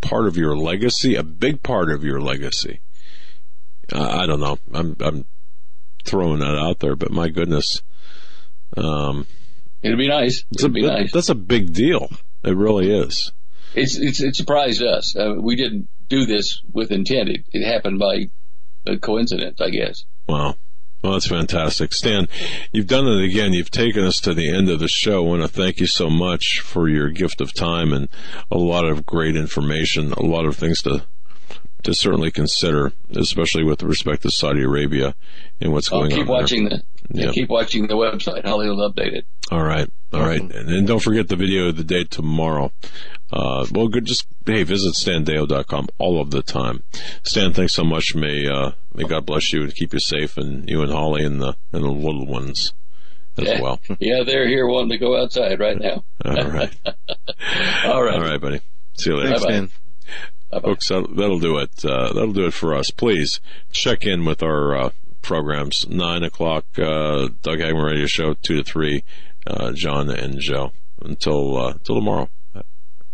part 0.00 0.26
of 0.26 0.36
your 0.36 0.56
legacy, 0.56 1.14
a 1.14 1.22
big 1.22 1.62
part 1.62 1.90
of 1.90 2.04
your 2.04 2.20
legacy? 2.20 2.80
Uh, 3.92 4.02
I 4.02 4.26
don't 4.26 4.40
know. 4.40 4.58
I'm 4.74 4.96
I'm 5.00 5.24
throwing 6.04 6.40
that 6.40 6.56
out 6.56 6.80
there, 6.80 6.96
but 6.96 7.10
my 7.10 7.28
goodness, 7.28 7.82
um, 8.76 9.26
it'd 9.82 9.98
be 9.98 10.08
nice. 10.08 10.44
It'd 10.52 10.70
a, 10.70 10.72
be 10.72 10.86
nice. 10.86 11.12
That's 11.12 11.28
a 11.28 11.34
big 11.34 11.72
deal. 11.72 12.10
It 12.42 12.56
really 12.56 12.90
is. 12.90 13.32
It's, 13.74 13.96
it's 13.96 14.20
it 14.20 14.36
surprised 14.36 14.82
us. 14.82 15.14
Uh, 15.14 15.34
we 15.38 15.54
didn't 15.54 15.88
do 16.08 16.26
this 16.26 16.62
with 16.72 16.90
intent. 16.90 17.28
It, 17.28 17.44
it 17.52 17.66
happened 17.66 17.98
by 17.98 18.26
a 18.86 18.96
coincidence, 18.96 19.60
I 19.60 19.70
guess. 19.70 20.04
Wow. 20.28 20.56
Well, 21.02 21.12
that's 21.12 21.28
fantastic. 21.28 21.92
Stan, 21.92 22.26
you've 22.72 22.86
done 22.86 23.06
it 23.06 23.24
again. 23.24 23.52
You've 23.52 23.70
taken 23.70 24.04
us 24.04 24.18
to 24.20 24.34
the 24.34 24.52
end 24.52 24.68
of 24.68 24.80
the 24.80 24.88
show. 24.88 25.24
I 25.24 25.28
want 25.28 25.42
to 25.42 25.48
thank 25.48 25.78
you 25.78 25.86
so 25.86 26.10
much 26.10 26.60
for 26.60 26.88
your 26.88 27.10
gift 27.10 27.40
of 27.40 27.54
time 27.54 27.92
and 27.92 28.08
a 28.50 28.58
lot 28.58 28.84
of 28.84 29.06
great 29.06 29.36
information, 29.36 30.12
a 30.12 30.22
lot 30.22 30.46
of 30.46 30.56
things 30.56 30.82
to 30.82 31.04
to 31.86 31.94
certainly 31.94 32.32
consider, 32.32 32.92
especially 33.14 33.62
with 33.62 33.80
respect 33.82 34.22
to 34.22 34.30
Saudi 34.30 34.62
Arabia 34.62 35.14
and 35.60 35.72
what's 35.72 35.90
I'll 35.92 36.00
going 36.00 36.10
keep 36.10 36.22
on. 36.22 36.26
watching 36.26 36.68
there. 36.68 36.82
the 37.08 37.22
yeah, 37.22 37.30
keep 37.30 37.48
watching 37.48 37.86
the 37.86 37.94
website. 37.94 38.44
Holly 38.44 38.68
will 38.68 38.90
update 38.90 39.12
it. 39.12 39.24
All 39.52 39.62
right, 39.62 39.88
all 40.12 40.20
right, 40.20 40.40
and, 40.40 40.52
and 40.52 40.86
don't 40.86 41.00
forget 41.00 41.28
the 41.28 41.36
video 41.36 41.68
of 41.68 41.76
the 41.76 41.84
day 41.84 42.02
tomorrow. 42.02 42.72
Uh, 43.32 43.66
well, 43.70 43.86
good. 43.86 44.04
Just 44.04 44.26
hey, 44.44 44.64
visit 44.64 44.94
standeyo.com 44.94 45.88
all 45.98 46.20
of 46.20 46.32
the 46.32 46.42
time. 46.42 46.82
Stan, 47.22 47.52
thanks 47.52 47.74
so 47.74 47.84
much. 47.84 48.16
May 48.16 48.48
uh, 48.48 48.72
may 48.92 49.04
God 49.04 49.24
bless 49.24 49.52
you 49.52 49.62
and 49.62 49.72
keep 49.72 49.92
you 49.92 50.00
safe, 50.00 50.36
and 50.36 50.68
you 50.68 50.82
and 50.82 50.90
Holly 50.90 51.24
and 51.24 51.40
the 51.40 51.56
and 51.72 51.84
the 51.84 51.88
little 51.88 52.26
ones 52.26 52.72
as 53.38 53.44
yeah. 53.44 53.60
well. 53.60 53.80
Yeah, 54.00 54.24
they're 54.26 54.48
here 54.48 54.66
wanting 54.66 54.90
to 54.90 54.98
go 54.98 55.20
outside 55.20 55.60
right 55.60 55.78
now. 55.78 56.02
all 56.24 56.34
right, 56.34 56.76
all 57.84 58.02
right, 58.02 58.14
all 58.14 58.22
right, 58.22 58.40
buddy. 58.40 58.60
See 58.98 59.10
you 59.10 59.16
later. 59.16 59.28
Thanks, 59.28 59.42
Stan. 59.42 59.70
Bye-bye. 60.50 60.68
Folks, 60.68 60.88
that'll, 60.88 61.38
do 61.38 61.58
it. 61.58 61.84
Uh, 61.84 62.12
that'll 62.12 62.32
do 62.32 62.46
it 62.46 62.54
for 62.54 62.74
us. 62.74 62.90
Please 62.90 63.40
check 63.72 64.04
in 64.04 64.24
with 64.24 64.42
our 64.42 64.76
uh, 64.76 64.90
programs. 65.22 65.88
Nine 65.88 66.22
o'clock, 66.22 66.64
uh, 66.78 67.28
Doug 67.42 67.58
Hagmann 67.58 67.84
Radio 67.84 68.06
Show. 68.06 68.34
Two 68.34 68.56
to 68.56 68.64
three, 68.64 69.02
uh, 69.46 69.72
John 69.72 70.08
and 70.10 70.38
Joe. 70.38 70.72
Until 71.02 71.56
uh, 71.56 71.70
until 71.72 71.96
tomorrow. 71.96 72.28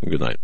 Good 0.04 0.20
night. 0.20 0.38